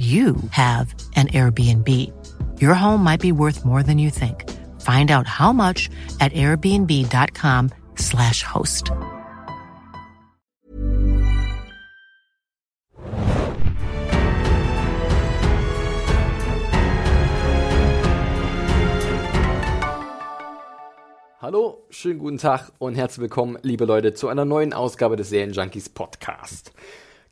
you 0.00 0.36
have 0.52 0.94
an 1.14 1.28
Airbnb. 1.28 1.86
Your 2.58 2.72
home 2.72 3.04
might 3.04 3.20
be 3.20 3.32
worth 3.32 3.66
more 3.66 3.82
than 3.82 3.98
you 3.98 4.08
think. 4.08 4.48
Find 4.80 5.10
out 5.10 5.26
how 5.26 5.52
much 5.52 5.90
at 6.20 6.32
airbnb.com/slash 6.32 8.42
host. 8.42 8.90
Hallo, 21.42 21.84
schönen 21.90 22.20
guten 22.20 22.38
Tag 22.38 22.72
und 22.78 22.94
herzlich 22.94 23.20
willkommen, 23.20 23.58
liebe 23.62 23.84
Leute, 23.84 24.14
zu 24.14 24.28
einer 24.28 24.46
neuen 24.46 24.72
Ausgabe 24.72 25.16
des 25.16 25.28
Serienjunkies 25.28 25.90
Podcast. 25.90 26.72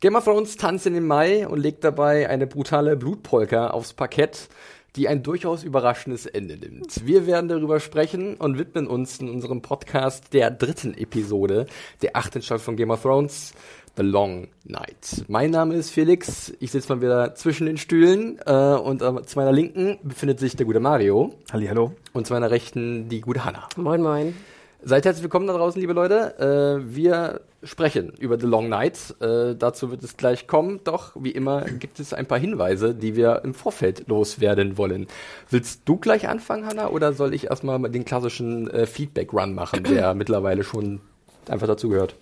Game 0.01 0.15
of 0.15 0.23
Thrones 0.23 0.55
tanzt 0.55 0.87
in 0.87 0.93
den 0.93 1.05
Mai 1.05 1.45
und 1.45 1.59
legt 1.59 1.83
dabei 1.83 2.29
eine 2.29 2.47
brutale 2.47 2.95
Blutpolka 2.95 3.71
aufs 3.71 3.91
Parkett, 3.91 4.47
die 4.95 5.09
ein 5.09 5.23
durchaus 5.23 5.65
überraschendes 5.65 6.25
Ende 6.25 6.55
nimmt. 6.55 7.05
Wir 7.05 7.27
werden 7.27 7.49
darüber 7.49 7.81
sprechen 7.81 8.35
und 8.35 8.57
widmen 8.57 8.87
uns 8.87 9.19
in 9.19 9.29
unserem 9.29 9.61
Podcast 9.61 10.33
der 10.33 10.51
dritten 10.51 10.93
Episode 10.93 11.65
der 12.01 12.15
achten 12.15 12.41
Staffel 12.41 12.63
von 12.63 12.77
Game 12.77 12.91
of 12.91 13.01
Thrones, 13.01 13.53
The 13.97 14.03
Long 14.03 14.47
Night. 14.63 15.25
Mein 15.27 15.51
Name 15.51 15.75
ist 15.75 15.89
Felix, 15.89 16.53
ich 16.61 16.71
sitze 16.71 16.95
mal 16.95 17.01
wieder 17.01 17.35
zwischen 17.35 17.65
den 17.65 17.77
Stühlen 17.77 18.39
äh, 18.45 18.53
und 18.53 19.01
äh, 19.01 19.23
zu 19.23 19.37
meiner 19.37 19.51
Linken 19.51 19.99
befindet 20.01 20.39
sich 20.39 20.55
der 20.55 20.65
gute 20.65 20.79
Mario. 20.79 21.33
Hallo. 21.51 21.91
Und 22.13 22.25
zu 22.25 22.31
meiner 22.31 22.51
Rechten 22.51 23.09
die 23.09 23.19
gute 23.19 23.43
Hanna. 23.43 23.67
Moin, 23.75 24.01
moin. 24.01 24.33
Seid 24.81 25.03
herzlich 25.03 25.23
willkommen 25.23 25.47
da 25.47 25.57
draußen, 25.57 25.81
liebe 25.81 25.91
Leute. 25.91 26.39
Äh, 26.87 26.95
wir 26.95 27.41
sprechen 27.63 28.13
über 28.19 28.39
The 28.39 28.45
Long 28.45 28.69
Night. 28.69 29.15
Äh, 29.19 29.55
dazu 29.55 29.91
wird 29.91 30.03
es 30.03 30.17
gleich 30.17 30.47
kommen. 30.47 30.81
Doch 30.83 31.11
wie 31.15 31.31
immer 31.31 31.61
gibt 31.61 31.99
es 31.99 32.13
ein 32.13 32.25
paar 32.25 32.39
Hinweise, 32.39 32.95
die 32.95 33.15
wir 33.15 33.41
im 33.43 33.53
Vorfeld 33.53 34.07
loswerden 34.07 34.77
wollen. 34.77 35.07
Willst 35.49 35.81
du 35.85 35.97
gleich 35.97 36.27
anfangen, 36.27 36.65
Hanna, 36.65 36.89
oder 36.89 37.13
soll 37.13 37.33
ich 37.33 37.45
erstmal 37.45 37.79
den 37.89 38.05
klassischen 38.05 38.69
äh, 38.69 38.85
Feedback-Run 38.85 39.53
machen, 39.53 39.83
der 39.83 40.13
mittlerweile 40.15 40.63
schon 40.63 41.01
einfach 41.47 41.67
dazugehört? 41.67 42.15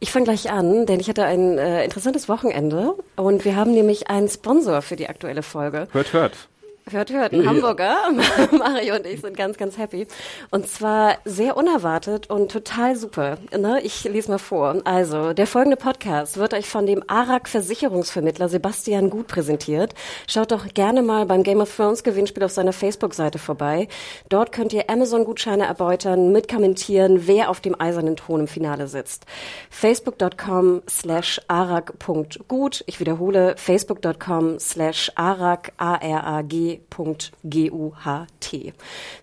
Ich 0.00 0.10
fange 0.10 0.24
gleich 0.24 0.50
an, 0.50 0.86
denn 0.86 1.00
ich 1.00 1.08
hatte 1.08 1.24
ein 1.24 1.58
äh, 1.58 1.84
interessantes 1.84 2.28
Wochenende 2.28 2.94
und 3.16 3.44
wir 3.44 3.56
haben 3.56 3.72
nämlich 3.72 4.08
einen 4.08 4.28
Sponsor 4.28 4.82
für 4.82 4.96
die 4.96 5.08
aktuelle 5.08 5.42
Folge. 5.42 5.88
Hört, 5.92 6.12
hört. 6.12 6.48
Hört, 6.90 7.12
hört, 7.12 7.32
ein 7.34 7.46
Hamburger. 7.46 7.96
Mario 8.52 8.94
und 8.94 9.06
ich 9.06 9.20
sind 9.20 9.36
ganz, 9.36 9.58
ganz 9.58 9.76
happy. 9.76 10.06
Und 10.50 10.68
zwar 10.68 11.18
sehr 11.24 11.56
unerwartet 11.56 12.30
und 12.30 12.50
total 12.50 12.96
super. 12.96 13.36
Ne? 13.56 13.80
Ich 13.82 14.04
lese 14.04 14.30
mal 14.30 14.38
vor. 14.38 14.80
Also, 14.84 15.34
der 15.34 15.46
folgende 15.46 15.76
Podcast 15.76 16.38
wird 16.38 16.54
euch 16.54 16.68
von 16.68 16.86
dem 16.86 17.02
ARAG 17.06 17.48
Versicherungsvermittler 17.48 18.48
Sebastian 18.48 19.10
Gut 19.10 19.26
präsentiert. 19.26 19.94
Schaut 20.26 20.50
doch 20.50 20.66
gerne 20.72 21.02
mal 21.02 21.26
beim 21.26 21.42
Game 21.42 21.60
of 21.60 21.74
Thrones 21.74 22.02
Gewinnspiel 22.04 22.44
auf 22.44 22.52
seiner 22.52 22.72
Facebook-Seite 22.72 23.38
vorbei. 23.38 23.88
Dort 24.30 24.52
könnt 24.52 24.72
ihr 24.72 24.88
Amazon-Gutscheine 24.88 25.66
erbeutern, 25.66 26.32
mitkommentieren, 26.32 27.26
wer 27.26 27.50
auf 27.50 27.60
dem 27.60 27.78
eisernen 27.78 28.16
Thron 28.16 28.40
im 28.40 28.48
Finale 28.48 28.88
sitzt. 28.88 29.26
Facebook.com 29.68 30.82
slash 30.88 31.40
arag.gut. 31.48 32.84
Ich 32.86 32.98
wiederhole, 32.98 33.56
Facebook.com 33.58 34.58
slash 34.58 35.12
arag, 35.16 35.72
A-R-A-G 35.76 36.77
www.gut. 36.96 37.32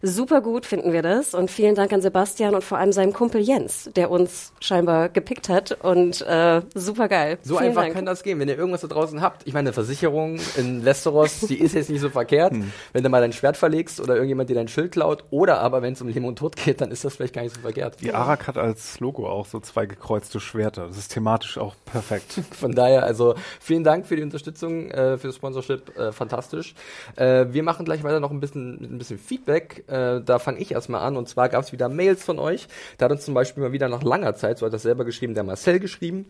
Super 0.02 0.42
gut 0.42 0.66
finden 0.66 0.94
wir 0.94 1.02
das 1.02 1.34
und 1.34 1.50
vielen 1.50 1.76
Dank 1.76 1.92
an 1.94 2.02
Sebastian 2.02 2.56
und 2.56 2.64
vor 2.64 2.78
allem 2.78 2.92
seinem 2.92 3.14
Kumpel 3.14 3.42
Jens, 3.42 3.90
der 3.96 4.12
uns 4.12 4.54
scheinbar 4.60 5.10
gepickt 5.10 5.50
hat 5.50 5.72
und 5.84 6.22
äh, 6.22 6.62
super 6.74 7.08
geil. 7.08 7.38
So 7.42 7.58
vielen 7.58 7.70
einfach 7.70 7.84
Dank. 7.84 7.96
kann 7.96 8.06
das 8.06 8.24
gehen. 8.24 8.40
Wenn 8.40 8.48
ihr 8.48 8.58
irgendwas 8.58 8.82
da 8.82 8.88
draußen 8.88 9.22
habt, 9.22 9.48
ich 9.48 9.54
meine, 9.54 9.70
eine 9.70 9.74
Versicherung 9.74 10.40
in 10.58 10.86
Westeros, 10.86 11.40
die 11.50 11.60
ist 11.60 11.74
jetzt 11.74 11.90
nicht 11.90 12.02
so 12.02 12.10
verkehrt. 12.10 12.54
Wenn 12.94 13.04
du 13.04 13.10
mal 13.10 13.22
dein 13.22 13.34
Schwert 13.34 13.58
verlegst 13.58 14.00
oder 14.00 14.16
irgendjemand 14.16 14.50
dir 14.50 14.56
dein 14.56 14.68
Schild 14.68 14.92
klaut 14.92 15.24
oder 15.30 15.60
aber 15.60 15.82
wenn 15.82 15.94
es 15.94 16.02
um 16.02 16.08
Leben 16.08 16.26
und 16.26 16.38
Tod 16.38 16.56
geht, 16.56 16.82
dann 16.82 16.92
ist 16.92 17.04
das 17.06 17.16
vielleicht 17.16 17.34
gar 17.34 17.42
nicht 17.42 17.56
so 17.56 17.62
verkehrt. 17.62 18.02
Die 18.02 18.14
Arak 18.14 18.48
hat 18.48 18.58
als 18.58 19.00
Logo 19.00 19.28
auch 19.28 19.46
so 19.46 19.60
zwei 19.60 19.86
gekreuzte 19.86 20.40
Schwerter. 20.40 20.88
Das 20.88 20.98
ist 20.98 21.14
thematisch 21.14 21.58
auch 21.58 21.76
perfekt. 21.86 22.42
Von 22.52 22.74
daher, 22.74 23.04
also 23.04 23.36
vielen 23.60 23.84
Dank 23.84 24.06
für 24.06 24.16
die 24.16 24.24
Unterstützung, 24.24 24.92
äh, 24.92 25.18
für 25.18 25.28
das 25.28 25.36
Sponsorship, 25.36 25.98
äh, 25.98 26.12
fantastisch. 26.12 26.76
Äh, 27.16 27.45
wir 27.54 27.64
machen 27.64 27.86
gleich 27.86 28.04
weiter 28.04 28.20
noch 28.20 28.32
ein 28.32 28.40
bisschen 28.40 28.80
ein 28.82 28.98
bisschen 28.98 29.18
Feedback. 29.18 29.84
Äh, 29.88 30.22
da 30.22 30.40
fange 30.40 30.60
ich 30.60 30.72
erstmal 30.72 31.02
an 31.02 31.18
und 31.18 31.28
zwar 31.30 31.50
gab 31.50 31.64
es 31.64 31.72
wieder 31.72 31.90
Mails 31.90 32.24
von 32.24 32.40
euch. 32.40 32.68
Da 32.98 33.06
hat 33.06 33.12
uns 33.12 33.26
zum 33.26 33.34
Beispiel 33.34 33.64
mal 33.64 33.72
wieder 33.72 33.90
nach 33.90 34.04
langer 34.04 34.36
Zeit, 34.36 34.58
so 34.58 34.66
hat 34.66 34.74
das 34.74 34.84
selber 34.84 35.06
geschrieben, 35.06 35.34
der 35.34 35.44
Marcel 35.44 35.80
geschrieben. 35.80 36.26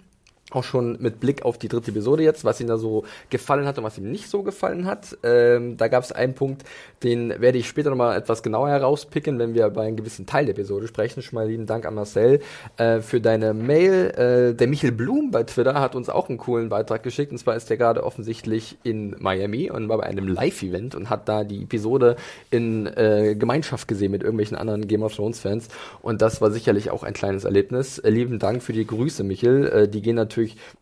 Auch 0.51 0.63
schon 0.63 0.97
mit 1.01 1.19
Blick 1.19 1.43
auf 1.43 1.57
die 1.57 1.67
dritte 1.67 1.89
Episode 1.89 2.21
jetzt, 2.21 2.45
was 2.45 2.61
ihm 2.61 2.67
da 2.67 2.77
so 2.77 3.03
gefallen 3.31 3.65
hat 3.65 3.79
und 3.79 3.83
was 3.83 3.97
ihm 3.97 4.11
nicht 4.11 4.29
so 4.29 4.43
gefallen 4.43 4.85
hat. 4.85 5.17
Ähm, 5.23 5.75
da 5.75 5.87
gab 5.87 6.03
es 6.03 6.11
einen 6.11 6.35
Punkt, 6.35 6.63
den 7.01 7.41
werde 7.41 7.57
ich 7.57 7.67
später 7.67 7.89
nochmal 7.89 8.15
etwas 8.15 8.43
genauer 8.43 8.69
herauspicken, 8.69 9.39
wenn 9.39 9.55
wir 9.55 9.67
bei 9.71 9.87
einem 9.87 9.95
gewissen 9.95 10.27
Teil 10.27 10.45
der 10.45 10.53
Episode 10.53 10.87
sprechen. 10.87 11.23
Schon 11.23 11.33
mal 11.37 11.47
lieben 11.47 11.65
Dank 11.65 11.87
an 11.87 11.95
Marcel 11.95 12.41
äh, 12.77 12.99
für 12.99 13.21
deine 13.21 13.55
Mail. 13.55 14.51
Äh, 14.51 14.55
der 14.55 14.67
Michael 14.67 14.91
Blum 14.91 15.31
bei 15.31 15.41
Twitter 15.41 15.81
hat 15.81 15.95
uns 15.95 16.09
auch 16.09 16.29
einen 16.29 16.37
coolen 16.37 16.69
Beitrag 16.69 17.01
geschickt. 17.01 17.31
Und 17.31 17.39
zwar 17.39 17.55
ist 17.55 17.71
der 17.71 17.77
gerade 17.77 18.03
offensichtlich 18.03 18.77
in 18.83 19.15
Miami 19.17 19.71
und 19.71 19.89
war 19.89 19.97
bei 19.97 20.03
einem 20.03 20.27
Live-Event 20.27 20.93
und 20.93 21.09
hat 21.09 21.27
da 21.27 21.43
die 21.43 21.63
Episode 21.63 22.17
in 22.51 22.85
äh, 22.85 23.35
Gemeinschaft 23.35 23.87
gesehen 23.87 24.11
mit 24.11 24.21
irgendwelchen 24.21 24.57
anderen 24.57 24.87
Game 24.87 25.01
of 25.01 25.15
Thrones-Fans. 25.15 25.69
Und 26.03 26.21
das 26.21 26.39
war 26.39 26.51
sicherlich 26.51 26.91
auch 26.91 27.01
ein 27.01 27.13
kleines 27.13 27.45
Erlebnis. 27.45 27.97
Äh, 27.97 28.11
lieben 28.11 28.37
Dank 28.37 28.61
für 28.61 28.73
die 28.73 28.85
Grüße, 28.85 29.23
Michael. 29.23 29.65
Äh, 29.65 29.87
die 29.87 30.03
gehen 30.03 30.15
natürlich 30.15 30.34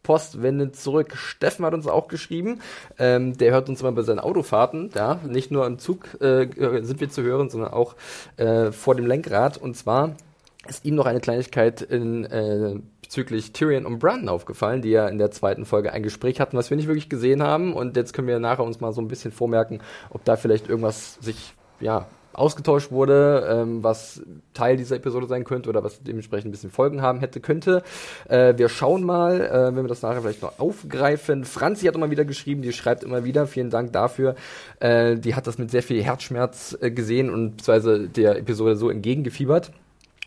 postwendend 0.03 0.75
zurück. 0.75 1.15
Steffen 1.15 1.65
hat 1.65 1.73
uns 1.73 1.87
auch 1.87 2.07
geschrieben. 2.07 2.61
Ähm, 2.97 3.37
der 3.37 3.51
hört 3.51 3.69
uns 3.69 3.81
immer 3.81 3.91
bei 3.91 4.01
seinen 4.01 4.19
Autofahrten. 4.19 4.91
Ja, 4.95 5.19
nicht 5.27 5.51
nur 5.51 5.65
im 5.65 5.79
Zug 5.79 6.21
äh, 6.21 6.47
sind 6.81 6.99
wir 6.99 7.09
zu 7.09 7.23
hören, 7.23 7.49
sondern 7.49 7.71
auch 7.71 7.95
äh, 8.37 8.71
vor 8.71 8.95
dem 8.95 9.05
Lenkrad. 9.05 9.57
Und 9.57 9.75
zwar 9.75 10.15
ist 10.67 10.85
ihm 10.85 10.95
noch 10.95 11.05
eine 11.05 11.19
Kleinigkeit 11.19 11.81
in, 11.81 12.25
äh, 12.25 12.75
bezüglich 13.01 13.53
Tyrion 13.53 13.85
und 13.85 13.99
Brandon 13.99 14.29
aufgefallen, 14.29 14.81
die 14.81 14.89
ja 14.89 15.07
in 15.07 15.19
der 15.19 15.29
zweiten 15.29 15.65
Folge 15.65 15.93
ein 15.93 16.01
Gespräch 16.01 16.39
hatten, 16.39 16.57
was 16.57 16.69
wir 16.69 16.77
nicht 16.77 16.87
wirklich 16.87 17.09
gesehen 17.09 17.43
haben. 17.43 17.73
Und 17.73 17.95
jetzt 17.95 18.13
können 18.13 18.27
wir 18.27 18.39
nachher 18.39 18.63
uns 18.63 18.79
mal 18.79 18.93
so 18.93 19.01
ein 19.01 19.07
bisschen 19.07 19.31
vormerken, 19.31 19.81
ob 20.09 20.23
da 20.25 20.35
vielleicht 20.35 20.67
irgendwas 20.67 21.15
sich, 21.21 21.53
ja, 21.79 22.07
ausgetauscht 22.33 22.91
wurde, 22.91 23.47
ähm, 23.49 23.83
was 23.83 24.21
Teil 24.53 24.77
dieser 24.77 24.95
Episode 24.95 25.27
sein 25.27 25.43
könnte 25.43 25.69
oder 25.69 25.83
was 25.83 26.01
dementsprechend 26.01 26.49
ein 26.49 26.51
bisschen 26.51 26.71
Folgen 26.71 27.01
haben 27.01 27.19
hätte, 27.19 27.39
könnte. 27.39 27.83
Äh, 28.27 28.57
wir 28.57 28.69
schauen 28.69 29.03
mal, 29.03 29.41
äh, 29.41 29.75
wenn 29.75 29.83
wir 29.83 29.87
das 29.87 30.01
nachher 30.01 30.21
vielleicht 30.21 30.41
noch 30.41 30.59
aufgreifen. 30.59 31.45
Franzi 31.45 31.85
hat 31.85 31.95
immer 31.95 32.11
wieder 32.11 32.25
geschrieben, 32.25 32.61
die 32.61 32.73
schreibt 32.73 33.03
immer 33.03 33.23
wieder, 33.23 33.47
vielen 33.47 33.69
Dank 33.69 33.93
dafür. 33.93 34.35
Äh, 34.79 35.17
die 35.17 35.35
hat 35.35 35.47
das 35.47 35.57
mit 35.57 35.71
sehr 35.71 35.83
viel 35.83 36.01
Herzschmerz 36.03 36.77
äh, 36.81 36.91
gesehen 36.91 37.29
und 37.29 37.57
beziehungsweise 37.57 38.07
der 38.07 38.37
Episode 38.37 38.75
so 38.75 38.89
entgegengefiebert. 38.89 39.71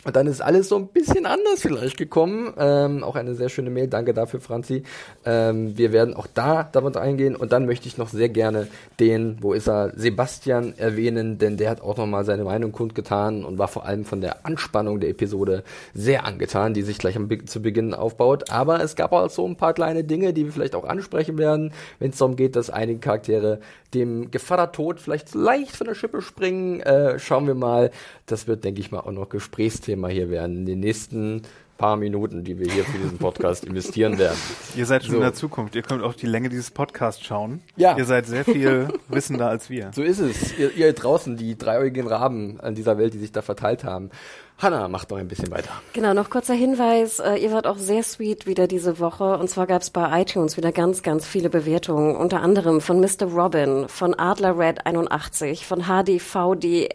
Und 0.07 0.15
dann 0.15 0.29
ist 0.29 0.41
alles 0.41 0.69
so 0.69 0.77
ein 0.77 0.87
bisschen 0.87 1.27
anders 1.27 1.63
vielleicht 1.63 1.97
gekommen. 1.97 2.55
Ähm, 2.57 3.03
auch 3.03 3.17
eine 3.17 3.35
sehr 3.35 3.49
schöne 3.49 3.71
Mail. 3.71 3.89
Danke 3.89 4.15
dafür, 4.15 4.41
Franzi. 4.41 4.85
Ähm, 5.25 5.77
wir 5.77 5.93
werden 5.93 6.15
auch 6.15 6.29
da 6.33 6.63
damit 6.71 6.97
eingehen. 6.97 7.35
Und 7.35 7.51
dann 7.51 7.67
möchte 7.67 7.89
ich 7.89 7.99
noch 7.99 8.09
sehr 8.09 8.29
gerne 8.29 8.69
den, 9.01 9.39
wo 9.41 9.53
ist 9.53 9.67
er, 9.69 9.93
Sebastian 9.97 10.75
erwähnen, 10.79 11.39
denn 11.39 11.57
der 11.57 11.71
hat 11.71 11.81
auch 11.81 11.97
nochmal 11.97 12.25
seine 12.25 12.45
Meinung 12.45 12.71
kundgetan 12.71 13.45
und 13.45 13.59
war 13.59 13.67
vor 13.67 13.85
allem 13.85 14.05
von 14.05 14.21
der 14.21 14.47
Anspannung 14.47 15.01
der 15.01 15.11
Episode 15.11 15.65
sehr 15.93 16.25
angetan, 16.25 16.73
die 16.73 16.83
sich 16.83 16.99
gleich 16.99 17.19
Be- 17.19 17.45
zu 17.45 17.61
Beginn 17.61 17.93
aufbaut. 17.93 18.49
Aber 18.49 18.81
es 18.81 18.95
gab 18.95 19.11
auch 19.11 19.29
so 19.29 19.45
ein 19.45 19.57
paar 19.57 19.75
kleine 19.75 20.05
Dinge, 20.05 20.33
die 20.33 20.45
wir 20.45 20.53
vielleicht 20.53 20.77
auch 20.77 20.85
ansprechen 20.85 21.37
werden, 21.37 21.73
wenn 21.99 22.11
es 22.11 22.19
darum 22.19 22.37
geht, 22.37 22.55
dass 22.55 22.71
einige 22.71 23.01
Charaktere 23.01 23.59
dem 23.93 24.31
Gevatter-Tod 24.31 25.01
vielleicht 25.01 25.35
leicht 25.35 25.75
von 25.75 25.89
der 25.89 25.95
Schippe 25.95 26.23
springen. 26.23 26.79
Äh, 26.81 27.19
schauen 27.19 27.49
wir 27.49 27.57
mal. 27.57 27.91
Das 28.27 28.47
wird, 28.47 28.63
denke 28.63 28.81
ich 28.81 28.93
mal, 28.93 29.01
auch 29.01 29.11
noch 29.11 29.31
Gesprächsthema 29.31 29.96
hier 30.11 30.31
werden 30.31 30.57
in 30.59 30.67
den 30.67 30.81
nächsten 30.81 31.43
paar 31.79 31.97
Minuten, 31.97 32.43
die 32.43 32.59
wir 32.59 32.73
hier 32.73 32.85
für 32.85 32.97
diesen 32.97 33.19
Podcast 33.19 33.65
investieren 33.67 34.19
werden. 34.19 34.39
Ihr 34.77 34.87
seid 34.87 35.03
schon 35.05 35.11
So. 35.13 35.17
in 35.19 35.23
der 35.23 35.35
Zukunft. 35.35 35.75
Ihr 35.75 35.83
könnt 35.83 36.03
auch 36.03 36.15
die 36.15 36.27
Länge 36.27 36.49
dieses 36.49 36.71
Podcasts 36.71 37.23
schauen. 37.23 37.61
Ja. 37.77 37.97
Ihr 37.99 38.07
seid 38.07 38.27
sehr 38.27 38.45
viel 38.47 38.89
wissender 39.09 39.49
als 39.51 39.69
wir. 39.69 39.91
So 39.95 40.03
ist 40.03 40.19
es. 40.19 40.59
Ihr, 40.59 40.73
ihr 40.75 40.93
draußen, 40.95 41.37
die 41.37 41.59
dreieugigen 41.59 42.07
Raben 42.09 42.59
an 42.61 42.75
dieser 42.75 42.97
Welt, 42.97 43.13
die 43.13 43.19
sich 43.19 43.31
da 43.33 43.43
verteilt 43.43 43.85
haben. 43.85 44.11
Hanna 44.59 44.89
macht 44.89 45.11
noch 45.11 45.19
ein 45.19 45.29
bisschen 45.29 45.51
weiter. 45.51 45.69
Genau, 45.93 46.15
noch 46.15 46.31
kurzer 46.31 46.55
Hinweis. 46.55 47.19
Äh, 47.19 47.37
ihr 47.37 47.53
wart 47.53 47.67
auch 47.67 47.77
sehr 47.77 48.03
sweet 48.03 48.47
wieder 48.47 48.67
diese 48.67 48.99
Woche. 48.99 49.37
Und 49.37 49.51
zwar 49.51 49.67
gab 49.67 49.83
es 49.83 49.91
bei 49.91 50.23
iTunes 50.23 50.57
wieder 50.57 50.73
ganz, 50.73 51.03
ganz 51.03 51.27
viele 51.27 51.51
Bewertungen. 51.51 52.17
Unter 52.17 52.41
anderem 52.41 52.81
von 52.81 52.99
Mr. 53.01 53.27
Robin, 53.27 53.87
von 53.89 54.15
Adler 54.19 54.59
Red 54.59 54.87
81, 54.87 55.67
von 55.67 55.83
HDVDFBZ, 55.83 56.95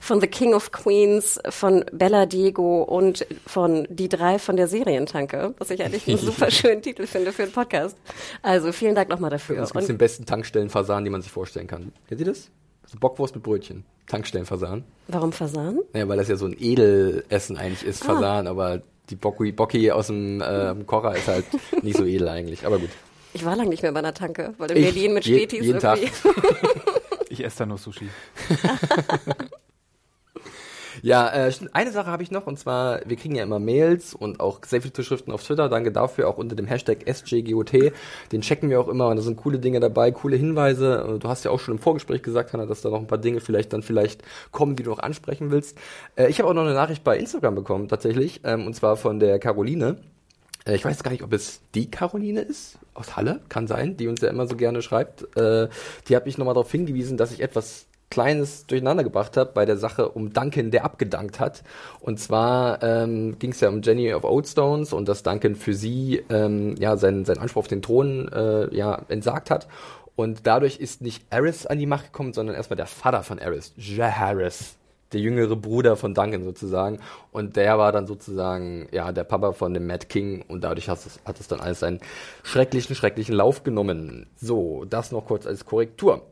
von 0.00 0.20
The 0.20 0.26
King 0.26 0.54
of 0.54 0.72
Queens, 0.72 1.38
von 1.50 1.84
Bella 1.92 2.26
Diego 2.26 2.82
und 2.82 3.24
von 3.46 3.86
die 3.88 4.08
drei 4.08 4.40
von 4.40 4.56
der 4.56 4.66
Serientanke. 4.66 5.54
Was 5.58 5.70
ich 5.70 5.84
eigentlich 5.84 6.08
einen 6.08 6.18
super 6.26 6.50
schönen 6.50 6.82
Titel 6.82 7.06
finde 7.06 7.32
für 7.32 7.44
einen 7.44 7.52
Podcast. 7.52 7.96
Also 8.42 8.72
vielen 8.72 8.96
Dank 8.96 9.08
nochmal 9.08 9.30
dafür. 9.30 9.54
Das 9.56 9.70
ist 9.70 9.88
den 9.88 9.98
besten 9.98 10.26
Tankstellenfasan, 10.26 11.04
die 11.04 11.10
man 11.10 11.22
sich 11.22 11.30
vorstellen 11.30 11.68
kann. 11.68 11.92
Kennt 12.08 12.20
ihr 12.20 12.26
das? 12.26 12.50
So 12.90 12.98
Bockwurst 12.98 13.34
mit 13.34 13.44
Brötchen. 13.44 13.84
Tankstellenfasan. 14.06 14.84
Warum 15.08 15.32
Fasan? 15.32 15.80
Ja, 15.94 16.08
weil 16.08 16.16
das 16.16 16.28
ja 16.28 16.36
so 16.36 16.46
ein 16.46 16.56
Edelessen 16.58 17.56
eigentlich 17.58 17.84
ist, 17.86 18.02
Ah. 18.02 18.14
Fasan, 18.14 18.46
aber 18.46 18.80
die 19.10 19.16
Bocki, 19.16 19.52
Bocki 19.52 19.90
aus 19.90 20.06
dem 20.06 20.42
ähm, 20.46 20.86
Kocher 20.86 21.14
ist 21.14 21.28
halt 21.28 21.44
nicht 21.82 21.96
so 21.98 22.04
edel 22.04 22.28
eigentlich. 22.28 22.66
Aber 22.66 22.78
gut. 22.78 22.90
Ich 23.34 23.44
war 23.44 23.54
lange 23.56 23.68
nicht 23.68 23.82
mehr 23.82 23.92
bei 23.92 23.98
einer 23.98 24.14
Tanke, 24.14 24.54
weil 24.56 24.70
in 24.70 24.78
Ich 24.78 24.84
Berlin 24.94 25.12
mit 25.14 25.26
je- 25.26 25.36
Spätis 25.38 25.64
jeden 25.66 25.80
Tag. 25.80 25.98
irgendwie. 26.00 26.40
Ich 27.30 27.44
esse 27.44 27.58
da 27.58 27.66
nur 27.66 27.76
Sushi. 27.76 28.08
Ja, 31.02 31.28
äh, 31.28 31.52
eine 31.72 31.92
Sache 31.92 32.06
habe 32.10 32.22
ich 32.22 32.30
noch 32.30 32.46
und 32.46 32.58
zwar, 32.58 33.00
wir 33.06 33.16
kriegen 33.16 33.34
ja 33.34 33.42
immer 33.42 33.58
Mails 33.58 34.14
und 34.14 34.40
auch 34.40 34.60
sehr 34.64 34.80
viele 34.82 34.92
Zuschriften 34.92 35.32
auf 35.32 35.42
Twitter. 35.44 35.68
Danke 35.68 35.92
dafür, 35.92 36.28
auch 36.28 36.38
unter 36.38 36.56
dem 36.56 36.66
Hashtag 36.66 37.04
SJGOT. 37.06 37.92
Den 38.32 38.40
checken 38.40 38.70
wir 38.70 38.80
auch 38.80 38.88
immer 38.88 39.08
und 39.08 39.16
da 39.16 39.22
sind 39.22 39.36
coole 39.36 39.58
Dinge 39.58 39.80
dabei, 39.80 40.10
coole 40.10 40.36
Hinweise. 40.36 41.14
Äh, 41.16 41.18
Du 41.18 41.28
hast 41.28 41.44
ja 41.44 41.50
auch 41.50 41.60
schon 41.60 41.74
im 41.74 41.80
Vorgespräch 41.80 42.22
gesagt, 42.22 42.52
Hanna, 42.52 42.66
dass 42.66 42.80
da 42.82 42.90
noch 42.90 43.00
ein 43.00 43.06
paar 43.06 43.18
Dinge 43.18 43.40
vielleicht 43.40 43.72
dann 43.72 43.82
vielleicht 43.82 44.22
kommen, 44.52 44.76
die 44.76 44.82
du 44.82 44.90
noch 44.90 44.98
ansprechen 45.00 45.50
willst. 45.50 45.76
Äh, 46.16 46.28
ich 46.28 46.38
habe 46.40 46.48
auch 46.48 46.54
noch 46.54 46.62
eine 46.62 46.74
Nachricht 46.74 47.04
bei 47.04 47.18
Instagram 47.18 47.54
bekommen, 47.54 47.88
tatsächlich, 47.88 48.40
ähm, 48.44 48.66
und 48.66 48.74
zwar 48.74 48.96
von 48.96 49.18
der 49.20 49.38
Caroline. 49.38 49.96
Äh, 50.64 50.74
Ich 50.76 50.84
weiß 50.84 51.02
gar 51.02 51.10
nicht, 51.10 51.22
ob 51.22 51.32
es 51.32 51.60
die 51.74 51.90
Caroline 51.90 52.40
ist 52.40 52.78
aus 52.94 53.16
Halle, 53.16 53.40
kann 53.48 53.66
sein, 53.66 53.96
die 53.96 54.08
uns 54.08 54.20
ja 54.20 54.28
immer 54.30 54.46
so 54.46 54.56
gerne 54.56 54.82
schreibt. 54.82 55.36
Äh, 55.36 55.68
Die 56.08 56.16
hat 56.16 56.26
mich 56.26 56.38
nochmal 56.38 56.54
darauf 56.54 56.70
hingewiesen, 56.72 57.16
dass 57.16 57.32
ich 57.32 57.40
etwas 57.40 57.86
Kleines 58.10 58.66
durcheinander 58.66 59.04
gebracht 59.04 59.36
habe 59.36 59.50
bei 59.52 59.64
der 59.64 59.76
Sache 59.76 60.08
um 60.08 60.32
Duncan, 60.32 60.70
der 60.70 60.84
abgedankt 60.84 61.40
hat. 61.40 61.62
Und 62.00 62.18
zwar 62.18 62.82
ähm, 62.82 63.38
ging 63.38 63.52
es 63.52 63.60
ja 63.60 63.68
um 63.68 63.82
Jenny 63.82 64.12
of 64.14 64.24
Oldstones 64.24 64.92
und 64.92 65.08
dass 65.08 65.22
Duncan 65.22 65.54
für 65.54 65.74
sie 65.74 66.22
ähm, 66.30 66.74
ja 66.78 66.96
seinen, 66.96 67.24
seinen 67.24 67.38
Anspruch 67.38 67.60
auf 67.60 67.68
den 67.68 67.82
Thron 67.82 68.28
äh, 68.32 68.74
ja 68.74 69.02
entsagt 69.08 69.50
hat. 69.50 69.68
Und 70.16 70.46
dadurch 70.46 70.78
ist 70.78 71.00
nicht 71.00 71.24
Aerys 71.30 71.66
an 71.66 71.78
die 71.78 71.86
Macht 71.86 72.06
gekommen, 72.06 72.32
sondern 72.32 72.56
erstmal 72.56 72.76
der 72.76 72.86
Vater 72.86 73.22
von 73.22 73.38
Aerys, 73.38 73.72
Jaehaerys 73.76 74.78
der 75.12 75.20
jüngere 75.20 75.56
Bruder 75.56 75.96
von 75.96 76.14
Duncan 76.14 76.44
sozusagen. 76.44 76.98
Und 77.32 77.56
der 77.56 77.78
war 77.78 77.92
dann 77.92 78.06
sozusagen, 78.06 78.88
ja, 78.92 79.12
der 79.12 79.24
Papa 79.24 79.52
von 79.52 79.74
dem 79.74 79.86
Mad 79.86 80.06
King 80.06 80.44
und 80.48 80.64
dadurch 80.64 80.88
hat 80.88 80.98
es, 80.98 81.20
hat 81.24 81.40
es 81.40 81.48
dann 81.48 81.60
alles 81.60 81.82
einen 81.82 82.00
schrecklichen, 82.42 82.94
schrecklichen 82.94 83.34
Lauf 83.34 83.64
genommen. 83.64 84.26
So, 84.36 84.84
das 84.84 85.12
noch 85.12 85.26
kurz 85.26 85.46
als 85.46 85.64
Korrektur. 85.64 86.22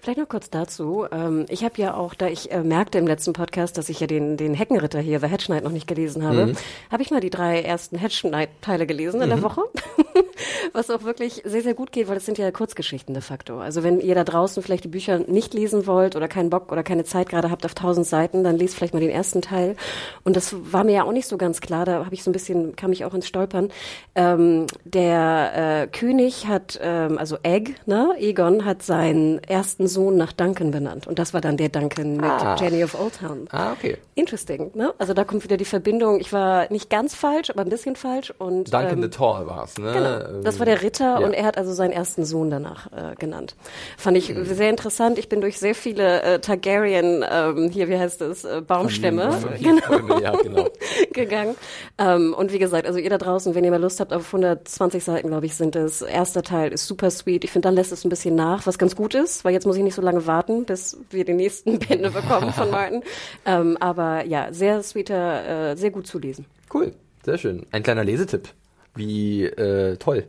Vielleicht 0.00 0.18
noch 0.18 0.28
kurz 0.28 0.50
dazu. 0.50 1.06
Ähm, 1.10 1.46
ich 1.48 1.64
habe 1.64 1.74
ja 1.76 1.94
auch, 1.94 2.14
da 2.14 2.28
ich 2.28 2.50
äh, 2.52 2.62
merkte 2.62 2.98
im 2.98 3.06
letzten 3.06 3.32
Podcast, 3.32 3.78
dass 3.78 3.88
ich 3.88 4.00
ja 4.00 4.06
den, 4.06 4.36
den 4.36 4.54
Heckenritter 4.54 5.00
hier, 5.00 5.20
The 5.20 5.26
Hedge 5.26 5.46
Knight, 5.46 5.64
noch 5.64 5.72
nicht 5.72 5.86
gelesen 5.86 6.22
habe, 6.24 6.54
habe 6.90 7.02
ich 7.02 7.10
mal 7.10 7.20
die 7.20 7.30
drei 7.30 7.62
ersten 7.62 7.98
Hedge 7.98 8.20
Knight-Teile 8.28 8.86
gelesen 8.86 9.20
in 9.22 9.30
der 9.30 9.42
Woche. 9.42 9.62
Was 10.72 10.90
auch 10.90 11.02
wirklich 11.04 11.42
sehr, 11.44 11.62
sehr 11.62 11.74
gut 11.74 11.92
geht, 11.92 12.08
weil 12.08 12.14
das 12.14 12.26
sind 12.26 12.38
ja 12.38 12.50
Kurzgeschichten 12.50 13.14
de 13.14 13.22
facto. 13.22 13.58
Also 13.58 13.82
wenn 13.82 14.00
ihr 14.00 14.14
da 14.14 14.24
draußen 14.24 14.62
vielleicht 14.62 14.84
die 14.84 14.88
Bücher 14.88 15.18
nicht 15.18 15.54
lesen 15.54 15.86
wollt 15.86 16.16
oder 16.16 16.28
keinen 16.28 16.50
Bock 16.50 16.72
oder 16.72 16.82
keine 16.82 17.04
Zeit 17.04 17.28
gerade 17.28 17.50
habt 17.50 17.64
auf 17.64 17.74
tausend 17.74 18.06
Seiten, 18.06 18.44
dann 18.44 18.56
lest 18.56 18.74
vielleicht 18.74 18.94
mal 18.94 19.00
den 19.00 19.10
ersten 19.10 19.42
Teil. 19.42 19.76
Und 20.24 20.36
das 20.36 20.54
war 20.72 20.84
mir 20.84 20.92
ja 20.92 21.04
auch 21.04 21.12
nicht 21.12 21.26
so 21.28 21.36
ganz 21.36 21.60
klar, 21.60 21.84
da 21.84 22.04
habe 22.04 22.14
ich 22.14 22.22
so 22.22 22.30
ein 22.30 22.32
bisschen, 22.32 22.76
kam 22.76 22.92
ich 22.92 23.04
auch 23.04 23.14
ins 23.14 23.26
Stolpern. 23.26 23.70
Ähm, 24.14 24.66
der 24.84 25.82
äh, 25.82 25.86
König 25.88 26.46
hat, 26.46 26.78
ähm, 26.82 27.18
also 27.18 27.38
Egg, 27.42 27.74
ne, 27.86 28.14
Egon 28.18 28.64
hat 28.64 28.82
seinen 28.82 29.42
ersten 29.44 29.86
Sohn 29.88 30.16
nach 30.16 30.32
Duncan 30.32 30.70
benannt. 30.70 31.06
Und 31.06 31.18
das 31.18 31.34
war 31.34 31.40
dann 31.40 31.56
der 31.56 31.68
Duncan 31.68 32.16
mit 32.16 32.24
Ah. 32.24 32.56
Jenny 32.58 32.82
of 32.84 32.98
Oldtown. 32.98 33.48
Ah, 33.50 33.72
okay. 33.72 33.96
Interesting, 34.14 34.70
ne? 34.74 34.92
Also 34.98 35.14
da 35.14 35.24
kommt 35.24 35.44
wieder 35.44 35.56
die 35.56 35.64
Verbindung. 35.64 36.20
Ich 36.20 36.32
war 36.32 36.70
nicht 36.72 36.90
ganz 36.90 37.14
falsch, 37.14 37.50
aber 37.50 37.62
ein 37.62 37.68
bisschen 37.68 37.96
falsch. 37.96 38.32
Und 38.38 38.72
Duncan 38.72 38.98
ähm, 38.98 39.02
the 39.02 39.08
Tall 39.10 39.46
war 39.46 39.64
es, 39.64 39.76
ne? 39.78 39.92
Genau, 39.92 40.25
das 40.42 40.54
Ähm, 40.54 40.58
war 40.58 40.66
der 40.66 40.82
Ritter 40.82 41.20
ja. 41.20 41.26
und 41.26 41.32
er 41.32 41.44
hat 41.44 41.58
also 41.58 41.72
seinen 41.72 41.92
ersten 41.92 42.24
Sohn 42.24 42.50
danach 42.50 42.86
äh, 42.92 43.14
genannt. 43.18 43.54
Fand 43.96 44.16
ich 44.16 44.34
sehr 44.42 44.70
interessant. 44.70 45.18
Ich 45.18 45.28
bin 45.28 45.40
durch 45.40 45.58
sehr 45.58 45.74
viele 45.74 46.22
äh, 46.22 46.38
Targaryen, 46.38 47.24
ähm, 47.28 47.70
hier, 47.70 47.88
wie 47.88 47.98
heißt 47.98 48.20
es, 48.22 48.44
äh, 48.44 48.60
Baumstämme 48.60 49.36
Genau. 49.60 50.18
Ja, 50.20 50.32
genau. 50.36 50.68
gegangen. 51.12 51.56
Ähm, 51.98 52.34
und 52.34 52.52
wie 52.52 52.58
gesagt, 52.58 52.86
also 52.86 52.98
ihr 52.98 53.10
da 53.10 53.18
draußen, 53.18 53.54
wenn 53.54 53.64
ihr 53.64 53.70
mal 53.70 53.80
Lust 53.80 54.00
habt, 54.00 54.12
auf 54.12 54.26
120 54.26 55.02
Seiten, 55.02 55.28
glaube 55.28 55.46
ich, 55.46 55.54
sind 55.54 55.76
es. 55.76 56.02
Erster 56.02 56.42
Teil 56.42 56.72
ist 56.72 56.86
super 56.86 57.10
sweet. 57.10 57.44
Ich 57.44 57.52
finde, 57.52 57.68
dann 57.68 57.74
lässt 57.74 57.92
es 57.92 58.04
ein 58.04 58.08
bisschen 58.08 58.34
nach, 58.34 58.66
was 58.66 58.78
ganz 58.78 58.96
gut 58.96 59.14
ist, 59.14 59.44
weil 59.44 59.52
jetzt 59.52 59.66
muss 59.66 59.76
ich 59.76 59.82
nicht 59.82 59.94
so 59.94 60.02
lange 60.02 60.26
warten, 60.26 60.64
bis 60.64 60.98
wir 61.10 61.24
die 61.24 61.34
nächsten 61.34 61.78
Bände 61.80 62.10
bekommen 62.10 62.52
von 62.52 62.70
Martin. 62.70 63.02
Ähm, 63.44 63.76
aber 63.80 64.24
ja, 64.24 64.52
sehr 64.52 64.82
sweeter, 64.82 65.72
äh, 65.72 65.76
sehr 65.76 65.90
gut 65.90 66.06
zu 66.06 66.18
lesen. 66.18 66.46
Cool, 66.72 66.92
sehr 67.24 67.38
schön. 67.38 67.66
Ein 67.70 67.82
kleiner 67.82 68.04
Lesetipp. 68.04 68.48
Wie 68.96 69.44
äh, 69.44 69.96
toll. 69.98 70.24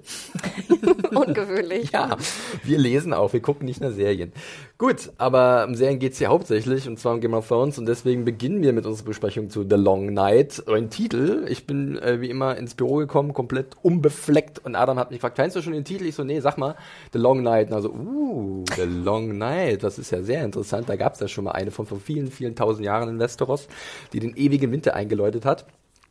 Ungewöhnlich. 1.15 1.91
Ja, 1.91 2.17
wir 2.63 2.77
lesen 2.77 3.13
auch, 3.13 3.31
wir 3.31 3.41
gucken 3.41 3.65
nicht 3.65 3.81
nur 3.81 3.91
Serien. 3.91 4.33
Gut, 4.77 5.11
aber 5.17 5.65
um 5.67 5.73
Serien 5.73 5.99
geht's 5.99 6.19
hier 6.19 6.27
hauptsächlich, 6.27 6.87
und 6.87 6.99
zwar 6.99 7.13
um 7.13 7.21
Game 7.21 7.33
of 7.33 7.47
Thrones, 7.47 7.79
und 7.79 7.85
deswegen 7.85 8.25
beginnen 8.25 8.61
wir 8.61 8.73
mit 8.73 8.85
unserer 8.85 9.07
Besprechung 9.07 9.49
zu 9.49 9.63
The 9.67 9.75
Long 9.75 10.13
Night. 10.13 10.63
Ein 10.67 10.89
Titel, 10.89 11.45
ich 11.49 11.65
bin 11.65 11.97
äh, 11.97 12.21
wie 12.21 12.29
immer 12.29 12.57
ins 12.57 12.75
Büro 12.75 12.97
gekommen, 12.97 13.33
komplett 13.33 13.75
unbefleckt, 13.81 14.59
und 14.65 14.75
Adam 14.75 14.99
hat 14.99 15.11
mich 15.11 15.19
gefragt, 15.19 15.37
kennst 15.37 15.55
du 15.55 15.61
schon 15.61 15.73
den 15.73 15.85
Titel? 15.85 16.05
Ich 16.05 16.15
so, 16.15 16.23
nee, 16.23 16.41
sag 16.41 16.57
mal, 16.57 16.75
The 17.13 17.19
Long 17.19 17.41
Night. 17.41 17.69
Und 17.69 17.73
also, 17.73 17.89
uh, 17.89 18.65
The 18.75 18.83
Long 18.83 19.37
Night, 19.37 19.83
das 19.83 19.97
ist 19.97 20.11
ja 20.11 20.21
sehr 20.21 20.43
interessant. 20.43 20.89
Da 20.89 20.95
gab's 20.95 21.19
ja 21.21 21.27
schon 21.27 21.45
mal 21.45 21.51
eine 21.51 21.71
von 21.71 21.85
vor 21.85 21.99
vielen, 21.99 22.29
vielen 22.29 22.55
tausend 22.55 22.85
Jahren 22.85 23.09
in 23.09 23.19
Westeros, 23.19 23.67
die 24.13 24.19
den 24.19 24.35
ewigen 24.35 24.71
Winter 24.71 24.93
eingeläutet 24.93 25.45
hat 25.45 25.65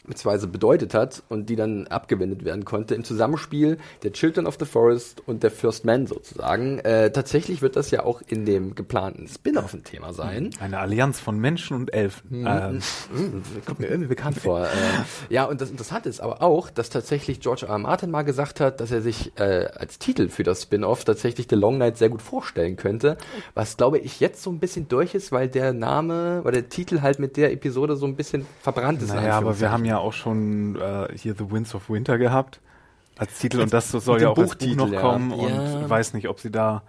beziehungsweise 0.07 0.47
bedeutet 0.47 0.95
hat 0.95 1.23
und 1.29 1.49
die 1.49 1.57
dann 1.57 1.87
abgewendet 1.89 2.45
werden 2.45 2.65
konnte 2.65 2.95
im 2.95 3.05
Zusammenspiel 3.05 3.79
der 4.03 4.13
Children 4.13 4.47
of 4.47 4.57
the 4.59 4.65
Forest 4.67 5.23
und 5.27 5.43
der 5.43 5.51
First 5.51 5.85
Man 5.85 6.07
sozusagen. 6.07 6.79
Äh, 6.81 7.11
tatsächlich 7.11 7.63
wird 7.63 7.77
das 7.77 7.91
ja 7.91 8.05
auch 8.05 8.23
in 8.27 8.45
dem 8.45 8.75
geplanten 8.75 9.29
Spin-off 9.29 9.75
ein 9.75 9.85
Thema 9.85 10.13
sein. 10.13 10.51
Eine 10.61 10.79
Allianz 10.79 11.21
von 11.21 11.39
Menschen 11.39 11.77
und 11.77 11.93
Elfen. 11.93 12.47
Ähm, 12.47 12.81
Hm, 13.15 13.43
kommt 13.65 13.81
mir 13.81 13.89
irgendwie 13.89 14.09
bekannt 14.09 14.39
vor. 14.39 14.67
Äh, 14.77 15.33
ja, 15.33 15.45
und 15.45 15.61
das 15.61 15.71
Interessante 15.71 16.09
ist 16.09 16.21
aber 16.21 16.43
auch, 16.43 16.71
dass 16.71 16.91
tatsächlich 16.91 17.41
George 17.41 17.67
R. 17.67 17.73
R. 17.73 17.79
Martin 17.79 18.11
mal 18.11 18.23
gesagt 18.23 18.61
hat, 18.61 18.81
dass 18.81 18.91
er 18.91 19.01
sich 19.01 19.33
äh, 19.39 19.69
als 19.75 19.99
Titel 19.99 20.29
für 20.29 20.43
das 20.43 20.63
Spin-off 20.63 21.05
tatsächlich 21.05 21.47
The 21.49 21.57
Long 21.57 21.79
Night 21.79 21.97
sehr 21.97 22.09
gut 22.09 22.21
vorstellen 22.21 22.77
könnte. 22.77 23.17
Was 23.55 23.77
glaube 23.77 23.99
ich 23.99 24.21
jetzt 24.21 24.43
so 24.43 24.51
ein 24.51 24.59
bisschen 24.59 24.89
durch 24.89 25.15
ist, 25.15 25.33
weil 25.33 25.49
der 25.49 25.73
Name, 25.73 26.41
weil 26.43 26.53
der 26.53 26.69
Titel 26.69 27.01
halt 27.01 27.19
mit 27.19 27.37
der 27.37 27.53
Episode 27.53 27.97
so 27.97 28.07
ein 28.07 28.17
bisschen 28.17 28.47
verbrannt 28.61 29.03
ist. 29.03 29.15
naja, 29.15 29.35
aber 29.39 29.59
wir 29.61 29.71
haben 29.71 29.85
Anführungszeichen. 29.85 29.96
Ja 29.97 30.03
auch 30.03 30.13
schon 30.13 30.77
äh, 30.77 31.09
hier 31.17 31.35
The 31.35 31.51
Winds 31.51 31.75
of 31.75 31.89
Winter 31.91 32.19
gehabt 32.19 32.61
als 33.19 33.39
Titel 33.39 33.61
und 33.61 33.73
das 33.73 33.91
soll 33.91 34.21
ja 34.21 34.29
auch 34.29 34.37
als 34.39 34.51
Buch 34.51 34.59
Buchtitel, 34.59 34.77
noch 34.77 35.01
kommen 35.01 35.31
Ja. 35.31 35.37
und 35.37 35.89
weiß 35.91 36.13
nicht, 36.15 36.29
ob 36.29 36.39
sie 36.41 36.51
da, 36.51 36.83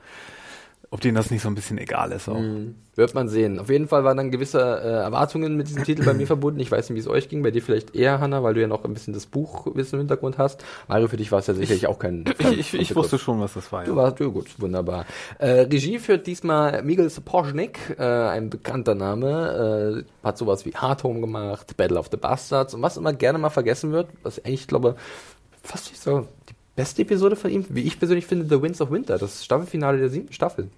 ob 0.90 1.02
denen 1.02 1.16
das 1.16 1.32
nicht 1.32 1.42
so 1.42 1.50
ein 1.50 1.56
bisschen 1.56 1.78
egal 1.78 2.12
ist 2.14 2.30
auch. 2.30 2.40
Mhm. 2.40 2.76
Wird 2.96 3.14
man 3.14 3.28
sehen. 3.30 3.60
Auf 3.60 3.70
jeden 3.70 3.88
Fall 3.88 4.04
waren 4.04 4.18
dann 4.18 4.32
gewisse 4.32 4.60
äh, 4.60 4.88
Erwartungen 5.04 5.56
mit 5.56 5.68
diesem 5.68 5.84
Titel 5.84 6.04
bei 6.04 6.14
mir 6.14 6.26
verbunden. 6.28 6.60
Ich 6.62 6.72
weiß 6.72 6.90
nicht, 6.90 6.96
wie 6.96 7.00
es 7.02 7.08
euch 7.08 7.30
ging. 7.30 7.44
Bei 7.44 7.52
dir 7.52 7.62
vielleicht 7.62 7.94
eher, 7.94 8.20
Hanna, 8.20 8.42
weil 8.42 8.54
du 8.54 8.62
ja 8.62 8.68
noch 8.68 8.84
ein 8.86 8.94
bisschen 8.94 9.14
das 9.14 9.26
Buchwissen 9.28 9.96
im 9.96 10.00
Hintergrund 10.02 10.38
hast. 10.38 10.64
Mario, 10.88 11.08
für 11.08 11.18
dich 11.18 11.32
war 11.32 11.40
es 11.40 11.48
ja 11.48 11.54
sicherlich 11.54 11.86
auch 11.88 12.00
kein... 12.00 12.24
Ich, 12.40 12.50
ich, 12.60 12.74
ich 12.74 12.96
wusste 12.96 13.20
schon, 13.20 13.40
was 13.40 13.54
das 13.54 13.72
war. 13.72 13.84
Du 13.84 13.92
Ja. 13.92 13.98
warst 13.98 14.20
ja, 14.20 14.28
gut, 14.28 14.48
wunderbar. 14.60 15.06
Äh, 15.38 15.62
Regie 15.62 16.00
führt 16.00 16.26
diesmal 16.26 16.82
Miguel 16.84 17.10
Sapochnik, 17.10 17.96
äh, 18.00 18.04
ein 18.04 18.50
bekannter 18.50 18.96
Name, 18.96 20.04
äh, 20.24 20.26
hat 20.26 20.38
sowas 20.40 20.66
wie 20.66 20.72
Hard 20.74 21.04
Home 21.04 21.20
gemacht, 21.22 21.78
Battle 21.78 22.00
of 22.00 22.08
the 22.10 22.18
Bastards 22.18 22.74
und 22.74 22.82
was 22.82 22.98
immer 22.98 23.14
gerne 23.14 23.38
mal 23.38 23.50
vergessen 23.50 23.92
wird, 23.92 24.08
was 24.24 24.40
eigentlich, 24.40 24.62
ich 24.62 24.68
glaube, 24.68 24.96
fast 25.62 25.92
nicht 25.92 26.02
so 26.02 26.28
die 26.50 26.54
beste 26.78 27.02
Episode 27.02 27.36
von 27.36 27.52
ihm, 27.52 27.66
wie 27.70 27.82
ich 27.82 28.00
persönlich 28.00 28.26
finde, 28.26 28.46
The 28.48 28.62
Winds 28.62 28.80
of 28.80 28.92
Winter, 28.92 29.18
das 29.18 29.44
Staffelfinale 29.44 29.98
der 29.98 30.10
siebten 30.10 30.32
Staffel. 30.32 30.70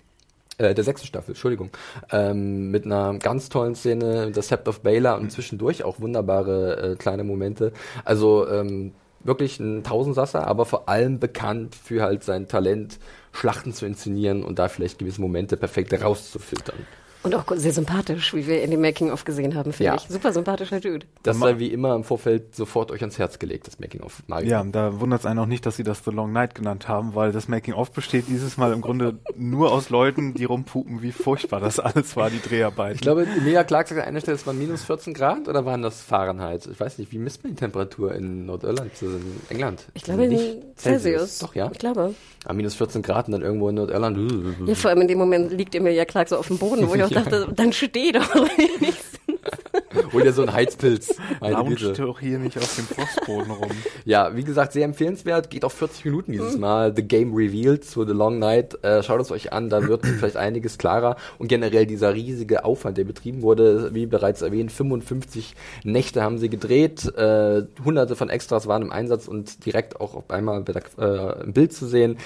Äh, 0.57 0.73
der 0.73 0.83
sechsten 0.83 1.05
Staffel, 1.05 1.31
Entschuldigung. 1.31 1.69
Ähm, 2.11 2.71
mit 2.71 2.85
einer 2.85 3.19
ganz 3.19 3.49
tollen 3.49 3.75
Szene, 3.75 4.31
das 4.31 4.47
Sept 4.47 4.67
of 4.67 4.79
Baylor 4.79 5.17
und 5.19 5.31
zwischendurch 5.31 5.83
auch 5.83 5.99
wunderbare 5.99 6.93
äh, 6.93 6.95
kleine 6.95 7.23
Momente. 7.23 7.73
Also 8.05 8.47
ähm, 8.49 8.93
wirklich 9.19 9.59
ein 9.59 9.83
Tausendsasser, 9.83 10.47
aber 10.47 10.65
vor 10.65 10.87
allem 10.87 11.19
bekannt 11.19 11.75
für 11.75 12.01
halt 12.01 12.23
sein 12.23 12.47
Talent, 12.47 12.97
Schlachten 13.33 13.73
zu 13.73 13.85
inszenieren 13.85 14.43
und 14.43 14.57
da 14.57 14.69
vielleicht 14.69 14.99
gewisse 14.99 15.21
Momente 15.21 15.57
perfekt 15.57 15.93
rauszufiltern. 16.01 16.87
Und 17.21 17.35
auch 17.35 17.43
sehr 17.55 17.73
sympathisch, 17.73 18.33
wie 18.33 18.47
wir 18.47 18.63
in 18.63 18.71
dem 18.71 18.79
Making-of 18.79 19.25
gesehen 19.25 19.53
haben, 19.55 19.73
finde 19.73 19.91
Ja. 19.91 19.95
ich. 19.95 20.03
Super 20.07 20.31
sympathischer 20.31 20.79
Dude. 20.79 21.05
Das 21.23 21.37
sei 21.37 21.59
wie 21.59 21.67
immer 21.67 21.93
im 21.95 22.05
Vorfeld 22.05 22.55
sofort 22.55 22.91
euch 22.91 23.01
ans 23.01 23.19
Herz 23.19 23.39
gelegt, 23.39 23.67
das 23.67 23.77
Making-of. 23.79 24.23
Ja, 24.43 24.63
da 24.63 25.01
wundert 25.01 25.19
es 25.21 25.25
einen 25.25 25.39
auch 25.39 25.45
nicht, 25.45 25.65
dass 25.65 25.75
sie 25.75 25.83
das 25.83 26.01
The 26.05 26.11
Long 26.11 26.31
Night 26.31 26.55
genannt 26.55 26.87
haben, 26.87 27.15
weil 27.15 27.33
das 27.33 27.49
Making-of 27.49 27.91
besteht 27.91 28.25
dieses 28.29 28.55
Mal 28.57 28.71
im 28.71 28.79
Grunde 28.79 29.19
nur 29.35 29.73
aus 29.73 29.89
Leuten, 29.89 30.33
die 30.33 30.45
rumpupen, 30.45 31.01
wie 31.01 31.11
furchtbar 31.11 31.59
das 31.59 31.79
alles 31.79 32.15
war, 32.15 32.29
die 32.29 32.39
Dreharbeiten. 32.41 32.95
Ich 32.95 33.01
glaube, 33.01 33.25
Emilia 33.37 33.65
Clark 33.65 33.89
sagt 33.89 33.99
an 33.99 34.07
einer 34.07 34.21
Stelle, 34.21 34.35
es 34.35 34.47
waren 34.47 34.57
minus 34.57 34.83
14 34.85 35.13
Grad 35.13 35.49
oder 35.49 35.65
waren 35.65 35.81
das 35.81 36.01
Fahrenheit? 36.01 36.67
Ich 36.71 36.79
weiß 36.79 36.99
nicht, 36.99 37.11
wie 37.11 37.17
misst 37.17 37.43
man 37.43 37.51
die 37.53 37.59
Temperatur 37.59 38.13
in 38.15 38.45
Nordirland, 38.45 38.91
also 38.91 39.07
in 39.07 39.41
England? 39.49 39.85
Ich 39.93 40.03
glaube 40.03 40.23
in 40.23 40.29
Nicht 40.31 40.57
Celsius. 40.77 41.39
Doch, 41.39 41.53
ja. 41.53 41.69
Ich 41.71 41.79
glaube. 41.79 42.13
Ah, 42.45 42.53
minus 42.53 42.75
14 42.75 43.01
Grad 43.01 43.25
und 43.27 43.33
dann 43.33 43.41
irgendwo 43.41 43.67
in 43.67 43.75
Nordirland. 43.75 44.17
Ja, 44.65 44.75
vor 44.75 44.89
allem 44.91 45.01
in 45.01 45.09
dem 45.09 45.17
Moment 45.17 45.51
liegt 45.51 45.75
Emilia 45.75 46.05
Clark 46.05 46.29
so 46.29 46.37
auf 46.37 46.47
dem 46.47 46.57
Boden, 46.57 46.87
wo 46.87 46.95
ich 46.95 47.03
auch 47.03 47.08
Ja. 47.11 47.21
dachte, 47.21 47.47
dann 47.55 47.73
steh 47.73 48.11
doch 48.11 48.33
wenigstens. 48.57 49.38
Hol 50.13 50.23
dir 50.23 50.33
so 50.33 50.41
einen 50.41 50.53
Heizpilz. 50.53 51.15
Launcht 51.41 51.99
doch 51.99 52.19
hier 52.19 52.39
nicht 52.39 52.57
auf 52.57 52.75
dem 52.75 52.85
Frostboden 52.85 53.51
rum. 53.51 53.71
Ja, 54.05 54.35
wie 54.35 54.43
gesagt, 54.43 54.73
sehr 54.73 54.85
empfehlenswert. 54.85 55.49
Geht 55.49 55.65
auf 55.65 55.73
40 55.73 56.05
Minuten 56.05 56.31
dieses 56.31 56.57
Mal. 56.57 56.93
The 56.95 57.03
Game 57.03 57.33
Revealed 57.33 57.83
zu 57.83 58.05
The 58.05 58.13
Long 58.13 58.39
Night. 58.39 58.83
Äh, 58.83 59.03
schaut 59.03 59.21
es 59.21 59.31
euch 59.31 59.53
an, 59.53 59.69
da 59.69 59.87
wird 59.87 60.05
vielleicht 60.19 60.37
einiges 60.37 60.77
klarer. 60.77 61.15
Und 61.37 61.47
generell 61.47 61.85
dieser 61.85 62.13
riesige 62.13 62.65
Aufwand, 62.65 62.97
der 62.97 63.03
betrieben 63.03 63.41
wurde, 63.41 63.93
wie 63.93 64.05
bereits 64.05 64.41
erwähnt, 64.41 64.71
55 64.71 65.55
Nächte 65.83 66.21
haben 66.21 66.37
sie 66.37 66.49
gedreht. 66.49 67.05
Äh, 67.15 67.63
hunderte 67.83 68.15
von 68.15 68.29
Extras 68.29 68.67
waren 68.67 68.83
im 68.83 68.91
Einsatz 68.91 69.27
und 69.27 69.65
direkt 69.65 69.99
auch 69.99 70.15
auf 70.15 70.29
einmal 70.29 70.63
äh, 70.97 71.43
im 71.43 71.53
Bild 71.53 71.73
zu 71.73 71.87
sehen. 71.87 72.17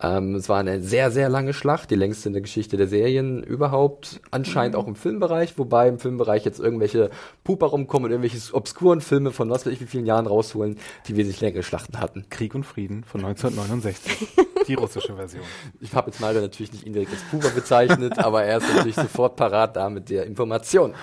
Ähm, 0.00 0.36
es 0.36 0.48
war 0.48 0.58
eine 0.58 0.80
sehr, 0.80 1.10
sehr 1.10 1.28
lange 1.28 1.52
Schlacht, 1.52 1.90
die 1.90 1.96
längste 1.96 2.28
in 2.28 2.32
der 2.32 2.42
Geschichte 2.42 2.76
der 2.76 2.86
Serien 2.86 3.42
überhaupt. 3.42 4.20
Anscheinend 4.30 4.76
auch 4.76 4.86
im 4.86 4.94
Filmbereich, 4.94 5.58
wobei 5.58 5.88
im 5.88 5.98
Filmbereich 5.98 6.44
jetzt 6.44 6.57
irgendwelche 6.58 7.10
Puper 7.44 7.66
rumkommen 7.66 8.06
und 8.06 8.12
irgendwelche 8.12 8.54
obskuren 8.54 9.00
Filme 9.00 9.30
von 9.32 9.50
was 9.50 9.66
weiß 9.66 9.72
ich 9.72 9.80
wie 9.80 9.86
vielen 9.86 10.06
Jahren 10.06 10.26
rausholen, 10.26 10.78
die 11.06 11.16
wesentlich 11.16 11.40
längere 11.40 11.62
Schlachten 11.62 11.98
hatten. 12.00 12.26
Krieg 12.30 12.54
und 12.54 12.64
Frieden 12.64 13.04
von 13.04 13.24
1969. 13.24 14.28
Die 14.66 14.74
russische 14.74 15.14
Version. 15.14 15.44
Ich 15.80 15.94
habe 15.94 16.10
jetzt 16.10 16.20
Mario 16.20 16.42
natürlich 16.42 16.72
nicht 16.72 16.84
indirekt 16.84 17.12
als 17.12 17.22
Puber 17.30 17.48
bezeichnet, 17.50 18.18
aber 18.18 18.44
er 18.44 18.58
ist 18.58 18.68
natürlich 18.68 18.96
sofort 18.96 19.36
parat 19.36 19.76
da 19.76 19.88
mit 19.88 20.10
der 20.10 20.26
Information. 20.26 20.94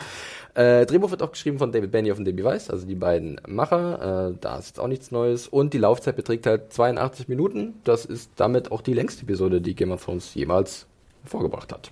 Äh, 0.55 0.85
Drehbuch 0.85 1.11
wird 1.11 1.21
auch 1.21 1.31
geschrieben 1.31 1.59
von 1.59 1.71
David 1.73 1.91
Benioff 1.91 2.17
und 2.17 2.25
Debbie 2.25 2.43
Weiss, 2.43 2.69
also 2.69 2.87
die 2.87 2.95
beiden 2.95 3.41
Macher. 3.45 4.29
Äh, 4.29 4.37
da 4.39 4.57
ist 4.57 4.67
jetzt 4.67 4.79
auch 4.79 4.87
nichts 4.87 5.11
Neues. 5.11 5.47
Und 5.47 5.73
die 5.73 5.77
Laufzeit 5.77 6.15
beträgt 6.15 6.45
halt 6.47 6.71
82 6.71 7.27
Minuten. 7.27 7.73
Das 7.83 8.05
ist 8.05 8.31
damit 8.37 8.71
auch 8.71 8.81
die 8.81 8.93
längste 8.93 9.23
Episode, 9.23 9.59
die 9.59 9.75
Game 9.75 9.91
of 9.91 10.05
Thrones 10.05 10.33
jemals 10.33 10.87
vorgebracht 11.25 11.73
hat. 11.73 11.91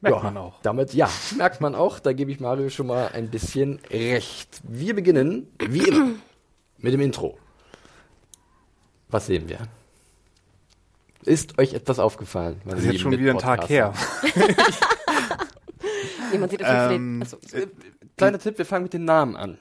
Merkt 0.00 0.16
Ja, 0.18 0.22
man 0.22 0.36
auch. 0.36 0.60
Damit, 0.62 0.94
ja, 0.94 1.08
merkt 1.36 1.60
man 1.60 1.74
auch. 1.74 1.98
Da 1.98 2.12
gebe 2.12 2.30
ich 2.30 2.40
Mario 2.40 2.68
schon 2.68 2.86
mal 2.86 3.08
ein 3.12 3.30
bisschen 3.30 3.80
recht. 3.90 4.60
Wir 4.64 4.94
beginnen, 4.94 5.48
wie 5.58 5.88
immer, 5.88 6.10
mit 6.78 6.92
dem 6.92 7.00
Intro. 7.00 7.38
Was 9.08 9.26
sehen 9.26 9.48
wir? 9.48 9.58
Ist 11.24 11.58
euch 11.58 11.74
etwas 11.74 11.98
aufgefallen? 11.98 12.60
Das 12.64 12.80
ist 12.80 12.86
jetzt 12.86 13.00
schon 13.00 13.12
wieder 13.12 13.32
ein 13.32 13.38
Tag 13.38 13.68
her. 13.68 13.92
Jemand 16.32 16.50
sieht 16.50 16.60
das 16.60 16.92
Ähm, 16.92 17.20
also, 17.22 17.36
Äh, 17.52 17.66
Kleiner 18.16 18.38
Tipp, 18.38 18.58
wir 18.58 18.64
fangen 18.64 18.84
mit 18.84 18.92
den 18.92 19.04
Namen 19.04 19.36
an. 19.36 19.58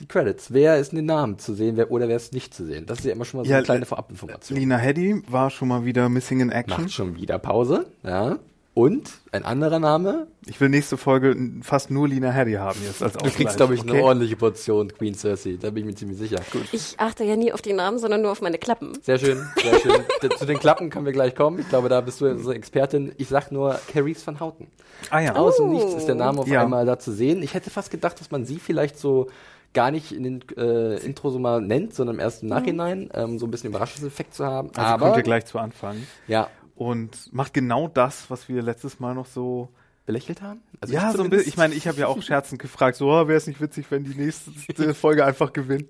Die 0.00 0.06
Credits. 0.06 0.52
Wer 0.52 0.78
ist 0.78 0.92
in 0.92 0.96
den 0.96 1.06
Namen 1.06 1.38
zu 1.38 1.54
sehen 1.54 1.76
wer, 1.76 1.90
oder 1.90 2.08
wer 2.08 2.16
ist 2.16 2.32
nicht 2.32 2.52
zu 2.52 2.66
sehen? 2.66 2.84
Das 2.86 2.98
ist 2.98 3.04
ja 3.04 3.12
immer 3.12 3.24
schon 3.24 3.38
mal 3.38 3.44
so 3.44 3.50
Ja, 3.50 3.58
eine 3.58 3.64
kleine 3.64 3.82
äh, 3.82 3.86
Vorabinformation. 3.86 4.58
Lina 4.58 4.76
Heddy 4.76 5.22
war 5.28 5.50
schon 5.50 5.68
mal 5.68 5.84
wieder 5.84 6.08
Missing 6.08 6.40
in 6.40 6.50
Action. 6.50 6.82
Macht 6.82 6.92
schon 6.92 7.16
wieder 7.16 7.38
Pause. 7.38 7.86
Ja. 8.02 8.38
Und 8.74 9.08
ein 9.30 9.44
anderer 9.44 9.78
Name. 9.78 10.26
Ich 10.46 10.60
will 10.60 10.68
nächste 10.68 10.96
Folge 10.96 11.36
fast 11.62 11.92
nur 11.92 12.08
Lina 12.08 12.30
Heddy 12.32 12.54
haben 12.54 12.80
jetzt 12.84 13.04
als 13.04 13.12
Du 13.12 13.18
Ausgleich. 13.18 13.36
kriegst, 13.36 13.56
glaube 13.56 13.74
ich, 13.76 13.82
eine 13.82 13.92
okay? 13.92 14.02
ordentliche 14.02 14.34
Portion 14.34 14.88
Queen 14.92 15.14
Cersei. 15.14 15.56
Da 15.60 15.70
bin 15.70 15.84
ich 15.84 15.90
mir 15.90 15.94
ziemlich 15.94 16.18
sicher. 16.18 16.40
Gut. 16.50 16.62
ich 16.72 16.98
achte 16.98 17.22
ja 17.22 17.36
nie 17.36 17.52
auf 17.52 17.62
die 17.62 17.72
Namen, 17.72 18.00
sondern 18.00 18.22
nur 18.22 18.32
auf 18.32 18.42
meine 18.42 18.58
Klappen. 18.58 18.92
Sehr 19.02 19.18
schön, 19.18 19.46
sehr 19.62 19.78
schön. 19.78 20.02
Zu 20.38 20.44
den 20.46 20.58
Klappen 20.58 20.90
können 20.90 21.06
wir 21.06 21.12
gleich 21.12 21.36
kommen. 21.36 21.60
Ich 21.60 21.68
glaube, 21.68 21.88
da 21.88 22.00
bist 22.00 22.20
du 22.20 22.26
unsere 22.28 22.56
Expertin. 22.56 23.12
Ich 23.16 23.28
sag 23.28 23.52
nur 23.52 23.78
Carice 23.92 24.26
van 24.26 24.40
Houten. 24.40 24.66
Ah 25.10 25.20
ja. 25.20 25.36
Aus 25.36 25.56
dem 25.58 25.70
Nichts 25.70 25.94
ist 25.94 26.06
der 26.06 26.16
Name 26.16 26.40
auf 26.40 26.48
Ja. 26.48 26.62
einmal 26.62 26.84
da 26.84 26.98
zu 26.98 27.12
sehen. 27.12 27.44
Ich 27.44 27.54
hätte 27.54 27.70
fast 27.70 27.92
gedacht, 27.92 28.18
dass 28.18 28.32
man 28.32 28.44
sie 28.44 28.58
vielleicht 28.58 28.98
so 28.98 29.28
gar 29.72 29.92
nicht 29.92 30.10
in 30.10 30.24
den 30.24 30.44
äh, 30.56 30.96
Intro 31.04 31.30
so 31.30 31.38
mal 31.38 31.60
nennt, 31.60 31.94
sondern 31.94 32.18
erst 32.18 32.42
im 32.42 32.48
Nachhinein, 32.48 33.08
ähm, 33.14 33.38
so 33.38 33.46
ein 33.46 33.50
bisschen 33.52 33.70
Überraschungseffekt 33.70 34.34
zu 34.34 34.44
haben. 34.44 34.70
Also 34.74 34.80
Aber 34.80 35.06
kommt 35.06 35.16
ihr 35.18 35.22
gleich 35.22 35.46
zu 35.46 35.58
Anfang. 35.60 35.96
ja, 36.26 36.48
Und 36.74 37.32
macht 37.32 37.54
genau 37.54 37.88
das, 37.88 38.30
was 38.30 38.48
wir 38.48 38.62
letztes 38.62 38.98
Mal 39.00 39.14
noch 39.14 39.26
so. 39.26 39.68
belächelt 40.06 40.42
haben. 40.42 40.60
Also 40.80 40.92
ja, 40.92 41.12
so 41.12 41.22
ein 41.22 41.30
bisschen. 41.30 41.48
Ich 41.48 41.56
meine, 41.56 41.74
ich 41.74 41.86
habe 41.88 41.98
ja 41.98 42.08
auch 42.08 42.20
scherzend 42.20 42.60
gefragt, 42.60 42.96
so, 42.96 43.10
oh, 43.10 43.28
wäre 43.28 43.38
es 43.38 43.46
nicht 43.46 43.60
witzig, 43.60 43.86
wenn 43.90 44.04
die 44.04 44.14
nächste 44.14 44.94
Folge 44.94 45.24
einfach 45.24 45.52
gewinnt. 45.52 45.88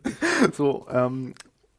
So, 0.53 0.87
ähm, 0.91 1.35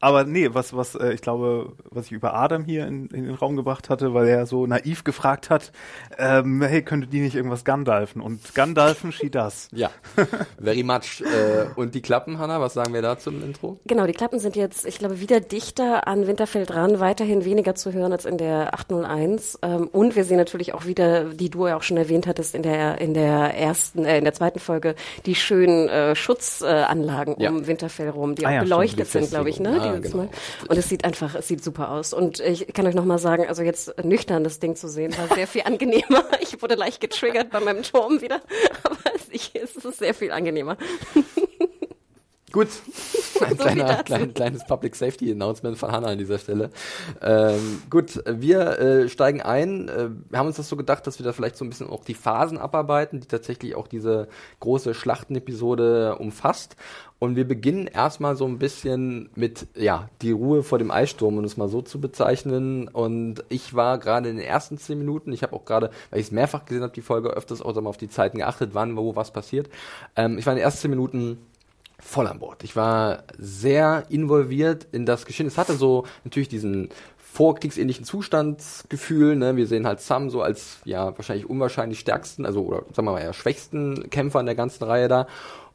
aber 0.06 0.22
nee, 0.22 0.50
was, 0.52 0.76
was, 0.76 0.94
äh, 0.94 1.12
ich 1.14 1.20
glaube, 1.20 1.72
was 1.90 2.06
ich 2.06 2.12
über 2.12 2.32
Adam 2.32 2.64
hier 2.64 2.86
in, 2.86 3.08
in 3.08 3.24
den 3.24 3.34
Raum 3.34 3.56
gebracht 3.56 3.90
hatte, 3.90 4.14
weil 4.14 4.28
er 4.28 4.46
so 4.46 4.64
naiv 4.64 5.02
gefragt 5.02 5.50
hat, 5.50 5.72
ähm, 6.16 6.62
hey, 6.62 6.80
könnte 6.82 7.08
die 7.08 7.18
nicht 7.18 7.34
irgendwas 7.34 7.64
Gandalfen? 7.64 8.22
Und 8.22 8.54
Gandalfen, 8.54 9.10
she 9.10 9.30
does. 9.30 9.68
Ja, 9.76 9.90
very 10.60 10.84
much. 10.84 11.22
Äh, 11.22 11.66
und 11.74 11.96
die 11.96 12.02
Klappen, 12.02 12.38
Hanna, 12.38 12.60
was 12.60 12.74
sagen 12.74 12.94
wir 12.94 13.02
da 13.02 13.18
zum 13.18 13.42
Intro? 13.42 13.80
Genau, 13.86 14.06
die 14.06 14.12
Klappen 14.12 14.38
sind 14.38 14.54
jetzt, 14.54 14.86
ich 14.86 14.98
glaube, 15.00 15.18
wieder 15.20 15.40
dichter 15.40 16.06
an 16.06 16.28
Winterfeld 16.28 16.70
dran, 16.70 17.00
weiterhin 17.00 17.44
weniger 17.44 17.74
zu 17.74 17.92
hören 17.92 18.12
als 18.12 18.24
in 18.26 18.38
der 18.38 18.74
801. 18.74 19.58
Ähm, 19.62 19.88
und 19.88 20.14
wir 20.14 20.22
sehen 20.24 20.36
natürlich 20.36 20.72
auch 20.72 20.86
wieder, 20.86 21.24
die 21.24 21.50
du 21.50 21.66
ja 21.66 21.76
auch 21.76 21.82
schon 21.82 21.96
erwähnt 21.96 22.28
hattest, 22.28 22.54
in 22.54 22.62
der 22.62 23.00
in 23.00 23.12
der 23.12 23.58
ersten, 23.58 24.04
äh, 24.04 24.18
in 24.18 24.24
der 24.24 24.34
zweiten 24.34 24.60
Folge, 24.60 24.94
die 25.26 25.34
schönen 25.34 25.88
äh, 25.88 26.14
Schutzanlagen 26.14 27.34
Ja. 27.38 27.50
um 27.50 27.66
Winterfell 27.66 28.08
rum, 28.10 28.34
die 28.36 28.46
Ah 28.46 28.48
auch 28.50 28.52
ja, 28.54 28.62
beleuchtet 28.62 29.08
sind, 29.08 29.30
glaube 29.30 29.50
ich, 29.50 29.58
ne? 29.60 29.80
Ah, 29.80 29.95
dieses 30.02 30.12
genau. 30.12 30.24
Mal. 30.24 30.30
Und 30.68 30.76
es 30.76 30.88
sieht 30.88 31.04
einfach, 31.04 31.34
es 31.34 31.48
sieht 31.48 31.62
super 31.62 31.90
aus. 31.90 32.12
Und 32.12 32.40
ich 32.40 32.66
kann 32.72 32.86
euch 32.86 32.94
noch 32.94 33.04
mal 33.04 33.18
sagen, 33.18 33.46
also 33.46 33.62
jetzt 33.62 34.04
nüchtern 34.04 34.44
das 34.44 34.58
Ding 34.58 34.76
zu 34.76 34.88
sehen, 34.88 35.16
war 35.16 35.34
sehr 35.34 35.46
viel 35.46 35.62
angenehmer. 35.64 36.24
Ich 36.40 36.60
wurde 36.62 36.74
leicht 36.74 37.00
getriggert 37.00 37.50
bei 37.50 37.60
meinem 37.60 37.82
Turm 37.82 38.20
wieder, 38.20 38.40
aber 38.82 38.96
es 39.14 39.28
ist 39.84 39.98
sehr 39.98 40.14
viel 40.14 40.32
angenehmer. 40.32 40.76
Gut, 42.56 42.68
ein 43.42 43.48
viel 43.48 43.56
kleiner, 43.58 44.02
klein, 44.02 44.32
kleines 44.32 44.64
Public 44.64 44.96
Safety 44.96 45.30
Announcement 45.30 45.76
von 45.76 45.92
Hanna 45.92 46.06
an 46.06 46.16
dieser 46.16 46.38
Stelle. 46.38 46.70
Ähm, 47.20 47.82
gut, 47.90 48.18
wir 48.26 48.78
äh, 48.78 49.08
steigen 49.10 49.42
ein. 49.42 49.90
Äh, 49.90 50.08
wir 50.30 50.38
haben 50.38 50.46
uns 50.46 50.56
das 50.56 50.70
so 50.70 50.74
gedacht, 50.74 51.06
dass 51.06 51.18
wir 51.18 51.26
da 51.26 51.34
vielleicht 51.34 51.58
so 51.58 51.66
ein 51.66 51.68
bisschen 51.68 51.90
auch 51.90 52.02
die 52.02 52.14
Phasen 52.14 52.56
abarbeiten, 52.56 53.20
die 53.20 53.28
tatsächlich 53.28 53.74
auch 53.74 53.88
diese 53.88 54.28
große 54.60 54.94
Schlachtenepisode 54.94 56.16
umfasst. 56.16 56.76
Und 57.18 57.36
wir 57.36 57.46
beginnen 57.46 57.88
erstmal 57.88 58.36
so 58.36 58.46
ein 58.46 58.58
bisschen 58.58 59.28
mit, 59.34 59.66
ja, 59.74 60.08
die 60.22 60.32
Ruhe 60.32 60.62
vor 60.62 60.78
dem 60.78 60.90
Eissturm, 60.90 61.36
um 61.36 61.44
es 61.44 61.58
mal 61.58 61.68
so 61.68 61.82
zu 61.82 62.00
bezeichnen. 62.00 62.88
Und 62.88 63.44
ich 63.50 63.74
war 63.74 63.98
gerade 63.98 64.30
in 64.30 64.36
den 64.36 64.46
ersten 64.46 64.78
zehn 64.78 64.96
Minuten, 64.96 65.30
ich 65.30 65.42
habe 65.42 65.54
auch 65.54 65.66
gerade, 65.66 65.90
weil 66.08 66.20
ich 66.20 66.28
es 66.28 66.32
mehrfach 66.32 66.64
gesehen 66.64 66.82
habe, 66.82 66.94
die 66.94 67.02
Folge 67.02 67.28
öfters 67.28 67.60
auch 67.60 67.74
mal 67.74 67.90
auf 67.90 67.98
die 67.98 68.08
Zeiten 68.08 68.38
geachtet, 68.38 68.70
wann, 68.72 68.96
wo, 68.96 69.14
was 69.14 69.30
passiert. 69.30 69.68
Ähm, 70.16 70.38
ich 70.38 70.46
war 70.46 70.54
in 70.54 70.56
den 70.56 70.64
ersten 70.64 70.80
zehn 70.80 70.90
Minuten 70.90 71.36
voll 71.98 72.26
an 72.26 72.38
Bord. 72.38 72.62
Ich 72.64 72.76
war 72.76 73.24
sehr 73.38 74.04
involviert 74.08 74.86
in 74.92 75.06
das 75.06 75.26
Geschehen. 75.26 75.46
Es 75.46 75.58
hatte 75.58 75.74
so 75.74 76.04
natürlich 76.24 76.48
diesen 76.48 76.90
vorkriegsähnlichen 77.36 78.04
Zustandsgefühl. 78.04 79.36
Ne? 79.36 79.56
Wir 79.56 79.66
sehen 79.66 79.86
halt 79.86 80.00
Sam 80.00 80.30
so 80.30 80.40
als 80.42 80.78
ja 80.84 81.16
wahrscheinlich 81.16 81.48
unwahrscheinlich 81.48 82.00
stärksten, 82.00 82.46
also 82.46 82.62
oder 82.62 82.82
sagen 82.94 83.06
wir 83.08 83.12
mal 83.12 83.20
eher 83.20 83.34
schwächsten 83.34 84.08
Kämpfer 84.10 84.40
in 84.40 84.46
der 84.46 84.54
ganzen 84.54 84.84
Reihe 84.84 85.08
da. 85.08 85.26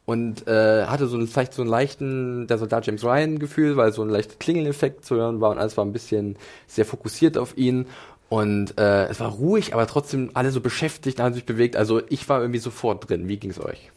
Und 0.04 0.48
äh, 0.48 0.86
hatte 0.86 1.06
so 1.06 1.16
einen, 1.16 1.28
vielleicht 1.28 1.54
so 1.54 1.62
einen 1.62 1.70
leichten, 1.70 2.48
der 2.48 2.58
Soldat 2.58 2.84
James 2.86 3.04
Ryan 3.04 3.38
Gefühl, 3.38 3.76
weil 3.76 3.92
so 3.92 4.02
ein 4.02 4.08
leichter 4.08 4.34
Klingeleffekt 4.36 5.04
zu 5.04 5.14
hören 5.14 5.40
war 5.40 5.50
und 5.52 5.58
alles 5.58 5.76
war 5.76 5.84
ein 5.84 5.92
bisschen 5.92 6.36
sehr 6.66 6.84
fokussiert 6.84 7.38
auf 7.38 7.56
ihn. 7.56 7.86
Und 8.28 8.76
äh, 8.80 9.06
es 9.06 9.20
war 9.20 9.30
ruhig, 9.30 9.74
aber 9.74 9.86
trotzdem 9.86 10.30
alle 10.34 10.50
so 10.50 10.60
beschäftigt, 10.60 11.20
haben 11.20 11.34
sich 11.34 11.44
bewegt. 11.44 11.76
Also 11.76 12.02
ich 12.08 12.28
war 12.28 12.40
irgendwie 12.40 12.58
sofort 12.58 13.08
drin. 13.08 13.28
Wie 13.28 13.36
ging's 13.36 13.60
euch? 13.60 13.92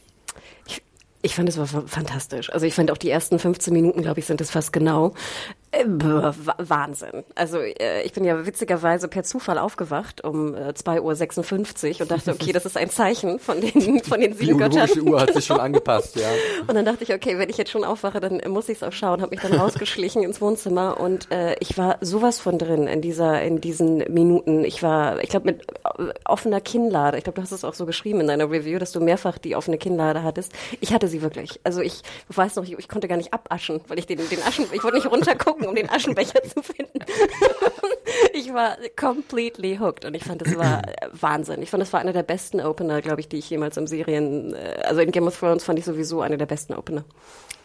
Ich, 1.26 1.34
fand 1.36 1.50
es 1.50 1.58
war 1.58 1.66
fa- 1.66 1.84
fantastisch. 1.88 2.52
Also 2.52 2.68
ich 2.68 2.76
fand 2.76 2.92
auch 2.92 2.98
die 2.98 3.10
ersten 3.10 3.40
15 3.40 3.74
Minuten, 3.74 4.04
glaube 4.04 4.20
ich, 4.20 4.28
sind 4.28 4.42
es 4.42 4.52
fast 4.52 4.72
genau. 4.72 5.14
Äh, 5.76 5.86
Wahnsinn. 6.58 7.24
Also 7.36 7.60
äh, 7.60 8.04
ich 8.04 8.14
bin 8.14 8.24
ja 8.24 8.46
witzigerweise 8.46 9.08
per 9.08 9.24
Zufall 9.24 9.58
aufgewacht 9.58 10.24
um 10.24 10.56
äh, 10.56 10.70
2.56 10.70 11.96
Uhr 11.96 12.02
und 12.02 12.12
dachte, 12.12 12.32
okay, 12.32 12.52
das 12.52 12.66
ist 12.66 12.78
ein 12.78 12.90
Zeichen 12.90 13.40
von 13.40 13.60
den, 13.60 14.02
von 14.04 14.22
den 14.22 14.34
sieben 14.34 14.58
Göttern. 14.58 14.88
Biologische 14.88 15.04
Uhr 15.04 15.22
hat 15.22 15.34
sich 15.34 15.46
schon 15.46 15.60
angepasst, 15.66 16.16
ja. 16.16 16.28
Und 16.68 16.76
dann 16.76 16.86
dachte 16.86 17.04
ich, 17.04 17.14
okay, 17.14 17.38
wenn 17.38 17.50
ich 17.50 17.58
jetzt 17.58 17.72
schon 17.72 17.84
aufwache, 17.84 18.20
dann 18.20 18.42
muss 18.48 18.70
ich 18.70 18.78
es 18.78 18.84
auch 18.84 18.92
schauen. 18.92 19.22
Habe 19.22 19.32
mich 19.32 19.42
dann 19.42 19.54
rausgeschlichen 19.54 20.24
ins 20.24 20.42
Wohnzimmer 20.42 21.00
und 21.00 21.32
äh, 21.32 21.56
ich 21.60 21.78
war 21.78 21.98
sowas 22.02 22.40
von 22.40 22.58
drin 22.58 22.88
in 22.88 23.02
dieser, 23.02 23.42
in 23.42 23.60
diesen 23.60 23.98
Minuten. 24.12 24.64
Ich 24.64 24.82
war, 24.82 25.22
ich 25.22 25.30
glaube, 25.30 25.48
mit 25.48 25.64
äh, 25.98 26.14
offener 26.26 26.62
Kinnlade. 26.62 27.18
Ich 27.18 27.24
glaube, 27.24 27.36
du 27.36 27.42
hast 27.42 27.52
es 27.52 27.66
auch 27.66 27.74
so 27.74 27.86
geschrieben 27.86 28.22
in 28.22 28.28
deiner 28.28 28.50
Review, 28.50 28.80
dass 28.80 28.92
du 28.92 29.02
mehrfach 29.02 29.38
die 29.38 29.56
offene 29.56 29.78
Kinnlade 29.78 30.24
hattest. 30.24 30.54
Ich 30.80 30.94
hatte 30.94 31.08
sie 31.08 31.22
wirklich. 31.22 31.60
Also 31.64 31.82
ich 31.82 32.02
weiß 32.30 32.56
noch, 32.56 32.64
ich, 32.64 32.78
ich 32.78 32.88
konnte 32.88 33.08
gar 33.08 33.18
nicht 33.18 33.34
abaschen, 33.34 33.82
weil 33.88 34.00
ich 34.00 34.06
den, 34.06 34.18
den 34.30 34.42
Aschen, 34.44 34.66
ich 34.72 34.84
wollte 34.84 34.98
nicht 34.98 35.12
runtergucken, 35.12 35.65
suchen, 35.66 35.70
um 35.70 35.76
den 35.76 35.90
Aschenbecher 35.90 36.42
zu 36.44 36.62
finden. 36.62 37.00
ich 38.34 38.54
war 38.54 38.78
completely 38.96 39.78
hooked 39.78 40.06
und 40.06 40.14
ich 40.14 40.24
fand, 40.24 40.42
das 40.42 40.58
war 40.58 40.82
Wahnsinn. 41.12 41.62
Ich 41.62 41.70
fand, 41.70 41.82
das 41.82 41.94
war 41.94 42.00
einer 42.00 42.14
der 42.14 42.24
besten 42.24 42.62
Opener, 42.62 43.02
glaube 43.02 43.22
ich, 43.22 43.28
die 43.28 43.38
ich 43.38 43.50
jemals 43.50 43.78
im 43.78 43.88
Serien, 43.88 44.54
äh, 44.54 44.82
also 44.86 45.02
in 45.02 45.12
Game 45.12 45.28
of 45.28 45.38
Thrones 45.38 45.64
fand 45.64 45.80
ich 45.80 45.86
sowieso 45.86 46.22
eine 46.22 46.38
der 46.38 46.46
besten 46.46 46.74
Opener. 46.74 47.04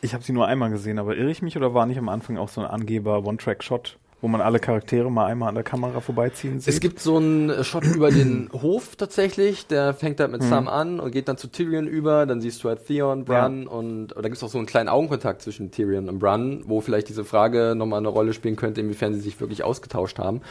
Ich 0.02 0.14
habe 0.14 0.24
sie 0.24 0.32
nur 0.32 0.46
einmal 0.46 0.70
gesehen, 0.70 0.98
aber 0.98 1.16
irre 1.16 1.30
ich 1.30 1.42
mich 1.42 1.56
oder 1.56 1.74
war 1.74 1.86
nicht 1.86 1.98
am 1.98 2.08
Anfang 2.08 2.38
auch 2.38 2.48
so 2.48 2.60
ein 2.62 2.66
Angeber 2.66 3.24
One-Track-Shot? 3.24 3.98
Wo 4.20 4.28
man 4.28 4.40
alle 4.40 4.58
Charaktere 4.58 5.10
mal 5.10 5.26
einmal 5.26 5.48
an 5.48 5.54
der 5.54 5.64
Kamera 5.64 6.00
vorbeiziehen 6.00 6.60
sieht. 6.60 6.74
Es 6.74 6.80
gibt 6.80 7.00
so 7.00 7.16
einen 7.16 7.64
Shot 7.64 7.84
über 7.84 8.10
den 8.10 8.50
Hof 8.62 8.96
tatsächlich, 8.96 9.66
der 9.66 9.94
fängt 9.94 10.20
halt 10.20 10.30
mit 10.30 10.42
mhm. 10.42 10.48
Sam 10.48 10.68
an 10.68 11.00
und 11.00 11.10
geht 11.10 11.28
dann 11.28 11.38
zu 11.38 11.48
Tyrion 11.48 11.86
über, 11.86 12.26
dann 12.26 12.40
siehst 12.40 12.62
du 12.62 12.68
halt 12.68 12.86
Theon, 12.86 13.24
Bran 13.24 13.62
ja. 13.62 13.68
und 13.68 14.16
oder 14.16 14.28
gibt 14.28 14.36
es 14.36 14.42
auch 14.42 14.48
so 14.48 14.58
einen 14.58 14.66
kleinen 14.66 14.88
Augenkontakt 14.88 15.42
zwischen 15.42 15.70
Tyrion 15.70 16.08
und 16.08 16.18
Bran, 16.18 16.62
wo 16.66 16.80
vielleicht 16.80 17.08
diese 17.08 17.24
Frage 17.24 17.74
nochmal 17.74 17.98
eine 17.98 18.08
Rolle 18.08 18.34
spielen 18.34 18.56
könnte, 18.56 18.80
inwiefern 18.80 19.14
sie 19.14 19.20
sich 19.20 19.40
wirklich 19.40 19.64
ausgetauscht 19.64 20.18
haben. 20.18 20.42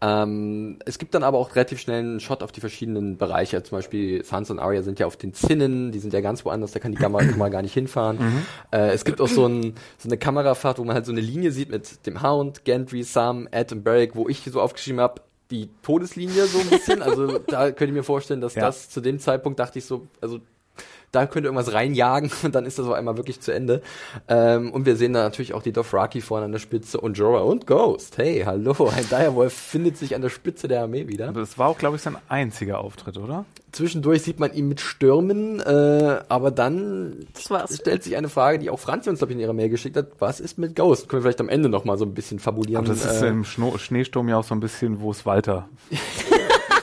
Ähm, 0.00 0.78
es 0.86 0.98
gibt 0.98 1.14
dann 1.14 1.22
aber 1.22 1.38
auch 1.38 1.54
relativ 1.54 1.80
schnell 1.80 2.00
einen 2.00 2.20
Shot 2.20 2.42
auf 2.42 2.52
die 2.52 2.60
verschiedenen 2.60 3.18
Bereiche, 3.18 3.62
zum 3.62 3.78
Beispiel 3.78 4.24
Sansa 4.24 4.54
und 4.54 4.60
Arya 4.60 4.82
sind 4.82 4.98
ja 4.98 5.06
auf 5.06 5.16
den 5.16 5.34
Zinnen, 5.34 5.92
die 5.92 5.98
sind 5.98 6.14
ja 6.14 6.20
ganz 6.20 6.44
woanders, 6.44 6.72
da 6.72 6.78
kann 6.78 6.92
die 6.92 6.98
Kamera 6.98 7.48
gar 7.48 7.62
nicht 7.62 7.74
hinfahren. 7.74 8.18
Mhm. 8.18 8.46
Äh, 8.70 8.90
es 8.90 9.04
gibt 9.04 9.20
auch 9.20 9.28
so, 9.28 9.46
ein, 9.46 9.74
so 9.98 10.08
eine 10.08 10.16
Kamerafahrt, 10.16 10.78
wo 10.78 10.84
man 10.84 10.94
halt 10.94 11.06
so 11.06 11.12
eine 11.12 11.20
Linie 11.20 11.52
sieht 11.52 11.70
mit 11.70 12.06
dem 12.06 12.22
Hound, 12.22 12.64
Gendry, 12.64 13.02
Sam, 13.18 13.48
Ed 13.50 13.72
und 13.72 13.82
Barrick, 13.82 14.14
wo 14.14 14.28
ich 14.28 14.44
so 14.44 14.60
aufgeschrieben 14.60 15.00
habe, 15.00 15.22
die 15.50 15.68
Todeslinie 15.82 16.46
so 16.46 16.60
ein 16.60 16.68
bisschen. 16.68 17.02
Also 17.02 17.38
da 17.38 17.66
könnte 17.72 17.86
ich 17.86 17.92
mir 17.92 18.04
vorstellen, 18.04 18.40
dass 18.40 18.54
ja. 18.54 18.62
das 18.62 18.90
zu 18.90 19.00
dem 19.00 19.18
Zeitpunkt 19.18 19.58
dachte 19.58 19.80
ich 19.80 19.86
so, 19.86 20.06
also 20.20 20.38
da 21.12 21.26
könnte 21.26 21.48
irgendwas 21.48 21.72
reinjagen 21.72 22.30
und 22.42 22.54
dann 22.54 22.66
ist 22.66 22.78
das 22.78 22.86
auf 22.86 22.92
einmal 22.92 23.16
wirklich 23.16 23.40
zu 23.40 23.52
Ende. 23.52 23.82
Ähm, 24.28 24.72
und 24.72 24.86
wir 24.86 24.96
sehen 24.96 25.12
da 25.12 25.22
natürlich 25.22 25.54
auch 25.54 25.62
die 25.62 25.72
Dothraki 25.72 26.20
vorne 26.20 26.46
an 26.46 26.52
der 26.52 26.58
Spitze 26.58 27.00
und 27.00 27.16
Jorah 27.16 27.42
und 27.42 27.66
Ghost. 27.66 28.18
Hey, 28.18 28.42
hallo, 28.44 28.74
ein 28.96 29.08
Direwolf 29.08 29.52
findet 29.52 29.96
sich 29.96 30.14
an 30.14 30.22
der 30.22 30.28
Spitze 30.28 30.68
der 30.68 30.82
Armee 30.82 31.08
wieder. 31.08 31.32
Das 31.32 31.58
war 31.58 31.68
auch, 31.68 31.78
glaube 31.78 31.96
ich, 31.96 32.02
sein 32.02 32.16
einziger 32.28 32.78
Auftritt, 32.78 33.18
oder? 33.18 33.44
Zwischendurch 33.72 34.22
sieht 34.22 34.40
man 34.40 34.52
ihn 34.54 34.68
mit 34.68 34.80
Stürmen, 34.80 35.60
äh, 35.60 36.20
aber 36.28 36.50
dann 36.50 37.26
stellt 37.70 38.02
sich 38.02 38.16
eine 38.16 38.30
Frage, 38.30 38.58
die 38.58 38.70
auch 38.70 38.78
Franzi 38.78 39.10
uns, 39.10 39.18
glaube 39.18 39.32
ich, 39.32 39.36
in 39.36 39.42
ihrer 39.42 39.52
Mail 39.52 39.68
geschickt 39.68 39.96
hat. 39.96 40.08
Was 40.18 40.40
ist 40.40 40.58
mit 40.58 40.74
Ghost? 40.74 41.08
Können 41.08 41.22
wir 41.22 41.24
vielleicht 41.28 41.40
am 41.40 41.50
Ende 41.50 41.68
noch 41.68 41.84
mal 41.84 41.98
so 41.98 42.06
ein 42.06 42.14
bisschen 42.14 42.38
fabulieren? 42.38 42.84
Aber 42.84 42.94
das 42.94 43.04
ist 43.04 43.22
äh, 43.22 43.28
im 43.28 43.44
Schneesturm 43.44 44.28
ja 44.28 44.38
auch 44.38 44.44
so 44.44 44.54
ein 44.54 44.60
bisschen, 44.60 45.00
wo 45.00 45.10
ist 45.10 45.26
Walter? 45.26 45.68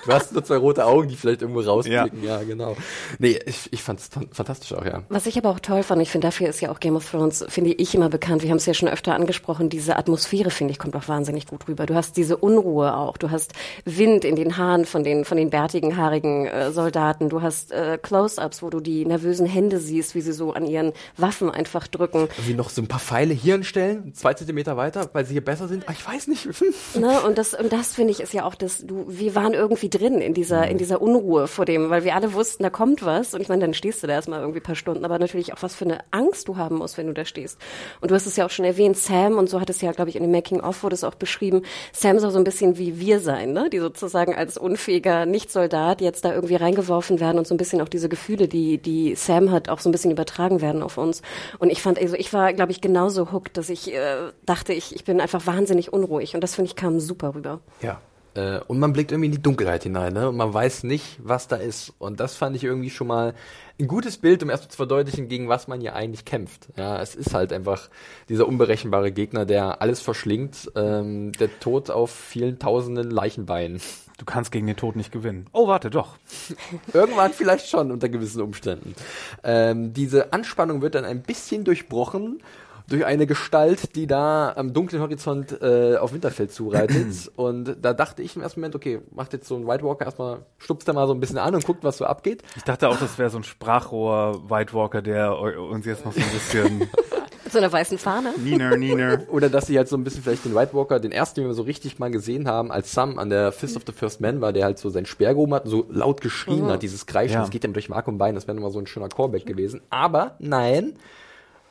Du 0.09 0.13
hast 0.13 0.33
nur 0.33 0.43
zwei 0.43 0.57
rote 0.57 0.85
Augen, 0.85 1.07
die 1.07 1.15
vielleicht 1.15 1.41
irgendwo 1.41 1.61
rausblicken. 1.61 2.23
Ja, 2.23 2.39
ja 2.39 2.43
genau. 2.43 2.77
Nee, 3.17 3.39
ich, 3.45 3.71
ich 3.73 3.81
fand 3.81 3.99
es 3.99 4.09
fantastisch 4.31 4.73
auch, 4.73 4.85
ja. 4.85 5.01
Was 5.09 5.25
ich 5.25 5.37
aber 5.37 5.49
auch 5.49 5.59
toll 5.59 5.81
fand, 5.81 6.01
ich 6.01 6.11
finde, 6.11 6.27
dafür 6.27 6.47
ist 6.47 6.61
ja 6.61 6.71
auch 6.71 6.79
Game 6.79 6.95
of 6.95 7.09
Thrones, 7.09 7.43
finde 7.49 7.73
ich 7.73 7.95
immer 7.95 8.09
bekannt. 8.09 8.43
Wir 8.43 8.51
haben 8.51 8.57
es 8.57 8.65
ja 8.67 8.73
schon 8.73 8.87
öfter 8.87 9.15
angesprochen. 9.15 9.69
Diese 9.69 9.95
Atmosphäre, 9.95 10.51
finde 10.51 10.71
ich, 10.71 10.79
kommt 10.79 10.95
auch 10.95 11.07
wahnsinnig 11.07 11.47
gut 11.47 11.67
rüber. 11.67 11.85
Du 11.87 11.95
hast 11.95 12.17
diese 12.17 12.37
Unruhe 12.37 12.95
auch. 12.95 13.17
Du 13.17 13.31
hast 13.31 13.53
Wind 13.83 14.25
in 14.25 14.35
den 14.35 14.57
Haaren 14.57 14.85
von 14.85 15.03
den, 15.03 15.25
von 15.25 15.37
den 15.37 15.49
bärtigen, 15.49 15.97
haarigen 15.97 16.45
äh, 16.45 16.71
Soldaten. 16.71 17.29
Du 17.29 17.41
hast 17.41 17.71
äh, 17.71 17.97
Close-Ups, 18.01 18.61
wo 18.61 18.69
du 18.69 18.79
die 18.79 19.05
nervösen 19.05 19.47
Hände 19.47 19.79
siehst, 19.79 20.13
wie 20.13 20.21
sie 20.21 20.33
so 20.33 20.53
an 20.53 20.67
ihren 20.67 20.93
Waffen 21.17 21.49
einfach 21.49 21.87
drücken. 21.87 22.27
Wie 22.45 22.53
noch 22.53 22.69
so 22.69 22.81
ein 22.81 22.87
paar 22.87 22.99
Pfeile 22.99 23.33
hier 23.33 23.53
hinstellen, 23.53 24.13
zwei 24.13 24.33
Zentimeter 24.33 24.77
weiter, 24.77 25.09
weil 25.13 25.25
sie 25.25 25.33
hier 25.33 25.43
besser 25.43 25.67
sind. 25.67 25.87
Ah, 25.87 25.93
ich 25.93 26.05
weiß 26.05 26.27
nicht. 26.27 26.47
ne? 26.95 27.21
Und 27.21 27.37
das, 27.37 27.53
und 27.53 27.71
das 27.71 27.93
finde 27.93 28.11
ich 28.11 28.19
ist 28.19 28.33
ja 28.33 28.45
auch 28.45 28.55
das, 28.55 28.85
du, 28.85 29.05
wir 29.07 29.35
waren 29.35 29.53
irgendwie 29.53 29.89
drin 29.97 30.21
in 30.21 30.33
dieser, 30.33 30.67
in 30.67 30.73
mhm. 30.73 30.77
dieser 30.77 31.01
Unruhe 31.01 31.47
vor 31.47 31.65
dem, 31.65 31.89
weil 31.89 32.03
wir 32.03 32.15
alle 32.15 32.33
wussten, 32.33 32.63
da 32.63 32.69
kommt 32.69 33.05
was. 33.05 33.33
Und 33.33 33.41
ich 33.41 33.49
meine, 33.49 33.61
dann 33.61 33.73
stehst 33.73 34.03
du 34.03 34.07
da 34.07 34.13
erstmal 34.13 34.41
irgendwie 34.41 34.59
ein 34.59 34.63
paar 34.63 34.75
Stunden, 34.75 35.05
aber 35.05 35.19
natürlich 35.19 35.53
auch 35.53 35.61
was 35.61 35.75
für 35.75 35.85
eine 35.85 35.99
Angst 36.11 36.47
du 36.47 36.57
haben 36.57 36.77
musst, 36.77 36.97
wenn 36.97 37.07
du 37.07 37.13
da 37.13 37.25
stehst. 37.25 37.59
Und 38.01 38.11
du 38.11 38.15
hast 38.15 38.25
es 38.25 38.35
ja 38.35 38.45
auch 38.45 38.49
schon 38.49 38.65
erwähnt, 38.65 38.97
Sam, 38.97 39.37
und 39.37 39.49
so 39.49 39.61
hat 39.61 39.69
es 39.69 39.81
ja, 39.81 39.91
glaube 39.91 40.09
ich, 40.09 40.15
in 40.15 40.23
dem 40.23 40.31
Making-of 40.31 40.83
wurde 40.83 40.95
es 40.95 41.03
auch 41.03 41.15
beschrieben, 41.15 41.63
Sam 41.93 42.19
soll 42.19 42.31
so 42.31 42.37
ein 42.37 42.43
bisschen 42.43 42.77
wie 42.77 42.99
wir 42.99 43.19
sein, 43.19 43.53
ne? 43.53 43.69
die 43.69 43.79
sozusagen 43.79 44.35
als 44.35 44.57
unfähiger 44.57 45.25
Nicht-Soldat 45.25 46.01
jetzt 46.01 46.25
da 46.25 46.33
irgendwie 46.33 46.55
reingeworfen 46.55 47.19
werden 47.19 47.37
und 47.37 47.47
so 47.47 47.53
ein 47.53 47.57
bisschen 47.57 47.81
auch 47.81 47.89
diese 47.89 48.09
Gefühle, 48.09 48.47
die, 48.47 48.77
die 48.77 49.15
Sam 49.15 49.51
hat, 49.51 49.69
auch 49.69 49.79
so 49.79 49.89
ein 49.89 49.91
bisschen 49.91 50.11
übertragen 50.11 50.61
werden 50.61 50.81
auf 50.81 50.97
uns. 50.97 51.21
Und 51.59 51.71
ich 51.71 51.81
fand, 51.81 51.99
also 51.99 52.15
ich 52.15 52.33
war, 52.33 52.53
glaube 52.53 52.71
ich, 52.71 52.81
genauso 52.81 53.31
hooked, 53.31 53.57
dass 53.57 53.69
ich 53.69 53.93
äh, 53.93 54.31
dachte, 54.45 54.73
ich, 54.73 54.95
ich 54.95 55.03
bin 55.03 55.21
einfach 55.21 55.45
wahnsinnig 55.47 55.93
unruhig. 55.93 56.35
Und 56.35 56.41
das 56.41 56.55
finde 56.55 56.69
ich 56.69 56.75
kam 56.75 56.99
super 56.99 57.35
rüber. 57.35 57.59
Ja, 57.81 57.99
äh, 58.35 58.59
und 58.67 58.79
man 58.79 58.93
blickt 58.93 59.11
irgendwie 59.11 59.27
in 59.27 59.31
die 59.31 59.41
Dunkelheit 59.41 59.83
hinein, 59.83 60.13
ne? 60.13 60.29
Und 60.29 60.37
man 60.37 60.53
weiß 60.53 60.83
nicht, 60.83 61.17
was 61.23 61.47
da 61.47 61.55
ist. 61.55 61.93
Und 61.97 62.19
das 62.19 62.35
fand 62.35 62.55
ich 62.55 62.63
irgendwie 62.63 62.89
schon 62.89 63.07
mal 63.07 63.33
ein 63.79 63.87
gutes 63.87 64.17
Bild, 64.17 64.43
um 64.43 64.49
erstmal 64.49 64.71
zu 64.71 64.77
verdeutlichen, 64.77 65.27
gegen 65.27 65.49
was 65.49 65.67
man 65.67 65.81
hier 65.81 65.95
eigentlich 65.95 66.25
kämpft. 66.25 66.67
Ja, 66.77 67.01
es 67.01 67.15
ist 67.15 67.33
halt 67.33 67.51
einfach 67.51 67.89
dieser 68.29 68.47
unberechenbare 68.47 69.11
Gegner, 69.11 69.45
der 69.45 69.81
alles 69.81 70.01
verschlingt, 70.01 70.71
ähm, 70.75 71.31
der 71.33 71.59
Tod 71.59 71.89
auf 71.89 72.11
vielen 72.11 72.59
tausenden 72.59 73.09
Leichenbeinen. 73.09 73.81
Du 74.17 74.23
kannst 74.23 74.51
gegen 74.53 74.67
den 74.67 74.77
Tod 74.77 74.95
nicht 74.95 75.11
gewinnen. 75.11 75.47
Oh, 75.51 75.67
warte, 75.67 75.89
doch. 75.89 76.15
Irgendwann 76.93 77.33
vielleicht 77.33 77.67
schon 77.67 77.91
unter 77.91 78.07
gewissen 78.07 78.41
Umständen. 78.41 78.95
Ähm, 79.43 79.93
diese 79.93 80.31
Anspannung 80.31 80.81
wird 80.81 80.95
dann 80.95 81.03
ein 81.03 81.21
bisschen 81.21 81.65
durchbrochen 81.65 82.41
durch 82.87 83.05
eine 83.05 83.27
Gestalt, 83.27 83.95
die 83.95 84.07
da 84.07 84.53
am 84.55 84.73
dunklen 84.73 85.01
Horizont 85.01 85.61
äh, 85.61 85.97
auf 85.97 86.13
Winterfeld 86.13 86.51
zureitet. 86.51 87.31
und 87.35 87.77
da 87.81 87.93
dachte 87.93 88.21
ich 88.21 88.35
im 88.35 88.41
ersten 88.41 88.59
Moment, 88.59 88.75
okay, 88.75 89.01
macht 89.11 89.33
jetzt 89.33 89.47
so 89.47 89.55
ein 89.55 89.67
White 89.67 89.83
Walker 89.83 90.05
erstmal, 90.05 90.45
stupst 90.57 90.87
da 90.87 90.93
mal 90.93 91.07
so 91.07 91.13
ein 91.13 91.19
bisschen 91.19 91.37
an 91.37 91.55
und 91.55 91.65
guckt, 91.65 91.83
was 91.83 91.97
so 91.97 92.05
abgeht. 92.05 92.43
Ich 92.55 92.63
dachte 92.63 92.89
auch, 92.89 92.97
das 92.97 93.17
wäre 93.17 93.29
so 93.29 93.37
ein 93.37 93.43
Sprachrohr 93.43 94.49
White 94.49 94.73
Walker, 94.73 95.01
der 95.01 95.37
uns 95.37 95.85
jetzt 95.85 96.05
noch 96.05 96.13
so 96.13 96.21
ein 96.21 96.31
bisschen 96.31 96.89
Mit 97.45 97.51
so 97.51 97.59
einer 97.59 97.71
weißen 97.71 97.99
Fahne. 97.99 98.33
Niner, 98.39 98.75
Niner. 98.75 99.21
Oder 99.29 99.49
dass 99.49 99.67
sie 99.67 99.77
halt 99.77 99.87
so 99.87 99.95
ein 99.95 100.03
bisschen 100.03 100.23
vielleicht 100.23 100.45
den 100.45 100.55
White 100.55 100.73
Walker, 100.73 100.99
den 100.99 101.11
ersten, 101.11 101.41
den 101.41 101.47
wir 101.47 101.53
so 101.53 101.61
richtig 101.61 101.99
mal 101.99 102.09
gesehen 102.09 102.47
haben, 102.47 102.71
als 102.71 102.91
Sam 102.91 103.19
an 103.19 103.29
der 103.29 103.51
Fist 103.51 103.77
of 103.77 103.83
the 103.85 103.91
First 103.91 104.19
Man 104.19 104.41
war, 104.41 104.51
der 104.51 104.65
halt 104.65 104.79
so 104.79 104.89
sein 104.89 105.05
Speer 105.05 105.35
gehoben 105.35 105.53
hat 105.53 105.65
und 105.65 105.69
so 105.69 105.85
laut 105.91 106.21
geschrien 106.21 106.65
mhm. 106.65 106.71
hat, 106.71 106.81
dieses 106.81 107.05
Kreischen, 107.05 107.35
ja. 107.35 107.41
das 107.41 107.51
geht 107.51 107.63
ihm 107.63 107.73
durch 107.73 107.87
Mark 107.87 108.07
und 108.07 108.17
Bein, 108.17 108.33
das 108.33 108.47
wäre 108.47 108.55
nochmal 108.55 108.71
so 108.71 108.79
ein 108.79 108.87
schöner 108.87 109.09
Callback 109.09 109.45
gewesen. 109.45 109.81
Aber 109.91 110.35
nein, 110.39 110.95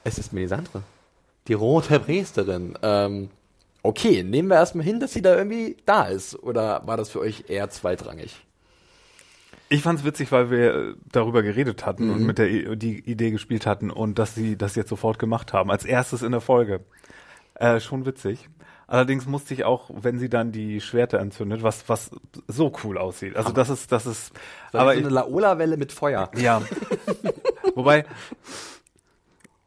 es 0.05 0.17
ist 0.17 0.33
Melisandre 0.33 0.83
die 1.49 1.55
rote 1.55 2.01
Priesterin. 2.01 2.79
Ähm, 2.83 3.31
okay, 3.83 4.23
nehmen 4.23 4.49
wir 4.49 4.57
erstmal 4.57 4.85
hin, 4.85 5.01
dass 5.01 5.13
sie 5.13 5.23
da 5.23 5.37
irgendwie 5.37 5.77
da 5.87 6.05
ist. 6.05 6.35
Oder 6.43 6.83
war 6.87 6.97
das 6.97 7.11
für 7.11 7.21
euch 7.21 7.45
eher 7.49 7.71
zweitrangig? 7.71 8.45
Ich 9.69 9.83
fand 9.83 9.99
es 9.99 10.05
witzig, 10.05 10.31
weil 10.31 10.51
wir 10.51 10.95
darüber 11.11 11.43
geredet 11.43 11.87
hatten 11.87 12.07
mhm. 12.07 12.13
und 12.15 12.27
mit 12.27 12.39
der 12.39 12.77
die 12.77 12.99
Idee 13.01 13.31
gespielt 13.31 13.67
hatten 13.67 13.91
und 13.91 14.19
dass 14.19 14.35
sie 14.35 14.57
das 14.57 14.77
jetzt 14.77 14.91
sofort 14.91 15.19
gemacht 15.19 15.53
haben. 15.53 15.71
Als 15.71 15.85
erstes 15.85 16.23
in 16.23 16.33
der 16.33 16.41
Folge. 16.41 16.81
Äh, 17.55 17.81
schon 17.81 18.05
witzig. 18.05 18.49
Allerdings 18.87 19.27
musste 19.27 19.55
ich 19.55 19.65
auch, 19.65 19.91
wenn 19.95 20.19
sie 20.19 20.29
dann 20.29 20.53
die 20.53 20.81
Schwerter 20.81 21.19
entzündet, 21.19 21.63
was 21.63 21.89
was 21.89 22.11
so 22.49 22.73
cool 22.85 22.99
aussieht. 22.99 23.37
Also 23.37 23.53
das 23.53 23.71
ist 23.71 23.91
das 23.91 24.05
ist 24.05 24.33
das 24.73 24.81
aber 24.81 24.93
so 24.93 25.01
eine 25.01 25.09
Laola-Welle 25.09 25.77
mit 25.77 25.93
Feuer. 25.93 26.31
Ja. 26.37 26.61
Wobei 27.75 28.05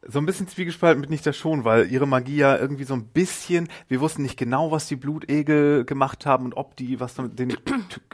so 0.08 0.20
ein 0.20 0.26
bisschen 0.26 0.48
zwiegespalten 0.48 1.02
bin 1.02 1.12
ich 1.12 1.22
da 1.22 1.34
schon, 1.34 1.63
weil 1.65 1.91
ihre 1.91 2.08
Magie 2.08 2.38
ja 2.38 2.58
irgendwie 2.58 2.86
so 2.86 2.93
ein 2.93 3.06
bisschen, 3.06 3.67
wir 3.88 4.00
wussten 4.00 4.24
nicht 4.24 4.38
genau, 4.38 4.72
was 4.72 4.88
die 4.88 4.96
Blutegel 4.96 5.86
gemacht 5.86 6.26
haben 6.26 6.46
und 6.46 6.56
ob 6.56 6.76
die 6.76 7.00
was 7.00 7.17
mit 7.17 7.38
den 7.38 7.56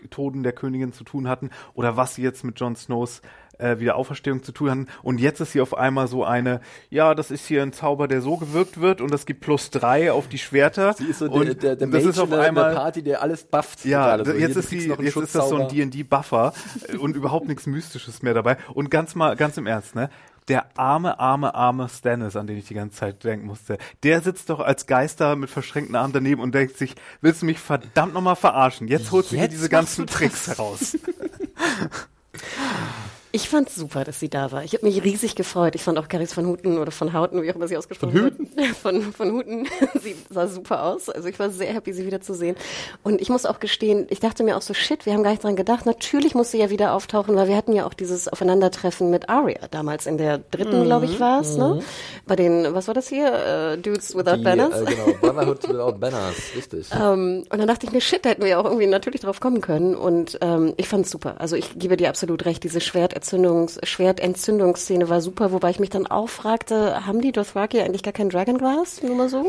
Toten 0.09 0.43
der 0.43 0.53
Königin 0.53 0.93
zu 0.93 1.03
tun 1.03 1.27
hatten 1.27 1.49
oder 1.73 1.95
was 1.95 2.15
sie 2.15 2.23
jetzt 2.23 2.43
mit 2.43 2.59
Jon 2.59 2.75
Snows 2.75 3.21
äh, 3.59 3.79
Wiederauferstehung 3.79 4.43
zu 4.43 4.51
tun 4.51 4.69
hatten. 4.69 4.87
Und 5.01 5.19
jetzt 5.19 5.39
ist 5.39 5.51
sie 5.51 5.61
auf 5.61 5.75
einmal 5.75 6.07
so 6.07 6.23
eine, 6.23 6.61
ja, 6.89 7.15
das 7.15 7.31
ist 7.31 7.45
hier 7.45 7.61
ein 7.61 7.73
Zauber, 7.73 8.07
der 8.07 8.21
so 8.21 8.37
gewirkt 8.37 8.81
wird 8.81 9.01
und 9.01 9.11
das 9.11 9.25
gibt 9.25 9.41
plus 9.41 9.69
drei 9.69 10.11
auf 10.11 10.27
die 10.27 10.37
Schwerter. 10.37 10.93
Sie 10.93 11.05
ist 11.05 11.19
so 11.19 11.29
und 11.29 11.45
der, 11.45 11.55
der, 11.55 11.75
der 11.75 11.87
das 11.87 12.05
ist 12.05 12.19
auf 12.19 12.31
einmal 12.31 12.73
der 12.73 12.79
Party, 12.79 13.03
der 13.03 13.21
alles 13.21 13.43
bufft. 13.43 13.85
Ja, 13.85 14.23
so. 14.23 14.31
jetzt 14.31 14.55
ist 14.55 14.69
sie, 14.69 14.87
jetzt 14.87 15.15
ist 15.15 15.35
das 15.35 15.49
so 15.49 15.57
ein 15.57 15.67
D&D-Buffer 15.67 16.53
und 16.99 17.15
überhaupt 17.15 17.47
nichts 17.47 17.67
Mystisches 17.67 18.21
mehr 18.21 18.33
dabei. 18.33 18.57
Und 18.73 18.89
ganz 18.89 19.15
mal, 19.15 19.35
ganz 19.35 19.57
im 19.57 19.67
Ernst, 19.67 19.95
ne? 19.95 20.09
Der 20.47 20.77
arme, 20.77 21.19
arme, 21.19 21.55
arme 21.55 21.89
Stannis, 21.89 22.35
an 22.35 22.47
den 22.47 22.57
ich 22.57 22.65
die 22.65 22.73
ganze 22.73 22.97
Zeit 22.97 23.23
denken 23.23 23.47
musste, 23.47 23.77
der 24.03 24.21
sitzt 24.21 24.49
doch 24.49 24.59
als 24.59 24.85
Geister 24.87 25.35
mit 25.35 25.49
verschränkten 25.49 25.95
Armen 25.95 26.13
daneben 26.13 26.41
und 26.41 26.53
denkt 26.53 26.77
sich, 26.77 26.95
willst 27.21 27.41
du 27.41 27.45
mich 27.45 27.59
verdammt 27.59 28.13
nochmal 28.13 28.35
verarschen? 28.35 28.87
Jetzt 28.87 29.11
holst 29.11 29.31
du 29.31 29.35
dir 29.35 29.47
diese 29.47 29.69
ganzen 29.69 30.07
Tricks 30.07 30.47
heraus. 30.47 30.97
Ich 33.35 33.49
fand 33.49 33.67
super, 33.67 34.03
dass 34.03 34.19
sie 34.19 34.29
da 34.29 34.51
war. 34.51 34.63
Ich 34.63 34.73
habe 34.73 34.85
mich 34.85 35.03
riesig 35.03 35.33
gefreut. 35.33 35.73
Ich 35.73 35.81
fand 35.81 35.97
auch 35.97 36.07
Caris 36.07 36.31
von 36.31 36.45
Huten 36.45 36.77
oder 36.77 36.91
von 36.91 37.13
Hauten, 37.13 37.41
wie 37.41 37.49
auch 37.49 37.55
immer 37.55 37.67
sie 37.67 37.75
ausgesprochen 37.75 38.13
wird. 38.13 38.35
Von, 38.83 39.01
von 39.11 39.31
Huten. 39.31 39.67
sie 40.03 40.15
sah 40.29 40.47
super 40.47 40.83
aus. 40.83 41.09
Also 41.09 41.27
ich 41.29 41.39
war 41.39 41.49
sehr 41.49 41.73
happy, 41.73 41.93
sie 41.93 42.05
wiederzusehen. 42.05 42.55
Und 43.01 43.21
ich 43.21 43.29
muss 43.29 43.47
auch 43.47 43.59
gestehen, 43.59 44.05
ich 44.11 44.19
dachte 44.19 44.43
mir 44.43 44.55
auch 44.55 44.61
so, 44.61 44.75
shit, 44.75 45.07
wir 45.07 45.13
haben 45.13 45.23
gar 45.23 45.31
nicht 45.31 45.43
dran 45.43 45.55
gedacht. 45.55 45.87
Natürlich 45.87 46.35
muss 46.35 46.51
sie 46.51 46.59
ja 46.59 46.69
wieder 46.69 46.93
auftauchen, 46.93 47.35
weil 47.35 47.47
wir 47.47 47.55
hatten 47.55 47.73
ja 47.73 47.87
auch 47.87 47.95
dieses 47.95 48.27
Aufeinandertreffen 48.27 49.09
mit 49.09 49.29
Arya 49.29 49.67
damals 49.71 50.05
in 50.05 50.19
der 50.19 50.37
dritten, 50.37 50.81
mhm. 50.81 50.85
glaube 50.85 51.05
ich, 51.05 51.19
war 51.19 51.41
es, 51.41 51.57
ne? 51.57 51.69
mhm. 51.69 51.75
ne? 51.77 51.83
Bei 52.27 52.35
den, 52.35 52.75
was 52.75 52.87
war 52.87 52.93
das 52.93 53.07
hier? 53.07 53.73
Uh, 53.73 53.81
Dudes 53.81 54.15
Without 54.15 54.37
Die, 54.37 54.43
Banners. 54.43 54.79
Äh, 54.79 54.85
genau, 54.85 55.17
Brotherhood 55.19 55.63
Without 55.69 55.97
Banners, 55.97 56.35
richtig. 56.55 56.91
Um, 56.91 56.99
ähm, 56.99 57.43
und 57.49 57.57
dann 57.57 57.67
dachte 57.67 57.87
ich 57.87 57.91
mir, 57.91 58.01
shit, 58.01 58.23
da 58.23 58.29
hätten 58.29 58.43
wir 58.43 58.49
ja 58.49 58.59
auch 58.59 58.65
irgendwie 58.65 58.85
natürlich 58.85 59.21
drauf 59.21 59.39
kommen 59.39 59.61
können. 59.61 59.95
Und 59.95 60.37
ähm, 60.41 60.73
ich 60.77 60.87
fand's 60.87 61.09
super. 61.09 61.41
Also 61.41 61.55
ich 61.55 61.79
gebe 61.79 61.97
dir 61.97 62.09
absolut 62.09 62.45
recht, 62.45 62.63
diese 62.63 62.79
Schwert 62.79 63.13
Entzündungs, 63.23 63.79
Schwertentzündungsszene 63.83 65.07
war 65.07 65.21
super, 65.21 65.53
wobei 65.53 65.69
ich 65.69 65.79
mich 65.79 65.89
dann 65.89 66.07
auch 66.07 66.27
fragte, 66.27 67.05
haben 67.05 67.21
die 67.21 67.31
Dothraki 67.31 67.79
eigentlich 67.79 68.03
gar 68.03 68.11
keinen 68.11 68.29
Dragon 68.29 68.43
Dragon 68.43 68.57
Glass? 68.57 69.01
Nur 69.01 69.15
mal 69.15 69.29
so. 69.29 69.45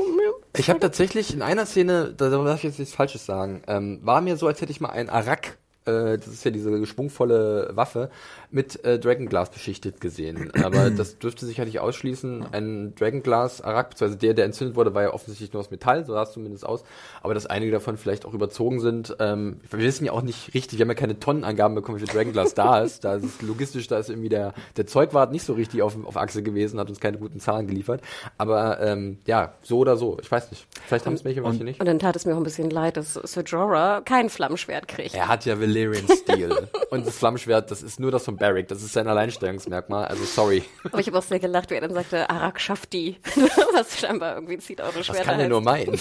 Ich 0.57 0.71
habe 0.71 0.79
tatsächlich 0.79 1.35
in 1.35 1.43
einer 1.43 1.67
Szene, 1.67 2.15
da 2.17 2.31
darf 2.31 2.59
ich 2.59 2.63
jetzt 2.63 2.79
nichts 2.79 2.95
Falsches 2.95 3.27
sagen, 3.27 3.63
ähm, 3.67 3.99
war 4.03 4.21
mir 4.21 4.37
so, 4.37 4.47
als 4.47 4.61
hätte 4.61 4.71
ich 4.71 4.81
mal 4.81 4.91
einen 4.91 5.09
Arak 5.09 5.59
äh, 5.87 6.19
das 6.19 6.29
ist 6.29 6.45
ja 6.45 6.51
diese 6.51 6.87
schwungvolle 6.87 7.71
Waffe, 7.75 8.11
mit 8.51 8.85
äh, 8.85 8.99
Dragonglass 8.99 9.51
beschichtet 9.51 10.01
gesehen. 10.01 10.51
Aber 10.63 10.91
das 10.97 11.19
dürfte 11.19 11.47
sicherlich 11.47 11.81
ausschließen. 11.81 12.47
Ein 12.53 12.95
Dragonglass 12.95 13.61
Arak, 13.61 13.91
also 14.01 14.15
der, 14.15 14.35
der 14.35 14.45
entzündet 14.45 14.77
wurde, 14.77 14.95
war 14.95 15.03
ja 15.03 15.13
offensichtlich 15.13 15.53
nur 15.53 15.61
aus 15.61 15.71
Metall, 15.71 16.05
so 16.05 16.13
sah 16.13 16.23
es 16.23 16.33
zumindest 16.33 16.65
aus. 16.65 16.85
Aber 17.23 17.35
dass 17.35 17.47
einige 17.47 17.73
davon 17.73 17.97
vielleicht 17.97 18.25
auch 18.25 18.35
überzogen 18.35 18.81
sind. 18.81 19.17
Ähm, 19.19 19.61
wir 19.71 19.81
wissen 19.81 20.05
ja 20.05 20.13
auch 20.13 20.23
nicht 20.23 20.55
richtig, 20.55 20.79
wir 20.79 20.85
haben 20.85 20.91
ja 20.91 20.95
keine 20.95 21.19
Tonnenangaben 21.19 21.75
bekommen, 21.75 22.01
wie 22.01 22.07
viel 22.07 22.15
Dragonglass 22.15 22.55
da 22.55 22.81
ist. 22.83 23.05
Da 23.05 23.17
ist 23.17 23.25
es 23.25 23.43
logistisch, 23.43 23.87
da 23.87 23.99
ist 23.99 24.09
irgendwie 24.09 24.29
der, 24.29 24.55
der 24.77 24.87
Zeugwart 24.87 25.33
nicht 25.33 25.45
so 25.45 25.53
richtig 25.55 25.83
auf, 25.83 25.97
auf 26.05 26.17
Achse 26.17 26.43
gewesen, 26.43 26.81
hat 26.81 26.89
uns 26.89 27.01
keine 27.01 27.19
guten 27.19 27.41
Zahlen 27.41 27.67
geliefert. 27.67 28.01
Aber 28.39 28.81
ähm, 28.81 29.19
ja, 29.27 29.55
so 29.63 29.79
oder 29.79 29.97
so. 29.97 30.19
Ich 30.23 30.31
weiß 30.31 30.51
nicht. 30.51 30.67
Vielleicht 30.87 31.07
haben 31.07 31.15
es 31.15 31.25
welche, 31.25 31.43
manche 31.43 31.65
nicht. 31.65 31.81
Und 31.81 31.87
dann 31.87 31.99
tat 31.99 32.17
es 32.17 32.25
mir 32.25 32.35
auch 32.35 32.39
ein 32.39 32.43
bisschen 32.45 32.71
leid, 32.71 32.97
dass 32.97 33.15
Sir 33.15 33.43
Jorah 33.43 34.01
kein 34.03 34.31
Flammenschwert 34.31 34.89
kriegt. 34.89 35.15
Er 35.15 35.29
hat 35.29 35.45
ja 35.45 35.61
Valyrian-Stil. 35.75 36.69
Und 36.91 37.07
das 37.07 37.19
Flammenschwert, 37.19 37.71
das 37.71 37.83
ist 37.83 37.99
nur 37.99 38.11
das 38.11 38.25
von 38.25 38.37
Barrick. 38.37 38.69
Das 38.69 38.83
ist 38.83 38.93
sein 38.93 39.09
Alleinstellungsmerkmal. 39.09 40.07
Also 40.07 40.25
sorry. 40.25 40.63
Aber 40.85 41.01
ich 41.01 41.07
habe 41.07 41.19
auch 41.19 41.23
sehr 41.23 41.41
gelacht, 41.41 41.71
wie 41.71 41.75
er 41.75 41.81
dann 41.81 41.93
sagte, 41.93 42.31
Arak 42.31 42.61
schafft 42.61 42.93
die. 42.93 43.17
Was 43.75 43.99
scheinbar 43.99 44.35
irgendwie 44.37 44.59
zieht 44.59 44.81
eure 44.81 45.03
Schwerter. 45.03 45.13
Das 45.13 45.27
kann 45.27 45.41
er 45.41 45.49
nur 45.49 45.61
meinen. 45.61 45.99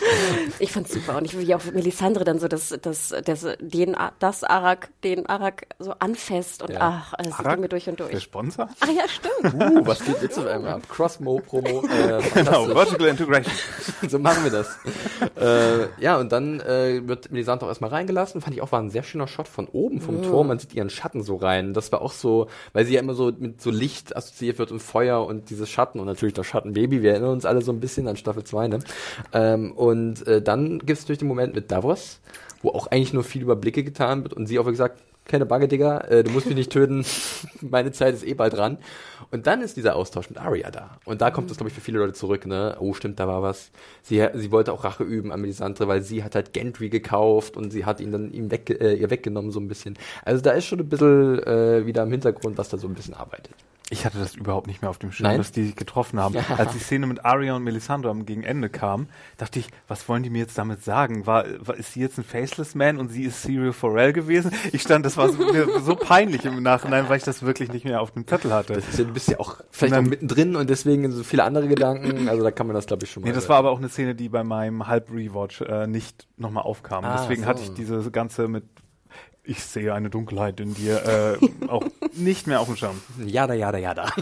ich 0.58 0.72
fand's 0.72 0.92
super. 0.92 1.16
Und 1.16 1.24
ich 1.24 1.36
will 1.36 1.46
ja 1.46 1.56
auch 1.56 1.64
Melisandre 1.64 2.24
dann 2.24 2.38
so 2.38 2.48
das, 2.48 2.74
das, 2.82 3.14
das, 3.24 3.46
den, 3.60 3.96
das 4.18 4.44
Arak, 4.44 4.90
den 5.02 5.26
Arak 5.26 5.66
so 5.78 5.92
anfasst 5.98 6.62
und 6.62 6.72
ja. 6.72 6.78
ach, 6.80 7.14
es 7.18 7.36
ging 7.36 7.60
mir 7.60 7.68
durch 7.68 7.88
und 7.88 8.00
durch. 8.00 8.10
Der 8.10 8.20
Sponsor? 8.20 8.68
Ach 8.80 8.88
ja, 8.88 9.04
stimmt. 9.08 9.54
Uh, 9.54 9.86
was 9.86 10.04
geht 10.04 10.20
jetzt 10.22 10.38
auf 10.38 10.46
einmal 10.46 10.74
ab? 10.74 10.82
Cross-Mo-Promo. 10.88 11.84
Äh, 11.86 12.22
genau, 12.34 12.66
Vertical 12.66 13.08
Integration. 13.08 13.54
so 14.08 14.18
machen 14.18 14.44
wir 14.44 14.50
das. 14.50 14.78
äh, 15.40 15.88
ja, 16.02 16.18
und 16.18 16.30
dann 16.32 16.60
äh, 16.60 17.06
wird 17.06 17.30
Melisandre 17.30 17.66
auch 17.66 17.70
erstmal 17.70 17.90
reingelassen. 17.90 18.40
Fand 18.50 18.56
ich 18.56 18.62
auch, 18.62 18.72
war 18.72 18.80
ein 18.80 18.90
sehr 18.90 19.04
schöner 19.04 19.28
Shot 19.28 19.46
von 19.46 19.68
oben 19.68 20.00
vom 20.00 20.22
mm. 20.22 20.22
Tor. 20.24 20.42
Man 20.42 20.58
sieht 20.58 20.74
ihren 20.74 20.90
Schatten 20.90 21.22
so 21.22 21.36
rein. 21.36 21.72
Das 21.72 21.92
war 21.92 22.02
auch 22.02 22.10
so, 22.10 22.48
weil 22.72 22.84
sie 22.84 22.94
ja 22.94 23.00
immer 23.00 23.14
so 23.14 23.30
mit 23.38 23.62
so 23.62 23.70
Licht 23.70 24.16
assoziiert 24.16 24.58
wird 24.58 24.72
und 24.72 24.80
Feuer 24.80 25.24
und 25.24 25.50
dieses 25.50 25.70
Schatten 25.70 26.00
und 26.00 26.06
natürlich 26.06 26.34
das 26.34 26.48
Schattenbaby. 26.48 27.00
Wir 27.00 27.12
erinnern 27.12 27.30
uns 27.30 27.44
alle 27.44 27.62
so 27.62 27.70
ein 27.70 27.78
bisschen 27.78 28.08
an 28.08 28.16
Staffel 28.16 28.42
2, 28.42 28.66
ne? 28.66 28.80
Ähm, 29.32 29.70
und 29.70 30.26
äh, 30.26 30.42
dann 30.42 30.80
gibt 30.80 30.90
es 30.90 31.02
natürlich 31.02 31.20
den 31.20 31.28
Moment 31.28 31.54
mit 31.54 31.70
Davos, 31.70 32.18
wo 32.60 32.70
auch 32.70 32.88
eigentlich 32.88 33.12
nur 33.12 33.22
viel 33.22 33.42
über 33.42 33.54
Blicke 33.54 33.84
getan 33.84 34.24
wird 34.24 34.34
und 34.34 34.46
sie 34.48 34.58
auch 34.58 34.66
gesagt, 34.66 35.00
keine 35.26 35.46
Bange, 35.46 35.68
Digga, 35.68 35.98
äh, 36.08 36.24
du 36.24 36.32
musst 36.32 36.46
mich 36.46 36.56
nicht 36.56 36.72
töten, 36.72 37.04
meine 37.60 37.92
Zeit 37.92 38.14
ist 38.14 38.26
eh 38.26 38.34
bald 38.34 38.54
dran. 38.54 38.78
Und 39.30 39.46
dann 39.46 39.60
ist 39.60 39.76
dieser 39.76 39.94
Austausch 39.94 40.28
mit 40.28 40.38
Arya 40.38 40.70
da. 40.70 40.98
Und 41.04 41.20
da 41.20 41.30
kommt 41.30 41.50
das, 41.50 41.56
glaube 41.56 41.68
ich, 41.68 41.74
für 41.74 41.80
viele 41.80 41.98
Leute 41.98 42.14
zurück, 42.14 42.46
ne? 42.46 42.76
Oh, 42.80 42.94
stimmt, 42.94 43.20
da 43.20 43.28
war 43.28 43.42
was. 43.42 43.70
Sie, 44.02 44.26
sie 44.34 44.50
wollte 44.50 44.72
auch 44.72 44.82
Rache 44.82 45.04
üben 45.04 45.30
an 45.30 45.40
Melisandre, 45.40 45.86
weil 45.86 46.02
sie 46.02 46.24
hat 46.24 46.34
halt 46.34 46.52
Gendry 46.52 46.88
gekauft 46.88 47.56
und 47.56 47.70
sie 47.70 47.84
hat 47.84 48.00
ihn 48.00 48.10
dann 48.10 48.32
ihm 48.32 48.50
weg, 48.50 48.70
äh, 48.70 48.94
ihr 48.94 49.10
weggenommen, 49.10 49.52
so 49.52 49.60
ein 49.60 49.68
bisschen. 49.68 49.96
Also 50.24 50.42
da 50.42 50.50
ist 50.50 50.66
schon 50.66 50.80
ein 50.80 50.88
bisschen 50.88 51.42
äh, 51.44 51.86
wieder 51.86 52.02
im 52.02 52.10
Hintergrund, 52.10 52.58
was 52.58 52.70
da 52.70 52.78
so 52.78 52.88
ein 52.88 52.94
bisschen 52.94 53.14
arbeitet. 53.14 53.54
Ich 53.92 54.04
hatte 54.04 54.18
das 54.18 54.36
überhaupt 54.36 54.68
nicht 54.68 54.82
mehr 54.82 54.90
auf 54.90 54.98
dem 54.98 55.10
Schirm, 55.10 55.26
Nein? 55.26 55.38
dass 55.38 55.50
die 55.50 55.64
sich 55.64 55.76
getroffen 55.76 56.18
haben. 56.18 56.34
Ja. 56.40 56.56
Als 56.56 56.72
die 56.72 56.78
Szene 56.78 57.06
mit 57.06 57.24
Arya 57.24 57.56
und 57.56 57.64
Melisandre 57.64 58.08
am 58.08 58.24
gegen 58.24 58.44
Ende 58.44 58.70
kam, 58.70 59.08
dachte 59.36 59.58
ich, 59.58 59.68
was 59.88 60.08
wollen 60.08 60.22
die 60.22 60.30
mir 60.30 60.38
jetzt 60.38 60.56
damit 60.56 60.84
sagen? 60.84 61.26
War, 61.26 61.44
war 61.58 61.76
ist 61.76 61.92
sie 61.92 62.00
jetzt 62.00 62.18
ein 62.18 62.24
Faceless 62.24 62.74
Man 62.74 62.98
und 62.98 63.08
sie 63.08 63.24
ist 63.24 63.42
Serial 63.42 63.72
Pharrell 63.72 64.12
gewesen? 64.12 64.52
Ich 64.72 64.82
stand, 64.82 65.04
das 65.04 65.16
war 65.16 65.28
so, 65.28 65.44
so, 65.80 65.96
peinlich 65.96 66.44
im 66.44 66.62
Nachhinein, 66.62 67.08
weil 67.08 67.18
ich 67.18 67.24
das 67.24 67.42
wirklich 67.42 67.72
nicht 67.72 67.84
mehr 67.84 68.00
auf 68.00 68.12
dem 68.12 68.26
Zettel 68.26 68.52
hatte. 68.52 68.74
Das 68.74 68.88
ist 68.88 68.98
du 68.98 69.04
bist 69.06 69.28
ja 69.28 69.40
auch 69.40 69.60
vielleicht 69.70 69.92
dann, 69.92 70.06
auch 70.06 70.10
mittendrin 70.10 70.56
und 70.56 70.70
deswegen 70.70 71.10
so 71.10 71.24
viele 71.24 71.44
andere 71.44 71.68
Gedanken. 71.68 72.28
Also 72.28 72.42
da 72.42 72.52
kann 72.52 72.66
man 72.66 72.74
das, 72.74 72.86
glaube 72.86 73.04
ich, 73.04 73.10
schon 73.10 73.22
mal. 73.22 73.28
Nee, 73.28 73.34
das 73.34 73.48
war 73.48 73.58
aber 73.58 73.70
auch 73.70 73.78
eine 73.78 73.88
Szene, 73.88 74.14
die 74.14 74.28
bei 74.28 74.44
meinem 74.44 74.86
Halb-Rewatch 74.86 75.62
äh, 75.62 75.86
nicht 75.86 76.28
nochmal 76.36 76.62
aufkam. 76.62 77.04
Ah, 77.04 77.18
deswegen 77.20 77.42
so. 77.42 77.48
hatte 77.48 77.62
ich 77.62 77.74
diese 77.74 78.10
ganze 78.10 78.48
mit 78.48 78.64
ich 79.50 79.64
sehe 79.64 79.92
eine 79.92 80.10
Dunkelheit 80.10 80.60
in 80.60 80.74
dir, 80.74 81.38
äh, 81.42 81.66
auch 81.68 81.84
nicht 82.14 82.46
mehr 82.46 82.60
auf 82.60 82.68
dem 82.68 82.76
Schirm. 82.76 83.00
Jada, 83.24 83.54
jada, 83.54 83.78
jada. 83.78 84.06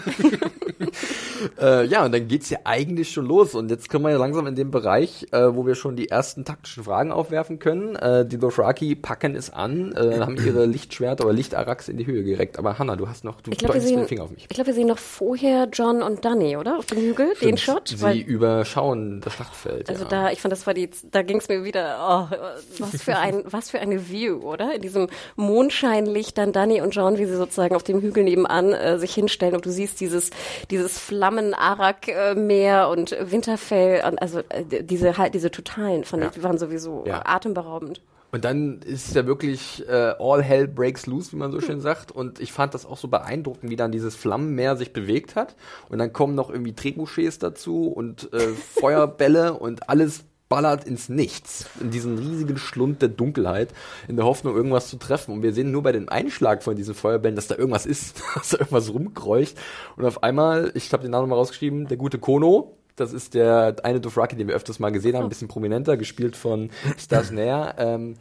äh, 1.60 1.86
ja, 1.86 2.04
und 2.04 2.12
dann 2.12 2.28
geht's 2.28 2.50
ja 2.50 2.58
eigentlich 2.64 3.10
schon 3.10 3.26
los. 3.26 3.54
Und 3.54 3.70
jetzt 3.70 3.88
kommen 3.90 4.04
wir 4.04 4.10
ja 4.12 4.18
langsam 4.18 4.46
in 4.46 4.54
den 4.54 4.70
Bereich, 4.70 5.26
äh, 5.32 5.54
wo 5.54 5.66
wir 5.66 5.74
schon 5.74 5.96
die 5.96 6.08
ersten 6.08 6.44
taktischen 6.44 6.84
Fragen 6.84 7.12
aufwerfen 7.12 7.58
können. 7.58 7.96
Äh, 7.96 8.26
die 8.26 8.38
Dothraki 8.38 8.94
packen 8.94 9.34
es 9.34 9.50
an, 9.50 9.92
äh, 9.92 10.20
haben 10.20 10.36
ihre 10.36 10.66
Lichtschwerter 10.66 11.24
oder 11.24 11.34
Lichtaraks 11.34 11.88
in 11.88 11.96
die 11.96 12.06
Höhe 12.06 12.22
gereckt. 12.22 12.58
Aber 12.58 12.78
Hanna, 12.78 12.96
du 12.96 13.08
hast 13.08 13.24
noch, 13.24 13.40
du 13.40 13.50
glaub, 13.50 13.72
sehen, 13.78 13.98
den 13.98 14.08
Finger 14.08 14.24
auf 14.24 14.30
mich. 14.30 14.42
Ich 14.42 14.48
glaube, 14.48 14.68
wir 14.68 14.74
sehen 14.74 14.88
noch 14.88 14.98
vorher 14.98 15.68
John 15.72 16.02
und 16.02 16.24
Danny, 16.24 16.56
oder? 16.56 16.78
Auf 16.78 16.86
dem 16.86 16.98
Hügel, 16.98 17.34
Stimmt, 17.36 17.50
den 17.50 17.58
Shot. 17.58 17.88
Sie 17.88 18.20
überschauen 18.20 19.20
das 19.20 19.34
Schlachtfeld. 19.34 19.88
Also 19.88 20.04
ja. 20.04 20.10
da, 20.10 20.30
ich 20.30 20.40
fand, 20.40 20.52
das 20.52 20.66
war 20.66 20.74
die, 20.74 20.90
da 21.10 21.22
ging's 21.22 21.48
mir 21.48 21.64
wieder, 21.64 22.28
oh, 22.30 22.36
was 22.78 23.02
für 23.02 23.16
ein, 23.16 23.42
was 23.50 23.70
für 23.70 23.78
eine 23.80 24.08
View, 24.08 24.38
oder? 24.38 24.74
In 24.74 24.82
diesem 24.82 25.08
Mondscheinlicht 25.36 26.38
dann 26.38 26.52
Danny 26.52 26.80
und 26.80 26.90
John, 26.94 27.18
wie 27.18 27.26
sie 27.26 27.36
sozusagen 27.36 27.74
auf 27.74 27.82
dem 27.82 28.00
Hügel 28.00 28.24
nebenan 28.24 28.72
äh, 28.72 28.98
sich 28.98 29.14
hinstellen 29.14 29.54
und 29.54 29.64
du 29.64 29.70
siehst 29.70 30.00
dieses, 30.00 30.30
dieses 30.70 30.98
Flammen-Arak-Meer 31.28 32.88
und 32.88 33.16
Winterfell, 33.20 34.02
und 34.06 34.20
also 34.20 34.40
äh, 34.48 34.82
diese 34.82 35.18
halt, 35.18 35.34
diese 35.34 35.50
totalen 35.50 36.04
fand 36.04 36.22
ja. 36.22 36.30
ich, 36.34 36.42
waren 36.42 36.58
sowieso 36.58 37.04
ja. 37.06 37.22
atemberaubend. 37.24 38.00
Und 38.30 38.44
dann 38.44 38.82
ist 38.82 39.14
ja 39.14 39.26
wirklich 39.26 39.88
äh, 39.88 40.12
all 40.18 40.42
hell 40.42 40.68
breaks 40.68 41.06
loose, 41.06 41.32
wie 41.32 41.36
man 41.36 41.50
so 41.50 41.60
schön 41.60 41.80
sagt. 41.80 42.12
Und 42.12 42.40
ich 42.40 42.52
fand 42.52 42.74
das 42.74 42.84
auch 42.84 42.98
so 42.98 43.08
beeindruckend, 43.08 43.70
wie 43.70 43.76
dann 43.76 43.90
dieses 43.90 44.14
Flammenmeer 44.16 44.76
sich 44.76 44.92
bewegt 44.92 45.34
hat. 45.34 45.56
Und 45.88 45.98
dann 45.98 46.12
kommen 46.12 46.34
noch 46.34 46.50
irgendwie 46.50 46.74
Trebuchets 46.74 47.38
dazu 47.38 47.88
und 47.88 48.30
äh, 48.34 48.48
Feuerbälle 48.80 49.54
und 49.54 49.88
alles 49.88 50.24
ballert 50.48 50.84
ins 50.84 51.08
Nichts, 51.08 51.66
in 51.80 51.90
diesen 51.90 52.18
riesigen 52.18 52.56
Schlund 52.56 53.02
der 53.02 53.08
Dunkelheit, 53.08 53.70
in 54.08 54.16
der 54.16 54.24
Hoffnung, 54.24 54.56
irgendwas 54.56 54.88
zu 54.88 54.96
treffen. 54.96 55.32
Und 55.32 55.42
wir 55.42 55.52
sehen 55.52 55.70
nur 55.70 55.82
bei 55.82 55.92
dem 55.92 56.08
Einschlag 56.08 56.62
von 56.62 56.76
diesen 56.76 56.94
Feuerbällen, 56.94 57.36
dass 57.36 57.48
da 57.48 57.56
irgendwas 57.56 57.86
ist, 57.86 58.22
dass 58.34 58.50
da 58.50 58.58
irgendwas 58.58 58.92
rumkreucht. 58.92 59.56
Und 59.96 60.04
auf 60.04 60.22
einmal, 60.22 60.72
ich 60.74 60.92
habe 60.92 61.02
den 61.02 61.12
Namen 61.12 61.28
mal 61.28 61.36
rausgeschrieben, 61.36 61.88
der 61.88 61.96
gute 61.96 62.18
Kono, 62.18 62.74
das 62.96 63.12
ist 63.12 63.34
der 63.34 63.76
eine 63.84 64.00
Dothraki, 64.00 64.34
den 64.36 64.48
wir 64.48 64.56
öfters 64.56 64.80
mal 64.80 64.90
gesehen 64.90 65.16
haben, 65.16 65.24
ein 65.24 65.28
bisschen 65.28 65.48
prominenter, 65.48 65.96
gespielt 65.96 66.34
von 66.36 66.70
Stas 66.98 67.30
Nair. 67.30 67.74
Ähm, 67.78 68.16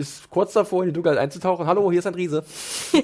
ist 0.00 0.30
kurz 0.30 0.54
davor, 0.54 0.82
in 0.82 0.88
die 0.88 0.92
Dunkelheit 0.94 1.18
einzutauchen. 1.18 1.66
Hallo, 1.66 1.90
hier 1.90 2.00
ist 2.00 2.06
ein 2.06 2.14
Riese. 2.14 2.42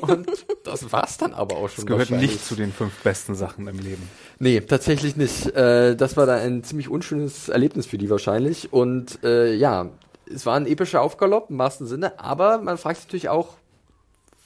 Und 0.01 0.27
das 0.65 0.91
war's 0.91 1.19
dann 1.19 1.35
aber 1.35 1.57
auch 1.57 1.69
schon. 1.69 1.85
Das 1.85 1.87
gehört 1.87 2.11
nicht 2.11 2.45
zu 2.45 2.57
den 2.57 2.73
fünf 2.73 2.95
besten 3.03 3.35
Sachen 3.35 3.69
im 3.69 3.79
Leben. 3.79 4.09
Nee, 4.39 4.61
tatsächlich 4.61 5.17
nicht. 5.17 5.55
Äh, 5.55 5.95
das 5.95 6.17
war 6.17 6.27
da 6.27 6.37
ein 6.37 6.65
ziemlich 6.65 6.89
unschönes 6.89 7.49
Erlebnis 7.49 7.87
für 7.87 7.99
die 7.99 8.11
wahrscheinlich. 8.11 8.73
Und 8.73 9.23
äh, 9.23 9.55
ja, 9.55 9.91
es 10.33 10.47
war 10.47 10.57
ein 10.57 10.67
epischer 10.67 11.03
Aufgalopp 11.03 11.51
im 11.51 11.59
wahrsten 11.59 11.87
Sinne, 11.87 12.19
aber 12.19 12.59
man 12.59 12.79
fragt 12.79 12.97
sich 12.97 13.07
natürlich 13.07 13.29
auch, 13.29 13.55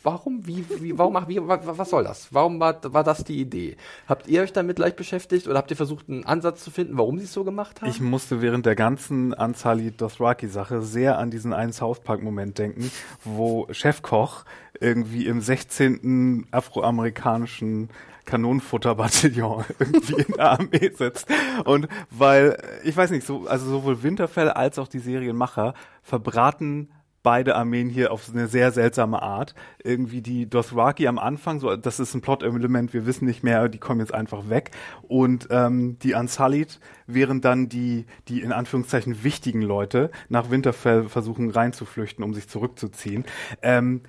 warum, 0.03 0.47
wie, 0.47 0.65
wie, 0.81 0.97
warum, 0.97 1.17
wie, 1.29 1.41
was 1.41 1.91
soll 1.91 2.05
das? 2.05 2.29
Warum 2.33 2.61
war, 2.61 2.79
war 2.93 3.05
das 3.05 3.25
die 3.25 3.41
Idee? 3.41 3.77
Habt 4.07 4.29
ihr 4.29 4.43
euch 4.43 4.53
damit 4.53 4.77
gleich 4.77 4.97
beschäftigt 4.97 5.47
oder 5.47 5.59
habt 5.59 5.71
ihr 5.71 5.77
versucht, 5.77 6.09
einen 6.09 6.25
Ansatz 6.25 6.65
zu 6.65 6.71
finden, 6.71 6.97
warum 6.99 7.19
sie 7.19 7.25
es 7.25 7.33
so 7.33 7.45
gemacht 7.45 7.81
haben? 7.81 7.91
Ich 7.91 8.01
musste 8.01 8.43
während 8.43 8.67
der 8.67 8.77
ganzen 8.77 9.35
Anzali 9.35 9.91
Dothraki-Sache 9.91 10.83
sehr 10.83 11.19
an 11.19 11.31
diesen 11.31 11.53
einen 11.53 11.73
South 11.73 12.01
Park-Moment 12.01 12.59
denken, 12.59 12.91
wo 13.25 13.67
Chefkoch 13.71 14.45
irgendwie 14.81 15.27
im 15.27 15.41
16. 15.41 16.47
afroamerikanischen 16.51 17.91
Kanonenfutterbataillon 18.25 19.65
irgendwie 19.79 20.23
in 20.23 20.35
der 20.35 20.53
Armee 20.53 20.91
sitzt. 20.95 21.27
Und 21.65 21.89
weil, 22.11 22.57
ich 22.85 22.97
weiß 22.97 23.11
nicht, 23.11 23.27
so, 23.27 23.47
also 23.47 23.67
sowohl 23.67 24.03
Winterfell 24.03 24.51
als 24.51 24.79
auch 24.79 24.89
die 24.89 24.99
Serienmacher 24.99 25.75
verbraten 26.03 26.89
beide 27.23 27.55
Armeen 27.55 27.89
hier 27.89 28.13
auf 28.13 28.31
eine 28.31 28.49
sehr 28.49 28.73
seltsame 28.73 29.23
Art. 29.23 29.55
Irgendwie 29.83 30.23
die 30.23 30.49
Dothraki 30.49 31.07
am 31.07 31.19
Anfang, 31.19 31.61
so 31.61 31.77
das 31.77 32.01
ist 32.01 32.15
ein 32.15 32.21
Plot-Element, 32.21 32.95
wir 32.95 33.07
wissen 33.07 33.27
nicht 33.27 33.43
mehr, 33.43 33.69
die 33.69 33.79
kommen 33.79 34.01
jetzt 34.01 34.15
einfach 34.15 34.49
weg. 34.49 34.71
Und 35.03 35.49
ähm, 35.51 35.99
die 35.99 36.15
Unsullied, 36.15 36.81
während 37.07 37.45
dann 37.45 37.69
die, 37.69 38.07
die 38.29 38.41
in 38.41 38.53
Anführungszeichen 38.53 39.23
wichtigen 39.23 39.63
Leute 39.63 40.11
nach 40.29 40.51
Winterfell 40.51 41.09
versuchen 41.09 41.51
reinzuflüchten, 41.51 42.25
um 42.25 42.35
sich 42.35 42.49
zurückzuziehen. 42.49 43.25
Ähm, 43.63 44.03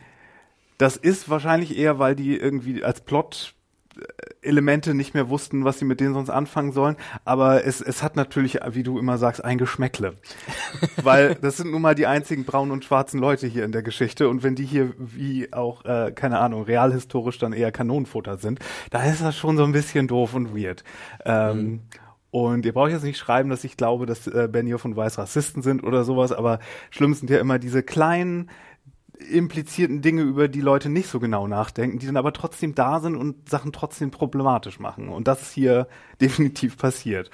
das 0.78 0.98
ist 0.98 1.30
wahrscheinlich 1.30 1.78
eher, 1.78 2.00
weil 2.00 2.16
die 2.16 2.36
irgendwie 2.36 2.84
als 2.84 3.02
Plot 3.02 3.54
Elemente 4.42 4.94
nicht 4.94 5.14
mehr 5.14 5.30
wussten, 5.30 5.66
was 5.66 5.80
sie 5.80 5.86
mit 5.86 6.00
denen 6.00 6.14
sonst 6.14 6.30
anfangen 6.30 6.72
sollen. 6.72 6.96
Aber 7.26 7.66
es, 7.66 7.82
es 7.82 8.02
hat 8.04 8.16
natürlich, 8.16 8.60
wie 8.72 8.84
du 8.84 8.98
immer 8.98 9.18
sagst, 9.18 9.44
ein 9.44 9.58
Geschmäckle. 9.58 10.14
Weil 11.04 11.36
das 11.36 11.58
sind 11.58 11.72
nun 11.72 11.82
mal 11.82 11.96
die 11.96 12.08
einzigen 12.08 12.46
braunen 12.46 12.72
und 12.72 12.86
schwarzen 12.86 13.20
Leute 13.20 13.48
hier 13.48 13.66
in 13.66 13.72
der 13.72 13.84
Geschichte. 13.84 14.30
Und 14.30 14.44
wenn 14.44 14.56
die 14.56 14.66
hier 14.66 14.94
wie 14.98 15.54
auch, 15.54 15.86
äh, 15.86 16.12
keine 16.14 16.40
Ahnung, 16.40 16.64
realhistorisch 16.64 17.38
dann 17.38 17.54
eher 17.54 17.72
Kanonenfutter 17.72 18.38
sind, 18.38 18.60
da 18.90 19.04
ist 19.04 19.22
das 19.22 19.38
schon 19.38 19.58
so 19.58 19.64
ein 19.64 19.72
bisschen 19.72 20.08
doof 20.08 20.34
und 20.34 20.56
weird. 20.56 20.84
Ähm, 21.26 21.58
mhm. 21.58 21.82
Und 22.32 22.66
ihr 22.66 22.72
braucht 22.72 22.92
jetzt 22.92 23.04
nicht 23.04 23.18
schreiben, 23.18 23.50
dass 23.50 23.66
ich 23.66 23.76
glaube, 23.76 24.06
dass 24.06 24.26
äh, 24.26 24.48
Benioff 24.50 24.86
und 24.86 24.96
Weiß 24.96 25.18
Rassisten 25.18 25.62
sind 25.62 25.84
oder 25.84 26.06
sowas, 26.06 26.32
aber 26.32 26.60
schlimm 26.90 27.14
sind 27.14 27.30
ja 27.30 27.40
immer 27.40 27.60
diese 27.60 27.84
kleinen 27.84 28.50
implizierten 29.30 30.02
Dinge, 30.02 30.24
über 30.24 30.48
die 30.48 30.62
Leute 30.62 30.90
nicht 30.90 31.10
so 31.10 31.20
genau 31.20 31.48
nachdenken, 31.48 32.00
die 32.00 32.06
dann 32.06 32.18
aber 32.18 32.34
trotzdem 32.34 32.76
da 32.76 33.00
sind 33.00 33.16
und 33.16 33.50
Sachen 33.50 33.72
trotzdem 33.72 34.12
problematisch 34.12 34.80
machen. 34.80 35.10
Und 35.10 35.28
das 35.28 35.42
ist 35.42 35.52
hier 35.52 35.88
definitiv 36.22 36.78
passiert. 36.78 37.30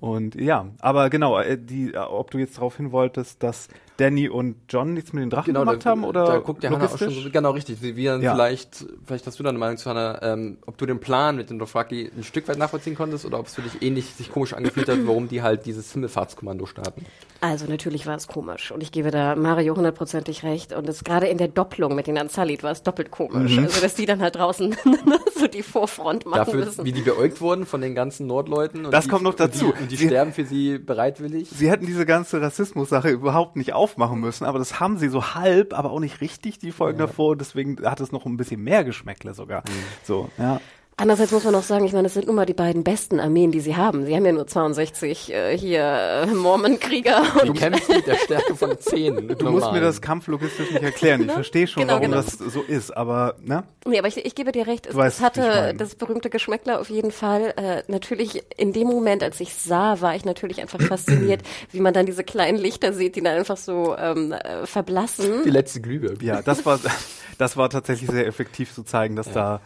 Und 0.00 0.34
ja, 0.34 0.66
aber 0.80 1.10
genau, 1.10 1.38
äh, 1.38 1.56
die, 1.58 1.94
ob 1.96 2.30
du 2.30 2.38
jetzt 2.38 2.56
darauf 2.58 2.76
hin 2.76 2.92
wolltest, 2.92 3.42
dass 3.42 3.68
Danny 3.98 4.28
und 4.28 4.56
John 4.68 4.94
nichts 4.94 5.12
mit 5.12 5.22
den 5.22 5.30
Drachen 5.30 5.46
Genau, 5.52 5.60
gemacht 5.60 5.84
da, 5.84 5.90
haben 5.90 6.04
oder 6.04 6.24
da 6.24 6.38
guckt 6.38 6.62
der 6.62 6.70
Hannah 6.70 6.86
auch 6.86 6.98
schon 6.98 7.10
so, 7.10 7.30
genau 7.30 7.50
richtig. 7.50 7.82
Wie 7.82 8.04
dann 8.04 8.22
Ja. 8.22 8.32
vielleicht, 8.34 8.84
vielleicht 9.04 9.26
hast 9.26 9.38
du 9.38 9.42
da 9.42 9.50
eine 9.50 9.58
Meinung 9.58 9.76
zu 9.76 9.88
Hannah, 9.90 10.20
ähm, 10.22 10.58
ob 10.66 10.78
du 10.78 10.86
den 10.86 10.98
Plan 10.98 11.36
mit 11.36 11.50
dem 11.50 11.58
Dothraki 11.58 12.10
ein 12.16 12.24
Stück 12.24 12.48
weit 12.48 12.58
nachvollziehen 12.58 12.94
konntest 12.96 13.24
oder 13.26 13.38
ob 13.38 13.46
es 13.46 13.54
für 13.54 13.62
dich 13.62 13.82
ähnlich 13.82 14.06
sich 14.14 14.32
komisch 14.32 14.54
angefühlt 14.54 14.88
hat, 14.88 14.98
warum 15.06 15.28
die 15.28 15.42
halt 15.42 15.66
dieses 15.66 15.92
Himmelfahrtskommando 15.92 16.66
starten. 16.66 17.04
Also 17.40 17.66
natürlich 17.66 18.06
war 18.06 18.16
es 18.16 18.28
komisch 18.28 18.70
und 18.72 18.82
ich 18.82 18.92
gebe 18.92 19.10
da 19.10 19.34
Mario 19.36 19.76
hundertprozentig 19.76 20.42
recht 20.44 20.72
und 20.72 20.88
es 20.88 21.04
gerade 21.04 21.26
in 21.26 21.38
der 21.38 21.48
Doppelung 21.48 21.94
mit 21.94 22.06
den 22.06 22.16
Anzalit 22.16 22.62
war 22.62 22.70
es 22.70 22.82
doppelt 22.82 23.10
komisch. 23.10 23.56
Mhm. 23.56 23.64
Also 23.64 23.80
dass 23.80 23.94
die 23.94 24.06
dann 24.06 24.22
halt 24.22 24.36
draußen 24.36 24.74
so 25.36 25.46
die 25.48 25.62
Vorfront 25.62 26.24
machen 26.24 26.38
Dafür, 26.38 26.64
müssen. 26.64 26.84
wie 26.84 26.92
die 26.92 27.02
beäugt 27.02 27.40
wurden 27.40 27.66
von 27.66 27.80
den 27.80 27.94
ganzen 27.94 28.26
Nordleuten. 28.32 28.86
Und 28.86 28.92
Das 28.92 29.04
die, 29.04 29.10
kommt 29.10 29.24
noch 29.24 29.34
dazu. 29.34 29.66
Und 29.66 29.76
die, 29.78 29.82
und 29.82 29.90
die 29.92 29.96
Sie- 29.96 30.06
sterben 30.06 30.32
für 30.32 30.44
sie 30.46 30.78
bereitwillig. 30.78 31.50
Sie 31.50 31.70
hätten 31.70 31.84
diese 31.86 32.06
ganze 32.06 32.40
Rassismus-Sache 32.40 33.10
überhaupt 33.10 33.56
nicht 33.56 33.72
aufmachen 33.74 34.20
müssen, 34.20 34.44
aber 34.44 34.58
das 34.58 34.80
haben 34.80 34.96
sie 34.96 35.08
so 35.08 35.34
halb, 35.34 35.76
aber 35.78 35.90
auch 35.90 36.00
nicht 36.00 36.20
richtig 36.20 36.58
die 36.58 36.72
Folgen 36.72 36.98
davor. 36.98 37.36
Deswegen 37.36 37.76
hat 37.84 38.00
es 38.00 38.10
noch 38.12 38.24
ein 38.26 38.36
bisschen 38.38 38.62
mehr 38.62 38.84
Geschmäckle 38.84 39.34
sogar. 39.34 39.62
So, 40.04 40.30
ja. 40.38 40.60
Andererseits 40.96 41.32
muss 41.32 41.44
man 41.44 41.54
auch 41.54 41.62
sagen, 41.62 41.84
ich 41.84 41.92
meine, 41.92 42.06
es 42.06 42.14
sind 42.14 42.26
nun 42.26 42.36
mal 42.36 42.44
die 42.46 42.52
beiden 42.54 42.84
besten 42.84 43.18
Armeen, 43.18 43.50
die 43.50 43.60
sie 43.60 43.76
haben. 43.76 44.04
Sie 44.04 44.14
haben 44.14 44.26
ja 44.26 44.32
nur 44.32 44.46
62 44.46 45.32
äh, 45.32 45.56
hier 45.56 45.82
äh, 45.82 46.26
Mormon-Krieger 46.26 47.22
Die 47.44 47.48
und 47.48 47.58
kämpfen 47.58 47.96
mit 47.96 48.06
der 48.06 48.16
Stärke 48.16 48.54
von 48.54 48.78
zehn. 48.78 49.28
Du 49.38 49.50
musst 49.50 49.72
mir 49.72 49.80
das 49.80 50.00
kampflogistisch 50.00 50.70
nicht 50.70 50.82
erklären. 50.82 51.22
Ich 51.22 51.32
verstehe 51.32 51.66
schon, 51.66 51.82
Genau, 51.82 51.94
warum 51.94 52.10
genau. 52.10 52.22
das 52.22 52.32
so 52.32 52.60
ist, 52.62 52.90
aber 52.96 53.36
ne? 53.42 53.64
Nee, 53.86 53.98
aber 53.98 54.08
ich, 54.08 54.24
ich 54.24 54.34
gebe 54.34 54.52
dir 54.52 54.66
recht, 54.66 54.86
es, 54.86 54.92
Du 54.92 54.98
weißt, 54.98 55.18
es 55.18 55.24
hatte 55.24 55.74
das 55.76 55.94
berühmte 55.94 56.30
Geschmäckler 56.30 56.80
auf 56.80 56.90
jeden 56.90 57.10
Fall. 57.10 57.54
Äh, 57.56 57.82
natürlich, 57.88 58.42
in 58.56 58.72
dem 58.72 58.86
Moment, 58.86 59.22
als 59.22 59.40
ich 59.40 59.54
sah, 59.54 60.00
war 60.00 60.14
ich 60.14 60.24
natürlich 60.24 60.60
einfach 60.60 60.80
fasziniert, 60.80 61.40
wie 61.72 61.80
man 61.80 61.94
dann 61.94 62.06
diese 62.06 62.22
kleinen 62.22 62.58
Lichter 62.58 62.92
sieht, 62.92 63.16
die 63.16 63.22
dann 63.22 63.38
einfach 63.38 63.56
so 63.56 63.96
ähm, 63.96 64.32
äh, 64.32 64.66
verblassen. 64.66 65.42
Die 65.44 65.50
letzte 65.50 65.80
Glühbirne. 65.80 66.18
Ja, 66.22 66.42
das 66.42 66.64
war 66.66 66.78
das 67.38 67.56
war 67.56 67.70
tatsächlich 67.70 68.10
sehr 68.10 68.26
effektiv 68.26 68.72
zu 68.74 68.82
zeigen, 68.84 69.16
dass 69.16 69.32
da 69.32 69.60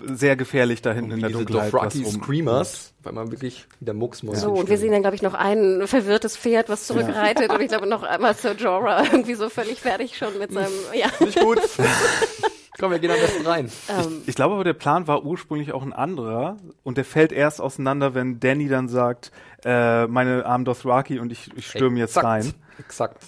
sehr 0.00 0.36
gefährlich 0.36 0.82
da 0.82 0.92
hinten 0.92 1.12
in 1.12 1.20
der 1.20 1.30
Dunkelheit 1.30 1.72
Dothraki 1.72 2.00
was 2.04 2.06
rum- 2.14 2.22
Screamers, 2.22 2.92
weil 3.02 3.12
man 3.12 3.30
wirklich 3.30 3.66
wieder 3.80 3.92
Mucksmäuschen 3.94 4.40
So, 4.40 4.52
und 4.52 4.68
wir 4.68 4.78
sehen 4.78 4.90
dann, 4.92 5.02
glaube 5.02 5.14
ich, 5.16 5.22
noch 5.22 5.34
ein 5.34 5.82
verwirrtes 5.86 6.36
Pferd, 6.36 6.68
was 6.68 6.86
zurückreitet. 6.86 7.52
Und 7.52 7.60
ich 7.60 7.68
glaube, 7.68 7.86
noch 7.86 8.02
einmal 8.02 8.34
Sir 8.34 8.54
Jorah 8.56 9.04
irgendwie 9.04 9.34
so 9.34 9.48
völlig 9.48 9.80
fertig 9.80 10.16
schon 10.16 10.38
mit 10.38 10.52
seinem, 10.52 10.72
ja. 10.94 11.06
Nicht 11.24 11.38
gut. 11.40 11.60
Komm, 12.80 12.90
wir 12.90 12.98
gehen 12.98 13.10
am 13.10 13.18
besten 13.20 13.46
rein. 13.46 13.70
Ähm, 13.88 14.22
Ich 14.26 14.34
glaube 14.34 14.54
aber, 14.54 14.64
der 14.64 14.72
Plan 14.72 15.06
war 15.06 15.24
ursprünglich 15.24 15.72
auch 15.72 15.82
ein 15.82 15.92
anderer 15.92 16.56
und 16.82 16.96
der 16.96 17.04
fällt 17.04 17.30
erst 17.30 17.60
auseinander, 17.60 18.14
wenn 18.14 18.40
Danny 18.40 18.66
dann 18.68 18.88
sagt, 18.88 19.30
äh, 19.64 20.06
meine 20.06 20.46
armen 20.46 20.64
Dothraki 20.64 21.18
und 21.20 21.30
ich, 21.30 21.50
ich 21.54 21.66
stürme 21.68 21.98
jetzt 21.98 22.16
rein. 22.22 22.52
Exakt. 22.78 23.22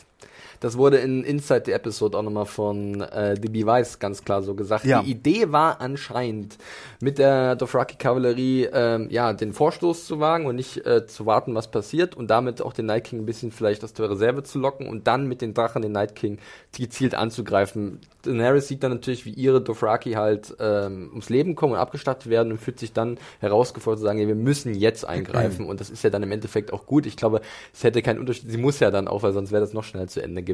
Das 0.60 0.76
wurde 0.76 0.98
in 0.98 1.24
Inside 1.24 1.62
the 1.66 1.72
Episode 1.72 2.18
auch 2.18 2.22
nochmal 2.22 2.46
von 2.46 3.00
äh, 3.00 3.34
DB 3.34 3.66
Weiss 3.66 3.98
ganz 3.98 4.24
klar 4.24 4.42
so 4.42 4.54
gesagt. 4.54 4.84
Ja. 4.84 5.02
Die 5.02 5.10
Idee 5.10 5.52
war 5.52 5.80
anscheinend, 5.80 6.58
mit 7.00 7.18
der 7.18 7.56
Dothraki-Kavallerie 7.56 8.68
ähm, 8.72 9.08
ja, 9.10 9.32
den 9.32 9.52
Vorstoß 9.52 10.06
zu 10.06 10.20
wagen 10.20 10.46
und 10.46 10.56
nicht 10.56 10.84
äh, 10.86 11.06
zu 11.06 11.26
warten, 11.26 11.54
was 11.54 11.70
passiert 11.70 12.16
und 12.16 12.28
damit 12.28 12.62
auch 12.62 12.72
den 12.72 12.86
Night 12.86 13.04
King 13.04 13.20
ein 13.20 13.26
bisschen 13.26 13.52
vielleicht 13.52 13.84
aus 13.84 13.92
der 13.92 14.10
Reserve 14.10 14.42
zu 14.42 14.58
locken 14.58 14.88
und 14.88 15.06
dann 15.06 15.26
mit 15.26 15.40
den 15.42 15.54
Drachen 15.54 15.82
den 15.82 15.92
Night 15.92 16.14
King 16.14 16.38
gezielt 16.76 17.14
anzugreifen. 17.14 18.00
Daenerys 18.22 18.68
sieht 18.68 18.82
dann 18.82 18.92
natürlich, 18.92 19.26
wie 19.26 19.30
ihre 19.30 19.60
Dothraki 19.60 20.12
halt 20.12 20.54
ähm, 20.58 21.08
ums 21.10 21.28
Leben 21.28 21.54
kommen 21.54 21.74
und 21.74 21.78
abgestattet 21.78 22.30
werden 22.30 22.52
und 22.52 22.58
fühlt 22.58 22.78
sich 22.78 22.92
dann 22.92 23.18
herausgefordert 23.40 23.98
zu 23.98 24.04
sagen, 24.04 24.18
ja, 24.18 24.26
wir 24.26 24.34
müssen 24.34 24.74
jetzt 24.74 25.06
eingreifen 25.06 25.66
und 25.68 25.80
das 25.80 25.90
ist 25.90 26.02
ja 26.02 26.10
dann 26.10 26.22
im 26.22 26.32
Endeffekt 26.32 26.72
auch 26.72 26.86
gut. 26.86 27.06
Ich 27.06 27.16
glaube, 27.16 27.40
es 27.72 27.84
hätte 27.84 28.02
keinen 28.02 28.18
Unterschied, 28.18 28.50
sie 28.50 28.58
muss 28.58 28.80
ja 28.80 28.90
dann 28.90 29.08
auch, 29.08 29.22
weil 29.22 29.32
sonst 29.32 29.52
wäre 29.52 29.60
das 29.60 29.72
noch 29.72 29.84
schneller 29.84 30.06
zu 30.06 30.22
Ende 30.22 30.42
gewesen. 30.42 30.53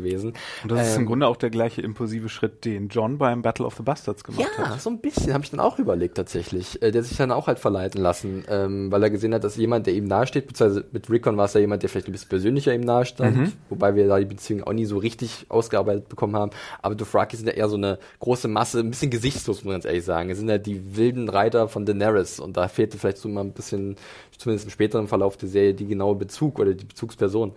Und 0.62 0.72
das 0.72 0.88
ist 0.88 0.96
im 0.96 1.02
Ähm, 1.02 1.06
Grunde 1.06 1.26
auch 1.26 1.36
der 1.36 1.50
gleiche 1.50 1.80
impulsive 1.82 2.28
Schritt, 2.28 2.64
den 2.64 2.88
John 2.88 3.18
beim 3.18 3.42
Battle 3.42 3.66
of 3.66 3.74
the 3.76 3.82
Bastards 3.82 4.24
gemacht 4.24 4.48
ja, 4.58 4.70
hat. 4.70 4.80
so 4.80 4.90
ein 4.90 4.98
bisschen 5.00 5.32
habe 5.34 5.44
ich 5.44 5.50
dann 5.50 5.60
auch 5.60 5.78
überlegt 5.78 6.16
tatsächlich. 6.16 6.80
Äh, 6.82 6.90
der 6.90 7.02
sich 7.02 7.16
dann 7.16 7.32
auch 7.32 7.46
halt 7.46 7.58
verleiten 7.58 8.00
lassen, 8.02 8.44
ähm, 8.48 8.90
weil 8.92 9.02
er 9.02 9.10
gesehen 9.10 9.34
hat, 9.34 9.44
dass 9.44 9.56
jemand, 9.56 9.86
der 9.86 9.94
ihm 9.94 10.04
nahesteht, 10.04 10.46
beziehungsweise 10.46 10.84
mit 10.92 11.08
Rickon 11.10 11.36
war 11.36 11.44
es 11.46 11.54
ja 11.54 11.60
jemand, 11.60 11.82
der 11.82 11.90
vielleicht 11.90 12.08
ein 12.08 12.12
bisschen 12.12 12.28
persönlicher 12.28 12.74
ihm 12.74 12.80
nahestand, 12.82 13.36
Mhm. 13.36 13.52
wobei 13.68 13.94
wir 13.94 14.06
da 14.08 14.18
die 14.18 14.24
Beziehung 14.24 14.64
auch 14.64 14.72
nie 14.72 14.84
so 14.86 14.98
richtig 14.98 15.46
ausgearbeitet 15.48 16.08
bekommen 16.08 16.36
haben. 16.36 16.50
Aber 16.82 16.94
Dothraki 16.94 17.36
sind 17.36 17.46
ja 17.46 17.52
eher 17.54 17.68
so 17.68 17.76
eine 17.76 17.98
große 18.20 18.48
Masse, 18.48 18.80
ein 18.80 18.90
bisschen 18.90 19.10
gesichtslos, 19.10 19.58
muss 19.58 19.64
man 19.64 19.74
ganz 19.74 19.84
ehrlich 19.84 20.04
sagen. 20.04 20.30
Es 20.30 20.38
sind 20.38 20.48
ja 20.48 20.58
die 20.58 20.96
wilden 20.96 21.28
Reiter 21.28 21.68
von 21.68 21.86
Daenerys 21.86 22.40
und 22.40 22.56
da 22.56 22.68
fehlte 22.68 22.98
vielleicht 22.98 23.18
so 23.18 23.28
mal 23.28 23.42
ein 23.42 23.52
bisschen, 23.52 23.96
zumindest 24.38 24.66
im 24.66 24.70
späteren 24.70 25.08
Verlauf 25.08 25.36
der 25.36 25.48
Serie, 25.48 25.74
die 25.74 25.86
genaue 25.86 26.14
Bezug 26.16 26.58
oder 26.58 26.72
die 26.74 26.84
Bezugsperson. 26.84 27.52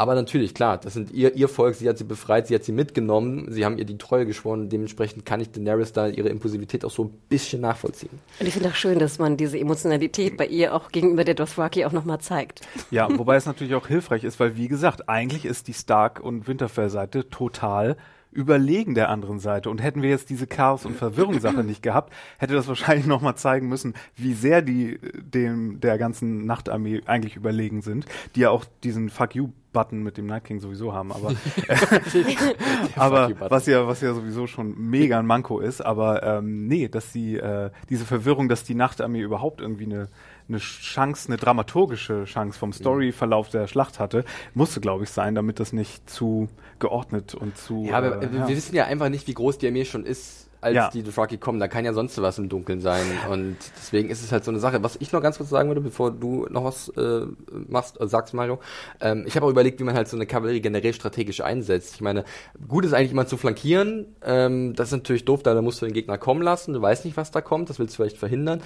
Aber 0.00 0.14
natürlich, 0.14 0.54
klar, 0.54 0.78
das 0.78 0.94
sind 0.94 1.10
ihr, 1.10 1.36
ihr 1.36 1.46
Volk, 1.46 1.74
sie 1.74 1.86
hat 1.86 1.98
sie 1.98 2.04
befreit, 2.04 2.46
sie 2.46 2.54
hat 2.54 2.64
sie 2.64 2.72
mitgenommen, 2.72 3.52
sie 3.52 3.66
haben 3.66 3.76
ihr 3.76 3.84
die 3.84 3.98
Treue 3.98 4.24
geschworen, 4.24 4.70
dementsprechend 4.70 5.26
kann 5.26 5.42
ich 5.42 5.50
Daenerys 5.50 5.92
da 5.92 6.06
ihre 6.06 6.30
Impulsivität 6.30 6.86
auch 6.86 6.90
so 6.90 7.04
ein 7.04 7.10
bisschen 7.28 7.60
nachvollziehen. 7.60 8.08
und 8.40 8.46
ich 8.46 8.54
finde 8.54 8.70
auch 8.70 8.74
schön, 8.74 8.98
dass 8.98 9.18
man 9.18 9.36
diese 9.36 9.58
Emotionalität 9.58 10.38
bei 10.38 10.46
ihr 10.46 10.74
auch 10.74 10.90
gegenüber 10.90 11.24
der 11.24 11.34
Dothraki 11.34 11.84
auch 11.84 11.92
nochmal 11.92 12.18
zeigt. 12.18 12.62
Ja, 12.90 13.10
wobei 13.18 13.36
es 13.36 13.44
natürlich 13.44 13.74
auch 13.74 13.88
hilfreich 13.88 14.24
ist, 14.24 14.40
weil 14.40 14.56
wie 14.56 14.68
gesagt, 14.68 15.10
eigentlich 15.10 15.44
ist 15.44 15.68
die 15.68 15.74
Stark- 15.74 16.20
und 16.20 16.48
Winterfell-Seite 16.48 17.28
total 17.28 17.98
überlegen 18.32 18.94
der 18.94 19.08
anderen 19.08 19.40
Seite. 19.40 19.70
Und 19.70 19.82
hätten 19.82 20.02
wir 20.02 20.10
jetzt 20.10 20.30
diese 20.30 20.46
Chaos- 20.46 20.86
und 20.86 20.96
Verwirrungssache 20.96 21.64
nicht 21.64 21.82
gehabt, 21.82 22.12
hätte 22.38 22.54
das 22.54 22.68
wahrscheinlich 22.68 23.06
nochmal 23.06 23.36
zeigen 23.36 23.68
müssen, 23.68 23.94
wie 24.16 24.34
sehr 24.34 24.62
die 24.62 24.94
äh, 24.94 25.22
dem 25.22 25.80
der 25.80 25.98
ganzen 25.98 26.46
Nachtarmee 26.46 27.02
eigentlich 27.06 27.36
überlegen 27.36 27.82
sind, 27.82 28.06
die 28.34 28.40
ja 28.40 28.50
auch 28.50 28.64
diesen 28.84 29.10
Fuck 29.10 29.34
you 29.34 29.50
Button 29.72 30.02
mit 30.02 30.16
dem 30.16 30.26
Night 30.26 30.44
King 30.44 30.58
sowieso 30.60 30.92
haben, 30.92 31.12
aber 31.12 31.28
aber 32.96 33.28
you 33.28 33.34
Button. 33.34 33.50
was 33.50 33.66
ja 33.66 33.86
was 33.86 34.00
ja 34.00 34.14
sowieso 34.14 34.46
schon 34.46 34.76
mega 34.78 35.18
ein 35.18 35.26
Manko 35.26 35.60
ist, 35.60 35.80
aber 35.80 36.22
ähm, 36.22 36.66
nee, 36.66 36.88
dass 36.88 37.12
sie 37.12 37.36
äh, 37.36 37.70
diese 37.88 38.04
Verwirrung, 38.04 38.48
dass 38.48 38.64
die 38.64 38.74
Nachtarmee 38.74 39.20
überhaupt 39.20 39.60
irgendwie 39.60 39.84
eine 39.84 40.08
eine 40.50 40.58
Chance, 40.58 41.28
eine 41.28 41.36
dramaturgische 41.38 42.24
Chance 42.24 42.58
vom 42.58 42.72
Storyverlauf 42.72 43.48
der 43.48 43.66
Schlacht 43.66 43.98
hatte, 43.98 44.24
musste 44.54 44.80
glaube 44.80 45.04
ich 45.04 45.10
sein, 45.10 45.34
damit 45.34 45.60
das 45.60 45.72
nicht 45.72 46.08
zu 46.10 46.48
geordnet 46.78 47.34
und 47.34 47.56
zu 47.56 47.84
Ja, 47.84 47.96
aber 47.98 48.22
äh, 48.22 48.32
wir, 48.32 48.48
wir 48.48 48.56
wissen 48.56 48.74
ja 48.74 48.84
einfach 48.84 49.08
nicht, 49.08 49.26
wie 49.28 49.34
groß 49.34 49.58
die 49.58 49.68
Armee 49.68 49.84
schon 49.84 50.04
ist, 50.04 50.48
als 50.62 50.74
Ja. 50.74 50.90
die 50.90 51.02
Dothraki 51.02 51.38
kommen. 51.38 51.58
Da 51.58 51.68
kann 51.68 51.86
ja 51.86 51.94
sonst 51.94 52.20
was 52.20 52.36
im 52.38 52.50
Dunkeln 52.50 52.82
sein. 52.82 53.06
Und 53.30 53.56
deswegen 53.78 54.10
ist 54.10 54.22
es 54.22 54.30
halt 54.30 54.44
so 54.44 54.50
eine 54.50 54.60
Sache. 54.60 54.82
Was 54.82 54.96
ich 55.00 55.10
noch 55.10 55.22
ganz 55.22 55.38
kurz 55.38 55.48
sagen 55.48 55.68
würde, 55.70 55.80
bevor 55.80 56.10
du 56.10 56.46
noch 56.50 56.64
was 56.64 56.90
äh, 56.98 57.22
machst, 57.68 57.98
äh, 57.98 58.06
sagst, 58.06 58.34
Mario. 58.34 58.58
Ähm, 59.00 59.24
ich 59.26 59.36
habe 59.36 59.46
auch 59.46 59.50
überlegt, 59.50 59.80
wie 59.80 59.84
man 59.84 59.94
halt 59.94 60.08
so 60.08 60.18
eine 60.18 60.26
Kavallerie 60.26 60.60
generell 60.60 60.92
strategisch 60.92 61.40
einsetzt. 61.40 61.94
Ich 61.94 62.00
meine, 62.02 62.24
gut 62.68 62.84
ist 62.84 62.92
eigentlich 62.92 63.12
immer 63.12 63.26
zu 63.26 63.38
flankieren. 63.38 64.14
Ähm, 64.22 64.74
das 64.74 64.88
ist 64.88 64.92
natürlich 64.92 65.24
doof, 65.24 65.42
da 65.42 65.60
musst 65.62 65.80
du 65.80 65.86
den 65.86 65.94
Gegner 65.94 66.18
kommen 66.18 66.42
lassen. 66.42 66.74
Du 66.74 66.82
weißt 66.82 67.06
nicht, 67.06 67.16
was 67.16 67.30
da 67.30 67.40
kommt. 67.40 67.70
Das 67.70 67.78
willst 67.78 67.94
du 67.94 68.02
vielleicht 68.02 68.18
verhindern. 68.18 68.60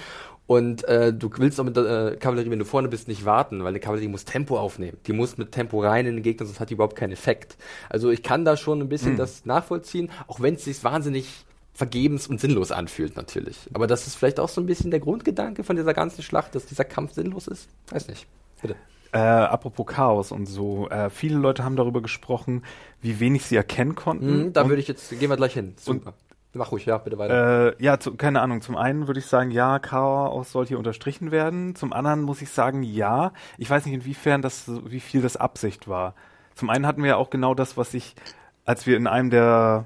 Und 0.47 0.83
äh, 0.83 1.11
du 1.11 1.29
willst 1.37 1.59
auch 1.59 1.63
mit 1.63 1.75
der 1.75 2.13
äh, 2.13 2.15
Kavallerie, 2.17 2.51
wenn 2.51 2.59
du 2.59 2.65
vorne 2.65 2.87
bist, 2.87 3.07
nicht 3.07 3.25
warten, 3.25 3.61
weil 3.61 3.69
eine 3.69 3.79
Kavallerie 3.79 4.07
muss 4.07 4.25
Tempo 4.25 4.59
aufnehmen. 4.59 4.97
Die 5.07 5.13
muss 5.13 5.37
mit 5.37 5.51
Tempo 5.51 5.81
rein 5.81 6.05
in 6.05 6.15
den 6.15 6.23
Gegner, 6.23 6.45
sonst 6.45 6.59
hat 6.59 6.69
die 6.69 6.75
überhaupt 6.75 6.95
keinen 6.95 7.13
Effekt. 7.13 7.57
Also 7.89 8.11
ich 8.11 8.21
kann 8.21 8.45
da 8.45 8.55
schon 8.55 8.79
ein 8.81 8.89
bisschen 8.89 9.17
das 9.17 9.45
nachvollziehen, 9.45 10.11
auch 10.27 10.39
wenn 10.41 10.55
es 10.55 10.65
sich 10.65 10.83
wahnsinnig 10.83 11.45
vergebens 11.73 12.27
und 12.27 12.39
sinnlos 12.39 12.71
anfühlt 12.71 13.15
natürlich. 13.17 13.57
Aber 13.73 13.87
das 13.87 14.07
ist 14.07 14.15
vielleicht 14.15 14.39
auch 14.39 14.49
so 14.49 14.61
ein 14.61 14.67
bisschen 14.67 14.91
der 14.91 14.99
Grundgedanke 14.99 15.63
von 15.63 15.75
dieser 15.75 15.93
ganzen 15.93 16.21
Schlacht, 16.21 16.55
dass 16.55 16.65
dieser 16.65 16.85
Kampf 16.85 17.13
sinnlos 17.13 17.47
ist. 17.47 17.67
Weiß 17.89 18.07
nicht. 18.07 18.27
Bitte. 18.61 18.75
Äh, 19.11 19.17
apropos 19.17 19.85
Chaos 19.85 20.31
und 20.31 20.45
so, 20.45 20.89
äh, 20.89 21.09
viele 21.09 21.37
Leute 21.37 21.63
haben 21.63 21.75
darüber 21.75 22.01
gesprochen, 22.01 22.63
wie 23.01 23.19
wenig 23.19 23.45
sie 23.45 23.55
erkennen 23.55 23.95
konnten. 23.95 24.45
Mhm, 24.45 24.53
da 24.53 24.63
Und, 24.63 24.69
würde 24.69 24.81
ich 24.81 24.87
jetzt, 24.87 25.09
gehen 25.09 25.29
wir 25.29 25.37
gleich 25.37 25.53
hin. 25.53 25.73
Super. 25.77 26.13
Mach 26.55 26.71
ruhig, 26.71 26.85
ja, 26.85 26.97
bitte 26.97 27.17
weiter. 27.17 27.67
äh, 27.67 27.83
ja, 27.83 27.99
zu, 27.99 28.15
keine 28.15 28.41
Ahnung. 28.41 28.61
Zum 28.61 28.77
einen 28.77 29.07
würde 29.07 29.19
ich 29.19 29.25
sagen, 29.25 29.51
ja, 29.51 29.79
Chaos 29.79 30.51
soll 30.51 30.65
hier 30.65 30.77
unterstrichen 30.77 31.31
werden. 31.31 31.75
Zum 31.75 31.93
anderen 31.93 32.21
muss 32.21 32.41
ich 32.41 32.49
sagen, 32.49 32.81
ja. 32.81 33.33
Ich 33.57 33.69
weiß 33.69 33.85
nicht, 33.85 33.93
inwiefern 33.93 34.41
das, 34.41 34.71
wie 34.85 34.99
viel 35.01 35.21
das 35.21 35.37
Absicht 35.37 35.87
war. 35.87 36.15
Zum 36.55 36.69
einen 36.69 36.87
hatten 36.87 37.03
wir 37.03 37.09
ja 37.09 37.15
auch 37.17 37.29
genau 37.29 37.53
das, 37.53 37.75
was 37.75 37.93
ich, 37.93 38.15
als 38.63 38.87
wir 38.87 38.95
in 38.95 39.07
einem 39.07 39.29
der 39.29 39.85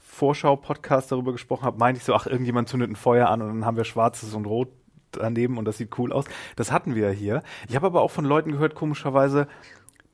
Vorschau-Podcasts 0.00 1.10
darüber 1.10 1.30
gesprochen 1.32 1.64
haben, 1.64 1.78
meinte 1.78 1.98
ich 1.98 2.04
so, 2.04 2.14
ach, 2.14 2.26
irgendjemand 2.26 2.68
zündet 2.68 2.90
ein 2.90 2.96
Feuer 2.96 3.28
an 3.28 3.40
und 3.40 3.48
dann 3.48 3.64
haben 3.64 3.76
wir 3.76 3.84
schwarzes 3.84 4.34
und 4.34 4.46
rot 4.46 4.68
daneben 5.12 5.58
und 5.58 5.64
das 5.64 5.78
sieht 5.78 5.96
cool 5.98 6.12
aus. 6.12 6.24
Das 6.56 6.72
hatten 6.72 6.96
wir 6.96 7.08
ja 7.08 7.14
hier. 7.14 7.42
Ich 7.68 7.76
habe 7.76 7.86
aber 7.86 8.02
auch 8.02 8.10
von 8.10 8.24
Leuten 8.24 8.50
gehört, 8.52 8.74
komischerweise, 8.74 9.46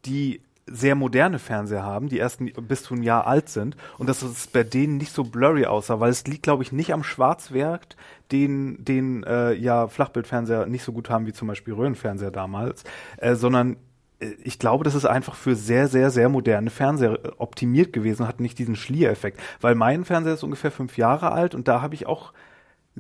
die 0.04 0.42
sehr 0.66 0.94
moderne 0.94 1.38
Fernseher 1.38 1.82
haben, 1.82 2.08
die 2.08 2.18
erst 2.18 2.40
bis 2.66 2.82
zu 2.82 2.94
ein 2.94 3.02
Jahr 3.02 3.26
alt 3.26 3.48
sind 3.48 3.76
und 3.98 4.08
dass 4.08 4.22
es 4.22 4.46
bei 4.46 4.62
denen 4.62 4.96
nicht 4.96 5.12
so 5.12 5.24
blurry 5.24 5.66
aussah, 5.66 6.00
weil 6.00 6.10
es 6.10 6.26
liegt, 6.26 6.44
glaube 6.44 6.62
ich, 6.62 6.72
nicht 6.72 6.92
am 6.92 7.04
Schwarzwerk, 7.04 7.96
den, 8.32 8.82
den 8.82 9.22
äh, 9.24 9.52
ja 9.52 9.88
Flachbildfernseher 9.88 10.66
nicht 10.66 10.82
so 10.82 10.92
gut 10.92 11.10
haben 11.10 11.26
wie 11.26 11.32
zum 11.32 11.48
Beispiel 11.48 11.74
Röhrenfernseher 11.74 12.30
damals, 12.30 12.84
äh, 13.18 13.34
sondern 13.34 13.76
ich 14.42 14.58
glaube, 14.58 14.84
das 14.84 14.94
ist 14.94 15.04
einfach 15.04 15.34
für 15.34 15.56
sehr, 15.56 15.88
sehr, 15.88 16.10
sehr 16.10 16.28
moderne 16.28 16.70
Fernseher 16.70 17.18
optimiert 17.38 17.92
gewesen, 17.92 18.26
hat 18.26 18.40
nicht 18.40 18.58
diesen 18.58 18.76
Schliereffekt. 18.76 19.40
Weil 19.60 19.74
mein 19.74 20.04
Fernseher 20.04 20.34
ist 20.34 20.44
ungefähr 20.44 20.70
fünf 20.70 20.96
Jahre 20.96 21.32
alt 21.32 21.54
und 21.54 21.68
da 21.68 21.82
habe 21.82 21.94
ich 21.94 22.06
auch 22.06 22.32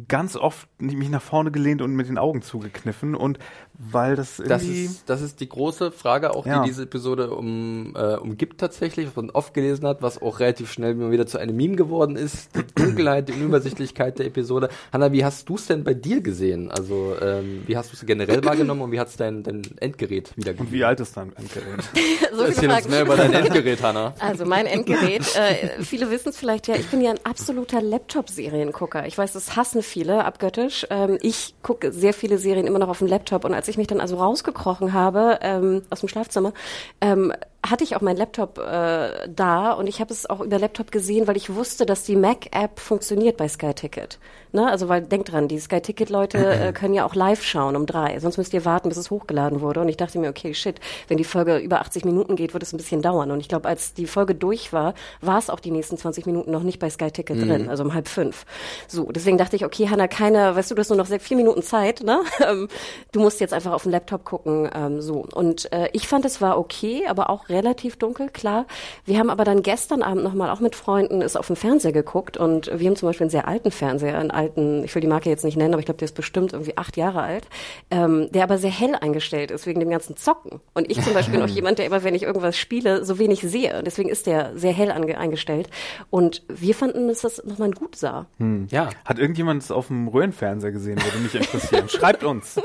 ganz 0.08 0.36
oft 0.36 0.68
mich 0.80 1.08
nach 1.08 1.22
vorne 1.22 1.52
gelehnt 1.52 1.80
und 1.80 1.94
mit 1.94 2.08
den 2.08 2.18
Augen 2.18 2.42
zugekniffen 2.42 3.14
und 3.14 3.38
weil 3.78 4.16
das 4.16 4.38
irgendwie... 4.38 4.84
Das 4.84 4.92
ist, 4.92 5.10
das 5.10 5.20
ist 5.22 5.40
die 5.40 5.48
große 5.48 5.90
Frage 5.90 6.34
auch, 6.34 6.46
ja. 6.46 6.62
die 6.62 6.68
diese 6.68 6.84
Episode 6.84 7.30
um, 7.30 7.94
äh, 7.96 8.16
umgibt 8.16 8.60
tatsächlich, 8.60 9.06
was 9.06 9.16
man 9.16 9.30
oft 9.30 9.52
gelesen 9.52 9.86
hat, 9.86 10.02
was 10.02 10.22
auch 10.22 10.40
relativ 10.40 10.70
schnell 10.70 11.10
wieder 11.10 11.26
zu 11.26 11.38
einem 11.38 11.56
Meme 11.56 11.76
geworden 11.76 12.16
ist, 12.16 12.50
die 12.54 12.64
Dunkelheit, 12.74 13.28
die 13.28 13.32
Unübersichtlichkeit 13.32 14.18
der 14.18 14.26
Episode. 14.26 14.68
Hanna, 14.92 15.12
wie 15.12 15.24
hast 15.24 15.48
du 15.48 15.56
es 15.56 15.66
denn 15.66 15.82
bei 15.82 15.94
dir 15.94 16.20
gesehen? 16.20 16.70
Also 16.70 17.16
ähm, 17.20 17.64
wie 17.66 17.76
hast 17.76 17.90
du 17.90 17.96
es 17.96 18.06
generell 18.06 18.44
wahrgenommen 18.44 18.82
und 18.82 18.92
wie 18.92 19.00
hat 19.00 19.08
es 19.08 19.16
dein, 19.16 19.42
dein 19.42 19.62
Endgerät 19.80 20.36
wieder 20.36 20.52
Und 20.58 20.70
wie 20.70 20.84
alt 20.84 21.00
ist 21.00 21.16
dein 21.16 21.34
Endgerät? 21.36 21.82
so 22.32 22.42
Erzähl 22.42 22.70
uns 22.70 22.88
mehr 22.88 23.02
über 23.02 23.16
dein 23.16 23.32
Endgerät, 23.32 23.82
Hanna. 23.82 24.14
Also 24.20 24.44
mein 24.44 24.66
Endgerät, 24.66 25.22
äh, 25.36 25.82
viele 25.82 26.10
wissen 26.10 26.28
es 26.28 26.36
vielleicht 26.36 26.68
ja, 26.68 26.76
ich 26.76 26.86
bin 26.88 27.00
ja 27.00 27.10
ein 27.10 27.20
absoluter 27.24 27.82
Laptop-Seriengucker. 27.82 29.06
Ich 29.06 29.18
weiß, 29.18 29.32
das 29.32 29.56
hassen 29.56 29.82
viele 29.82 30.24
abgöttisch. 30.24 30.86
Ähm, 30.90 31.18
ich 31.22 31.54
gucke 31.62 31.92
sehr 31.92 32.14
viele 32.14 32.38
Serien 32.38 32.66
immer 32.66 32.78
noch 32.78 32.88
auf 32.88 32.98
dem 32.98 33.08
Laptop 33.08 33.44
und 33.44 33.54
als 33.54 33.63
ich 33.68 33.76
mich 33.76 33.86
dann 33.86 34.00
also 34.00 34.16
rausgekrochen 34.16 34.92
habe 34.92 35.38
ähm, 35.42 35.82
aus 35.90 36.00
dem 36.00 36.08
Schlafzimmer, 36.08 36.52
ähm, 37.00 37.32
hatte 37.64 37.84
ich 37.84 37.96
auch 37.96 38.00
meinen 38.00 38.16
Laptop 38.16 38.58
äh, 38.58 39.28
da 39.28 39.72
und 39.72 39.86
ich 39.86 40.00
habe 40.00 40.12
es 40.12 40.28
auch 40.28 40.40
über 40.40 40.58
Laptop 40.58 40.90
gesehen, 40.92 41.26
weil 41.26 41.36
ich 41.36 41.54
wusste, 41.54 41.86
dass 41.86 42.04
die 42.04 42.16
Mac-App 42.16 42.78
funktioniert 42.78 43.36
bei 43.36 43.48
Sky 43.48 43.74
Ticket. 43.74 44.18
Ne? 44.54 44.70
Also 44.70 44.88
weil 44.88 45.02
denkt 45.02 45.32
dran, 45.32 45.48
die 45.48 45.58
Sky 45.58 45.80
Ticket 45.80 46.10
Leute 46.10 46.38
äh, 46.38 46.72
können 46.72 46.94
ja 46.94 47.04
auch 47.04 47.16
live 47.16 47.42
schauen 47.42 47.74
um 47.74 47.86
drei. 47.86 48.20
Sonst 48.20 48.38
müsst 48.38 48.54
ihr 48.54 48.64
warten, 48.64 48.88
bis 48.88 48.96
es 48.96 49.10
hochgeladen 49.10 49.60
wurde. 49.60 49.80
Und 49.80 49.88
ich 49.88 49.96
dachte 49.96 50.18
mir, 50.20 50.30
okay, 50.30 50.54
shit, 50.54 50.80
wenn 51.08 51.16
die 51.16 51.24
Folge 51.24 51.58
über 51.58 51.80
80 51.80 52.04
Minuten 52.04 52.36
geht, 52.36 52.54
wird 52.54 52.62
es 52.62 52.72
ein 52.72 52.76
bisschen 52.76 53.02
dauern. 53.02 53.32
Und 53.32 53.40
ich 53.40 53.48
glaube, 53.48 53.68
als 53.68 53.94
die 53.94 54.06
Folge 54.06 54.36
durch 54.36 54.72
war, 54.72 54.94
war 55.20 55.38
es 55.38 55.50
auch 55.50 55.58
die 55.58 55.72
nächsten 55.72 55.98
20 55.98 56.26
Minuten 56.26 56.52
noch 56.52 56.62
nicht 56.62 56.78
bei 56.78 56.88
Sky 56.88 57.10
Ticket 57.10 57.36
mhm. 57.36 57.48
drin, 57.48 57.68
also 57.68 57.82
um 57.82 57.94
halb 57.94 58.06
fünf. 58.06 58.46
So, 58.86 59.10
deswegen 59.10 59.38
dachte 59.38 59.56
ich, 59.56 59.64
okay, 59.64 59.88
Hanna, 59.88 60.06
keine, 60.06 60.54
weißt 60.54 60.70
du, 60.70 60.76
du 60.76 60.80
hast 60.80 60.90
nur 60.90 60.98
noch 60.98 61.08
vier 61.08 61.36
Minuten 61.36 61.62
Zeit, 61.62 62.02
ne? 62.02 62.20
Ähm, 62.44 62.68
du 63.12 63.20
musst 63.20 63.40
jetzt 63.40 63.54
einfach 63.54 63.72
auf 63.72 63.84
den 63.84 63.92
Laptop 63.92 64.24
gucken, 64.24 64.68
ähm, 64.74 65.00
so. 65.00 65.24
Und 65.32 65.72
äh, 65.72 65.88
ich 65.92 66.06
fand, 66.06 66.26
es 66.26 66.42
war 66.42 66.58
okay, 66.58 67.04
aber 67.08 67.30
auch 67.30 67.48
relativ 67.48 67.96
dunkel, 67.96 68.28
klar. 68.28 68.66
Wir 69.06 69.18
haben 69.18 69.30
aber 69.30 69.44
dann 69.44 69.62
gestern 69.62 70.02
Abend 70.02 70.24
nochmal 70.24 70.50
auch 70.50 70.60
mit 70.60 70.76
Freunden 70.76 71.22
ist 71.22 71.36
auf 71.36 71.46
dem 71.46 71.56
Fernseher 71.56 71.92
geguckt 71.92 72.36
und 72.36 72.70
wir 72.74 72.86
haben 72.86 72.96
zum 72.96 73.08
Beispiel 73.08 73.24
einen 73.24 73.30
sehr 73.30 73.48
alten 73.48 73.70
Fernseher, 73.70 74.18
einen 74.18 74.30
alten, 74.44 74.84
ich 74.84 74.94
will 74.94 75.00
die 75.00 75.08
Marke 75.08 75.30
jetzt 75.30 75.44
nicht 75.44 75.56
nennen, 75.56 75.74
aber 75.74 75.80
ich 75.80 75.86
glaube, 75.86 75.98
der 75.98 76.06
ist 76.06 76.14
bestimmt 76.14 76.52
irgendwie 76.52 76.76
acht 76.76 76.96
Jahre 76.96 77.22
alt, 77.22 77.48
ähm, 77.90 78.30
der 78.32 78.44
aber 78.44 78.58
sehr 78.58 78.70
hell 78.70 78.94
eingestellt 78.94 79.50
ist 79.50 79.66
wegen 79.66 79.80
dem 79.80 79.90
ganzen 79.90 80.16
Zocken. 80.16 80.60
Und 80.74 80.90
ich 80.90 81.02
zum 81.02 81.14
Beispiel 81.14 81.34
bin 81.34 81.42
auch 81.42 81.54
jemand, 81.54 81.78
der 81.78 81.86
immer, 81.86 82.04
wenn 82.04 82.14
ich 82.14 82.22
irgendwas 82.22 82.56
spiele, 82.56 83.04
so 83.04 83.18
wenig 83.18 83.40
sehe. 83.40 83.82
Deswegen 83.84 84.08
ist 84.08 84.26
der 84.26 84.56
sehr 84.56 84.72
hell 84.72 84.90
eingestellt. 84.90 85.68
Und 86.10 86.42
wir 86.48 86.74
fanden, 86.74 87.08
dass 87.08 87.22
das 87.22 87.42
nochmal 87.44 87.70
gut 87.70 87.96
sah. 87.96 88.26
Hm. 88.38 88.68
Ja. 88.70 88.90
Hat 89.04 89.18
irgendjemand 89.18 89.62
es 89.62 89.70
auf 89.70 89.88
dem 89.88 90.08
Röhrenfernseher 90.08 90.72
gesehen? 90.72 91.02
Würde 91.02 91.18
mich 91.18 91.34
interessieren. 91.34 91.88
Schreibt 91.88 92.24
uns. 92.24 92.60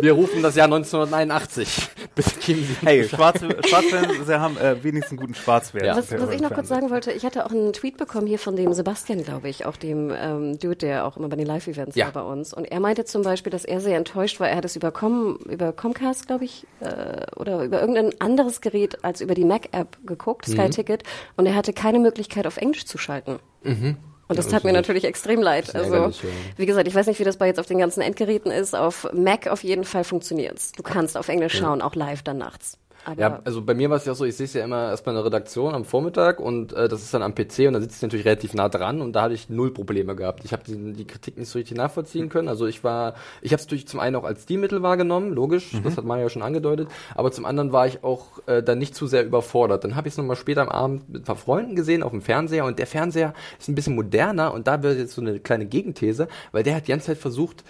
Wir 0.00 0.12
rufen 0.12 0.42
das 0.42 0.56
Jahr 0.56 0.66
1989. 0.66 1.88
Bitte 2.14 2.30
geben 2.40 2.64
Sie 2.64 2.86
hey, 2.86 3.08
schwarze, 3.08 3.48
Schwarzfernseher 3.66 4.40
haben 4.40 4.56
äh, 4.56 4.82
wenigstens 4.82 5.12
einen 5.12 5.20
guten 5.20 5.34
Schwarzwert. 5.34 5.86
Ja. 5.86 5.96
Was, 5.96 6.12
was 6.12 6.30
ich 6.30 6.40
noch 6.40 6.52
kurz 6.52 6.68
sagen 6.68 6.90
wollte, 6.90 7.12
ich 7.12 7.24
hatte 7.24 7.44
auch 7.46 7.50
einen 7.50 7.72
Tweet 7.72 7.96
bekommen 7.96 8.26
hier 8.26 8.38
von 8.38 8.56
dem 8.56 8.72
Sebastian, 8.72 9.24
glaube 9.24 9.48
ich, 9.48 9.66
auch 9.66 9.76
dem 9.76 10.12
ähm, 10.14 10.58
Dude, 10.58 10.76
der 10.76 11.06
auch 11.06 11.16
immer 11.16 11.23
bei 11.28 11.36
den 11.36 11.46
Live-Events 11.46 11.96
ja. 11.96 12.10
bei 12.10 12.22
uns. 12.22 12.52
Und 12.54 12.64
er 12.64 12.80
meinte 12.80 13.04
zum 13.04 13.22
Beispiel, 13.22 13.50
dass 13.50 13.64
er 13.64 13.80
sehr 13.80 13.96
enttäuscht 13.96 14.40
war. 14.40 14.48
Er 14.48 14.56
hat 14.56 14.64
es 14.64 14.76
über, 14.76 14.90
Com, 14.92 15.36
über 15.48 15.72
Comcast, 15.72 16.26
glaube 16.26 16.44
ich, 16.44 16.66
äh, 16.80 17.26
oder 17.36 17.62
über 17.62 17.80
irgendein 17.80 18.20
anderes 18.20 18.60
Gerät 18.60 19.04
als 19.04 19.20
über 19.20 19.34
die 19.34 19.44
Mac-App 19.44 19.98
geguckt, 20.06 20.46
Sky 20.46 20.62
mhm. 20.66 20.70
Ticket. 20.70 21.02
Und 21.36 21.46
er 21.46 21.54
hatte 21.54 21.72
keine 21.72 21.98
Möglichkeit, 21.98 22.46
auf 22.46 22.56
Englisch 22.56 22.86
zu 22.86 22.98
schalten. 22.98 23.38
Mhm. 23.62 23.96
Und 24.26 24.38
das 24.38 24.48
tat 24.48 24.64
mir 24.64 24.72
natürlich 24.72 25.04
extrem 25.04 25.42
leid. 25.42 25.74
Also, 25.74 26.10
wie 26.56 26.66
gesagt, 26.66 26.88
ich 26.88 26.94
weiß 26.94 27.06
nicht, 27.06 27.20
wie 27.20 27.24
das 27.24 27.36
bei 27.36 27.46
jetzt 27.46 27.60
auf 27.60 27.66
den 27.66 27.78
ganzen 27.78 28.00
Endgeräten 28.00 28.50
ist. 28.50 28.74
Auf 28.74 29.06
Mac 29.12 29.48
auf 29.48 29.62
jeden 29.62 29.84
Fall 29.84 30.04
funktioniert's. 30.04 30.72
Du 30.72 30.82
kannst 30.82 31.16
auf 31.16 31.28
Englisch 31.28 31.58
schauen, 31.58 31.82
auch 31.82 31.94
live 31.94 32.22
dann 32.22 32.38
nachts. 32.38 32.78
Aber 33.04 33.20
ja, 33.20 33.40
also 33.44 33.62
bei 33.62 33.74
mir 33.74 33.90
war 33.90 33.98
es 33.98 34.04
ja 34.04 34.14
so, 34.14 34.24
ich 34.24 34.36
sehe 34.36 34.46
es 34.46 34.54
ja 34.54 34.64
immer 34.64 34.90
erstmal 34.90 35.14
in 35.14 35.18
der 35.18 35.26
Redaktion 35.26 35.74
am 35.74 35.84
Vormittag 35.84 36.40
und 36.40 36.72
äh, 36.72 36.88
das 36.88 37.02
ist 37.02 37.12
dann 37.12 37.22
am 37.22 37.34
PC 37.34 37.66
und 37.66 37.74
da 37.74 37.80
sitze 37.80 37.96
ich 37.96 38.02
natürlich 38.02 38.24
relativ 38.24 38.54
nah 38.54 38.68
dran 38.68 39.00
und 39.00 39.12
da 39.12 39.22
hatte 39.22 39.34
ich 39.34 39.50
null 39.50 39.72
Probleme 39.72 40.16
gehabt. 40.16 40.44
Ich 40.44 40.52
habe 40.52 40.62
die, 40.66 40.92
die, 40.92 41.04
Kritik 41.06 41.36
nicht 41.36 41.48
so 41.48 41.58
richtig 41.58 41.76
nachvollziehen 41.76 42.28
können. 42.28 42.48
Also 42.48 42.66
ich 42.66 42.82
war, 42.82 43.14
ich 43.42 43.52
habe 43.52 43.60
es 43.60 43.66
durch 43.66 43.86
zum 43.86 44.00
einen 44.00 44.16
auch 44.16 44.24
als 44.24 44.44
Stilmittel 44.44 44.82
wahrgenommen, 44.82 45.32
logisch, 45.32 45.72
mhm. 45.72 45.82
das 45.82 45.96
hat 45.96 46.04
Mario 46.04 46.28
schon 46.28 46.42
angedeutet, 46.42 46.88
aber 47.14 47.30
zum 47.30 47.44
anderen 47.44 47.72
war 47.72 47.86
ich 47.86 48.02
auch 48.02 48.26
äh, 48.46 48.62
dann 48.62 48.78
nicht 48.78 48.94
zu 48.94 49.06
sehr 49.06 49.24
überfordert. 49.24 49.84
Dann 49.84 49.96
habe 49.96 50.08
ich 50.08 50.14
es 50.14 50.18
nochmal 50.18 50.36
später 50.36 50.62
am 50.62 50.68
Abend 50.68 51.08
mit 51.08 51.22
ein 51.22 51.24
paar 51.24 51.36
Freunden 51.36 51.76
gesehen 51.76 52.02
auf 52.02 52.10
dem 52.10 52.22
Fernseher 52.22 52.64
und 52.64 52.78
der 52.78 52.86
Fernseher 52.86 53.34
ist 53.58 53.68
ein 53.68 53.74
bisschen 53.74 53.94
moderner 53.94 54.54
und 54.54 54.66
da 54.66 54.82
wird 54.82 54.98
jetzt 54.98 55.14
so 55.14 55.20
eine 55.20 55.38
kleine 55.40 55.66
Gegenthese, 55.66 56.28
weil 56.52 56.62
der 56.62 56.76
hat 56.76 56.86
die 56.86 56.92
ganze 56.92 57.06
Zeit 57.06 57.18
versucht, 57.18 57.64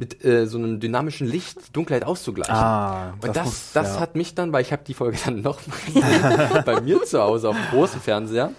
mit 0.00 0.24
äh, 0.24 0.46
so 0.46 0.56
einem 0.58 0.80
dynamischen 0.80 1.28
Licht 1.28 1.76
Dunkelheit 1.76 2.04
auszugleichen. 2.04 2.54
Ah, 2.54 3.12
und 3.20 3.28
das, 3.28 3.34
das, 3.34 3.44
muss, 3.44 3.72
das 3.74 3.94
ja. 3.94 4.00
hat 4.00 4.16
mich 4.16 4.34
dann, 4.34 4.50
weil 4.52 4.62
ich 4.62 4.72
habe 4.72 4.82
die 4.84 4.94
Folge 4.94 5.18
dann 5.24 5.42
noch 5.42 5.60
mal 5.94 6.62
bei 6.62 6.80
mir 6.80 7.04
zu 7.04 7.20
Hause 7.20 7.50
auf 7.50 7.56
dem 7.56 7.66
großen 7.70 8.00
Fernseher. 8.00 8.50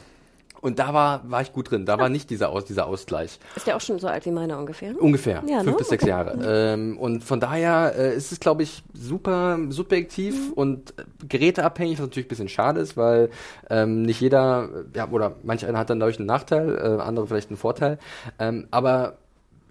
Und 0.62 0.78
da 0.78 0.94
war, 0.94 1.30
war 1.30 1.42
ich 1.42 1.52
gut 1.54 1.72
drin. 1.72 1.88
Da 1.88 1.98
war 1.98 2.08
nicht 2.08 2.30
dieser, 2.30 2.50
Aus, 2.50 2.66
dieser 2.66 2.86
Ausgleich. 2.86 3.40
Ist 3.56 3.66
der 3.66 3.76
auch 3.76 3.82
schon 3.82 3.98
so 3.98 4.08
alt 4.08 4.24
wie 4.28 4.32
meiner 4.32 4.60
ungefähr? 4.60 4.94
Ungefähr. 5.02 5.44
Ja, 5.48 5.58
fünf 5.58 5.72
ne? 5.72 5.78
bis 5.78 5.90
sechs 5.90 6.06
Jahre. 6.06 6.38
Ähm, 6.46 7.00
und 7.00 7.24
von 7.24 7.40
daher 7.40 7.96
äh, 7.98 8.16
ist 8.16 8.32
es, 8.32 8.40
glaube 8.40 8.62
ich, 8.62 8.84
super 8.94 9.58
subjektiv 9.70 10.50
mhm. 10.50 10.54
und 10.54 10.94
geräteabhängig, 11.28 11.98
was 11.98 12.06
natürlich 12.06 12.28
ein 12.28 12.30
bisschen 12.30 12.50
schade 12.50 12.80
ist, 12.80 12.96
weil 12.96 13.32
ähm, 13.72 14.04
nicht 14.04 14.22
jeder, 14.22 14.70
ja, 14.96 15.10
oder 15.10 15.38
manch 15.42 15.66
einer 15.66 15.80
hat 15.80 15.90
dann 15.90 16.00
dadurch 16.00 16.20
einen 16.20 16.28
Nachteil, 16.28 16.78
äh, 16.78 17.02
andere 17.02 17.26
vielleicht 17.26 17.50
einen 17.50 17.58
Vorteil. 17.58 17.98
Ähm, 18.38 18.68
aber 18.70 19.18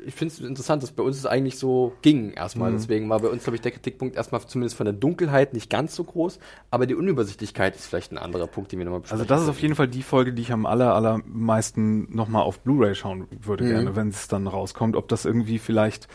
ich 0.05 0.15
finde 0.15 0.35
es 0.35 0.41
interessant, 0.41 0.83
dass 0.83 0.93
bei 0.93 1.03
uns 1.03 1.17
es 1.17 1.27
eigentlich 1.27 1.59
so 1.59 1.93
ging 2.03 2.33
erstmal. 2.33 2.71
Mhm. 2.71 2.77
Deswegen 2.77 3.09
war 3.09 3.21
bei 3.21 3.29
uns, 3.29 3.45
glaube 3.45 3.57
ich, 3.57 3.63
der 3.63 3.73
Kritikpunkt 3.73 4.17
erstmal 4.17 4.41
zumindest 4.43 4.77
von 4.77 4.85
der 4.85 4.93
Dunkelheit 4.93 5.53
nicht 5.55 5.71
ganz 5.71 5.95
so 5.95 6.05
groß, 6.05 6.39
aber 6.71 6.87
die 6.87 6.95
Unübersichtlichkeit 6.95 7.77
ist 7.77 7.87
vielleicht 7.87 8.13
ein 8.13 8.19
anderer 8.19 8.47
Punkt, 8.47 8.73
den 8.73 8.79
wir 8.79 8.87
nochmal 8.87 9.01
besprechen. 9.01 9.21
Also 9.23 9.35
das 9.35 9.43
ist 9.43 9.49
auf 9.49 9.61
jeden 9.61 9.75
Fall 9.75 9.89
die 9.89 10.03
Folge, 10.03 10.33
die 10.33 10.43
ich 10.43 10.53
am 10.53 10.67
aller, 10.67 10.95
allermeisten 10.95 12.15
nochmal 12.15 12.43
auf 12.43 12.61
Blu-ray 12.61 12.95
schauen 12.95 13.27
würde, 13.43 13.65
mhm. 13.65 13.69
gerne, 13.69 13.97
wenn 13.97 14.09
es 14.09 14.29
dann 14.29 14.47
rauskommt. 14.47 14.97
Ob 14.97 15.09
das 15.09 15.25
irgendwie 15.25 15.59
vielleicht 15.59 16.09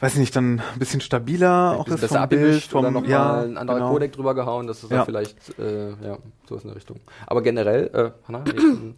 weiß 0.00 0.16
nicht, 0.16 0.34
dann 0.34 0.60
ein 0.72 0.78
bisschen 0.78 1.00
stabiler 1.00 1.76
auch 1.78 1.86
ist 1.86 2.04
vom 2.06 2.28
Bild, 2.28 2.62
vom, 2.62 2.80
oder 2.80 2.90
noch 2.90 3.06
ja, 3.06 3.18
mal 3.18 3.44
ein 3.44 3.58
anderer 3.58 3.78
genau. 3.78 3.92
Codec 3.92 4.12
drüber 4.12 4.34
gehauen, 4.34 4.66
das 4.66 4.82
ist 4.82 4.90
ja. 4.90 5.04
vielleicht, 5.04 5.58
äh, 5.58 5.90
ja, 5.90 6.18
so 6.50 6.56
ist 6.56 6.66
eine 6.66 6.74
Richtung. 6.74 6.98
Aber 7.28 7.42
generell, 7.42 7.90
äh, 7.94 8.10
Hannah? 8.26 8.44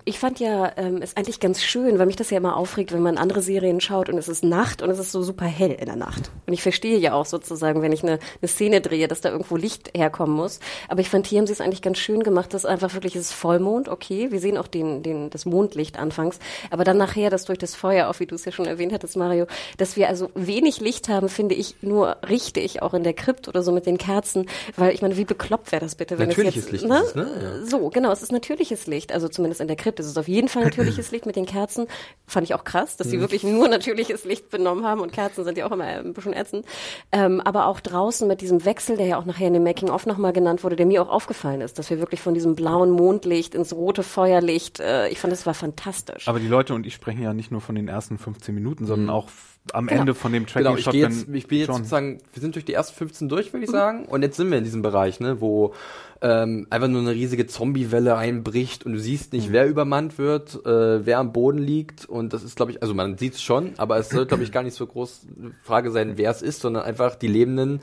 Ich 0.05 0.19
fand 0.19 0.41
ja, 0.41 0.73
ähm, 0.77 1.03
ist 1.03 1.19
eigentlich 1.19 1.39
ganz 1.39 1.63
schön, 1.63 1.99
weil 1.99 2.07
mich 2.07 2.17
das 2.17 2.31
ja 2.31 2.39
immer 2.39 2.57
aufregt, 2.57 2.93
wenn 2.93 3.03
man 3.03 3.19
andere 3.19 3.43
Serien 3.43 3.81
schaut 3.81 4.09
und 4.09 4.17
es 4.17 4.27
ist 4.27 4.43
Nacht 4.43 4.81
und 4.81 4.89
es 4.89 4.99
ist 4.99 5.13
so 5.13 5.23
super 5.23 5.45
hell 5.45 5.73
in 5.73 5.85
der 5.87 5.97
Nacht. 5.97 6.31
Und 6.47 6.55
ich 6.55 6.63
verstehe 6.63 6.99
ja 6.99 7.13
auch 7.13 7.27
sozusagen, 7.27 7.83
wenn 7.83 7.93
ich 7.93 8.03
eine, 8.03 8.19
eine 8.41 8.49
Szene 8.49 8.81
drehe, 8.81 9.07
dass 9.07 9.21
da 9.21 9.31
irgendwo 9.31 9.57
Licht 9.57 9.91
herkommen 9.95 10.35
muss. 10.35 10.61
Aber 10.89 11.01
ich 11.01 11.11
fand, 11.11 11.27
hier 11.27 11.39
haben 11.39 11.47
sie 11.47 11.53
es 11.53 11.61
eigentlich 11.61 11.83
ganz 11.83 11.99
schön 11.99 12.23
gemacht, 12.23 12.55
dass 12.55 12.65
einfach 12.65 12.95
wirklich, 12.95 13.15
es 13.17 13.27
ist 13.27 13.33
Vollmond, 13.35 13.91
okay, 13.91 14.33
wir 14.33 14.41
sehen 14.41 14.57
auch 14.57 14.67
den, 14.67 15.03
den, 15.03 15.29
das 15.29 15.45
Mondlicht 15.45 15.99
anfangs, 15.99 16.39
aber 16.71 16.85
dann 16.85 16.97
nachher, 16.97 17.29
dass 17.29 17.45
durch 17.45 17.59
das 17.59 17.75
Feuer, 17.75 18.09
auch 18.09 18.19
wie 18.19 18.27
du 18.27 18.35
es 18.35 18.47
ja 18.47 18.53
schon 18.53 18.67
erwähnt 18.67 18.95
hattest, 18.95 19.17
Mario, 19.17 19.47
dass 19.77 19.97
wir 19.97 20.09
also 20.09 20.31
wenig 20.35 20.81
Licht 20.81 21.11
haben, 21.11 21.29
finde 21.29 21.55
ich 21.55 21.77
nur 21.83 22.17
richtig, 22.27 22.81
auch 22.81 22.95
in 22.95 23.03
der 23.03 23.13
Krypt 23.13 23.47
oder 23.47 23.63
so 23.63 23.73
mit 23.73 23.85
den 23.85 23.99
Kerzen, 23.99 24.47
weil 24.77 24.95
ich 24.95 25.03
meine, 25.03 25.19
wie 25.19 25.27
bekloppt 25.27 25.71
wäre 25.71 25.83
das 25.83 25.97
bitte, 25.97 26.19
wenn 26.19 26.29
natürliches 26.29 26.65
es 26.65 26.73
jetzt, 26.73 26.83
Licht 26.83 26.89
ne? 26.89 27.01
Ist, 27.01 27.17
ne? 27.17 27.42
Ja. 27.43 27.67
So, 27.67 27.89
genau, 27.91 28.13
es 28.13 28.23
ist 28.23 28.33
natürliches 28.33 28.87
Licht, 28.87 29.13
also 29.13 29.29
zumindest 29.29 29.61
in 29.61 29.69
der 29.69 29.77
Krypt 29.77 30.01
ist 30.01 30.07
es 30.07 30.17
auf 30.17 30.29
jeden 30.29 30.49
Fall 30.49 30.65
natürliches 30.65 31.11
Licht 31.13 31.27
mit 31.27 31.37
den 31.37 31.47
Kerzen. 31.47 31.87
Fand 32.27 32.45
ich 32.45 32.55
auch 32.55 32.65
krass, 32.65 32.97
dass 32.97 33.11
sie 33.11 33.17
mhm. 33.17 33.23
wirklich 33.23 33.45
nur 33.45 33.69
natürliches 33.69 34.25
Licht 34.25 34.51
benommen 34.51 34.85
haben 34.85 35.01
und 35.01 35.13
Kerzen 35.13 35.45
sind 35.45 35.59
ja 35.59 35.67
auch 35.67 35.73
immer 35.73 35.85
ein 35.85 36.13
bisschen 36.13 36.33
ätzend. 36.33 36.67
Ähm, 37.11 37.41
aber 37.41 37.67
auch 37.67 37.81
draußen 37.81 38.27
mit 38.29 38.41
diesem 38.41 38.65
Wechsel, 38.65 38.97
der 38.97 39.07
ja 39.07 39.19
auch 39.19 39.25
nachher 39.25 39.49
in 39.49 39.55
dem 39.55 39.65
Making-of 39.65 40.07
nochmal 40.07 40.33
genannt 40.33 40.65
wurde, 40.65 40.77
der 40.77 40.87
mir 40.87 41.03
auch 41.03 41.09
aufgefallen 41.09 41.61
ist, 41.61 41.79
dass 41.79 41.91
wir 41.91 41.99
wirklich 41.99 42.21
von 42.21 42.35
diesem 42.35 42.55
blauen 42.55 42.91
Mondlicht 42.91 43.55
ins 43.55 43.73
rote 43.73 44.03
Feuerlicht, 44.03 44.81
äh, 44.81 45.09
ich 45.09 45.19
fand, 45.19 45.33
das 45.33 45.47
war 45.47 45.55
fantastisch. 45.55 46.29
Aber 46.29 46.41
die 46.41 46.49
Leute 46.49 46.75
und 46.75 46.87
ich 46.87 46.95
sprechen 46.95 47.23
ja 47.23 47.35
nicht 47.35 47.51
nur 47.51 47.61
von 47.61 47.75
den 47.75 47.89
ersten 47.89 48.19
15 48.19 48.55
Minuten, 48.55 48.87
sondern 48.87 49.07
mhm. 49.07 49.11
auch 49.11 49.29
am 49.73 49.87
genau. 49.87 50.01
Ende 50.01 50.15
von 50.15 50.33
dem 50.33 50.47
Tracking 50.47 50.77
genau, 50.77 50.77
ich, 50.77 50.87
jetzt, 50.87 51.29
ich 51.33 51.47
bin 51.47 51.59
jetzt 51.59 51.69
John. 51.69 51.77
sozusagen, 51.77 52.21
wir 52.33 52.41
sind 52.41 52.55
durch 52.57 52.65
die 52.65 52.73
ersten 52.73 52.97
15 52.97 53.29
durch, 53.29 53.53
würde 53.53 53.65
ich 53.65 53.71
mhm. 53.71 53.77
sagen. 53.77 54.05
Und 54.07 54.23
jetzt 54.23 54.37
sind 54.37 54.51
wir 54.51 54.59
in 54.59 54.65
diesem 54.65 54.83
Bereich, 54.83 55.21
ne, 55.21 55.41
wo 55.41 55.75
ähm, 56.23 56.69
einfach 56.71 56.87
nur 56.87 57.01
eine 57.01 57.11
riesige 57.11 57.49
Zombie-Welle 57.49 58.17
einbricht 58.17 58.87
und 58.87 58.93
du 58.93 59.01
siehst 59.01 59.33
nicht, 59.33 59.49
mhm. 59.49 59.53
wer 59.53 59.69
übermannt 59.69 60.19
wird, 60.19 60.55
äh, 60.65 61.05
wer 61.05 61.19
am 61.19 61.33
Boden 61.33 61.59
liegt. 61.59 62.05
Und 62.05 62.33
das 62.33 62.45
ist, 62.45 62.55
glaube 62.55 62.71
ich, 62.71 62.81
also 62.81 62.95
man 62.95 63.19
sieht 63.19 63.35
es 63.35 63.43
schon, 63.43 63.73
aber 63.77 63.99
es 63.99 64.09
soll, 64.09 64.27
glaube 64.27 64.45
ich, 64.45 64.53
gar 64.53 64.63
nicht 64.63 64.77
so 64.77 64.87
groß 64.87 65.27
Frage 65.63 65.91
sein, 65.91 66.13
wer 66.17 66.31
es 66.31 66.41
ist, 66.41 66.61
sondern 66.61 66.85
einfach 66.85 67.17
die 67.17 67.27
Lebenden 67.27 67.81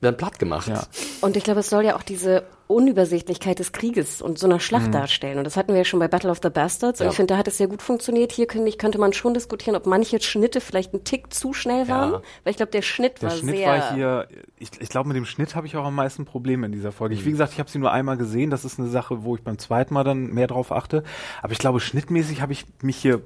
werden 0.00 0.16
platt 0.16 0.38
gemacht. 0.38 0.68
Ja. 0.68 0.84
Und 1.20 1.36
ich 1.36 1.44
glaube, 1.44 1.60
es 1.60 1.70
soll 1.70 1.84
ja 1.84 1.96
auch 1.96 2.02
diese 2.02 2.44
Unübersichtlichkeit 2.68 3.58
des 3.58 3.72
Krieges 3.72 4.20
und 4.20 4.38
so 4.38 4.46
einer 4.46 4.60
Schlacht 4.60 4.92
darstellen. 4.92 5.38
Und 5.38 5.44
das 5.44 5.56
hatten 5.56 5.70
wir 5.72 5.78
ja 5.78 5.84
schon 5.84 5.98
bei 6.00 6.06
Battle 6.06 6.30
of 6.30 6.40
the 6.42 6.50
Bastards. 6.50 7.00
Und 7.00 7.06
Ja. 7.06 7.10
ich 7.10 7.16
finde, 7.16 7.32
da 7.32 7.38
hat 7.38 7.48
es 7.48 7.56
sehr 7.56 7.66
gut 7.66 7.80
funktioniert. 7.80 8.30
Hier 8.30 8.46
könnte, 8.46 8.68
ich, 8.68 8.76
könnte 8.76 8.98
man 8.98 9.14
schon 9.14 9.32
diskutieren, 9.32 9.74
ob 9.74 9.86
manche 9.86 10.20
Schnitte 10.20 10.60
vielleicht 10.60 10.92
ein 10.92 11.02
Tick 11.02 11.32
zu 11.32 11.54
schnell 11.54 11.88
waren. 11.88 12.12
Ja. 12.12 12.22
Weil 12.44 12.50
ich 12.50 12.56
glaube, 12.58 12.70
der 12.70 12.82
Schnitt 12.82 13.22
Der 13.22 13.30
war 13.30 13.36
Schnitt 13.36 13.56
sehr... 13.56 13.68
war 13.68 13.94
hier, 13.94 14.28
ich, 14.58 14.68
ich 14.78 14.88
glaube, 14.90 15.08
mit 15.08 15.16
dem 15.16 15.24
Schnitt 15.24 15.54
habe 15.54 15.66
ich 15.66 15.76
auch 15.78 15.84
am 15.84 15.94
meisten 15.94 16.26
Probleme 16.26 16.66
in 16.66 16.72
dieser 16.72 16.92
Folge. 16.92 17.14
Ich, 17.14 17.24
wie 17.24 17.30
gesagt, 17.30 17.54
ich 17.54 17.58
habe 17.58 17.70
sie 17.70 17.78
nur 17.78 17.90
einmal 17.90 18.18
gesehen. 18.18 18.50
Das 18.50 18.66
ist 18.66 18.78
eine 18.78 18.88
Sache, 18.88 19.24
wo 19.24 19.34
ich 19.34 19.42
beim 19.42 19.58
zweiten 19.58 19.94
Mal 19.94 20.04
dann 20.04 20.26
mehr 20.26 20.46
drauf 20.46 20.70
achte. 20.70 21.04
Aber 21.42 21.52
ich 21.52 21.58
glaube, 21.58 21.80
schnittmäßig 21.80 22.42
habe 22.42 22.52
ich 22.52 22.66
mich 22.82 22.98
hier 22.98 23.22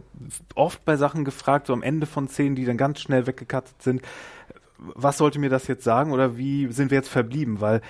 oft 0.55 0.85
bei 0.85 0.97
Sachen 0.97 1.25
gefragt, 1.25 1.67
so 1.67 1.73
am 1.73 1.83
Ende 1.83 2.07
von 2.07 2.29
Szenen, 2.29 2.55
die 2.55 2.65
dann 2.65 2.77
ganz 2.77 3.01
schnell 3.01 3.27
weggekattet 3.27 3.83
sind. 3.83 4.03
Was 4.95 5.19
sollte 5.19 5.39
mir 5.39 5.51
das 5.51 5.67
jetzt 5.69 5.85
sagen 5.85 6.13
oder 6.13 6.37
wie 6.37 6.71
sind 6.73 6.91
wir 6.91 6.99
jetzt 6.99 7.09
verblieben? 7.09 7.61
Weil 7.61 7.81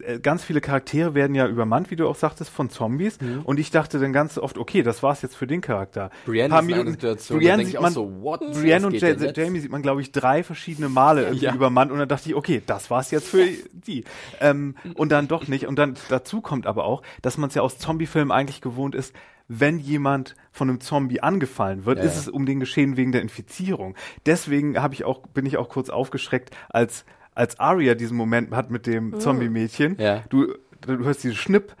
äh, 0.00 0.18
ganz 0.20 0.42
viele 0.42 0.60
Charaktere 0.62 1.14
werden 1.14 1.34
ja 1.34 1.46
übermannt, 1.46 1.90
wie 1.90 1.96
du 1.96 2.08
auch 2.08 2.16
sagtest, 2.16 2.50
von 2.50 2.70
Zombies. 2.70 3.18
Und 3.44 3.58
ich 3.60 3.70
dachte 3.70 3.98
dann 3.98 4.12
ganz 4.14 4.38
oft, 4.38 4.56
okay, 4.56 4.82
das 4.82 5.02
war's 5.02 5.20
jetzt 5.22 5.36
für 5.36 5.46
den 5.46 5.60
Charakter. 5.60 6.10
Brienne 6.24 6.48
Paar 6.48 6.60
ist 6.60 6.66
Minuten- 6.66 6.90
Situation, 6.92 7.38
Brienne 7.38 7.66
sieht 7.66 7.78
man, 7.80 7.92
so? 7.92 8.06
Brienne 8.06 8.86
und 8.86 8.94
Ja-? 9.00 9.32
Jamie 9.34 9.60
sieht 9.60 9.70
man, 9.70 9.82
glaube 9.82 10.00
ich, 10.00 10.10
drei 10.10 10.42
verschiedene 10.42 10.88
Male 10.88 11.22
irgendwie 11.26 11.44
Ja. 11.44 11.54
übermannt. 11.54 11.92
Und 11.92 11.98
dann 11.98 12.08
dachte 12.08 12.28
ich, 12.28 12.34
okay, 12.34 12.62
das 12.66 12.90
war's 12.90 13.10
jetzt 13.10 13.28
für 13.28 13.46
die. 13.72 14.04
Ähm, 14.40 14.76
und 14.94 15.12
dann 15.12 15.28
doch 15.28 15.46
nicht. 15.48 15.66
Und 15.66 15.76
dann 15.78 15.94
dazu 16.08 16.40
kommt 16.40 16.66
aber 16.66 16.84
auch, 16.84 17.02
dass 17.20 17.36
man 17.36 17.48
es 17.48 17.54
ja 17.54 17.60
aus 17.62 17.76
Zombie-Filmen 17.78 18.30
eigentlich 18.32 18.62
gewohnt 18.62 18.94
ist, 18.94 19.14
wenn 19.60 19.78
jemand 19.78 20.34
von 20.50 20.68
einem 20.68 20.80
Zombie 20.80 21.20
angefallen 21.20 21.84
wird, 21.84 21.98
Ja, 21.98 22.04
ist 22.04 22.14
ja. 22.14 22.20
es 22.20 22.28
um 22.28 22.46
den 22.46 22.60
Geschehen 22.60 22.96
wegen 22.96 23.12
der 23.12 23.22
Infizierung. 23.22 23.94
Deswegen 24.26 24.80
habe 24.80 24.94
ich 24.94 25.04
auch, 25.04 25.26
bin 25.28 25.46
ich 25.46 25.56
auch 25.56 25.68
kurz 25.68 25.90
aufgeschreckt, 25.90 26.50
als, 26.70 27.04
als 27.34 27.58
Arya 27.60 27.94
diesen 27.94 28.16
Moment 28.16 28.50
hat 28.52 28.70
mit 28.70 28.86
dem 28.86 29.18
Zombie-Mädchen. 29.20 29.96
Ja. 29.98 30.22
Du, 30.28 30.54
du 30.80 31.04
hörst 31.04 31.22
diesen 31.24 31.36
Schnipp, 31.36 31.74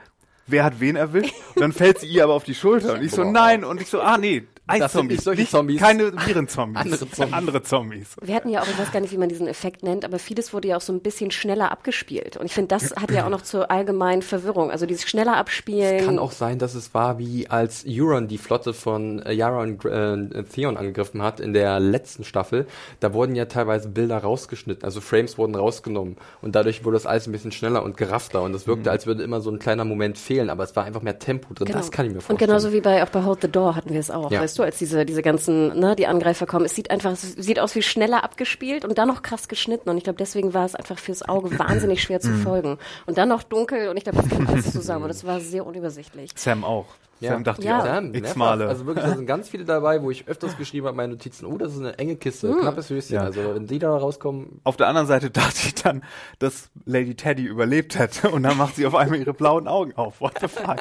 wer 0.46 0.64
hat 0.64 0.80
wen 0.80 0.96
erwischt? 0.96 1.34
Und 1.54 1.62
dann 1.62 1.72
fällt 1.72 2.00
sie 2.00 2.08
ihr 2.08 2.24
aber 2.24 2.34
auf 2.34 2.44
die 2.44 2.54
Schulter. 2.54 2.94
Und 2.94 3.02
ich 3.02 3.12
so, 3.12 3.24
nein. 3.24 3.64
Und 3.64 3.80
ich 3.80 3.88
so, 3.88 4.00
ah 4.00 4.18
nee, 4.18 4.44
Eiszombies. 4.66 5.16
nicht 5.18 5.24
solche 5.24 5.46
Zombies. 5.48 5.80
Keine 5.80 6.12
Virenzombies. 6.26 6.80
Andere 6.82 7.10
Zombies. 7.10 7.32
Andere 7.34 7.62
Zombies. 7.62 8.08
Wir 8.22 8.34
hatten 8.34 8.48
ja 8.48 8.60
auch, 8.62 8.66
ich 8.68 8.78
weiß 8.78 8.92
gar 8.92 9.00
nicht, 9.00 9.12
wie 9.12 9.18
man 9.18 9.28
diesen 9.28 9.46
Effekt 9.48 9.82
nennt, 9.82 10.04
aber 10.04 10.18
vieles 10.18 10.52
wurde 10.52 10.68
ja 10.68 10.76
auch 10.76 10.80
so 10.80 10.92
ein 10.92 11.00
bisschen 11.00 11.30
schneller 11.30 11.70
abgespielt. 11.72 12.36
Und 12.36 12.46
ich 12.46 12.54
finde, 12.54 12.68
das 12.68 12.94
hat 12.96 13.10
ja 13.10 13.24
auch 13.26 13.30
noch 13.30 13.42
zur 13.42 13.70
allgemeinen 13.70 14.22
Verwirrung. 14.22 14.70
Also 14.70 14.86
dieses 14.86 15.08
schneller 15.08 15.36
Abspielen. 15.36 16.04
Kann 16.04 16.18
auch 16.18 16.32
sein, 16.32 16.58
dass 16.58 16.74
es 16.74 16.94
war, 16.94 17.18
wie 17.18 17.48
als 17.50 17.84
Euron 17.88 18.28
die 18.28 18.38
Flotte 18.38 18.72
von 18.72 19.20
äh, 19.22 19.32
Yara 19.32 19.62
und 19.62 19.84
äh, 19.84 20.44
Theon 20.44 20.76
angegriffen 20.76 21.22
hat 21.22 21.40
in 21.40 21.52
der 21.52 21.80
letzten 21.80 22.24
Staffel. 22.24 22.66
Da 23.00 23.12
wurden 23.12 23.34
ja 23.34 23.46
teilweise 23.46 23.88
Bilder 23.88 24.18
rausgeschnitten, 24.18 24.84
also 24.84 25.00
Frames 25.00 25.38
wurden 25.38 25.54
rausgenommen. 25.54 26.16
Und 26.40 26.54
dadurch 26.54 26.84
wurde 26.84 26.94
das 26.96 27.06
alles 27.06 27.26
ein 27.26 27.32
bisschen 27.32 27.52
schneller 27.52 27.82
und 27.82 27.96
geraffter. 27.96 28.42
Und 28.42 28.54
es 28.54 28.66
wirkte, 28.66 28.82
Mhm. 28.90 28.92
als 28.92 29.06
würde 29.06 29.22
immer 29.22 29.40
so 29.40 29.50
ein 29.50 29.58
kleiner 29.58 29.84
Moment 29.84 30.18
fehlen, 30.18 30.50
aber 30.50 30.64
es 30.64 30.74
war 30.76 30.84
einfach 30.84 31.02
mehr 31.02 31.18
Tempo 31.18 31.52
drin. 31.54 31.68
Das 31.72 31.90
kann 31.90 32.06
ich 32.06 32.12
mir 32.12 32.18
Und 32.18 32.22
vorstellen. 32.22 32.48
genauso 32.48 32.72
wie 32.72 32.80
bei 32.80 33.02
auch 33.02 33.08
bei 33.08 33.24
Hold 33.24 33.40
the 33.42 33.48
Door 33.48 33.74
hatten 33.76 33.90
wir 33.90 34.00
es 34.00 34.10
auch, 34.10 34.30
Ja. 34.30 34.40
Weißt 34.52 34.58
du, 34.58 34.62
als 34.64 34.76
diese 34.78 35.06
diese 35.06 35.22
ganzen, 35.22 35.78
ne, 35.78 35.96
die 35.96 36.06
Angreifer 36.06 36.44
kommen. 36.46 36.66
Es 36.66 36.74
sieht 36.74 36.90
einfach, 36.90 37.12
es 37.12 37.22
sieht 37.36 37.58
aus 37.58 37.74
wie 37.74 37.80
schneller 37.82 38.22
abgespielt 38.22 38.84
und 38.84 38.98
dann 38.98 39.08
noch 39.08 39.22
krass 39.22 39.48
geschnitten. 39.48 39.88
Und 39.88 39.96
ich 39.96 40.04
glaube, 40.04 40.18
deswegen 40.18 40.52
war 40.52 40.66
es 40.66 40.74
einfach 40.74 40.98
fürs 40.98 41.26
Auge 41.26 41.58
wahnsinnig 41.58 42.02
schwer 42.02 42.20
zu 42.20 42.28
Mhm. 42.30 42.42
folgen. 42.42 42.78
Und 43.06 43.16
dann 43.18 43.28
noch 43.30 43.42
dunkel 43.42 43.88
und 43.88 43.96
ich 43.96 44.04
glaube, 44.04 44.18
das 44.18 44.28
kam 44.28 44.46
alles 44.46 44.70
zusammen. 44.72 45.04
Und 45.04 45.10
es 45.10 45.24
war 45.24 45.40
sehr 45.40 45.64
unübersichtlich. 45.66 46.30
Sam 46.34 46.64
auch. 46.64 46.86
Sam 47.28 47.44
dachte 47.44 47.62
Ja. 47.64 47.84
Ja, 47.86 48.02
x. 48.02 48.36
Male. 48.36 48.68
Also 48.68 48.86
wirklich, 48.86 49.04
da 49.04 49.14
sind 49.14 49.26
ganz 49.26 49.48
viele 49.48 49.64
dabei, 49.64 50.02
wo 50.02 50.10
ich 50.10 50.28
öfters 50.28 50.56
geschrieben 50.56 50.86
habe, 50.86 50.96
meine 50.96 51.12
Notizen, 51.14 51.46
oh, 51.46 51.56
das 51.58 51.72
ist 51.72 51.78
eine 51.80 51.98
enge 51.98 52.16
Kiste, 52.16 52.48
Hm. 52.50 52.60
knappes 52.60 52.90
Höschen. 52.90 53.14
Ja. 53.14 53.22
Also 53.22 53.54
wenn 53.54 53.66
die 53.66 53.78
da 53.78 53.96
rauskommen, 53.96 54.60
auf 54.64 54.76
der 54.76 54.88
anderen 54.88 55.06
Seite 55.06 55.30
dachte 55.30 55.58
ich 55.66 55.74
dann, 55.74 56.02
dass 56.38 56.70
Lady 56.84 57.14
Teddy 57.14 57.44
überlebt 57.44 57.98
hätte 57.98 58.28
und 58.32 58.42
dann 58.42 58.56
macht 58.56 58.76
sie 58.76 58.86
auf 58.86 58.94
einmal 58.94 59.18
ihre 59.18 59.34
blauen 59.34 59.68
Augen 59.68 59.94
auf. 59.96 60.20
What 60.20 60.34
the 60.40 60.48
fuck? 60.48 60.78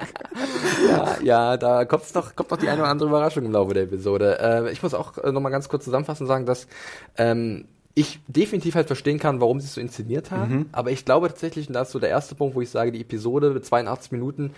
Ja, 0.87 1.17
ja, 1.21 1.57
da 1.57 1.85
kommt's 1.85 2.13
doch, 2.13 2.35
kommt 2.35 2.51
doch 2.51 2.57
die 2.57 2.69
eine 2.69 2.81
oder 2.81 2.89
andere 2.91 3.09
Überraschung 3.09 3.45
im 3.45 3.51
Laufe 3.51 3.73
der 3.73 3.83
Episode. 3.83 4.39
Äh, 4.39 4.71
ich 4.71 4.81
muss 4.83 4.93
auch 4.93 5.17
äh, 5.17 5.31
nochmal 5.31 5.51
ganz 5.51 5.69
kurz 5.69 5.83
zusammenfassend 5.83 6.27
sagen, 6.27 6.45
dass 6.45 6.67
ähm, 7.17 7.65
ich 7.93 8.19
definitiv 8.27 8.75
halt 8.75 8.87
verstehen 8.87 9.19
kann, 9.19 9.41
warum 9.41 9.59
sie 9.59 9.65
es 9.65 9.73
so 9.73 9.81
inszeniert 9.81 10.31
haben. 10.31 10.69
Aber 10.71 10.91
ich 10.91 11.03
glaube 11.03 11.27
tatsächlich, 11.27 11.67
und 11.67 11.73
das 11.73 11.89
ist 11.89 11.91
so 11.91 11.99
der 11.99 12.07
erste 12.09 12.35
Punkt, 12.35 12.55
wo 12.55 12.61
ich 12.61 12.69
sage, 12.69 12.93
die 12.93 13.01
Episode 13.01 13.49
mit 13.49 13.65
82 13.65 14.13
Minuten 14.13 14.53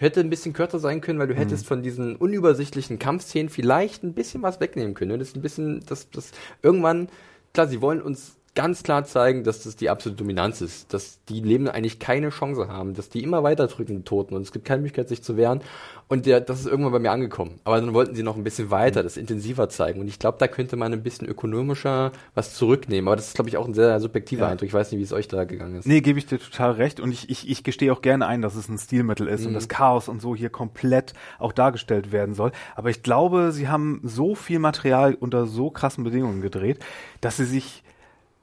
hätte 0.00 0.20
ein 0.20 0.30
bisschen 0.30 0.52
kürzer 0.52 0.78
sein 0.78 1.00
können, 1.00 1.18
weil 1.18 1.28
du 1.28 1.34
hättest 1.34 1.66
von 1.66 1.82
diesen 1.82 2.16
unübersichtlichen 2.16 2.98
Kampfszenen 2.98 3.48
vielleicht 3.48 4.04
ein 4.04 4.14
bisschen 4.14 4.42
was 4.42 4.60
wegnehmen 4.60 4.94
können. 4.94 5.18
Das 5.18 5.28
ist 5.28 5.36
ein 5.36 5.42
bisschen, 5.42 5.84
das, 5.86 6.10
das 6.10 6.32
irgendwann, 6.62 7.08
klar, 7.54 7.66
sie 7.66 7.80
wollen 7.80 8.02
uns 8.02 8.36
ganz 8.56 8.82
klar 8.82 9.04
zeigen, 9.04 9.44
dass 9.44 9.62
das 9.62 9.76
die 9.76 9.88
absolute 9.88 10.18
Dominanz 10.18 10.60
ist, 10.60 10.92
dass 10.92 11.20
die 11.28 11.40
Leben 11.40 11.68
eigentlich 11.68 12.00
keine 12.00 12.30
Chance 12.30 12.66
haben, 12.66 12.94
dass 12.94 13.08
die 13.08 13.22
immer 13.22 13.44
weiter 13.44 13.68
drücken, 13.68 13.98
die 13.98 14.02
Toten, 14.02 14.34
und 14.34 14.42
es 14.42 14.50
gibt 14.50 14.64
keine 14.64 14.80
Möglichkeit, 14.80 15.08
sich 15.08 15.22
zu 15.22 15.36
wehren. 15.36 15.60
Und 16.08 16.24
der, 16.26 16.40
das 16.40 16.60
ist 16.60 16.66
irgendwann 16.66 16.92
bei 16.92 16.98
mir 17.00 17.10
angekommen. 17.10 17.58
Aber 17.64 17.80
dann 17.80 17.92
wollten 17.92 18.14
sie 18.14 18.22
noch 18.22 18.36
ein 18.36 18.44
bisschen 18.44 18.70
weiter, 18.70 19.02
das 19.02 19.16
intensiver 19.16 19.68
zeigen. 19.68 20.00
Und 20.00 20.06
ich 20.06 20.20
glaube, 20.20 20.38
da 20.38 20.46
könnte 20.46 20.76
man 20.76 20.92
ein 20.92 21.02
bisschen 21.02 21.26
ökonomischer 21.28 22.12
was 22.34 22.54
zurücknehmen. 22.54 23.08
Aber 23.08 23.16
das 23.16 23.28
ist, 23.28 23.34
glaube 23.34 23.50
ich, 23.50 23.56
auch 23.56 23.66
ein 23.66 23.74
sehr 23.74 23.98
subjektiver 24.00 24.42
Ja. 24.42 24.48
Eindruck. 24.50 24.68
Ich 24.68 24.72
weiß 24.74 24.92
nicht, 24.92 25.00
wie 25.00 25.04
es 25.04 25.12
euch 25.12 25.26
da 25.26 25.42
gegangen 25.44 25.76
ist. 25.76 25.86
Nee, 25.86 26.00
gebe 26.00 26.18
ich 26.18 26.26
dir 26.26 26.38
total 26.38 26.72
recht 26.72 27.00
und 27.00 27.10
ich, 27.10 27.28
ich, 27.28 27.50
ich 27.50 27.64
gestehe 27.64 27.92
auch 27.92 28.02
gerne 28.02 28.26
ein, 28.26 28.40
dass 28.40 28.54
es 28.54 28.68
ein 28.68 28.78
Stilmittel 28.78 29.26
ist 29.26 29.46
und 29.46 29.54
das 29.54 29.68
Chaos 29.68 30.08
und 30.08 30.22
so 30.22 30.36
hier 30.36 30.48
komplett 30.48 31.12
auch 31.40 31.52
dargestellt 31.52 32.12
werden 32.12 32.34
soll. 32.36 32.52
Aber 32.76 32.88
ich 32.88 33.02
glaube, 33.02 33.50
sie 33.50 33.66
haben 33.68 34.00
so 34.04 34.36
viel 34.36 34.60
Material 34.60 35.14
unter 35.14 35.46
so 35.46 35.70
krassen 35.70 36.04
Bedingungen 36.04 36.40
gedreht, 36.40 36.78
dass 37.20 37.36
sie 37.36 37.44
sich 37.46 37.82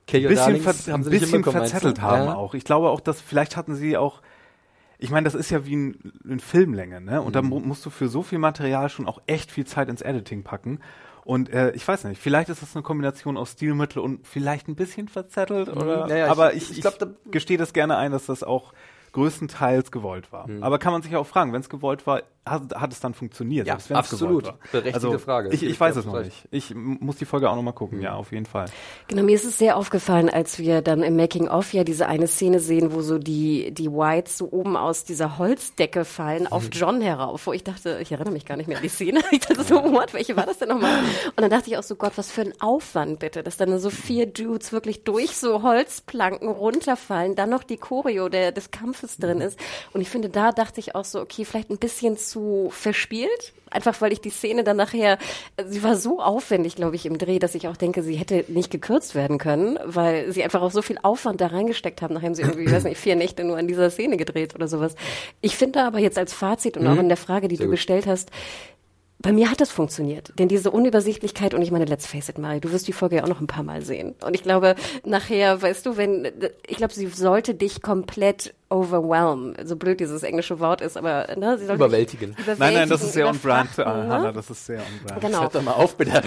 Kill 0.07 0.19
ein 0.19 0.23
Your 0.25 0.29
bisschen, 0.29 0.45
Darlings 0.61 0.83
ver 0.85 0.93
haben 0.93 1.03
ein 1.03 1.09
bisschen 1.09 1.43
verzettelt 1.43 2.01
haben 2.01 2.25
Ja. 2.27 2.35
auch. 2.35 2.53
Ich 2.53 2.63
glaube 2.65 2.89
auch, 2.89 2.99
dass 2.99 3.21
vielleicht 3.21 3.55
hatten 3.57 3.75
sie 3.75 3.95
auch, 3.97 4.21
ich 4.99 5.09
meine, 5.11 5.25
das 5.25 5.33
ist 5.35 5.49
ja 5.49 5.65
wie 5.65 5.75
ein, 5.75 6.13
eine 6.27 6.39
Filmlänge, 6.39 7.01
ne? 7.01 7.21
Und 7.21 7.35
da 7.35 7.41
Mhm. 7.41 7.49
mu 7.49 7.59
musst 7.59 7.85
du 7.85 7.89
für 7.89 8.07
so 8.09 8.21
viel 8.23 8.39
Material 8.39 8.89
schon 8.89 9.07
auch 9.07 9.21
echt 9.27 9.51
viel 9.51 9.65
Zeit 9.65 9.89
ins 9.89 10.01
Editing 10.01 10.43
packen. 10.43 10.79
Und 11.25 11.49
äh, 11.49 11.71
ich 11.71 11.87
weiß 11.87 12.03
nicht, 12.03 12.21
vielleicht 12.21 12.49
ist 12.49 12.61
das 12.61 12.75
eine 12.75 12.83
Kombination 12.83 13.37
aus 13.37 13.51
Stilmittel 13.53 14.01
und 14.01 14.27
vielleicht 14.27 14.67
ein 14.67 14.75
bisschen 14.75 15.07
verzettelt, 15.07 15.69
oder? 15.69 16.03
Mhm. 16.05 16.09
Ja, 16.09 16.17
ja, 16.17 16.27
aber 16.31 16.53
ich- 16.53 16.63
ich, 16.63 16.71
ich 16.71 16.75
ich, 16.77 16.81
glaub, 16.81 16.99
da- 16.99 17.07
gestehe 17.31 17.57
das 17.57 17.71
gerne 17.71 17.95
ein, 17.95 18.11
dass 18.11 18.25
das 18.25 18.43
auch 18.43 18.73
größtenteils 19.13 19.91
gewollt 19.91 20.31
war. 20.33 20.49
Mhm. 20.49 20.63
Aber 20.63 20.79
kann 20.79 20.91
man 20.91 21.01
sich 21.01 21.11
ja 21.11 21.19
auch 21.19 21.27
fragen, 21.27 21.53
wenn 21.53 21.61
es 21.61 21.69
gewollt 21.69 22.05
war, 22.07 22.23
hat, 22.45 22.75
hat 22.75 22.91
es 22.91 22.99
dann 22.99 23.13
funktioniert? 23.13 23.67
Ja, 23.67 23.77
absolut. 23.91 24.53
Berechtigte 24.71 25.07
also, 25.07 25.17
Frage. 25.17 25.49
Ich, 25.53 25.63
ich 25.63 25.79
weiß 25.79 25.95
es 25.95 26.05
noch 26.05 26.21
nicht. 26.21 26.47
Ich 26.51 26.75
muss 26.75 27.15
die 27.17 27.25
Folge 27.25 27.49
auch 27.49 27.55
noch 27.55 27.63
mal 27.63 27.71
gucken, 27.71 28.01
ja, 28.01 28.15
auf 28.15 28.31
jeden 28.31 28.45
Fall. 28.45 28.65
Genau, 29.07 29.23
mir 29.23 29.35
ist 29.35 29.45
es 29.45 29.57
sehr 29.57 29.77
aufgefallen, 29.77 30.29
als 30.29 30.59
wir 30.59 30.81
dann 30.81 31.03
im 31.03 31.15
Making-of 31.15 31.73
ja 31.73 31.83
diese 31.83 32.07
eine 32.07 32.27
Szene 32.27 32.59
sehen, 32.59 32.93
wo 32.93 33.01
so 33.01 33.17
die, 33.17 33.71
die 33.71 33.89
Whites 33.89 34.37
so 34.37 34.51
oben 34.51 34.75
aus 34.75 35.05
dieser 35.05 35.37
Holzdecke 35.37 36.03
fallen 36.03 36.47
auf 36.47 36.69
John 36.71 37.01
herauf, 37.01 37.47
wo 37.47 37.53
ich 37.53 37.63
dachte, 37.63 37.99
ich 38.01 38.11
erinnere 38.11 38.33
mich 38.33 38.45
gar 38.45 38.57
nicht 38.57 38.67
mehr 38.67 38.77
an 38.77 38.83
die 38.83 38.89
Szene. 38.89 39.21
Ich 39.33 39.39
dachte 39.39 39.63
so, 39.63 39.75
what, 39.75 40.13
welche 40.13 40.35
war 40.35 40.45
das 40.45 40.59
denn 40.59 40.69
nochmal? 40.69 40.99
Und 40.99 41.41
dann 41.41 41.49
dachte 41.49 41.69
ich 41.69 41.77
auch 41.77 41.83
so, 41.83 41.95
Gott, 41.95 42.13
was 42.17 42.29
für 42.29 42.41
ein 42.41 42.53
Aufwand 42.61 43.19
bitte, 43.19 43.41
dass 43.41 43.57
dann 43.57 43.79
so 43.79 43.89
vier 43.89 44.27
Dudes 44.27 44.71
wirklich 44.71 45.03
durch 45.03 45.35
so 45.35 45.63
Holzplanken 45.63 46.49
runterfallen, 46.49 47.35
dann 47.35 47.49
noch 47.49 47.63
die 47.63 47.77
Choreo 47.77 48.29
der, 48.29 48.51
des 48.51 48.69
Kampfes 48.69 49.17
drin 49.17 49.41
ist. 49.41 49.57
Und 49.91 50.01
ich 50.01 50.09
finde, 50.09 50.29
da 50.29 50.51
dachte 50.51 50.79
ich 50.79 50.93
auch 50.93 51.05
so, 51.05 51.19
okay, 51.19 51.45
vielleicht 51.45 51.71
ein 51.71 51.77
bisschen 51.77 52.15
zu 52.17 52.32
verspielt. 52.69 53.53
Einfach 53.69 53.99
weil 54.01 54.13
ich 54.13 54.21
die 54.21 54.29
Szene 54.29 54.63
dann 54.63 54.77
nachher, 54.77 55.17
sie 55.65 55.81
war 55.81 55.95
so 55.95 56.21
aufwendig, 56.21 56.75
glaube 56.75 56.95
ich, 56.95 57.07
im 57.07 57.17
Dreh, 57.17 57.39
dass 57.39 57.55
ich 57.55 57.67
auch 57.67 57.75
denke, 57.75 58.03
sie 58.03 58.13
hätte 58.13 58.45
nicht 58.47 58.69
gekürzt 58.69 59.15
werden 59.15 59.39
können, 59.39 59.79
weil 59.83 60.31
sie 60.31 60.43
einfach 60.43 60.61
auch 60.61 60.69
so 60.69 60.83
viel 60.83 60.99
Aufwand 61.01 61.41
da 61.41 61.47
reingesteckt 61.47 62.03
haben, 62.03 62.13
nachdem 62.13 62.35
sie 62.35 62.43
irgendwie, 62.43 62.65
ich 62.65 62.71
weiß 62.71 62.83
nicht, 62.83 62.99
vier 62.99 63.15
Nächte 63.15 63.43
nur 63.43 63.57
an 63.57 63.67
dieser 63.67 63.89
Szene 63.89 64.15
gedreht 64.17 64.53
oder 64.53 64.67
sowas. 64.67 64.95
Ich 65.41 65.57
finde 65.57 65.81
aber 65.81 65.97
jetzt 65.97 66.19
als 66.19 66.33
Fazit 66.33 66.77
und 66.77 66.85
auch 66.85 66.99
in 66.99 67.07
der 67.07 67.17
Frage, 67.17 67.47
die 67.47 67.55
Sehr 67.55 67.65
du 67.65 67.69
gut. 67.71 67.77
gestellt 67.77 68.05
hast, 68.05 68.29
bei 69.23 69.31
mir 69.31 69.49
hat 69.49 69.61
das 69.61 69.71
funktioniert, 69.71 70.33
denn 70.37 70.49
diese 70.49 70.69
Unübersichtlichkeit 70.69 71.53
und 71.53 71.61
ich 71.61 71.71
meine, 71.71 71.85
let's 71.85 72.05
face 72.05 72.27
it, 72.27 72.37
Mari, 72.37 72.59
du 72.59 72.73
wirst 72.73 72.89
die 72.89 72.93
Folge 72.93 73.15
ja 73.15 73.23
auch 73.23 73.29
noch 73.29 73.39
ein 73.39 73.47
paar 73.47 73.63
Mal 73.63 73.81
sehen. 73.81 74.15
Und 74.21 74.35
ich 74.35 74.43
glaube, 74.43 74.75
nachher, 75.05 75.61
weißt 75.61 75.85
du, 75.85 75.95
wenn, 75.95 76.29
ich 76.67 76.75
glaube, 76.75 76.93
sie 76.93 77.07
sollte 77.07 77.55
dich 77.55 77.81
komplett 77.81 78.53
overwhelm, 78.69 79.53
so 79.63 79.77
blöd 79.77 80.01
dieses 80.01 80.23
englische 80.23 80.59
Wort 80.59 80.81
ist, 80.81 80.97
aber 80.97 81.27
ne, 81.37 81.57
sie 81.57 81.67
sollte 81.67 81.85
Überwältigen. 81.85 82.35
Dich 82.35 82.45
Nein, 82.59 82.73
nein, 82.73 82.89
das 82.89 83.01
ist 83.01 83.13
sehr 83.13 83.29
on 83.29 83.39
brand, 83.39 83.77
ne? 83.77 83.85
Hannah, 83.85 84.31
das 84.33 84.49
ist 84.49 84.65
sehr 84.65 84.79
on 84.79 85.07
brand. 85.07 85.21
Genau. 85.21 85.41
Hört 85.41 85.55
doch 85.55 85.63
mal 85.63 85.71
auf, 85.71 85.95
bitte. 85.95 86.21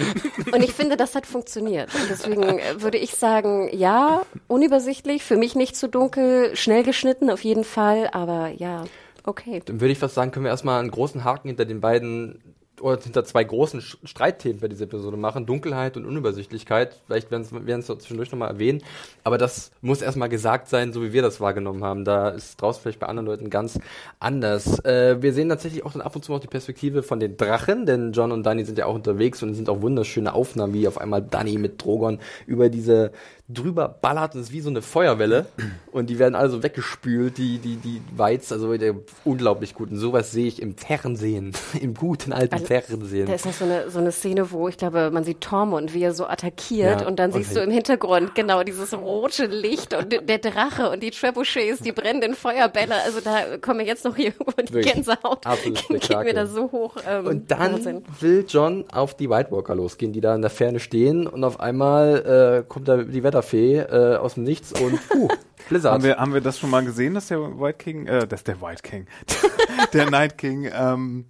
Und 0.53 0.65
ich 0.65 0.73
finde, 0.73 0.97
das 0.97 1.15
hat 1.15 1.27
funktioniert. 1.27 1.95
Und 1.95 2.09
deswegen 2.09 2.45
äh, 2.45 2.81
würde 2.81 2.97
ich 2.97 3.15
sagen, 3.15 3.69
ja, 3.77 4.23
unübersichtlich, 4.49 5.23
für 5.23 5.37
mich 5.37 5.55
nicht 5.55 5.77
zu 5.77 5.91
dunkel, 5.91 6.57
schnell 6.57 6.83
geschnitten 6.83 7.29
auf 7.29 7.45
jeden 7.45 7.65
Fall, 7.65 8.09
aber 8.13 8.53
ja, 8.57 8.85
okay. 9.25 9.61
Dann 9.67 9.83
würde 9.83 9.93
ich 9.93 9.99
fast 9.99 10.15
sagen, 10.15 10.31
können 10.31 10.47
wir 10.47 10.51
erstmal 10.51 10.81
einen 10.81 10.91
großen 10.91 11.25
Haken 11.25 11.49
hinter 11.49 11.67
den 11.67 11.83
beiden 11.83 12.56
oder 12.81 13.01
hinter 13.01 13.25
zwei 13.25 13.45
großen 13.45 13.81
Streitthemen 13.81 14.61
bei 14.61 14.69
dieser 14.69 14.85
Episode 14.85 15.17
machen. 15.17 15.47
Dunkelheit 15.47 15.97
und 15.97 16.05
Unübersichtlichkeit. 16.05 17.01
Vielleicht 17.07 17.31
werden 17.31 17.81
es 17.81 17.87
zwischendurch 17.87 18.31
nochmal 18.31 18.51
erwähnen. 18.51 18.83
Aber 19.25 19.39
das 19.39 19.71
muss 19.81 20.03
erstmal 20.03 20.29
gesagt 20.29 20.69
sein, 20.69 20.93
so 20.93 21.03
wie 21.03 21.13
wir 21.13 21.23
das 21.23 21.41
wahrgenommen 21.41 21.85
haben. 21.85 22.05
Da 22.05 22.31
ist 22.31 22.61
draußen 22.61 22.83
vielleicht 22.83 23.01
bei 23.01 23.07
anderen 23.07 23.27
Leuten 23.27 23.51
ganz 23.51 23.79
anders. 24.21 24.85
Äh, 24.85 25.23
wir 25.23 25.33
sehen 25.33 25.49
tatsächlich 25.49 25.85
auch 25.85 25.93
dann 25.93 26.03
ab 26.03 26.15
und 26.15 26.25
zu 26.25 26.33
noch 26.33 26.41
die 26.41 26.47
Perspektive 26.47 27.03
von 27.03 27.21
den 27.21 27.37
Drachen, 27.37 27.87
denn 27.87 28.13
John 28.13 28.33
und 28.33 28.45
Danny 28.45 28.65
sind 28.65 28.79
ja 28.79 28.87
auch 28.87 28.95
unterwegs 28.95 29.43
und 29.43 29.55
sind 29.55 29.69
auch 29.69 29.83
wunderschöne 29.83 30.33
Aufnahmen, 30.33 30.75
wie 30.75 30.89
auf 30.89 30.99
einmal 30.99 31.23
Danny 31.23 31.59
mit 31.59 31.83
Drogon 31.83 32.21
über 32.47 32.69
diese 32.69 33.13
drüber 33.49 33.89
ballert 33.89 34.35
und 34.35 34.41
es 34.41 34.49
ist 34.49 34.53
wie 34.53 34.61
so 34.61 34.71
eine 34.71 34.83
Feuerwelle 34.83 35.47
und 35.93 36.11
die 36.11 36.19
werden 36.19 36.35
alle 36.35 36.51
so 36.51 36.63
weggespült, 36.65 37.39
die, 37.39 37.59
die, 37.59 37.77
die 37.77 38.03
Weiz, 38.17 38.51
also 38.51 38.77
der, 38.77 38.95
unglaublich 39.25 39.75
gut. 39.75 39.91
Und 39.93 39.99
sowas 39.99 40.33
sehe 40.33 40.47
ich 40.49 40.61
im 40.61 40.77
Fernsehen, 40.77 41.53
im 41.81 41.95
guten 41.95 42.33
alten 42.33 42.55
Also, 42.55 42.67
Fernsehen. 42.67 43.27
Da 43.27 43.35
ist 43.35 43.47
noch 43.47 43.53
so 43.53 43.65
eine, 43.65 43.89
so 43.91 43.99
eine 44.01 44.11
Szene, 44.11 44.51
wo 44.51 44.67
ich 44.69 44.77
glaube, 44.77 45.11
man 45.13 45.23
sieht 45.23 45.41
Tormund, 45.41 45.95
wie 45.95 46.03
er 46.03 46.13
so 46.13 46.27
attackiert 46.27 47.03
Ja, 47.03 47.07
und 47.07 47.19
dann 47.21 47.31
und 47.31 47.39
siehst 47.43 47.55
du 47.55 47.61
im 47.61 47.71
Hintergrund 47.71 48.35
genau 48.35 48.65
dieses 48.65 48.93
rote 48.95 49.47
Licht 49.47 49.95
und 49.95 50.13
der 50.29 50.39
Drache 50.39 50.91
und 50.91 51.03
die 51.05 51.11
Trebuchets, 51.13 51.81
die 51.81 51.93
brennenden 51.93 52.35
Feuerbälle. 52.35 52.95
Also 53.05 53.21
da 53.21 53.59
kommen 53.59 53.79
wir 53.81 53.87
jetzt 53.87 54.05
noch 54.05 54.17
hier 54.17 54.33
über 54.41 54.61
die 54.63 54.75
Wirklich. 54.75 54.93
Gänsehaut. 54.95 55.45
Geht 55.63 55.73
mir 55.73 55.77
Spektakel. 56.01 56.35
da 56.35 56.47
so 56.47 56.73
hoch. 56.73 56.97
Ähm, 57.09 57.27
Und 57.27 57.51
dann 57.51 57.75
Wahnsinn. 57.75 58.03
will 58.21 58.45
John 58.49 58.85
auf 58.91 59.15
die 59.17 59.31
White 59.31 59.53
Walker 59.53 59.75
losgehen, 59.77 60.13
die 60.13 60.21
da 60.21 60.35
in 60.35 60.41
der 60.43 60.51
Ferne 60.51 60.81
stehen 60.81 61.27
und 61.29 61.45
auf 61.45 61.61
einmal 61.61 62.63
äh, 62.65 62.69
kommt 62.69 62.89
da 62.89 62.97
die 63.05 63.23
Wetterfee 63.37 63.79
äh, 63.79 64.17
aus 64.17 64.35
dem 64.35 64.45
Nichts 64.45 64.73
und 64.81 65.09
puh, 65.09 65.29
Blizzard. 65.69 65.95
Haben 65.95 66.05
wir, 66.05 66.17
haben 66.17 66.35
wir 66.35 66.41
das 66.41 66.59
schon 66.59 66.71
mal 66.71 66.85
gesehen, 66.85 67.15
dass 67.15 67.29
der 67.29 67.41
White 67.41 67.79
King, 67.79 68.07
äh, 68.07 68.27
dass 68.27 68.45
der 68.45 68.61
White 68.61 68.83
King, 68.83 69.07
der 69.93 70.11
Night 70.11 70.39
King 70.39 70.71
ähm, 70.73 71.27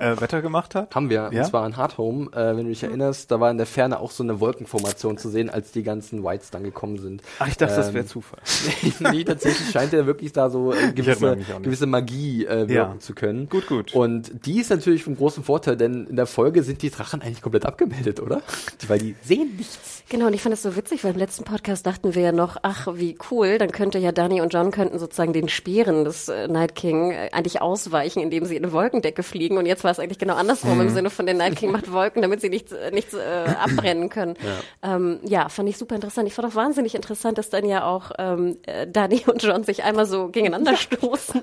äh, 0.00 0.20
Wetter 0.20 0.42
gemacht 0.42 0.74
hat? 0.74 0.94
Haben 0.94 1.10
wir, 1.10 1.30
Ja? 1.32 1.42
und 1.42 1.46
zwar 1.48 1.66
in 1.66 1.76
Hardhome, 1.76 2.30
äh, 2.32 2.56
wenn 2.56 2.64
du 2.64 2.70
dich 2.70 2.82
erinnerst, 2.82 3.30
da 3.30 3.38
war 3.40 3.50
in 3.50 3.56
der 3.58 3.66
Ferne 3.66 4.00
auch 4.00 4.10
so 4.10 4.22
eine 4.22 4.40
Wolkenformation 4.40 5.18
zu 5.18 5.28
sehen, 5.28 5.50
als 5.50 5.72
die 5.72 5.82
ganzen 5.82 6.24
Whites 6.24 6.50
dann 6.50 6.64
gekommen 6.64 6.98
sind. 6.98 7.22
Ach, 7.38 7.48
ich 7.48 7.56
dachte, 7.56 7.76
das 7.76 7.88
Ähm, 7.88 7.94
wäre 7.94 8.06
Zufall. 8.06 8.40
nee, 9.12 9.24
tatsächlich 9.24 9.70
scheint 9.70 9.92
er 9.92 10.06
wirklich 10.06 10.32
da 10.32 10.50
so 10.50 10.72
äh, 10.72 10.92
gewisse, 10.92 11.36
gewisse 11.62 11.86
Magie 11.86 12.44
äh, 12.46 12.68
wirken 12.68 12.72
Ja. 12.94 12.98
zu 12.98 13.14
können. 13.14 13.48
Gut, 13.48 13.66
gut. 13.66 13.94
Und 13.94 14.46
die 14.46 14.60
ist 14.60 14.70
natürlich 14.70 15.04
von 15.04 15.16
großem 15.16 15.44
Vorteil, 15.44 15.76
denn 15.76 16.06
in 16.06 16.16
der 16.16 16.26
Folge 16.26 16.62
sind 16.62 16.82
die 16.82 16.90
Drachen 16.90 17.22
eigentlich 17.22 17.42
komplett 17.42 17.66
abgemeldet, 17.66 18.20
oder? 18.20 18.42
Weil 18.88 18.98
die 18.98 19.14
sehen 19.22 19.56
nichts. 19.56 20.02
Genau, 20.08 20.26
und 20.26 20.34
ich 20.34 20.42
fand 20.42 20.52
das 20.52 20.62
so 20.62 20.74
witzig, 20.74 21.04
weil 21.04 21.12
im 21.12 21.18
letzten 21.18 21.44
Podcast 21.44 21.86
dachten 21.86 22.16
wir 22.16 22.22
ja 22.22 22.32
noch, 22.32 22.56
ach, 22.62 22.88
wie 22.94 23.16
cool, 23.30 23.58
dann 23.58 23.70
könnte 23.70 23.98
ja 23.98 24.10
Danny 24.10 24.40
und 24.40 24.52
John 24.52 24.72
könnten 24.72 24.98
sozusagen 24.98 25.32
den 25.32 25.48
Speeren 25.48 26.04
des 26.04 26.28
äh, 26.28 26.48
Night 26.48 26.74
King 26.74 27.12
äh, 27.12 27.28
eigentlich 27.32 27.62
ausweichen, 27.62 28.20
indem 28.20 28.44
sie 28.44 28.56
in 28.56 28.64
eine 28.64 28.72
Wolkendecke 28.72 29.22
fliegen. 29.22 29.56
Und 29.56 29.66
jetzt 29.66 29.84
war 29.84 29.89
es 29.90 29.98
eigentlich 29.98 30.18
genau 30.18 30.34
andersrum 30.34 30.74
Mhm. 30.74 30.80
im 30.82 30.88
Sinne 30.90 31.10
von 31.10 31.26
der 31.26 31.34
Night 31.34 31.56
King 31.56 31.70
macht 31.72 31.90
Wolken, 31.92 32.22
damit 32.22 32.40
sie 32.40 32.48
nichts, 32.48 32.72
äh, 32.72 32.90
nichts 32.90 33.14
äh, 33.14 33.18
abbrennen 33.62 34.08
können. 34.08 34.36
Ja. 34.82 34.96
Ähm, 34.96 35.20
ja, 35.24 35.48
fand 35.48 35.68
ich 35.68 35.76
super 35.78 35.94
interessant. 35.94 36.28
Ich 36.28 36.34
fand 36.34 36.48
auch 36.48 36.54
wahnsinnig 36.54 36.94
interessant, 36.94 37.38
dass 37.38 37.50
dann 37.50 37.64
ja 37.64 37.84
auch 37.84 38.10
ähm, 38.18 38.58
äh, 38.66 38.86
Danny 38.86 39.22
und 39.26 39.42
John 39.42 39.64
sich 39.64 39.82
einmal 39.84 40.06
so 40.06 40.28
gegeneinander 40.28 40.76
stoßen. 40.76 41.42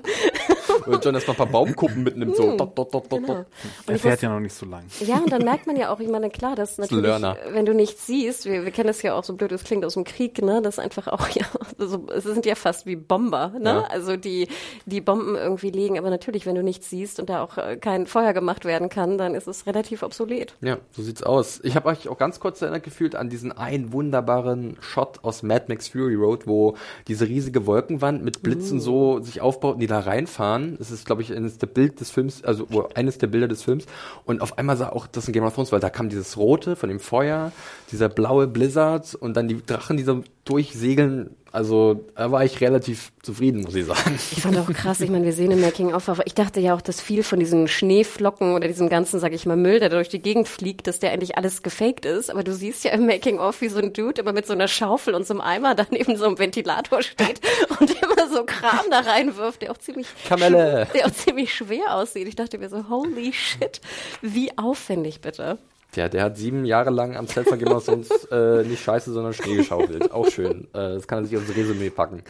Und 0.86 1.04
John 1.04 1.14
erstmal 1.14 1.34
ein 1.34 1.38
paar 1.38 1.46
Baumkuppen 1.46 2.02
mitnimmt, 2.02 2.36
so 2.36 2.56
dot, 2.56 2.76
dot, 2.78 2.94
dot, 2.94 3.12
dot, 3.12 3.20
Genau. 3.20 3.34
dot. 3.34 3.46
Er 3.86 3.98
fährt 3.98 4.22
ja 4.22 4.28
noch 4.30 4.40
nicht 4.40 4.54
so 4.54 4.66
lang. 4.66 4.84
Ja, 5.00 5.16
und 5.16 5.30
dann 5.32 5.42
merkt 5.44 5.66
man 5.66 5.76
ja 5.76 5.92
auch, 5.92 6.00
ich 6.00 6.08
meine, 6.08 6.30
klar, 6.30 6.54
dass 6.54 6.78
natürlich, 6.78 7.02
Learner. 7.04 7.36
wenn 7.50 7.66
du 7.66 7.74
nichts 7.74 8.06
siehst, 8.06 8.44
wir, 8.46 8.64
wir 8.64 8.70
kennen 8.70 8.88
es 8.88 9.02
ja 9.02 9.14
auch, 9.14 9.24
so 9.24 9.34
blöd 9.34 9.52
es 9.52 9.64
klingt, 9.64 9.84
aus 9.84 9.94
dem 9.94 10.04
Krieg, 10.04 10.40
ne, 10.42 10.62
das 10.62 10.78
einfach 10.78 11.08
auch, 11.08 11.28
ja, 11.30 11.44
so, 11.78 12.06
es 12.14 12.24
sind 12.24 12.46
ja 12.46 12.54
fast 12.54 12.86
wie 12.86 12.96
Bomber, 12.96 13.52
ne, 13.58 13.68
Ja. 13.70 13.80
also 13.90 14.16
die, 14.16 14.48
die 14.86 15.00
Bomben 15.00 15.34
irgendwie 15.36 15.70
liegen, 15.70 15.98
aber 15.98 16.10
natürlich, 16.10 16.46
wenn 16.46 16.54
du 16.54 16.62
nichts 16.62 16.90
siehst 16.90 17.18
und 17.20 17.28
da 17.28 17.42
auch 17.42 17.58
äh, 17.58 17.76
kein 17.76 18.06
Feuer 18.06 18.32
gemacht 18.38 18.64
werden 18.64 18.88
kann, 18.88 19.18
dann 19.18 19.34
ist 19.34 19.48
es 19.48 19.66
relativ 19.66 20.02
obsolet. 20.02 20.54
Ja, 20.60 20.78
so 20.92 21.02
sieht's 21.02 21.22
aus. 21.22 21.60
Ich 21.64 21.74
habe 21.74 21.88
euch 21.88 22.08
auch 22.08 22.18
ganz 22.18 22.38
kurz 22.40 22.62
erinnert 22.62 22.84
gefühlt 22.84 23.16
an 23.16 23.28
diesen 23.28 23.50
einen 23.50 23.92
wunderbaren 23.92 24.76
Shot 24.80 25.18
aus 25.22 25.42
Mad 25.42 25.64
Max 25.68 25.88
Fury 25.88 26.14
Road, 26.14 26.46
wo 26.46 26.76
diese 27.08 27.26
riesige 27.26 27.66
Wolkenwand 27.66 28.22
mit 28.22 28.42
Blitzen 28.42 28.80
so 28.80 29.20
sich 29.20 29.40
aufbaut 29.40 29.74
und 29.74 29.80
die 29.80 29.86
da 29.86 30.00
reinfahren. 30.00 30.76
Das 30.78 30.90
ist, 30.90 31.04
glaube 31.04 31.22
ich, 31.22 31.34
eines 31.34 31.58
der 31.58 31.66
Bild 31.66 32.00
des 32.00 32.10
Films, 32.10 32.44
also 32.44 32.66
eines 32.94 33.18
der 33.18 33.26
Bilder 33.26 33.48
des 33.48 33.62
Films. 33.62 33.86
Und 34.24 34.40
auf 34.40 34.56
einmal 34.58 34.76
sah 34.76 34.90
auch 34.90 35.06
das 35.06 35.26
in 35.26 35.32
Game 35.32 35.44
of 35.44 35.54
Thrones, 35.54 35.72
weil 35.72 35.80
da 35.80 35.90
kam 35.90 36.08
dieses 36.08 36.36
Rote 36.36 36.76
von 36.76 36.88
dem 36.88 37.00
Feuer, 37.00 37.52
dieser 37.90 38.08
blaue 38.08 38.46
Blizzard 38.46 39.14
und 39.14 39.36
dann 39.36 39.48
die 39.48 39.64
Drachen, 39.64 39.96
die 39.96 40.02
so 40.02 40.22
durchsegeln. 40.44 41.30
Also 41.50 42.04
da 42.14 42.30
war 42.30 42.44
ich 42.44 42.60
relativ 42.60 43.10
zufrieden, 43.22 43.62
muss 43.62 43.74
ich 43.74 43.86
sagen. 43.86 44.18
Ich 44.32 44.42
fand 44.42 44.58
auch 44.58 44.70
krass, 44.70 45.00
ich 45.00 45.08
meine, 45.08 45.24
wir 45.24 45.32
sehen 45.32 45.50
im 45.50 45.60
Making-of, 45.60 46.08
aber 46.08 46.26
ich 46.26 46.34
dachte 46.34 46.60
ja 46.60 46.74
auch, 46.74 46.82
dass 46.82 47.00
viel 47.00 47.22
von 47.22 47.40
diesen 47.40 47.68
Schneeflocken 47.68 48.54
oder 48.54 48.68
diesem 48.68 48.90
ganzen, 48.90 49.18
sag 49.18 49.32
ich 49.32 49.46
mal, 49.46 49.56
Müll, 49.56 49.80
der 49.80 49.88
da 49.88 49.96
durch 49.96 50.10
die 50.10 50.20
Gegend 50.20 50.46
fliegt, 50.46 50.86
dass 50.86 50.98
der 50.98 51.12
eigentlich 51.12 51.38
alles 51.38 51.62
gefaked 51.62 52.04
ist. 52.04 52.30
Aber 52.30 52.44
du 52.44 52.52
siehst 52.52 52.84
ja 52.84 52.90
im 52.90 53.06
Making-of, 53.06 53.62
wie 53.62 53.68
so 53.68 53.78
ein 53.78 53.94
Dude 53.94 54.20
immer 54.20 54.34
mit 54.34 54.46
so 54.46 54.52
einer 54.52 54.68
Schaufel 54.68 55.14
und 55.14 55.26
so 55.26 55.34
einem 55.34 55.40
Eimer 55.40 55.74
da 55.74 55.86
neben 55.90 56.16
so 56.16 56.26
einem 56.26 56.38
Ventilator 56.38 57.02
steht 57.02 57.40
und 57.80 57.90
immer 57.90 58.28
so 58.30 58.44
Kram 58.44 58.84
da 58.90 59.00
reinwirft, 59.00 59.62
der 59.62 59.72
auch 59.72 59.78
ziemlich, 59.78 60.06
Kamelle. 60.28 60.86
der 60.94 61.06
auch 61.06 61.12
ziemlich 61.12 61.54
schwer 61.54 61.94
aussieht. 61.94 62.28
Ich 62.28 62.36
dachte 62.36 62.58
mir 62.58 62.68
so, 62.68 62.90
holy 62.90 63.32
shit, 63.32 63.80
wie 64.20 64.56
aufwendig 64.58 65.22
bitte. 65.22 65.58
Tja, 65.90 66.08
der 66.08 66.22
hat 66.22 66.36
sieben 66.36 66.66
Jahre 66.66 66.90
lang 66.90 67.16
am 67.16 67.26
Set 67.26 67.48
von 67.48 67.58
Game 67.58 67.72
of 67.72 67.86
Thrones 67.86 68.10
äh, 68.30 68.62
nicht 68.62 68.82
Scheiße, 68.82 69.10
sondern 69.10 69.32
Schnee 69.32 69.56
geschaufelt. 69.56 70.12
Auch 70.12 70.28
schön. 70.28 70.64
Äh, 70.74 70.94
das 70.94 71.08
kann 71.08 71.24
er 71.24 71.26
sich 71.26 71.38
aufs 71.38 71.56
Resümee 71.56 71.88
packen. 71.88 72.22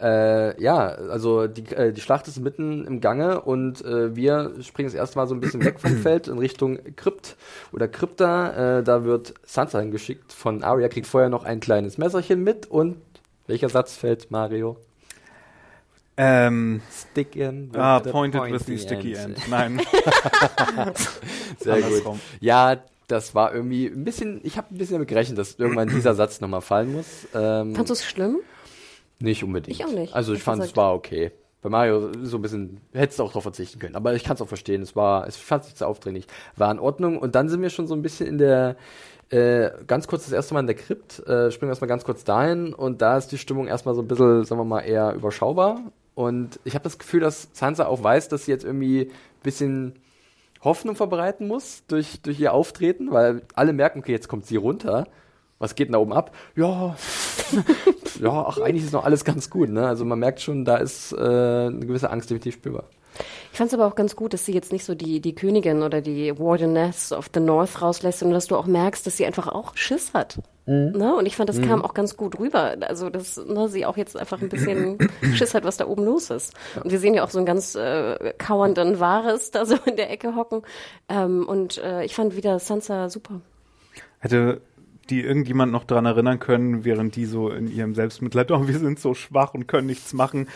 Äh, 0.00 0.60
ja, 0.60 0.86
also 0.88 1.46
die, 1.46 1.64
äh, 1.74 1.92
die 1.92 2.00
Schlacht 2.00 2.26
ist 2.26 2.40
mitten 2.40 2.84
im 2.84 3.00
Gange 3.00 3.42
und 3.42 3.84
äh, 3.84 4.16
wir 4.16 4.54
springen 4.62 4.88
jetzt 4.88 4.96
erstmal 4.96 5.28
so 5.28 5.34
ein 5.34 5.40
bisschen 5.40 5.64
weg 5.64 5.78
vom 5.78 5.96
Feld 6.02 6.26
in 6.26 6.38
Richtung 6.38 6.80
Krypt 6.96 7.36
oder 7.72 7.86
Krypta. 7.86 8.78
Äh, 8.78 8.82
da 8.82 9.04
wird 9.04 9.34
Sansa 9.44 9.78
hingeschickt 9.78 10.32
von 10.32 10.64
Arya, 10.64 10.88
kriegt 10.88 11.06
vorher 11.06 11.28
noch 11.28 11.44
ein 11.44 11.60
kleines 11.60 11.98
Messerchen 11.98 12.42
mit 12.42 12.66
und 12.66 12.96
welcher 13.46 13.68
Satz 13.68 13.94
fällt, 13.94 14.32
Mario? 14.32 14.76
Ähm, 16.16 16.80
Stick 16.90 17.36
in. 17.36 17.72
with 17.72 17.80
ah, 17.80 18.00
pointed 18.00 18.42
with 18.50 18.66
the 18.66 18.78
sticky 18.78 19.14
end. 19.14 19.36
end. 19.36 19.48
Nein. 19.48 19.80
Sehr 21.58 21.82
gut. 21.82 22.18
Ja, 22.40 22.76
das 23.08 23.34
war 23.34 23.54
irgendwie 23.54 23.86
ein 23.86 24.04
bisschen, 24.04 24.40
ich 24.42 24.56
habe 24.56 24.68
ein 24.74 24.78
bisschen 24.78 24.94
damit 24.94 25.08
gerechnet, 25.08 25.38
dass 25.38 25.54
irgendwann 25.58 25.88
dieser 25.88 26.14
Satz 26.16 26.40
nochmal 26.40 26.60
fallen 26.62 26.92
muss. 26.92 27.26
Ähm, 27.34 27.74
Fandst 27.74 27.90
du 27.90 27.94
es 27.94 28.04
schlimm? 28.04 28.38
nicht 29.20 29.44
unbedingt. 29.44 29.78
Ich 29.78 29.84
auch 29.86 29.92
nicht, 29.92 30.14
Also 30.14 30.34
ich 30.34 30.42
fand, 30.42 30.58
es 30.60 30.64
gesagt. 30.66 30.76
war 30.76 30.94
okay. 30.94 31.30
Bei 31.62 31.70
Mario 31.70 32.10
so 32.24 32.36
ein 32.36 32.42
bisschen, 32.42 32.80
hättest 32.92 33.18
du 33.18 33.22
auch 33.22 33.28
darauf 33.28 33.44
verzichten 33.44 33.78
können. 33.78 33.96
Aber 33.96 34.12
ich 34.14 34.22
kann 34.24 34.34
es 34.34 34.42
auch 34.42 34.48
verstehen. 34.48 34.82
Es 34.82 34.94
war, 34.96 35.26
es 35.26 35.36
fand 35.36 35.64
sich 35.64 35.74
zu 35.76 35.86
aufdringlich. 35.86 36.26
War 36.56 36.70
in 36.70 36.78
Ordnung. 36.78 37.16
Und 37.18 37.34
dann 37.34 37.48
sind 37.48 37.62
wir 37.62 37.70
schon 37.70 37.86
so 37.86 37.94
ein 37.94 38.02
bisschen 38.02 38.26
in 38.26 38.36
der, 38.36 38.76
äh, 39.30 39.70
ganz 39.86 40.06
kurz 40.06 40.24
das 40.24 40.32
erste 40.32 40.52
Mal 40.52 40.60
in 40.60 40.66
der 40.66 40.76
Krypt, 40.76 41.20
äh, 41.20 41.50
springen 41.50 41.68
wir 41.68 41.72
erstmal 41.72 41.88
ganz 41.88 42.04
kurz 42.04 42.24
dahin. 42.24 42.74
Und 42.74 43.00
da 43.00 43.16
ist 43.16 43.28
die 43.28 43.38
Stimmung 43.38 43.66
erstmal 43.66 43.94
so 43.94 44.02
ein 44.02 44.08
bisschen, 44.08 44.44
sagen 44.44 44.60
wir 44.60 44.64
mal, 44.66 44.80
eher 44.80 45.14
überschaubar. 45.14 45.80
Und 46.14 46.60
ich 46.64 46.74
habe 46.74 46.84
das 46.84 46.98
Gefühl, 46.98 47.20
dass 47.20 47.48
Sansa 47.54 47.86
auch 47.86 48.02
weiß, 48.02 48.28
dass 48.28 48.44
sie 48.44 48.50
jetzt 48.50 48.64
irgendwie 48.64 49.06
ein 49.06 49.10
bisschen 49.42 49.94
Hoffnung 50.64 50.96
verbreiten 50.96 51.46
muss 51.46 51.84
durch, 51.86 52.20
durch 52.22 52.40
ihr 52.40 52.52
Auftreten, 52.52 53.12
weil 53.12 53.42
alle 53.54 53.72
merken, 53.72 54.00
okay, 54.00 54.12
jetzt 54.12 54.28
kommt 54.28 54.46
sie 54.46 54.56
runter. 54.56 55.06
Was 55.58 55.74
geht 55.74 55.88
denn 55.88 55.92
da 55.92 55.98
oben 55.98 56.12
ab? 56.12 56.34
Ja, 56.56 56.96
ja, 58.20 58.46
ach, 58.46 58.58
eigentlich 58.58 58.84
ist 58.84 58.92
noch 58.92 59.04
alles 59.04 59.24
ganz 59.24 59.50
gut, 59.50 59.68
ne? 59.70 59.86
Also 59.86 60.04
man 60.04 60.18
merkt 60.18 60.40
schon, 60.40 60.64
da 60.64 60.76
ist 60.76 61.12
äh, 61.12 61.16
eine 61.16 61.86
gewisse 61.86 62.10
Angst 62.10 62.30
definitiv 62.30 62.54
spürbar. 62.54 62.84
Ich 63.52 63.58
fand 63.58 63.68
es 63.68 63.74
aber 63.74 63.86
auch 63.86 63.94
ganz 63.94 64.16
gut, 64.16 64.32
dass 64.32 64.44
sie 64.44 64.52
jetzt 64.52 64.72
nicht 64.72 64.84
so 64.84 64.94
die, 64.94 65.20
die 65.20 65.34
Königin 65.34 65.82
oder 65.82 66.00
die 66.00 66.36
Wardeness 66.38 67.12
of 67.12 67.30
the 67.32 67.40
North 67.40 67.80
rauslässt, 67.80 68.18
sondern 68.18 68.34
dass 68.34 68.48
du 68.48 68.56
auch 68.56 68.66
merkst, 68.66 69.06
dass 69.06 69.16
sie 69.16 69.26
einfach 69.26 69.46
auch 69.46 69.76
Schiss 69.76 70.12
hat. 70.12 70.40
Ne? 70.66 71.14
Und 71.14 71.26
ich 71.26 71.36
fand, 71.36 71.50
das 71.50 71.60
kam 71.60 71.82
auch 71.82 71.92
ganz 71.92 72.16
gut 72.16 72.38
rüber. 72.38 72.76
Also, 72.80 73.10
dass 73.10 73.36
ne, 73.36 73.68
sie 73.68 73.84
auch 73.84 73.98
jetzt 73.98 74.16
einfach 74.16 74.40
ein 74.40 74.48
bisschen 74.48 74.98
Schiss 75.34 75.54
hat, 75.54 75.64
was 75.64 75.76
da 75.76 75.86
oben 75.86 76.04
los 76.04 76.30
ist. 76.30 76.54
Und 76.82 76.90
wir 76.90 76.98
sehen 76.98 77.14
ja 77.14 77.22
auch 77.22 77.30
so 77.30 77.38
einen 77.38 77.46
ganz 77.46 77.74
äh, 77.74 78.32
kauernden 78.38 78.98
Wahres 78.98 79.50
da 79.50 79.66
so 79.66 79.76
in 79.84 79.96
der 79.96 80.10
Ecke 80.10 80.36
hocken. 80.36 80.62
Ähm, 81.08 81.46
und 81.46 81.78
äh, 81.78 82.04
ich 82.04 82.14
fand 82.14 82.34
wieder 82.36 82.58
Sansa 82.58 83.10
super. 83.10 83.40
Hätte 84.20 84.62
die 85.10 85.20
irgendjemand 85.20 85.70
noch 85.70 85.84
dran 85.84 86.06
erinnern 86.06 86.38
können, 86.38 86.84
während 86.84 87.14
die 87.16 87.26
so 87.26 87.50
in 87.50 87.70
ihrem 87.70 87.94
Selbstmitleid, 87.94 88.50
oh, 88.50 88.66
wir 88.66 88.78
sind 88.78 88.98
so 88.98 89.12
schwach 89.12 89.52
und 89.52 89.66
können 89.66 89.86
nichts 89.86 90.14
machen. 90.14 90.48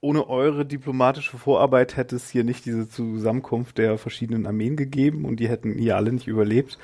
Ohne 0.00 0.28
eure 0.28 0.64
diplomatische 0.64 1.36
Vorarbeit 1.36 1.96
hätte 1.96 2.14
es 2.14 2.30
hier 2.30 2.44
nicht 2.44 2.64
diese 2.64 2.88
Zusammenkunft 2.88 3.78
der 3.78 3.98
verschiedenen 3.98 4.46
Armeen 4.46 4.76
gegeben 4.76 5.24
und 5.24 5.40
die 5.40 5.48
hätten 5.48 5.74
hier 5.74 5.96
alle 5.96 6.12
nicht 6.12 6.28
überlebt. 6.28 6.78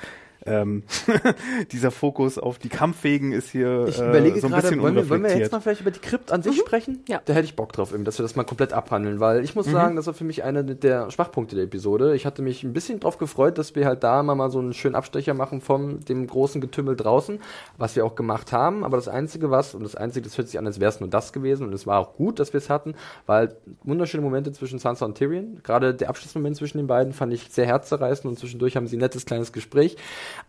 Ähm, 0.47 0.83
dieser 1.71 1.89
Fokus 1.89 2.37
auf 2.37 2.59
die 2.59 2.69
Kampffähigen 2.69 3.31
ist 3.31 3.49
hier 3.49 3.85
Ich 3.87 3.99
äh, 3.99 4.09
überlege 4.09 4.39
so 4.39 4.47
ein 4.47 4.51
gerade, 4.51 4.61
bisschen 4.61 4.81
wollen 4.81 4.95
wir, 4.95 5.09
wollen 5.09 5.23
wir 5.23 5.35
jetzt 5.35 5.51
mal 5.51 5.59
vielleicht 5.59 5.81
über 5.81 5.89
die 5.89 5.99
Krypt 5.99 6.31
an 6.31 6.43
sich 6.43 6.57
sprechen? 6.57 7.03
Ja. 7.07 7.21
Da 7.25 7.33
hätte 7.33 7.45
ich 7.45 7.55
Bock 7.55 7.73
drauf, 7.73 7.93
eben, 7.93 8.03
dass 8.03 8.19
wir 8.19 8.23
das 8.23 8.35
mal 8.35 8.43
komplett 8.43 8.71
abhandeln, 8.71 9.19
weil 9.19 9.43
ich 9.43 9.55
muss 9.55 9.65
sagen, 9.65 9.95
das 9.95 10.05
war 10.05 10.13
für 10.13 10.23
mich 10.23 10.43
einer 10.43 10.63
der 10.63 11.09
Schwachpunkte 11.09 11.55
der 11.55 11.65
Episode. 11.65 12.15
Ich 12.15 12.25
hatte 12.25 12.43
mich 12.43 12.63
ein 12.63 12.73
bisschen 12.73 12.99
drauf 12.99 13.17
gefreut, 13.17 13.57
dass 13.57 13.75
wir 13.75 13.85
halt 13.85 14.03
da 14.03 14.21
mal, 14.21 14.35
mal 14.35 14.51
so 14.51 14.59
einen 14.59 14.73
schönen 14.73 14.95
Abstecher 14.95 15.33
machen 15.33 15.61
von 15.61 16.01
dem 16.01 16.27
großen 16.27 16.61
Getümmel 16.61 16.95
draußen, 16.95 17.39
was 17.77 17.95
wir 17.95 18.05
auch 18.05 18.15
gemacht 18.15 18.51
haben. 18.51 18.83
Aber 18.83 18.97
das 18.97 19.07
Einzige 19.07 19.49
was, 19.49 19.73
und 19.73 19.83
das 19.83 19.95
Einzige, 19.95 20.25
das 20.25 20.37
hört 20.37 20.47
sich 20.47 20.59
an, 20.59 20.67
als 20.67 20.79
wäre 20.79 20.89
es 20.89 20.99
nur 20.99 21.09
das 21.09 21.33
gewesen, 21.33 21.65
und 21.65 21.73
es 21.73 21.87
war 21.87 21.99
auch 21.99 22.13
gut, 22.15 22.39
dass 22.39 22.53
wir 22.53 22.59
es 22.59 22.69
hatten, 22.69 22.93
weil 23.25 23.55
wunderschöne 23.83 24.21
Momente 24.21 24.51
zwischen 24.51 24.77
Sansa 24.77 25.05
und 25.05 25.17
Tyrion, 25.17 25.61
gerade 25.63 25.95
der 25.95 26.09
Abschlussmoment 26.09 26.55
zwischen 26.55 26.77
den 26.77 26.87
beiden 26.87 27.13
fand 27.13 27.33
ich 27.33 27.49
sehr 27.49 27.65
herzzerreißend 27.65 28.25
und 28.27 28.37
zwischendurch 28.37 28.75
haben 28.75 28.87
sie 28.87 28.97
ein 28.97 28.99
nettes 28.99 29.25
kleines 29.25 29.51
Gespräch. 29.51 29.97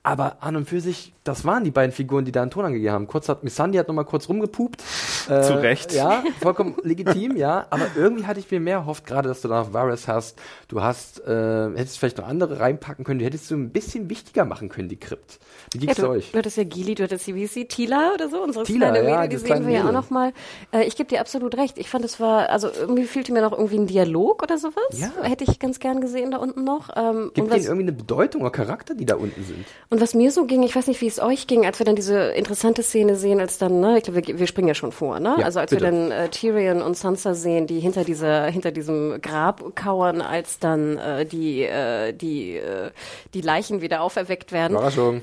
Aber 0.03 0.39
an 0.41 0.57
und 0.57 0.69
für 0.69 0.81
sich, 0.81 1.13
das 1.25 1.45
waren 1.45 1.65
die 1.65 1.71
beiden 1.71 1.93
Figuren, 1.93 2.25
die 2.25 2.33
da 2.33 2.43
einen 2.43 2.51
Ton 2.51 2.65
angegeben 2.65 2.93
haben. 2.93 3.07
Kurz 3.07 3.29
hat 3.29 3.45
Missandei 3.45 3.79
hat 3.79 3.89
nochmal 3.89 4.05
kurz 4.05 4.29
rumgepupt. 4.29 4.83
Äh, 5.29 5.43
Zu 5.43 5.61
Recht. 5.61 5.93
Ja, 5.93 6.23
vollkommen 6.41 6.77
legitim, 6.83 7.37
ja. 7.37 7.67
Aber 7.71 7.87
irgendwie 7.97 8.27
hatte 8.27 8.41
ich 8.41 8.51
mir 8.51 8.61
mehr 8.61 8.79
erhofft, 8.79 9.07
gerade, 9.07 9.29
dass 9.29 9.41
du 9.41 9.49
da 9.49 9.63
noch 9.63 9.73
Varys 9.73 10.09
hast. 10.09 10.39
Du 10.69 10.83
hast, 10.83 11.21
äh, 11.27 11.71
hättest 11.75 11.99
vielleicht 11.99 12.19
noch 12.19 12.27
andere 12.29 12.61
reinpacken 12.61 13.05
können. 13.05 13.19
Die 13.19 13.25
hättest 13.25 13.51
du 13.51 13.57
ein 13.57 13.71
bisschen 13.71 14.09
wichtiger 14.11 14.45
machen 14.45 14.69
können, 14.69 14.89
die 14.89 14.99
Krypt. 14.99 15.39
Wie 15.81 15.87
Ja, 15.87 15.93
ging's 15.93 15.97
du, 15.97 16.09
euch? 16.09 16.31
du 16.33 16.39
hattest 16.39 16.57
ja 16.57 16.65
Gili, 16.65 16.95
du 16.95 17.03
hattest, 17.05 17.27
wie 17.27 17.47
sie, 17.47 17.67
Tila 17.67 18.13
oder 18.15 18.29
so, 18.29 18.43
unsere 18.43 18.65
Tila, 18.65 18.91
kleine 18.91 19.09
ja, 19.09 19.21
Mädel, 19.21 19.29
die 19.29 19.37
sehen 19.47 19.67
wir 19.67 19.73
ja 19.75 19.81
auch 19.81 19.85
Mädel. 19.87 20.01
noch 20.01 20.11
mal. 20.11 20.33
Äh, 20.73 20.85
ich 20.85 20.97
gebe 20.97 21.09
dir 21.09 21.21
absolut 21.21 21.57
recht. 21.57 21.79
Ich 21.79 21.89
fand, 21.89 22.05
es 22.05 22.21
war, 22.21 22.51
also 22.51 22.69
irgendwie 22.69 23.05
fehlte 23.05 23.33
mir 23.33 23.43
noch 23.43 23.53
irgendwie 23.53 23.79
ein 23.79 23.87
Dialog 23.87 24.43
oder 24.43 24.59
sowas. 24.59 24.75
Ja. 24.93 25.11
Hätte 25.23 25.45
ich 25.45 25.59
ganz 25.59 25.79
gern 25.81 26.01
gesehen 26.01 26.31
da 26.31 26.39
unten 26.39 26.65
noch. 26.65 26.91
Ähm, 26.97 27.31
Gibt 27.35 27.53
denen 27.53 27.65
irgendwie 27.65 27.83
eine 27.83 27.93
Bedeutung 27.93 28.43
oder 28.43 28.51
Charakter, 28.51 28.95
die 28.95 29.07
da 29.07 29.15
unten 29.17 29.43
sind? 29.45 29.65
und 29.89 30.01
was 30.01 30.15
mir 30.15 30.31
so 30.31 30.45
ging, 30.47 30.63
ich 30.63 30.75
weiß 30.75 30.87
nicht, 30.89 31.01
wie 31.01 31.07
es 31.07 31.21
euch 31.21 31.47
ging, 31.47 31.65
als 31.65 31.79
wir 31.79 31.87
dann 31.87 31.97
diese 31.97 32.19
interessante 32.31 32.83
Szene 32.83 33.17
sehen, 33.17 33.41
als 33.41 33.59
dann, 33.59 33.81
ne, 33.81 33.99
ich 33.99 34.05
glaube, 34.05 34.27
wir, 34.27 34.39
wir 34.39 34.47
springen 34.47 34.69
ja 34.69 34.75
schon 34.75 34.93
vor, 34.93 35.21
ne? 35.21 35.37
Ja, 35.39 35.45
also 35.45 35.61
als 35.61 35.71
bitte. 35.71 35.85
wir 35.85 35.91
dann 35.91 36.11
äh, 36.11 36.29
Tyrion 36.29 36.83
und 36.83 36.97
Sansa 36.97 37.35
sehen, 37.35 37.67
die 37.67 37.81
hinter 37.81 38.05
dieser, 38.05 38.47
hinter 38.47 38.71
diesem 38.73 39.21
Grab 39.23 39.75
kauern, 39.77 40.21
als 40.21 40.59
dann 40.59 40.99
äh, 40.99 41.25
die, 41.27 41.63
äh, 41.63 42.13
die, 42.13 42.57
äh, 42.57 42.91
die 43.35 43.41
Leichen 43.41 43.81
wieder 43.81 44.01
auferweckt 44.03 44.53
werden. 44.53 44.75
Überraschung. 44.77 45.23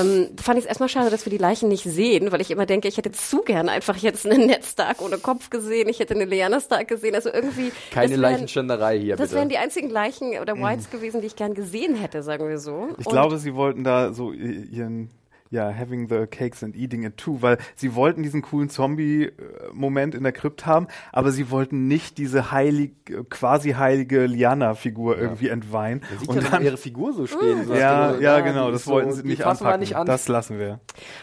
Ähm, 0.00 0.28
fand 0.42 0.58
ich 0.58 0.64
es 0.64 0.68
erstmal 0.68 0.88
schade, 0.88 1.10
dass 1.10 1.26
wir 1.26 1.30
die 1.30 1.38
Leichen 1.38 1.68
nicht 1.68 1.84
sehen, 1.84 2.32
weil 2.32 2.40
ich 2.40 2.50
immer 2.50 2.66
denke, 2.66 2.88
ich 2.88 2.96
hätte 2.96 3.12
zu 3.12 3.42
gern 3.42 3.68
einfach 3.68 3.96
jetzt 3.96 4.26
einen 4.26 4.46
Ned 4.46 4.64
Stark 4.64 5.02
ohne 5.02 5.18
Kopf 5.18 5.50
gesehen, 5.50 5.88
ich 5.88 5.98
hätte 6.00 6.14
eine 6.14 6.24
Lyanna 6.24 6.60
Stark 6.60 6.88
gesehen, 6.88 7.14
also 7.14 7.30
irgendwie. 7.32 7.72
Keine 7.90 8.10
wären- 8.12 8.20
Leichenschänderei 8.20 8.98
hier, 8.98 9.16
Das 9.16 9.28
bitte. 9.28 9.38
wären 9.38 9.48
die 9.48 9.58
einzigen 9.58 9.90
Leichen 9.90 10.38
oder 10.40 10.54
Whites 10.56 10.90
gewesen, 10.90 11.20
die 11.20 11.26
ich 11.26 11.36
gern 11.36 11.54
gesehen 11.54 11.94
hätte, 11.94 12.22
sagen 12.22 12.48
wir 12.48 12.58
so. 12.58 12.88
Ich 12.98 13.06
Und- 13.06 13.12
glaube, 13.12 13.38
sie 13.38 13.54
wollten 13.54 13.84
da 13.84 14.12
so 14.12 14.32
ihren, 14.32 15.10
ja, 15.52 15.70
having 15.72 16.08
the 16.08 16.26
cakes 16.26 16.64
and 16.64 16.74
eating 16.74 17.04
it 17.04 17.16
too, 17.18 17.42
weil 17.42 17.58
sie 17.76 17.94
wollten 17.94 18.22
diesen 18.24 18.42
coolen 18.42 18.70
Zombie-Moment 18.70 20.14
in 20.14 20.22
der 20.22 20.32
Krypt 20.32 20.66
haben, 20.66 20.88
aber 21.12 21.30
sie 21.30 21.50
wollten 21.50 21.86
nicht 21.88 22.18
diese 22.18 22.50
heilig, 22.50 22.92
quasi 23.30 23.72
heilige 23.72 24.24
Liana-Figur 24.26 25.18
irgendwie 25.18 25.48
entweihen. 25.48 26.00
Man 26.08 26.18
sieht 26.18 26.28
Und 26.28 26.42
ja 26.42 26.50
dann, 26.50 26.62
ihre 26.64 26.76
Figur 26.76 27.12
so 27.12 27.26
stehen. 27.26 27.66
so 27.66 27.74
ja, 27.74 28.14
so, 28.14 28.20
ja, 28.20 28.40
genau, 28.40 28.70
das 28.70 28.84
so, 28.84 28.92
wollten 28.92 29.12
sie 29.12 29.22
nicht 29.24 29.44
anpacken. 29.44 29.80
nicht 29.80 29.94
an. 29.96 30.06
Das 30.06 30.26
lassen 30.28 30.58
wir. 30.58 30.80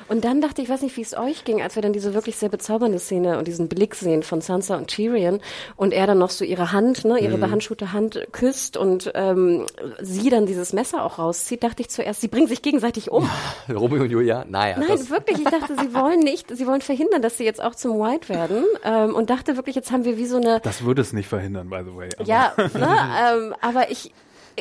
Und 0.08 0.24
dann 0.24 0.42
dachte 0.42 0.62
ich, 0.62 0.70
weiß 0.70 0.82
nicht, 0.84 0.96
wie 0.98 1.02
es 1.02 1.18
euch 1.18 1.44
ging, 1.44 1.62
als 1.62 1.76
wir 1.76 1.82
dann 1.82 1.94
diese 1.94 2.14
wirklich 2.14 2.36
sehr 2.38 2.50
bezaubernde 2.50 3.00
Szene 3.00 3.38
und 3.40 3.48
diesen 3.48 3.68
Blick 3.68 3.96
sehen 3.96 4.24
von 4.24 4.42
Sansa 4.42 4.78
und 4.78 4.88
Tyrion 4.88 5.40
und 5.76 5.92
er 5.94 6.06
dann 6.08 6.20
noch 6.20 6.30
so 6.30 6.46
ihre 6.46 6.72
Hand, 6.72 7.04
ne, 7.04 7.14
Mhm. 7.16 7.20
ihre 7.26 7.38
behandschuhte 7.40 7.94
Hand 7.94 8.28
küsst 8.32 8.78
und 8.78 9.12
ähm, 9.16 9.66
sie 10.02 10.30
dann 10.30 10.46
dieses 10.46 10.72
Messer 10.74 11.04
auch 11.04 11.18
rauszieht, 11.18 11.64
dachte 11.64 11.82
ich 11.82 11.90
zuerst, 11.90 12.22
sie 12.22 12.28
bringen 12.28 12.48
sich 12.48 12.62
gegenseitig 12.62 13.10
um. 13.12 13.28
Romeo 13.74 14.04
und 14.04 14.12
Julia? 14.20 14.46
Naja, 14.48 14.78
Nein, 14.80 14.88
das, 14.90 15.10
wirklich. 15.10 15.38
Ich 15.40 15.46
dachte, 15.46 15.76
sie 15.80 15.94
wollen 15.94 16.20
nicht, 16.20 16.56
sie 16.56 16.68
wollen 16.68 16.82
verhindern, 16.82 17.22
dass 17.22 17.38
sie 17.38 17.46
jetzt 17.46 17.62
auch 17.64 17.76
zum 17.76 18.00
White 18.00 18.30
werden. 18.30 18.64
Ähm, 18.84 19.16
und 19.16 19.30
dachte 19.30 19.56
wirklich, 19.56 19.76
jetzt 19.76 19.92
haben 19.92 20.04
wir 20.06 20.18
wie 20.18 20.26
so 20.26 20.38
eine, 20.38 20.60
Das 20.62 20.84
würde 20.84 21.02
es 21.02 21.14
nicht 21.14 21.28
verhindern, 21.28 21.70
by 21.70 21.82
the 21.86 21.96
way. 21.96 22.10
aber- 22.18 22.28
ja, 22.28 22.54
ne, 22.58 22.98
ähm, 23.48 23.56
aber 23.62 23.90
ich, 23.92 24.14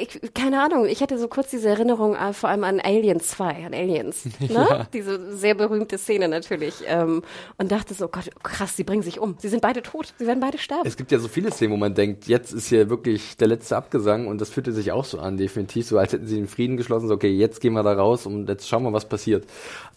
ich, 0.03 0.35
keine 0.35 0.63
Ahnung, 0.63 0.87
ich 0.87 1.03
hatte 1.03 1.19
so 1.19 1.29
kurz 1.29 1.51
diese 1.51 1.69
Erinnerung 1.69 2.15
äh, 2.15 2.33
vor 2.33 2.49
allem 2.49 2.65
an 2.65 2.81
Alien 2.81 3.21
2, 3.21 3.67
an 3.67 3.75
Aliens, 3.75 4.25
ne? 4.41 4.87
Diese 4.93 5.37
sehr 5.37 5.55
berühmte 5.55 5.99
Szene 5.99 6.29
natürlich. 6.29 6.75
Ähm, 6.87 7.23
und 7.57 7.73
dachte 7.73 7.95
so, 7.95 8.09
Gott, 8.09 8.31
krass, 8.43 8.77
sie 8.77 8.85
bringen 8.85 9.03
sich 9.03 9.19
um. 9.19 9.37
Sie 9.39 9.49
sind 9.49 9.63
beide 9.63 9.83
tot, 9.83 10.15
sie 10.19 10.27
werden 10.27 10.41
beide 10.41 10.59
sterben. 10.59 10.87
Es 10.87 10.97
gibt 10.97 11.13
ja 11.13 11.19
so 11.19 11.29
viele 11.29 11.51
Szenen, 11.51 11.73
wo 11.73 11.77
man 11.77 11.95
denkt, 11.95 12.27
jetzt 12.27 12.53
ist 12.53 12.69
hier 12.69 12.91
wirklich 12.91 13.37
der 13.37 13.49
letzte 13.49 13.77
Abgesang 13.77 14.27
und 14.27 14.41
das 14.41 14.51
fühlte 14.51 14.73
sich 14.73 14.93
auch 14.93 15.05
so 15.05 15.19
an, 15.19 15.37
definitiv, 15.37 15.87
so 15.87 15.99
als 15.99 16.13
hätten 16.13 16.27
sie 16.27 16.37
den 16.37 16.49
Frieden 16.49 16.77
geschlossen, 16.77 17.09
so 17.09 17.15
okay, 17.15 17.31
jetzt 17.31 17.61
gehen 17.61 17.73
wir 17.73 17.83
da 17.83 17.93
raus 17.93 18.27
und 18.27 18.49
jetzt 18.49 18.69
schauen 18.69 18.83
wir, 18.83 18.93
was 18.93 19.09
passiert. 19.09 19.47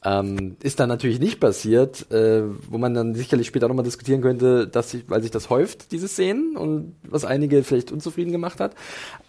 Ähm, 0.04 0.58
ist 0.64 0.80
dann 0.80 0.89
natürlich 0.89 1.20
nicht 1.20 1.39
passiert, 1.39 2.12
äh, 2.12 2.43
wo 2.70 2.78
man 2.78 2.93
dann 2.93 3.14
sicherlich 3.16 3.47
später 3.47 3.68
nochmal 3.68 3.86
diskutieren 3.86 4.22
könnte, 4.22 4.68
dass 4.68 4.91
sich, 4.91 5.10
weil 5.10 5.22
sich 5.22 5.32
das 5.32 5.49
häuft, 5.49 5.91
diese 5.91 6.08
Szenen 6.08 6.58
und 6.58 6.95
was 7.04 7.26
einige 7.26 7.64
vielleicht 7.64 7.91
unzufrieden 7.91 8.32
gemacht 8.32 8.60
hat. 8.60 8.76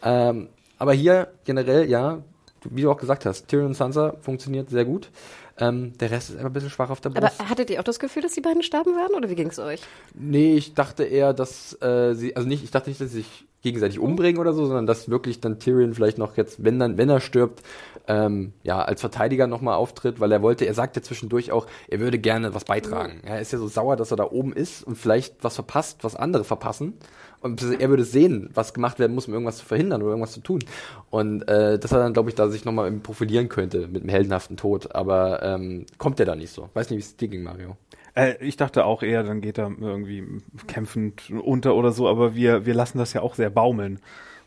Ähm, 0.02 0.48
aber 0.82 0.94
hier 0.94 1.28
generell, 1.44 1.88
ja, 1.88 2.24
wie 2.64 2.82
du 2.82 2.90
auch 2.90 2.96
gesagt 2.96 3.24
hast, 3.24 3.46
Tyrion 3.46 3.68
und 3.68 3.74
Sansa 3.74 4.16
funktioniert 4.20 4.68
sehr 4.68 4.84
gut. 4.84 5.10
Ähm, 5.56 5.96
der 5.98 6.10
Rest 6.10 6.30
ist 6.30 6.36
einfach 6.36 6.50
ein 6.50 6.52
bisschen 6.52 6.70
schwach 6.70 6.90
auf 6.90 7.00
der 7.00 7.12
aber 7.12 7.20
Brust. 7.20 7.48
hattet 7.48 7.70
ihr 7.70 7.78
auch 7.78 7.84
das 7.84 8.00
Gefühl, 8.00 8.20
dass 8.20 8.32
die 8.32 8.40
beiden 8.40 8.64
sterben 8.64 8.96
werden 8.96 9.14
oder 9.14 9.30
wie 9.30 9.36
ging 9.36 9.46
es 9.46 9.60
euch? 9.60 9.80
Nee, 10.12 10.56
ich 10.56 10.74
dachte 10.74 11.04
eher, 11.04 11.34
dass 11.34 11.80
äh, 11.80 12.14
sie, 12.14 12.34
also 12.34 12.48
nicht, 12.48 12.64
ich 12.64 12.72
dachte 12.72 12.90
nicht, 12.90 13.00
dass 13.00 13.10
sie 13.10 13.18
sich 13.18 13.46
gegenseitig 13.62 14.00
umbringen 14.00 14.40
oder 14.40 14.54
so, 14.54 14.66
sondern 14.66 14.88
dass 14.88 15.08
wirklich 15.08 15.40
dann 15.40 15.60
Tyrion 15.60 15.94
vielleicht 15.94 16.18
noch 16.18 16.36
jetzt, 16.36 16.64
wenn 16.64 16.80
dann, 16.80 16.98
wenn 16.98 17.08
er 17.08 17.20
stirbt, 17.20 17.62
ähm, 18.08 18.52
ja, 18.64 18.82
als 18.82 19.00
Verteidiger 19.00 19.46
nochmal 19.46 19.76
auftritt, 19.76 20.18
weil 20.18 20.32
er 20.32 20.42
wollte, 20.42 20.64
er 20.64 20.74
sagte 20.74 21.00
zwischendurch 21.00 21.52
auch, 21.52 21.68
er 21.86 22.00
würde 22.00 22.18
gerne 22.18 22.54
was 22.54 22.64
beitragen. 22.64 23.20
Er 23.22 23.40
ist 23.40 23.52
ja 23.52 23.58
so 23.58 23.68
sauer, 23.68 23.94
dass 23.94 24.10
er 24.10 24.16
da 24.16 24.24
oben 24.24 24.52
ist 24.52 24.82
und 24.82 24.96
vielleicht 24.96 25.44
was 25.44 25.54
verpasst, 25.54 26.02
was 26.02 26.16
andere 26.16 26.42
verpassen. 26.42 26.94
Und 27.42 27.62
er 27.80 27.88
würde 27.90 28.04
sehen, 28.04 28.50
was 28.54 28.72
gemacht 28.72 28.98
werden 28.98 29.14
muss, 29.14 29.26
um 29.26 29.34
irgendwas 29.34 29.58
zu 29.58 29.64
verhindern 29.64 30.00
oder 30.02 30.12
irgendwas 30.12 30.32
zu 30.32 30.40
tun. 30.40 30.60
Und 31.10 31.42
äh, 31.48 31.78
dass 31.78 31.90
er 31.90 31.98
dann, 31.98 32.12
glaube 32.12 32.30
ich, 32.30 32.36
da 32.36 32.48
sich 32.48 32.64
nochmal 32.64 32.90
profilieren 32.92 33.48
könnte 33.48 33.88
mit 33.88 34.02
einem 34.02 34.10
heldenhaften 34.10 34.56
Tod. 34.56 34.94
Aber 34.94 35.42
ähm, 35.42 35.86
kommt 35.98 36.20
der 36.20 36.26
da 36.26 36.36
nicht 36.36 36.52
so. 36.52 36.70
Weiß 36.74 36.90
nicht, 36.90 36.98
wie 36.98 37.02
es 37.02 37.16
dir 37.16 37.28
ging, 37.28 37.42
Mario. 37.42 37.76
Äh, 38.14 38.34
ich 38.40 38.56
dachte 38.56 38.84
auch 38.84 39.02
eher, 39.02 39.24
dann 39.24 39.40
geht 39.40 39.58
er 39.58 39.72
irgendwie 39.80 40.24
kämpfend 40.66 41.30
unter 41.30 41.74
oder 41.74 41.92
so, 41.92 42.08
aber 42.08 42.34
wir, 42.34 42.64
wir 42.64 42.74
lassen 42.74 42.98
das 42.98 43.12
ja 43.12 43.22
auch 43.22 43.34
sehr 43.34 43.50
baumeln. 43.50 44.00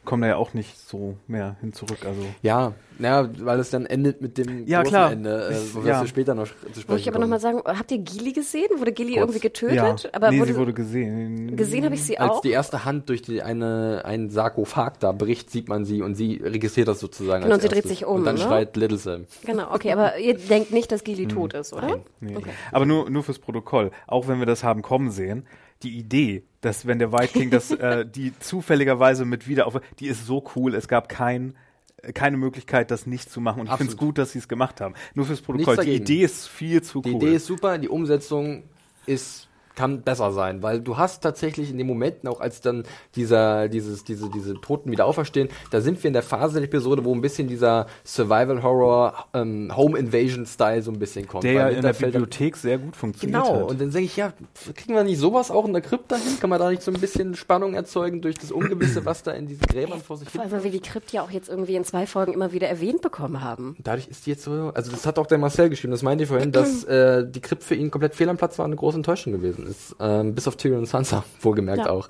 Kommen 0.05 0.21
da 0.21 0.27
ja 0.29 0.35
auch 0.37 0.53
nicht 0.53 0.77
so 0.79 1.17
mehr 1.27 1.57
hin 1.61 1.73
zurück. 1.73 1.99
Also 2.05 2.21
Ja, 2.41 2.73
ja, 2.99 3.27
weil 3.39 3.59
es 3.59 3.69
dann 3.71 3.85
endet 3.85 4.21
mit 4.21 4.37
dem 4.37 4.65
Ja, 4.67 4.83
großen 4.83 5.21
klar. 5.23 5.49
Äh, 5.51 5.53
Ich- 5.57 5.75
wo 5.75 5.83
wir 5.83 5.91
ja. 5.91 6.01
zu 6.01 6.07
später 6.07 6.33
noch 6.35 6.45
zu 6.45 6.51
sprechen 6.53 6.87
Wollte 6.89 7.01
ich 7.01 7.07
aber 7.09 7.15
kommen. 7.19 7.21
nochmal 7.29 7.39
sagen, 7.39 7.61
habt 7.65 7.91
ihr 7.91 7.97
Gili 7.97 8.31
gesehen? 8.31 8.67
Wurde 8.77 8.93
Gili 8.93 9.13
Kurz. 9.13 9.21
irgendwie 9.21 9.39
getötet? 9.39 9.75
ja, 9.75 9.95
Aber 10.13 10.31
nee, 10.31 10.39
wurde, 10.39 10.53
sie 10.53 10.59
wurde 10.59 10.73
gesehen. 10.73 11.55
gesehen 11.57 11.83
habe 11.85 11.95
ich 11.95 12.03
sie 12.03 12.17
Als 12.17 12.31
auch. 12.31 12.41
die 12.41 12.51
erste 12.51 12.85
Hand 12.85 13.09
durch 13.09 13.21
die 13.21 13.41
eine 13.41 14.03
einen 14.05 14.29
Sarkophag 14.29 14.93
da 14.99 15.11
bricht, 15.11 15.49
sieht 15.51 15.67
man 15.67 15.83
sie 15.83 16.01
und 16.01 16.15
sie 16.15 16.35
registriert 16.43 16.87
das 16.87 16.99
sozusagen. 16.99 17.43
Genau, 17.43 17.55
als 17.55 17.63
und 17.63 17.69
sie 17.69 17.73
dreht 17.75 17.83
erstes. 17.85 17.99
sich 17.99 18.05
um, 18.05 18.15
Und 18.17 18.25
dann 18.25 18.35
ne? 18.35 18.41
schreit 18.41 18.77
Little 18.77 18.97
Sam. 18.97 19.25
Genau, 19.45 19.73
okay, 19.73 19.91
aber 19.91 20.17
ihr 20.19 20.35
denkt 20.37 20.71
nicht, 20.71 20.91
dass 20.91 21.03
Gili 21.03 21.27
tot 21.27 21.53
ist, 21.53 21.73
oder? 21.73 21.99
Nee. 22.21 22.37
Aber 22.71 22.85
nur, 22.85 23.09
nur 23.09 23.23
fürs 23.23 23.39
Protokoll. 23.39 23.91
Auch 24.07 24.27
wenn 24.27 24.39
wir 24.39 24.45
das 24.45 24.63
haben 24.63 24.81
kommen 24.81 25.09
sehen, 25.11 25.45
die 25.83 25.97
Idee, 25.97 26.43
dass 26.61 26.87
wenn 26.87 26.99
der 26.99 27.11
White 27.11 27.33
King 27.33 27.49
das, 27.49 27.71
äh, 27.71 28.05
die 28.05 28.37
zufälligerweise 28.39 29.25
mit 29.25 29.47
wieder 29.47 29.67
auf, 29.67 29.79
die 29.99 30.07
ist 30.07 30.25
so 30.25 30.43
cool. 30.55 30.75
Es 30.75 30.87
gab 30.87 31.09
kein, 31.09 31.55
äh, 31.97 32.13
keine 32.13 32.37
Möglichkeit, 32.37 32.91
das 32.91 33.05
nicht 33.05 33.29
zu 33.29 33.41
machen. 33.41 33.61
Und 33.61 33.67
ich 33.67 33.73
finde 33.73 33.91
es 33.91 33.95
Absolut. 33.95 34.15
gut, 34.15 34.17
dass 34.17 34.31
sie 34.31 34.39
es 34.39 34.47
gemacht 34.47 34.81
haben. 34.81 34.95
Nur 35.13 35.25
fürs 35.25 35.41
Protokoll. 35.41 35.77
Die. 35.77 35.95
Idee 35.95 36.23
ist 36.23 36.47
viel 36.47 36.81
zu 36.81 37.01
Die 37.01 37.11
cool. 37.11 37.23
Idee 37.23 37.35
ist 37.35 37.45
super, 37.45 37.77
die 37.77 37.89
Umsetzung 37.89 38.63
ist 39.05 39.47
kann 39.75 40.01
besser 40.01 40.31
sein, 40.31 40.63
weil 40.63 40.79
du 40.81 40.97
hast 40.97 41.21
tatsächlich 41.21 41.69
in 41.71 41.77
den 41.77 41.87
Momenten, 41.87 42.27
auch 42.29 42.39
als 42.39 42.61
dann 42.61 42.83
dieser, 43.15 43.67
dieses, 43.69 44.03
diese, 44.03 44.29
diese 44.29 44.53
Toten 44.55 44.91
wieder 44.91 45.05
auferstehen, 45.05 45.49
da 45.71 45.81
sind 45.81 46.01
wir 46.03 46.07
in 46.07 46.13
der 46.13 46.23
Phase 46.23 46.55
der 46.59 46.63
Episode, 46.63 47.03
wo 47.05 47.13
ein 47.13 47.21
bisschen 47.21 47.47
dieser 47.47 47.87
Survival 48.05 48.63
Horror 48.63 49.25
ähm, 49.33 49.71
Home 49.75 49.97
Invasion 49.97 50.45
Style 50.45 50.81
so 50.81 50.91
ein 50.91 50.99
bisschen 50.99 51.27
kommt. 51.27 51.43
der 51.43 51.55
Weil 51.55 51.71
ja 51.71 51.77
in 51.77 51.81
der 51.81 51.93
Bibliothek 51.93 52.55
sehr 52.57 52.77
gut 52.77 52.95
funktioniert 52.95 53.43
Genau, 53.43 53.55
hat. 53.55 53.63
und 53.69 53.81
dann 53.81 53.91
denke 53.91 54.05
ich, 54.05 54.15
ja, 54.17 54.33
kriegen 54.75 54.95
wir 54.95 55.03
nicht 55.03 55.19
sowas 55.19 55.51
auch 55.51 55.65
in 55.65 55.73
der 55.73 55.81
Krypta 55.81 56.15
hin? 56.15 56.39
Kann 56.39 56.49
man 56.49 56.59
da 56.59 56.69
nicht 56.69 56.81
so 56.81 56.91
ein 56.91 56.99
bisschen 56.99 57.35
Spannung 57.35 57.73
erzeugen 57.73 58.21
durch 58.21 58.35
das 58.35 58.51
Ungewisse, 58.51 59.05
was 59.05 59.23
da 59.23 59.31
in 59.31 59.47
diesen 59.47 59.65
Gräbern 59.67 59.99
vor 60.01 60.17
sich 60.17 60.29
Vor 60.29 60.41
allem, 60.41 60.51
weil 60.51 60.63
wir 60.63 60.71
die 60.71 60.79
Krypt 60.79 61.11
ja 61.11 61.21
auch 61.23 61.31
jetzt 61.31 61.49
irgendwie 61.49 61.75
in 61.75 61.83
zwei 61.83 62.07
Folgen 62.07 62.33
immer 62.33 62.51
wieder 62.51 62.67
erwähnt 62.67 63.01
bekommen 63.01 63.43
haben. 63.43 63.75
Dadurch 63.83 64.07
ist 64.07 64.25
die 64.25 64.31
jetzt 64.31 64.43
so, 64.43 64.71
also 64.73 64.91
das 64.91 65.05
hat 65.05 65.19
auch 65.19 65.27
der 65.27 65.37
Marcel 65.37 65.69
geschrieben, 65.69 65.91
das 65.91 66.01
meinte 66.03 66.23
ich 66.23 66.29
vorhin, 66.29 66.51
dass 66.51 66.83
äh, 66.85 67.25
die 67.29 67.41
Krypt 67.41 67.63
für 67.63 67.75
ihn 67.75 67.91
komplett 67.91 68.15
fehl 68.15 68.29
am 68.29 68.37
Platz 68.37 68.57
war 68.57 68.65
und 68.65 68.69
eine 68.71 68.77
große 68.77 68.97
Enttäuschung 68.97 69.33
gewesen 69.33 69.64
ist. 69.65 69.95
Ähm, 69.99 70.33
bis 70.35 70.47
auf 70.47 70.55
Tyrion 70.57 70.79
und 70.79 70.85
Sansa, 70.87 71.23
wohlgemerkt 71.41 71.85
Ja. 71.85 71.91
auch. 71.91 72.07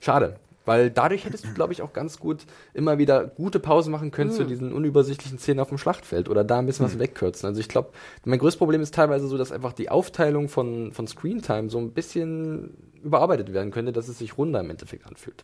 Schade. 0.00 0.36
Weil 0.64 0.90
dadurch 0.90 1.24
hättest 1.24 1.46
du, 1.46 1.54
glaube 1.54 1.72
ich, 1.72 1.80
auch 1.80 1.94
ganz 1.94 2.18
gut 2.20 2.44
immer 2.74 2.98
wieder 2.98 3.24
gute 3.24 3.58
Pausen 3.58 3.90
machen 3.90 4.10
können 4.10 4.30
zu 4.30 4.44
diesen 4.44 4.74
unübersichtlichen 4.74 5.38
Szenen 5.38 5.60
auf 5.60 5.70
dem 5.70 5.78
Schlachtfeld 5.78 6.28
oder 6.28 6.44
da 6.44 6.58
ein 6.58 6.66
bisschen 6.66 6.84
was 6.84 6.98
wegkürzen. 6.98 7.46
Also 7.48 7.58
ich 7.58 7.70
glaube, 7.70 7.88
mein 8.26 8.38
größtes 8.38 8.58
Problem 8.58 8.82
ist 8.82 8.94
teilweise 8.94 9.28
so, 9.28 9.38
dass 9.38 9.50
einfach 9.50 9.72
die 9.72 9.88
Aufteilung 9.88 10.50
von, 10.50 10.92
von 10.92 11.06
Screentime 11.06 11.70
so 11.70 11.78
ein 11.78 11.92
bisschen 11.92 12.74
überarbeitet 13.02 13.54
werden 13.54 13.70
könnte, 13.70 13.92
dass 13.92 14.08
es 14.08 14.18
sich 14.18 14.36
runder 14.36 14.60
im 14.60 14.68
Endeffekt 14.68 15.06
anfühlt. 15.06 15.42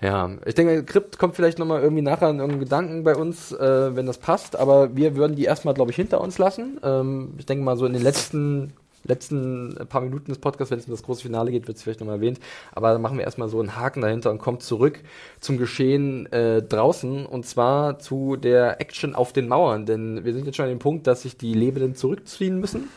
Ja, 0.00 0.28
ich 0.44 0.54
denke, 0.56 0.82
Krypt 0.82 1.16
kommt 1.18 1.36
vielleicht 1.36 1.60
nochmal 1.60 1.80
irgendwie 1.82 2.02
nachher 2.02 2.28
in 2.28 2.38
irgendeinen 2.40 2.60
Gedanken 2.64 3.04
bei 3.04 3.14
uns, 3.14 3.52
äh, 3.52 3.94
wenn 3.94 4.06
das 4.06 4.18
passt, 4.18 4.56
aber 4.56 4.96
wir 4.96 5.14
würden 5.14 5.36
die 5.36 5.44
erstmal, 5.44 5.74
glaube 5.74 5.92
ich, 5.92 5.96
hinter 5.96 6.20
uns 6.20 6.38
lassen. 6.38 6.80
Ähm, 6.82 7.34
ich 7.38 7.46
denke 7.46 7.62
mal, 7.64 7.76
so 7.76 7.86
in 7.86 7.92
den 7.92 8.02
letzten, 8.02 8.72
letzten 9.04 9.76
paar 9.88 10.00
Minuten 10.00 10.30
des 10.30 10.38
Podcasts, 10.38 10.70
wenn 10.70 10.78
es 10.78 10.86
um 10.86 10.92
das 10.92 11.02
große 11.02 11.22
Finale 11.22 11.50
geht, 11.50 11.66
wird 11.66 11.76
es 11.76 11.82
vielleicht 11.82 12.00
nochmal 12.00 12.16
erwähnt, 12.16 12.40
aber 12.72 12.92
dann 12.92 13.02
machen 13.02 13.18
wir 13.18 13.24
erstmal 13.24 13.48
so 13.48 13.60
einen 13.60 13.76
Haken 13.76 14.02
dahinter 14.02 14.30
und 14.30 14.38
kommen 14.38 14.60
zurück 14.60 15.00
zum 15.40 15.58
Geschehen 15.58 16.30
äh, 16.32 16.62
draußen 16.62 17.26
und 17.26 17.46
zwar 17.46 17.98
zu 17.98 18.36
der 18.36 18.80
Action 18.80 19.14
auf 19.14 19.32
den 19.32 19.48
Mauern, 19.48 19.86
denn 19.86 20.24
wir 20.24 20.32
sind 20.32 20.46
jetzt 20.46 20.56
schon 20.56 20.64
an 20.64 20.72
dem 20.72 20.78
Punkt, 20.78 21.06
dass 21.06 21.22
sich 21.22 21.36
die 21.36 21.54
Lebenden 21.54 21.94
zurückziehen 21.94 22.58
müssen. 22.58 22.88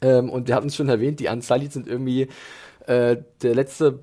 Ähm, 0.00 0.30
und 0.30 0.48
wir 0.48 0.54
hatten 0.54 0.68
es 0.68 0.76
schon 0.76 0.88
erwähnt, 0.88 1.20
die 1.20 1.28
Unsullied 1.28 1.72
sind 1.72 1.88
irgendwie 1.88 2.28
äh, 2.86 3.16
der 3.42 3.54
letzte 3.54 3.98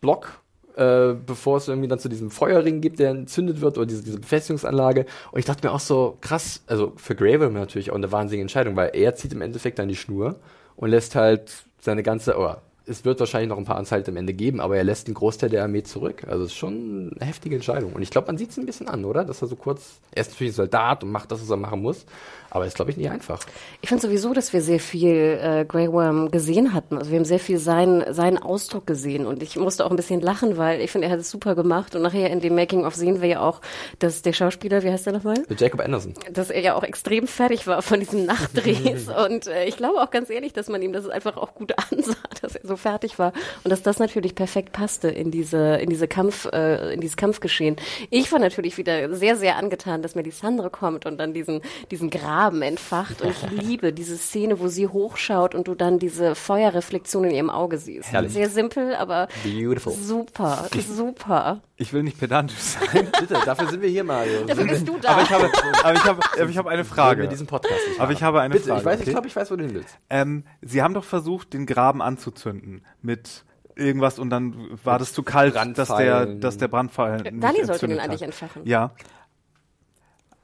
Block, 0.00 0.40
äh, 0.76 1.14
bevor 1.14 1.56
es 1.56 1.68
irgendwie 1.68 1.88
dann 1.88 1.98
zu 1.98 2.08
diesem 2.08 2.30
Feuerring 2.30 2.80
gibt, 2.80 2.98
der 2.98 3.10
entzündet 3.10 3.60
wird, 3.60 3.78
oder 3.78 3.86
diese, 3.86 4.02
diese 4.02 4.20
Befestigungsanlage. 4.20 5.06
Und 5.32 5.38
ich 5.38 5.44
dachte 5.44 5.66
mir 5.66 5.72
auch 5.72 5.80
so, 5.80 6.18
krass, 6.20 6.62
also 6.66 6.92
für 6.96 7.14
Gravel 7.14 7.50
natürlich 7.50 7.90
auch 7.90 7.96
eine 7.96 8.12
wahnsinnige 8.12 8.42
Entscheidung, 8.42 8.76
weil 8.76 8.90
er 8.92 9.14
zieht 9.14 9.32
im 9.32 9.40
Endeffekt 9.40 9.78
dann 9.78 9.88
die 9.88 9.96
Schnur 9.96 10.36
und 10.76 10.90
lässt 10.90 11.14
halt 11.14 11.64
seine 11.80 12.02
ganze, 12.02 12.36
oder 12.36 12.62
es 12.86 13.04
wird 13.04 13.18
wahrscheinlich 13.18 13.48
noch 13.48 13.58
ein 13.58 13.64
paar 13.64 13.76
Anzeige 13.76 14.10
am 14.10 14.16
Ende 14.16 14.32
geben, 14.32 14.60
aber 14.60 14.76
er 14.76 14.84
lässt 14.84 15.08
den 15.08 15.14
Großteil 15.14 15.50
der 15.50 15.64
Armee 15.64 15.82
zurück. 15.82 16.24
Also 16.28 16.44
es 16.44 16.52
ist 16.52 16.56
schon 16.56 17.12
eine 17.18 17.26
heftige 17.28 17.56
Entscheidung. 17.56 17.92
Und 17.92 18.02
ich 18.02 18.10
glaube, 18.10 18.28
man 18.28 18.38
sieht 18.38 18.50
es 18.50 18.58
ein 18.58 18.66
bisschen 18.66 18.88
an, 18.88 19.04
oder? 19.04 19.24
Dass 19.24 19.42
er 19.42 19.48
so 19.48 19.56
kurz, 19.56 19.98
er 20.12 20.20
ist 20.22 20.30
natürlich 20.30 20.52
ein 20.52 20.56
Soldat 20.56 21.02
und 21.02 21.10
macht 21.10 21.32
das, 21.32 21.42
was 21.42 21.50
er 21.50 21.56
machen 21.56 21.82
muss, 21.82 22.06
aber 22.50 22.64
ist, 22.64 22.76
glaube 22.76 22.92
ich, 22.92 22.96
nicht 22.96 23.10
einfach. 23.10 23.40
Ich 23.80 23.88
finde 23.88 24.02
sowieso, 24.02 24.32
dass 24.32 24.52
wir 24.52 24.60
sehr 24.60 24.78
viel 24.78 25.38
äh, 25.42 25.64
Grey 25.66 25.90
Worm 25.92 26.30
gesehen 26.30 26.72
hatten. 26.72 26.96
Also 26.96 27.10
wir 27.10 27.18
haben 27.18 27.24
sehr 27.24 27.40
viel 27.40 27.58
seinen, 27.58 28.14
seinen 28.14 28.38
Ausdruck 28.38 28.86
gesehen 28.86 29.26
und 29.26 29.42
ich 29.42 29.56
musste 29.56 29.84
auch 29.84 29.90
ein 29.90 29.96
bisschen 29.96 30.20
lachen, 30.20 30.56
weil 30.56 30.80
ich 30.80 30.90
finde, 30.90 31.08
er 31.08 31.12
hat 31.12 31.20
es 31.20 31.30
super 31.30 31.54
gemacht 31.54 31.96
und 31.96 32.02
nachher 32.02 32.30
in 32.30 32.40
dem 32.40 32.54
Making-of 32.54 32.94
sehen 32.94 33.20
wir 33.20 33.28
ja 33.28 33.40
auch, 33.40 33.60
dass 33.98 34.22
der 34.22 34.32
Schauspieler, 34.32 34.84
wie 34.84 34.90
heißt 34.90 35.06
der 35.06 35.12
nochmal? 35.12 35.42
Jacob 35.58 35.80
Anderson. 35.80 36.14
Dass 36.32 36.50
er 36.50 36.60
ja 36.60 36.74
auch 36.74 36.84
extrem 36.84 37.26
fertig 37.26 37.66
war 37.66 37.82
von 37.82 37.98
diesen 37.98 38.26
Nachtdrehs 38.26 39.08
und 39.26 39.48
äh, 39.48 39.64
ich 39.64 39.76
glaube 39.76 40.00
auch 40.00 40.10
ganz 40.10 40.30
ehrlich, 40.30 40.52
dass 40.52 40.68
man 40.68 40.80
ihm 40.82 40.92
das 40.92 41.08
einfach 41.08 41.36
auch 41.36 41.54
gut 41.54 41.74
ansah, 41.90 42.14
dass 42.40 42.54
er 42.54 42.66
so 42.66 42.75
fertig 42.76 43.18
war 43.18 43.32
und 43.64 43.70
dass 43.70 43.82
das 43.82 43.98
natürlich 43.98 44.34
perfekt 44.34 44.72
passte 44.72 45.08
in 45.08 45.30
diese 45.30 45.76
in 45.76 45.90
diese 45.90 46.08
Kampf 46.08 46.46
äh, 46.52 46.94
in 46.94 47.00
dieses 47.00 47.16
Kampfgeschehen. 47.16 47.76
Ich 48.10 48.30
war 48.32 48.38
natürlich 48.38 48.78
wieder 48.78 49.14
sehr 49.14 49.36
sehr 49.36 49.56
angetan, 49.56 50.02
dass 50.02 50.14
Melisandre 50.14 50.70
kommt 50.70 51.06
und 51.06 51.18
dann 51.18 51.34
diesen 51.34 51.60
diesen 51.90 52.10
Graben 52.10 52.62
entfacht 52.62 53.22
und 53.22 53.30
ich 53.30 53.50
liebe 53.62 53.92
diese 53.92 54.16
Szene, 54.16 54.60
wo 54.60 54.68
sie 54.68 54.88
hochschaut 54.88 55.54
und 55.54 55.68
du 55.68 55.74
dann 55.74 55.98
diese 55.98 56.34
Feuerreflexion 56.34 57.24
in 57.24 57.30
ihrem 57.32 57.50
Auge 57.50 57.78
siehst. 57.78 58.12
Herrlich. 58.12 58.32
Sehr 58.32 58.50
simpel, 58.50 58.94
aber 58.94 59.28
Beautiful. 59.44 59.92
super, 59.92 60.68
super. 60.72 61.60
Ich 61.78 61.92
will 61.92 62.02
nicht 62.02 62.18
pedantisch 62.18 62.58
sein. 62.58 63.08
Bitte, 63.20 63.36
dafür 63.44 63.68
sind 63.68 63.82
wir 63.82 63.90
hier, 63.90 64.02
Mario. 64.02 64.44
Dafür 64.46 64.66
bist 64.66 64.88
du 64.88 64.98
da. 64.98 65.10
Aber 65.10 65.22
ich 65.22 65.30
habe, 65.30 65.50
aber 65.84 65.94
ich 65.94 66.04
habe, 66.04 66.20
aber 66.40 66.48
ich 66.48 66.58
habe 66.58 66.70
eine 66.70 66.84
Frage. 66.84 67.22
wir 67.22 67.28
diesen 67.28 67.46
Podcast 67.46 67.80
nicht 67.88 68.00
Aber 68.00 68.12
ich 68.12 68.22
habe 68.22 68.40
eine 68.40 68.54
Bitte, 68.54 68.68
Frage. 68.68 68.80
ich 68.80 68.86
weiß, 68.86 68.94
okay? 69.00 69.08
ich 69.08 69.10
glaube, 69.10 69.26
ich 69.26 69.36
weiß, 69.36 69.50
wo 69.50 69.56
du 69.56 69.64
hin 69.64 69.74
willst. 69.74 69.98
Ähm, 70.08 70.44
Sie 70.62 70.82
haben 70.82 70.94
doch 70.94 71.04
versucht, 71.04 71.52
den 71.52 71.66
Graben 71.66 72.00
anzuzünden 72.00 72.84
mit 73.02 73.44
irgendwas 73.74 74.18
und 74.18 74.30
dann 74.30 74.78
war 74.84 74.98
das 74.98 75.12
zu 75.12 75.22
kalt, 75.22 75.54
dass 75.76 75.88
der, 75.88 76.26
dass 76.26 76.56
der 76.56 76.68
nicht 76.68 77.44
Dani 77.44 77.64
sollte 77.64 77.88
den 77.88 78.00
eigentlich 78.00 78.22
entfachen. 78.22 78.62
Ja. 78.64 78.92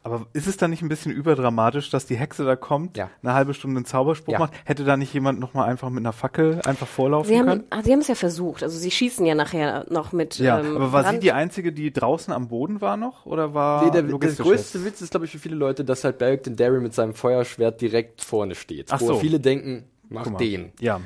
Aber 0.04 0.26
ist 0.32 0.48
es 0.48 0.56
dann 0.56 0.70
nicht 0.70 0.82
ein 0.82 0.88
bisschen 0.88 1.12
überdramatisch, 1.12 1.88
dass 1.90 2.06
die 2.06 2.16
Hexe 2.16 2.44
da 2.44 2.56
kommt, 2.56 2.96
Ja. 2.96 3.08
eine 3.22 3.34
halbe 3.34 3.54
Stunde 3.54 3.76
einen 3.78 3.84
Zauberspruch 3.84 4.32
Ja. 4.32 4.38
macht? 4.40 4.52
Hätte 4.64 4.82
da 4.84 4.96
nicht 4.96 5.14
jemand 5.14 5.38
noch 5.38 5.54
mal 5.54 5.64
einfach 5.64 5.90
mit 5.90 6.00
einer 6.02 6.12
Fackel 6.12 6.60
einfach 6.64 6.88
vorlaufen 6.88 7.28
Sie 7.28 7.38
haben, 7.38 7.46
können? 7.46 7.64
ah, 7.70 7.82
sie 7.84 7.92
haben 7.92 8.00
es 8.00 8.08
ja 8.08 8.16
versucht. 8.16 8.62
Also 8.64 8.76
sie 8.78 8.90
schießen 8.90 9.24
ja 9.24 9.34
nachher 9.36 9.86
noch 9.90 10.12
mit. 10.12 10.38
Ja, 10.38 10.58
ähm, 10.60 10.74
aber 10.76 10.92
war 10.92 11.02
sie 11.04 11.10
Brand- 11.10 11.22
die 11.22 11.30
Einzige, 11.32 11.72
die 11.72 11.92
draußen 11.92 12.32
am 12.34 12.48
Boden 12.48 12.80
war 12.80 12.96
noch? 12.96 13.26
Oder 13.26 13.54
war 13.54 13.84
Nee, 13.84 13.90
der, 13.92 14.02
der 14.02 14.10
größte? 14.18 14.84
Witz 14.84 15.00
ist, 15.02 15.10
glaube 15.12 15.26
ich, 15.26 15.32
für 15.32 15.38
viele 15.38 15.54
Leute, 15.54 15.84
dass 15.84 16.02
halt 16.02 16.18
Beric 16.18 16.42
Dondarrion 16.42 16.82
mit 16.82 16.94
seinem 16.94 17.14
Feuerschwert 17.14 17.80
direkt 17.80 18.22
vorne 18.22 18.54
steht. 18.56 18.88
Ach 18.92 19.00
wo 19.00 19.06
so. 19.06 19.14
viele 19.20 19.38
denken, 19.38 19.84
mach 20.08 20.24
Guck 20.24 20.32
mal. 20.32 20.38
den. 20.40 20.72
Ja. 20.80 21.00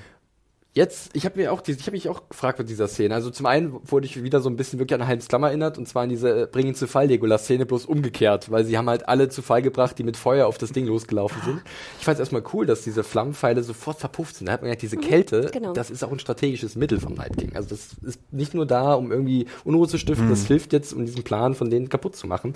Jetzt, 0.77 1.09
ich 1.15 1.25
habe 1.25 1.41
mir 1.41 1.55
auch, 1.55 1.63
diese- 1.63 1.79
ich 1.79 1.87
habe 1.87 1.97
mich 1.97 2.07
auch 2.11 2.29
gefragt 2.29 2.59
mit 2.59 2.69
dieser 2.69 2.87
Szene. 2.87 3.15
Also 3.15 3.31
zum 3.31 3.47
einen 3.47 3.73
wurde 3.91 4.05
ich 4.05 4.23
wieder 4.23 4.41
so 4.41 4.51
ein 4.51 4.57
bisschen 4.57 4.79
wirklich 4.79 5.01
an 5.01 5.07
Heinz 5.09 5.27
Klammer 5.27 5.47
erinnert 5.49 5.79
und 5.79 5.89
zwar 5.89 6.03
an 6.03 6.11
diese 6.11 6.43
äh, 6.43 6.47
Bring 6.47 6.67
ihn 6.67 6.75
zu 6.75 6.87
Fall 6.87 7.07
Legolas-Szene 7.07 7.65
bloß 7.65 7.87
umgekehrt, 7.87 8.51
weil 8.51 8.67
sie 8.67 8.77
haben 8.77 8.87
halt 8.91 9.09
alle 9.09 9.31
zu 9.31 9.41
Fall 9.41 9.63
gebracht, 9.63 9.99
die 9.99 10.03
mit 10.03 10.19
Feuer 10.19 10.47
auf 10.47 10.59
das 10.59 10.73
Ding 10.73 10.85
losgelaufen 10.87 11.41
sind. 11.47 11.63
Ich 11.99 12.05
fand 12.05 12.17
es 12.17 12.21
erstmal 12.21 12.43
cool, 12.53 12.67
dass 12.67 12.83
diese 12.83 13.05
Flammenpfeile 13.05 13.63
sofort 13.63 14.01
verpufft 14.01 14.37
sind. 14.37 14.49
Da 14.49 14.53
hat 14.53 14.61
man 14.61 14.69
ja 14.69 14.77
diese 14.77 14.99
Kälte, 14.99 15.49
genau. 15.51 15.73
das 15.73 15.89
ist 15.89 16.05
auch 16.05 16.13
ein 16.13 16.19
strategisches 16.19 16.77
Mittel 16.77 17.01
vom 17.01 17.15
Night 17.15 17.39
King. 17.39 17.57
Also 17.57 17.71
das 17.71 17.97
ist 18.03 18.21
nicht 18.31 18.53
nur 18.53 18.67
da, 18.67 18.93
um 18.93 19.11
irgendwie 19.11 19.47
Unruhe 19.65 19.89
zu 19.89 19.97
stiften, 19.97 20.29
das 20.29 20.45
hilft 20.47 20.75
jetzt, 20.75 20.93
um 20.93 21.07
diesen 21.07 21.23
Plan 21.25 21.55
von 21.55 21.71
denen 21.71 21.89
kaputt 21.89 22.17
zu 22.17 22.27
machen. 22.27 22.55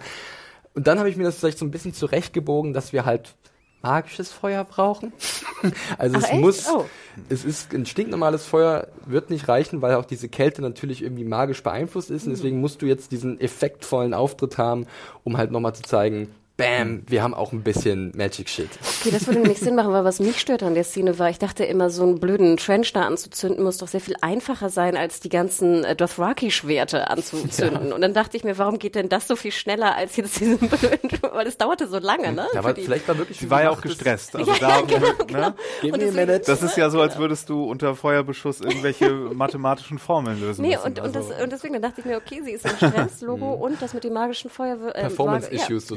Und 0.75 0.87
dann 0.87 0.99
habe 0.99 1.09
ich 1.09 1.17
mir 1.17 1.25
das 1.25 1.37
vielleicht 1.39 1.57
so 1.59 1.65
ein 1.65 1.71
bisschen 1.71 1.95
zurechtgebogen, 1.95 2.75
dass 2.75 2.93
wir 2.93 3.07
halt 3.07 3.35
magisches 3.83 4.31
Feuer 4.33 4.65
brauchen. 4.65 5.13
also 5.99 6.17
Ach, 6.19 6.23
es 6.23 6.31
echt? 6.31 6.41
muss, 6.41 6.67
Oh. 6.69 6.85
es 7.29 7.45
ist 7.45 7.73
ein 7.75 7.87
stinknormales 7.87 8.45
Feuer, 8.45 8.89
wird 9.07 9.31
nicht 9.31 9.49
reichen, 9.49 9.83
weil 9.83 9.95
auch 9.95 10.05
diese 10.05 10.29
Kälte 10.29 10.63
natürlich 10.63 11.03
irgendwie 11.03 11.25
magisch 11.25 11.63
beeinflusst 11.63 12.11
ist. 12.11 12.27
Und 12.27 12.33
deswegen 12.33 12.61
musst 12.61 12.83
du 12.83 12.87
jetzt 12.87 13.13
diesen 13.13 13.41
effektvollen 13.41 14.15
Auftritt 14.15 14.59
haben, 14.59 14.87
um 15.25 15.37
halt 15.37 15.51
nochmal 15.51 15.75
zu 15.75 15.83
zeigen, 15.83 16.35
bam, 16.61 17.03
wir 17.07 17.23
haben 17.23 17.35
auch 17.35 17.53
ein 17.53 17.63
bisschen 17.63 18.13
Magic 18.17 18.49
Shit. 18.49 18.69
Okay, 19.01 19.11
das 19.11 19.27
würde 19.27 19.41
nämlich 19.41 19.59
Sinn 19.59 19.75
machen, 19.75 19.93
weil 19.93 20.05
was 20.05 20.21
mich 20.21 20.41
stört 20.41 20.63
an 20.63 20.75
der 20.75 20.85
Szene 20.85 21.19
war, 21.19 21.31
ich 21.31 21.39
dachte 21.39 21.65
immer, 21.65 21.91
so 21.91 22.03
einen 22.03 22.21
blöden 22.21 22.57
Trench 22.57 22.93
da 22.93 23.03
anzuzünden 23.03 23.65
muss 23.65 23.79
doch 23.79 23.89
sehr 23.89 24.01
viel 24.01 24.15
einfacher 24.21 24.69
sein, 24.71 24.97
als 24.97 25.21
die 25.21 25.29
ganzen 25.29 25.85
äh, 25.85 25.97
Dothraki-Schwerte 25.97 27.09
anzuzünden. 27.11 27.93
Und 27.93 28.01
dann 28.01 28.15
dachte 28.15 28.37
ich 28.37 28.45
mir, 28.45 28.59
warum 28.59 28.79
geht 28.79 28.95
denn 28.95 29.09
das 29.09 29.27
so 29.27 29.37
viel 29.37 29.53
schneller 29.53 29.95
als 29.97 30.17
jetzt 30.17 30.41
diesen 30.41 30.59
blöden, 30.59 31.11
weil 31.33 31.47
es 31.47 31.57
dauerte 31.59 31.87
so 31.89 31.99
lange, 31.99 32.33
ne? 32.33 32.47
Ja, 32.53 32.61
aber 32.61 32.75
vielleicht 32.75 33.07
war 33.09 33.19
wirklich 33.19 33.39
Sie 33.39 33.51
war 33.51 33.63
ja 33.63 33.71
auch 33.71 33.81
gestresst. 33.81 34.35
Also 34.41 34.53
Ja, 34.53 34.59
da, 34.61 34.69
ja, 34.69 34.81
genau, 34.83 35.07
ne? 35.07 35.15
genau. 35.27 35.51
Give 35.83 35.93
Und 35.95 36.15
me 36.15 36.23
a. 36.35 36.39
Das 36.39 36.63
ist 36.63 36.77
ja 36.77 36.89
so, 36.91 37.01
als 37.01 37.19
würdest 37.19 37.49
du 37.49 37.65
unter 37.65 37.95
Feuerbeschuss 37.95 38.61
irgendwelche 38.61 39.11
mathematischen 39.35 39.99
Formeln 39.99 40.41
lösen 40.41 40.63
Nee, 40.63 40.71
müssen. 40.77 40.83
und, 40.87 40.99
und, 41.01 41.17
also, 41.17 41.29
das, 41.31 41.43
und 41.43 41.53
deswegen 41.53 41.75
dann 41.75 41.83
dachte 41.83 42.01
ich 42.01 42.07
mir, 42.07 42.17
okay, 42.17 42.41
sie 42.45 42.53
ist 42.53 42.65
im 42.65 42.77
Stress, 42.77 43.21
Logo 43.21 43.53
und 43.53 43.81
das 43.83 43.95
mit 43.95 44.05
dem 44.05 44.13
magischen 44.13 44.51
Feuer. 44.51 44.77
Äh, 44.95 45.01
Performance-Issues 45.03 45.91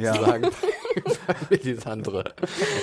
Ja. 0.62 0.74
sozusagen. 0.95 1.47
Melisandre. 1.49 2.24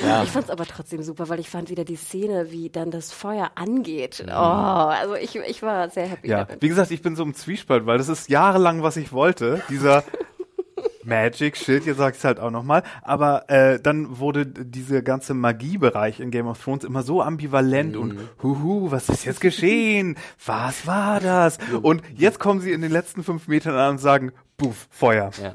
Ja. 0.05 0.23
Ich 0.23 0.31
fand 0.31 0.47
es 0.47 0.51
aber 0.51 0.66
trotzdem 0.66 1.03
super, 1.03 1.29
weil 1.29 1.41
ich 1.41 1.49
fand 1.49 1.71
wieder 1.71 1.85
die 1.85 1.97
Szene, 1.97 2.51
wie 2.51 2.71
dann 2.71 2.91
das 2.91 3.12
Feuer 3.12 3.53
angeht. 3.55 4.25
Oh, 4.27 4.31
also 4.31 5.14
ich, 5.14 5.37
ich 5.37 5.62
war 5.62 5.91
sehr 5.91 6.07
happy 6.07 6.29
ja, 6.29 6.45
damit. 6.45 6.62
wie 6.62 6.68
gesagt, 6.68 6.91
ich 6.91 7.03
bin 7.03 7.16
so 7.16 7.23
im 7.23 7.35
Zwiespalt, 7.35 7.87
weil 7.87 7.99
das 7.99 8.09
ist 8.09 8.29
jahrelang, 8.29 8.83
was 8.83 8.97
ich 8.97 9.12
wollte. 9.12 9.62
Dieser 9.68 10.05
Magic 11.05 11.57
Shit, 11.57 11.87
jetzt 11.87 11.99
sag 11.99 12.16
ich 12.16 12.25
halt 12.25 12.41
auch 12.41 12.51
nochmal. 12.51 12.83
Aber 13.03 13.49
äh, 13.49 13.81
dann 13.81 14.18
wurde 14.18 14.47
dieser 14.47 15.03
ganze 15.03 15.35
Magiebereich 15.35 16.21
in 16.21 16.31
Game 16.31 16.47
of 16.47 16.62
Thrones 16.62 16.85
immer 16.85 17.03
so 17.03 17.23
ambivalent 17.23 17.97
und 17.97 18.18
huhu, 18.43 18.91
was 18.91 19.09
ist 19.09 19.25
jetzt 19.25 19.41
geschehen? 19.41 20.16
Was 20.45 20.87
war 20.87 21.21
das? 21.21 21.59
Und 21.83 22.03
jetzt 22.14 22.39
kommen 22.39 22.61
sie 22.61 22.73
in 22.73 22.81
den 22.81 22.93
letzten 22.93 23.25
fünf 23.25 23.49
Metern 23.49 23.75
an 23.75 23.91
und 23.93 23.99
sagen, 23.99 24.33
buff, 24.61 24.86
Feuer. 24.90 25.30
Ja. 25.42 25.54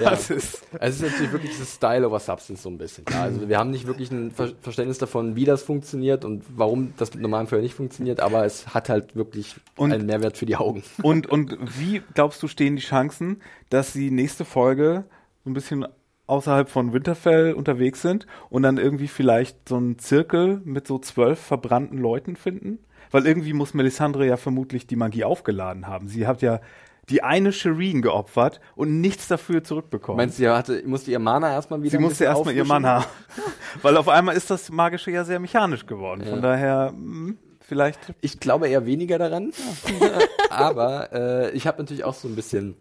Das 0.00 0.28
ja. 0.28 0.36
ist 0.36 0.62
es 0.80 0.96
ist 0.96 1.02
natürlich 1.02 1.32
wirklich 1.32 1.50
dieses 1.52 1.74
Style 1.74 2.06
over 2.06 2.18
Substance 2.18 2.62
so 2.62 2.68
ein 2.68 2.78
bisschen. 2.78 3.04
Ja, 3.10 3.22
also 3.22 3.48
wir 3.48 3.58
haben 3.58 3.70
nicht 3.70 3.86
wirklich 3.86 4.10
ein 4.10 4.30
Ver 4.30 4.52
Verständnis 4.60 4.98
davon, 4.98 5.36
wie 5.36 5.44
das 5.44 5.62
funktioniert 5.62 6.24
und 6.24 6.44
warum 6.56 6.94
das 6.96 7.12
mit 7.14 7.22
normalem 7.22 7.46
Feuer 7.46 7.60
nicht 7.60 7.74
funktioniert, 7.74 8.20
aber 8.20 8.44
es 8.44 8.74
hat 8.74 8.88
halt 8.88 9.14
wirklich 9.16 9.56
Und- 9.76 9.92
einen 9.92 10.06
Mehrwert 10.06 10.36
für 10.36 10.46
die 10.46 10.56
Augen. 10.56 10.82
Und, 11.02 11.26
und 11.26 11.56
wie 11.78 12.02
glaubst 12.14 12.42
du, 12.42 12.48
stehen 12.48 12.76
die 12.76 12.82
Chancen, 12.82 13.42
dass 13.70 13.92
sie 13.92 14.10
nächste 14.10 14.44
Folge 14.44 15.04
so 15.44 15.50
ein 15.50 15.54
bisschen 15.54 15.86
außerhalb 16.26 16.68
von 16.68 16.92
Winterfell 16.92 17.52
unterwegs 17.52 18.02
sind 18.02 18.26
und 18.50 18.62
dann 18.62 18.78
irgendwie 18.78 19.08
vielleicht 19.08 19.68
so 19.68 19.76
einen 19.76 19.98
Zirkel 19.98 20.60
mit 20.64 20.86
so 20.86 20.98
zwölf 20.98 21.38
verbrannten 21.38 21.98
Leuten 21.98 22.36
finden? 22.36 22.78
Weil 23.12 23.26
irgendwie 23.26 23.52
muss 23.52 23.72
Melisandre 23.74 24.26
ja 24.26 24.36
vermutlich 24.36 24.88
die 24.88 24.96
Magie 24.96 25.22
aufgeladen 25.22 25.86
haben. 25.86 26.08
Sie 26.08 26.26
hat 26.26 26.42
ja 26.42 26.60
die 27.08 27.22
eine 27.22 27.52
Shireen 27.52 28.02
geopfert 28.02 28.60
und 28.74 29.00
nichts 29.00 29.28
dafür 29.28 29.62
zurückbekommen. 29.62 30.16
Meinst 30.16 30.38
du, 30.38 30.42
sie 30.42 30.48
hatte, 30.48 30.82
musste 30.86 31.10
ihr 31.10 31.18
Mana 31.18 31.52
erstmal 31.52 31.80
wieder 31.80 31.92
sie 31.92 31.98
musste 31.98 32.24
erstmal 32.24 32.54
ihr 32.54 32.68
haben. 32.68 33.04
Weil 33.82 33.96
auf 33.96 34.08
einmal 34.08 34.36
ist 34.36 34.50
das 34.50 34.70
Magische 34.70 35.10
ja 35.10 35.24
sehr 35.24 35.38
mechanisch 35.38 35.86
geworden. 35.86 36.24
Von 36.24 36.42
daher, 36.42 36.88
hm, 36.92 37.38
vielleicht. 37.60 37.98
Ich 38.20 38.40
glaube 38.40 38.68
eher 38.68 38.86
weniger 38.86 39.18
daran. 39.18 39.52
aber 40.50 41.12
äh, 41.12 41.50
ich 41.52 41.66
habe 41.66 41.78
natürlich 41.78 42.04
auch 42.04 42.14
so 42.14 42.28
ein 42.28 42.34
bisschen 42.34 42.76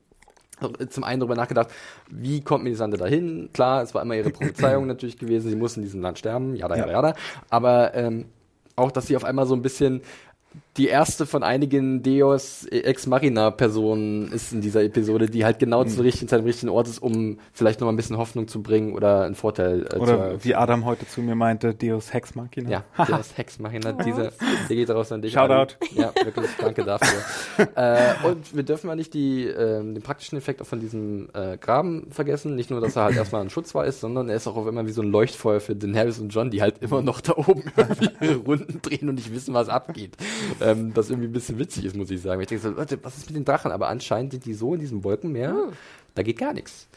zum 0.90 1.04
einen 1.04 1.20
darüber 1.20 1.36
nachgedacht, 1.36 1.70
wie 2.10 2.42
kommt 2.42 2.64
Melisandre 2.64 2.98
dahin? 2.98 3.50
Klar, 3.52 3.84
es 3.84 3.94
war 3.94 4.02
immer 4.02 4.16
ihre 4.16 4.30
Prophezeiung 4.30 4.88
natürlich 4.88 5.18
gewesen, 5.18 5.50
sie 5.50 5.56
muss 5.56 5.76
in 5.76 5.84
diesem 5.84 6.02
Land 6.02 6.18
sterben, 6.18 6.56
jada, 6.56 6.78
jada, 6.78 6.92
jada. 6.92 7.14
Aber 7.50 7.94
ähm, 7.94 8.28
auch, 8.78 8.92
dass 8.92 9.08
sie 9.08 9.18
auf 9.18 9.26
einmal 9.26 9.46
so 9.48 9.54
ein 9.54 9.62
bisschen 9.62 10.02
die 10.78 10.88
erste 10.88 11.26
von 11.26 11.42
einigen 11.44 12.04
Deus 12.04 12.66
Ex 12.66 13.08
Machina 13.08 13.50
Personen 13.52 14.32
ist 14.32 14.52
in 14.52 14.60
dieser 14.60 14.84
Episode, 14.84 15.28
die 15.28 15.46
halt 15.46 15.60
genau 15.60 15.86
zu 15.86 16.02
richtigen 16.02 16.28
Zeit 16.28 16.40
am 16.40 16.46
richtigen 16.46 16.70
Ort 16.70 16.88
ist, 16.88 17.00
um 17.00 17.40
vielleicht 17.54 17.80
noch 17.80 17.86
mal 17.86 17.94
ein 17.94 17.96
bisschen 17.96 18.18
Hoffnung 18.18 18.48
zu 18.48 18.62
bringen 18.62 18.94
oder 18.94 19.24
einen 19.24 19.36
Vorteil 19.36 19.88
äh, 19.92 19.98
Oder 19.98 20.32
zu 20.40 20.46
wie 20.46 20.56
Adam 20.56 20.84
heute 20.86 21.08
zu 21.08 21.22
mir 21.22 21.36
meinte, 21.36 21.74
Deus 21.74 22.14
Hex 22.14 22.36
Machina. 22.36 22.70
ja, 22.70 22.84
Deus 23.06 23.38
Hex 23.38 23.60
Machina, 23.60 23.92
diese, 24.06 24.34
der 24.70 24.76
geht 24.76 24.90
raus 24.90 25.12
an 25.12 25.22
dich. 25.22 25.34
Shoutout. 25.34 25.76
Adi. 25.82 25.96
Ja, 25.96 26.12
wirklich, 26.24 26.50
danke 26.60 26.84
dafür. 26.84 27.20
äh, 27.76 28.28
und 28.28 28.56
wir 28.56 28.64
dürfen 28.64 28.88
mal 28.88 28.96
nicht 28.96 29.14
die, 29.14 29.46
ähm, 29.46 29.94
den 29.94 30.04
praktischen 30.04 30.38
Effekt 30.38 30.62
auch 30.62 30.68
von 30.68 30.82
diesem 30.82 31.30
äh, 31.34 31.58
Graben 31.58 32.08
vergessen. 32.12 32.56
Nicht 32.56 32.70
nur, 32.70 32.82
dass 32.82 32.98
er 32.98 33.04
halt 33.04 33.16
erstmal 33.16 33.42
ein 33.42 33.50
Schutz 33.50 33.74
war 33.76 33.86
ist, 33.86 34.02
sondern 34.02 34.28
er 34.28 34.36
ist 34.36 34.48
auch 34.48 34.58
auf 34.58 34.68
immer 34.68 34.86
wie 34.86 34.92
so 34.92 35.02
ein 35.02 35.10
Leuchtfeuer 35.10 35.62
für 35.62 35.76
Daenerys 35.76 36.20
und 36.20 36.30
John, 36.30 36.52
die 36.52 36.62
halt 36.62 36.82
immer 36.82 37.02
noch 37.02 37.22
da 37.22 37.34
oben 37.38 37.64
irgendwie 37.78 38.28
Runden 38.34 38.82
drehen 38.82 39.08
und 39.08 39.16
nicht 39.16 39.34
wissen, 39.34 39.54
was 39.54 39.70
abgeht. 39.70 40.18
Ähm, 40.66 40.94
das 40.94 41.10
irgendwie 41.10 41.28
ein 41.28 41.34
bisschen 41.34 41.60
witzig 41.60 41.86
ist, 41.86 41.96
muss 41.96 42.12
ich 42.12 42.22
sagen. 42.22 42.42
Ich 42.42 42.48
denke 42.48 42.64
so, 42.64 42.70
Leute, 42.70 43.00
was 43.04 43.18
ist 43.18 43.28
mit 43.28 43.36
den 43.36 43.46
Drachen? 43.46 43.72
Aber 43.72 43.88
anscheinend 43.88 44.32
sind 44.32 44.46
die 44.46 44.54
so 44.54 44.74
in 44.74 44.80
diesem 44.80 45.04
Wolkenmeer, 45.04 45.70
da 46.16 46.24
geht 46.24 46.38
gar 46.38 46.54
nichts. 46.54 46.88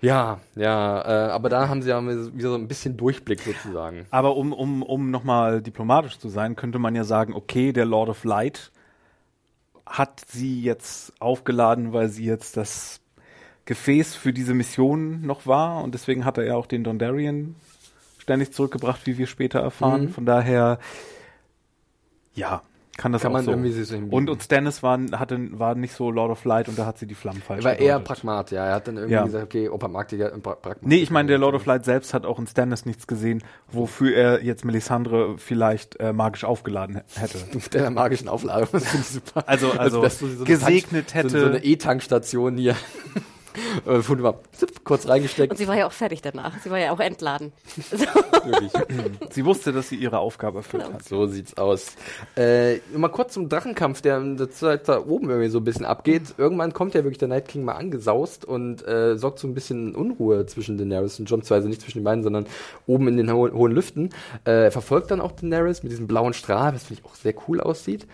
Ja, 0.00 0.40
ja, 0.54 1.00
äh, 1.00 1.30
aber 1.30 1.48
da 1.48 1.68
haben 1.68 1.80
sie 1.80 1.88
ja 1.88 2.04
wieder 2.04 2.50
so 2.50 2.54
ein 2.54 2.68
bisschen 2.68 2.96
Durchblick 2.96 3.40
sozusagen. 3.40 4.06
Aber 4.10 4.36
um, 4.36 4.52
um, 4.52 4.82
um 4.82 5.10
nochmal 5.10 5.62
diplomatisch 5.62 6.18
zu 6.18 6.28
sein, 6.28 6.54
könnte 6.54 6.78
man 6.78 6.94
ja 6.94 7.04
sagen, 7.04 7.32
okay, 7.32 7.72
der 7.72 7.86
Lord 7.86 8.10
of 8.10 8.24
Light 8.24 8.70
hat 9.86 10.22
sie 10.28 10.60
jetzt 10.60 11.14
aufgeladen, 11.20 11.92
weil 11.92 12.08
sie 12.08 12.24
jetzt 12.24 12.56
das 12.56 13.00
Gefäß 13.64 14.14
für 14.14 14.32
diese 14.32 14.54
Mission 14.54 15.22
noch 15.22 15.46
war 15.46 15.82
und 15.82 15.94
deswegen 15.94 16.24
hat 16.24 16.38
er 16.38 16.44
ja 16.44 16.54
auch 16.54 16.66
den 16.66 16.84
Dondarrion 16.84 17.56
ständig 18.18 18.52
zurückgebracht, 18.52 19.06
wie 19.06 19.18
wir 19.18 19.26
später 19.26 19.60
erfahren. 19.60 20.06
Mhm. 20.06 20.08
Von 20.10 20.26
daher, 20.26 20.78
ja, 22.36 22.62
kann 22.98 23.12
das 23.12 23.20
Kann 23.20 23.32
auch 23.32 23.34
man 23.34 23.44
so. 23.44 23.50
irgendwie 23.50 23.72
so 23.72 23.94
hinbiegen. 23.94 24.16
und, 24.16 24.30
und 24.30 24.42
Stannis 24.42 24.82
war, 24.82 24.98
hatte, 25.12 25.38
war 25.58 25.74
nicht 25.74 25.92
so 25.92 26.10
Lord 26.10 26.30
of 26.30 26.42
Light 26.46 26.66
und 26.70 26.78
da 26.78 26.86
hat 26.86 26.96
sie 26.98 27.06
die 27.06 27.14
Flammen 27.14 27.42
falsch 27.42 27.62
Er 27.62 27.70
war 27.72 27.78
eher. 27.78 27.98
Pragmat, 28.00 28.50
ja. 28.52 28.64
Er 28.64 28.74
hat 28.76 28.88
dann 28.88 28.96
irgendwie 28.96 29.12
Ja. 29.14 29.24
gesagt, 29.24 29.44
okay, 29.44 29.68
ob 29.68 29.80
Pragmatiker, 29.80 30.32
äh, 30.32 30.38
pra 30.38 30.54
Pragmatiker. 30.54 30.86
Nee, 30.88 30.96
ich 31.02 31.10
meine, 31.10 31.28
der 31.28 31.36
Lord 31.36 31.54
of 31.56 31.66
Light 31.66 31.84
selbst 31.84 32.14
hat 32.14 32.24
auch 32.24 32.38
in 32.38 32.46
Stannis 32.46 32.86
nichts 32.86 33.06
gesehen, 33.06 33.42
wofür 33.70 34.16
er 34.16 34.42
jetzt 34.42 34.64
Melisandre 34.64 35.36
vielleicht 35.36 36.00
äh, 36.00 36.14
magisch 36.14 36.44
aufgeladen 36.44 36.96
h- 36.96 37.02
hätte. 37.20 37.36
Mit 37.52 37.74
der 37.74 37.90
magischen 37.90 38.28
Aufladung, 38.28 38.68
das 38.72 38.84
finde 38.86 39.02
ich 39.06 39.12
super. 39.12 39.44
Also- 39.46 39.72
also 39.72 40.00
wär's 40.00 40.18
so 40.20 40.24
eine 40.26 40.36
gesegnet 40.44 41.08
Tank- 41.10 41.24
hätte- 41.24 41.28
So, 41.28 41.40
so 41.40 41.46
eine 41.48 41.64
E-Tankstation 41.64 42.56
hier. 42.56 42.76
Äh, 43.86 44.06
Wunderbar. 44.08 44.40
Zip, 44.52 44.84
Kurz 44.84 45.08
reingesteckt. 45.08 45.50
Und 45.52 45.56
sie 45.56 45.66
war 45.68 45.76
ja 45.76 45.86
auch 45.86 45.92
fertig 45.92 46.22
danach. 46.22 46.52
Sie 46.62 46.70
war 46.70 46.78
ja 46.78 46.92
auch 46.92 47.00
entladen. 47.00 47.52
Sie 49.30 49.44
wusste, 49.44 49.72
dass 49.72 49.88
sie 49.88 49.96
ihre 49.96 50.18
Aufgabe 50.18 50.58
erfüllt 50.58 50.84
Genau. 50.84 50.94
hat. 50.94 51.04
So 51.04 51.26
sieht's 51.26 51.56
aus. 51.56 51.96
Äh, 52.36 52.76
mal 52.96 53.08
kurz 53.08 53.34
zum 53.34 53.48
Drachenkampf, 53.48 54.00
der 54.02 54.18
in 54.18 54.36
der 54.36 54.50
Zeit 54.50 54.88
da 54.88 55.00
oben 55.04 55.28
irgendwie 55.30 55.48
so 55.48 55.58
ein 55.58 55.64
bisschen 55.64 55.84
abgeht. 55.84 56.34
Irgendwann 56.38 56.72
kommt 56.72 56.94
ja 56.94 57.02
wirklich 57.04 57.18
der 57.18 57.28
Night 57.28 57.48
King 57.48 57.64
mal 57.64 57.72
angesaust 57.74 58.44
und 58.44 58.86
äh, 58.86 59.16
sorgt 59.16 59.38
so 59.38 59.48
ein 59.48 59.54
bisschen 59.54 59.94
Unruhe 59.94 60.46
zwischen 60.46 60.78
Daenerys 60.78 61.18
und 61.18 61.28
Jon, 61.30 61.42
zwar 61.42 61.56
also 61.56 61.68
nicht 61.68 61.80
zwischen 61.82 61.98
den 61.98 62.04
beiden, 62.04 62.22
sondern 62.22 62.46
oben 62.86 63.08
in 63.08 63.16
den 63.16 63.32
ho 63.32 63.48
hohen 63.52 63.72
Lüften. 63.72 64.10
Äh, 64.44 64.64
er 64.64 64.72
verfolgt 64.72 65.10
dann 65.10 65.20
auch 65.20 65.32
Daenerys 65.32 65.82
mit 65.82 65.92
diesem 65.92 66.06
blauen 66.06 66.32
Strahl, 66.32 66.74
was 66.74 66.84
finde 66.84 67.02
ich 67.02 67.10
auch 67.10 67.14
sehr 67.14 67.34
cool 67.48 67.60
aussieht. 67.60 68.06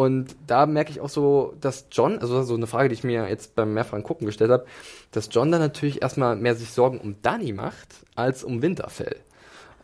Und 0.00 0.34
da 0.46 0.64
merke 0.64 0.90
ich 0.90 1.02
auch 1.02 1.10
so, 1.10 1.52
dass 1.60 1.88
John, 1.92 2.20
also 2.20 2.42
so 2.42 2.54
eine 2.54 2.66
Frage, 2.66 2.88
die 2.88 2.94
ich 2.94 3.04
mir 3.04 3.28
jetzt 3.28 3.54
beim 3.54 3.74
mehrfachen 3.74 4.02
Gucken 4.02 4.24
gestellt 4.24 4.50
habe, 4.50 4.64
dass 5.10 5.28
John 5.30 5.52
dann 5.52 5.60
natürlich 5.60 6.00
erstmal 6.00 6.36
mehr 6.36 6.54
sich 6.54 6.70
Sorgen 6.70 6.96
um 6.96 7.20
Dany 7.20 7.52
macht, 7.52 7.96
als 8.14 8.42
um 8.42 8.62
Winterfell. 8.62 9.16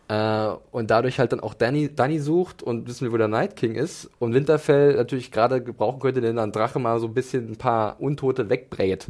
Äh, 0.08 0.48
und 0.70 0.90
dadurch 0.90 1.18
halt 1.18 1.32
dann 1.32 1.40
auch 1.40 1.52
Danny, 1.52 1.94
Danny 1.94 2.18
sucht 2.18 2.62
und 2.62 2.88
wissen 2.88 3.04
wir, 3.04 3.12
wo 3.12 3.18
der 3.18 3.28
Night 3.28 3.56
King 3.56 3.74
ist. 3.74 4.08
Und 4.18 4.32
Winterfell 4.32 4.94
natürlich 4.94 5.30
gerade 5.32 5.62
gebrauchen 5.62 6.00
könnte, 6.00 6.22
denn 6.22 6.38
ein 6.38 6.50
Drache 6.50 6.78
mal 6.78 6.98
so 6.98 7.08
ein 7.08 7.12
bisschen 7.12 7.50
ein 7.50 7.56
paar 7.56 8.00
Untote 8.00 8.48
wegbrät. 8.48 9.08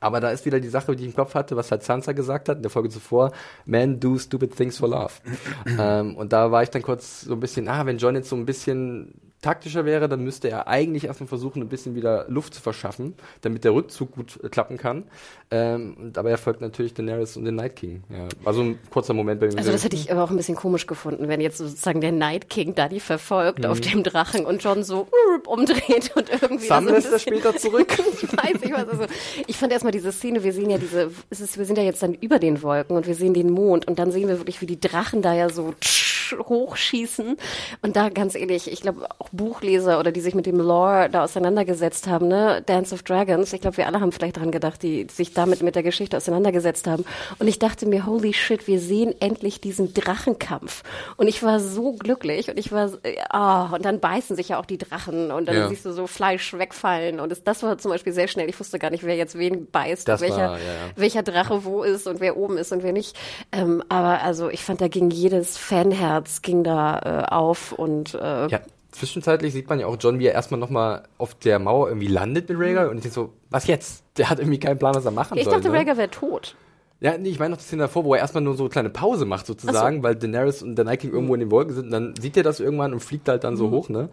Aber 0.00 0.20
da 0.20 0.28
ist 0.28 0.44
wieder 0.44 0.60
die 0.60 0.68
Sache, 0.68 0.94
die 0.94 1.04
ich 1.04 1.10
im 1.12 1.16
Kopf 1.16 1.34
hatte, 1.34 1.56
was 1.56 1.70
halt 1.70 1.82
Sansa 1.82 2.12
gesagt 2.12 2.50
hat 2.50 2.58
in 2.58 2.62
der 2.62 2.70
Folge 2.70 2.90
zuvor, 2.90 3.32
Men 3.64 4.00
do 4.00 4.18
stupid 4.18 4.54
things 4.54 4.76
for 4.76 4.90
love. 4.90 5.14
ähm, 5.78 6.14
und 6.14 6.34
da 6.34 6.50
war 6.50 6.62
ich 6.62 6.68
dann 6.68 6.82
kurz 6.82 7.22
so 7.22 7.32
ein 7.32 7.40
bisschen, 7.40 7.68
ah, 7.68 7.86
wenn 7.86 7.96
John 7.96 8.16
jetzt 8.16 8.28
so 8.28 8.36
ein 8.36 8.44
bisschen 8.44 9.14
taktischer 9.46 9.84
wäre, 9.84 10.08
dann 10.08 10.22
müsste 10.24 10.48
er 10.50 10.66
eigentlich 10.68 11.04
erstmal 11.04 11.28
versuchen, 11.28 11.62
ein 11.62 11.68
bisschen 11.68 11.94
wieder 11.94 12.26
Luft 12.28 12.54
zu 12.54 12.60
verschaffen, 12.60 13.14
damit 13.42 13.64
der 13.64 13.72
Rückzug 13.74 14.12
gut 14.12 14.38
äh, 14.42 14.48
klappen 14.48 14.76
kann. 14.76 15.04
Ähm, 15.50 15.96
und 15.98 16.16
dabei 16.16 16.30
erfolgt 16.30 16.60
natürlich 16.60 16.92
Daenerys 16.94 17.36
und 17.36 17.44
den 17.44 17.54
Night 17.54 17.76
King. 17.76 18.02
Ja, 18.10 18.26
also 18.44 18.62
ein 18.62 18.78
kurzer 18.90 19.14
Moment 19.14 19.40
bei 19.40 19.46
mir. 19.46 19.58
Also 19.58 19.70
das 19.70 19.84
hätte 19.84 19.94
ich 19.94 20.10
aber 20.10 20.24
auch 20.24 20.30
ein 20.30 20.36
bisschen 20.36 20.56
komisch 20.56 20.86
gefunden, 20.88 21.28
wenn 21.28 21.40
jetzt 21.40 21.58
sozusagen 21.58 22.00
der 22.00 22.10
Night 22.12 22.50
King 22.50 22.74
Dani 22.74 22.98
verfolgt 23.00 23.60
Mhm. 23.60 23.66
auf 23.66 23.80
dem 23.80 24.02
Drachen 24.02 24.44
und 24.44 24.62
John 24.62 24.82
so 24.82 25.06
umdreht 25.46 26.12
und 26.16 26.28
irgendwie 26.30 26.66
Sam 26.66 26.86
lässt 26.88 27.12
er 27.12 27.18
später 27.20 27.56
zurück. 27.56 27.96
ich 28.22 28.32
weiß 28.32 28.60
nicht 28.60 28.72
was. 28.72 28.88
Also 28.88 29.04
ich 29.46 29.56
fand 29.56 29.72
erstmal 29.72 29.92
diese 29.92 30.10
Szene, 30.12 30.42
wir 30.42 30.52
sehen 30.52 30.68
ja 30.70 30.78
diese, 30.78 31.10
es 31.30 31.40
ist, 31.40 31.56
wir 31.58 31.64
sind 31.64 31.78
ja 31.78 31.84
jetzt 31.84 32.02
dann 32.02 32.14
über 32.14 32.38
den 32.38 32.62
Wolken 32.62 32.96
und 32.96 33.06
wir 33.06 33.14
sehen 33.14 33.32
den 33.34 33.50
Mond 33.50 33.86
und 33.86 33.98
dann 33.98 34.10
sehen 34.10 34.28
wir 34.28 34.38
wirklich, 34.38 34.60
wie 34.60 34.66
die 34.66 34.80
Drachen 34.80 35.22
da 35.22 35.32
ja 35.34 35.48
so 35.48 35.74
tsch, 35.80 36.05
hochschießen. 36.32 37.36
Und 37.82 37.96
da 37.96 38.08
ganz 38.08 38.34
ehrlich, 38.34 38.70
ich 38.70 38.80
glaube 38.80 39.06
auch 39.18 39.28
Buchleser 39.30 39.98
oder 39.98 40.12
die 40.12 40.20
sich 40.20 40.34
mit 40.34 40.46
dem 40.46 40.58
Lore 40.58 41.08
da 41.10 41.24
auseinandergesetzt 41.24 42.06
haben, 42.06 42.28
ne, 42.28 42.62
Dance 42.66 42.94
of 42.94 43.02
Dragons, 43.02 43.52
ich 43.52 43.60
glaube, 43.60 43.76
wir 43.76 43.86
alle 43.86 44.00
haben 44.00 44.12
vielleicht 44.12 44.36
dran 44.36 44.50
gedacht, 44.50 44.82
die 44.82 45.06
sich 45.10 45.32
damit 45.34 45.62
mit 45.62 45.74
der 45.74 45.82
Geschichte 45.82 46.16
auseinandergesetzt 46.16 46.86
haben. 46.86 47.04
Und 47.38 47.48
ich 47.48 47.58
dachte 47.58 47.86
mir, 47.86 48.06
holy 48.06 48.32
shit, 48.32 48.66
wir 48.66 48.80
sehen 48.80 49.14
endlich 49.20 49.60
diesen 49.60 49.94
Drachenkampf. 49.94 50.82
Und 51.16 51.28
ich 51.28 51.42
war 51.42 51.60
so 51.60 51.92
glücklich 51.92 52.48
und 52.50 52.58
ich 52.58 52.72
war, 52.72 52.90
ah, 53.30 53.74
und 53.74 53.84
dann 53.84 54.00
beißen 54.00 54.36
sich 54.36 54.48
ja 54.50 54.58
auch 54.58 54.66
die 54.66 54.78
Drachen 54.78 55.30
und 55.30 55.46
dann 55.48 55.56
Ja. 55.56 55.68
siehst 55.68 55.84
du 55.84 55.92
so 55.92 56.06
Fleisch 56.06 56.52
wegfallen. 56.54 57.20
Und 57.20 57.30
das, 57.30 57.42
das 57.44 57.62
war 57.62 57.78
zum 57.78 57.90
Beispiel 57.90 58.12
sehr 58.12 58.28
schnell. 58.28 58.48
Ich 58.48 58.58
wusste 58.58 58.78
gar 58.78 58.90
nicht, 58.90 59.04
wer 59.04 59.16
jetzt 59.16 59.38
wen 59.38 59.66
beißt, 59.70 60.08
Das 60.08 60.20
welcher, 60.20 60.36
war, 60.36 60.58
ja, 60.58 60.64
ja. 60.64 60.72
welcher 60.96 61.22
Drache 61.22 61.64
wo 61.64 61.82
ist 61.82 62.06
und 62.06 62.20
wer 62.20 62.36
oben 62.36 62.58
ist 62.58 62.72
und 62.72 62.82
wer 62.82 62.92
nicht. 62.92 63.16
Ähm, 63.52 63.82
aber 63.88 64.22
also 64.22 64.48
ich 64.48 64.62
fand, 64.64 64.80
da 64.80 64.88
ging 64.88 65.10
jedes 65.10 65.56
Fanherz 65.58 65.96
ging 66.42 66.64
da 66.64 66.98
äh, 67.28 67.32
auf 67.34 67.72
und 67.72 68.14
äh, 68.14 68.48
Ja, 68.48 68.60
zwischenzeitlich 68.92 69.52
sieht 69.52 69.68
man 69.68 69.78
ja 69.80 69.86
auch 69.86 69.96
John, 70.00 70.18
wie 70.18 70.26
er 70.26 70.32
erstmal 70.34 70.60
nochmal 70.60 71.02
auf 71.18 71.34
der 71.34 71.58
Mauer 71.58 71.88
irgendwie 71.88 72.08
landet 72.08 72.48
mit 72.48 72.58
Rhaegar 72.58 72.88
und 72.90 72.96
ich 72.96 73.02
denke 73.02 73.14
so, 73.14 73.32
was 73.50 73.66
jetzt? 73.66 74.02
Der 74.16 74.30
hat 74.30 74.38
irgendwie 74.38 74.58
keinen 74.60 74.78
Plan, 74.78 74.94
was 74.94 75.04
er 75.04 75.10
machen 75.10 75.36
ich 75.36 75.44
soll. 75.44 75.54
dachte, 75.54 75.68
ne? 75.70 75.74
Rhaegar 75.78 75.96
wäre 75.96 76.10
tot. 76.10 76.56
Ja, 76.98 77.18
nee, 77.18 77.28
ich 77.28 77.38
meine 77.38 77.50
noch 77.50 77.58
die 77.58 77.64
Szene 77.64 77.82
davor, 77.82 78.04
wo 78.04 78.14
er 78.14 78.20
erstmal 78.20 78.42
nur 78.42 78.56
so 78.56 78.62
eine 78.64 78.70
kleine 78.70 78.88
Pause 78.88 79.26
macht 79.26 79.44
sozusagen, 79.46 80.02
weil 80.02 80.14
Daenerys 80.16 80.62
und 80.62 80.76
der 80.76 80.86
Night 80.86 81.00
King 81.00 81.12
irgendwo 81.12 81.34
in 81.34 81.40
den 81.40 81.50
Wolken 81.50 81.74
sind 81.74 81.84
und 81.86 81.90
dann 81.90 82.14
sieht 82.18 82.38
er 82.38 82.42
das 82.42 82.58
irgendwann 82.58 82.94
und 82.94 83.00
fliegt 83.00 83.28
halt 83.28 83.42
Mhm. 83.42 83.46
dann 83.46 83.56
so 83.58 83.70
hoch, 83.70 83.90
ne? 83.90 84.08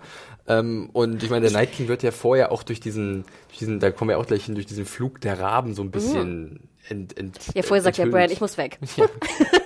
Ähm, 0.49 0.89
und 0.91 1.23
ich 1.23 1.29
meine, 1.29 1.43
der 1.49 1.57
Night 1.57 1.71
King 1.71 1.87
wird 1.87 2.03
ja 2.03 2.11
vorher 2.11 2.51
auch 2.51 2.61
durch 2.61 2.81
diesen, 2.81 3.23
durch 3.47 3.59
diesen, 3.59 3.79
da 3.79 3.89
kommen 3.91 4.09
wir 4.09 4.19
auch 4.19 4.25
gleich 4.25 4.43
hin, 4.43 4.55
durch 4.55 4.65
diesen 4.67 4.85
Flug 4.85 5.21
der 5.21 5.39
Raben 5.39 5.73
so 5.75 5.81
ein 5.81 5.91
bisschen 5.91 6.67
ent, 6.89 7.17
ent, 7.17 7.37
Mhm. 7.47 7.51
Ja, 7.55 7.63
vorher 7.63 7.83
sagt 7.83 7.97
ja. 7.99 8.05
Brad, 8.05 8.31
ich 8.31 8.41
muss 8.41 8.57
weg. 8.57 8.77
Ja, 8.97 9.05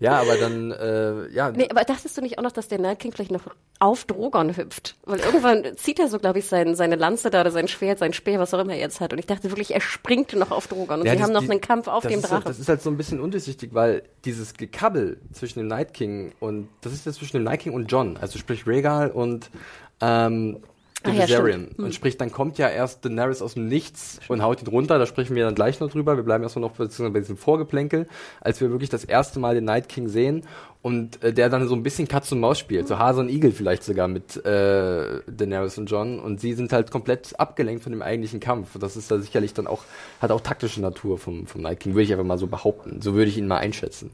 aber 0.00 0.36
dann, 0.36 0.70
äh, 0.70 1.28
ja, 1.34 1.50
Nee, 1.50 1.68
aber 1.70 1.82
dachtest 1.82 2.16
du 2.16 2.20
nicht 2.20 2.38
auch 2.38 2.42
noch, 2.42 2.52
dass 2.52 2.68
der 2.68 2.78
Night 2.78 3.00
King 3.00 3.10
vielleicht 3.12 3.32
noch 3.32 3.42
auf 3.80 4.04
Drogon 4.04 4.56
hüpft? 4.56 4.94
Weil 5.04 5.18
irgendwann 5.18 5.76
zieht 5.76 5.98
er 5.98 6.08
so, 6.08 6.18
glaube 6.20 6.38
ich, 6.38 6.46
sein, 6.46 6.76
seine 6.76 6.94
Lanze 6.94 7.30
da 7.30 7.40
oder 7.40 7.50
sein 7.50 7.66
Schwert, 7.66 7.98
sein 7.98 8.12
Speer, 8.12 8.38
was 8.38 8.54
auch 8.54 8.60
immer 8.60 8.74
er 8.74 8.78
jetzt 8.78 9.00
hat. 9.00 9.12
Und 9.12 9.18
ich 9.18 9.26
dachte 9.26 9.50
wirklich, 9.50 9.74
er 9.74 9.80
springt 9.80 10.32
noch 10.34 10.52
auf 10.52 10.68
Drogon. 10.68 11.00
Und 11.00 11.06
Ja, 11.06 11.16
sie 11.16 11.22
haben 11.22 11.32
noch 11.32 11.42
die- 11.42 11.50
einen 11.50 11.60
Kampf 11.60 11.88
auf 11.88 12.06
dem 12.06 12.20
ist 12.20 12.22
Drachen. 12.24 12.36
Halt, 12.36 12.48
das 12.48 12.58
ist 12.60 12.68
halt 12.68 12.80
so 12.80 12.90
ein 12.90 12.96
bisschen 12.96 13.18
undurchsichtig, 13.20 13.70
weil 13.74 14.02
dieses 14.24 14.54
Gekabbel 14.54 15.20
zwischen 15.32 15.58
dem 15.58 15.66
Night 15.68 15.94
King 15.94 16.32
und 16.38 16.68
das 16.82 16.92
ist 16.92 17.04
ja 17.04 17.12
zwischen 17.12 17.36
dem 17.38 17.44
Night 17.44 17.60
King 17.60 17.72
und 17.72 17.90
John, 17.90 18.16
also 18.20 18.38
sprich 18.38 18.66
Rhaegal 18.68 19.10
und 19.10 19.50
ähm, 20.00 20.60
Ja, 21.06 21.12
Viserion. 21.12 21.62
stimmt. 21.62 21.78
Hm. 21.78 21.84
und 21.84 21.94
sprich, 21.94 22.16
dann 22.16 22.32
kommt 22.32 22.58
ja 22.58 22.68
erst 22.68 23.04
Daenerys 23.04 23.40
aus 23.40 23.54
dem 23.54 23.68
Nichts 23.68 24.18
und 24.28 24.42
haut 24.42 24.62
ihn 24.62 24.68
runter, 24.68 24.98
da 24.98 25.06
sprechen 25.06 25.36
wir 25.36 25.44
dann 25.44 25.54
gleich 25.54 25.78
noch 25.80 25.90
drüber, 25.90 26.16
wir 26.16 26.24
bleiben 26.24 26.42
erstmal 26.42 26.62
noch 26.62 26.72
bei 26.72 27.20
diesem 27.20 27.36
Vorgeplänkel, 27.36 28.08
als 28.40 28.60
wir 28.60 28.70
wirklich 28.70 28.90
das 28.90 29.04
erste 29.04 29.38
Mal 29.38 29.54
den 29.54 29.64
Night 29.64 29.88
King 29.88 30.08
sehen 30.08 30.42
und 30.82 31.22
äh, 31.22 31.32
der 31.32 31.50
dann 31.50 31.66
so 31.68 31.74
ein 31.74 31.82
bisschen 31.84 32.08
Katz 32.08 32.32
und 32.32 32.40
Maus 32.40 32.58
spielt, 32.58 32.88
so 32.88 32.98
Hase 32.98 33.20
und 33.20 33.28
Igel 33.28 33.52
vielleicht 33.52 33.84
sogar 33.84 34.08
mit 34.08 34.44
äh, 34.44 35.20
Daenerys 35.28 35.78
und 35.78 35.86
John 35.86 36.18
und 36.18 36.40
sie 36.40 36.54
sind 36.54 36.72
halt 36.72 36.90
komplett 36.90 37.38
abgelenkt 37.38 37.84
von 37.84 37.92
dem 37.92 38.02
eigentlichen 38.02 38.40
Kampf. 38.40 38.76
Das 38.78 38.96
ist 38.96 39.10
da 39.10 39.18
sicherlich 39.18 39.54
dann 39.54 39.68
auch, 39.68 39.84
hat 40.20 40.32
auch 40.32 40.40
taktische 40.40 40.80
Natur 40.80 41.18
vom, 41.18 41.46
vom 41.46 41.62
Night 41.62 41.80
King, 41.80 41.94
würde 41.94 42.02
ich 42.02 42.12
einfach 42.12 42.24
mal 42.24 42.38
so 42.38 42.48
behaupten. 42.48 43.00
So 43.02 43.14
würde 43.14 43.30
ich 43.30 43.38
ihn 43.38 43.46
mal 43.46 43.58
einschätzen. 43.58 44.10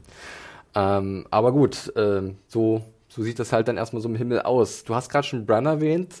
Ähm, 0.75 1.25
aber 1.31 1.51
gut, 1.51 1.93
ähm, 1.95 2.35
so, 2.47 2.83
so 3.15 3.23
sieht 3.23 3.39
das 3.39 3.53
halt 3.53 3.67
dann 3.67 3.77
erstmal 3.77 4.01
so 4.01 4.09
im 4.09 4.15
Himmel 4.15 4.41
aus. 4.41 4.83
Du 4.83 4.93
hast 4.93 5.09
gerade 5.09 5.25
schon 5.25 5.45
Bran 5.45 5.65
erwähnt. 5.65 6.15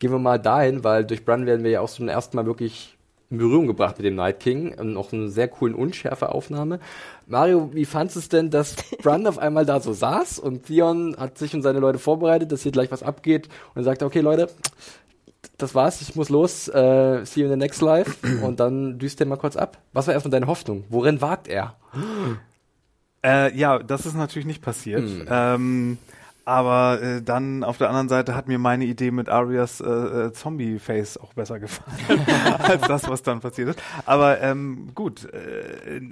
Gehen 0.00 0.10
wir 0.10 0.18
mal 0.18 0.38
dahin, 0.38 0.82
weil 0.82 1.04
durch 1.04 1.24
Bran 1.24 1.46
werden 1.46 1.62
wir 1.62 1.70
ja 1.70 1.80
auch 1.80 1.90
zum 1.90 2.08
ersten 2.08 2.36
Mal 2.36 2.46
wirklich 2.46 2.96
in 3.30 3.38
Berührung 3.38 3.68
gebracht 3.68 3.98
mit 3.98 4.04
dem 4.04 4.16
Night 4.16 4.40
King 4.40 4.76
und 4.76 4.96
auch 4.96 5.12
eine 5.12 5.28
sehr 5.28 5.46
coolen, 5.46 5.76
unschärfe 5.76 6.30
Aufnahme. 6.30 6.80
Mario, 7.28 7.70
wie 7.72 7.84
fandest 7.84 8.16
es 8.16 8.28
denn, 8.28 8.50
dass 8.50 8.74
Bran 9.02 9.28
auf 9.28 9.38
einmal 9.38 9.64
da 9.64 9.78
so 9.78 9.92
saß 9.92 10.40
und 10.40 10.66
Theon 10.66 11.14
hat 11.16 11.38
sich 11.38 11.54
und 11.54 11.62
seine 11.62 11.78
Leute 11.78 12.00
vorbereitet, 12.00 12.50
dass 12.50 12.64
hier 12.64 12.72
gleich 12.72 12.90
was 12.90 13.04
abgeht 13.04 13.48
und 13.76 13.84
sagte, 13.84 14.04
okay 14.04 14.20
Leute, 14.20 14.48
das 15.56 15.76
war's, 15.76 16.02
ich 16.02 16.16
muss 16.16 16.30
los, 16.30 16.66
äh, 16.66 17.24
see 17.24 17.42
you 17.42 17.46
in 17.46 17.52
the 17.52 17.56
next 17.56 17.80
life 17.80 18.16
und 18.44 18.58
dann 18.58 18.98
düst 18.98 19.20
er 19.20 19.26
mal 19.26 19.36
kurz 19.36 19.56
ab. 19.56 19.78
Was 19.92 20.08
war 20.08 20.14
erstmal 20.14 20.32
deine 20.32 20.48
Hoffnung? 20.48 20.82
Worin 20.88 21.20
wagt 21.20 21.46
er? 21.46 21.76
Äh, 23.24 23.56
ja, 23.56 23.78
das 23.78 24.06
ist 24.06 24.16
natürlich 24.16 24.46
nicht 24.46 24.62
passiert. 24.62 25.02
Hm. 25.02 25.26
Ähm, 25.30 25.98
aber 26.44 27.00
äh, 27.02 27.22
dann 27.22 27.64
auf 27.64 27.78
der 27.78 27.88
anderen 27.88 28.08
Seite 28.08 28.34
hat 28.34 28.48
mir 28.48 28.58
meine 28.58 28.84
Idee 28.84 29.10
mit 29.10 29.28
Arias 29.28 29.80
äh, 29.80 29.86
äh, 29.88 30.32
Zombie-Face 30.32 31.18
auch 31.18 31.34
besser 31.34 31.58
gefallen 31.60 32.26
als 32.58 32.82
das, 32.82 33.08
was 33.08 33.22
dann 33.22 33.40
passiert 33.40 33.70
ist. 33.70 33.82
Aber 34.06 34.40
ähm, 34.40 34.90
gut. 34.94 35.28
Äh, 35.32 35.96
äh, 35.98 36.10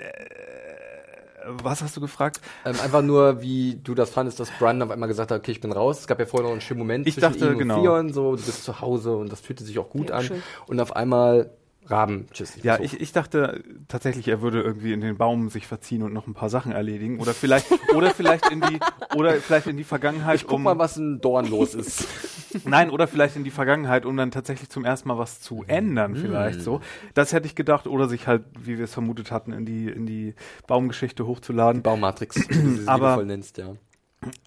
was 1.50 1.82
hast 1.82 1.96
du 1.96 2.00
gefragt? 2.00 2.40
Ähm, 2.66 2.76
einfach 2.82 3.00
nur, 3.02 3.40
wie 3.40 3.80
du 3.82 3.94
das 3.94 4.10
fandest, 4.10 4.38
dass 4.38 4.50
Bran 4.58 4.82
auf 4.82 4.90
einmal 4.90 5.08
gesagt 5.08 5.30
hat, 5.30 5.38
okay, 5.38 5.52
ich 5.52 5.60
bin 5.60 5.72
raus. 5.72 6.00
Es 6.00 6.06
gab 6.06 6.18
ja 6.18 6.26
vorher 6.26 6.44
noch 6.46 6.52
einen 6.52 6.60
schönen 6.60 6.80
Moment 6.80 7.06
Ich 7.06 7.14
zwischen 7.14 7.32
dachte, 7.32 7.52
ihm 7.52 7.58
genau. 7.58 7.76
und 7.76 7.82
Theon, 7.82 8.12
so, 8.12 8.36
du 8.36 8.42
bist 8.42 8.64
zu 8.64 8.80
Hause 8.80 9.16
und 9.16 9.32
das 9.32 9.40
fühlte 9.40 9.64
sich 9.64 9.78
auch 9.78 9.88
gut 9.88 10.10
Ja, 10.10 10.16
an. 10.16 10.24
schön. 10.24 10.42
Und 10.66 10.78
auf 10.80 10.94
einmal 10.94 11.50
Raben, 11.90 12.26
tschüss. 12.32 12.54
Ja, 12.62 12.78
ich, 12.80 13.00
ich 13.00 13.12
dachte 13.12 13.62
tatsächlich, 13.88 14.28
er 14.28 14.42
würde 14.42 14.60
irgendwie 14.62 14.92
in 14.92 15.00
den 15.00 15.16
Baum 15.16 15.48
sich 15.48 15.66
verziehen 15.66 16.02
und 16.02 16.12
noch 16.12 16.26
ein 16.26 16.34
paar 16.34 16.50
Sachen 16.50 16.72
erledigen. 16.72 17.18
Oder 17.20 17.34
vielleicht, 17.34 17.66
oder 17.94 18.10
vielleicht 18.10 18.50
in 18.50 18.60
die, 18.60 18.78
oder 19.16 19.34
vielleicht 19.34 19.66
in 19.66 19.76
die 19.76 19.84
Vergangenheit, 19.84 20.36
Ich 20.36 20.44
guck 20.46 20.56
um. 20.56 20.62
mal, 20.64 20.78
was 20.78 20.96
in 20.96 21.20
Dorn 21.20 21.46
los 21.48 21.74
ist. 21.74 22.06
Nein, 22.64 22.90
oder 22.90 23.06
vielleicht 23.08 23.36
in 23.36 23.44
die 23.44 23.50
Vergangenheit, 23.50 24.04
um 24.06 24.16
dann 24.16 24.30
tatsächlich 24.30 24.68
zum 24.70 24.84
ersten 24.84 25.08
Mal 25.08 25.18
was 25.18 25.40
zu 25.40 25.64
ändern, 25.66 26.16
vielleicht 26.16 26.60
so. 26.62 26.80
Das 27.14 27.32
hätte 27.32 27.46
ich 27.46 27.54
gedacht, 27.54 27.86
oder 27.86 28.08
sich 28.08 28.26
halt, 28.26 28.42
wie 28.58 28.78
wir 28.78 28.84
es 28.84 28.92
vermutet 28.94 29.30
hatten, 29.30 29.52
in 29.52 29.64
die, 29.64 29.86
in 29.88 30.06
die 30.06 30.34
Baumgeschichte 30.66 31.26
hochzuladen. 31.26 31.82
Baumatrix, 31.82 32.36
wie 32.48 32.54
du 32.62 32.76
sie 32.82 32.88
Aber- 32.88 33.22
nennst, 33.24 33.58
ja. 33.58 33.74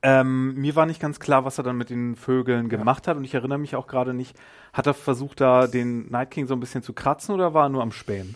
Ähm, 0.01 0.55
mir 0.55 0.75
war 0.75 0.85
nicht 0.85 1.01
ganz 1.01 1.19
klar, 1.19 1.45
was 1.45 1.57
er 1.57 1.63
dann 1.63 1.77
mit 1.77 1.89
den 1.89 2.15
Vögeln 2.15 2.69
gemacht 2.69 3.07
hat 3.07 3.17
und 3.17 3.23
ich 3.23 3.33
erinnere 3.33 3.59
mich 3.59 3.75
auch 3.75 3.87
gerade 3.87 4.13
nicht, 4.13 4.35
hat 4.73 4.87
er 4.87 4.93
versucht, 4.93 5.41
da 5.41 5.67
den 5.67 6.09
Night 6.09 6.31
King 6.31 6.47
so 6.47 6.53
ein 6.53 6.59
bisschen 6.59 6.83
zu 6.83 6.93
kratzen 6.93 7.35
oder 7.35 7.53
war 7.53 7.65
er 7.65 7.69
nur 7.69 7.81
am 7.81 7.91
Spähen? 7.91 8.35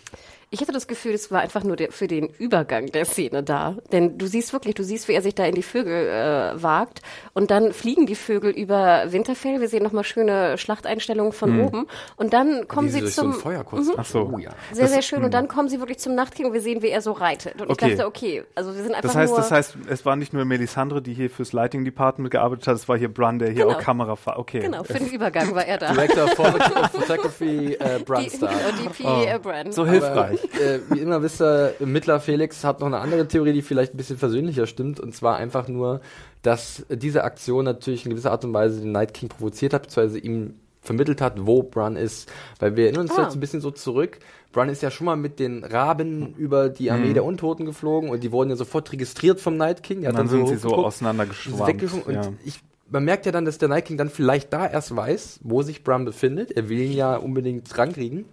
Ich 0.52 0.62
hatte 0.62 0.72
das 0.72 0.88
Gefühl, 0.88 1.14
es 1.14 1.32
war 1.32 1.42
einfach 1.42 1.64
nur 1.64 1.76
der, 1.76 1.92
für 1.92 2.08
den 2.08 2.28
Übergang 2.38 2.88
der 2.88 3.06
Szene 3.06 3.44
da. 3.44 3.76
Denn 3.92 4.18
du 4.18 4.28
siehst 4.28 4.54
wirklich, 4.54 4.76
du 4.76 4.84
siehst, 4.84 5.08
wie 5.08 5.14
er 5.14 5.22
sich 5.22 5.36
da 5.36 5.46
in 5.46 5.56
die 5.56 5.64
Vögel 5.64 6.08
äh, 6.08 6.62
wagt. 6.64 7.02
Und 7.34 7.52
dann 7.52 7.74
fliegen 7.74 8.06
die 8.06 8.16
Vögel 8.16 8.52
über 8.52 9.12
Winterfell. 9.12 9.60
Wir 9.60 9.68
sehen 9.68 9.84
nochmal 9.84 10.04
schöne 10.04 10.58
Schlachteinstellungen 10.58 11.34
von 11.34 11.60
oben. 11.62 11.88
Und 12.16 12.34
dann 12.34 12.68
kommen 12.68 12.90
sie 12.90 13.04
zum. 13.06 13.34
so 13.34 13.40
Feuer 13.40 13.64
kurz. 13.64 13.88
Ach 13.98 14.06
so. 14.06 14.32
Oh, 14.34 14.38
ja. 14.38 14.52
Sehr, 14.72 14.88
sehr 14.88 15.02
schön. 15.02 15.24
Und 15.24 15.34
dann 15.34 15.48
kommen 15.48 15.68
sie 15.70 15.80
wirklich 15.80 16.00
zum 16.00 16.16
Nachtking 16.16 16.46
und 16.46 16.54
wir 16.54 16.62
sehen, 16.62 16.82
wie 16.82 16.90
er 16.90 17.02
so 17.02 17.12
reitet. 17.12 17.62
Und 17.62 17.70
Okay. 17.70 17.92
ich 17.92 17.98
dachte, 17.98 18.08
okay, 18.08 18.44
also 18.56 18.74
wir 18.76 18.84
sind 18.84 18.94
einfach 18.96 19.02
Das 19.10 19.16
heißt, 19.16 19.32
nur. 19.32 19.38
das 19.40 19.52
heißt, 19.52 19.78
es 19.90 20.06
war 20.06 20.16
nicht 20.16 20.34
nur 20.34 20.46
Melisandre, 20.46 21.02
die 21.02 21.14
hier 21.14 21.30
fürs 21.30 21.52
Lighting 21.54 21.84
Department 21.86 22.32
gearbeitet 22.32 22.68
hat, 22.68 22.76
es 22.76 22.88
war 22.88 22.98
hier 22.98 23.12
Brun, 23.14 23.40
der 23.40 23.50
hier 23.50 23.66
Genau. 23.66 23.78
auch 23.78 23.82
Kamera. 23.82 24.18
Okay. 24.38 24.60
genau, 24.60 24.84
für 24.84 24.94
den 24.94 25.08
Übergang 25.12 25.54
war 25.56 25.66
er 25.66 25.78
da. 25.78 25.92
Director 25.94 26.26
of 26.26 26.32
Photography 26.92 27.74
äh, 27.74 27.98
Die, 28.00 28.04
Brunstar. 28.04 28.50
genau, 28.50 28.90
DP 28.90 29.06
Oh. 29.06 29.24
äh, 29.28 29.40
Brand. 29.40 29.74
So 29.74 29.86
hilfreich. 29.86 30.35
Äh, 30.60 30.80
wie 30.90 31.00
immer 31.00 31.22
wisst 31.22 31.42
ihr, 31.42 31.74
Mittler 31.80 32.20
Felix 32.20 32.64
hat 32.64 32.80
noch 32.80 32.88
eine 32.88 33.00
andere 33.00 33.28
Theorie, 33.28 33.54
die 33.54 33.62
vielleicht 33.62 33.94
ein 33.94 33.98
bisschen 33.98 34.18
versöhnlicher 34.18 34.68
stimmt. 34.68 35.00
Und 35.00 35.14
zwar 35.16 35.38
einfach 35.38 35.68
nur, 35.68 36.02
dass 36.42 36.86
diese 36.90 37.24
Aktion 37.24 37.66
natürlich 37.66 38.06
in 38.06 38.12
gewisser 38.12 38.32
Art 38.32 38.46
und 38.46 38.54
Weise 38.54 38.82
den 38.82 38.92
Night 38.92 39.14
King 39.14 39.30
provoziert 39.30 39.74
hat, 39.74 39.84
beziehungsweise 39.84 40.20
ihm 40.20 40.56
vermittelt 40.82 41.20
hat, 41.20 41.46
wo 41.48 41.64
Bran 41.64 41.96
ist. 41.96 42.32
Weil 42.60 42.76
wir 42.76 42.86
erinnern 42.86 43.08
uns 43.08 43.18
Ah. 43.18 43.24
jetzt 43.24 43.34
ein 43.36 43.40
bisschen 43.40 43.60
so 43.62 43.72
zurück. 43.72 44.20
Bran 44.52 44.70
ist 44.70 44.82
ja 44.84 44.92
schon 44.92 45.06
mal 45.06 45.16
mit 45.18 45.40
den 45.40 45.64
Raben 45.64 46.36
über 46.38 46.70
die 46.70 46.92
Armee 46.92 47.14
der 47.14 47.26
Untoten 47.26 47.66
geflogen 47.66 48.10
und 48.10 48.24
die 48.24 48.32
wurden 48.32 48.52
ja 48.52 48.56
sofort 48.56 48.92
registriert 48.92 49.42
vom 49.42 49.58
Night 49.58 49.82
King. 49.84 50.02
Der 50.02 50.12
Und 50.12 50.16
hat 50.18 50.22
dann 50.22 50.28
sind 50.30 50.48
sie 50.48 50.58
so 50.58 50.76
auseinandergeschwommen. 50.76 51.68
weggeschwommen. 51.68 52.06
Und 52.06 52.14
Ja. 52.14 52.22
ich, 52.46 52.60
man 52.90 53.04
merkt 53.04 53.26
ja 53.26 53.32
dann, 53.32 53.46
dass 53.46 53.58
der 53.58 53.68
Night 53.68 53.86
King 53.86 53.98
dann 53.98 54.10
vielleicht 54.10 54.54
da 54.54 54.68
erst 54.68 54.96
weiß, 54.96 55.40
wo 55.44 55.64
sich 55.64 55.84
Bran 55.84 56.06
befindet. 56.06 56.52
Er 56.52 56.70
will 56.70 56.80
ihn 56.80 56.94
ja 56.94 57.18
unbedingt 57.18 57.76
rankriegen. 57.78 58.26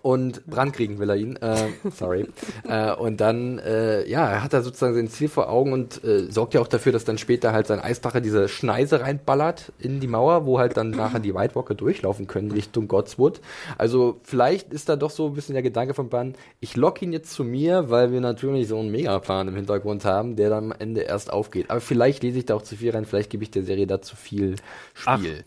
Und 0.00 0.46
Brand 0.46 0.72
kriegen 0.72 0.98
will 0.98 1.10
er 1.10 1.16
ihn. 1.16 1.36
Äh, 1.36 1.68
sorry. 1.94 2.26
äh, 2.68 2.92
und 2.94 3.20
dann, 3.20 3.58
äh, 3.58 4.08
ja, 4.08 4.28
er 4.28 4.42
hat 4.42 4.52
da 4.52 4.62
sozusagen 4.62 4.94
sein 4.94 5.08
Ziel 5.08 5.28
vor 5.28 5.50
Augen 5.50 5.72
und 5.72 6.02
äh, 6.02 6.30
sorgt 6.30 6.54
ja 6.54 6.60
auch 6.60 6.66
dafür, 6.66 6.92
dass 6.92 7.04
dann 7.04 7.18
später 7.18 7.52
halt 7.52 7.66
sein 7.66 7.78
Eisdrache 7.78 8.22
diese 8.22 8.48
Schneise 8.48 9.00
reinballert 9.00 9.72
in 9.78 10.00
die 10.00 10.06
Mauer, 10.06 10.46
wo 10.46 10.58
halt 10.58 10.76
dann 10.76 10.90
nachher 10.90 11.20
die 11.20 11.34
White 11.34 11.54
Walker 11.54 11.74
durchlaufen 11.74 12.26
können 12.26 12.50
Richtung 12.52 12.88
Godswood. 12.88 13.40
Also 13.78 14.20
vielleicht 14.22 14.72
ist 14.72 14.88
da 14.88 14.96
doch 14.96 15.10
so 15.10 15.26
ein 15.26 15.34
bisschen 15.34 15.54
der 15.54 15.62
Gedanke 15.62 15.94
von 15.94 16.08
Bran, 16.08 16.34
ich 16.60 16.76
lock 16.76 17.02
ihn 17.02 17.12
jetzt 17.12 17.32
zu 17.32 17.44
mir, 17.44 17.90
weil 17.90 18.12
wir 18.12 18.20
natürlich 18.20 18.68
so 18.68 18.78
einen 18.78 18.90
Megaplan 18.90 19.48
im 19.48 19.56
Hintergrund 19.56 20.04
haben, 20.04 20.36
der 20.36 20.50
dann 20.50 20.72
am 20.72 20.78
Ende 20.78 21.02
erst 21.02 21.32
aufgeht. 21.32 21.70
Aber 21.70 21.80
vielleicht 21.80 22.22
lese 22.22 22.38
ich 22.38 22.46
da 22.46 22.54
auch 22.54 22.62
zu 22.62 22.76
viel 22.76 22.90
rein, 22.90 23.04
vielleicht 23.04 23.30
gebe 23.30 23.44
ich 23.44 23.50
der 23.50 23.62
Serie 23.62 23.86
da 23.86 24.00
zu 24.00 24.16
viel 24.16 24.56
Spiel. 24.94 25.44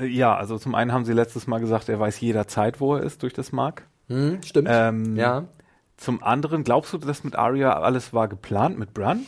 Ja, 0.00 0.36
also 0.36 0.58
zum 0.58 0.74
einen 0.74 0.92
haben 0.92 1.04
sie 1.04 1.12
letztes 1.12 1.46
Mal 1.46 1.58
gesagt, 1.60 1.88
er 1.88 2.00
weiß 2.00 2.20
jederzeit, 2.20 2.80
wo 2.80 2.96
er 2.96 3.02
ist 3.02 3.22
durch 3.22 3.32
das 3.32 3.52
Mark. 3.52 3.86
Hm, 4.08 4.42
stimmt. 4.42 4.68
Ähm, 4.70 5.16
ja. 5.16 5.44
Zum 5.96 6.22
anderen, 6.22 6.64
glaubst 6.64 6.92
du, 6.92 6.98
dass 6.98 7.22
mit 7.22 7.36
Arya 7.36 7.74
alles 7.80 8.12
war 8.12 8.26
geplant 8.26 8.78
mit 8.78 8.92
Bran? 8.92 9.24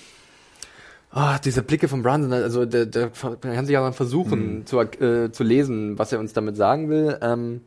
Ah, 1.11 1.39
diese 1.39 1.63
Blicke 1.63 1.87
von 1.87 2.03
Brandon, 2.03 2.33
also 2.33 2.65
der, 2.67 2.87
der 2.87 3.11
kann 3.11 3.67
sich 3.67 3.73
ja 3.75 3.81
dann 3.81 3.93
versuchen 3.93 4.67
zu, 4.67 4.81
äh, 4.81 5.31
zu 5.31 5.45
lesen, 5.45 5.97
was 5.97 6.11
er 6.13 6.19
uns 6.19 6.33
damit 6.33 6.57
sagen 6.57 6.89
will. 6.89 7.17
Ähm, 7.23 7.61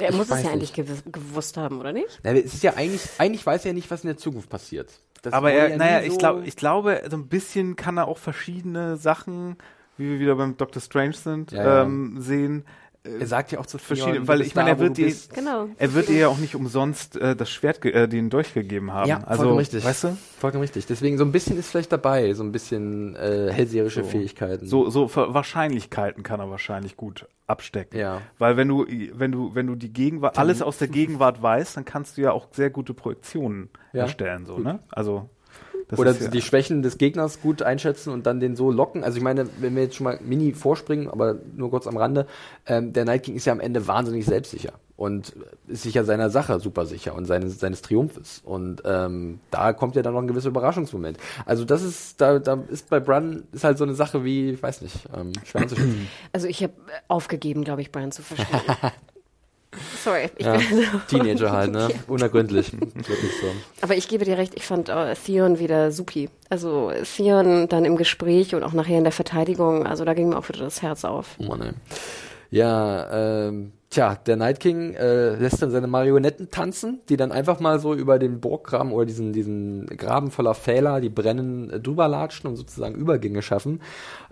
Er 0.00 0.12
muss 0.14 0.30
es 0.30 0.42
ja 0.42 0.50
eigentlich 0.50 0.74
nicht. 0.74 0.88
gewiss, 0.88 1.02
gewusst 1.12 1.58
haben, 1.58 1.80
oder 1.80 1.92
nicht? 1.92 2.20
Na, 2.22 2.32
es 2.32 2.54
ist 2.54 2.62
ja 2.62 2.74
eigentlich, 2.76 3.02
eigentlich 3.18 3.44
weiß 3.44 3.66
er 3.66 3.72
ja 3.72 3.74
nicht, 3.74 3.90
was 3.90 4.04
in 4.04 4.08
der 4.08 4.16
Zukunft 4.16 4.48
passiert. 4.48 4.88
Das 5.20 5.34
Aber 5.34 5.52
er, 5.52 5.68
ja 5.68 5.76
naja, 5.76 6.00
nie 6.00 6.06
ich, 6.06 6.12
so- 6.12 6.18
glaub, 6.18 6.46
ich 6.46 6.56
glaube, 6.56 7.02
so 7.10 7.16
ein 7.18 7.26
bisschen 7.26 7.76
kann 7.76 7.98
er 7.98 8.08
auch 8.08 8.16
verschiedene 8.18 8.96
Sachen, 8.96 9.56
wie 9.96 10.10
wir 10.10 10.18
wieder 10.20 10.34
beim 10.36 10.56
Doctor 10.56 10.80
Strange 10.82 11.12
sind, 11.14 11.52
Ja, 11.52 11.64
ja. 11.64 11.82
ähm, 11.82 12.16
sehen. 12.18 12.64
er 13.20 13.26
sagt 13.26 13.52
ja 13.52 13.58
auch 13.60 13.66
zu 13.66 13.76
verschiedene- 13.76 14.14
Theon, 14.14 14.28
weil 14.28 14.40
ich 14.40 14.54
meine, 14.54 14.70
er 14.70 14.78
wird 14.78 14.94
bist. 14.94 15.34
Genau. 15.34 15.68
Er 15.76 15.92
wird 15.92 16.08
ihr 16.08 16.16
ja 16.20 16.28
auch 16.28 16.38
nicht 16.38 16.54
umsonst 16.54 17.16
äh, 17.16 17.36
das 17.36 17.50
Schwert, 17.50 17.82
ge- 17.82 17.92
äh, 17.92 18.08
den 18.08 18.30
Dolch 18.30 18.54
gegeben 18.54 18.92
haben. 18.94 19.10
Ja, 19.10 19.18
also, 19.24 19.42
vollkommen 19.42 19.58
richtig. 19.58 19.84
Weißt 19.84 20.04
du? 20.04 20.16
Vollkommen 20.38 20.62
richtig. 20.62 20.86
Deswegen 20.86 21.18
so 21.18 21.24
ein 21.24 21.30
bisschen 21.30 21.58
ist 21.58 21.68
vielleicht 21.70 21.92
dabei, 21.92 22.32
so 22.32 22.42
ein 22.42 22.50
bisschen 22.50 23.14
äh, 23.14 23.50
hellseherische 23.52 24.04
So. 24.04 24.08
Fähigkeiten. 24.08 24.66
So, 24.66 24.88
so 24.88 25.10
Wahrscheinlichkeiten 25.14 26.22
kann 26.22 26.40
er 26.40 26.48
wahrscheinlich 26.50 26.96
gut 26.96 27.26
abstecken. 27.46 27.98
Ja. 28.00 28.22
Weil 28.38 28.56
wenn 28.56 28.68
du, 28.68 28.86
wenn 29.12 29.30
du, 29.32 29.54
wenn 29.54 29.66
du 29.66 29.74
die 29.74 29.92
Gegenwart, 29.92 30.38
alles 30.38 30.62
aus 30.62 30.78
der 30.78 30.88
Gegenwart 30.88 31.42
weißt, 31.42 31.76
dann 31.76 31.84
kannst 31.84 32.16
du 32.16 32.22
ja 32.22 32.32
auch 32.32 32.48
sehr 32.52 32.70
gute 32.70 32.94
Projektionen 32.94 33.68
Ja. 33.92 34.04
erstellen, 34.04 34.46
so, 34.46 34.58
ne? 34.58 34.78
Also, 34.90 35.28
das 35.88 35.98
Oder 35.98 36.12
ja, 36.12 36.28
die 36.28 36.42
Schwächen 36.42 36.82
des 36.82 36.98
Gegners 36.98 37.40
gut 37.40 37.62
einschätzen 37.62 38.12
und 38.12 38.26
dann 38.26 38.40
den 38.40 38.56
so 38.56 38.70
locken. 38.70 39.04
Also 39.04 39.18
ich 39.18 39.22
meine, 39.22 39.46
wenn 39.58 39.74
wir 39.74 39.84
jetzt 39.84 39.96
schon 39.96 40.04
mal 40.04 40.18
mini 40.22 40.52
vorspringen, 40.52 41.08
aber 41.08 41.36
nur 41.54 41.70
kurz 41.70 41.86
am 41.86 41.96
Rande, 41.96 42.26
ähm, 42.66 42.92
der 42.92 43.04
Night 43.04 43.24
King 43.24 43.36
ist 43.36 43.44
ja 43.44 43.52
am 43.52 43.60
Ende 43.60 43.86
wahnsinnig 43.86 44.24
selbstsicher 44.24 44.72
und 44.96 45.34
ist 45.66 45.82
sich 45.82 45.94
ja 45.94 46.04
seiner 46.04 46.30
Sache 46.30 46.60
super 46.60 46.86
sicher 46.86 47.14
und 47.14 47.26
seines, 47.26 47.58
seines 47.58 47.82
Triumphes. 47.82 48.40
Und 48.44 48.82
ähm, 48.84 49.40
da 49.50 49.72
kommt 49.72 49.96
ja 49.96 50.02
dann 50.02 50.14
noch 50.14 50.22
ein 50.22 50.28
gewisser 50.28 50.48
Überraschungsmoment. 50.48 51.18
Also 51.44 51.64
das 51.64 51.82
ist, 51.82 52.20
da, 52.20 52.38
da 52.38 52.62
ist 52.68 52.88
bei 52.88 53.00
Brun 53.00 53.44
ist 53.52 53.64
halt 53.64 53.76
so 53.76 53.84
eine 53.84 53.94
Sache 53.94 54.24
wie, 54.24 54.50
ich 54.50 54.62
weiß 54.62 54.82
nicht, 54.82 54.96
ähm, 55.14 55.32
schwer 55.44 55.62
einzuschätzen. 55.62 56.08
Also 56.32 56.46
ich 56.46 56.62
habe 56.62 56.74
aufgegeben, 57.08 57.64
glaube 57.64 57.82
ich, 57.82 57.92
Brian 57.92 58.12
zu 58.12 58.22
verstehen. 58.22 58.60
Sorry. 60.02 60.30
Ich 60.36 60.46
ja. 60.46 60.56
bin, 60.56 60.84
Teenager 61.08 61.52
halt, 61.52 61.72
ne? 61.72 61.88
Unergründlich. 62.06 62.70
So. 62.70 63.46
aber 63.80 63.96
ich 63.96 64.08
gebe 64.08 64.24
dir 64.24 64.38
recht, 64.38 64.54
ich 64.54 64.64
fand 64.64 64.88
äh, 64.88 65.14
Theon 65.14 65.58
wieder 65.58 65.90
supi. 65.90 66.28
Also 66.48 66.92
Theon 67.16 67.68
dann 67.68 67.84
im 67.84 67.96
Gespräch 67.96 68.54
und 68.54 68.62
auch 68.62 68.72
nachher 68.72 68.98
in 68.98 69.04
der 69.04 69.12
Verteidigung, 69.12 69.86
also 69.86 70.04
da 70.04 70.14
ging 70.14 70.28
mir 70.28 70.38
auch 70.38 70.48
wieder 70.48 70.60
das 70.60 70.82
Herz 70.82 71.04
auf. 71.04 71.36
Oh 71.38 71.44
Mann, 71.44 71.62
ey. 71.62 71.72
Ja, 72.50 73.46
ähm, 73.48 73.72
tja, 73.90 74.14
der 74.14 74.36
Night 74.36 74.60
King 74.60 74.94
äh, 74.94 75.34
lässt 75.34 75.60
dann 75.60 75.70
seine 75.70 75.86
Marionetten 75.86 76.50
tanzen, 76.50 77.00
die 77.08 77.16
dann 77.16 77.32
einfach 77.32 77.58
mal 77.58 77.80
so 77.80 77.94
über 77.94 78.18
den 78.18 78.40
Burggraben 78.40 78.92
oder 78.92 79.06
diesen, 79.06 79.32
diesen 79.32 79.86
Graben 79.86 80.30
voller 80.30 80.54
Pfähler, 80.54 81.00
die 81.00 81.08
brennen, 81.08 81.70
äh, 81.70 81.80
drüber 81.80 82.06
latschen 82.06 82.48
und 82.48 82.56
sozusagen 82.56 82.94
Übergänge 82.94 83.42
schaffen. 83.42 83.80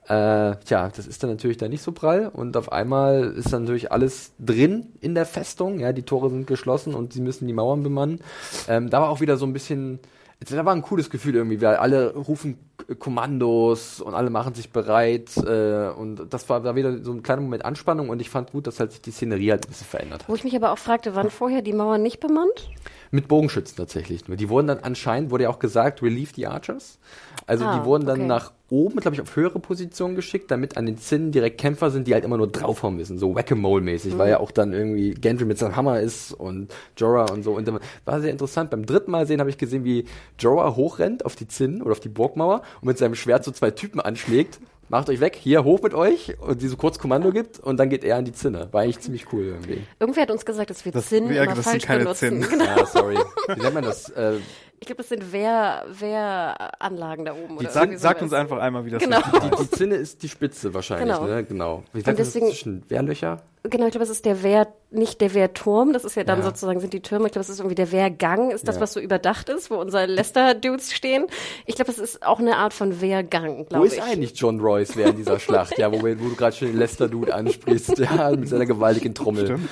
Äh, 0.09 0.57
tja, 0.65 0.91
das 0.95 1.07
ist 1.07 1.23
dann 1.23 1.31
natürlich 1.31 1.59
da 1.59 1.69
nicht 1.69 1.83
so 1.83 1.93
prall 1.93 2.29
und 2.29 2.57
auf 2.57 2.73
einmal 2.73 3.35
ist 3.37 3.53
dann 3.53 3.63
natürlich 3.63 3.93
alles 3.93 4.33
drin 4.41 4.89
in 5.01 5.15
der 5.15 5.27
Festung, 5.27 5.79
ja, 5.79 5.93
die 5.93 6.03
Tore 6.03 6.29
sind 6.29 6.49
geschlossen 6.49 6.95
und 6.95 7.13
sie 7.13 7.21
müssen 7.21 7.47
die 7.47 7.53
Mauern 7.53 7.85
bemannen. 7.85 8.21
Ähm, 8.67 8.91
da 8.91 9.01
war 9.01 9.11
auch 9.11 9.21
wieder 9.21 9.37
so 9.37 9.47
ein 9.47 9.53
bisschen, 9.53 10.01
da 10.41 10.65
war 10.65 10.75
ein 10.75 10.83
cooles 10.83 11.09
Gefühl 11.09 11.37
irgendwie, 11.37 11.61
weil 11.61 11.77
alle 11.77 12.15
rufen 12.15 12.59
Kommandos 12.99 14.01
und 14.01 14.15
alle 14.15 14.31
machen 14.31 14.55
sich 14.55 14.71
bereit 14.71 15.37
äh, 15.37 15.89
und 15.91 16.27
das 16.31 16.49
war 16.49 16.61
da 16.61 16.75
wieder 16.75 17.03
so 17.05 17.13
ein 17.13 17.23
kleiner 17.23 17.43
Moment 17.43 17.65
Anspannung 17.65 18.09
und 18.09 18.21
ich 18.21 18.31
fand 18.31 18.53
gut, 18.53 18.67
dass 18.67 18.81
halt 18.81 18.93
sich 18.93 19.01
die 19.03 19.11
Szenerie 19.11 19.51
halt 19.53 19.67
ein 19.67 19.69
bisschen 19.71 19.87
verändert 19.87 20.25
Wo 20.27 20.33
hat. 20.33 20.39
ich 20.39 20.45
mich 20.45 20.57
aber 20.57 20.73
auch 20.73 20.79
fragte, 20.79 21.15
waren 21.15 21.31
vorher 21.31 21.63
die 21.63 21.73
Mauern 21.73 22.03
nicht 22.03 22.21
bemannt? 22.21 22.71
Mit 23.11 23.29
Bogenschützen 23.29 23.77
tatsächlich. 23.77 24.23
Die 24.25 24.49
wurden 24.49 24.69
dann 24.69 24.79
anscheinend, 24.81 25.31
wurde 25.31 25.45
ja 25.45 25.51
auch 25.51 25.59
gesagt, 25.59 26.03
relieve 26.03 26.33
the 26.35 26.47
Archers. 26.47 26.99
Also 27.47 27.65
Ah, 27.67 27.79
die 27.79 27.85
wurden 27.85 28.07
dann 28.07 28.21
okay. 28.21 28.27
nach 28.27 28.53
oben, 28.71 29.01
glaube 29.01 29.15
ich, 29.15 29.21
auf 29.21 29.37
höhere 29.37 29.59
Positionen 29.59 30.15
geschickt, 30.15 30.51
damit 30.51 30.79
an 30.79 30.87
den 30.87 30.97
Zinnen 30.97 31.31
direkt 31.31 31.61
Kämpfer 31.61 31.91
sind, 31.91 32.07
die 32.07 32.15
halt 32.15 32.25
immer 32.25 32.39
nur 32.39 32.47
draufhauen 32.47 32.97
müssen, 32.97 33.19
so 33.19 33.35
Whack-a-Mole-mäßig, 33.35 34.15
Mhm. 34.15 34.19
weil 34.19 34.31
ja 34.31 34.41
auch 34.41 34.51
dann 34.51 34.73
irgendwie 34.73 35.11
Gendry 35.13 35.45
mit 35.45 35.59
seinem 35.59 35.77
Hammer 35.77 36.01
ist 36.01 36.33
und 36.33 36.73
Jorah 36.97 37.31
und 37.31 37.43
so. 37.43 37.53
Und 37.53 37.69
dann 37.69 37.81
war 38.07 38.21
sehr 38.23 38.31
interessant. 38.31 38.71
Beim 38.71 38.87
dritten 38.87 39.11
Mal 39.11 39.27
sehen 39.27 39.41
habe 39.41 39.51
ich 39.51 39.59
gesehen, 39.59 39.85
wie 39.85 40.07
Jorah 40.39 40.75
hochrennt 40.75 41.27
auf 41.27 41.37
die 41.37 41.47
Zinnen 41.47 41.83
oder 41.83 41.93
auf 41.93 42.01
die 42.01 42.09
Burgmauer 42.09 42.63
und 42.81 42.87
mit 42.89 42.99
seinem 42.99 43.15
Schwert 43.15 43.45
so 43.45 43.51
zwei 43.51 43.71
Typen 43.71 44.01
anschlägt. 44.01 44.59
Macht 44.89 45.09
euch 45.09 45.21
weg, 45.21 45.37
hier 45.41 45.65
hoch 45.65 45.81
mit 45.83 45.95
euch 45.95 46.39
und 46.41 46.61
die 46.61 46.69
so 46.69 46.77
kurz 46.77 46.99
Kommando 46.99 47.31
gibt 47.33 47.59
und 47.59 47.79
dann 47.79 47.89
geht 47.89 48.05
er 48.05 48.17
an 48.17 48.25
die 48.27 48.33
Zinne. 48.33 48.69
War 48.73 48.83
eigentlich 48.83 49.01
ziemlich 49.01 49.33
cool 49.33 49.45
irgendwie. 49.45 49.83
Irgendwer 49.99 50.23
hat 50.25 50.31
uns 50.31 50.45
gesagt, 50.45 50.69
dass 50.69 50.85
wir 50.85 50.93
Das- 50.93 51.09
Zinn 51.09 51.33
ja, 51.33 51.45
immer 51.45 51.55
das 51.55 51.65
sind 51.65 51.71
falsch 51.73 51.85
keine 51.87 52.01
benutzen. 52.01 52.43
Zinn. 52.43 52.51
Genau. 52.51 52.65
Ja, 52.65 52.85
sorry. 52.87 53.17
Wie 53.55 53.61
nennt 53.63 53.75
man 53.75 53.85
das? 53.85 54.11
Äh, 54.11 54.35
Ich 54.83 54.87
glaube, 54.87 54.97
das 55.03 55.11
sind 55.11 55.33
Wehr, 55.33 55.85
Wehranlagen 55.97 57.25
da 57.25 57.35
oben. 57.35 57.57
Oder 57.57 57.71
Sag, 57.71 57.97
sagt 58.01 58.21
uns 58.21 58.33
einfach 58.33 58.59
einmal, 58.59 58.85
wie 58.85 58.91
das 58.91 59.01
Genau. 59.01 59.19
richtig 59.19 59.41
Die, 59.51 59.57
die 59.63 59.71
Zinne 59.71 59.95
ist 59.95 60.25
die 60.25 60.29
Spitze 60.29 60.75
wahrscheinlich, 60.75 61.15
Genau. 61.17 61.25
ne? 61.29 61.45
Genau. 61.45 61.83
Wie 61.93 61.99
Und 61.99 62.05
sagt 62.05 62.07
man 62.07 62.17
das 62.17 62.27
deswegen- 62.33 62.47
zwischen 62.49 62.83
Wehrlöcher? 62.91 63.43
Genau, 63.63 63.85
ich 63.87 63.93
glaube, 63.93 64.03
es 64.03 64.11
ist 64.11 64.25
der 64.25 64.43
Wehr, 64.43 64.67
nicht 64.91 65.21
der 65.21 65.35
Wehrturm, 65.35 65.93
das 65.93 66.05
ist 66.05 66.17
ja 66.17 66.25
dann 66.25 66.41
Ja. 66.41 66.47
sozusagen 66.47 66.81
sind 66.81 66.93
die 66.93 67.01
Türme. 67.01 67.27
Ich 67.27 67.33
glaube, 67.33 67.43
es 67.45 67.49
ist 67.49 67.61
irgendwie 67.61 67.77
der 67.77 67.93
Wehrgang, 67.93 68.51
ist 68.51 68.67
das, 68.67 68.75
Ja. 68.75 68.81
was 68.81 68.93
so 68.93 68.99
überdacht 68.99 69.49
ist, 69.51 69.71
wo 69.71 69.77
unsere 69.77 70.07
Leicester-Dudes 70.07 70.93
stehen. 70.93 71.27
Ich 71.65 71.77
glaube, 71.77 71.93
es 71.93 72.01
ist 72.01 72.27
auch 72.27 72.41
eine 72.41 72.57
Art 72.57 72.75
von 72.75 73.01
Wehrgang, 73.01 73.59
Wo 73.61 73.65
glaube 73.67 73.87
ist 73.87 73.93
ich. 73.99 74.03
eigentlich 74.03 74.33
John 74.35 74.59
Royce 74.59 74.97
während 74.97 75.17
dieser 75.17 75.39
Schlacht? 75.39 75.79
Ja, 75.79 75.93
wo, 75.93 76.05
wir- 76.05 76.19
wo 76.21 76.29
du 76.31 76.35
gerade 76.35 76.57
schon 76.57 76.67
den 76.69 76.79
Lester-Dude 76.79 77.33
ansprichst, 77.33 77.99
ja, 77.99 78.31
mit 78.35 78.49
seiner 78.49 78.67
gewaltigen 78.67 79.15
Trommel. 79.15 79.45
Stimmt. 79.47 79.69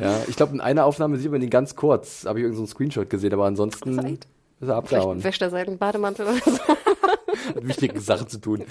Ja, 0.00 0.16
ich 0.28 0.34
glaube, 0.34 0.54
in 0.54 0.60
einer 0.60 0.84
Aufnahme 0.84 1.16
sieht 1.16 1.30
man 1.30 1.40
ihn 1.42 1.50
ganz 1.50 1.76
kurz. 1.76 2.24
Habe 2.24 2.40
ich 2.40 2.42
irgendeinen 2.44 2.66
so 2.66 2.70
einen 2.70 2.74
Screenshot 2.90 3.08
gesehen, 3.10 3.32
aber 3.32 3.46
ansonsten 3.46 3.94
Zeit. 4.00 4.26
Ist 4.60 4.68
er 4.68 4.82
Vielleicht 4.82 4.94
abgehauen. 5.02 5.24
wäscht 5.24 5.42
er 5.42 5.50
seinen 5.50 5.78
Bademantel 5.78 6.26
oder 6.26 6.36
so. 6.38 6.58
Hat 7.54 7.66
wichtige 7.68 8.00
Sachen 8.00 8.28
zu 8.28 8.38
tun. 8.38 8.64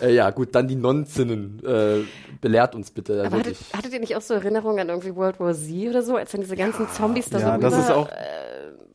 Äh, 0.00 0.14
ja, 0.14 0.30
gut, 0.30 0.54
dann 0.54 0.68
die 0.68 0.76
Nonzinnen. 0.76 1.62
Äh, 1.64 2.04
belehrt 2.40 2.74
uns 2.74 2.90
bitte. 2.90 3.14
Aber 3.24 3.38
hattet, 3.38 3.46
wirklich. 3.58 3.74
hattet 3.74 3.92
ihr 3.92 4.00
nicht 4.00 4.16
auch 4.16 4.20
so 4.20 4.34
Erinnerungen 4.34 4.80
an 4.80 4.88
irgendwie 4.88 5.14
World 5.16 5.40
War 5.40 5.54
Z 5.54 5.88
oder 5.88 6.02
so, 6.02 6.16
als 6.16 6.32
dann 6.32 6.42
diese 6.42 6.56
ganzen 6.56 6.88
Zombies 6.88 7.30
da 7.30 7.38
Ja, 7.38 7.54
so 7.54 7.60
das 7.60 7.72
rüber 7.72 7.82
ist 7.84 7.90
auch- 7.90 8.08
äh, 8.08 8.14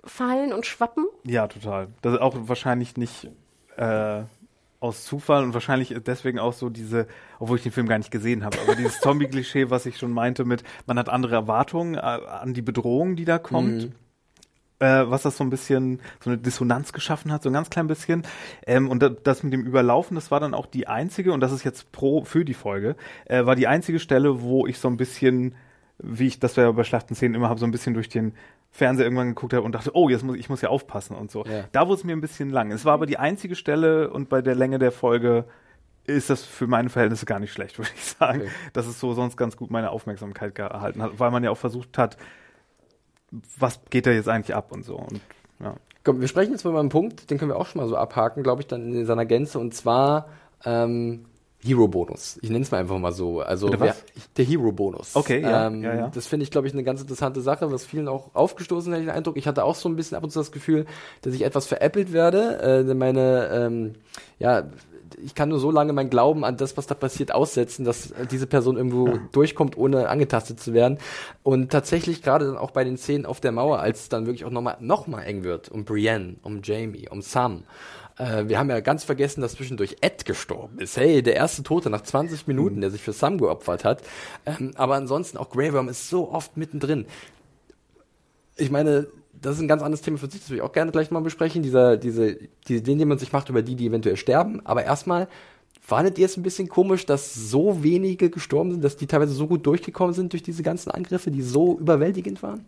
fallen 0.05 0.53
und 0.53 0.65
schwappen? 0.65 1.07
Ja, 1.23 1.47
total. 1.47 1.87
Das 2.01 2.13
ist 2.13 2.21
auch 2.21 2.35
wahrscheinlich 2.41 2.95
nicht 2.97 3.29
äh, 3.77 4.21
aus 4.79 5.05
Zufall 5.05 5.43
und 5.43 5.53
wahrscheinlich 5.53 5.95
deswegen 6.05 6.39
auch 6.39 6.53
so 6.53 6.69
diese, 6.69 7.07
obwohl 7.39 7.57
ich 7.57 7.63
den 7.63 7.71
Film 7.71 7.87
gar 7.87 7.97
nicht 7.97 8.11
gesehen 8.11 8.43
habe, 8.45 8.57
aber 8.65 8.75
dieses 8.75 8.99
Zombie-Klischee, 8.99 9.69
was 9.69 9.85
ich 9.85 9.97
schon 9.97 10.11
meinte 10.11 10.45
mit, 10.45 10.63
man 10.85 10.97
hat 10.99 11.09
andere 11.09 11.35
Erwartungen 11.35 11.95
äh, 11.95 11.99
an 11.99 12.53
die 12.53 12.61
Bedrohung, 12.61 13.15
die 13.15 13.25
da 13.25 13.39
kommt. 13.39 13.91
Äh, 14.79 15.03
was 15.09 15.23
das 15.23 15.37
so 15.37 15.43
ein 15.43 15.49
bisschen, 15.49 15.99
so 16.23 16.29
eine 16.29 16.37
Dissonanz 16.37 16.93
geschaffen 16.93 17.31
hat, 17.31 17.43
so 17.43 17.49
ein 17.49 17.53
ganz 17.53 17.69
klein 17.69 17.87
bisschen. 17.87 18.23
Ähm, 18.65 18.89
und 18.89 19.03
das 19.23 19.43
mit 19.43 19.53
dem 19.53 19.65
Überlaufen, 19.65 20.15
das 20.15 20.31
war 20.31 20.39
dann 20.39 20.53
auch 20.53 20.65
die 20.65 20.87
einzige, 20.87 21.33
und 21.33 21.41
das 21.41 21.51
ist 21.51 21.63
jetzt 21.63 21.91
pro 21.91 22.23
für 22.23 22.45
die 22.45 22.53
Folge, 22.53 22.95
äh, 23.25 23.45
war 23.45 23.55
die 23.55 23.67
einzige 23.67 23.99
Stelle, 23.99 24.41
wo 24.41 24.67
ich 24.67 24.79
so 24.79 24.87
ein 24.87 24.97
bisschen, 24.97 25.55
wie 25.97 26.27
ich 26.27 26.39
das 26.39 26.55
ja 26.55 26.71
bei 26.71 26.83
Schlachtenszenen 26.83 27.35
immer 27.35 27.49
habe, 27.49 27.59
so 27.59 27.65
ein 27.65 27.71
bisschen 27.71 27.93
durch 27.93 28.09
den 28.09 28.33
Fernseher 28.71 29.05
irgendwann 29.05 29.29
geguckt 29.29 29.53
habe 29.53 29.65
und 29.65 29.73
dachte, 29.73 29.91
oh, 29.93 30.09
jetzt 30.09 30.23
muss 30.23 30.37
ich 30.37 30.49
muss 30.49 30.61
ja 30.61 30.69
aufpassen 30.69 31.15
und 31.15 31.31
so. 31.31 31.43
Ja. 31.45 31.65
Da 31.71 31.87
wurde 31.87 31.99
es 31.99 32.03
mir 32.03 32.15
ein 32.15 32.21
bisschen 32.21 32.49
lang. 32.49 32.71
Es 32.71 32.85
war 32.85 32.93
aber 32.93 33.05
die 33.05 33.17
einzige 33.17 33.55
Stelle 33.55 34.11
und 34.11 34.29
bei 34.29 34.41
der 34.41 34.55
Länge 34.55 34.79
der 34.79 34.91
Folge 34.91 35.45
ist 36.05 36.29
das 36.29 36.43
für 36.43 36.67
meine 36.67 36.89
Verhältnisse 36.89 37.25
gar 37.25 37.39
nicht 37.39 37.51
schlecht, 37.51 37.77
würde 37.79 37.91
ich 37.95 38.03
sagen. 38.03 38.41
Okay. 38.41 38.51
Dass 38.73 38.87
es 38.87 38.99
so 38.99 39.13
sonst 39.13 39.37
ganz 39.37 39.57
gut 39.57 39.71
meine 39.71 39.89
Aufmerksamkeit 39.89 40.55
gehalten 40.55 41.01
hat, 41.01 41.19
weil 41.19 41.31
man 41.31 41.43
ja 41.43 41.51
auch 41.51 41.57
versucht 41.57 41.97
hat, 41.97 42.17
was 43.57 43.79
geht 43.89 44.05
da 44.05 44.11
jetzt 44.11 44.29
eigentlich 44.29 44.55
ab 44.55 44.71
und 44.71 44.83
so. 44.83 44.95
Und, 44.95 45.21
ja. 45.59 45.75
Komm, 46.03 46.21
wir 46.21 46.27
sprechen 46.27 46.51
jetzt 46.51 46.63
mal 46.63 46.71
über 46.71 46.79
einen 46.79 46.89
Punkt, 46.89 47.29
den 47.29 47.37
können 47.37 47.51
wir 47.51 47.57
auch 47.57 47.67
schon 47.67 47.81
mal 47.81 47.87
so 47.87 47.95
abhaken, 47.97 48.43
glaube 48.43 48.61
ich, 48.61 48.67
dann 48.67 48.93
in 48.93 49.05
seiner 49.05 49.25
Gänze, 49.25 49.59
und 49.59 49.73
zwar 49.73 50.29
ähm, 50.65 51.25
Hero-Bonus. 51.61 52.39
Ich 52.41 52.49
nenne 52.49 52.63
es 52.63 52.71
mal 52.71 52.77
einfach 52.77 52.97
mal 52.99 53.11
so. 53.11 53.41
Also 53.41 53.69
wer, 53.77 53.93
der 54.37 54.45
Hero-Bonus. 54.45 55.15
Okay, 55.15 55.41
ja, 55.41 55.67
ähm, 55.67 55.83
ja, 55.83 55.93
ja. 55.93 56.07
Das 56.07 56.25
finde 56.25 56.45
ich, 56.45 56.51
glaube 56.51 56.67
ich, 56.67 56.73
eine 56.73 56.83
ganz 56.83 57.01
interessante 57.01 57.41
Sache, 57.41 57.69
was 57.69 57.85
vielen 57.85 58.07
auch 58.07 58.33
aufgestoßen 58.33 58.93
hat, 58.93 59.01
den 59.01 59.09
Eindruck. 59.09 59.35
Ich 59.35 59.45
hatte 59.45 59.65
auch 59.65 59.75
so 59.75 59.89
ein 59.89 59.97
bisschen 59.97 60.15
ab 60.15 60.23
und 60.23 60.29
zu 60.29 60.39
das 60.39 60.53
Gefühl, 60.53 60.85
dass 61.21 61.33
ich 61.33 61.43
etwas 61.43 61.67
veräppelt 61.67 62.13
werde. 62.13 62.85
Äh, 62.89 62.93
meine, 62.93 63.49
ähm, 63.51 63.95
ja, 64.39 64.63
ich 65.23 65.35
kann 65.35 65.49
nur 65.49 65.59
so 65.59 65.71
lange 65.71 65.93
mein 65.93 66.09
Glauben 66.09 66.43
an 66.43 66.57
das, 66.57 66.77
was 66.77 66.87
da 66.87 66.95
passiert, 66.95 67.33
aussetzen, 67.33 67.85
dass 67.85 68.13
diese 68.31 68.47
Person 68.47 68.77
irgendwo 68.77 69.07
ja. 69.07 69.19
durchkommt, 69.31 69.77
ohne 69.77 70.09
angetastet 70.09 70.59
zu 70.59 70.73
werden. 70.73 70.97
Und 71.43 71.71
tatsächlich 71.71 72.21
gerade 72.21 72.45
dann 72.45 72.57
auch 72.57 72.71
bei 72.71 72.83
den 72.83 72.97
Szenen 72.97 73.25
auf 73.25 73.39
der 73.39 73.51
Mauer, 73.51 73.79
als 73.79 74.01
es 74.01 74.09
dann 74.09 74.25
wirklich 74.25 74.45
auch 74.45 74.51
nochmal 74.51 74.77
noch 74.79 75.07
mal 75.07 75.23
eng 75.23 75.43
wird, 75.43 75.69
um 75.69 75.85
Brienne, 75.85 76.35
um 76.43 76.61
Jamie, 76.63 77.07
um 77.09 77.21
Sam, 77.21 77.63
äh, 78.19 78.47
wir 78.47 78.59
haben 78.59 78.69
ja 78.69 78.81
ganz 78.81 79.03
vergessen, 79.03 79.41
dass 79.41 79.53
zwischendurch 79.53 79.97
Ed 80.01 80.25
gestorben 80.25 80.79
ist. 80.79 80.97
Hey, 80.97 81.23
der 81.23 81.35
erste 81.35 81.63
Tote 81.63 81.89
nach 81.89 82.01
20 82.01 82.45
Minuten, 82.47 82.77
mhm. 82.77 82.81
der 82.81 82.91
sich 82.91 83.01
für 83.01 83.13
Sam 83.13 83.37
geopfert 83.39 83.85
hat. 83.85 84.03
Ähm, 84.45 84.73
aber 84.75 84.95
ansonsten 84.95 85.37
auch 85.37 85.49
Grey 85.49 85.73
Worm 85.73 85.89
ist 85.89 86.09
so 86.09 86.29
oft 86.31 86.57
mittendrin. 86.57 87.05
Ich 88.57 88.69
meine, 88.69 89.07
das 89.41 89.55
ist 89.55 89.61
ein 89.61 89.67
ganz 89.67 89.81
anderes 89.81 90.01
Thema 90.01 90.17
für 90.17 90.29
sich, 90.29 90.41
das 90.41 90.49
will 90.49 90.57
ich 90.57 90.63
auch 90.63 90.71
gerne 90.71 90.91
gleich 90.91 91.11
mal 91.11 91.21
besprechen. 91.21 91.63
Dieser, 91.63 91.97
diese, 91.97 92.37
die 92.67 92.77
Ideen, 92.77 92.99
die 92.99 93.05
man 93.05 93.17
sich 93.17 93.31
macht 93.31 93.49
über 93.49 93.61
die, 93.61 93.75
die 93.75 93.87
eventuell 93.87 94.17
sterben. 94.17 94.65
Aber 94.65 94.83
erstmal, 94.83 95.27
fandet 95.81 96.19
ihr 96.19 96.25
es 96.25 96.37
ein 96.37 96.43
bisschen 96.43 96.69
komisch, 96.69 97.05
dass 97.05 97.33
so 97.33 97.83
wenige 97.83 98.29
gestorben 98.29 98.71
sind, 98.71 98.83
dass 98.83 98.97
die 98.97 99.07
teilweise 99.07 99.33
so 99.33 99.47
gut 99.47 99.65
durchgekommen 99.65 100.13
sind 100.13 100.33
durch 100.33 100.43
diese 100.43 100.63
ganzen 100.63 100.91
Angriffe, 100.91 101.31
die 101.31 101.41
so 101.41 101.77
überwältigend 101.79 102.43
waren? 102.43 102.65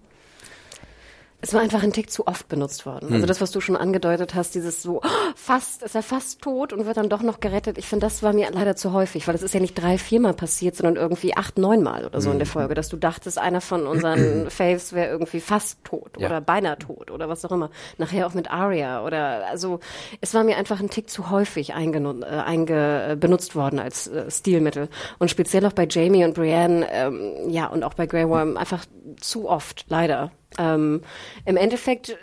Es 1.41 1.53
war 1.53 1.61
einfach 1.61 1.83
ein 1.83 1.91
Tick 1.91 2.11
zu 2.11 2.27
oft 2.27 2.47
benutzt 2.47 2.85
worden. 2.85 3.09
Hm. 3.09 3.15
Also 3.15 3.25
das, 3.25 3.41
was 3.41 3.51
du 3.51 3.61
schon 3.61 3.75
angedeutet 3.75 4.35
hast, 4.35 4.53
dieses 4.53 4.81
so, 4.81 5.01
oh, 5.03 5.31
fast, 5.35 5.81
ist 5.83 5.95
er 5.95 6.03
fast 6.03 6.41
tot 6.41 6.71
und 6.71 6.85
wird 6.85 6.97
dann 6.97 7.09
doch 7.09 7.23
noch 7.23 7.39
gerettet. 7.39 7.77
Ich 7.77 7.87
finde, 7.87 8.05
das 8.05 8.21
war 8.21 8.33
mir 8.33 8.49
leider 8.51 8.75
zu 8.75 8.93
häufig, 8.93 9.27
weil 9.27 9.35
es 9.35 9.41
ist 9.41 9.53
ja 9.53 9.59
nicht 9.59 9.73
drei, 9.73 9.97
viermal 9.97 10.33
passiert, 10.33 10.75
sondern 10.75 10.95
irgendwie 10.95 11.35
acht, 11.35 11.57
neunmal 11.57 12.05
oder 12.05 12.21
so 12.21 12.27
hm. 12.27 12.33
in 12.33 12.39
der 12.39 12.47
hm. 12.47 12.53
Folge, 12.53 12.73
dass 12.75 12.89
du 12.89 12.97
dachtest, 12.97 13.37
einer 13.37 13.61
von 13.61 13.87
unseren 13.87 14.49
Faves 14.49 14.93
wäre 14.93 15.09
irgendwie 15.09 15.39
fast 15.39 15.83
tot 15.83 16.11
ja. 16.17 16.27
oder 16.27 16.41
beinahe 16.41 16.77
tot 16.77 17.11
oder 17.11 17.27
was 17.27 17.43
auch 17.43 17.51
immer. 17.51 17.71
Nachher 17.97 18.27
auch 18.27 18.33
mit 18.33 18.51
Aria 18.51 19.03
oder, 19.03 19.47
also 19.47 19.79
es 20.21 20.33
war 20.33 20.43
mir 20.43 20.57
einfach 20.57 20.79
ein 20.79 20.89
Tick 20.89 21.09
zu 21.09 21.29
häufig 21.31 21.73
einge, 21.73 21.99
äh, 22.21 22.25
einge 22.25 23.11
äh, 23.11 23.15
benutzt 23.15 23.55
worden 23.55 23.79
als 23.79 24.07
äh, 24.07 24.29
Stilmittel. 24.29 24.89
Und 25.19 25.29
speziell 25.29 25.65
auch 25.65 25.73
bei 25.73 25.87
Jamie 25.89 26.23
und 26.23 26.35
Brienne, 26.35 26.87
ähm, 26.91 27.49
ja, 27.49 27.67
und 27.67 27.83
auch 27.83 27.93
bei 27.93 28.05
Grey 28.05 28.27
Worm 28.27 28.57
einfach 28.57 28.85
zu 29.19 29.49
oft, 29.49 29.85
leider. 29.89 30.31
Ähm, 30.57 31.01
Im 31.45 31.57
Endeffekt 31.57 32.17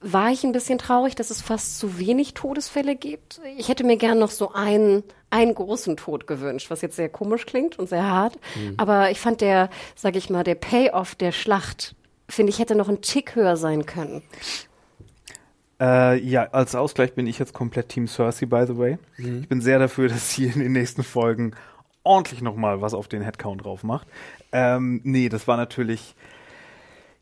war 0.00 0.30
ich 0.30 0.44
ein 0.44 0.52
bisschen 0.52 0.78
traurig, 0.78 1.16
dass 1.16 1.30
es 1.30 1.42
fast 1.42 1.78
zu 1.78 1.98
wenig 1.98 2.34
Todesfälle 2.34 2.94
gibt. 2.94 3.40
Ich 3.56 3.68
hätte 3.68 3.84
mir 3.84 3.96
gern 3.96 4.18
noch 4.18 4.30
so 4.30 4.52
einen, 4.52 5.02
einen 5.30 5.54
großen 5.54 5.96
Tod 5.96 6.26
gewünscht, 6.26 6.70
was 6.70 6.82
jetzt 6.82 6.96
sehr 6.96 7.08
komisch 7.08 7.46
klingt 7.46 7.78
und 7.78 7.88
sehr 7.88 8.08
hart. 8.08 8.38
Mhm. 8.54 8.74
Aber 8.76 9.10
ich 9.10 9.18
fand 9.18 9.40
der, 9.40 9.70
sag 9.96 10.14
ich 10.14 10.30
mal, 10.30 10.44
der 10.44 10.54
Payoff 10.54 11.14
der 11.16 11.32
Schlacht, 11.32 11.96
finde 12.28 12.50
ich, 12.50 12.58
hätte 12.58 12.76
noch 12.76 12.88
ein 12.88 13.00
Tick 13.00 13.34
höher 13.34 13.56
sein 13.56 13.86
können. 13.86 14.22
Äh, 15.80 16.18
ja, 16.20 16.44
als 16.50 16.74
Ausgleich 16.74 17.14
bin 17.14 17.26
ich 17.26 17.38
jetzt 17.38 17.52
komplett 17.52 17.88
Team 17.88 18.08
Cersei, 18.08 18.46
by 18.46 18.64
the 18.66 18.76
way. 18.76 18.98
Mhm. 19.16 19.42
Ich 19.42 19.48
bin 19.48 19.60
sehr 19.60 19.78
dafür, 19.78 20.08
dass 20.08 20.32
sie 20.34 20.46
in 20.46 20.60
den 20.60 20.72
nächsten 20.72 21.02
Folgen 21.02 21.54
ordentlich 22.04 22.40
nochmal 22.40 22.80
was 22.80 22.94
auf 22.94 23.08
den 23.08 23.22
Headcount 23.22 23.64
drauf 23.64 23.82
macht. 23.82 24.06
Ähm, 24.52 25.00
nee, 25.04 25.28
das 25.28 25.46
war 25.46 25.56
natürlich, 25.56 26.14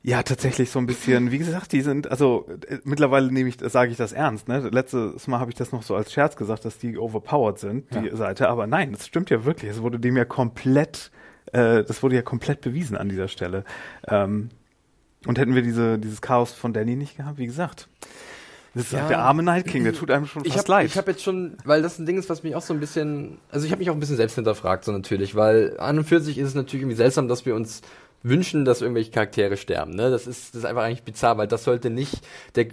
ja, 0.06 0.22
tatsächlich 0.22 0.70
so 0.70 0.78
ein 0.78 0.86
bisschen, 0.86 1.32
wie 1.32 1.38
gesagt, 1.38 1.72
die 1.72 1.80
sind, 1.80 2.08
also 2.12 2.46
äh, 2.68 2.78
mittlerweile 2.84 3.32
nehme 3.32 3.48
ich, 3.48 3.56
sage 3.60 3.90
ich 3.90 3.96
das 3.96 4.12
ernst, 4.12 4.46
ne? 4.46 4.68
Letztes 4.70 5.26
Mal 5.26 5.40
habe 5.40 5.50
ich 5.50 5.56
das 5.56 5.72
noch 5.72 5.82
so 5.82 5.96
als 5.96 6.12
Scherz 6.12 6.36
gesagt, 6.36 6.64
dass 6.64 6.78
die 6.78 6.96
overpowered 6.96 7.58
sind, 7.58 7.92
die 7.92 8.06
ja. 8.06 8.14
Seite, 8.14 8.48
aber 8.48 8.68
nein, 8.68 8.92
das 8.92 9.08
stimmt 9.08 9.30
ja 9.30 9.44
wirklich. 9.44 9.68
Es 9.68 9.82
wurde 9.82 9.98
dem 9.98 10.16
ja 10.16 10.24
komplett, 10.24 11.10
äh, 11.46 11.82
das 11.82 12.04
wurde 12.04 12.14
ja 12.14 12.22
komplett 12.22 12.60
bewiesen 12.60 12.96
an 12.96 13.08
dieser 13.08 13.26
Stelle. 13.26 13.64
Ähm, 14.06 14.50
und 15.26 15.40
hätten 15.40 15.56
wir 15.56 15.62
diese, 15.62 15.98
dieses 15.98 16.20
Chaos 16.20 16.52
von 16.52 16.72
Danny 16.72 16.94
nicht 16.94 17.16
gehabt, 17.16 17.38
wie 17.38 17.46
gesagt. 17.46 17.88
Das 18.74 18.84
ist 18.84 18.92
ja. 18.92 19.08
der 19.08 19.18
arme 19.18 19.42
Night 19.42 19.66
King, 19.66 19.82
der 19.82 19.92
tut 19.92 20.12
einem 20.12 20.26
schon 20.26 20.44
ich 20.44 20.52
fast 20.52 20.68
hab, 20.68 20.68
leid. 20.68 20.86
Ich 20.86 20.96
habe 20.96 21.10
jetzt 21.10 21.24
schon, 21.24 21.56
weil 21.64 21.82
das 21.82 21.98
ein 21.98 22.06
Ding 22.06 22.16
ist, 22.16 22.30
was 22.30 22.44
mich 22.44 22.54
auch 22.54 22.62
so 22.62 22.74
ein 22.74 22.78
bisschen, 22.78 23.38
also 23.50 23.66
ich 23.66 23.72
habe 23.72 23.80
mich 23.80 23.90
auch 23.90 23.94
ein 23.94 24.00
bisschen 24.00 24.18
selbst 24.18 24.36
hinterfragt, 24.36 24.84
so 24.84 24.92
natürlich, 24.92 25.34
weil 25.34 25.74
an 25.80 25.98
und 25.98 26.04
für 26.04 26.20
sich 26.20 26.38
ist 26.38 26.48
es 26.48 26.54
natürlich 26.54 26.82
irgendwie 26.82 26.96
seltsam, 26.96 27.26
dass 27.26 27.44
wir 27.44 27.56
uns 27.56 27.82
wünschen, 28.22 28.64
dass 28.64 28.82
irgendwelche 28.82 29.10
Charaktere 29.10 29.56
sterben. 29.56 29.94
Ne? 29.94 30.10
Das, 30.10 30.26
ist, 30.26 30.54
das 30.54 30.60
ist 30.60 30.64
einfach 30.64 30.82
eigentlich 30.82 31.04
bizarr, 31.04 31.38
weil 31.38 31.46
das 31.46 31.64
sollte 31.64 31.90
nicht 31.90 32.20
der, 32.54 32.66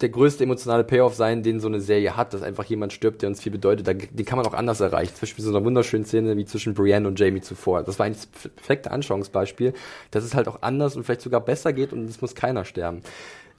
der 0.00 0.08
größte 0.08 0.44
emotionale 0.44 0.84
Payoff 0.84 1.14
sein, 1.14 1.42
den 1.42 1.60
so 1.60 1.68
eine 1.68 1.80
Serie 1.80 2.16
hat, 2.16 2.34
dass 2.34 2.42
einfach 2.42 2.64
jemand 2.64 2.92
stirbt, 2.92 3.22
der 3.22 3.28
uns 3.28 3.42
viel 3.42 3.52
bedeutet. 3.52 3.86
Den 3.86 4.24
kann 4.24 4.38
man 4.38 4.46
auch 4.46 4.54
anders 4.54 4.80
erreichen. 4.80 5.14
Zum 5.14 5.22
Beispiel 5.22 5.44
so 5.44 5.50
einer 5.50 5.64
wunderschönen 5.64 6.04
Szene 6.04 6.36
wie 6.36 6.44
zwischen 6.44 6.74
Brienne 6.74 7.08
und 7.08 7.18
Jamie 7.18 7.40
zuvor. 7.40 7.82
Das 7.82 7.98
war 7.98 8.06
eigentlich 8.06 8.28
das 8.32 8.50
perfekte 8.52 8.90
Anschauungsbeispiel, 8.90 9.74
dass 10.10 10.24
es 10.24 10.34
halt 10.34 10.48
auch 10.48 10.62
anders 10.62 10.96
und 10.96 11.04
vielleicht 11.04 11.22
sogar 11.22 11.40
besser 11.40 11.72
geht 11.72 11.92
und 11.92 12.08
es 12.08 12.20
muss 12.20 12.34
keiner 12.34 12.64
sterben. 12.64 13.02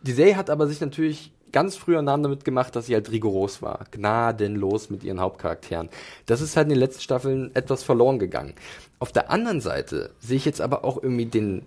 Die 0.03 0.11
Serie 0.11 0.37
hat 0.37 0.49
aber 0.49 0.67
sich 0.67 0.79
natürlich 0.79 1.31
ganz 1.51 1.75
früher 1.75 2.01
Namen 2.01 2.23
damit 2.23 2.45
gemacht, 2.45 2.75
dass 2.75 2.87
sie 2.87 2.93
halt 2.93 3.11
rigoros 3.11 3.61
war. 3.61 3.85
Gnadenlos 3.91 4.89
mit 4.89 5.03
ihren 5.03 5.19
Hauptcharakteren. 5.19 5.89
Das 6.25 6.41
ist 6.41 6.55
halt 6.57 6.65
in 6.65 6.71
den 6.71 6.79
letzten 6.79 7.01
Staffeln 7.01 7.51
etwas 7.55 7.83
verloren 7.83 8.19
gegangen. 8.19 8.53
Auf 8.99 9.11
der 9.11 9.31
anderen 9.31 9.61
Seite 9.61 10.11
sehe 10.19 10.37
ich 10.37 10.45
jetzt 10.45 10.61
aber 10.61 10.83
auch 10.83 11.01
irgendwie 11.01 11.25
den, 11.25 11.65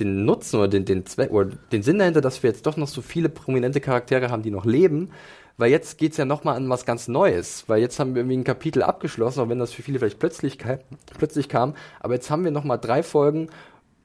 den 0.00 0.24
Nutzen 0.24 0.56
oder 0.58 0.68
den, 0.68 0.84
den 0.84 1.06
Zweck 1.06 1.30
oder 1.30 1.50
den 1.70 1.82
Sinn 1.82 1.98
dahinter, 1.98 2.20
dass 2.20 2.42
wir 2.42 2.50
jetzt 2.50 2.66
doch 2.66 2.76
noch 2.76 2.88
so 2.88 3.02
viele 3.02 3.28
prominente 3.28 3.80
Charaktere 3.80 4.30
haben, 4.30 4.42
die 4.42 4.50
noch 4.50 4.64
leben. 4.64 5.10
Weil 5.58 5.70
jetzt 5.70 5.98
geht's 5.98 6.16
ja 6.16 6.24
nochmal 6.24 6.56
an 6.56 6.68
was 6.68 6.86
ganz 6.86 7.08
Neues. 7.08 7.64
Weil 7.68 7.80
jetzt 7.80 8.00
haben 8.00 8.14
wir 8.14 8.22
irgendwie 8.22 8.38
ein 8.38 8.44
Kapitel 8.44 8.82
abgeschlossen, 8.82 9.40
auch 9.40 9.48
wenn 9.48 9.58
das 9.58 9.72
für 9.72 9.82
viele 9.82 9.98
vielleicht 9.98 10.18
plötzlich, 10.18 10.58
plötzlich 11.18 11.48
kam. 11.48 11.74
Aber 12.00 12.14
jetzt 12.14 12.30
haben 12.30 12.44
wir 12.44 12.50
nochmal 12.50 12.78
drei 12.78 13.02
Folgen, 13.02 13.48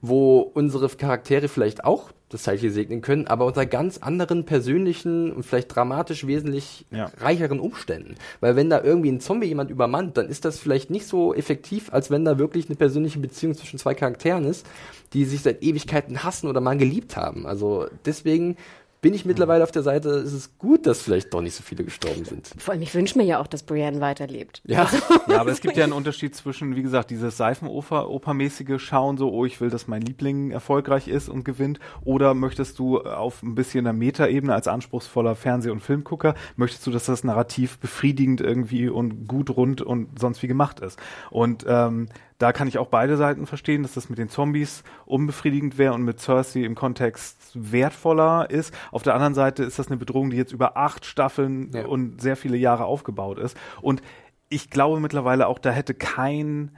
wo 0.01 0.39
unsere 0.39 0.89
Charaktere 0.89 1.47
vielleicht 1.47 1.83
auch 1.83 2.11
das 2.29 2.43
Zeichen 2.43 2.71
segnen 2.71 3.01
können, 3.01 3.27
aber 3.27 3.45
unter 3.45 3.65
ganz 3.65 3.99
anderen 3.99 4.45
persönlichen 4.45 5.31
und 5.31 5.43
vielleicht 5.43 5.73
dramatisch 5.73 6.27
wesentlich 6.27 6.85
ja. 6.91 7.09
reicheren 7.19 7.59
Umständen. 7.59 8.15
Weil 8.41 8.55
wenn 8.57 8.69
da 8.69 8.83
irgendwie 8.83 9.11
ein 9.11 9.21
Zombie 9.21 9.47
jemand 9.47 9.71
übermannt, 9.71 10.17
dann 10.17 10.27
ist 10.27 10.43
das 10.43 10.59
vielleicht 10.59 10.89
nicht 10.89 11.07
so 11.07 11.33
effektiv, 11.33 11.93
als 11.93 12.11
wenn 12.11 12.25
da 12.25 12.37
wirklich 12.37 12.67
eine 12.67 12.75
persönliche 12.75 13.19
Beziehung 13.19 13.55
zwischen 13.55 13.79
zwei 13.79 13.93
Charakteren 13.93 14.43
ist, 14.43 14.65
die 15.13 15.23
sich 15.23 15.41
seit 15.41 15.63
Ewigkeiten 15.63 16.23
hassen 16.23 16.47
oder 16.47 16.59
mal 16.59 16.77
geliebt 16.77 17.15
haben. 17.15 17.45
Also 17.47 17.87
deswegen 18.05 18.57
bin 19.01 19.13
ich 19.13 19.25
mittlerweile 19.25 19.63
auf 19.63 19.71
der 19.71 19.83
Seite, 19.83 20.09
ist 20.09 20.33
es 20.33 20.57
gut, 20.57 20.85
dass 20.87 21.01
vielleicht 21.01 21.33
doch 21.33 21.41
nicht 21.41 21.55
so 21.55 21.63
viele 21.63 21.83
gestorben 21.83 22.25
sind. 22.25 22.49
Vor 22.57 22.73
allem, 22.73 22.81
ich 22.81 22.93
wünsche 22.95 23.17
mir 23.17 23.25
ja 23.25 23.39
auch, 23.39 23.47
dass 23.47 23.63
Brienne 23.63 24.01
weiterlebt. 24.01 24.61
Ja. 24.65 24.83
Also, 24.83 24.97
ja, 25.27 25.39
aber 25.39 25.51
es 25.51 25.61
gibt 25.61 25.77
ja 25.77 25.83
einen 25.83 25.93
Unterschied 25.93 26.35
zwischen, 26.35 26.75
wie 26.75 26.81
gesagt, 26.81 27.11
dieses 27.11 27.37
Seifenoper-mäßige 27.39 28.79
Schauen, 28.79 29.17
so, 29.17 29.31
oh, 29.31 29.45
ich 29.45 29.61
will, 29.61 29.69
dass 29.69 29.87
mein 29.87 30.01
Liebling 30.01 30.51
erfolgreich 30.51 31.07
ist 31.07 31.29
und 31.29 31.45
gewinnt, 31.45 31.79
oder 32.03 32.33
möchtest 32.33 32.79
du 32.79 32.99
auf 33.01 33.43
ein 33.43 33.55
bisschen 33.55 33.83
der 33.83 33.93
Metaebene 33.93 34.53
als 34.53 34.67
anspruchsvoller 34.67 35.35
Fernseh- 35.35 35.69
und 35.69 35.81
Filmgucker, 35.81 36.33
möchtest 36.55 36.85
du, 36.87 36.91
dass 36.91 37.05
das 37.05 37.23
Narrativ 37.23 37.77
befriedigend 37.79 38.41
irgendwie 38.41 38.89
und 38.89 39.27
gut 39.27 39.55
rund 39.55 39.81
und 39.81 40.19
sonst 40.19 40.41
wie 40.41 40.47
gemacht 40.47 40.79
ist. 40.79 40.97
Und 41.29 41.65
ähm, 41.67 42.09
da 42.37 42.51
kann 42.53 42.67
ich 42.67 42.77
auch 42.77 42.87
beide 42.87 43.17
Seiten 43.17 43.47
verstehen, 43.47 43.81
dass 43.81 43.93
das 43.93 44.09
mit 44.09 44.19
den 44.19 44.29
Zombies 44.29 44.83
unbefriedigend 45.05 45.77
wäre 45.77 45.93
und 45.93 46.03
mit 46.03 46.19
Cersei 46.19 46.61
im 46.61 46.75
Kontext 46.75 47.51
wertvoller 47.53 48.49
ist. 48.49 48.73
Auf 48.91 49.03
der 49.03 49.15
anderen 49.15 49.33
Seite 49.33 49.63
ist 49.63 49.79
das 49.79 49.87
eine 49.87 49.97
Bedrohung, 49.97 50.29
die 50.29 50.37
jetzt 50.37 50.53
über 50.53 50.77
acht 50.77 51.05
Staffeln 51.05 51.71
ja. 51.73 51.85
und 51.85 52.21
sehr 52.21 52.35
viele 52.35 52.57
Jahre 52.57 52.85
aufgebaut 52.85 53.39
ist. 53.39 53.57
Und 53.81 54.01
ich 54.49 54.69
glaube 54.69 54.99
mittlerweile 54.99 55.47
auch, 55.47 55.59
da 55.59 55.71
hätte 55.71 55.93
kein 55.93 56.71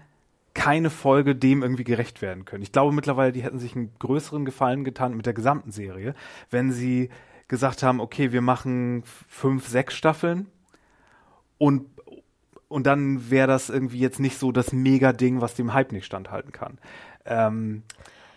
keine 0.55 0.89
Folge 0.89 1.36
dem 1.36 1.62
irgendwie 1.62 1.84
gerecht 1.84 2.22
werden 2.22 2.43
können. 2.43 2.64
Ich 2.64 2.72
glaube 2.72 2.93
mittlerweile, 2.93 3.32
die 3.32 3.43
hätten 3.43 3.60
sich 3.60 3.76
einen 3.76 3.91
größeren 3.99 4.45
Gefallen 4.45 4.84
getan 4.84 5.16
mit 5.16 5.26
der 5.26 5.34
gesamten 5.34 5.72
Serie, 5.72 6.16
wenn 6.49 6.72
sie 6.72 7.10
gesagt 7.47 7.84
haben, 7.84 7.99
okay, 7.99 8.32
wir 8.32 8.41
machen 8.41 9.03
fünf, 9.28 9.68
sechs 9.68 9.93
Staffeln 9.93 10.48
und 11.57 11.86
und 12.70 12.88
dann 12.88 13.30
wäre 13.30 13.48
das 13.48 13.70
irgendwie 13.70 14.00
jetzt 14.00 14.20
nicht 14.22 14.40
so 14.40 14.54
das 14.54 14.72
Mega-Ding, 14.72 15.41
was 15.41 15.56
dem 15.56 15.74
Hype 15.74 15.91
nicht 15.91 16.06
standhalten 16.06 16.52
kann. 16.54 16.78
Ähm, 17.26 17.84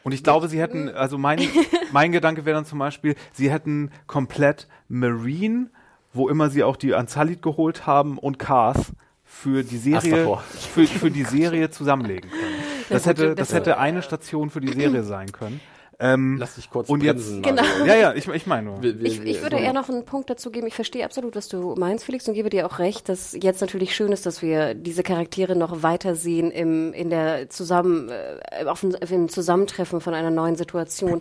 Und 0.02 0.12
ich 0.12 0.24
glaube, 0.24 0.48
sie 0.48 0.58
hätten, 0.60 0.88
also 0.88 1.16
mein, 1.18 1.38
mein 1.92 2.10
Gedanke 2.10 2.44
wäre 2.44 2.56
dann 2.56 2.64
zum 2.64 2.80
Beispiel, 2.80 3.14
sie 3.32 3.52
hätten 3.52 3.92
komplett 4.08 4.66
Marine, 4.88 5.70
wo 6.12 6.28
immer 6.28 6.50
sie 6.50 6.64
auch 6.64 6.76
die 6.76 6.94
Anzalit 6.94 7.40
geholt 7.40 7.86
haben, 7.86 8.18
und 8.18 8.38
Cars 8.38 8.92
für 9.24 9.62
die 9.62 9.78
Serie, 9.78 10.38
für, 10.50 10.86
für 10.86 11.10
die 11.10 11.24
Serie 11.24 11.70
zusammenlegen 11.70 12.28
können. 12.30 12.42
Das 12.88 13.06
hätte, 13.06 13.34
das 13.34 13.54
hätte 13.54 13.78
eine 13.78 14.02
Station 14.02 14.50
für 14.50 14.60
die 14.60 14.72
Serie 14.72 15.02
sein 15.02 15.32
können. 15.32 15.60
Ähm, 16.02 16.36
Lass 16.38 16.56
dich 16.56 16.68
kurz 16.68 16.88
und 16.88 16.98
bremsen. 17.00 17.42
jetzt, 17.44 17.54
Mario. 17.56 17.84
ja, 17.86 17.94
ja, 17.94 18.12
ich, 18.14 18.26
ich 18.26 18.46
meine 18.46 18.66
nur. 18.70 18.82
Wir- 18.82 18.98
wir- 18.98 19.06
Ich, 19.06 19.22
ich 19.22 19.40
würde 19.42 19.56
eher 19.56 19.72
noch 19.72 19.88
einen 19.88 20.04
Punkt 20.04 20.28
dazu 20.30 20.50
geben. 20.50 20.66
Ich 20.66 20.74
verstehe 20.74 21.04
absolut, 21.04 21.36
was 21.36 21.48
du 21.48 21.74
meinst, 21.78 22.04
Felix, 22.04 22.26
und 22.26 22.34
gebe 22.34 22.50
dir 22.50 22.66
auch 22.66 22.78
recht, 22.80 23.08
dass 23.08 23.36
jetzt 23.40 23.60
natürlich 23.60 23.94
schön 23.94 24.10
ist, 24.10 24.26
dass 24.26 24.42
wir 24.42 24.74
diese 24.74 25.02
Charaktere 25.04 25.54
noch 25.54 25.82
weiter 25.82 26.14
sehen 26.16 26.50
im, 26.50 26.92
in 26.92 27.08
der 27.10 27.48
Zusammen, 27.50 28.10
äh, 28.10 28.64
auf 28.66 28.80
dem, 28.80 28.94
im 29.08 29.28
Zusammentreffen 29.28 30.00
von 30.00 30.12
einer 30.14 30.30
neuen 30.30 30.56
Situation. 30.56 31.20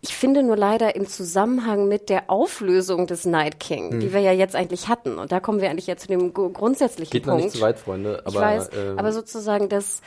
Ich 0.00 0.14
finde 0.14 0.44
nur 0.44 0.56
leider 0.56 0.94
im 0.94 1.06
Zusammenhang 1.08 1.88
mit 1.88 2.08
der 2.08 2.30
Auflösung 2.30 3.08
des 3.08 3.24
Night 3.26 3.58
King, 3.58 3.90
Hm. 3.90 4.00
die 4.00 4.12
wir 4.12 4.20
ja 4.20 4.32
jetzt 4.32 4.54
eigentlich 4.54 4.88
hatten, 4.88 5.18
und 5.18 5.32
da 5.32 5.40
kommen 5.40 5.60
wir 5.60 5.68
eigentlich 5.70 5.88
jetzt 5.88 6.02
zu 6.02 6.08
dem 6.08 6.32
gru- 6.32 6.50
grundsätzlichen 6.50 7.10
Geht 7.10 7.26
noch 7.26 7.32
Punkt. 7.34 7.46
nicht 7.46 7.56
zu 7.56 7.60
weit, 7.62 7.78
Freunde. 7.80 8.20
Aber, 8.24 8.28
ich 8.30 8.36
weiß, 8.40 8.70
ähm, 8.76 8.98
aber 8.98 9.12
sozusagen, 9.12 9.68
dass, 9.68 10.00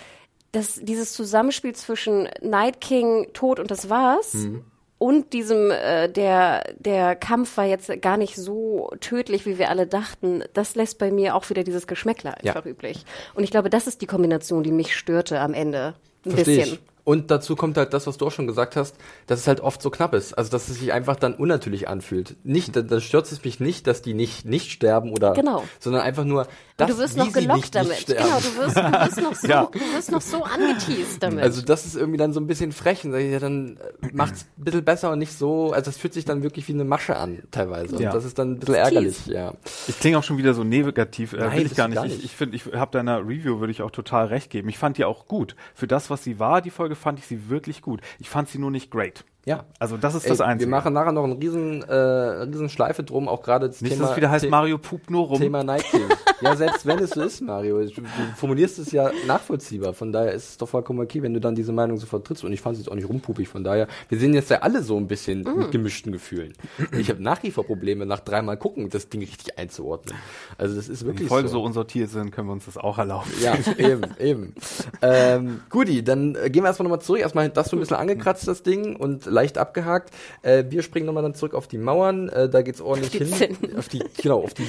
dass 0.52 0.76
dieses 0.76 1.14
Zusammenspiel 1.14 1.74
zwischen 1.76 2.28
Night 2.42 2.82
King, 2.82 3.28
Tod 3.34 3.60
und 3.60 3.72
das 3.72 3.90
war's 3.90 4.34
Mhm. 4.34 4.64
und 4.98 5.34
diesem, 5.34 5.72
äh, 5.72 6.10
der, 6.10 6.64
der 6.78 7.16
Kampf 7.16 7.56
war 7.58 7.66
jetzt 7.66 8.02
gar 8.02 8.18
nicht 8.18 8.36
so 8.36 8.92
tödlich, 9.00 9.46
wie 9.46 9.58
wir 9.58 9.70
alle 9.70 9.88
dachten, 9.88 10.44
das 10.54 10.76
lässt 10.76 10.98
bei 11.00 11.10
mir 11.12 11.36
auch 11.36 11.50
wieder 11.50 11.64
dieses 11.64 11.88
Geschmäckler 11.88 12.36
Ja. 12.44 12.54
einfach 12.54 12.66
üblich. 12.70 13.06
Und 13.34 13.44
ich 13.44 13.52
glaube, 13.52 13.70
das 13.70 13.88
ist 13.88 14.02
die 14.02 14.08
Kombination, 14.08 14.64
die 14.64 14.72
mich 14.72 14.96
störte 14.96 15.40
am 15.40 15.54
Ende. 15.54 15.96
Ein 16.26 16.32
Versteh 16.32 16.56
bisschen. 16.58 16.74
Ich. 16.76 16.80
Und 17.04 17.32
dazu 17.32 17.56
kommt 17.56 17.78
halt 17.78 17.96
das, 17.96 18.06
was 18.06 18.20
du 18.20 18.28
auch 18.28 18.32
schon 18.32 18.46
gesagt 18.46 18.76
hast, 18.76 18.96
dass 19.26 19.40
es 19.40 19.48
halt 19.48 19.60
oft 19.60 19.82
so 19.82 19.90
knapp 19.90 20.14
ist. 20.14 20.34
Also, 20.38 20.52
dass 20.52 20.70
es 20.70 20.78
sich 20.80 20.94
einfach 20.94 21.16
dann 21.16 21.34
unnatürlich 21.34 21.88
anfühlt. 21.88 22.36
Nicht, 22.44 22.76
da, 22.76 22.84
da 22.84 23.00
stört 23.00 23.30
es 23.32 23.44
mich 23.44 23.60
nicht, 23.60 23.88
dass 23.88 24.04
die 24.04 24.14
nicht, 24.14 24.46
nicht 24.46 24.70
sterben 24.72 25.12
oder, 25.12 25.34
Genau. 25.34 25.64
sondern 25.80 26.04
einfach 26.04 26.26
nur, 26.26 26.46
dass 26.88 26.96
du 26.98 27.02
wirst 27.04 27.18
noch 27.18 27.32
gelockt 27.34 27.58
nicht, 27.62 27.76
damit. 27.76 28.06
Genau, 28.08 28.40
du 28.40 28.58
wirst, 28.58 28.78
du 28.78 28.82
wirst 28.92 29.22
noch 29.22 29.36
so, 29.42 29.48
Ja. 29.48 29.70
du 29.72 29.80
wirst 29.80 30.12
noch 30.12 30.22
so 30.22 30.44
angeteased 30.44 31.22
damit. 31.24 31.44
Also 31.44 31.62
das 31.62 31.86
ist 31.86 31.96
irgendwie 31.96 32.18
dann 32.18 32.34
so 32.34 32.40
ein 32.40 32.48
bisschen 32.48 32.72
frech. 32.72 33.04
Und 33.06 33.12
sag 33.12 33.20
ich, 33.22 33.32
ja, 33.32 33.40
dann 33.40 33.78
äh, 34.02 34.08
macht's 34.14 34.46
ein 34.58 34.64
bisschen 34.64 34.84
besser 34.86 35.12
und 35.12 35.20
nicht 35.20 35.38
so, 35.38 35.72
also 35.72 35.86
das 35.86 35.98
fühlt 35.98 36.14
sich 36.14 36.26
dann 36.26 36.44
wirklich 36.44 36.68
wie 36.68 36.74
eine 36.74 36.84
Masche 36.86 37.16
an, 37.16 37.44
teilweise. 37.52 37.96
Und 37.96 38.02
Ja. 38.02 38.12
das 38.12 38.26
ist 38.26 38.38
dann 38.40 38.52
ein 38.54 38.60
bisschen 38.60 38.76
Das 38.76 38.84
ärgerlich, 38.88 39.26
ja. 39.28 39.54
Ich 39.88 40.00
klinge 40.00 40.18
auch 40.18 40.24
schon 40.24 40.38
wieder 40.38 40.54
so 40.54 40.64
negativ, 40.64 41.34
äh, 41.34 41.38
Nein, 41.38 41.54
will 41.58 41.64
das 41.64 41.72
ich 41.72 41.78
gar 41.78 41.88
nicht. 41.88 41.96
gar 41.96 42.06
Ich, 42.06 42.14
nicht. 42.14 42.26
ich 42.26 42.36
finde, 42.36 42.56
ich 42.56 42.66
habe 42.74 42.92
deiner 42.92 43.20
Review 43.20 43.60
würde 43.60 43.72
ich 43.72 43.82
auch 43.82 43.92
total 43.92 44.28
recht 44.28 44.50
geben. 44.50 44.70
Ich 44.70 44.78
fand 44.78 44.98
die 44.98 45.06
auch 45.06 45.28
gut. 45.28 45.56
Für 45.74 45.88
das, 45.88 46.10
was 46.10 46.24
sie 46.24 46.40
war, 46.40 46.62
die 46.62 46.70
Folge 46.72 46.96
fand 46.96 47.20
ich 47.20 47.26
sie 47.28 47.50
wirklich 47.50 47.82
gut. 47.82 48.02
Ich 48.20 48.30
fand 48.30 48.50
sie 48.50 48.58
nur 48.60 48.72
nicht 48.72 48.92
great. 48.92 49.24
Ja. 49.46 49.66
Also 49.80 49.98
das 49.98 50.14
ist 50.14 50.26
Ey, 50.26 50.30
das 50.30 50.42
Einzige. 50.42 50.70
wir 50.70 50.78
machen 50.78 50.94
nachher 50.94 51.12
noch 51.12 51.24
einen 51.24 51.34
riesen, 51.34 51.82
äh, 51.82 51.94
riesen 51.96 52.70
Schleife 52.70 53.04
drum, 53.04 53.28
auch 53.28 53.42
gerade 53.42 53.68
das 53.70 53.82
nicht, 53.82 53.94
Thema, 53.94 54.04
dass 54.04 54.12
es 54.12 54.18
wieder 54.18 54.30
heißt, 54.30 54.44
The- 54.46 54.50
Mario 54.52 54.78
pupt 54.78 55.10
nur 55.10 55.26
rum. 55.28 55.40
Thema 55.40 55.64
King. 55.78 56.02
ja, 56.42 56.56
selbst 56.56 56.86
wenn 56.86 57.00
es 57.00 57.10
so 57.12 57.22
ist, 57.24 57.42
Mario, 57.42 57.80
du, 57.82 57.90
du 57.90 58.02
formulierst 58.36 58.78
es 58.78 58.92
ja 58.92 59.10
nachvollziehbar. 59.26 59.94
Von 59.94 60.12
daher 60.12 60.34
ist 60.34 60.50
es 60.50 60.58
doch 60.58 60.70
vollkommen 60.70 61.00
okay, 61.00 61.24
wenn 61.24 61.34
du 61.34 61.40
dann 61.40 61.56
diese 61.56 61.72
Meinung 61.72 61.98
sofort 61.98 62.26
trittst. 62.28 62.44
Und 62.44 62.54
ich 62.54 62.62
fand 62.62 62.76
es 62.76 62.82
jetzt 62.84 62.92
auch 62.92 62.96
nicht 62.96 63.10
rumpupig. 63.10 63.48
Von 63.48 63.64
daher, 63.64 63.88
wir 64.10 64.20
sind 64.20 64.34
jetzt 64.36 64.52
ja 64.52 64.60
alle 64.60 64.84
so 64.84 64.96
ein 64.98 65.08
bisschen 65.08 65.42
Mhm. 65.42 65.58
mit 65.58 65.72
gemischten 65.72 66.12
Gefühlen. 66.12 66.54
Ich 66.98 67.10
habe 67.10 67.24
nach 67.24 67.42
wie 67.42 67.50
vor 67.50 67.66
Probleme, 67.66 68.06
nach 68.06 68.20
dreimal 68.20 68.58
gucken, 68.58 68.90
das 68.90 69.10
Ding 69.10 69.22
richtig 69.22 69.58
einzuordnen. 69.58 70.16
Also 70.60 70.76
das 70.76 70.88
ist 70.88 71.02
Wenn 71.02 71.14
die 71.14 71.20
wirklich 71.20 71.30
Folgen 71.30 71.48
so. 71.48 71.54
so 71.56 71.64
unsortiert 71.64 72.10
sind, 72.12 72.32
können 72.32 72.48
wir 72.48 72.54
uns 72.54 72.66
das 72.66 72.78
auch 72.78 73.00
erlauben. 73.00 73.30
Ja, 73.42 73.56
eben, 73.78 74.04
eben. 74.20 74.54
Ähm, 75.04 75.62
Guti, 75.72 76.04
dann 76.04 76.36
äh, 76.36 76.50
gehen 76.52 76.64
wir 76.64 76.68
erstmal 76.68 76.84
nochmal 76.88 77.02
zurück. 77.02 77.22
Erstmal 77.22 77.50
das 77.50 77.70
so 77.70 77.76
ein 77.76 77.80
bisschen 77.80 77.98
angekratzt, 77.98 78.48
das 78.48 78.62
Ding, 78.62 78.96
und 78.96 79.26
leicht 79.32 79.58
abgehakt. 79.58 80.14
Äh, 80.44 80.66
wir 80.70 80.84
springen 80.84 81.06
nochmal 81.06 81.24
dann 81.24 81.34
zurück 81.34 81.54
auf 81.54 81.68
die 81.68 81.78
Mauern. 81.78 82.30
Äh, 82.30 82.50
da 82.50 82.62
geht's 82.62 82.82
ordentlich 82.82 83.12
die 83.12 83.20
hin. 83.20 83.34
Zinnen. 83.58 83.78
Auf 83.78 83.90
die, 83.90 84.04
genau, 84.22 84.44
auf 84.44 84.54
die 84.54 84.68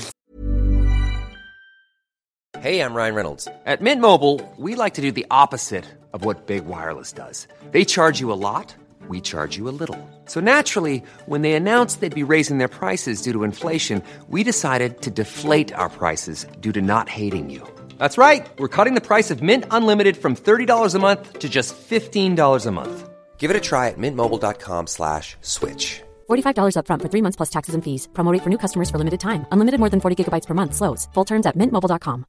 Hey, 2.62 2.78
I'm 2.80 2.94
Ryan 2.94 3.16
Reynolds. 3.16 3.48
At 3.66 3.80
Mint 3.80 4.00
Mobile, 4.00 4.38
we 4.56 4.76
like 4.76 4.94
to 4.94 5.00
do 5.02 5.10
the 5.10 5.26
opposite 5.32 5.84
of 6.12 6.24
what 6.24 6.46
Big 6.46 6.64
Wireless 6.66 7.12
does. 7.12 7.48
They 7.72 7.84
charge 7.84 8.20
you 8.20 8.30
a 8.30 8.38
lot, 8.38 8.72
we 9.08 9.20
charge 9.20 9.56
you 9.56 9.68
a 9.68 9.74
little. 9.74 9.98
So 10.26 10.38
naturally, 10.38 11.02
when 11.26 11.42
they 11.42 11.54
announced 11.54 12.00
they'd 12.00 12.14
be 12.14 12.22
raising 12.22 12.58
their 12.58 12.68
prices 12.68 13.20
due 13.20 13.32
to 13.32 13.42
inflation, 13.42 14.00
we 14.28 14.44
decided 14.44 15.00
to 15.00 15.10
deflate 15.10 15.74
our 15.74 15.88
prices 15.88 16.46
due 16.60 16.70
to 16.72 16.80
not 16.80 17.08
hating 17.08 17.50
you. 17.50 17.66
That's 17.98 18.16
right. 18.16 18.46
We're 18.58 18.68
cutting 18.68 18.94
the 18.94 19.00
price 19.00 19.32
of 19.32 19.42
Mint 19.42 19.64
Unlimited 19.72 20.16
from 20.16 20.36
$30 20.36 20.94
a 20.94 20.98
month 21.00 21.40
to 21.40 21.48
just 21.48 21.74
$15 21.74 22.66
a 22.66 22.70
month. 22.70 23.08
Give 23.42 23.50
it 23.50 23.56
a 23.56 23.60
try 23.60 23.88
at 23.88 23.98
mintmobile.com 23.98 24.86
slash 24.86 25.36
switch. 25.40 26.00
$45 26.30 26.76
upfront 26.78 27.02
for 27.02 27.10
three 27.10 27.22
months 27.22 27.36
plus 27.36 27.50
taxes 27.50 27.74
and 27.74 27.82
fees. 27.82 28.08
Promo 28.14 28.38
for 28.38 28.50
new 28.50 28.58
customers 28.64 28.88
for 28.88 28.98
limited 28.98 29.18
time. 29.18 29.46
Unlimited 29.50 29.80
more 29.80 29.90
than 29.90 30.00
40 30.00 30.14
gigabytes 30.14 30.46
per 30.46 30.54
month. 30.54 30.74
Slows. 30.74 31.08
Full 31.14 31.26
terms 31.26 31.46
at 31.46 31.56
mintmobile.com. 31.56 32.24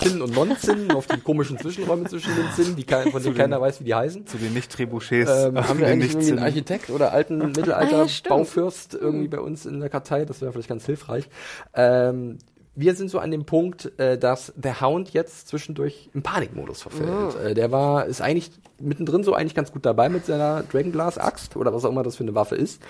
Zinnen 0.00 0.22
und 0.22 0.34
Non-Zinnen, 0.34 0.92
auf 0.92 1.06
die 1.06 1.20
komischen 1.20 1.58
Zwischenräume 1.58 2.04
zwischen 2.04 2.34
den 2.34 2.50
Zinnen, 2.54 2.76
die 2.76 2.84
kein, 2.84 3.10
von 3.10 3.22
denen 3.22 3.34
keiner 3.34 3.60
weiß, 3.60 3.80
wie 3.80 3.84
die 3.84 3.94
heißen. 3.94 4.26
Zu 4.26 4.38
den 4.38 4.54
Nicht-Trebuchets. 4.54 5.30
Ähm, 5.30 5.56
äh, 5.56 5.62
haben 5.62 5.78
wir 5.78 5.86
eigentlich 5.88 6.12
irgendwie 6.12 6.32
einen. 6.32 6.38
Architekt 6.42 6.90
oder 6.90 7.12
alten 7.12 7.42
Ah, 7.42 7.46
Mittelalter 7.46 7.98
ja, 7.98 8.08
stimmt. 8.08 8.30
Baufürst 8.30 8.94
irgendwie 8.94 9.28
bei 9.28 9.40
uns 9.40 9.66
in 9.66 9.80
der 9.80 9.88
Kartei? 9.88 10.24
Das 10.24 10.40
wäre 10.40 10.52
vielleicht 10.52 10.68
ganz 10.68 10.86
hilfreich. 10.86 11.28
Ähm, 11.74 12.38
wir 12.74 12.94
sind 12.94 13.10
so 13.10 13.18
an 13.18 13.30
dem 13.30 13.44
Punkt, 13.44 13.98
äh, 13.98 14.16
dass 14.16 14.52
der 14.56 14.80
Hound 14.80 15.12
jetzt 15.12 15.48
zwischendurch 15.48 16.08
im 16.14 16.22
Panikmodus 16.22 16.82
verfällt. 16.82 17.36
Äh, 17.36 17.54
der 17.54 17.72
war, 17.72 18.06
ist 18.06 18.20
eigentlich 18.20 18.50
mittendrin 18.78 19.24
so 19.24 19.34
eigentlich 19.34 19.54
ganz 19.54 19.72
gut 19.72 19.84
dabei 19.84 20.08
mit 20.08 20.26
seiner 20.26 20.62
Dragonglass-Axt 20.62 21.56
oder 21.56 21.74
was 21.74 21.84
auch 21.84 21.90
immer 21.90 22.02
das 22.02 22.16
für 22.16 22.24
eine 22.24 22.34
Waffe 22.34 22.56
ist. 22.56 22.80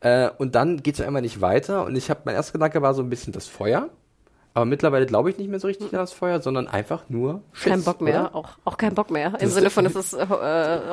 Äh, 0.00 0.30
und 0.38 0.54
dann 0.54 0.82
geht 0.82 0.94
es 0.94 1.00
einmal 1.00 1.22
nicht 1.22 1.40
weiter. 1.40 1.84
Und 1.84 1.96
ich 1.96 2.10
habe, 2.10 2.20
mein 2.24 2.34
erster 2.34 2.52
Gedanke 2.52 2.82
war 2.82 2.94
so 2.94 3.02
ein 3.02 3.10
bisschen 3.10 3.32
das 3.32 3.46
Feuer. 3.46 3.90
Aber 4.56 4.66
mittlerweile 4.66 5.04
glaube 5.06 5.30
ich 5.30 5.38
nicht 5.38 5.50
mehr 5.50 5.58
so 5.58 5.66
richtig 5.66 5.92
an 5.92 5.98
das 5.98 6.12
Feuer, 6.12 6.40
sondern 6.40 6.68
einfach 6.68 7.02
nur 7.08 7.40
Schiss, 7.52 7.72
kein 7.72 7.82
Bock 7.82 8.00
mehr, 8.00 8.20
oder? 8.20 8.34
auch, 8.36 8.50
auch 8.64 8.76
kein 8.78 8.94
Bock 8.94 9.10
mehr. 9.10 9.26
Im 9.26 9.32
Das- 9.40 9.54
Sinne 9.54 9.68
von, 9.68 9.84
es 9.84 9.96
ist 9.96 10.12
äh, 10.14 10.24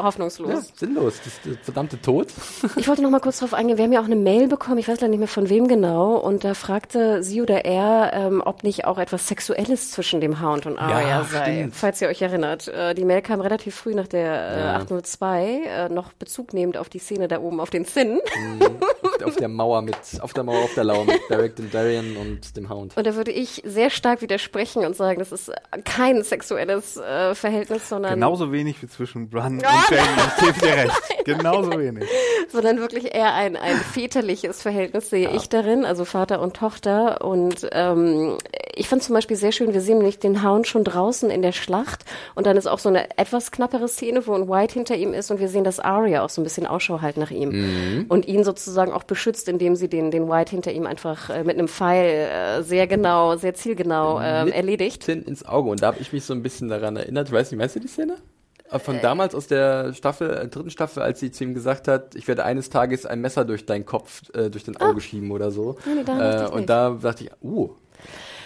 hoffnungslos. 0.02 0.50
Ja, 0.50 0.62
sinnlos, 0.76 1.20
das, 1.24 1.34
das 1.46 1.58
verdammte 1.64 2.02
Tod. 2.02 2.28
Ich 2.76 2.88
wollte 2.88 3.04
noch 3.04 3.12
mal 3.12 3.20
kurz 3.20 3.38
drauf 3.40 3.54
eingehen. 3.54 3.78
Wir 3.78 3.84
haben 3.86 3.92
ja 3.92 4.02
auch 4.02 4.06
eine 4.06 4.16
Mail 4.16 4.48
bekommen, 4.48 4.80
ich 4.80 4.88
weiß 4.88 5.00
leider 5.02 5.10
nicht 5.10 5.20
mehr 5.20 5.28
von 5.28 5.48
wem 5.50 5.68
genau, 5.68 6.16
und 6.16 6.44
da 6.44 6.56
fragte 6.56 7.22
sie 7.22 7.40
oder 7.44 7.64
er, 7.66 8.12
ähm, 8.14 8.42
ob 8.44 8.64
nicht 8.64 8.86
auch 8.86 8.98
etwas 8.98 9.28
Sexuelles 9.28 9.92
zwischen 9.92 10.22
dem 10.22 10.42
Hound 10.42 10.66
und 10.66 10.80
Arya 10.80 11.08
Ja, 11.08 11.24
sei. 11.24 11.44
stimmt. 11.54 11.76
Falls 11.76 12.02
ihr 12.02 12.08
euch 12.08 12.22
erinnert. 12.24 12.68
Äh, 12.68 12.96
die 12.96 13.06
Mail 13.06 13.22
kam 13.22 13.42
relativ 13.42 13.76
früh 13.76 13.94
nach 13.94 14.08
der 14.08 14.34
äh, 14.34 14.60
Ja. 14.62 14.76
802, 14.78 15.62
äh, 15.68 15.90
noch 15.90 16.14
Bezug 16.14 16.54
nehmend 16.54 16.78
auf 16.78 16.90
die 16.90 16.98
Szene 17.00 17.28
da 17.28 17.40
oben 17.40 17.60
auf 17.60 17.70
den 17.70 17.86
Zinn. 17.86 18.20
auf 19.24 19.36
der 19.36 19.48
Mauer 19.48 19.82
mit, 19.82 19.96
auf 20.22 20.34
der 20.34 20.44
Mauer 20.44 20.64
auf 20.64 20.74
der 20.74 20.84
Lauer 20.84 21.06
mit 21.06 21.28
Beric 21.28 21.56
Dondarrion 21.56 22.18
und 22.18 22.56
dem 22.58 22.70
Hound. 22.70 22.96
Und 22.98 23.08
da 23.08 23.16
würde 23.16 23.32
ich 23.32 23.62
sehr 23.66 23.90
stark 23.90 24.22
widersprechen 24.22 24.86
und 24.86 24.96
sagen, 24.96 25.20
das 25.20 25.32
ist 25.32 25.52
kein 25.84 26.24
sexuelles 26.24 26.98
äh, 26.98 27.36
Verhältnis, 27.36 27.90
sondern, 27.90 28.14
Genauso 28.14 28.52
wenig 28.52 28.82
wie 28.82 28.88
zwischen 28.88 29.30
Bran 29.30 29.56
und 29.56 29.64
Jamie. 29.64 30.04
Ich 30.28 30.46
gebe 30.46 30.60
dir 30.60 30.84
recht. 30.84 31.02
Genauso 31.26 31.78
wenig. 31.78 32.06
sondern 32.52 32.80
wirklich 32.80 33.14
eher 33.14 33.34
ein, 33.34 33.56
ein 33.56 33.78
väterliches 33.78 34.62
Verhältnis 34.62 35.10
sehe 35.10 35.30
ich 35.36 35.50
darin, 35.50 35.86
also 35.86 36.06
Vater 36.06 36.42
und 36.42 36.56
Tochter. 36.56 37.24
Und 37.24 37.68
ähm, 37.72 38.38
ich 38.76 38.88
fand 38.88 39.04
zum 39.04 39.16
Beispiel 39.16 39.38
sehr 39.38 39.52
schön, 39.52 39.74
wir 39.74 39.82
sehen 39.82 39.98
nämlich 39.98 40.20
den 40.20 40.44
Hound 40.44 40.68
schon 40.68 40.84
draußen 40.84 41.30
in 41.30 41.42
der 41.42 41.52
Schlacht 41.52 42.06
und 42.36 42.46
dann 42.46 42.58
ist 42.58 42.68
auch 42.68 42.80
so 42.80 42.90
eine 42.90 43.18
etwas 43.18 43.52
knappere 43.52 43.88
Szene, 43.88 44.26
wo 44.26 44.34
ein 44.34 44.50
White 44.50 44.74
hinter 44.74 44.96
ihm 44.96 45.14
ist 45.14 45.32
und 45.32 45.40
wir 45.40 45.50
sehen, 45.50 45.64
dass 45.64 45.80
Arya 45.80 46.24
auch 46.24 46.30
so 46.30 46.42
ein 46.42 46.44
bisschen 46.44 46.66
Ausschau 46.66 47.02
halt 47.02 47.18
nach 47.18 47.32
ihm 47.32 48.06
und 48.10 48.28
ihn 48.28 48.44
sozusagen 48.44 48.92
auch 48.92 49.04
beschützt, 49.12 49.48
indem 49.48 49.76
sie 49.76 49.90
den, 49.90 50.10
den 50.10 50.28
White 50.28 50.52
hinter 50.52 50.72
ihm 50.72 50.88
einfach 50.88 51.30
äh, 51.30 51.44
mit 51.44 51.58
einem 51.58 51.68
Pfeil 51.68 52.06
äh, 52.06 52.64
sehr 52.64 52.88
genau, 52.88 53.36
sehr 53.36 53.54
zielgenau 53.54 54.20
Mit 54.46 54.56
erledigt. 54.56 55.08
Ins 55.08 55.46
Auge. 55.46 55.70
Und 55.70 55.82
da 55.82 55.88
habe 55.88 55.98
ich 56.00 56.14
mich 56.14 56.24
so 56.24 56.34
ein 56.34 56.42
bisschen 56.42 56.70
daran 56.70 56.96
erinnert. 56.96 57.28
Ich 57.28 57.34
weiß 57.34 57.52
nicht, 57.52 57.60
meinst 57.60 57.76
du 57.76 57.80
die 57.80 57.88
Szene? 57.88 58.18
Äh, 58.72 58.80
Von 58.80 59.02
damals 59.02 59.36
aus 59.36 59.48
der 59.48 59.94
Staffel, 59.94 60.30
äh, 60.30 60.48
dritten 60.48 60.70
Staffel, 60.70 61.04
als 61.04 61.20
sie 61.20 61.32
zu 61.32 61.44
ihm 61.44 61.54
gesagt 61.54 61.88
hat, 61.88 62.16
ich 62.16 62.28
werde 62.28 62.46
eines 62.46 62.70
Tages 62.70 63.06
ein 63.06 63.22
Messer 63.22 63.46
durch 63.46 63.66
deinen 63.66 63.86
Kopf, 63.86 64.24
äh, 64.34 64.50
durch 64.50 64.64
dein 64.64 64.78
Auge 64.78 65.02
schieben 65.02 65.32
oder 65.32 65.52
so. 65.52 65.78
Ah. 65.80 65.90
Nee, 65.94 66.04
dachte 66.04 66.24
äh, 66.24 66.48
und 66.48 66.56
nicht. 66.56 66.70
da 66.70 66.98
dachte 67.02 67.26
ich, 67.26 67.32
uh, 67.44 67.76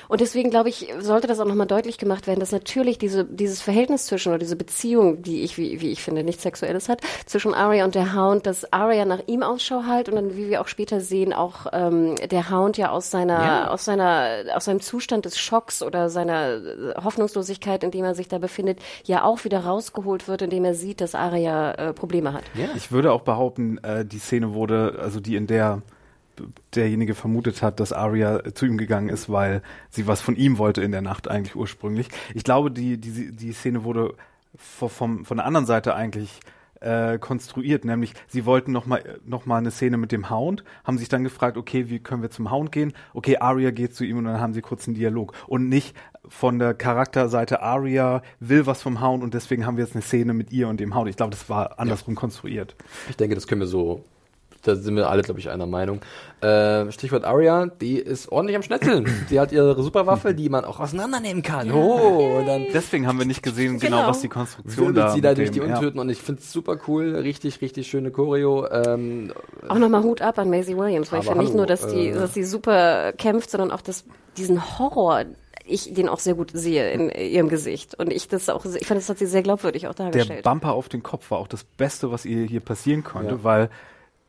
Und 0.07 0.22
deswegen 0.22 0.49
glaube 0.49 0.69
ich, 0.69 0.88
sollte 0.99 1.27
das 1.27 1.40
auch 1.40 1.45
nochmal 1.45 1.68
deutlich 1.68 1.98
gemacht 1.98 2.27
werden, 2.27 2.40
dass 2.40 2.52
natürlich 2.52 2.98
diese, 2.98 3.26
dieses 3.26 3.61
Verhältnis 3.61 4.06
zwischen 4.06 4.30
oder 4.30 4.40
diese 4.40 4.56
Beziehung, 4.56 5.22
die 5.22 5.44
ich, 5.44 5.57
wie, 5.57 5.82
wie 5.82 5.91
ich 5.91 6.02
finde, 6.03 6.23
nichts 6.23 6.44
Sexuelles 6.44 6.90
hat, 6.90 7.02
zwischen 7.26 7.53
Arya 7.53 7.86
und 7.86 7.95
der 7.95 8.15
Hound, 8.15 8.45
dass 8.45 8.72
Arya 8.72 9.06
nach 9.06 9.22
ihm 9.27 9.44
Ausschau 9.44 9.84
halt 9.88 10.10
und 10.10 10.15
dann, 10.15 10.36
wie 10.38 10.49
wir 10.49 10.61
auch 10.61 10.68
später 10.68 10.99
sehen, 11.02 11.34
auch 11.34 11.68
ähm, 11.73 12.15
der 12.30 12.49
Hound 12.52 12.77
ja 12.77 12.90
aus 12.91 13.11
seiner, 13.11 13.44
Ja. 13.44 13.68
aus 13.69 13.86
seiner, 13.86 14.27
aus 14.53 14.65
seinem 14.65 14.82
Zustand 14.82 15.26
des 15.26 15.38
Schocks 15.38 15.82
oder 15.82 16.10
seiner 16.10 16.56
äh, 16.56 16.94
Hoffnungslosigkeit, 17.03 17.84
in 17.84 17.91
dem 17.91 18.03
er 18.06 18.15
sich 18.15 18.27
da 18.27 18.38
befindet, 18.38 18.80
ja 19.06 19.23
auch 19.23 19.44
wieder 19.44 19.60
rausgeholt 19.65 20.27
wird, 20.27 20.41
indem 20.41 20.65
er 20.65 20.76
sieht, 20.76 21.02
dass 21.02 21.15
Arya 21.15 21.72
äh, 21.73 21.94
Probleme 21.94 22.34
hat. 22.34 22.44
Ich 22.76 22.91
würde 22.91 23.11
auch 23.11 23.22
behaupten, 23.22 23.77
äh, 23.84 24.06
die 24.06 24.19
Szene 24.19 24.53
wurde, 24.53 24.98
also 25.02 25.19
die 25.19 25.36
in 25.36 25.48
der 25.48 25.82
derjenige 26.74 27.16
vermutet 27.16 27.62
hat, 27.62 27.80
dass 27.80 27.94
Arya 27.94 28.53
zu 28.53 28.66
ihm 28.66 28.78
gegangen 28.78 29.10
ist, 29.10 29.30
weil 29.30 29.62
sie 29.90 30.07
was 30.07 30.22
von 30.22 30.36
ihm 30.36 30.57
wollte 30.57 30.82
in 30.82 30.91
der 30.91 31.02
Nacht 31.02 31.28
eigentlich 31.28 31.56
ursprünglich. 31.56 32.10
Ich 32.34 32.44
glaube, 32.44 32.72
die, 32.72 32.98
die, 32.98 33.32
die 33.32 33.52
Szene 33.53 33.84
wurde 33.84 34.14
vom, 34.57 35.26
von 35.26 35.38
der 35.38 35.45
anderen 35.45 35.66
Seite 35.66 35.95
eigentlich 35.95 36.40
äh, 36.82 37.18
konstruiert, 37.18 37.86
nämlich 37.86 38.14
sie 38.28 38.45
wollten 38.45 38.72
noch 38.72 38.86
mal, 38.86 39.02
noch 39.26 39.45
mal 39.45 39.57
eine 39.57 39.72
Szene 39.72 39.98
mit 39.98 40.12
dem 40.12 40.30
Hound, 40.30 40.64
haben 40.84 40.98
sich 40.98 41.10
dann 41.10 41.24
gefragt, 41.24 41.57
okay, 41.57 41.90
wie 41.90 41.99
können 41.99 42.22
wir 42.22 42.30
zum 42.30 42.52
Hound 42.52 42.72
gehen? 42.72 42.94
Okay, 43.14 43.38
Arya 43.38 43.72
geht 43.72 43.95
zu 43.95 44.03
ihm 44.03 44.18
und 44.18 44.26
dann 44.26 44.40
haben 44.40 44.53
sie 44.53 44.62
kurz 44.62 44.88
einen 44.88 44.95
Dialog 44.95 45.34
und 45.48 45.70
nicht 45.70 45.95
von 46.28 46.60
der 46.60 46.74
Charakterseite 46.74 47.62
Arya 47.62 48.22
will 48.40 48.66
was 48.66 48.82
vom 48.82 49.02
Hound 49.02 49.24
und 49.24 49.34
deswegen 49.34 49.66
haben 49.66 49.78
wir 49.78 49.84
jetzt 49.84 49.95
eine 49.95 50.02
Szene 50.02 50.34
mit 50.34 50.52
ihr 50.52 50.68
und 50.68 50.80
dem 50.80 50.95
Hound. 50.95 51.10
Ich 51.10 51.18
glaube, 51.18 51.32
das 51.32 51.49
war 51.49 51.80
andersrum 51.80 52.16
konstruiert. 52.16 52.76
Ich 53.10 53.18
denke, 53.18 53.36
das 53.36 53.48
können 53.48 53.62
wir 53.62 53.68
so. 53.68 54.03
Da 54.67 54.75
sind 54.75 54.95
wir 54.95 55.09
alle, 55.09 55.21
glaube 55.21 55.39
ich, 55.39 55.49
einer 55.49 55.65
Meinung. 55.65 56.01
Äh, 56.41 56.91
Stichwort 56.91 57.23
Arya, 57.23 57.67
die 57.67 57.97
ist 57.97 58.29
ordentlich 58.31 58.55
am 58.55 58.63
Schnetzeln. 58.63 59.05
sie 59.29 59.39
hat 59.39 59.51
ihre 59.51 59.81
Superwaffe, 59.81 60.33
die 60.33 60.49
man 60.49 60.65
auch 60.65 60.79
auseinandernehmen 60.79 61.43
kann. 61.43 61.71
Oh, 61.71 62.37
und 62.39 62.45
dann 62.47 62.65
Deswegen 62.73 63.07
haben 63.07 63.19
wir 63.19 63.25
nicht 63.25 63.43
gesehen, 63.43 63.79
genau, 63.79 63.97
Genau. 63.97 64.09
was 64.09 64.21
die 64.21 64.27
Konstruktion 64.29 64.93
da 64.93 65.11
sie 65.11 65.21
da 65.21 65.33
durch 65.33 65.51
die 65.51 65.59
dem- 65.59 65.69
ja. 65.69 65.75
Untöten 65.75 65.99
und 65.99 66.09
ich 66.09 66.19
finde 66.21 66.41
es 66.41 66.51
super 66.51 66.77
cool. 66.87 67.15
Richtig, 67.15 67.61
richtig 67.61 67.87
schöne 67.87 68.11
Choreo. 68.11 68.67
Ähm, 68.69 69.31
Auch 69.69 69.77
nochmal 69.77 70.03
Hut 70.03 70.21
ab 70.21 70.37
an 70.39 70.49
Maisie 70.49 70.75
Williams, 70.77 71.11
weil 71.11 71.19
ich 71.21 71.25
finde 71.27 71.43
nicht 71.43 71.55
nur, 71.55 71.65
dass 71.65 71.87
die, 71.87 72.09
äh, 72.09 72.13
dass 72.13 72.33
sie 72.33 72.43
super 72.43 73.13
kämpft, 73.13 73.49
sondern 73.51 73.71
auch 73.71 73.81
dass 73.81 74.03
diesen 74.37 74.77
Horror, 74.79 75.23
ich 75.67 75.93
den 75.93 76.09
auch 76.09 76.19
sehr 76.19 76.35
gut 76.35 76.51
sehe 76.53 76.91
in 76.91 77.09
ihrem 77.09 77.49
Gesicht. 77.49 77.95
Und 77.97 78.11
ich 78.13 78.27
das 78.27 78.49
auch, 78.49 78.65
ich 78.65 78.85
fand, 78.85 78.99
das 78.99 79.09
hat 79.09 79.17
sie 79.17 79.25
sehr 79.25 79.41
glaubwürdig 79.41 79.87
auch 79.87 79.95
Der 79.95 80.05
dargestellt. 80.11 80.43
Bumper 80.43 80.73
auf 80.73 80.89
den 80.89 81.01
Kopf 81.01 81.31
war 81.31 81.39
auch 81.39 81.47
das 81.47 81.63
Beste, 81.63 82.11
was 82.11 82.25
ihr 82.25 82.45
hier 82.45 82.59
passieren 82.59 83.03
konnte, 83.03 83.35
Ja. 83.35 83.43
weil 83.43 83.69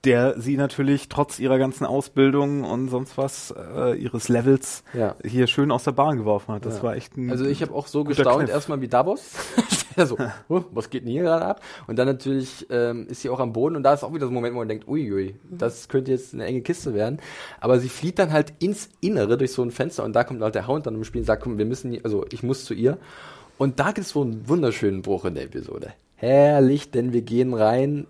der 0.05 0.39
sie 0.41 0.57
natürlich 0.57 1.09
trotz 1.09 1.39
ihrer 1.41 1.59
ganzen 1.59 1.85
Ausbildung 1.85 2.63
und 2.65 2.89
sonst 2.89 3.19
was, 3.19 3.53
äh, 3.57 3.95
ihres 3.97 4.29
Levels, 4.29 4.85
Ja. 4.95 5.17
hier 5.25 5.47
schön 5.49 5.73
aus 5.73 5.85
der 5.85 5.93
Bahn 5.93 6.17
geworfen 6.19 6.55
hat. 6.55 6.65
Das 6.65 6.77
Ja. 6.79 6.83
war 6.85 6.97
echt 6.97 7.17
ein 7.17 7.31
Also 7.31 7.45
ich 7.45 7.61
habe 7.63 7.75
auch 7.75 7.87
so 7.89 8.05
gestaunt 8.05 8.39
Kniff. 8.45 8.51
erstmal 8.51 8.81
wie 8.81 8.89
Davos. 8.89 9.33
so, 9.97 10.17
huh, 10.49 10.63
was 10.71 10.91
geht 10.91 11.03
denn 11.05 11.11
hier 11.11 11.23
gerade 11.23 11.45
ab? 11.47 11.61
Und 11.89 11.99
dann 11.99 12.07
natürlich 12.07 12.67
ähm, 12.71 13.07
ist 13.09 13.23
sie 13.23 13.31
auch 13.31 13.41
am 13.41 13.53
Boden 13.53 13.75
und 13.77 13.83
da 13.83 13.95
ist 13.95 14.05
auch 14.05 14.13
wieder 14.15 14.27
so 14.27 14.31
ein 14.31 14.35
Moment, 14.35 14.55
wo 14.55 14.59
man 14.59 14.69
denkt, 14.69 14.87
uiui, 14.87 15.35
das 15.51 15.89
könnte 15.89 16.13
jetzt 16.13 16.35
eine 16.35 16.45
enge 16.45 16.61
Kiste 16.61 16.95
werden. 16.95 17.19
Aber 17.61 17.81
sie 17.81 17.89
flieht 17.89 18.19
dann 18.21 18.33
halt 18.33 18.53
ins 18.61 18.91
Innere 19.01 19.37
durch 19.39 19.53
so 19.53 19.63
ein 19.63 19.71
Fenster 19.73 20.05
und 20.05 20.13
da 20.15 20.23
kommt 20.23 20.41
halt 20.43 20.55
der 20.55 20.69
Hound 20.69 20.87
dann 20.87 20.95
im 20.95 21.03
Spiel 21.05 21.23
und 21.23 21.27
sagt, 21.27 21.43
komm, 21.43 21.59
wir 21.59 21.65
müssen, 21.65 21.91
hier- 21.91 22.05
also 22.05 22.25
ich 22.31 22.43
muss 22.45 22.65
zu 22.65 22.75
ihr. 22.75 22.99
Und 23.59 23.81
da 23.81 23.87
gibt 23.87 24.01
es 24.07 24.11
so 24.11 24.21
einen 24.23 24.49
wunderschönen 24.49 25.01
Bruch 25.03 25.25
in 25.25 25.35
der 25.35 25.45
Episode. 25.45 25.95
Herrlich, 26.15 26.91
denn 26.91 27.13
wir 27.13 27.23
gehen 27.23 27.55
rein 27.55 28.07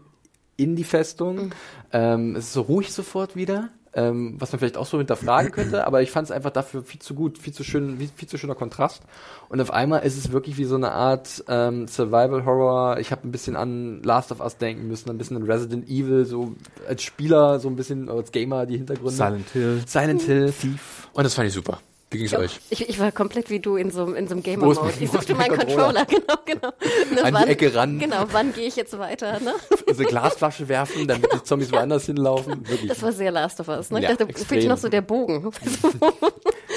in 0.56 0.76
die 0.76 0.84
Festung. 0.84 1.54
Ähm, 1.92 2.36
es 2.36 2.46
ist 2.46 2.52
so 2.52 2.62
ruhig 2.62 2.92
sofort 2.92 3.36
wieder, 3.36 3.70
ähm, 3.92 4.36
was 4.38 4.52
man 4.52 4.58
vielleicht 4.58 4.76
auch 4.76 4.86
so 4.86 4.98
hinterfragen 4.98 5.52
könnte, 5.52 5.86
aber 5.86 6.02
ich 6.02 6.10
fand 6.10 6.26
es 6.26 6.30
einfach 6.30 6.50
dafür 6.50 6.82
viel 6.82 7.00
zu 7.00 7.14
gut, 7.14 7.38
viel 7.38 7.52
zu 7.52 7.64
schön, 7.64 7.98
viel, 7.98 8.08
viel 8.14 8.28
zu 8.28 8.38
schöner 8.38 8.54
Kontrast. 8.54 9.02
Und 9.48 9.60
auf 9.60 9.70
einmal 9.70 10.04
ist 10.04 10.16
es 10.16 10.32
wirklich 10.32 10.58
wie 10.58 10.64
so 10.64 10.76
eine 10.76 10.92
Art 10.92 11.44
ähm, 11.48 11.88
Survival 11.88 12.44
Horror. 12.44 12.98
Ich 12.98 13.10
habe 13.10 13.26
ein 13.26 13.32
bisschen 13.32 13.56
an 13.56 14.02
Last 14.02 14.32
of 14.32 14.40
Us 14.40 14.58
denken 14.58 14.88
müssen, 14.88 15.10
ein 15.10 15.18
bisschen 15.18 15.36
an 15.36 15.44
Resident 15.44 15.88
Evil, 15.88 16.24
so 16.24 16.54
als 16.88 17.02
Spieler, 17.02 17.58
so 17.58 17.68
ein 17.68 17.76
bisschen 17.76 18.08
als 18.08 18.32
Gamer 18.32 18.66
die 18.66 18.76
Hintergründe. 18.76 19.12
Silent 19.12 19.50
Hill. 19.50 19.82
Silent 19.86 20.22
Hill. 20.22 20.52
Thief. 20.52 21.08
Und 21.12 21.24
das 21.24 21.34
fand 21.34 21.48
ich 21.48 21.54
super. 21.54 21.80
Wie 22.16 22.20
ging's 22.20 22.34
euch? 22.34 22.60
Ich, 22.70 22.88
ich 22.88 22.98
war 22.98 23.12
komplett 23.12 23.50
wie 23.50 23.60
du 23.60 23.76
in 23.76 23.90
so, 23.90 24.04
einem- 24.04 24.14
in 24.14 24.26
so 24.26 24.32
einem 24.34 24.42
Gamer-Mode. 24.42 24.80
Ich 25.00 25.10
suchte 25.10 25.34
mein 25.34 25.50
meinen 25.50 25.58
Controller, 25.60 26.06
Controller? 26.06 26.36
genau, 26.46 26.70
genau. 26.70 26.72
Ne, 27.14 27.24
An 27.24 27.44
die 27.44 27.50
Ecke 27.50 27.74
ran. 27.74 27.98
Genau, 27.98 28.24
wann 28.32 28.54
gehe 28.54 28.66
ich 28.66 28.76
jetzt 28.76 28.98
weiter, 28.98 29.38
ne? 29.40 29.52
Diese 29.90 30.04
Glasflasche 30.04 30.66
werfen, 30.68 31.06
damit 31.06 31.30
die 31.32 31.42
Zombies 31.42 31.70
woanders 31.72 32.06
hinlaufen. 32.06 32.66
Wirklich. 32.66 32.88
Das 32.88 33.02
war 33.02 33.12
sehr 33.12 33.30
Last 33.30 33.60
of 33.60 33.68
Us, 33.68 33.90
ne? 33.90 34.00
Ja, 34.00 34.12
ich 34.12 34.16
dachte, 34.16 34.30
extrem. 34.30 34.58
fehlt 34.60 34.68
noch 34.68 34.78
so 34.78 34.88
der 34.88 35.02
Bogen. 35.02 35.50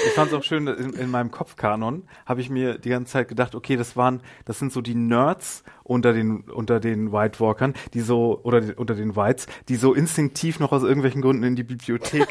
Ich 0.06 0.12
fand 0.12 0.32
es 0.32 0.38
auch 0.38 0.42
schön, 0.42 0.66
in, 0.66 0.94
in 0.94 1.10
meinem 1.10 1.30
Kopfkanon 1.30 2.04
habe 2.24 2.40
ich 2.40 2.48
mir 2.48 2.78
die 2.78 2.88
ganze 2.88 3.12
Zeit 3.12 3.28
gedacht, 3.28 3.54
okay, 3.54 3.76
das 3.76 3.96
waren, 3.96 4.22
das 4.46 4.58
sind 4.58 4.72
so 4.72 4.80
die 4.80 4.94
Nerds 4.94 5.62
unter 5.82 6.14
den 6.14 6.40
unter 6.48 6.80
den 6.80 7.12
White 7.12 7.38
Walkern, 7.40 7.74
die 7.92 8.00
so 8.00 8.40
oder 8.42 8.62
die, 8.62 8.72
unter 8.72 8.94
den 8.94 9.14
Whites, 9.14 9.46
die 9.68 9.76
so 9.76 9.92
instinktiv 9.92 10.58
noch 10.58 10.72
aus 10.72 10.84
irgendwelchen 10.84 11.20
Gründen 11.20 11.42
in 11.44 11.54
die 11.54 11.64
Bibliothek 11.64 12.28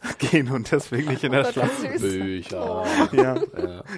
gehen 0.18 0.50
und 0.50 0.70
deswegen 0.70 1.08
nicht 1.08 1.24
in 1.24 1.32
der 1.32 1.42
Gott, 1.44 1.52
Schlacht. 1.54 1.70
wie 1.82 1.98
süß. 1.98 2.18
Bücher. 2.48 2.84
Ja. 3.12 3.36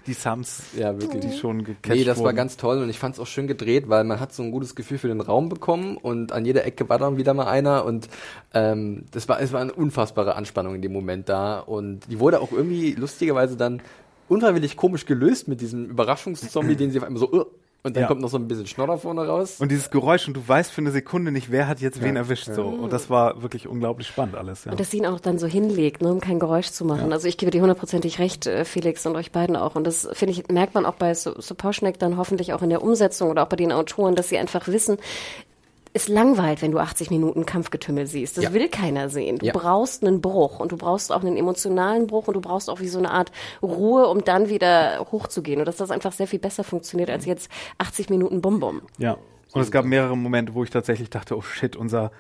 Die 0.07 0.13
Sums, 0.13 0.63
Ja, 0.77 0.99
wirklich. 1.01 1.25
die 1.25 1.37
schon 1.37 1.65
gecatcht 1.65 1.89
Nee, 1.95 2.05
das 2.05 2.19
war 2.19 2.27
wurden. 2.27 2.37
ganz 2.37 2.57
toll 2.57 2.83
und 2.83 2.89
ich 2.89 2.99
fand 2.99 3.15
es 3.17 3.21
auch 3.21 3.27
schön 3.27 3.47
gedreht, 3.47 3.89
weil 3.89 4.05
man 4.05 4.21
hat 4.21 4.33
so 4.33 4.43
ein 4.43 4.51
gutes 4.51 4.75
Gefühl 4.75 4.99
für 4.99 5.09
den 5.09 5.21
Raum 5.21 5.49
bekommen 5.49 5.97
und 5.97 6.33
an 6.33 6.45
jeder 6.45 6.65
Ecke 6.65 6.89
war 6.89 6.99
dann 6.99 7.17
wieder 7.17 7.35
mal 7.35 7.47
einer 7.47 7.85
und 7.85 8.09
ähm, 8.55 9.05
das 9.11 9.29
war, 9.29 9.41
es 9.41 9.53
war 9.53 9.61
eine 9.61 9.73
unfassbare 9.73 10.37
Anspannung 10.37 10.75
in 10.77 10.83
dem 10.83 10.93
Moment 10.93 11.29
da 11.29 11.59
und 11.61 12.01
die 12.11 12.21
wurde 12.21 12.41
auch 12.41 12.53
irgendwie 12.53 12.93
lustigerweise 12.95 13.57
dann 13.57 13.83
unfreiwillig 14.29 14.77
komisch 14.77 15.05
gelöst 15.07 15.49
mit 15.49 15.61
diesem 15.61 15.87
Überraschungszombie, 15.87 16.77
den 16.77 16.91
sie 16.91 16.99
auf 16.99 17.05
einmal 17.05 17.21
so 17.21 17.33
uh, 17.33 17.45
und 17.85 17.97
dann 17.97 18.03
Ja. 18.03 18.09
kommt 18.09 18.21
noch 18.21 18.29
so 18.29 18.37
ein 18.39 18.49
bisschen 18.49 18.67
Schnodder 18.67 18.99
vorne 18.99 19.27
raus. 19.27 19.57
Und 19.61 19.71
dieses 19.71 19.91
Geräusch 19.91 20.27
und 20.29 20.35
du 20.35 20.47
weißt 20.47 20.71
für 20.71 20.81
eine 20.81 20.91
Sekunde 20.91 21.31
nicht, 21.33 21.51
wer 21.51 21.69
hat 21.69 21.81
jetzt 21.81 22.03
wen 22.03 22.17
erwischt 22.17 22.47
so. 22.53 22.67
Und 22.67 22.93
das 22.93 23.09
war 23.09 23.43
wirklich 23.43 23.67
unglaublich 23.69 24.07
spannend 24.09 24.35
alles. 24.37 24.65
Ja. 24.65 24.73
Und 24.73 24.81
dass 24.81 24.91
sie 24.91 24.99
ihn 24.99 25.07
auch 25.07 25.21
dann 25.21 25.39
so 25.39 25.47
hinlegt, 25.47 26.03
ne, 26.03 26.11
um 26.13 26.21
kein 26.21 26.39
Geräusch 26.39 26.71
zu 26.71 26.85
machen. 26.85 27.13
Also 27.13 27.29
ich 27.29 27.37
gebe 27.39 27.51
dir 27.51 27.61
hundertprozentig 27.63 28.19
recht, 28.19 28.47
äh, 28.47 28.65
Felix 28.65 29.07
und 29.07 29.17
euch 29.17 29.33
beiden 29.33 29.57
auch. 29.57 29.75
Und 29.77 29.85
das, 29.87 30.09
finde 30.13 30.33
ich, 30.33 30.49
merkt 30.49 30.75
man 30.75 30.85
auch 30.87 30.95
bei 30.95 31.15
So- 31.15 31.41
Soposchnek 31.41 31.99
dann 31.99 32.17
hoffentlich 32.17 32.53
auch 32.53 32.63
in 32.63 32.71
der 32.71 32.83
Umsetzung 32.83 33.31
oder 33.31 33.45
auch 33.45 33.49
bei 33.49 33.57
den 33.57 33.73
Autoren, 33.73 34.17
dass 34.17 34.29
sie 34.29 34.39
einfach 34.39 34.67
wissen, 34.69 34.99
es 35.93 36.09
langweilt, 36.09 36.63
wenn 36.63 36.71
du 36.71 36.79
80 36.79 37.11
Minuten 37.11 37.47
Kampfgetümmel 37.47 38.07
siehst. 38.07 38.37
Das 38.37 38.45
Ja. 38.45 38.53
will 38.53 38.69
keiner 38.69 39.09
sehen. 39.09 39.39
Du 39.39 39.47
Ja. 39.47 39.53
brauchst 39.53 40.05
einen 40.05 40.21
Bruch 40.21 40.61
und 40.61 40.73
du 40.73 40.77
brauchst 40.77 41.13
auch 41.13 41.23
einen 41.23 41.37
emotionalen 41.37 42.07
Bruch 42.07 42.29
und 42.29 42.35
du 42.35 42.41
brauchst 42.41 42.69
auch 42.71 42.81
wie 42.81 42.89
so 42.89 42.99
eine 42.99 43.11
Art 43.11 43.33
Ruhe, 43.63 44.07
um 44.09 44.25
dann 44.25 44.49
wieder 44.49 45.07
hochzugehen. 45.13 45.59
Und 45.61 45.67
dass 45.67 45.77
das 45.77 45.91
einfach 45.91 46.13
sehr 46.13 46.27
viel 46.27 46.39
besser 46.39 46.65
funktioniert 46.65 47.11
als 47.11 47.25
jetzt 47.27 47.51
80 47.79 48.11
Minuten 48.11 48.41
Bum-Bum. 48.41 48.83
Ja. 48.99 49.17
Und 49.53 49.63
es 49.63 49.71
gab 49.71 49.85
mehrere 49.87 50.17
Momente, 50.17 50.55
wo 50.55 50.63
ich 50.63 50.71
tatsächlich 50.71 51.09
dachte, 51.11 51.37
oh 51.37 51.41
shit, 51.43 51.75
unser, 51.75 52.11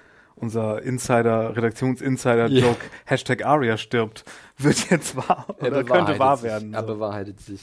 unser 0.40 0.82
Insider, 0.82 1.56
Redaktions-Insider-Joke, 1.56 2.80
Hashtag 3.04 3.44
Aria 3.44 3.76
stirbt, 3.76 4.24
wird 4.56 4.90
jetzt 4.90 5.16
wahr 5.16 5.46
Er 5.58 5.68
oder 5.68 5.84
könnte 5.84 6.18
wahr 6.18 6.36
sich. 6.36 6.44
werden. 6.50 6.74
Er 6.74 6.80
So. 6.82 6.86
bewahrheitet 6.86 7.40
sich. 7.40 7.60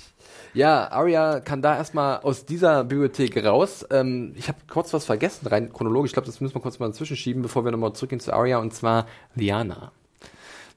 Ja, 0.54 0.90
Arya 0.92 1.40
kann 1.42 1.62
da 1.62 1.76
erstmal 1.78 2.20
aus 2.22 2.46
dieser 2.46 2.84
Bibliothek 2.84 3.44
raus. 3.46 3.86
Ähm, 3.92 4.34
ich 4.36 4.48
habe 4.48 4.58
kurz 4.70 4.94
was 4.94 5.06
vergessen, 5.06 5.48
rein 5.48 5.72
chronologisch. 5.74 6.10
Ich 6.10 6.14
glaube, 6.14 6.28
das 6.28 6.40
müssen 6.42 6.56
wir 6.56 6.62
kurz 6.62 6.80
mal 6.80 6.88
dazwischen 6.88 7.18
schieben, 7.18 7.42
bevor 7.42 7.66
wir 7.66 7.72
nochmal 7.72 7.94
zurückgehen 7.94 8.20
zu 8.20 8.34
Arya 8.34 8.60
und 8.60 8.74
zwar 8.74 9.06
Liana. 9.36 9.92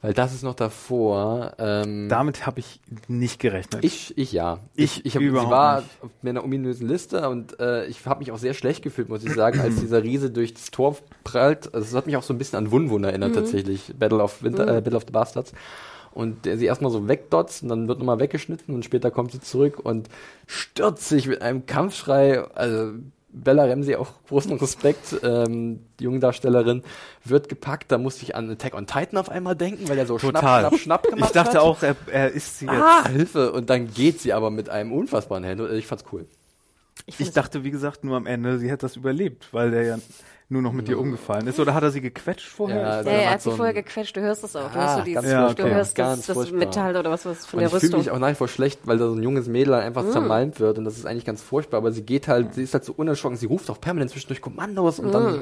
Weil 0.01 0.15
das 0.15 0.33
ist 0.33 0.45
noch 0.45 0.55
davor. 0.55 1.55
Ähm, 1.59 2.09
Damit 2.09 2.47
habe 2.47 2.61
ich 2.61 2.81
nicht 3.09 3.41
gerechnet. 3.41 3.85
ich, 3.85 4.17
ich 4.17 4.31
ja. 4.31 4.61
Ich 4.77 5.05
ich 5.05 5.17
hab, 5.17 5.23
überhaupt 5.23 5.49
sie 5.49 5.53
war 5.53 5.81
nicht. 5.81 5.91
auf 6.03 6.11
meiner 6.23 6.45
ominösen 6.45 6.87
Liste 6.87 7.29
und 7.29 7.59
äh, 7.59 7.87
ich 7.87 8.07
habe 8.07 8.21
mich 8.21 8.31
auch 8.31 8.39
sehr 8.39 8.55
schlecht 8.55 8.83
gefühlt, 8.83 9.09
muss 9.09 9.25
ich 9.25 9.33
sagen, 9.35 9.59
als 9.61 9.81
dieser 9.81 10.05
Riese 10.05 10.31
durch 10.31 10.55
das 10.55 10.71
Tor 10.71 10.97
prallt. 11.25 11.75
Also 11.75 11.85
es 11.87 11.95
hat 11.95 12.07
mich 12.07 12.17
auch 12.17 12.23
so 12.23 12.33
ein 12.33 12.39
bisschen 12.39 12.59
an 12.59 12.71
Wunwun 12.71 13.03
erinnert 13.03 13.35
tatsächlich, 13.35 13.93
Battle 13.99 14.23
of 14.23 14.41
Winter, 14.43 14.69
äh, 14.69 14.81
Battle 14.81 14.97
of 14.97 15.05
the 15.07 15.13
Bastards. 15.13 15.53
Und 16.13 16.47
der 16.47 16.59
sie 16.59 16.67
erstmal 16.67 16.91
so 16.91 17.07
wegdotzt 17.09 17.63
und 17.65 17.69
dann 17.69 17.89
wird 17.89 17.99
nochmal 17.99 18.19
weggeschnitten 18.21 18.75
und 18.75 18.85
später 18.85 19.11
kommt 19.11 19.33
sie 19.33 19.41
zurück 19.41 19.81
und 19.81 20.09
stürzt 20.47 21.09
sich 21.09 21.27
mit 21.27 21.43
einem 21.43 21.67
Kampfschrei, 21.67 22.41
also 22.55 22.93
Bella 23.43 23.65
Ramsey 23.65 23.97
auch 23.97 24.13
großen 24.29 24.53
Respekt, 24.59 25.17
ähm, 25.23 25.81
die 25.99 26.05
junge 26.05 26.19
Darstellerin, 26.19 26.83
wird 27.25 27.49
gepackt, 27.49 27.91
da 27.93 27.99
musste 27.99 28.23
ich 28.25 28.35
an 28.35 28.51
Attack 28.51 28.75
on 28.75 28.87
Titan 28.87 29.19
auf 29.19 29.29
einmal 29.31 29.57
denken, 29.57 29.89
weil 29.89 29.99
er 29.99 30.07
so 30.07 30.19
Total. 30.19 30.61
schnapp, 30.61 30.79
schnapp, 30.79 30.81
schnapp 30.81 31.03
gemacht 31.05 31.31
ich 31.31 31.35
dachte 31.35 31.59
hat. 31.59 31.63
auch, 31.63 31.83
er, 31.83 31.97
er 32.11 32.31
ist 32.31 32.59
sie 32.59 32.67
jetzt. 32.67 32.77
Ah, 32.77 33.09
Hilfe! 33.09 33.53
Und 33.53 33.71
dann 33.71 33.93
geht 33.93 34.21
sie 34.21 34.33
aber 34.33 34.51
mit 34.51 34.69
einem 34.69 34.93
unfassbaren 34.93 35.45
Händler. 35.45 35.71
Ich 35.73 35.87
fand's 35.87 36.05
cool. 36.13 36.27
Ich 37.07 37.31
dachte, 37.33 37.65
wie 37.65 37.71
gesagt, 37.71 38.05
nur 38.05 38.17
am 38.17 38.27
Ende, 38.27 38.59
sie 38.59 38.69
hätte 38.69 38.83
das 38.83 38.97
überlebt, 38.97 39.49
weil 39.53 39.71
der 39.71 39.83
ja 39.85 39.99
nur 40.51 40.63
noch 40.63 40.73
mit 40.73 40.89
ihr 40.89 40.99
umgefallen 40.99 41.47
ist. 41.47 41.61
Oder 41.61 41.75
hat 41.75 41.83
er 41.83 41.91
sie 41.91 42.01
gequetscht 42.01 42.49
vorher? 42.49 42.81
Ja, 42.81 43.01
Ich 43.01 43.07
Ja, 43.07 43.13
er 43.13 43.25
hat 43.27 43.33
hat 43.35 43.43
sie 43.43 43.51
so 43.51 43.57
vorher 43.57 43.75
gequetscht, 43.75 44.17
du 44.17 44.21
hörst 44.23 44.45
es 44.45 44.57
auch. 44.57 44.71
Du 44.73 44.79
Ah, 44.79 44.83
hörst 44.85 44.97
so 44.99 45.03
dieses, 45.05 45.31
Ja, 45.31 45.47
du 45.53 45.63
okay. 45.63 45.75
hörst 45.75 45.99
das, 45.99 46.27
das. 46.27 46.51
Metall 46.53 46.97
oder 46.97 47.11
was, 47.11 47.27
was 47.27 47.45
von 47.45 47.59
Und 47.59 47.61
der 47.61 47.67
ich 47.67 47.73
fühle 47.73 47.83
Rüstung. 47.83 48.01
mich 48.01 48.11
auch 48.11 48.19
nach 48.19 48.31
wie 48.31 48.35
vor 48.35 48.49
schlecht, 48.49 48.81
weil 48.85 48.97
da 48.99 49.09
so 49.09 49.15
ein 49.15 49.23
junges 49.23 49.47
Mädel 49.49 49.75
einfach 49.75 50.09
zermalmt 50.11 50.59
wird 50.61 50.79
und 50.79 50.85
das 50.85 50.97
ist 50.97 51.07
eigentlich 51.07 51.25
ganz 51.27 51.43
furchtbar, 51.43 51.77
aber 51.79 51.93
sie 51.93 52.03
geht 52.03 52.29
halt, 52.29 52.55
sie 52.55 52.63
ist 52.63 52.73
halt 52.75 52.85
so 52.85 52.95
unerschrocken, 52.97 53.37
sie 53.37 53.47
ruft 53.47 53.69
auch 53.71 53.81
permanent 53.81 54.11
zwischendurch 54.11 54.41
Kommandos 54.41 54.99
und 54.99 55.13
dann. 55.13 55.41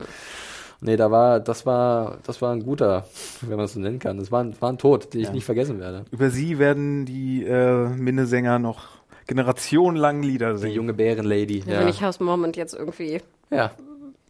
Nee, 0.83 0.97
da 0.97 1.11
war, 1.11 1.41
das 1.41 1.65
war, 1.65 2.19
das 2.27 2.43
war 2.43 2.53
ein 2.53 2.63
guter, 2.63 3.07
wenn 3.41 3.57
man 3.57 3.65
es 3.65 3.73
so 3.73 3.81
nennen 3.81 3.99
kann. 3.99 4.19
Das 4.19 4.31
war 4.31 4.43
ein, 4.45 4.55
war 4.61 4.71
ein 4.71 4.77
Tod, 4.77 5.15
den 5.15 5.23
ich 5.23 5.33
nicht 5.33 5.45
vergessen 5.47 5.81
werde. 5.81 6.05
Über 6.11 6.29
sie 6.29 6.59
werden 6.59 7.07
die 7.07 7.45
äh, 7.47 7.89
Minnesänger 7.89 8.59
noch 8.59 8.89
generationenlang 9.27 10.23
Lieder 10.23 10.53
Die 10.53 10.59
singen. 10.59 10.75
junge 10.75 10.93
Bärenlady. 10.95 11.65
Ja. 11.67 11.75
Ja. 11.75 11.81
Wenn 11.81 11.89
ich 11.89 12.03
House 12.03 12.21
Moment 12.21 12.57
jetzt 12.57 12.75
irgendwie 12.75 13.21
ja, 13.51 13.71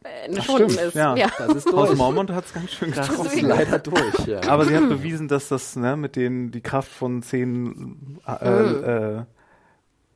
äh, 0.06 0.28
eine 0.28 0.42
Stunde 0.42 0.74
ist. 0.74 0.94
ja. 0.94 1.16
ja. 1.16 1.28
das 1.38 1.56
ist 1.56 1.66
Haus 1.72 1.88
durch. 1.88 1.98
Mormont 1.98 2.30
hat 2.30 2.44
es 2.46 2.54
ganz 2.54 2.70
schön 2.72 2.92
Das 2.92 3.08
getroffen. 3.08 3.32
ist 3.38 3.42
leider 3.42 3.78
durch, 3.78 4.26
ja. 4.26 4.40
Aber 4.48 4.64
sie 4.64 4.74
hat 4.76 4.88
bewiesen, 4.88 5.28
dass 5.28 5.48
das 5.48 5.76
ne, 5.76 5.96
mit 5.96 6.16
den 6.16 6.50
die 6.50 6.60
Kraft 6.60 6.90
von 6.90 7.22
zehn 7.22 8.18
äh, 8.26 8.32
äh, 9.18 9.22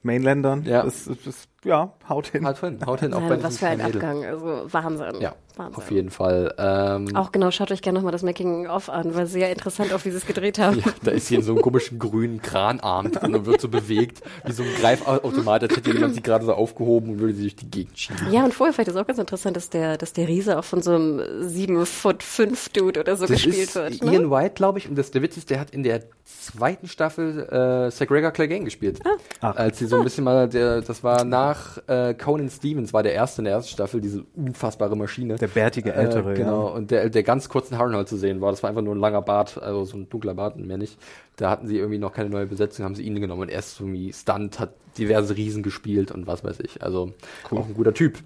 Mainländern, 0.03 0.65
Ja. 0.65 0.83
das, 0.83 1.11
das 1.25 1.47
ja, 1.65 1.93
haut 2.09 2.27
hin. 2.29 2.47
Haut 2.47 2.59
hin, 2.61 2.79
haut 2.87 3.01
hin, 3.01 3.13
auch 3.15 3.21
bei 3.21 3.29
Nein, 3.31 3.43
was 3.43 3.59
für 3.59 3.67
ein 3.69 3.79
Mädel. 3.79 3.97
Abgang. 3.97 4.25
Also 4.25 4.63
Wahnsinn. 4.73 5.21
Ja, 5.21 5.35
Wahnsinn. 5.57 5.77
auf 5.77 5.91
jeden 5.91 6.11
Fall. 6.11 6.55
Ähm, 6.59 7.15
Auch 7.15 7.33
genau, 7.33 7.51
schaut 7.51 7.71
euch 7.71 7.83
gerne 7.83 7.99
nochmal 7.99 8.13
das 8.13 8.23
Making-of 8.23 8.89
an, 8.89 9.15
weil 9.15 9.27
sehr 9.27 9.51
interessant, 9.51 9.93
auch 9.93 10.05
wie 10.05 10.11
sie 10.11 10.17
es 10.17 10.27
gedreht 10.27 10.59
haben. 10.59 10.79
Ja, 10.79 10.87
da 11.03 11.11
ist 11.11 11.29
hier 11.29 11.39
in 11.39 11.45
so 11.45 11.53
einem 11.53 11.61
komischen 11.63 11.99
grünen 11.99 12.41
Kranarm 12.41 13.13
drin 13.13 13.35
und 13.35 13.45
wird 13.47 13.61
so 13.61 13.69
bewegt, 13.69 14.23
wie 14.47 14.53
so 14.53 14.63
ein 14.63 14.69
Greifautomat, 14.81 15.63
als 15.65 15.77
hätte 15.77 15.91
jemand 15.93 16.15
sie 16.15 16.23
gerade 16.23 16.45
so 16.47 16.55
aufgehoben 16.55 17.11
und 17.11 17.21
würde 17.21 17.35
sie 17.35 17.43
durch 17.43 17.57
die 17.57 17.71
Gegend 17.71 17.99
schieben. 17.99 18.33
Ja, 18.33 18.45
und 18.45 18.55
vorher 18.55 18.73
vielleicht 18.73 18.89
ist 18.91 18.97
auch 18.97 19.07
ganz 19.07 19.19
interessant, 19.19 19.57
dass 19.57 19.69
der, 19.69 19.99
dass 19.99 20.13
der 20.15 20.29
Riese 20.29 20.59
auch 20.59 20.65
von 20.65 20.81
so 20.83 20.95
einem 20.95 21.23
7 21.43 21.85
Foot 21.85 22.23
5 22.23 22.71
Dude 22.71 23.01
oder 23.01 23.17
so 23.17 23.27
Das 23.27 23.33
gespielt 23.33 23.57
ist 23.59 23.75
wird. 23.75 24.03
Ian 24.03 24.23
Ne? 24.25 24.31
White, 24.31 24.55
glaube 24.55 24.79
ich, 24.79 24.89
und 24.89 24.97
das, 24.97 25.11
der 25.11 25.21
Witz 25.23 25.37
ist, 25.37 25.51
der 25.51 25.61
hat 25.61 25.71
in 25.71 25.83
der 25.83 26.03
zweiten 26.25 26.89
Staffel 26.89 27.41
äh, 27.51 27.91
Segregar 27.91 28.31
Clegane 28.33 28.65
gespielt. 28.65 29.01
Ach. 29.41 29.57
Als 29.57 29.79
sie 29.79 29.87
so 29.87 29.97
ein 29.97 30.05
bisschen 30.05 30.25
mal, 30.25 30.49
der, 30.49 30.81
das 30.81 31.03
war 31.05 31.25
nach 31.51 31.79
äh, 31.89 32.15
Conan 32.15 32.51
Stevens, 32.51 32.93
war 32.93 33.03
der 33.03 33.15
erste 33.15 33.41
in 33.41 33.45
der 33.45 33.55
ersten 33.55 33.73
Staffel, 33.73 34.01
diese 34.01 34.25
unfassbare 34.37 34.97
Maschine. 34.97 35.37
Der 35.37 35.49
bärtige 35.49 35.93
Ältere, 35.93 36.33
äh, 36.33 36.37
Genau, 36.37 36.69
ja. 36.69 36.75
und 36.75 36.91
der, 36.91 37.11
der 37.11 37.23
ganz 37.23 37.49
kurzen 37.49 37.79
Harrenhal 37.79 38.07
zu 38.07 38.17
sehen 38.17 38.41
war, 38.41 38.51
das 38.51 38.63
war 38.63 38.71
einfach 38.71 38.83
nur 38.83 38.95
ein 38.95 39.01
langer 39.01 39.23
Bart, 39.23 39.61
also 39.63 39.85
so 39.85 39.97
ein 39.97 40.09
dunkler 40.09 40.35
Bart 40.35 40.57
und 40.57 40.67
mehr 40.67 40.79
nicht. 40.79 40.99
Da 41.37 41.51
hatten 41.51 41.67
sie 41.67 41.79
irgendwie 41.79 41.99
noch 41.99 42.13
keine 42.13 42.31
neue 42.31 42.47
Besetzung, 42.47 42.85
haben 42.85 42.95
sie 42.95 43.03
ihn 43.03 43.21
genommen 43.21 43.43
und 43.43 43.49
er 43.49 43.59
ist 43.59 43.81
irgendwie 43.81 44.13
Stunt, 44.13 44.61
hat 44.61 44.75
diverse 44.99 45.37
Riesen 45.37 45.63
gespielt 45.63 46.11
und 46.11 46.27
was 46.27 46.45
weiß 46.45 46.61
ich. 46.61 46.83
Also 46.83 47.13
auch 47.51 47.67
ein 47.67 47.75
guter 47.75 47.95
Typ. 47.95 48.19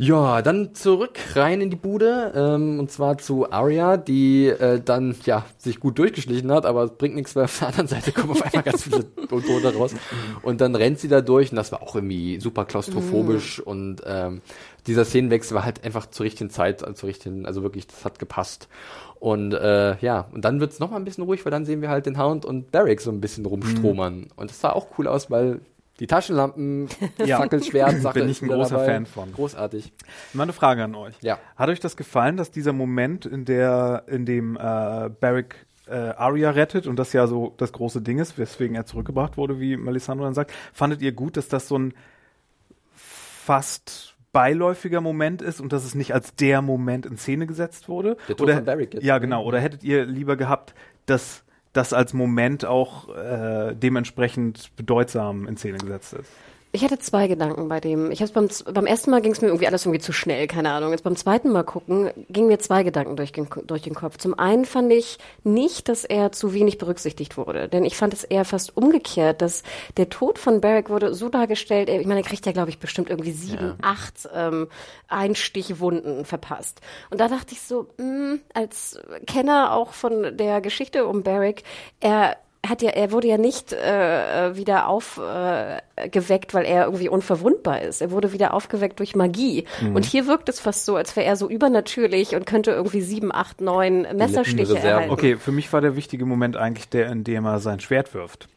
Ja, 0.00 0.42
dann 0.42 0.76
zurück 0.76 1.18
rein 1.34 1.60
in 1.60 1.70
die 1.70 1.76
Bude 1.76 2.32
ähm, 2.36 2.78
und 2.78 2.88
zwar 2.88 3.18
zu 3.18 3.50
Arya, 3.50 3.96
die 3.96 4.46
äh, 4.46 4.80
dann 4.80 5.16
ja 5.24 5.44
sich 5.58 5.80
gut 5.80 5.98
durchgeschlichen 5.98 6.52
hat, 6.52 6.66
aber 6.66 6.84
es 6.84 6.92
bringt 6.92 7.16
nichts, 7.16 7.34
weil 7.34 7.46
auf 7.46 7.58
der 7.58 7.68
anderen 7.68 7.88
Seite 7.88 8.12
kommen 8.12 8.30
auf 8.30 8.42
einmal 8.42 8.62
ganz 8.62 8.84
viele 8.84 9.12
Tote 9.28 9.74
raus 9.74 9.96
und 10.42 10.60
dann 10.60 10.76
rennt 10.76 11.00
sie 11.00 11.08
da 11.08 11.20
durch 11.20 11.50
und 11.50 11.56
das 11.56 11.72
war 11.72 11.82
auch 11.82 11.96
irgendwie 11.96 12.38
super 12.38 12.64
klaustrophobisch 12.64 13.58
und 13.58 14.02
ähm, 14.06 14.40
dieser 14.86 15.04
Szenenwechsel 15.04 15.56
war 15.56 15.64
halt 15.64 15.84
einfach 15.84 16.06
zur 16.06 16.24
richtigen 16.24 16.50
Zeit, 16.50 16.84
also 16.84 16.94
zur 16.94 17.08
richtigen, 17.08 17.44
also 17.44 17.64
wirklich, 17.64 17.88
das 17.88 18.04
hat 18.04 18.20
gepasst. 18.20 18.68
Und 19.18 19.52
äh, 19.52 19.98
ja, 19.98 20.28
und 20.32 20.44
dann 20.44 20.60
wird's 20.60 20.78
noch 20.78 20.92
mal 20.92 20.96
ein 20.96 21.04
bisschen 21.04 21.24
ruhig, 21.24 21.44
weil 21.44 21.50
dann 21.50 21.64
sehen 21.64 21.82
wir 21.82 21.88
halt 21.88 22.06
den 22.06 22.22
Hound 22.22 22.44
und 22.44 22.70
Barrick 22.70 23.00
so 23.00 23.10
ein 23.10 23.20
bisschen 23.20 23.44
rumstromern. 23.46 24.28
Und 24.36 24.50
das 24.50 24.60
sah 24.60 24.70
auch 24.70 24.86
cool 24.96 25.08
aus, 25.08 25.28
weil 25.28 25.60
die 26.00 26.06
Taschenlampen, 26.06 26.88
Ja. 27.24 27.38
Fackelschwert, 27.38 28.00
Sache 28.00 28.20
Bin 28.20 28.28
ich 28.28 28.40
ein 28.42 28.48
großer 28.48 28.76
dabei. 28.76 28.92
Fan 28.92 29.06
von. 29.06 29.32
Großartig. 29.32 29.92
Mal 30.32 30.44
eine 30.44 30.52
Frage 30.52 30.84
an 30.84 30.94
euch. 30.94 31.14
Ja. 31.22 31.38
Hat 31.56 31.68
euch 31.68 31.80
das 31.80 31.96
gefallen, 31.96 32.36
dass 32.36 32.50
dieser 32.50 32.72
Moment, 32.72 33.26
in 33.26 33.44
der, 33.44 34.04
in 34.06 34.24
dem 34.24 34.56
äh, 34.56 34.60
Barrick 35.20 35.66
äh, 35.86 35.94
Arya 35.94 36.50
rettet 36.50 36.86
und 36.86 36.98
das 36.98 37.12
ja 37.12 37.26
so 37.26 37.54
das 37.56 37.72
große 37.72 38.02
Ding 38.02 38.18
ist, 38.18 38.38
weswegen 38.38 38.76
er 38.76 38.86
zurückgebracht 38.86 39.36
wurde, 39.36 39.58
wie 39.58 39.76
Melisandre 39.76 40.26
dann 40.26 40.34
sagt, 40.34 40.52
fandet 40.72 41.02
ihr 41.02 41.12
gut, 41.12 41.36
dass 41.36 41.48
das 41.48 41.66
so 41.68 41.78
ein 41.78 41.94
fast 42.94 44.14
beiläufiger 44.32 45.00
Moment 45.00 45.40
ist 45.42 45.60
und 45.60 45.72
dass 45.72 45.84
es 45.84 45.94
nicht 45.94 46.12
als 46.12 46.34
der 46.34 46.60
Moment 46.62 47.06
in 47.06 47.16
Szene 47.16 47.46
gesetzt 47.46 47.88
wurde? 47.88 48.16
Der 48.28 48.36
Tod 48.36 48.42
oder, 48.42 48.56
von 48.56 48.64
Barrick 48.66 48.94
jetzt, 48.94 49.02
Ja, 49.02 49.18
genau. 49.18 49.44
Oder 49.44 49.60
hättet 49.60 49.82
ihr 49.82 50.04
lieber 50.04 50.36
gehabt, 50.36 50.74
dass 51.06 51.44
das 51.72 51.92
als 51.92 52.12
Moment 52.12 52.64
auch 52.64 53.14
äh, 53.14 53.74
dementsprechend 53.74 54.74
bedeutsam 54.76 55.46
in 55.46 55.56
Szene 55.56 55.78
gesetzt 55.78 56.14
ist? 56.14 56.30
Ich 56.70 56.84
hatte 56.84 56.98
zwei 56.98 57.28
Gedanken 57.28 57.68
bei 57.68 57.80
dem. 57.80 58.10
Ich 58.10 58.20
hab's 58.20 58.32
beim, 58.32 58.48
beim 58.72 58.84
ersten 58.84 59.10
Mal 59.10 59.22
ging 59.22 59.32
es 59.32 59.40
mir 59.40 59.48
irgendwie 59.48 59.66
alles 59.66 59.86
irgendwie 59.86 60.02
zu 60.02 60.12
schnell, 60.12 60.46
keine 60.46 60.70
Ahnung. 60.70 60.90
Jetzt 60.90 61.02
beim 61.02 61.16
zweiten 61.16 61.50
Mal 61.50 61.62
gucken, 61.62 62.10
gingen 62.28 62.48
mir 62.48 62.58
zwei 62.58 62.82
Gedanken 62.82 63.16
durch 63.16 63.32
den, 63.32 63.48
durch 63.64 63.82
den 63.82 63.94
Kopf. 63.94 64.18
Zum 64.18 64.38
einen 64.38 64.66
fand 64.66 64.92
ich 64.92 65.18
nicht, 65.44 65.88
dass 65.88 66.04
er 66.04 66.30
zu 66.30 66.52
wenig 66.52 66.76
berücksichtigt 66.76 67.38
wurde. 67.38 67.68
Denn 67.68 67.86
ich 67.86 67.96
fand 67.96 68.12
es 68.12 68.22
eher 68.22 68.44
fast 68.44 68.76
umgekehrt, 68.76 69.40
dass 69.40 69.62
der 69.96 70.10
Tod 70.10 70.38
von 70.38 70.60
Barrick 70.60 70.90
wurde 70.90 71.14
so 71.14 71.30
dargestellt, 71.30 71.88
ich 71.88 72.06
meine, 72.06 72.20
er 72.20 72.26
kriegt 72.26 72.44
ja, 72.44 72.52
glaube 72.52 72.68
ich, 72.68 72.78
bestimmt 72.78 73.08
irgendwie 73.08 73.32
sieben, 73.32 73.74
acht 73.80 74.28
ähm, 74.34 74.68
Einstichwunden 75.08 76.26
verpasst. 76.26 76.82
Und 77.10 77.18
da 77.18 77.28
dachte 77.28 77.52
ich 77.54 77.62
so, 77.62 77.88
mh, 77.96 78.40
als 78.52 79.00
Kenner 79.26 79.72
auch 79.72 79.94
von 79.94 80.36
der 80.36 80.60
Geschichte 80.60 81.06
um 81.06 81.22
Barrick, 81.22 81.62
er 82.00 82.36
hat 82.66 82.82
ja, 82.82 82.90
er 82.90 83.12
wurde 83.12 83.28
ja 83.28 83.38
nicht 83.38 83.72
äh, 83.72 84.56
wieder 84.56 84.88
aufgeweckt, 84.88 86.50
äh, 86.50 86.54
weil 86.54 86.64
er 86.64 86.84
irgendwie 86.86 87.08
unverwundbar 87.08 87.82
ist. 87.82 88.00
Er 88.02 88.10
wurde 88.10 88.32
wieder 88.32 88.54
aufgeweckt 88.54 88.98
durch 88.98 89.14
Magie. 89.14 89.64
Mhm. 89.80 89.96
Und 89.96 90.04
hier 90.04 90.26
wirkt 90.26 90.48
es 90.48 90.60
fast 90.60 90.84
so, 90.84 90.96
als 90.96 91.14
wäre 91.16 91.26
er 91.26 91.36
so 91.36 91.48
übernatürlich 91.48 92.34
und 92.34 92.46
könnte 92.46 92.72
irgendwie 92.72 93.00
sieben, 93.00 93.32
acht, 93.32 93.60
neun 93.60 94.02
Messerstiche 94.16 94.78
erhalten. 94.78 95.10
Okay, 95.10 95.36
für 95.36 95.52
mich 95.52 95.72
war 95.72 95.80
der 95.80 95.96
wichtige 95.96 96.26
Moment 96.26 96.56
eigentlich 96.56 96.88
der, 96.88 97.10
in 97.10 97.24
dem 97.24 97.44
er 97.46 97.60
sein 97.60 97.80
Schwert 97.80 98.12
wirft. 98.14 98.48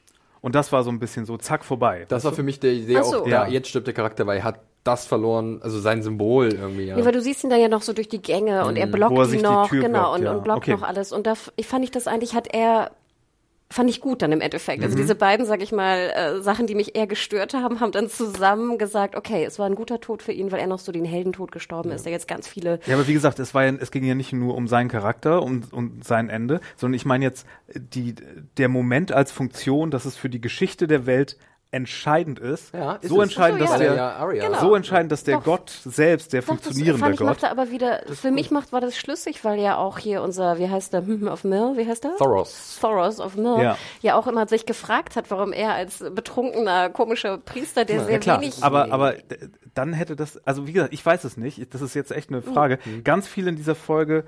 Und 0.42 0.56
das 0.56 0.72
war 0.72 0.84
so 0.84 0.90
ein 0.90 1.00
bisschen 1.00 1.26
so, 1.26 1.38
zack, 1.38 1.64
vorbei. 1.64 2.06
Das 2.10 2.24
war 2.24 2.34
für 2.34 2.42
mich 2.44 2.60
der 2.60 2.72
Idee 2.72 3.00
so. 3.04 3.22
auch, 3.22 3.28
ja, 3.28 3.46
Ja. 3.46 3.48
jetzt 3.48 3.68
stirbt 3.70 3.86
der 3.86 3.94
Charakter, 3.94 4.26
weil 4.26 4.40
er 4.40 4.44
hat 4.44 4.60
das 4.84 5.06
verloren, 5.06 5.60
also 5.62 5.80
sein 5.80 6.02
Symbol 6.02 6.52
irgendwie. 6.52 6.86
Ja. 6.86 6.98
Ja, 6.98 7.06
weil 7.06 7.12
du 7.12 7.22
siehst 7.22 7.44
ihn 7.44 7.52
da 7.52 7.56
ja 7.56 7.68
noch 7.68 7.84
so 7.84 7.94
durch 7.94 8.10
die 8.10 8.20
Gänge 8.24 8.66
und 8.66 8.76
er 8.78 8.88
blockt 8.88 9.12
Mhm. 9.14 9.18
Wo 9.18 9.22
er 9.22 9.34
ihn 9.34 9.42
noch, 9.42 9.70
Tür 9.70 9.82
genau, 9.84 10.00
blockt, 10.00 10.18
und, 10.20 10.26
ja. 10.26 10.32
und 10.32 10.44
blockt 10.44 10.58
Okay. 10.64 10.72
noch 10.72 10.82
alles. 10.82 11.12
Und 11.12 11.28
da 11.28 11.36
ich 11.56 11.68
fand 11.68 11.84
ich 11.84 11.92
das 11.92 12.08
eigentlich, 12.08 12.34
hat 12.34 12.48
er, 12.52 12.90
fand 13.72 13.90
ich 13.90 14.02
gut 14.02 14.22
dann 14.22 14.32
im 14.32 14.42
Endeffekt. 14.42 14.80
Mhm. 14.80 14.86
Also 14.86 14.98
diese 14.98 15.16
beiden, 15.16 15.46
sag 15.46 15.62
ich 15.62 15.72
mal, 15.72 16.12
äh, 16.16 16.42
Sachen, 16.42 16.68
die 16.68 16.76
mich 16.76 16.96
eher 16.96 17.08
gestört 17.08 17.54
haben, 17.54 17.80
haben 17.80 17.92
dann 17.92 18.10
zusammen 18.10 18.78
gesagt, 18.78 19.16
okay, 19.16 19.46
es 19.46 19.58
war 19.58 19.66
ein 19.66 19.76
guter 19.76 20.00
Tod 20.00 20.22
für 20.22 20.32
ihn, 20.32 20.52
weil 20.52 20.60
er 20.60 20.68
noch 20.68 20.80
so 20.80 20.92
den 20.92 21.06
Heldentod 21.06 21.52
gestorben 21.52 21.92
ist, 21.92 22.06
der 22.06 22.12
jetzt 22.12 22.28
ganz 22.28 22.48
viele 22.48 22.80
Ja, 22.86 22.96
aber 22.96 23.08
wie 23.08 23.14
gesagt, 23.14 23.40
es 23.40 23.54
war 23.54 23.66
ja, 23.66 23.74
es 23.80 23.92
ging 23.92 24.04
ja 24.04 24.16
nicht 24.16 24.34
nur 24.34 24.56
um 24.56 24.68
seinen 24.68 24.90
Charakter 24.90 25.42
und, 25.42 25.74
und 25.74 26.04
sein 26.04 26.30
Ende, 26.30 26.60
sondern 26.76 26.96
ich 26.96 27.06
meine 27.06 27.26
jetzt 27.26 27.48
die, 27.74 28.16
der 28.58 28.70
Moment 28.70 29.12
als 29.12 29.32
Funktion, 29.32 29.92
dass 29.92 30.06
es 30.06 30.16
für 30.16 30.30
die 30.30 30.42
Geschichte 30.42 30.88
der 30.88 31.06
Welt 31.06 31.38
entscheidend 31.74 32.38
ist. 32.40 32.74
Ja, 32.74 32.94
ist 32.96 33.08
so 33.10 33.22
entscheidend, 33.22 33.66
so, 33.66 33.74
er 33.74 33.80
der, 33.80 33.96
ja 33.96 34.26
Genau. 34.48 34.60
so 34.60 34.76
entscheidend, 34.76 35.12
dass 35.12 35.24
der 35.24 35.38
Doch. 35.38 35.44
Gott 35.46 35.70
selbst, 35.86 36.34
der 36.34 36.42
Doch, 36.42 36.48
das 36.50 36.56
funktionierende 36.64 37.00
fand 37.00 37.14
ich 37.14 37.20
Gott. 37.20 37.28
machte 37.28 37.50
aber 37.50 37.72
wieder, 37.72 38.02
für 38.14 38.30
mich 38.32 38.52
macht, 38.52 38.74
war 38.74 38.82
das 38.82 38.98
schlüssig, 38.98 39.46
weil 39.46 39.60
ja 39.60 39.78
auch 39.78 39.98
hier 39.98 40.22
unser, 40.22 40.60
wie 40.60 40.70
heißt 40.70 40.92
der, 40.94 41.06
hm, 41.06 41.28
of 41.32 41.44
Mill, 41.46 41.74
wie 41.78 41.88
heißt 41.88 42.04
der? 42.04 42.18
Thoros. 42.18 42.78
Thoros 42.82 43.20
of 43.22 43.36
Mill, 43.38 43.58
Ja. 43.62 43.78
ja. 44.02 44.16
auch 44.16 44.28
immer 44.28 44.46
sich 44.48 44.66
gefragt 44.66 45.16
hat, 45.16 45.32
warum 45.32 45.54
er 45.54 45.74
als 45.74 46.00
betrunkener, 46.00 46.90
komischer 46.90 47.38
Priester, 47.38 47.86
der 47.86 48.04
sehr 48.04 48.20
klar, 48.20 48.42
wenig 48.42 48.62
aber, 48.64 48.92
aber 48.92 49.14
d- 49.14 49.38
dann 49.74 49.94
hätte 49.94 50.18
das, 50.18 50.38
also 50.46 50.68
wie 50.68 50.74
gesagt, 50.74 50.94
ich 50.94 51.06
weiß 51.06 51.24
es 51.24 51.38
nicht, 51.38 51.74
das 51.74 51.82
ist 51.82 51.94
jetzt 51.94 52.12
echt 52.12 52.30
eine 52.30 52.42
Frage. 52.42 52.80
Mhm. 52.84 53.06
Ganz 53.06 53.28
viel 53.28 53.48
in 53.48 53.56
dieser 53.56 53.76
Folge, 53.76 54.26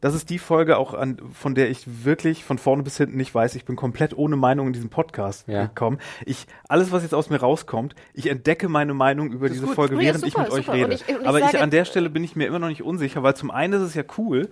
das 0.00 0.14
ist 0.14 0.30
die 0.30 0.38
Folge 0.38 0.76
auch, 0.76 0.94
an, 0.94 1.18
von 1.32 1.54
der 1.54 1.70
ich 1.70 2.04
wirklich 2.04 2.44
von 2.44 2.58
vorne 2.58 2.82
bis 2.82 2.96
hinten 2.98 3.16
nicht 3.16 3.34
weiß. 3.34 3.54
Ich 3.54 3.64
bin 3.64 3.76
komplett 3.76 4.16
ohne 4.16 4.36
Meinung 4.36 4.66
in 4.68 4.72
diesen 4.72 4.90
Podcast 4.90 5.48
Ja. 5.48 5.66
gekommen. 5.66 5.98
Ich, 6.24 6.46
alles, 6.68 6.92
was 6.92 7.02
jetzt 7.02 7.14
aus 7.14 7.30
mir 7.30 7.38
rauskommt, 7.40 7.94
ich 8.14 8.28
entdecke 8.28 8.68
meine 8.68 8.94
Meinung 8.94 9.32
über 9.32 9.48
diese 9.48 9.66
gut. 9.66 9.74
Folge, 9.74 9.94
ja, 9.96 10.00
während 10.02 10.24
ich 10.26 10.32
super, 10.34 10.44
mit 10.44 10.52
euch 10.52 10.66
super. 10.66 10.76
rede. 10.76 10.86
Und 10.86 10.92
ich- 10.94 11.08
und 11.08 11.20
ich 11.22 11.26
aber 11.28 11.38
ich, 11.40 11.58
an 11.60 11.70
der 11.70 11.84
Stelle 11.84 12.10
bin 12.10 12.22
ich 12.24 12.36
mir 12.36 12.46
immer 12.46 12.58
noch 12.58 12.68
nicht 12.68 12.82
unsicher, 12.82 13.22
weil 13.22 13.34
zum 13.36 13.50
einen 13.50 13.72
ist 13.74 13.82
es 13.82 13.94
ja 13.94 14.04
cool, 14.18 14.48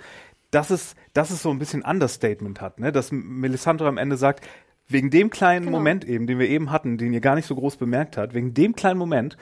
dass 0.51 0.71
es, 0.71 0.95
dass 1.13 1.31
es 1.31 1.43
so 1.43 1.51
ein 1.51 1.59
bisschen 1.59 1.83
Understatement 1.83 2.61
hat, 2.61 2.79
ne? 2.81 2.93
dass 2.93 3.11
Melisandre 3.13 3.89
am 3.89 3.99
Ende 3.99 4.17
sagt, 4.17 4.47
wegen 4.87 5.11
dem 5.11 5.31
kleinen 5.31 5.67
Genau. 5.67 5.79
Moment 5.79 6.05
eben, 6.05 6.27
den 6.27 6.39
wir 6.39 6.49
eben 6.49 6.71
hatten, 6.71 6.99
den 6.99 7.13
ihr 7.13 7.21
gar 7.21 7.35
nicht 7.35 7.47
so 7.47 7.55
groß 7.55 7.77
bemerkt 7.77 8.17
habt, 8.17 8.35
wegen 8.35 8.55
dem 8.55 8.75
kleinen 8.77 8.99
Moment 8.99 9.37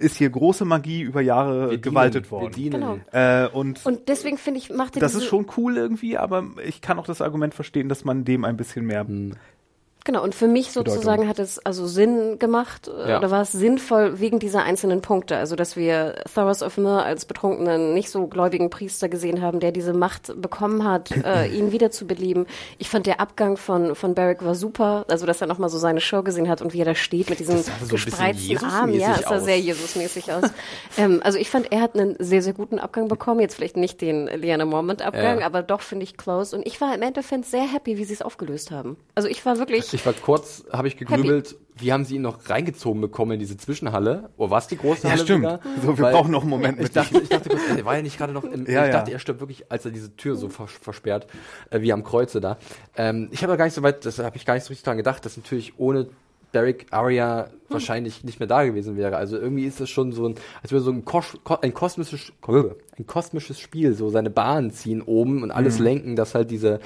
ist 0.00 0.16
hier 0.16 0.30
große 0.30 0.64
Magie 0.64 1.02
über 1.02 1.20
Jahre 1.20 1.70
Wir 1.70 1.78
gewaltet 1.78 2.24
dienen, 2.24 2.30
worden. 2.30 2.44
Wir 2.44 2.50
dienen. 2.50 2.80
Genau. 2.80 2.98
Äh, 3.12 3.48
und, 3.48 3.84
Und 3.84 4.08
deswegen 4.08 4.38
finde 4.38 4.58
ich, 4.58 4.70
machte 4.70 4.98
das 4.98 5.14
ist 5.14 5.26
schon 5.26 5.46
cool 5.56 5.76
irgendwie, 5.76 6.16
aber 6.16 6.44
ich 6.66 6.80
kann 6.80 6.98
auch 6.98 7.06
das 7.06 7.20
Argument 7.20 7.54
verstehen, 7.54 7.88
dass 7.88 8.04
man 8.04 8.24
dem 8.24 8.44
ein 8.44 8.56
bisschen 8.56 8.86
mehr. 8.86 9.06
Genau, 10.04 10.22
und 10.22 10.34
für 10.34 10.48
mich 10.48 10.72
sozusagen 10.72 11.28
hat 11.28 11.38
es 11.38 11.58
also 11.58 11.86
Sinn 11.86 12.38
gemacht 12.38 12.88
äh, 12.88 13.10
Ja. 13.10 13.18
oder 13.18 13.30
war 13.30 13.42
es 13.42 13.52
sinnvoll 13.52 14.18
wegen 14.18 14.38
dieser 14.38 14.62
einzelnen 14.62 15.02
Punkte. 15.02 15.36
Also, 15.36 15.56
dass 15.56 15.76
wir 15.76 16.14
Thoros 16.34 16.62
of 16.62 16.78
Myr 16.78 17.04
als 17.04 17.26
betrunkenen, 17.26 17.92
nicht 17.92 18.08
so 18.10 18.26
gläubigen 18.26 18.70
Priester 18.70 19.08
gesehen 19.10 19.42
haben, 19.42 19.60
der 19.60 19.72
diese 19.72 19.92
Macht 19.92 20.32
bekommen 20.40 20.84
hat, 20.88 21.10
äh, 21.24 21.48
ihn 21.48 21.70
wieder 21.72 21.90
zu 21.90 22.06
beleben. 22.06 22.46
Ich 22.78 22.88
fand 22.88 23.06
der 23.06 23.20
Abgang 23.20 23.58
von, 23.58 23.94
von 23.94 24.14
Barrick 24.14 24.42
war 24.44 24.54
super. 24.54 25.04
Also, 25.08 25.26
dass 25.26 25.40
er 25.42 25.46
nochmal 25.46 25.68
so 25.68 25.76
seine 25.78 26.00
Show 26.00 26.22
gesehen 26.22 26.48
hat 26.48 26.62
und 26.62 26.72
wie 26.72 26.80
er 26.80 26.86
da 26.86 26.94
steht 26.94 27.28
mit 27.28 27.38
diesen 27.38 27.58
so 27.62 27.70
gespreizten 27.88 28.56
Armen. 28.64 28.94
Ja, 28.98 29.16
es 29.16 29.20
sah 29.22 29.36
aus. 29.36 29.44
sehr 29.44 29.60
Jesusmäßig 29.60 30.32
aus. 30.32 30.44
ähm, 30.96 31.20
also, 31.22 31.38
ich 31.38 31.50
fand, 31.50 31.70
er 31.72 31.82
hat 31.82 31.94
einen 31.94 32.16
sehr, 32.18 32.42
sehr 32.42 32.54
guten 32.54 32.78
Abgang 32.78 33.08
bekommen. 33.08 33.40
Jetzt 33.40 33.56
vielleicht 33.56 33.76
nicht 33.76 34.00
den 34.00 34.28
Liana 34.28 34.64
Mormont-Abgang, 34.64 35.40
Ja. 35.40 35.46
aber 35.46 35.62
doch 35.62 35.82
finde 35.82 36.04
ich 36.04 36.16
close. 36.16 36.56
Und 36.56 36.66
ich 36.66 36.80
war 36.80 36.94
im 36.94 37.02
Endeffekt 37.02 37.44
sehr 37.44 37.70
happy, 37.70 37.98
wie 37.98 38.04
sie 38.04 38.14
es 38.14 38.22
aufgelöst 38.22 38.70
haben. 38.70 38.96
Also, 39.14 39.28
ich 39.28 39.44
war 39.44 39.58
wirklich. 39.58 39.89
Ich 39.92 40.04
war 40.06 40.12
kurz, 40.12 40.64
habe 40.72 40.88
ich 40.88 40.96
gegrübelt, 40.96 41.56
wie 41.76 41.92
haben 41.92 42.04
sie 42.04 42.16
ihn 42.16 42.22
noch 42.22 42.48
reingezogen 42.50 43.00
bekommen 43.00 43.32
in 43.32 43.38
diese 43.40 43.56
Zwischenhalle? 43.56 44.30
Oder 44.36 44.50
war 44.50 44.58
es 44.58 44.66
die 44.66 44.76
große 44.76 45.04
Ja, 45.04 45.10
Halle 45.14 45.22
stimmt. 45.22 45.44
sogar? 45.44 45.60
So, 45.82 45.96
wir 45.98 46.04
Weil- 46.04 46.12
brauchen 46.12 46.30
noch 46.30 46.42
einen 46.42 46.50
Moment 46.50 46.78
Ich 46.78 46.84
mit 46.84 46.96
dachte, 46.96 47.18
ich 47.20 47.28
dachte 47.28 47.48
kurz, 47.48 47.62
er 47.76 47.84
war 47.84 47.96
ja 47.96 48.02
nicht 48.02 48.18
gerade 48.18 48.32
noch 48.32 48.44
im, 48.44 48.66
Ja, 48.66 48.84
ich 48.86 48.92
ja. 48.92 48.98
dachte, 48.98 49.12
er 49.12 49.18
stirbt 49.18 49.40
wirklich, 49.40 49.70
als 49.72 49.84
er 49.84 49.90
diese 49.90 50.14
Tür 50.16 50.36
so 50.36 50.48
vers 50.48 50.70
versperrt, 50.72 51.26
äh, 51.70 51.80
wie 51.80 51.92
am 51.92 52.04
Kreuze 52.04 52.40
da. 52.40 52.58
Ähm, 52.96 53.28
ich 53.30 53.42
habe 53.42 53.52
ja 53.52 53.56
gar 53.56 53.64
nicht 53.64 53.74
so 53.74 53.82
weit, 53.82 54.04
das 54.04 54.18
habe 54.18 54.36
ich 54.36 54.44
gar 54.44 54.54
nicht 54.54 54.64
so 54.64 54.68
richtig 54.68 54.84
dran 54.84 54.96
gedacht, 54.98 55.24
dass 55.24 55.36
natürlich 55.36 55.74
ohne 55.78 56.08
Derek 56.52 56.86
Arya 56.90 57.48
wahrscheinlich 57.68 58.24
nicht 58.24 58.40
mehr 58.40 58.48
da 58.48 58.64
gewesen 58.64 58.96
wäre. 58.96 59.16
Also 59.16 59.38
irgendwie 59.38 59.64
ist 59.66 59.80
es 59.80 59.88
schon 59.88 60.10
so 60.12 60.28
ein, 60.28 60.34
als 60.62 60.72
würde 60.72 60.82
so 60.84 60.90
ein, 60.90 61.04
Kos 61.04 61.38
ko 61.44 61.56
ein 61.62 61.72
kosmisches, 61.72 62.32
ein 62.98 63.06
kosmisches 63.06 63.60
Spiel, 63.60 63.94
so 63.94 64.10
seine 64.10 64.30
Bahn 64.30 64.72
ziehen 64.72 65.00
oben 65.00 65.44
und 65.44 65.52
alles 65.52 65.78
lenken, 65.78 66.16
dass 66.16 66.34
halt 66.34 66.50
diese 66.50 66.80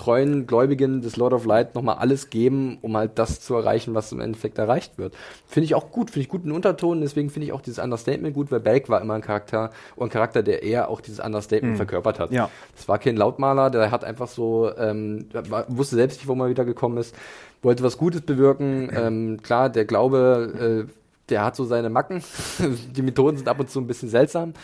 treuen 0.00 0.46
Gläubigen 0.46 1.02
des 1.02 1.18
Lord 1.18 1.34
of 1.34 1.44
Light 1.44 1.74
nochmal 1.74 1.96
alles 1.98 2.30
geben, 2.30 2.78
um 2.80 2.96
halt 2.96 3.18
das 3.18 3.40
zu 3.40 3.54
erreichen, 3.54 3.94
was 3.94 4.10
im 4.12 4.20
Endeffekt 4.20 4.56
erreicht 4.56 4.96
wird. 4.96 5.14
Finde 5.46 5.66
ich 5.66 5.74
auch 5.74 5.90
gut, 5.90 6.10
finde 6.10 6.22
ich 6.22 6.28
guten 6.30 6.52
Unterton, 6.52 7.02
deswegen 7.02 7.28
finde 7.28 7.46
ich 7.46 7.52
auch 7.52 7.60
dieses 7.60 7.78
Understatement 7.78 8.34
gut, 8.34 8.50
weil 8.50 8.60
Belk 8.60 8.88
war 8.88 9.02
immer 9.02 9.12
ein 9.12 9.20
Charakter, 9.20 9.72
und 9.96 10.08
ein 10.08 10.10
Charakter, 10.10 10.42
der 10.42 10.62
eher 10.62 10.88
auch 10.88 11.02
dieses 11.02 11.20
Understatement 11.20 11.76
verkörpert 11.76 12.18
hat. 12.18 12.32
Ja. 12.32 12.48
Das 12.74 12.88
war 12.88 12.98
kein 12.98 13.16
Lautmaler, 13.16 13.68
der 13.68 13.90
hat 13.90 14.04
einfach 14.04 14.28
so, 14.28 14.70
ähm, 14.78 15.26
wusste 15.68 15.96
selbst 15.96 16.20
nicht, 16.20 16.28
wo 16.28 16.34
man 16.34 16.48
wieder 16.48 16.64
gekommen 16.64 16.96
ist, 16.96 17.14
wollte 17.60 17.82
was 17.82 17.98
Gutes 17.98 18.22
bewirken. 18.22 18.90
Ähm, 19.00 19.38
klar, 19.42 19.70
der 19.70 19.84
Glaube, 19.84 20.86
äh, 20.88 20.99
der 21.30 21.44
hat 21.44 21.56
so 21.56 21.64
seine 21.64 21.90
Macken. 21.90 22.22
Die 22.96 23.02
Methoden 23.02 23.36
sind 23.36 23.48
ab 23.48 23.60
und 23.60 23.70
zu 23.70 23.80
ein 23.80 23.86
bisschen 23.86 24.08
seltsam. 24.08 24.54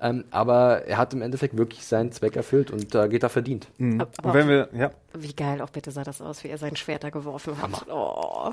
Ähm, 0.00 0.24
aber 0.30 0.84
er 0.86 0.98
hat 0.98 1.14
im 1.14 1.22
Endeffekt 1.22 1.56
wirklich 1.56 1.84
seinen 1.86 2.12
Zweck 2.12 2.36
erfüllt 2.36 2.70
und 2.70 2.94
da 2.94 3.06
geht 3.06 3.22
er 3.22 3.28
verdient. 3.28 3.68
Mhm. 3.78 4.00
Aber 4.00 4.28
Und 4.28 4.34
wenn 4.34 4.48
wir, 4.48 4.68
ja, 4.72 4.90
Wie 5.14 5.32
geil 5.32 5.60
auch 5.60 5.70
bitte 5.70 5.90
sah 5.90 6.04
das 6.04 6.20
aus, 6.20 6.44
wie 6.44 6.48
er 6.48 6.58
sein 6.58 6.76
Schwert 6.76 7.04
da 7.04 7.10
geworfen 7.10 7.60
hat. 7.60 7.86
Oh. 7.90 8.52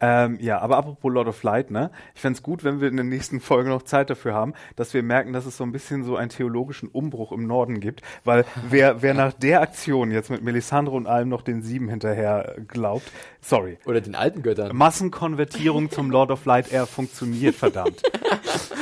Ähm, 0.00 0.38
ja, 0.40 0.58
aber 0.58 0.76
apropos 0.76 1.12
Lord 1.12 1.28
of 1.28 1.42
Light, 1.42 1.70
ne? 1.70 1.90
Ich 2.14 2.20
fänd's 2.20 2.42
gut, 2.42 2.64
wenn 2.64 2.80
wir 2.80 2.88
in 2.88 2.96
den 2.96 3.08
nächsten 3.08 3.40
Folgen 3.40 3.70
noch 3.70 3.82
Zeit 3.82 4.10
dafür 4.10 4.34
haben, 4.34 4.54
dass 4.76 4.92
wir 4.94 5.02
merken, 5.02 5.32
dass 5.32 5.46
es 5.46 5.56
so 5.56 5.64
ein 5.64 5.72
bisschen 5.72 6.04
so 6.04 6.16
einen 6.16 6.28
theologischen 6.28 6.88
Umbruch 6.88 7.32
im 7.32 7.46
Norden 7.46 7.80
gibt. 7.80 8.02
Weil 8.24 8.44
wer, 8.68 9.02
wer 9.02 9.14
nach 9.14 9.32
der 9.32 9.60
Aktion 9.60 10.10
jetzt 10.10 10.30
mit 10.30 10.42
Melisandre 10.42 10.94
und 10.94 11.06
allem 11.06 11.28
noch 11.28 11.42
den 11.42 11.62
Sieben 11.62 11.88
hinterher 11.88 12.56
glaubt, 12.68 13.10
sorry. 13.40 13.78
Oder 13.86 14.00
den 14.00 14.14
alten 14.14 14.42
Göttern. 14.42 14.76
Massenkonvertierung 14.76 15.90
zum 15.90 16.10
Lord 16.10 16.30
of 16.30 16.44
Light 16.44 16.72
Air 16.72 16.86
funktioniert, 16.96 17.54
verdammt. 17.54 18.02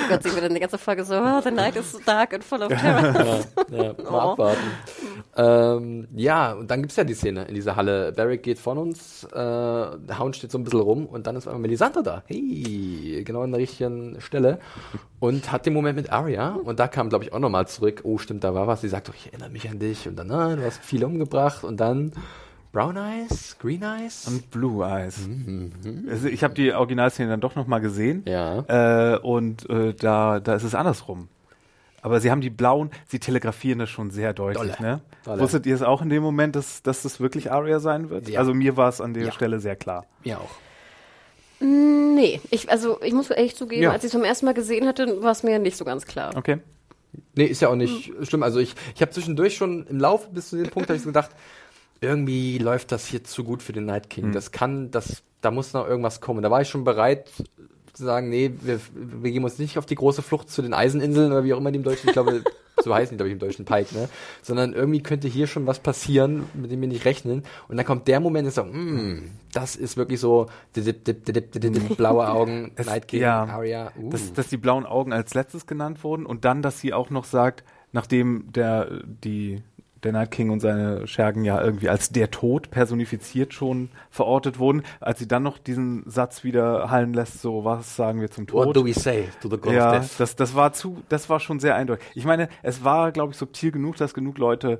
Gott, 0.09 0.23
sehen 0.23 0.35
wir 0.35 0.43
dann 0.43 0.55
die 0.55 0.61
ganze 0.61 0.79
Folge 0.79 1.05
so, 1.05 1.15
oh, 1.15 1.41
the 1.43 1.51
night 1.51 1.77
is 1.77 1.93
so 1.93 1.99
dark 2.05 2.33
and 2.35 2.45
full 2.45 2.63
of 2.63 2.69
terror. 2.69 3.41
Ja, 3.71 3.83
mal 3.83 3.95
Oh. 4.05 4.17
abwarten. 4.33 4.61
Ähm, 5.37 6.09
ja, 6.15 6.53
und 6.53 6.71
dann 6.71 6.83
gibt's 6.83 6.97
ja 6.97 7.05
die 7.05 7.15
Szene 7.15 7.45
in 7.47 7.55
dieser 7.55 7.75
Halle. 7.77 8.13
Barrick 8.13 8.43
geht 8.45 8.59
von 8.59 8.79
uns, 8.79 9.25
äh, 9.25 9.31
der 9.35 10.19
Hound 10.19 10.37
steht 10.37 10.53
so 10.53 10.59
ein 10.59 10.65
bisschen 10.65 10.81
rum 10.81 11.07
und 11.07 11.27
dann 11.27 11.35
ist 11.37 11.47
einmal 11.49 11.61
Melisandre 11.61 12.03
da. 12.03 12.23
Hey, 12.27 13.23
genau 13.25 13.43
an 13.43 13.51
der 13.51 13.61
richtigen 13.61 14.21
Stelle. 14.21 14.59
Und 15.21 15.51
hat 15.51 15.67
den 15.67 15.73
Moment 15.73 15.97
mit 15.97 16.13
Arya. 16.13 16.51
Und 16.63 16.79
da 16.79 16.87
kam, 16.87 17.09
glaube 17.09 17.25
ich, 17.25 17.33
auch 17.33 17.39
nochmal 17.41 17.67
zurück. 17.67 18.03
Oh, 18.05 18.19
stimmt, 18.19 18.45
da 18.45 18.55
war 18.55 18.67
was. 18.67 18.83
Sie 18.83 18.89
sagt 18.89 19.09
doch, 19.09 19.15
ich 19.15 19.27
erinnere 19.29 19.51
mich 19.51 19.69
an 19.69 19.79
dich. 19.79 20.07
Und 20.07 20.17
dann, 20.17 20.31
ah, 20.31 20.55
du 20.55 20.65
hast 20.65 20.85
viele 20.85 21.07
umgebracht. 21.07 21.65
Und 21.65 21.79
dann 21.81 22.13
Brown 22.75 22.97
Eyes, 22.97 23.57
Green 23.61 23.83
Eyes. 23.83 24.27
Und 24.27 24.51
Blue 24.51 24.85
Eyes. 24.85 25.21
Also 26.11 26.27
ich 26.27 26.43
habe 26.43 26.55
die 26.55 26.73
Originalszene 26.73 27.29
dann 27.31 27.41
doch 27.41 27.55
noch 27.55 27.67
mal 27.69 27.79
gesehen. 27.79 28.25
Ja. 28.27 29.15
Äh, 29.15 29.19
und 29.21 29.71
äh, 29.71 29.95
da, 29.95 30.41
da 30.41 30.55
ist 30.57 30.65
es 30.65 30.75
andersrum. 30.75 31.29
Aber 32.03 32.21
sie 32.21 32.31
haben 32.33 32.41
die 32.43 32.51
blauen, 32.51 32.91
sie 33.07 33.21
telegrafieren 33.21 33.79
das 33.79 33.89
schon 33.91 34.11
sehr 34.11 34.35
deutlich, 34.35 34.75
Dolle. 34.75 34.83
ne? 34.97 35.01
Dolle. 35.25 35.41
Wusstet 35.41 35.65
ihr 35.67 35.75
es 35.77 35.83
auch 35.83 36.03
in 36.03 36.11
dem 36.11 36.23
Moment, 36.23 36.57
dass, 36.57 36.83
dass 36.83 37.03
das 37.03 37.21
wirklich 37.21 37.51
Arya 37.53 37.79
sein 37.79 38.11
wird? 38.11 38.29
Ja. 38.29 38.41
Also 38.41 38.53
mir 38.53 38.77
war 38.77 38.89
es 38.89 39.01
an 39.01 39.15
der 39.15 39.27
Ja. 39.27 39.33
Stelle 39.33 39.61
sehr 39.61 39.77
klar. 39.77 40.05
ja, 40.25 40.37
auch. 40.39 40.51
nee, 41.61 42.41
ich, 42.51 42.71
also 42.71 43.01
ich 43.03 43.13
muss 43.15 43.31
ehrlich 43.31 43.57
zugeben, 43.57 43.83
Ja. 43.85 43.93
als 43.93 44.03
ich 44.05 44.09
es 44.09 44.13
zum 44.13 44.25
ersten 44.25 44.47
Mal 44.47 44.53
gesehen 44.55 44.87
hatte, 44.87 45.23
war 45.23 45.31
es 45.31 45.43
mir 45.45 45.59
nicht 45.59 45.77
so 45.77 45.85
ganz 45.85 46.05
klar. 46.05 46.37
Okay. 46.37 46.59
Nee, 47.37 47.45
ist 47.45 47.63
ja 47.63 47.69
auch 47.69 47.77
nicht 47.77 48.13
schlimm. 48.27 48.43
Also 48.43 48.59
ich, 48.59 48.75
ich 48.95 49.01
habe 49.01 49.13
zwischendurch 49.13 49.55
schon 49.57 49.87
im 49.87 49.99
Laufe 50.01 50.29
bis 50.33 50.49
zu 50.51 50.57
dem 50.57 50.69
Punkt 50.69 50.89
habe 50.89 50.97
ich 50.97 51.03
so 51.03 51.09
gedacht, 51.09 51.31
irgendwie 52.05 52.59
läuft 52.59 52.93
das 52.93 53.07
hier 53.07 53.25
zu 53.25 53.45
gut 53.45 53.63
für 53.63 53.73
den 53.73 53.87
Night 53.87 54.11
King. 54.11 54.33
Das 54.33 54.53
kann, 54.53 54.91
das, 54.91 55.23
da 55.41 55.51
muss 55.51 55.73
noch 55.73 55.87
irgendwas 55.87 56.21
kommen. 56.21 56.43
Da 56.43 56.51
war 56.51 56.61
ich 56.61 56.69
schon 56.69 56.85
bereit 56.85 57.31
zu 57.93 58.05
sagen, 58.05 58.29
nee, 58.29 58.53
wir, 58.61 58.81
wir 58.93 59.31
geben 59.31 59.45
uns 59.45 59.59
nicht 59.59 59.79
auf 59.79 59.87
die 59.87 59.95
große 59.95 60.23
Flucht 60.23 60.51
zu 60.51 60.63
den 60.63 60.75
Eiseninseln 60.75 61.31
oder 61.33 61.45
wie 61.45 61.55
auch 61.55 61.59
immer 61.59 61.71
die 61.71 61.79
im 61.79 61.85
Deutschen, 61.85 62.09
ich 62.09 62.13
glaube, 62.13 62.43
so 62.83 62.93
heißen 62.93 63.13
die, 63.13 63.17
glaube 63.17 63.29
ich, 63.29 63.35
im 63.35 63.39
Deutschen 63.39 63.65
Pike, 63.65 63.95
ne? 63.95 64.09
Sondern 64.43 64.73
irgendwie 64.73 65.01
könnte 65.01 65.29
hier 65.29 65.47
schon 65.47 65.67
was 65.67 65.79
passieren, 65.79 66.45
mit 66.55 66.73
dem 66.73 66.81
wir 66.81 66.89
nicht 66.89 67.05
rechnen. 67.05 67.45
Und 67.69 67.77
dann 67.77 67.87
kommt 67.87 68.09
der 68.09 68.19
Moment, 68.19 68.47
und 68.47 68.53
so, 68.55 68.65
mm, 68.65 69.31
das 69.53 69.77
ist 69.77 69.97
wirklich 69.97 70.19
so, 70.19 70.47
dip, 70.75 70.85
dip, 70.85 71.05
dip, 71.05 71.25
dip, 71.25 71.53
dip, 71.53 71.73
dip, 71.73 71.97
blaue 71.97 72.29
Augen, 72.29 72.73
Es- 72.77 72.87
Night 72.87 73.07
King, 73.07 73.21
ja, 73.21 73.45
Arya. 73.45 73.93
Uh. 73.97 74.11
Dass, 74.11 74.33
dass 74.33 74.49
die 74.49 74.57
blauen 74.57 74.87
Augen 74.87 75.13
als 75.13 75.35
letztes 75.35 75.67
genannt 75.67 76.03
wurden 76.03 76.27
und 76.27 76.45
dann, 76.45 76.63
dass 76.63 76.81
sie 76.81 76.93
auch 76.93 77.11
noch 77.11 77.25
sagt, 77.25 77.63
nachdem 77.93 78.51
der, 78.53 78.89
die, 79.05 79.63
der 80.05 80.13
Night 80.13 80.31
King 80.31 80.51
und 80.51 80.61
seine 80.61 81.07
Schergen 81.07 81.45
ja 81.45 81.61
irgendwie 81.61 81.89
als 81.89 82.11
der 82.11 82.31
Tod 82.31 82.71
personifiziert 82.71 83.55
schon 83.55 83.89
verortet 84.11 84.59
wurden, 84.59 84.83
als 85.01 85.19
sie 85.19 85.27
dann 85.29 85.43
noch 85.43 85.59
diesen 85.59 86.03
Satz 86.07 86.45
wieder 86.45 86.91
hallen 86.91 87.15
lässt, 87.15 87.41
so 87.41 87.65
was 87.65 87.97
sagen 87.97 88.21
wir 88.21 88.31
zum 88.31 88.47
Tod. 88.47 88.67
What 88.67 88.77
do 88.77 88.85
we 88.85 88.93
say 88.93 89.29
to 89.41 89.49
the 89.49 89.57
God 89.57 89.73
ja, 89.73 89.89
of 89.89 90.01
Death? 90.01 90.21
das, 90.21 90.37
das 90.37 90.55
war 90.55 90.73
zu, 90.73 91.03
das 91.09 91.29
war 91.29 91.41
schon 91.41 91.59
sehr 91.61 91.75
eindeutig. 91.75 92.07
Ich 92.15 92.25
meine, 92.25 92.49
es 92.63 92.85
war, 92.85 93.11
glaube 93.13 93.33
ich, 93.33 93.39
subtil 93.39 93.73
genug, 93.73 93.97
dass 93.97 94.15
genug 94.15 94.39
Leute 94.39 94.79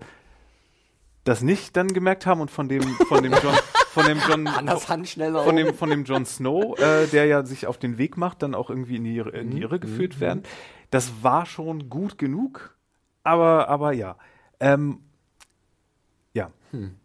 das 1.25 1.41
nicht 1.43 1.77
dann 1.77 1.89
gemerkt 1.89 2.27
haben 2.27 2.41
und 2.43 2.51
von 2.51 2.69
dem, 2.69 2.83
von 2.83 3.23
dem 3.23 3.33
John, 3.33 3.55
von 3.93 4.05
dem 4.05 4.19
John, 4.29 4.47
von 5.45 5.57
dem, 5.57 5.75
von 5.75 5.89
dem 5.89 6.05
Jon 6.05 6.27
Snow, 6.27 6.79
äh, 6.79 7.07
der 7.07 7.25
ja 7.25 7.47
sich 7.47 7.67
auf 7.67 7.79
den 7.79 7.97
Weg 7.97 8.19
macht, 8.19 8.43
dann 8.43 8.55
auch 8.55 8.69
irgendwie 8.69 8.97
in 8.97 9.05
die, 9.05 9.19
Irre- 9.19 9.31
in 9.31 9.51
die 9.51 9.63
Irre 9.63 9.81
geführt 9.81 10.21
werden. 10.21 10.43
Das 10.91 11.23
war 11.23 11.47
schon 11.47 11.89
gut 11.89 12.19
genug, 12.19 12.77
aber, 13.23 13.69
aber 13.69 13.93
ja. 13.93 14.17
Ähm, 14.61 15.01
ja. 16.83 17.04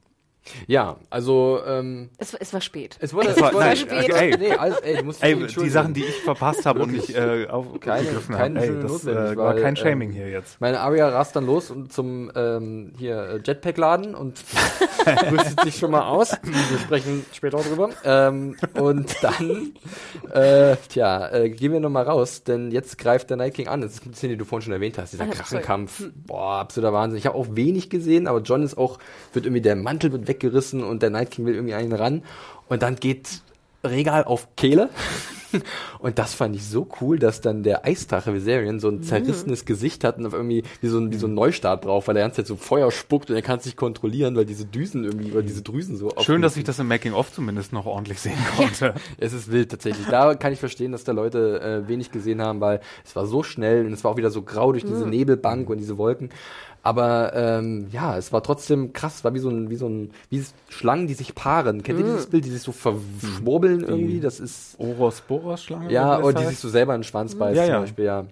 Ja, 0.67 0.97
also 1.09 1.59
ähm, 1.65 2.09
Es, 2.17 2.34
es 2.34 2.53
war 2.53 2.61
spät. 2.61 2.97
es 2.99 3.13
wurde, 3.13 3.30
Es 3.30 3.41
war- 3.41 3.53
wurde 3.53 3.65
nein, 3.65 3.77
spät. 3.77 4.09
ey. 4.09 4.38
nee, 4.38 4.51
alles, 4.53 4.80
ey, 4.80 5.03
Ey, 5.21 5.47
die 5.47 5.69
Sachen, 5.69 5.93
die 5.93 6.03
ich 6.03 6.15
verpasst 6.21 6.65
habe 6.65 6.81
und 6.84 6.91
nicht 6.91 7.09
äh, 7.15 7.47
aufgegriffen 7.47 8.38
habe, 8.38 8.59
ey, 8.59 8.80
das 8.81 9.05
äh, 9.05 9.35
war 9.38 9.55
weil, 9.55 9.61
kein 9.61 9.69
ähm, 9.69 9.76
Shaming 9.76 10.11
hier 10.11 10.30
jetzt. 10.30 10.59
Meine 10.61 10.80
Aria 10.80 11.09
rast 11.09 11.35
dann 11.35 11.45
los 11.45 11.71
und 11.71 11.91
zum 11.93 12.31
ähm, 12.35 12.93
hier 12.97 13.17
äh, 13.21 13.39
Jetpack 13.43 13.77
laden 13.77 14.15
und 14.15 14.39
rüstet 15.31 15.61
sich 15.61 15.77
schon 15.77 15.91
mal 15.91 16.07
aus. 16.07 16.31
Wir 16.43 16.80
sprechen 16.80 17.26
später 17.34 17.57
auch 17.57 17.65
drüber. 17.65 17.89
Ähm, 18.03 18.55
und 18.80 19.15
dann, 19.21 19.73
äh, 20.31 20.76
tja, 20.89 21.30
äh, 21.31 21.49
gehen 21.49 21.71
wir 21.73 21.80
noch 21.80 21.89
mal 21.89 22.03
raus, 22.03 22.43
denn 22.43 22.71
jetzt 22.71 22.97
greift 22.97 23.30
der 23.30 23.38
Night 23.38 23.53
King 23.55 23.67
an. 23.67 23.81
Das 23.81 23.93
ist 23.93 24.05
die 24.05 24.13
Szene, 24.13 24.34
die 24.34 24.38
du 24.38 24.45
vorhin 24.45 24.63
schon 24.65 24.73
erwähnt 24.73 24.97
hast, 24.97 25.13
dieser 25.13 25.27
Krachenkampf. 25.27 26.03
Boah, 26.27 26.59
absoluter 26.59 26.93
Wahnsinn. 26.93 27.17
Ich 27.17 27.26
habe 27.26 27.35
auch 27.38 27.47
wenig 27.51 27.89
gesehen, 27.89 28.27
aber 28.27 28.39
John 28.41 28.63
ist 28.63 28.77
auch, 28.77 28.99
wird 29.34 29.45
irgendwie, 29.45 29.61
der 29.61 29.76
Mantel 29.76 30.11
wird 30.11 30.27
weggerissen 30.40 30.84
und 30.84 31.02
der 31.02 31.10
Night 31.10 31.32
King 31.32 31.45
will 31.45 31.56
irgendwie 31.56 31.74
einen 31.74 31.94
ran. 31.94 32.24
Und 32.68 32.82
dann 32.82 32.95
geht 32.95 33.41
Regal 33.84 34.26
auf 34.26 34.56
Kehle. 34.56 34.90
Und 35.99 36.20
das 36.20 36.36
fand 36.36 36.56
ich 36.56 36.64
so 36.64 36.88
cool, 37.02 37.18
dass 37.18 37.41
dann 37.41 37.64
der 37.64 37.86
Eistache 37.86 38.34
Viserion 38.34 38.80
so 38.80 38.90
ein 38.90 39.02
zerrissenes 39.02 39.66
Gesicht 39.66 40.03
hat 40.03 40.18
und 40.18 40.28
auf 40.28 40.34
irgendwie 40.34 40.64
wie 40.82 40.88
so 40.88 40.99
ein, 40.99 41.11
wie 41.11 41.18
so 41.18 41.26
ein 41.26 41.34
Neustart 41.34 41.82
braucht, 41.82 42.07
weil 42.07 42.16
er 42.18 42.24
ganze 42.24 42.38
Zeit 42.38 42.48
so 42.48 42.56
Feuer 42.56 42.91
spuckt 42.91 43.32
und 43.32 43.36
er 43.36 43.41
kann 43.41 43.57
es 43.57 43.66
nicht 43.66 43.76
kontrollieren, 43.76 44.36
weil 44.36 44.45
diese 44.45 44.66
Düsen 44.66 45.03
irgendwie, 45.03 45.32
oder 45.32 45.41
diese 45.41 45.64
Drüsen 45.64 45.98
so 45.98 46.11
Schön, 46.22 46.44
dass 46.44 46.56
ich 46.56 46.64
das 46.64 46.78
im 46.78 46.88
Making-of 46.88 47.34
zumindest 47.34 47.74
noch 47.74 47.88
ordentlich 47.88 48.20
sehen 48.20 48.38
konnte. 48.56 48.94
Es 49.18 49.34
ist 49.34 49.52
wild 49.52 49.72
tatsächlich. 49.72 50.06
Da 50.07 50.36
kann 50.36 50.53
ich 50.53 50.60
verstehen, 50.60 50.91
dass 50.91 51.03
da 51.03 51.11
Leute 51.11 51.61
äh, 51.61 51.88
wenig 51.88 52.11
gesehen 52.11 52.41
haben, 52.41 52.61
weil 52.61 52.80
es 53.03 53.16
war 53.16 53.26
so 53.26 53.41
schnell 53.44 53.86
und 53.86 53.94
es 53.94 54.03
war 54.03 54.11
auch 54.11 54.18
wieder 54.18 54.30
so 54.30 54.44
grau 54.44 54.72
durch 54.72 54.86
diese 54.86 55.07
Nebelbank 55.07 55.70
und 55.70 55.80
diese 55.80 55.98
Wolken. 55.98 56.30
Aber 56.84 57.34
ähm, 57.35 57.88
ja, 57.91 58.18
es 58.18 58.31
war 58.31 58.41
trotzdem 58.41 58.93
krass. 58.93 59.18
Es 59.18 59.23
war 59.23 59.34
wie 59.34 59.39
so 59.39 59.49
ein, 59.49 59.69
wie 59.69 59.76
so 59.76 59.88
ein, 59.88 60.11
wie 60.30 60.43
Schlangen, 60.69 61.07
die 61.07 61.14
sich 61.14 61.35
paaren. 61.35 61.84
Kennt 61.84 61.99
ihr 61.99 62.06
dieses 62.06 62.27
Bild, 62.27 62.45
die 62.45 62.49
sich 62.49 62.61
so 62.61 62.72
verschwurbeln 62.72 63.84
irgendwie? 63.84 64.19
Das 64.19 64.39
ist 64.39 64.76
Oros-Boros-Schlange? 64.80 65.91
ja, 65.91 66.19
oder 66.19 66.27
und 66.27 66.39
die 66.39 66.45
sich 66.45 66.60
so 66.60 66.69
selber 66.69 66.95
in 66.95 67.01
den 67.01 67.06
Schwanz 67.06 67.35
beißt 67.35 67.57
Ja, 67.57 67.65
zum. 67.65 67.81
Beispiel, 67.81 68.06
ja. 68.06 68.26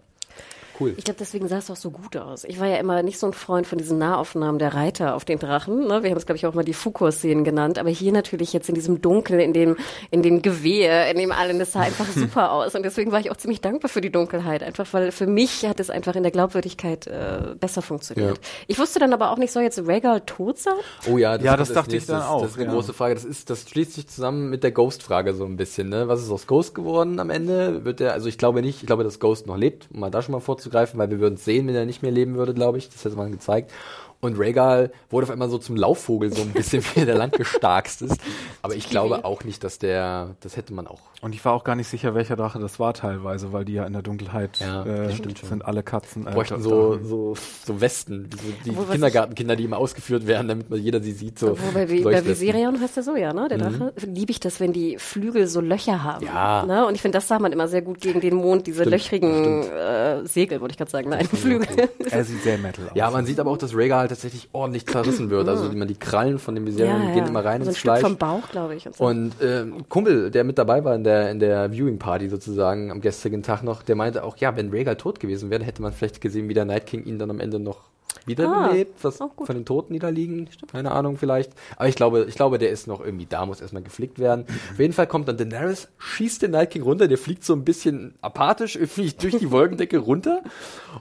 Cool. 0.79 0.93
Ich 0.97 1.03
glaube, 1.03 1.17
deswegen 1.19 1.47
sah 1.47 1.57
es 1.57 1.69
auch 1.71 1.75
so 1.75 1.91
gut 1.91 2.15
aus. 2.17 2.43
Ich 2.43 2.59
war 2.59 2.67
ja 2.67 2.77
immer 2.77 3.01
nicht 3.03 3.17
so 3.19 3.27
ein 3.27 3.33
Freund 3.33 3.65
von 3.67 3.77
diesen 3.77 3.97
Nahaufnahmen 3.97 4.59
der 4.59 4.73
Reiter 4.73 5.15
auf 5.15 5.25
den 5.25 5.39
Drachen. 5.39 5.87
Ne? 5.87 6.03
Wir 6.03 6.09
haben 6.11 6.17
es, 6.17 6.25
glaube 6.25 6.37
ich, 6.37 6.45
auch 6.45 6.53
mal 6.53 6.63
die 6.63 6.73
Foucault-Szenen 6.73 7.43
genannt. 7.43 7.79
Aber 7.79 7.89
hier 7.89 8.11
natürlich 8.11 8.53
jetzt 8.53 8.69
in 8.69 8.75
diesem 8.75 9.01
Dunkel, 9.01 9.39
in 9.39 9.53
dem, 9.53 9.75
in 10.11 10.21
dem 10.21 10.41
Gewehr, 10.41 11.09
in 11.09 11.17
dem 11.17 11.31
allen, 11.31 11.59
das 11.59 11.71
sah 11.71 11.81
einfach 11.81 12.05
super 12.15 12.51
aus. 12.51 12.75
Und 12.75 12.83
deswegen 12.83 13.11
war 13.11 13.19
ich 13.19 13.31
auch 13.31 13.37
ziemlich 13.37 13.61
dankbar 13.61 13.89
für 13.89 14.01
die 14.01 14.11
Dunkelheit. 14.11 14.63
Einfach, 14.63 14.85
weil 14.91 15.11
für 15.11 15.27
mich 15.27 15.65
hat 15.65 15.79
es 15.79 15.89
einfach 15.89 16.15
in 16.15 16.23
der 16.23 16.31
Glaubwürdigkeit 16.31 17.07
äh, 17.07 17.55
besser 17.59 17.81
funktioniert. 17.81 18.37
Ja. 18.37 18.43
Ich 18.67 18.79
wusste 18.79 18.99
dann 18.99 19.13
aber 19.13 19.31
auch 19.31 19.37
nicht, 19.37 19.51
soll 19.51 19.63
jetzt 19.63 19.79
Rhaegal 19.79 20.21
tot 20.21 20.59
sein? 20.59 20.73
Oh 21.11 21.17
ja, 21.17 21.37
das, 21.37 21.45
Ja, 21.45 21.57
das 21.57 21.69
als 21.69 21.75
dachte 21.75 21.89
ich 21.89 21.93
nächstes. 22.01 22.15
dann 22.15 22.23
auch, 22.23 22.41
Das 22.41 22.51
ist 22.51 22.57
eine 22.57 22.67
ja. 22.67 22.73
große 22.73 22.93
Frage. 22.93 23.15
Das 23.15 23.25
ist, 23.25 23.49
das 23.49 23.67
schließt 23.69 23.93
sich 23.93 24.07
zusammen 24.07 24.49
mit 24.49 24.63
der 24.63 24.71
Ghost-Frage 24.71 25.33
so 25.33 25.45
ein 25.45 25.57
bisschen. 25.57 25.89
Ne? 25.89 26.07
Was 26.07 26.21
ist 26.21 26.29
aus 26.31 26.47
Ghost 26.47 26.75
geworden 26.75 27.19
am 27.19 27.29
Ende? 27.29 27.83
Wird 27.85 27.99
der? 27.99 28.13
Also 28.13 28.27
ich 28.27 28.37
glaube 28.37 28.61
nicht. 28.61 28.81
Ich 28.81 28.87
glaube, 28.87 29.03
dass 29.03 29.19
Ghost 29.19 29.47
noch 29.47 29.57
lebt, 29.57 29.87
um 29.93 30.01
mal 30.01 30.11
da 30.11 30.21
schon 30.21 30.33
mal 30.33 30.41
vorzugreifen, 30.67 30.99
weil 30.99 31.09
wir 31.09 31.19
würden 31.19 31.37
sehen, 31.37 31.67
wenn 31.67 31.75
er 31.75 31.85
nicht 31.85 32.01
mehr 32.01 32.11
leben 32.11 32.35
würde, 32.35 32.53
glaube 32.53 32.77
ich. 32.77 32.89
Das 32.89 33.03
hätte 33.05 33.15
man 33.15 33.31
gezeigt. 33.31 33.71
Und 34.19 34.39
Rhaegal 34.39 34.91
wurde 35.09 35.25
auf 35.25 35.31
einmal 35.31 35.49
so 35.49 35.57
zum 35.59 35.75
Laufvogel 35.75 36.33
so 36.33 36.41
ein 36.41 36.51
bisschen, 36.51 36.83
wie 36.95 37.05
der 37.05 37.15
landgestarkst 37.15 38.01
ist. 38.01 38.19
Aber 38.63 38.75
ich 38.75 38.89
glaube 38.89 39.25
auch 39.25 39.43
nicht, 39.43 39.63
dass 39.63 39.77
der, 39.77 40.35
das 40.41 40.57
hätte 40.57 40.73
man 40.73 40.87
auch. 40.87 41.01
Und 41.21 41.33
ich 41.33 41.43
war 41.45 41.53
auch 41.53 41.63
gar 41.63 41.75
nicht 41.75 41.87
sicher, 41.87 42.13
welcher 42.13 42.35
Drache 42.35 42.59
das 42.59 42.79
war 42.79 42.93
teilweise, 42.93 43.51
weil 43.51 43.65
die 43.65 43.73
ja 43.73 43.85
in 43.85 43.93
der 43.93 44.03
Dunkelheit 44.03 44.59
Ja, 44.59 44.83
äh, 44.83 45.07
das 45.07 45.17
stimmt 45.17 45.39
schon. 45.39 45.49
sind 45.49 45.65
alle 45.65 45.81
Katzen. 45.81 46.27
Äh, 46.27 46.31
bräuchten 46.31 46.61
so, 46.61 46.99
so, 47.03 47.35
so 47.65 47.81
Westen, 47.81 48.29
so 48.31 48.37
die 48.65 48.69
Obwohl, 48.71 48.85
was 48.85 48.91
Kindergartenkinder, 48.93 49.55
die 49.55 49.63
immer 49.63 49.77
ausgeführt 49.77 50.27
werden, 50.27 50.47
damit 50.47 50.69
man 50.69 50.79
jeder 50.79 51.01
sie 51.01 51.13
sieht. 51.13 51.39
So 51.39 51.57
bei, 51.73 51.85
bei. 51.85 52.25
Viserion 52.25 52.79
heißt 52.79 52.97
er 52.97 53.03
so, 53.03 53.15
ja, 53.15 53.33
ne? 53.33 53.47
Der 53.49 53.57
Drache. 53.57 53.93
Liebe 54.05 54.31
ich 54.31 54.39
das, 54.39 54.59
wenn 54.59 54.73
die 54.73 54.97
Flügel 54.99 55.47
so 55.47 55.59
Löcher 55.61 56.03
haben. 56.03 56.25
Ja. 56.25 56.65
Ne? 56.65 56.85
Und 56.85 56.95
ich 56.95 57.01
finde, 57.01 57.17
das 57.17 57.27
sah 57.27 57.39
man 57.39 57.51
immer 57.51 57.67
sehr 57.67 57.81
gut 57.81 57.99
gegen 57.99 58.21
den 58.21 58.35
Mond, 58.35 58.67
diese 58.67 58.81
Stimmt, 58.81 58.91
löchrigen 58.91 59.63
äh, 59.63 60.25
Segel, 60.25 60.61
wollte 60.61 60.73
ich 60.73 60.77
gerade 60.77 60.91
sagen. 60.91 61.09
Nein, 61.09 61.25
Flügel. 61.27 61.67
Er 62.09 62.23
sieht 62.23 62.43
sehr 62.43 62.57
metal 62.57 62.85
aus. 62.85 62.91
Ja, 62.95 63.09
man 63.09 63.25
sieht 63.25 63.39
aber 63.39 63.51
auch, 63.51 63.57
dass 63.57 63.75
Rhaegal 63.75 64.06
Mal 64.07 64.13
tatsächlich 64.13 64.49
ordentlich 64.53 64.85
zerrissen 64.85 65.29
wird. 65.29 65.47
Also 65.49 65.71
wie 65.71 65.75
man 65.75 65.87
die 65.87 65.95
Krallen 65.95 66.39
von 66.39 66.55
dem 66.55 66.65
Viserion 66.65 67.13
gehen 67.13 67.27
immer 67.27 67.43
rein 67.43 67.61
so 67.61 67.65
ein 67.65 67.69
ins 67.69 67.77
Stück 67.77 67.91
Fleisch. 67.91 68.01
vom 68.01 68.17
Bauch, 68.17 68.49
glaube 68.49 68.75
ich. 68.75 68.85
Und, 68.85 68.95
so. 68.95 69.05
Und 69.05 69.33
ähm, 69.41 69.89
Kumpel, 69.89 70.31
der 70.31 70.43
mit 70.43 70.57
dabei 70.57 70.83
war 70.83 70.95
in 70.95 71.03
der, 71.03 71.29
in 71.29 71.39
der 71.39 71.71
Viewing 71.71 71.99
Party 71.99 72.29
sozusagen 72.29 72.91
am 72.91 73.01
gestrigen 73.01 73.43
Tag 73.43 73.63
noch, 73.63 73.83
der 73.83 73.95
meinte 73.95 74.23
auch, 74.23 74.37
ja, 74.37 74.55
wenn 74.55 74.69
Rhaegal 74.69 74.95
tot 74.95 75.19
gewesen 75.19 75.49
wäre, 75.49 75.63
hätte 75.63 75.81
man 75.81 75.91
vielleicht 75.91 76.21
gesehen, 76.21 76.47
wie 76.49 76.53
der 76.53 76.65
Night 76.65 76.85
King 76.85 77.03
ihn 77.05 77.19
dann 77.19 77.29
am 77.29 77.39
Ende 77.39 77.59
noch 77.59 77.89
wiederbelebt, 78.25 79.03
was 79.03 79.21
auch 79.21 79.35
gut. 79.35 79.47
von 79.47 79.55
den 79.55 79.65
Toten 79.65 79.93
niederliegen. 79.93 80.49
Keine 80.71 80.91
Ahnung 80.91 81.17
vielleicht. 81.17 81.51
Aber 81.75 81.87
ich 81.87 81.95
glaube, 81.95 82.25
ich 82.27 82.35
glaube, 82.35 82.57
der 82.57 82.69
ist 82.69 82.87
noch 82.87 83.03
irgendwie 83.03 83.25
da, 83.25 83.45
muss 83.45 83.61
erstmal 83.61 83.83
geflickt 83.83 84.19
werden. 84.19 84.45
Auf 84.71 84.79
jeden 84.79 84.93
Fall 84.93 85.07
kommt 85.07 85.27
dann 85.27 85.37
Daenerys, 85.37 85.87
schießt 85.97 86.41
den 86.41 86.51
Night 86.51 86.71
King 86.71 86.83
runter, 86.83 87.07
der 87.07 87.17
fliegt 87.17 87.43
so 87.43 87.53
ein 87.53 87.63
bisschen 87.63 88.15
apathisch 88.21 88.75
irgendwie 88.75 89.11
durch 89.11 89.37
die 89.37 89.51
Wolkendecke 89.51 89.97
runter. 89.97 90.41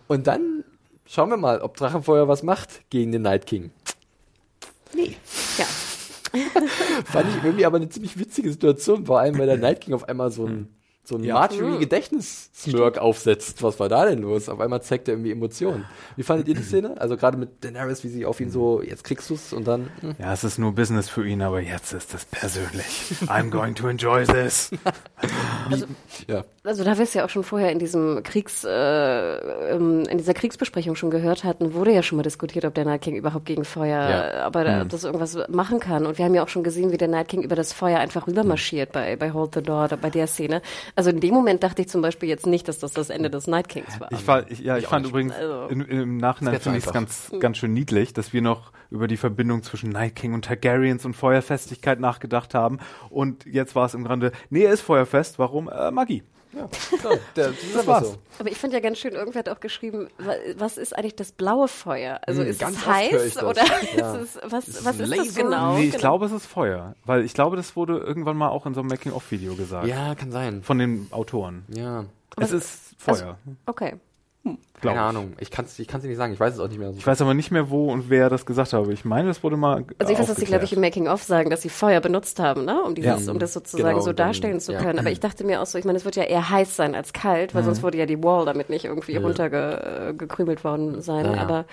Und 0.06 0.26
dann 0.26 0.64
schauen 1.06 1.30
wir 1.30 1.36
mal, 1.36 1.60
ob 1.60 1.76
Drachenfeuer 1.76 2.28
was 2.28 2.42
macht 2.42 2.88
gegen 2.90 3.12
den 3.12 3.22
Night 3.22 3.46
King. 3.46 3.70
ja. 4.94 5.66
Fand 7.04 7.28
ich 7.30 7.44
irgendwie 7.44 7.64
aber 7.64 7.76
eine 7.76 7.88
ziemlich 7.88 8.18
witzige 8.18 8.50
Situation, 8.50 9.06
vor 9.06 9.20
allem 9.20 9.38
weil 9.38 9.46
der 9.46 9.56
Night 9.56 9.80
King 9.80 9.94
auf 9.94 10.08
einmal 10.08 10.30
so 10.30 10.46
ein 10.46 10.75
so 11.06 11.16
ein 11.16 11.24
Marjorie-Gedächtnis-Smirk 11.26 12.98
aufsetzt. 12.98 13.62
Was 13.62 13.78
war 13.78 13.88
da 13.88 14.04
denn 14.06 14.20
los? 14.22 14.48
Auf 14.48 14.58
einmal 14.60 14.82
zeigt 14.82 15.06
er 15.08 15.14
irgendwie 15.14 15.30
Emotionen. 15.30 15.84
Wie 16.16 16.22
fandet 16.24 16.48
ihr 16.48 16.54
die 16.54 16.62
Szene? 16.64 17.00
Also 17.00 17.16
gerade 17.16 17.36
mit 17.36 17.62
Daenerys, 17.64 18.02
wie 18.02 18.08
sie 18.08 18.26
auf 18.26 18.40
ihn 18.40 18.50
so, 18.50 18.82
jetzt 18.82 19.04
kriegst 19.04 19.30
du's 19.30 19.52
und 19.52 19.66
dann, 19.68 19.88
hm. 20.00 20.16
Ja, 20.18 20.32
es 20.32 20.42
ist 20.44 20.58
nur 20.58 20.72
Business 20.72 21.08
für 21.08 21.26
ihn, 21.26 21.42
aber 21.42 21.60
jetzt 21.60 21.92
ist 21.92 22.12
es 22.12 22.24
persönlich. 22.24 23.12
I'm 23.26 23.50
going 23.50 23.74
to 23.76 23.86
enjoy 23.88 24.24
this. 24.24 24.70
ja. 26.28 26.44
Also 26.64 26.82
da 26.82 26.96
wir 26.96 27.04
es 27.04 27.14
ja 27.14 27.24
auch 27.24 27.28
schon 27.28 27.44
vorher 27.44 27.70
in 27.70 27.78
diesem 27.78 28.22
Kriegs, 28.24 28.64
äh, 28.64 28.70
ähm, 29.74 30.04
in 30.10 30.18
dieser 30.18 30.34
Kriegsbesprechung 30.34 30.96
schon 30.96 31.10
gehört 31.10 31.44
hatten, 31.44 31.74
wurde 31.74 31.92
ja 31.92 32.02
schon 32.02 32.16
mal 32.16 32.22
diskutiert, 32.22 32.64
ob 32.64 32.74
der 32.74 32.84
Night 32.84 33.02
King 33.02 33.14
überhaupt 33.16 33.44
gegen 33.46 33.64
Feuer, 33.64 34.08
Ja. 34.10 34.28
äh, 34.28 34.36
aber 34.40 34.64
da, 34.64 34.84
das 34.84 35.04
irgendwas 35.04 35.38
machen 35.48 35.78
kann. 35.78 36.06
Und 36.06 36.18
wir 36.18 36.24
haben 36.24 36.34
ja 36.34 36.42
auch 36.42 36.48
schon 36.48 36.64
gesehen, 36.64 36.90
wie 36.90 36.96
der 36.96 37.08
Night 37.08 37.28
King 37.28 37.42
über 37.42 37.54
das 37.54 37.72
Feuer 37.72 37.98
einfach 38.00 38.26
rübermarschiert 38.26 38.90
bei, 38.92 39.14
bei 39.16 39.30
Hold 39.32 39.54
the 39.54 39.62
Door, 39.62 39.88
bei 40.00 40.10
der 40.10 40.26
Szene. 40.26 40.62
Also 40.96 41.10
in 41.10 41.20
dem 41.20 41.34
Moment 41.34 41.62
dachte 41.62 41.82
ich 41.82 41.88
zum 41.88 42.00
Beispiel 42.00 42.28
jetzt 42.28 42.46
nicht, 42.46 42.66
dass 42.68 42.78
das 42.78 42.92
das 42.92 43.10
Ende 43.10 43.28
des 43.28 43.46
Night 43.46 43.68
Kings 43.68 44.00
war. 44.00 44.10
Ich, 44.10 44.26
war, 44.26 44.50
ich, 44.50 44.60
ja, 44.60 44.78
ich, 44.78 44.86
auch 44.86 44.90
fand 44.90 45.06
übrigens 45.06 45.34
Also- 45.34 45.66
in, 45.68 45.82
im 45.82 46.16
Nachhinein 46.16 46.58
finde 46.58 46.78
ich 46.78 46.86
es 46.86 46.92
ganz, 46.92 47.30
ganz 47.38 47.58
schön 47.58 47.74
niedlich, 47.74 48.14
dass 48.14 48.32
wir 48.32 48.40
noch 48.40 48.72
über 48.90 49.06
die 49.06 49.18
Verbindung 49.18 49.62
zwischen 49.62 49.90
Night 49.90 50.16
King 50.16 50.32
und 50.32 50.46
Targaryens 50.46 51.04
und 51.04 51.14
Feuerfestigkeit 51.14 52.00
nachgedacht 52.00 52.54
haben. 52.54 52.78
Und 53.10 53.44
jetzt 53.44 53.74
war 53.74 53.84
es 53.84 53.92
im 53.94 54.04
Grunde, 54.04 54.32
nee, 54.48 54.64
er 54.64 54.72
ist 54.72 54.80
feuerfest. 54.80 55.38
Warum? 55.38 55.68
Äh, 55.68 55.90
Magie. 55.90 56.22
So, 56.52 57.10
der, 57.36 57.48
das 57.48 57.62
ist 57.62 57.76
einfach 57.76 57.86
war's. 57.86 58.08
so. 58.12 58.16
Aber 58.38 58.50
ich 58.50 58.56
fand 58.56 58.72
ja 58.72 58.80
ganz 58.80 58.98
schön, 58.98 59.14
irgendwer 59.14 59.40
hat 59.40 59.48
auch 59.48 59.60
geschrieben, 59.60 60.08
wa- 60.18 60.34
was 60.56 60.78
ist 60.78 60.96
eigentlich 60.96 61.16
das 61.16 61.32
blaue 61.32 61.68
Feuer? 61.68 62.20
Also 62.26 62.42
Hm, 62.42 62.48
ist 62.48 62.60
ganz 62.60 62.78
es 62.78 62.86
heiß 62.86 63.34
das. 63.34 63.42
oder 63.44 63.62
Ja. 63.96 64.14
ist 64.16 64.36
es, 64.36 64.52
was, 64.52 64.68
Ist 64.68 64.84
was 64.84 64.98
es 64.98 65.10
ist 65.10 65.18
das 65.18 65.34
genau? 65.34 65.74
nee, 65.76 65.84
ich 65.84 65.90
genau. 65.90 66.00
glaube, 66.00 66.26
es 66.26 66.32
ist 66.32 66.46
Feuer. 66.46 66.94
Weil 67.04 67.24
ich 67.24 67.34
glaube, 67.34 67.56
das 67.56 67.76
wurde 67.76 67.98
irgendwann 67.98 68.36
mal 68.36 68.48
auch 68.48 68.64
in 68.66 68.74
so 68.74 68.80
einem 68.80 68.88
Making-of-Video 68.88 69.54
gesagt. 69.54 69.86
Ja, 69.86 70.14
kann 70.14 70.32
sein. 70.32 70.62
Von 70.62 70.78
den 70.78 71.08
Autoren. 71.10 71.64
Ja. 71.68 72.04
Es 72.38 72.52
ist 72.52 72.94
Feuer. 72.98 73.38
Okay. 73.66 73.96
Glaub 74.80 74.94
Keine 74.94 74.94
ich. 74.94 75.00
Ahnung. 75.16 75.32
Ich 75.38 75.50
kann 75.50 75.64
es 75.64 75.78
ich 75.78 75.88
kann's 75.88 76.04
nicht 76.04 76.16
sagen. 76.16 76.32
Ich 76.32 76.40
weiß 76.40 76.54
es 76.54 76.60
auch 76.60 76.68
nicht 76.68 76.78
mehr. 76.78 76.92
Ich 76.96 77.06
weiß 77.06 77.20
aber 77.22 77.34
nicht 77.34 77.50
mehr, 77.50 77.70
wo 77.70 77.90
und 77.92 78.08
wer 78.10 78.30
das 78.30 78.46
gesagt 78.46 78.72
hat. 78.72 78.80
Aber 78.80 78.90
ich 78.92 79.04
meine, 79.04 79.28
das 79.28 79.42
wurde 79.42 79.56
mal. 79.56 79.84
Also 79.98 80.12
ich 80.12 80.18
weiß, 80.18 80.26
dass 80.26 80.36
sie, 80.36 80.44
glaube 80.46 80.64
ich, 80.64 80.72
im. 80.72 80.80
Making-of 80.80 81.22
sagen, 81.22 81.50
dass 81.50 81.62
sie 81.62 81.68
Feuer 81.68 82.00
benutzt 82.00 82.38
haben, 82.38 82.64
ne? 82.64 82.82
um, 82.82 82.94
dieses, 82.94 83.26
Ja. 83.26 83.32
um 83.32 83.38
das 83.38 83.52
sozusagen 83.52 83.88
Genau, 83.90 84.00
so 84.00 84.12
dann- 84.12 84.28
darstellen 84.28 84.60
zu 84.60 84.72
ja. 84.72 84.80
können. 84.82 84.98
Aber 84.98 85.10
ich 85.10 85.20
dachte 85.20 85.44
mir 85.44 85.60
auch 85.62 85.66
so, 85.66 85.78
ich 85.78 85.84
meine, 85.84 85.98
es 85.98 86.04
wird 86.04 86.16
ja 86.16 86.22
eher 86.24 86.48
heiß 86.50 86.76
sein 86.76 86.94
als 86.94 87.12
kalt, 87.12 87.54
weil 87.54 87.64
sonst 87.64 87.82
würde 87.82 87.98
ja 87.98 88.06
die 88.06 88.22
Wall 88.22 88.44
damit 88.44 88.70
nicht 88.70 88.84
irgendwie 88.84 89.16
runtergekrümelt 89.16 90.64
worden 90.64 91.00
sein. 91.02 91.26
Aber 91.26 91.64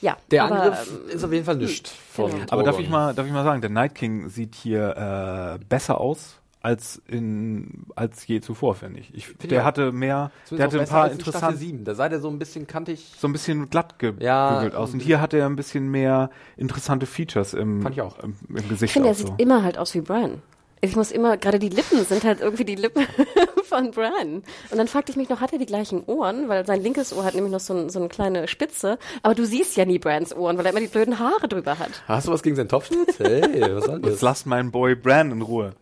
ja. 0.00 0.16
Der 0.30 0.44
aber, 0.44 0.62
Angriff 0.62 1.00
ist 1.12 1.24
auf 1.24 1.32
jeden 1.32 1.44
Fall 1.44 1.56
nischt 1.56 1.88
von 1.88 2.30
genau. 2.30 2.44
Aber 2.50 2.62
darf 2.62 2.78
ich 2.78 2.88
mal, 2.88 3.14
darf 3.14 3.26
ich 3.26 3.32
mal 3.32 3.44
sagen, 3.44 3.60
der 3.60 3.70
Night 3.70 3.94
King 3.94 4.28
sieht 4.28 4.54
hier 4.54 5.56
äh, 5.58 5.64
besser 5.68 6.00
aus 6.00 6.35
als 6.66 7.00
in 7.06 7.84
als 7.94 8.26
je 8.26 8.40
zuvor, 8.40 8.74
finde 8.74 8.98
ich. 9.00 9.14
ich 9.14 9.28
ich 9.30 9.48
der 9.48 9.60
auch. 9.62 9.66
hatte 9.66 9.92
mehr, 9.92 10.32
der 10.50 10.64
hatte 10.66 10.80
ein 10.80 10.88
paar 10.88 11.06
in 11.06 11.12
interessante, 11.12 11.56
7. 11.56 11.84
Da 11.84 11.94
sah 11.94 12.08
der 12.08 12.18
so 12.20 12.28
ein 12.28 12.38
bisschen 12.40 12.66
kantig. 12.66 13.12
so 13.18 13.28
ein 13.28 13.32
bisschen 13.32 13.70
glatt 13.70 13.98
gebügelt 14.00 14.22
Ja, 14.24 14.70
aus. 14.74 14.92
Und 14.92 15.00
hier 15.00 15.20
hat 15.20 15.32
er 15.32 15.46
ein 15.46 15.54
bisschen 15.54 15.88
mehr 15.90 16.28
interessante 16.56 17.06
Features 17.06 17.54
im, 17.54 17.82
Fand 17.82 17.94
ich 17.94 18.02
auch. 18.02 18.18
im, 18.18 18.34
im 18.48 18.56
ich 18.56 18.68
Gesicht 18.68 18.92
finde, 18.94 19.08
auch 19.08 19.12
er 19.12 19.14
sieht 19.14 19.28
so. 19.28 19.34
immer 19.38 19.62
halt 19.62 19.78
aus 19.78 19.94
wie 19.94 20.00
Bran. 20.00 20.42
Ich 20.82 20.94
muss 20.94 21.10
immer, 21.10 21.36
gerade 21.38 21.58
die 21.58 21.70
Lippen 21.70 22.04
sind 22.04 22.22
halt 22.24 22.40
irgendwie 22.42 22.64
die 22.66 22.74
Lippen 22.74 23.06
von 23.64 23.90
Bran. 23.92 24.42
Und 24.70 24.76
dann 24.78 24.88
fragte 24.88 25.10
ich 25.10 25.16
mich 25.16 25.28
noch, 25.30 25.40
hat 25.40 25.52
er 25.52 25.58
die 25.58 25.64
gleichen 25.66 26.04
Ohren? 26.06 26.48
Weil 26.50 26.66
sein 26.66 26.82
linkes 26.82 27.14
Ohr 27.16 27.24
hat 27.24 27.34
nämlich 27.34 27.50
noch 27.52 27.60
so, 27.60 27.74
ein, 27.74 27.88
so 27.88 27.98
eine 27.98 28.08
kleine 28.08 28.46
Spitze. 28.46 28.98
Aber 29.22 29.34
du 29.34 29.46
siehst 29.46 29.76
ja 29.76 29.86
nie 29.86 29.98
Brans 29.98 30.36
Ohren, 30.36 30.58
weil 30.58 30.66
er 30.66 30.72
immer 30.72 30.80
die 30.80 30.86
blöden 30.88 31.18
Haare 31.18 31.48
drüber 31.48 31.78
hat. 31.78 31.90
Hast 32.06 32.28
du 32.28 32.32
was 32.32 32.42
gegen 32.42 32.56
seinen 32.56 32.68
Topfschnitt? 32.68 33.18
Hey, 33.18 33.74
was 33.74 33.84
soll 33.86 33.96
Jetzt 34.04 34.06
das? 34.16 34.20
lasst 34.22 34.46
meinen 34.46 34.70
Boy 34.70 34.94
Bran 34.94 35.32
in 35.32 35.40
Ruhe. 35.42 35.72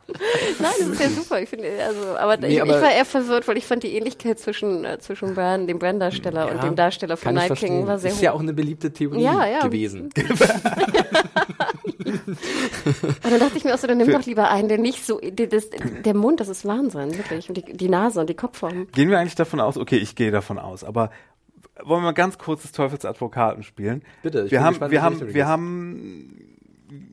Nein, 0.61 0.71
das 0.79 0.89
ist 0.89 1.01
ja 1.01 1.09
super. 1.11 1.41
Ich 1.43 1.49
finde, 1.49 1.69
also, 1.85 2.17
aber, 2.17 2.37
Nee, 2.37 2.55
ich, 2.55 2.63
aber- 2.63 2.77
ich 2.77 2.83
war 2.83 2.93
eher 2.93 3.05
verwirrt, 3.05 3.49
weil 3.49 3.57
ich 3.59 3.67
fand 3.67 3.83
die 3.83 3.95
Ähnlichkeit 3.97 4.39
zwischen, 4.39 4.85
äh, 4.85 4.99
zwischen 5.01 5.35
Bran, 5.35 5.67
dem 5.67 5.81
Bran-Darsteller 5.81 6.51
und 6.53 6.63
dem 6.63 6.77
Darsteller 6.77 7.17
von 7.17 7.35
Night 7.35 7.55
King 7.57 7.87
war 7.89 7.99
sehr 7.99 8.13
Ist 8.13 8.19
hoch. 8.19 8.23
ja 8.23 8.33
auch 8.33 8.41
eine 8.41 8.53
beliebte 8.55 8.93
Theorie 8.93 9.23
Ja, 9.23 9.45
ja. 9.47 9.61
gewesen. 9.65 10.11
Und 12.27 13.25
dann 13.25 13.41
dachte 13.41 13.57
ich 13.57 13.65
mir 13.65 13.75
auch 13.75 13.79
so, 13.79 13.87
dann 13.87 13.99
nimm 13.99 14.11
doch 14.11 14.25
lieber 14.25 14.51
einen, 14.51 14.69
der 14.69 14.79
nicht 14.79 15.05
so, 15.05 15.19
der, 15.21 15.47
das, 15.47 15.69
der 15.71 16.15
Mund, 16.15 16.41
das 16.41 16.49
ist 16.49 16.65
Wahnsinn, 16.65 17.17
wirklich. 17.17 17.49
Und 17.49 17.57
die, 17.57 17.73
die 17.73 17.89
Nase 17.89 18.21
und 18.21 18.29
die 18.29 18.35
Kopfform. 18.35 18.89
Gehen 18.93 19.11
wir 19.11 19.19
eigentlich 19.19 19.35
davon 19.35 19.61
aus, 19.61 19.77
okay, 19.77 19.97
ich 19.97 20.15
gehe 20.15 20.31
davon 20.31 20.59
aus, 20.59 20.85
aber 20.85 21.11
wollen 21.83 22.03
wir 22.03 22.07
mal 22.07 22.13
ganz 22.13 22.39
kurz 22.39 22.63
des 22.63 22.73
Teufels 22.73 23.05
Advokaten 23.05 23.63
spielen? 23.63 24.03
Bitte, 24.23 24.45
ich 24.45 24.51
wir 24.51 24.59
bin 24.59 24.65
haben, 24.65 24.73
gespannt, 24.73 24.93
wir 24.93 25.03
haben, 25.03 25.35
wir 25.35 25.47
haben 25.47 26.55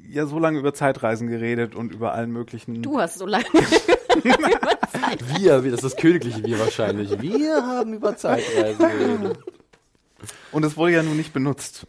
ja 0.08 0.26
so 0.26 0.40
lange 0.40 0.60
über 0.60 0.74
Zeitreisen 0.74 1.28
geredet 1.28 1.76
und 1.76 1.94
über 1.94 2.14
allen 2.14 2.32
möglichen. 2.32 2.82
Du 2.82 3.00
hast 3.00 3.18
so 3.18 3.26
lange. 3.26 3.46
Wir, 5.40 5.64
wir, 5.64 5.72
das 5.72 5.84
ist 5.84 5.94
das 5.94 5.96
königliche 5.96 6.44
Wir 6.44 6.60
wahrscheinlich. 6.60 7.22
Wir 7.22 7.66
haben 7.66 7.94
über 7.94 8.16
Zeitreisen 8.18 8.78
geredet. 8.78 9.40
Und 10.52 10.64
es 10.64 10.78
wurde 10.78 10.94
ja 10.94 11.04
nun 11.04 11.18
nicht 11.18 11.34
benutzt. 11.34 11.88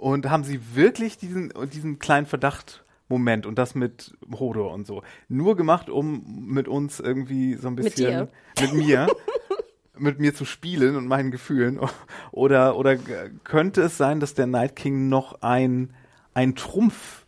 Und 0.00 0.30
haben 0.30 0.44
sie 0.44 0.60
wirklich 0.74 1.18
diesen, 1.18 1.52
diesen 1.74 1.98
kleinen 1.98 2.24
Verdachtmoment 2.24 3.44
und 3.44 3.58
das 3.58 3.74
mit 3.74 4.16
Hodor 4.32 4.72
und 4.72 4.86
so 4.86 5.02
nur 5.28 5.56
gemacht, 5.56 5.90
um 5.90 6.46
mit 6.46 6.68
uns 6.68 7.00
irgendwie 7.00 7.54
so 7.56 7.68
ein 7.68 7.74
Mit 7.74 7.84
bisschen 7.84 8.28
mit, 8.58 8.72
mir 8.72 9.08
mit 9.98 10.18
mir 10.18 10.34
zu 10.34 10.46
spielen 10.46 10.96
und 10.96 11.06
meinen 11.06 11.30
Gefühlen 11.30 11.78
oder 12.32 12.76
oder 12.76 12.96
könnte 13.44 13.82
es 13.82 13.98
sein, 13.98 14.20
dass 14.20 14.32
der 14.32 14.46
Night 14.46 14.74
King 14.74 15.10
noch 15.10 15.42
ein 15.42 15.92
ein 16.32 16.54
Trumpf 16.54 17.26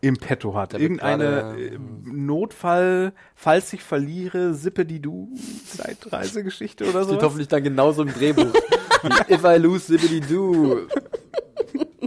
im 0.00 0.16
Petto 0.16 0.54
hat. 0.54 0.72
Der 0.72 0.80
wird 0.80 0.92
Irgendeine 0.92 1.24
gerade, 1.24 1.66
äh, 1.66 1.78
Notfall, 2.04 3.12
falls 3.34 3.74
ich 3.74 3.82
verliere, 3.82 4.54
sippe 4.54 4.86
die 4.86 5.00
du 5.00 5.28
Zeitreisegeschichte 5.66 6.88
oder 6.88 7.04
so. 7.04 7.10
Steht 7.10 7.22
hoffentlich 7.22 7.48
dann 7.48 7.62
genauso 7.62 8.02
im 8.02 8.12
Drehbuch. 8.14 8.54
If 9.28 9.44
I 9.44 9.58
lose, 9.58 9.84
zippity 9.86 10.20
do. 10.20 10.86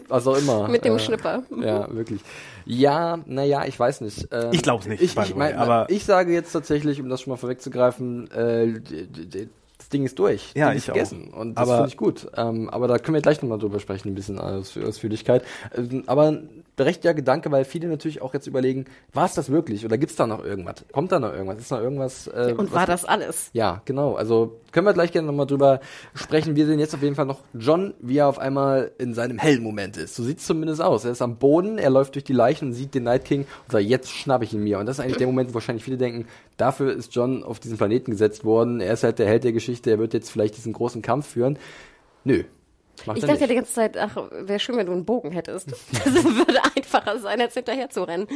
Was 0.10 0.27
auch 0.27 0.38
immer. 0.38 0.68
Mit 0.68 0.84
dem 0.84 0.95
Äh, 0.95 0.99
Schnipper. 0.99 1.44
Ja, 1.61 1.88
wirklich. 1.94 2.19
Ja, 2.65 3.19
naja, 3.26 3.65
ich 3.65 3.80
weiß 3.80 4.02
nicht. 4.02 4.27
Ähm, 4.31 4.49
Ich 4.52 4.61
glaub's 4.64 4.86
nicht, 4.88 5.02
Ich, 5.02 5.15
ich, 5.15 5.36
mein, 5.36 5.56
aber- 5.56 5.88
ich 5.90 6.03
sage 6.03 6.34
jetzt 6.34 6.52
tatsächlich, 6.52 6.99
um 7.02 7.07
das 7.10 7.22
schon 7.22 7.31
mal 7.31 7.38
vorwegzugreifen, 7.38 8.30
äh, 8.31 8.81
das 9.77 9.90
Ding 9.90 10.03
ist 10.06 10.19
durch. 10.19 10.52
Ja, 10.56 10.69
Ding 10.69 10.77
ich 10.77 10.84
ist 10.84 10.90
auch. 10.90 10.94
gegessen. 10.94 11.30
Und 11.34 11.56
das 11.56 11.64
Aber- 11.64 11.77
finde 11.77 11.90
ich 11.90 11.98
gut. 11.98 12.27
Ähm, 12.36 12.69
aber 12.69 12.88
da 12.88 12.98
können 12.98 13.15
wir 13.15 13.22
gleich 13.22 13.41
nochmal 13.41 13.60
drüber 13.60 13.80
sprechen, 13.80 14.10
ein 14.10 14.15
bisschen 14.15 14.38
Aus 14.40 14.77
Ausführlichkeit. 14.77 15.44
Ähm, 15.76 16.03
aber 16.07 16.38
berechtigter 16.80 17.14
Gedanke, 17.14 17.51
weil 17.51 17.65
viele 17.65 17.89
natürlich 17.89 18.22
auch 18.22 18.34
jetzt 18.34 18.47
überlegen, 18.47 18.85
war 19.11 19.26
es 19.26 19.34
das 19.34 19.51
wirklich? 19.51 19.84
Oder 19.84 19.97
gibt's 19.97 20.15
da 20.15 20.26
noch 20.26 20.43
irgendwas? 20.43 20.85
Kommt 20.93 21.11
da 21.11 21.19
noch 21.19 21.34
irgendwas? 21.34 21.60
Ist 21.60 21.72
noch 21.72 21.81
irgendwas? 21.81 22.27
Äh, 22.27 22.56
Und 22.57 22.72
war 22.72 22.85
das 22.85 23.03
alles? 23.03 23.49
ja, 23.51 23.81
genau. 23.84 24.15
Also 24.15 24.60
können 24.72 24.85
wir 24.88 24.93
gleich 24.93 25.11
gerne 25.11 25.27
nochmal 25.27 25.45
drüber 25.45 25.81
sprechen. 26.14 26.56
Wir 26.56 26.65
sehen 26.65 26.80
jetzt 26.80 26.95
auf 26.95 27.03
jeden 27.03 27.15
Fall 27.15 27.26
noch 27.26 27.41
John, 27.53 27.93
wie 27.99 28.18
er 28.18 28.27
auf 28.27 28.39
einmal 28.39 28.91
in 28.97 29.14
seinem 29.14 29.39
hellen 29.39 29.61
Moment 29.61 29.97
ist. 29.97 30.15
So 30.15 30.23
sieht's 30.23 30.45
zumindest 30.45 30.81
aus. 30.81 31.03
Er 31.03 31.11
ist 31.11 31.22
am 31.22 31.35
Boden, 31.35 31.77
er 31.77 31.89
läuft 31.89 32.15
durch 32.15 32.23
die 32.23 32.34
Leichen 32.34 32.69
und 32.69 32.73
sieht 32.73 32.95
den 32.95 33.03
Night 33.03 33.26
King 33.26 33.41
und 33.41 33.72
sagt, 33.73 33.84
jetzt 33.84 34.10
schnapp 34.10 34.41
ich 34.41 34.53
ihn 34.53 34.64
mir. 34.64 34.80
Und 34.80 34.85
das 34.85 34.99
ist 34.99 35.03
eigentlich 35.03 35.18
der 35.18 35.27
Moment, 35.27 35.49
wo 35.49 35.56
wahrscheinlich 35.56 35.84
viele 35.84 35.97
denken, 35.97 36.27
dafür 36.56 36.93
ist 36.93 37.14
John 37.14 37.43
auf 37.43 37.60
diesen 37.60 37.77
Planeten 37.77 38.11
gesetzt 38.11 38.45
worden. 38.45 38.80
Er 38.80 38.93
ist 38.93 39.03
halt 39.03 39.19
der 39.19 39.27
Held 39.27 39.43
der 39.43 39.51
Geschichte, 39.51 39.91
er 39.91 39.99
wird 39.99 40.14
jetzt 40.14 40.31
vielleicht 40.31 40.56
diesen 40.56 40.72
großen 40.72 41.01
Kampf 41.01 41.27
führen. 41.27 41.60
Nö. 42.23 42.43
Macht 43.05 43.17
Ich 43.17 43.21
dachte 43.23 43.34
ja 43.35 43.39
nicht. 43.41 43.49
die 43.51 43.55
ganze 43.55 43.73
Zeit, 43.73 43.97
ach, 43.97 44.15
wäre 44.31 44.59
schön, 44.59 44.77
wenn 44.77 44.85
du 44.85 44.91
einen 44.93 45.05
Bogen 45.05 45.31
hättest. 45.31 45.69
Das 45.91 46.23
würde 46.23 46.59
einfacher 46.76 47.19
sein, 47.19 47.39
als 47.41 47.53
hinterher 47.53 47.89
zu 47.89 48.03
rennen. 48.03 48.27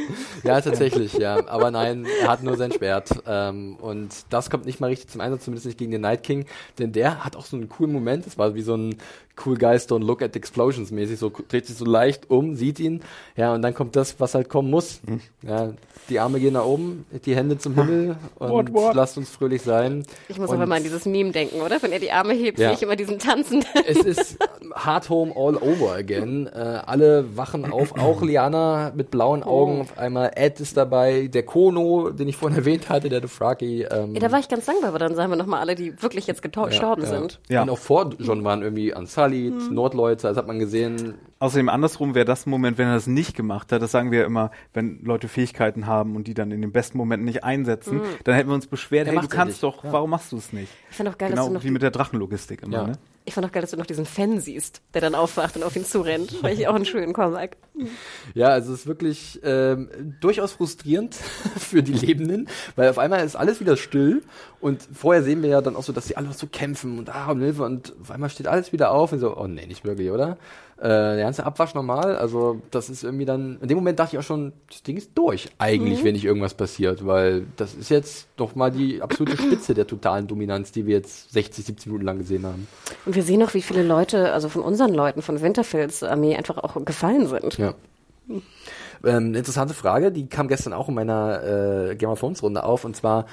Ja, 0.42 0.60
tatsächlich, 0.60 1.14
ja. 1.14 1.46
Aber 1.48 1.70
nein, 1.70 2.06
er 2.20 2.28
hat 2.28 2.42
nur 2.42 2.56
sein 2.56 2.72
Schwert. 2.72 3.10
Ähm, 3.26 3.76
und 3.76 4.10
das 4.30 4.50
kommt 4.50 4.66
nicht 4.66 4.80
mal 4.80 4.88
richtig 4.88 5.08
zum 5.08 5.20
Einsatz, 5.20 5.44
zumindest 5.44 5.66
nicht 5.66 5.78
gegen 5.78 5.90
den 5.92 6.02
Night 6.02 6.22
King. 6.22 6.46
Denn 6.78 6.92
der 6.92 7.24
hat 7.24 7.36
auch 7.36 7.44
so 7.46 7.56
einen 7.56 7.68
coolen 7.68 7.92
Moment. 7.92 8.26
Das 8.26 8.38
war 8.38 8.54
wie 8.54 8.62
so 8.62 8.76
ein 8.76 8.96
Cool 9.44 9.56
Guys 9.56 9.88
Don't 9.88 10.04
Look 10.04 10.22
at 10.22 10.36
Explosions 10.36 10.90
mäßig, 10.90 11.18
so 11.18 11.32
dreht 11.48 11.66
sich 11.66 11.76
so 11.76 11.84
leicht 11.84 12.30
um, 12.30 12.54
sieht 12.54 12.78
ihn, 12.78 13.02
ja, 13.36 13.52
und 13.52 13.62
dann 13.62 13.74
kommt 13.74 13.96
das, 13.96 14.20
was 14.20 14.34
halt 14.34 14.48
kommen 14.48 14.70
muss. 14.70 15.00
Hm. 15.06 15.20
Ja, 15.42 15.72
die 16.08 16.20
Arme 16.20 16.38
gehen 16.38 16.52
nach 16.54 16.64
oben, 16.64 17.04
die 17.24 17.34
Hände 17.34 17.58
zum 17.58 17.74
Himmel 17.74 18.16
und 18.38 18.50
What, 18.50 18.72
what? 18.72 18.94
lasst 18.94 19.16
uns 19.18 19.30
fröhlich 19.30 19.62
sein. 19.62 20.04
Ich 20.28 20.38
muss 20.38 20.50
und 20.50 20.56
aber 20.56 20.66
mal 20.66 20.76
an 20.76 20.82
dieses 20.82 21.04
Meme 21.06 21.32
denken, 21.32 21.60
oder? 21.62 21.82
Wenn 21.82 21.92
er 21.92 21.98
die 21.98 22.12
Arme 22.12 22.34
hebt, 22.34 22.58
Ja. 22.58 22.68
sehe 22.68 22.76
ich 22.76 22.82
immer 22.82 22.96
diesen 22.96 23.18
Tanzen. 23.18 23.64
es 23.86 23.98
ist 24.04 24.36
Hard 24.74 25.08
Home 25.10 25.32
all 25.34 25.56
over 25.56 25.94
again. 25.94 26.46
Äh, 26.46 26.58
alle 26.86 27.36
wachen 27.36 27.70
auf, 27.72 27.98
auch 27.98 28.22
Liana 28.22 28.92
mit 28.94 29.10
blauen 29.10 29.42
Oh. 29.42 29.48
Augen. 29.62 29.80
Auf 29.80 29.98
einmal 29.98 30.30
Ed 30.36 30.60
ist 30.60 30.76
dabei, 30.76 31.26
der 31.28 31.42
Kono, 31.44 32.10
den 32.10 32.28
ich 32.28 32.36
vorhin 32.36 32.56
erwähnt 32.58 32.88
hatte, 32.88 33.08
der 33.08 33.20
Dothraki. 33.20 33.82
Ähm, 33.90 34.14
Ja, 34.14 34.20
da 34.20 34.30
war 34.32 34.38
ich 34.38 34.48
ganz 34.48 34.66
dankbar, 34.66 34.92
weil 34.92 35.00
dann 35.00 35.14
sahen 35.16 35.30
wir 35.30 35.36
nochmal 35.36 35.60
alle, 35.60 35.74
die 35.74 36.00
wirklich 36.02 36.26
jetzt 36.26 36.42
gestorben 36.42 37.02
ja. 37.02 37.08
sind. 37.08 37.40
Ja. 37.48 37.62
Und 37.62 37.70
auch 37.70 37.78
vor 37.78 38.10
John 38.18 38.44
waren 38.44 38.62
irgendwie 38.62 38.94
Unsullied, 39.24 39.60
Hm. 39.68 39.74
Nordleute, 39.74 40.22
das 40.28 40.36
hat 40.36 40.46
man 40.46 40.58
gesehen. 40.58 41.14
Außerdem 41.38 41.68
andersrum 41.68 42.14
wäre 42.14 42.24
das 42.24 42.46
ein 42.46 42.50
Moment, 42.50 42.78
wenn 42.78 42.88
er 42.88 42.94
das 42.94 43.06
nicht 43.06 43.36
gemacht 43.36 43.70
hat. 43.72 43.82
Das 43.82 43.90
sagen 43.92 44.10
wir 44.10 44.20
ja 44.20 44.24
immer, 44.26 44.50
wenn 44.72 45.00
Leute 45.04 45.28
Fähigkeiten 45.28 45.86
haben 45.86 46.16
und 46.16 46.26
die 46.26 46.34
dann 46.34 46.50
in 46.50 46.62
den 46.62 46.72
besten 46.72 46.96
Momenten 46.98 47.24
nicht 47.26 47.44
einsetzen, 47.44 48.00
dann 48.24 48.34
hätten 48.34 48.48
wir 48.48 48.54
uns 48.54 48.66
beschwert, 48.66 49.06
Er 49.08 49.14
hey, 49.14 49.20
du 49.20 49.28
kannst 49.28 49.62
doch, 49.62 49.84
Ja. 49.84 49.92
warum 49.92 50.10
machst 50.10 50.32
du 50.32 50.36
es 50.36 50.52
nicht? 50.52 50.72
Ich 50.90 50.96
fand 50.96 51.08
auch 51.08 51.18
geil, 51.18 51.30
dass 51.30 51.38
Genau 51.38 51.48
du 51.48 51.54
noch 51.54 51.64
wie 51.64 51.70
mit 51.70 51.82
der 51.82 51.90
Drachenlogistik 51.90 52.62
immer, 52.62 52.72
Ja. 52.76 52.86
ne? 52.88 52.92
Ich 53.26 53.32
fand 53.32 53.46
auch 53.46 53.52
geil, 53.52 53.62
dass 53.62 53.70
du 53.70 53.78
noch 53.78 53.86
diesen 53.86 54.04
Fan 54.04 54.38
siehst, 54.38 54.82
der 54.92 55.00
dann 55.00 55.14
aufwacht 55.14 55.56
und 55.56 55.62
auf 55.62 55.74
ihn 55.76 55.84
zurennt. 55.86 56.30
Fand 56.32 56.58
ich 56.58 56.68
auch 56.68 56.74
einen 56.74 56.84
schönen 56.84 57.14
Comeback. 57.14 57.56
Ja, 58.34 58.48
also 58.48 58.72
es 58.74 58.80
ist 58.80 58.86
wirklich 58.86 59.40
ähm, 59.42 59.88
durchaus 60.20 60.52
frustrierend 60.52 61.14
für 61.56 61.82
die 61.82 61.94
Lebenden, 61.94 62.48
weil 62.76 62.90
auf 62.90 62.98
einmal 62.98 63.24
ist 63.24 63.34
alles 63.34 63.60
wieder 63.60 63.78
still 63.78 64.22
und 64.60 64.86
vorher 64.92 65.22
sehen 65.22 65.42
wir 65.42 65.48
ja 65.48 65.62
dann 65.62 65.74
auch 65.74 65.82
so, 65.82 65.92
dass 65.92 66.06
sie 66.06 66.18
alle 66.18 66.26
noch 66.26 66.34
so 66.34 66.46
kämpfen 66.46 66.98
und 66.98 67.14
ah 67.14 67.30
und 67.30 67.40
Hilfe 67.40 67.64
und 67.64 67.94
auf 68.00 68.10
einmal 68.10 68.28
steht 68.28 68.46
alles 68.46 68.72
wieder 68.72 68.90
auf 68.90 69.12
und 69.12 69.20
so, 69.20 69.34
oh 69.36 69.46
nee, 69.46 69.66
nicht 69.66 69.86
wirklich, 69.86 70.10
oder? 70.10 70.36
Äh, 70.76 70.88
der 70.88 71.24
ganze 71.24 71.46
Abwasch 71.46 71.74
normal, 71.74 72.16
also 72.16 72.60
das 72.72 72.90
ist 72.90 73.04
irgendwie 73.04 73.24
dann, 73.24 73.58
in 73.60 73.68
dem 73.68 73.76
Moment 73.76 73.98
dachte 73.98 74.16
ich 74.16 74.18
auch 74.18 74.26
schon, 74.26 74.52
das 74.68 74.82
Ding 74.82 74.96
ist 74.96 75.12
durch 75.14 75.48
eigentlich, 75.58 76.02
wenn 76.02 76.14
nicht 76.14 76.24
irgendwas 76.24 76.54
passiert, 76.54 77.06
weil 77.06 77.46
das 77.56 77.74
ist 77.74 77.90
jetzt 77.90 78.26
doch 78.36 78.56
mal 78.56 78.72
die 78.72 79.00
absolute 79.00 79.36
Spitze 79.40 79.74
der 79.74 79.86
totalen 79.86 80.26
Dominanz, 80.26 80.72
die 80.72 80.86
wir 80.86 80.96
jetzt 80.96 81.32
60, 81.32 81.64
70 81.64 81.86
Minuten 81.86 82.04
lang 82.04 82.18
gesehen 82.18 82.44
haben. 82.44 82.66
Und 83.06 83.14
wir 83.14 83.22
sehen 83.22 83.42
auch, 83.44 83.54
wie 83.54 83.62
viele 83.62 83.84
Leute, 83.84 84.32
also 84.32 84.48
von 84.48 84.62
unseren 84.62 84.92
Leuten, 84.92 85.22
von 85.22 85.40
Winterfelds 85.40 86.02
Armee, 86.02 86.36
einfach 86.36 86.58
auch 86.58 86.84
gefallen 86.84 87.28
sind. 87.28 87.56
Ja. 87.56 87.74
Ähm, 89.04 89.34
interessante 89.34 89.74
Frage, 89.74 90.10
die 90.10 90.26
kam 90.26 90.48
gestern 90.48 90.72
auch 90.72 90.88
in 90.88 90.94
meiner 90.94 91.90
äh, 91.90 91.96
Game 91.96 92.10
of 92.10 92.18
Thrones 92.18 92.42
Runde 92.42 92.64
auf, 92.64 92.84
und 92.84 92.96
zwar, 92.96 93.26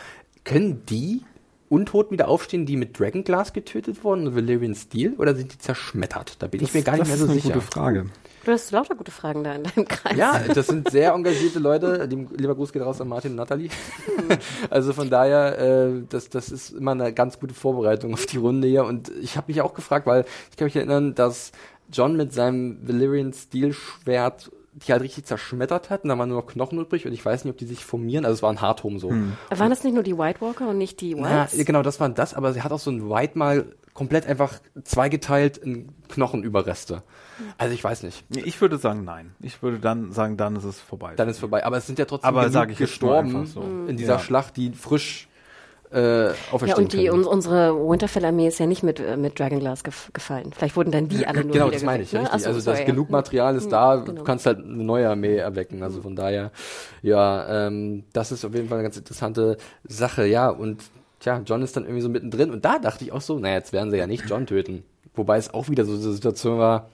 können 0.43 0.85
die 0.85 1.23
Untoten 1.71 2.11
wieder 2.11 2.27
aufstehen, 2.27 2.65
die 2.65 2.75
mit 2.75 2.99
Dragonglass 2.99 3.53
getötet 3.53 4.03
wurden 4.03 4.27
und 4.27 4.35
Valyrian 4.35 4.75
Steel, 4.75 5.13
oder 5.13 5.33
sind 5.33 5.53
die 5.53 5.57
zerschmettert? 5.57 6.35
Da 6.39 6.47
bin 6.47 6.61
ich 6.61 6.73
mir 6.73 6.81
gar 6.81 6.93
nicht 6.93 7.03
das 7.03 7.07
mehr 7.07 7.17
so 7.17 7.25
ist 7.25 7.31
eine 7.31 7.39
sicher. 7.39 7.53
gute 7.53 7.65
Frage. 7.65 8.05
Du 8.43 8.51
hast 8.51 8.71
lauter 8.71 8.95
gute 8.95 9.11
Fragen 9.11 9.43
da 9.45 9.53
in 9.53 9.63
deinem 9.63 9.87
Kreis. 9.87 10.17
Ja, 10.17 10.39
das 10.53 10.67
sind 10.67 10.89
sehr 10.89 11.13
engagierte 11.13 11.59
Leute. 11.59 12.09
Lieber 12.35 12.55
Gruß 12.55 12.73
geht 12.73 12.81
raus 12.81 12.99
an 12.99 13.07
Martin 13.07 13.31
und 13.31 13.37
Nathalie. 13.37 13.69
also 14.69 14.91
von 14.91 15.09
daher, 15.09 15.59
äh, 15.59 16.03
das, 16.09 16.27
das 16.27 16.49
ist 16.49 16.71
immer 16.71 16.91
eine 16.91 17.13
ganz 17.13 17.39
gute 17.39 17.53
Vorbereitung 17.53 18.13
auf 18.13 18.25
die 18.25 18.37
Runde 18.37 18.67
hier. 18.67 18.83
Und 18.83 19.09
ich 19.21 19.37
habe 19.37 19.51
mich 19.51 19.61
auch 19.61 19.73
gefragt, 19.73 20.07
weil 20.07 20.25
ich 20.49 20.57
kann 20.57 20.65
mich 20.65 20.75
erinnern, 20.75 21.15
dass 21.15 21.53
John 21.93 22.17
mit 22.17 22.33
seinem 22.33 22.79
Valyrian 22.85 23.31
Steel 23.31 23.73
Schwert 23.73 24.51
die 24.73 24.91
halt 24.91 25.01
richtig 25.01 25.25
zerschmettert 25.25 25.89
hat 25.89 26.03
und 26.03 26.09
da 26.09 26.17
waren 26.17 26.29
nur 26.29 26.41
noch 26.41 26.47
Knochen 26.47 26.79
übrig 26.79 27.05
und 27.05 27.13
ich 27.13 27.23
weiß 27.25 27.43
nicht, 27.43 27.51
ob 27.51 27.57
die 27.57 27.65
sich 27.65 27.83
formieren. 27.83 28.23
Also 28.25 28.35
es 28.35 28.43
war 28.43 28.49
ein 28.51 28.61
Hardhome 28.61 28.99
so. 28.99 29.09
Waren 29.09 29.69
das 29.69 29.83
nicht 29.83 29.93
nur 29.93 30.03
die 30.03 30.17
White 30.17 30.39
Walker 30.41 30.69
und 30.69 30.77
nicht 30.77 31.01
die 31.01 31.11
Ja, 31.11 31.43
Whites? 31.51 31.65
genau, 31.65 31.81
das 31.81 31.99
waren 31.99 32.13
das, 32.15 32.33
aber 32.33 32.53
sie 32.53 32.61
hat 32.61 32.71
auch 32.71 32.79
so 32.79 32.89
ein 32.91 33.09
White 33.09 33.37
mal 33.37 33.65
komplett 33.93 34.25
einfach 34.25 34.53
zweigeteilt 34.83 35.57
in 35.57 35.89
Knochenüberreste. 36.07 37.03
Also 37.57 37.73
ich 37.73 37.83
weiß 37.83 38.03
nicht. 38.03 38.23
Ich 38.29 38.61
würde 38.61 38.77
sagen, 38.77 39.03
nein. 39.03 39.35
Ich 39.41 39.61
würde 39.61 39.79
dann 39.79 40.11
sagen, 40.13 40.37
dann 40.37 40.55
ist 40.55 40.63
es 40.63 40.79
vorbei. 40.79 41.13
Dann 41.15 41.27
ist 41.27 41.39
vorbei. 41.39 41.65
Aber 41.65 41.77
es 41.77 41.87
sind 41.87 41.99
ja 41.99 42.05
trotzdem 42.05 42.27
Aber 42.29 42.47
gestorben 42.67 43.45
so. 43.47 43.61
in 43.87 43.97
dieser 43.97 44.13
Ja. 44.13 44.19
Schlacht, 44.19 44.55
die 44.57 44.71
frisch 44.71 45.27
äh, 45.93 46.27
ja, 46.27 46.33
auferstehen 46.51 46.85
und 46.85 46.93
die, 46.93 47.09
uns, 47.09 47.27
unsere 47.27 47.75
Winterfell-Armee 47.75 48.47
ist 48.47 48.59
ja 48.59 48.65
nicht 48.65 48.83
mit, 48.83 48.99
äh, 48.99 49.17
mit 49.17 49.39
Dragonglass 49.39 49.83
gef 49.83 50.09
gefallen. 50.13 50.51
Vielleicht 50.55 50.75
wurden 50.75 50.91
dann 50.91 51.09
die 51.09 51.25
alle 51.27 51.43
nur 51.43 51.53
genau, 51.53 51.69
das 51.69 51.83
meine 51.83 52.03
ich. 52.03 52.13
ne? 52.13 52.21
Richtig. 52.21 52.35
Ach 52.35 52.39
so, 52.39 52.49
also 52.49 52.71
das 52.71 52.79
ja. 52.79 52.85
genug 52.85 53.09
Material 53.09 53.55
ist 53.55 53.65
Hm, 53.65 53.71
da, 53.71 53.95
genau. 53.97 54.19
du 54.19 54.23
kannst 54.23 54.45
halt 54.45 54.59
eine 54.59 54.83
neue 54.83 55.09
Armee 55.09 55.35
erwecken. 55.35 55.83
Also 55.83 56.01
von 56.01 56.15
daher, 56.15 56.51
ja, 57.01 57.67
ähm, 57.67 58.03
das 58.13 58.31
ist 58.31 58.45
auf 58.45 58.53
jeden 58.53 58.69
Fall 58.69 58.77
eine 58.77 58.83
ganz 58.83 58.97
interessante 58.97 59.57
Sache. 59.83 60.25
Ja, 60.25 60.49
und 60.49 60.83
tja, 61.19 61.41
John 61.45 61.61
ist 61.61 61.75
dann 61.75 61.83
irgendwie 61.83 62.01
so 62.01 62.09
mittendrin. 62.09 62.51
Und 62.51 62.65
da 62.65 62.79
dachte 62.79 63.03
ich 63.03 63.11
auch 63.11 63.21
so, 63.21 63.39
naja, 63.39 63.55
jetzt 63.55 63.73
werden 63.73 63.91
sie 63.91 63.97
ja 63.97 64.07
nicht 64.07 64.29
John 64.29 64.45
töten. 64.45 64.83
Wobei 65.13 65.37
es 65.37 65.53
auch 65.53 65.69
wieder 65.69 65.85
so 65.85 65.93
eine 65.93 66.01
Situation 66.01 66.57
war, 66.57 66.89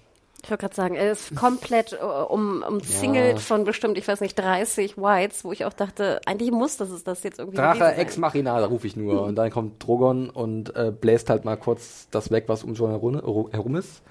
Ich 0.48 0.52
wollte 0.52 0.62
gerade 0.62 0.76
sagen, 0.76 0.96
er 0.96 1.12
ist 1.12 1.36
komplett 1.36 1.92
äh, 1.92 1.98
um, 2.06 2.64
umzingelt 2.64 3.34
Ja. 3.34 3.38
von 3.38 3.66
bestimmt, 3.66 3.98
ich 3.98 4.08
weiß 4.08 4.22
nicht, 4.22 4.40
30 4.40 4.98
Whites, 4.98 5.44
wo 5.44 5.52
ich 5.52 5.66
auch 5.66 5.74
dachte, 5.74 6.22
eigentlich 6.26 6.52
muss 6.52 6.78
das, 6.78 6.90
ist 6.90 7.06
das 7.06 7.22
jetzt 7.24 7.40
irgendwie 7.40 7.58
Drache. 7.58 7.96
Ex 7.96 8.16
Machina, 8.16 8.58
da 8.58 8.66
rufe 8.68 8.88
ich 8.88 8.96
nur. 8.96 9.24
Und 9.24 9.36
dann 9.36 9.52
kommt 9.52 9.86
Drogon 9.86 10.30
und 10.30 10.74
äh, 10.78 10.94
bläst 10.98 11.30
halt 11.30 11.44
mal 11.44 11.58
kurz 11.58 12.08
das 12.12 12.32
weg, 12.32 12.46
was 12.48 12.64
um 12.64 12.76
John 12.76 12.92
herum, 12.92 13.50
herum 13.52 13.76
ist. 13.76 14.02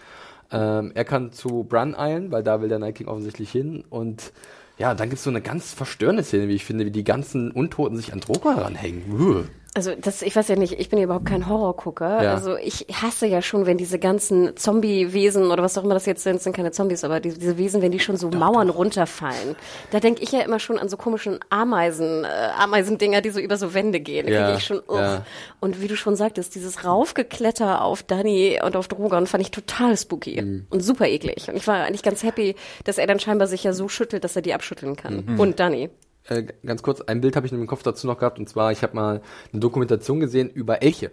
Ähm, 0.53 0.93
er 0.95 1.07
kann 1.07 1.33
zu 1.33 1.65
Bran 1.65 1.95
eilen, 1.95 2.31
weil 2.31 2.43
da 2.43 2.61
will 2.61 2.69
der 2.69 2.81
Night 2.81 2.97
King 2.97 3.09
offensichtlich 3.09 3.51
hin. 3.51 3.83
Und 3.89 4.33
ja, 4.77 4.93
dann 4.95 5.09
gibt 5.09 5.17
es 5.21 5.25
so 5.25 5.31
eine 5.31 5.41
ganz 5.41 5.73
verstörende 5.73 6.23
Szene, 6.23 6.49
wie 6.49 6.55
ich 6.55 6.67
finde, 6.67 6.85
wie 6.85 6.91
die 6.91 7.03
ganzen 7.03 7.51
Untoten 7.51 7.97
sich 7.97 8.13
an 8.13 8.21
Drogon 8.21 8.59
ranhängen. 8.59 9.05
Uah. 9.19 9.45
Also 9.77 9.93
das, 9.95 10.23
ich 10.23 10.35
weiß 10.35 10.49
ja 10.49 10.57
nicht, 10.57 10.73
ich 10.81 10.89
bin 10.89 10.99
ja 10.99 11.05
überhaupt 11.05 11.27
kein 11.27 11.49
Horrorgucker. 11.49 12.23
Ja. 12.25 12.33
Also 12.35 12.57
ich 12.57 12.87
hasse 12.91 13.27
ja 13.27 13.43
schon, 13.43 13.67
wenn 13.67 13.77
diese 13.77 13.99
ganzen 13.99 14.57
Zombie-Wesen 14.57 15.51
oder 15.51 15.63
was 15.63 15.77
auch 15.77 15.85
immer 15.85 15.93
das 15.93 16.07
jetzt 16.07 16.23
sind, 16.23 16.41
sind 16.41 16.57
keine 16.57 16.71
Zombies, 16.73 17.05
aber 17.05 17.21
die, 17.21 17.35
diese 17.35 17.59
Wesen, 17.59 17.83
wenn 17.83 17.93
die 17.93 18.01
schon 18.01 18.17
so 18.17 18.31
Mauern 18.31 18.71
runterfallen. 18.71 19.55
Da 19.91 20.01
denke 20.01 20.23
ich 20.23 20.33
ja 20.33 20.41
immer 20.41 20.59
schon 20.61 20.79
an 20.79 20.89
so 20.89 20.97
komischen 20.97 21.39
Ameisen, 21.51 22.25
äh, 22.25 22.29
Ameisendinger, 22.59 23.21
die 23.21 23.29
so 23.29 23.39
über 23.39 23.59
so 23.59 23.75
Wände 23.75 24.01
gehen. 24.01 24.27
Da 24.27 24.33
Ja, 24.33 24.45
kriege 24.47 24.59
ich 24.59 24.65
schon, 24.65 24.79
uff. 24.79 24.99
ja. 24.99 25.27
Und 25.61 25.83
wie 25.83 25.89
du 25.89 25.97
schon 25.97 26.17
sagtest, 26.17 26.55
dieses 26.55 26.85
Raufgekletter 26.85 27.83
auf 27.83 28.03
Danny 28.03 28.59
und 28.65 28.77
auf 28.77 28.89
Drogon 28.89 29.27
fand 29.27 29.43
ich 29.43 29.51
total 29.51 29.97
spooky 29.97 30.41
Mhm. 30.41 30.67
und 30.71 30.81
super 30.81 31.07
eklig. 31.07 31.49
Und 31.49 31.57
ich 31.57 31.67
war 31.67 31.85
eigentlich 31.85 32.03
ganz 32.03 32.23
happy, 32.23 32.57
dass 32.85 32.97
er 32.97 33.07
dann 33.07 33.21
scheinbar 33.21 33.47
sich 33.47 33.63
ja 33.63 33.75
so 33.75 33.89
schüttelt, 33.89 34.25
dass 34.25 34.37
er 34.37 34.43
die 34.43 34.55
abschütteln 34.55 34.97
kann. 34.97 35.25
Mhm. 35.27 35.39
Und 35.39 35.61
Danny. 35.61 35.91
Äh, 36.29 36.45
ganz 36.65 36.83
kurz, 36.83 37.01
ein 37.01 37.21
Bild 37.21 37.37
habe 37.37 37.47
ich 37.47 37.53
im 37.53 37.67
Kopf 37.67 37.83
dazu 37.83 38.07
noch 38.07 38.19
gehabt, 38.19 38.39
und 38.39 38.49
zwar, 38.49 38.73
ich 38.73 38.83
habe 38.83 38.97
mal 38.97 39.21
eine 39.53 39.61
Dokumentation 39.61 40.21
gesehen 40.21 40.51
über 40.51 40.83
Elche. 40.83 41.11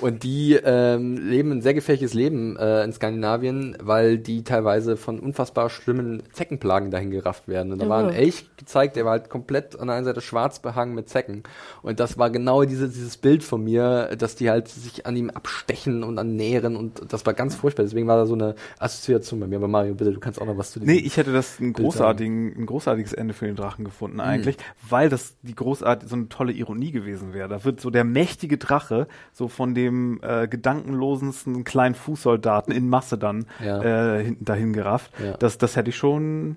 Und 0.00 0.22
die 0.22 0.54
ähm, 0.54 1.16
leben 1.16 1.52
ein 1.52 1.62
sehr 1.62 1.74
gefährliches 1.74 2.14
Leben 2.14 2.56
äh, 2.56 2.84
in 2.84 2.92
Skandinavien, 2.92 3.76
weil 3.80 4.18
die 4.18 4.44
teilweise 4.44 4.96
von 4.96 5.18
unfassbar 5.18 5.70
schlimmen 5.70 6.22
Zeckenplagen 6.32 6.90
dahin 6.90 7.10
gerafft 7.10 7.48
werden. 7.48 7.72
Und 7.72 7.80
da 7.80 7.88
war 7.88 8.08
ein. 8.08 8.12
Elch 8.12 8.44
gezeigt, 8.56 8.96
der 8.96 9.04
war 9.04 9.12
halt 9.12 9.30
komplett 9.30 9.78
an 9.78 9.86
der 9.88 9.96
einen 9.96 10.04
Seite 10.04 10.20
schwarz 10.20 10.60
behangen 10.60 10.94
mit 10.94 11.08
Zecken. 11.08 11.42
Und 11.82 11.98
das 11.98 12.18
war 12.18 12.30
genau 12.30 12.64
dieses, 12.64 12.92
dieses 12.92 13.16
Bild 13.16 13.42
von 13.42 13.64
mir, 13.64 14.14
dass 14.16 14.36
die 14.36 14.50
halt 14.50 14.68
sich 14.68 15.06
an 15.06 15.16
ihm 15.16 15.30
abstechen 15.30 16.04
und 16.04 16.18
annähern 16.18 16.76
und 16.76 17.12
das 17.12 17.24
war 17.26 17.34
ganz 17.34 17.54
furchtbar. 17.54 17.84
Deswegen 17.84 18.06
war 18.06 18.16
da 18.16 18.26
so 18.26 18.34
eine 18.34 18.54
Assoziation 18.78 19.40
bei 19.40 19.46
mir. 19.46 19.56
Aber 19.56 19.68
Mario, 19.68 19.94
bitte, 19.94 20.12
du 20.12 20.20
kannst 20.20 20.40
auch 20.40 20.46
noch 20.46 20.58
was 20.58 20.72
zu 20.72 20.80
diesem 20.80 20.94
Nee, 20.94 21.00
ich 21.00 21.16
hätte 21.16 21.32
das 21.32 21.58
ein, 21.58 21.72
großartigen, 21.72 22.54
ein 22.56 22.66
großartiges 22.66 23.12
Ende 23.12 23.34
für 23.34 23.46
den 23.46 23.56
Drachen 23.56 23.84
gefunden 23.84 24.11
eigentlich, 24.20 24.56
weil 24.88 25.08
das 25.08 25.36
die 25.42 25.54
großartige, 25.54 26.08
so 26.08 26.16
eine 26.16 26.28
tolle 26.28 26.52
Ironie 26.52 26.90
gewesen 26.92 27.32
wäre. 27.32 27.48
Da 27.48 27.64
wird 27.64 27.80
so 27.80 27.90
der 27.90 28.04
mächtige 28.04 28.58
Drache 28.58 29.06
so 29.32 29.48
von 29.48 29.74
dem 29.74 30.20
äh, 30.22 30.48
gedankenlosensten 30.48 31.64
kleinen 31.64 31.94
Fußsoldaten 31.94 32.72
in 32.74 32.88
Masse 32.88 33.18
dann 33.18 33.46
Ja. 33.64 34.16
äh, 34.18 34.24
hinten 34.24 34.44
dahin 34.44 34.72
gerafft. 34.72 35.12
Ja. 35.22 35.36
Das, 35.36 35.58
das 35.58 35.76
hätte 35.76 35.90
ich 35.90 35.96
schon, 35.96 36.56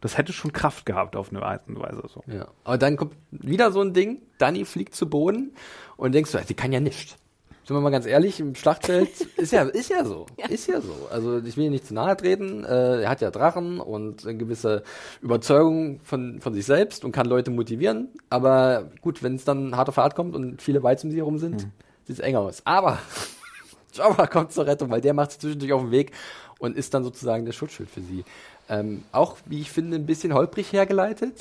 das 0.00 0.18
hätte 0.18 0.32
schon 0.32 0.52
Kraft 0.52 0.86
gehabt 0.86 1.16
auf 1.16 1.30
eine 1.30 1.42
Art 1.42 1.68
und 1.68 1.78
Weise. 1.80 2.02
So. 2.12 2.22
Ja. 2.26 2.48
Aber 2.64 2.78
dann 2.78 2.96
kommt 2.96 3.14
wieder 3.30 3.72
so 3.72 3.80
ein 3.80 3.92
Ding, 3.94 4.22
Danny 4.38 4.64
fliegt 4.64 4.94
zu 4.94 5.08
Boden 5.08 5.52
und 5.96 6.12
denkst 6.14 6.32
du, 6.32 6.38
die 6.38 6.54
kann 6.54 6.72
ja 6.72 6.80
nicht. 6.80 7.16
Sind 7.64 7.76
wir 7.76 7.80
mal 7.80 7.90
ganz 7.90 8.06
ehrlich, 8.06 8.40
im 8.40 8.56
Schlachtfeld 8.56 9.08
ist 9.36 9.52
ja, 9.52 9.62
ist 9.62 9.88
ja 9.88 10.04
so. 10.04 10.26
Ist 10.48 10.66
ja 10.66 10.80
so. 10.80 10.94
Also 11.10 11.38
ich 11.38 11.56
will 11.56 11.70
nicht 11.70 11.86
zu 11.86 11.94
nahe 11.94 12.16
treten. 12.16 12.64
Äh, 12.64 13.02
er 13.02 13.08
hat 13.08 13.20
ja 13.20 13.30
Drachen 13.30 13.78
und 13.78 14.26
eine 14.26 14.36
gewisse 14.36 14.82
Überzeugung 15.20 16.00
von, 16.02 16.40
von 16.40 16.54
sich 16.54 16.66
selbst 16.66 17.04
und 17.04 17.12
kann 17.12 17.26
Leute 17.26 17.52
motivieren. 17.52 18.08
Aber 18.30 18.90
gut, 19.00 19.22
wenn 19.22 19.36
es 19.36 19.44
dann 19.44 19.76
hart 19.76 19.88
auf 19.88 19.96
hart 19.96 20.16
kommt 20.16 20.34
und 20.34 20.60
viele 20.60 20.82
Weizen 20.82 21.08
um 21.08 21.10
sie 21.12 21.18
herum 21.18 21.38
sind, 21.38 21.68
sieht 22.04 22.16
es 22.16 22.20
eng 22.20 22.34
aus. 22.34 22.62
Aber 22.64 22.98
Jabba 23.92 24.26
kommt 24.26 24.52
zur 24.52 24.66
Rettung, 24.66 24.90
weil 24.90 25.00
der 25.00 25.14
macht 25.14 25.30
sich 25.30 25.40
zwischendurch 25.40 25.72
auf 25.72 25.82
den 25.82 25.90
Weg 25.92 26.12
und 26.58 26.76
ist 26.76 26.94
dann 26.94 27.04
sozusagen 27.04 27.44
der 27.44 27.52
Schutzschild 27.52 27.90
für 27.90 28.00
sie. 28.00 28.24
Ähm, 28.68 29.04
auch, 29.12 29.36
wie 29.46 29.60
ich 29.60 29.70
finde, 29.70 29.96
ein 29.96 30.06
bisschen 30.06 30.34
holprig 30.34 30.72
hergeleitet, 30.72 31.34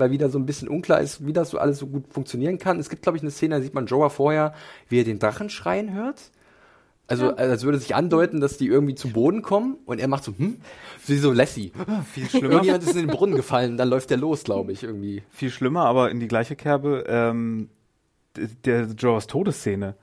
weil 0.00 0.10
wieder 0.10 0.28
so 0.30 0.38
ein 0.38 0.46
bisschen 0.46 0.68
unklar 0.68 1.00
ist, 1.00 1.24
wie 1.26 1.32
das 1.32 1.50
so 1.50 1.58
alles 1.58 1.78
so 1.78 1.86
gut 1.86 2.04
funktionieren 2.10 2.58
kann. 2.58 2.80
Es 2.80 2.88
gibt, 2.90 3.02
glaube 3.02 3.16
ich, 3.18 3.22
eine 3.22 3.30
Szene, 3.30 3.56
da 3.56 3.60
sieht 3.62 3.74
man 3.74 3.86
Joa 3.86 4.08
vorher, 4.08 4.54
wie 4.88 4.98
er 5.00 5.04
den 5.04 5.18
Drachen 5.20 5.50
schreien 5.50 5.92
hört. 5.94 6.30
Also, 7.06 7.34
als 7.34 7.64
würde 7.64 7.78
sich 7.78 7.96
andeuten, 7.96 8.40
dass 8.40 8.56
die 8.56 8.68
irgendwie 8.68 8.94
zu 8.94 9.08
Boden 9.08 9.42
kommen 9.42 9.78
und 9.84 10.00
er 10.00 10.06
macht 10.06 10.22
so, 10.22 10.32
hm, 10.36 10.60
wie 11.06 11.16
so 11.16 11.32
Lassie. 11.32 11.72
Viel 12.12 12.28
schlimmer. 12.28 12.50
Irgendjemand 12.52 12.84
ist 12.84 12.94
in 12.94 13.06
den 13.08 13.10
Brunnen 13.16 13.34
gefallen, 13.34 13.76
dann 13.76 13.88
läuft 13.88 14.10
der 14.10 14.16
los, 14.16 14.44
glaube 14.44 14.70
ich, 14.70 14.84
irgendwie. 14.84 15.22
Viel 15.30 15.50
schlimmer, 15.50 15.86
aber 15.86 16.12
in 16.12 16.20
die 16.20 16.28
gleiche 16.28 16.54
Kerbe, 16.54 17.04
ähm, 17.08 17.68
der 18.64 18.84
Joas 18.96 19.26
Todesszene. 19.26 19.96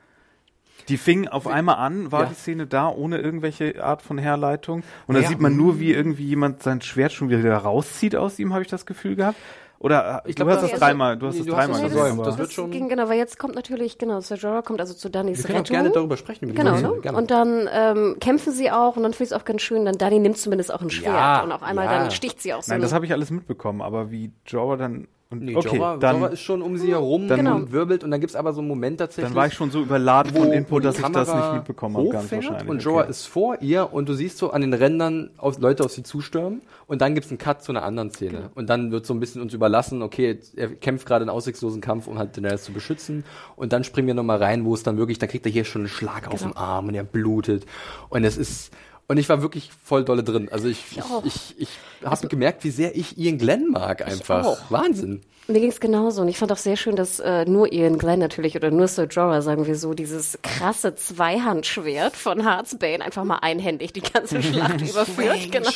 Die 0.89 0.97
fing 0.97 1.29
auf 1.29 1.47
einmal 1.47 1.75
an, 1.77 2.11
war 2.11 2.23
Ja. 2.23 2.29
die 2.29 2.35
Szene 2.35 2.67
da, 2.67 2.89
ohne 2.89 3.19
irgendwelche 3.19 3.81
Art 3.83 4.01
von 4.01 4.17
Herleitung. 4.17 4.83
Und 5.05 5.15
da 5.15 5.21
Ja. 5.21 5.29
sieht 5.29 5.39
man 5.39 5.55
nur, 5.55 5.79
wie 5.79 5.93
irgendwie 5.93 6.25
jemand 6.25 6.61
sein 6.61 6.81
Schwert 6.81 7.13
schon 7.13 7.29
wieder 7.29 7.55
rauszieht 7.57 8.15
aus 8.17 8.37
ihm, 8.37 8.53
habe 8.53 8.63
ich 8.63 8.69
das 8.69 8.85
Gefühl 8.85 9.15
gehabt. 9.15 9.37
Oder 9.79 10.23
äh, 10.25 10.29
Ich 10.29 10.35
du 10.35 10.43
glaub, 10.43 10.55
hast 10.55 10.63
das- 10.63 10.71
das 10.71 10.79
dreimal, 10.79 11.17
du 11.17 11.27
hast 11.27 11.33
Nee, 11.35 11.39
das 11.41 11.45
du 11.47 11.51
dreimal 11.53 11.67
das 11.67 11.81
gesehen. 11.83 11.97
versäumt. 11.97 12.19
aber- 12.19 12.29
Das 12.29 12.37
wird 12.39 12.51
schon- 12.51 12.71
Ging, 12.71 12.89
genau, 12.89 13.09
weil 13.09 13.17
jetzt 13.17 13.37
kommt 13.37 13.55
natürlich, 13.55 13.97
genau, 13.97 14.19
Sir 14.21 14.35
Jorah 14.37 14.61
kommt 14.63 14.79
also 14.81 14.93
zu 14.93 15.09
Dannys 15.09 15.37
Wir 15.37 15.45
können 15.45 15.57
auch 15.57 15.61
Rettung. 15.61 15.73
gerne 15.75 15.91
darüber 15.91 16.17
sprechen. 16.17 16.53
Genau, 16.55 16.75
ne? 16.77 16.91
Und 17.13 17.29
dann 17.31 17.69
ähm, 17.71 18.17
kämpfen 18.19 18.53
sie 18.53 18.71
auch 18.71 18.97
und 18.97 19.03
dann 19.03 19.13
finde 19.13 19.25
ich 19.25 19.31
es 19.31 19.33
auch 19.39 19.45
ganz 19.45 19.61
schön, 19.61 19.85
dann 19.85 19.97
Dani 19.97 20.19
nimmt 20.19 20.37
zumindest 20.37 20.73
auch 20.73 20.81
ein 20.81 20.89
Schwert 20.89 21.13
Ja, 21.13 21.43
und 21.43 21.51
auf 21.51 21.61
einmal 21.63 21.85
ja. 21.85 21.99
dann 21.99 22.11
sticht 22.11 22.41
sie 22.41 22.53
auch 22.53 22.63
so. 22.63 22.71
Nein, 22.71 22.79
ein- 22.79 22.81
das 22.81 22.93
habe 22.93 23.05
ich 23.05 23.11
alles 23.11 23.29
mitbekommen, 23.29 23.81
aber 23.81 24.09
wie 24.09 24.31
Jorah 24.47 24.77
dann 24.77 25.07
und 25.29 25.43
Nee, 25.43 25.55
okay, 25.55 25.75
Jorah, 25.75 25.97
dann, 25.97 26.17
Jorah 26.21 26.27
ist 26.31 26.39
schon 26.41 26.61
um 26.61 26.77
sie 26.77 26.89
herum 26.91 27.27
Dann- 27.27 27.45
und 27.47 27.71
wirbelt 27.71 28.03
und 28.03 28.11
dann 28.11 28.21
gibt's 28.21 28.35
aber 28.35 28.53
so 28.53 28.59
einen 28.61 28.67
Moment 28.69 28.99
tatsächlich. 28.99 29.29
dann 29.29 29.35
war 29.35 29.47
ich 29.47 29.53
schon 29.53 29.71
so 29.71 29.81
überladen 29.81 30.33
von 30.35 30.51
Input, 30.53 30.85
dass 30.85 30.97
ich 30.99 31.05
das 31.05 31.33
nicht 31.33 31.53
mitbekommen 31.53 31.97
habe, 31.97 32.09
ganz 32.09 32.31
wahrscheinlich. 32.31 32.61
Und 32.69 32.77
Okay. 32.77 32.85
Jorah 32.85 33.03
ist 33.03 33.25
vor 33.27 33.57
ihr 33.61 33.91
und 33.91 34.07
du 34.07 34.13
siehst 34.13 34.37
so 34.37 34.51
an 34.51 34.61
den 34.61 34.73
Rändern 34.73 35.31
aus, 35.37 35.59
Leute 35.59 35.83
auf 35.83 35.91
sie 35.91 36.03
zustürmen 36.03 36.61
und 36.87 37.01
dann 37.01 37.13
gibt's 37.13 37.29
einen 37.29 37.37
Cut 37.39 37.61
zu 37.61 37.71
einer 37.73 37.83
anderen 37.83 38.09
Szene. 38.11 38.31
Genau. 38.31 38.49
Und 38.55 38.69
dann 38.69 38.91
wird 38.91 39.05
so 39.05 39.13
ein 39.13 39.19
bisschen 39.19 39.41
uns 39.41 39.53
überlassen, 39.53 40.01
okay, 40.01 40.39
er 40.55 40.69
kämpft 40.75 41.05
gerade 41.05 41.23
einen 41.23 41.29
aussichtslosen 41.29 41.81
Kampf, 41.81 42.07
um 42.07 42.17
halt 42.17 42.37
Daenerys 42.37 42.63
zu 42.63 42.71
beschützen. 42.71 43.25
Und 43.55 43.73
dann 43.73 43.83
springen 43.83 44.07
wir 44.07 44.13
nochmal 44.13 44.37
rein, 44.41 44.63
wo 44.65 44.73
es 44.73 44.83
dann 44.83 44.97
wirklich, 44.97 45.19
dann 45.19 45.27
kriegt 45.29 45.45
er 45.45 45.51
hier 45.51 45.65
schon 45.65 45.81
einen 45.81 45.89
Schlag 45.89 46.27
auf 46.29 46.39
Genau. 46.39 46.51
den 46.53 46.57
Arm 46.57 46.87
und 46.87 46.95
er 46.95 47.03
blutet. 47.03 47.65
Und 48.09 48.23
es 48.23 48.37
ist, 48.37 48.71
und 49.07 49.17
ich 49.17 49.29
war 49.29 49.41
wirklich 49.41 49.69
voll 49.83 50.03
dolle 50.03 50.23
drin. 50.23 50.49
Also 50.51 50.67
ich, 50.67 50.97
ich, 50.97 51.25
ich, 51.25 51.55
ich 51.59 51.69
habe 52.03 52.27
gemerkt, 52.27 52.63
wie 52.63 52.71
sehr 52.71 52.95
ich 52.95 53.17
Ian 53.17 53.37
Glenn 53.37 53.69
mag 53.71 54.05
einfach. 54.05 54.45
auch. 54.45 54.59
Wahnsinn. 54.71 55.21
Mir 55.49 55.61
ging 55.61 55.69
es 55.69 55.79
genauso 55.79 56.21
und 56.21 56.27
ich 56.27 56.37
fand 56.37 56.51
auch 56.51 56.57
sehr 56.57 56.75
schön, 56.75 56.95
dass 56.97 57.19
äh, 57.21 57.45
nur 57.45 57.71
Ian 57.71 57.97
Glenn 57.97 58.19
natürlich 58.19 58.55
oder 58.57 58.69
nur 58.69 58.87
Sir 58.89 59.05
Jorah, 59.05 59.41
sagen 59.41 59.65
wir 59.65 59.75
so, 59.77 59.93
dieses 59.93 60.37
krasse 60.43 60.93
Zweihandschwert 60.95 62.15
von 62.17 62.43
Heartsbane 62.43 63.01
einfach 63.03 63.23
mal 63.23 63.37
einhändig 63.37 63.93
die 63.93 64.01
ganze 64.01 64.41
Schlacht 64.43 64.81
überführt. 64.81 65.51
Genau. 65.51 65.69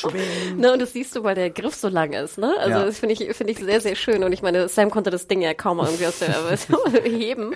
Ne, 0.58 0.74
und 0.74 0.82
das 0.82 0.92
siehst 0.94 1.16
du, 1.16 1.24
weil 1.24 1.36
der 1.36 1.50
Griff 1.52 1.76
so 1.76 1.88
lang 1.88 2.12
ist. 2.14 2.38
Ne? 2.38 2.54
Also 2.60 2.80
Ja. 2.80 2.86
das 2.86 3.00
finde 3.00 3.14
ich, 3.14 3.34
finde 3.36 3.54
ich 3.54 3.60
sehr, 3.60 3.80
sehr 3.80 3.96
schön. 3.96 4.24
Und 4.26 4.34
ich 4.34 4.42
meine, 4.42 4.68
Sam 4.68 4.90
konnte 4.92 5.10
das 5.10 5.28
Ding 5.28 5.42
ja 5.42 5.54
kaum 5.54 5.80
irgendwie 5.80 6.06
aus 6.08 6.20
der 6.20 6.32
heben. 7.04 7.52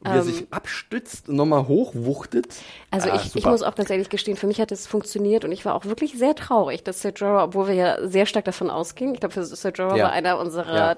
Wie 0.00 0.08
er 0.10 0.22
sich 0.22 0.46
abstützt 0.50 1.28
und 1.28 1.36
nochmal 1.36 1.68
hochwuchtet. 1.68 2.54
Also 2.90 3.10
Ah, 3.10 3.20
ich, 3.24 3.36
ich 3.36 3.44
muss 3.46 3.62
auch 3.62 3.74
ganz 3.76 3.90
ehrlich 3.90 4.08
gestehen, 4.08 4.36
für 4.36 4.46
mich 4.48 4.60
hat 4.60 4.72
es 4.72 4.86
funktioniert 4.88 5.44
und 5.44 5.52
ich 5.52 5.64
war 5.64 5.74
auch 5.76 5.84
wirklich 5.84 6.18
sehr 6.18 6.34
traurig, 6.34 6.82
dass 6.82 7.00
Sir 7.02 7.12
Jorah, 7.14 7.44
obwohl 7.44 7.68
wir 7.68 7.74
ja 7.74 8.08
sehr 8.08 8.26
stark 8.26 8.44
davon 8.46 8.70
ausgingen, 8.70 9.14
ich 9.14 9.20
glaube, 9.20 9.44
Sir 9.44 9.70
Jorah 9.70 9.96
Ja. 9.96 10.04
war 10.04 10.12
einer 10.12 10.38
unserer 10.38 10.74
Ja. 10.74 10.94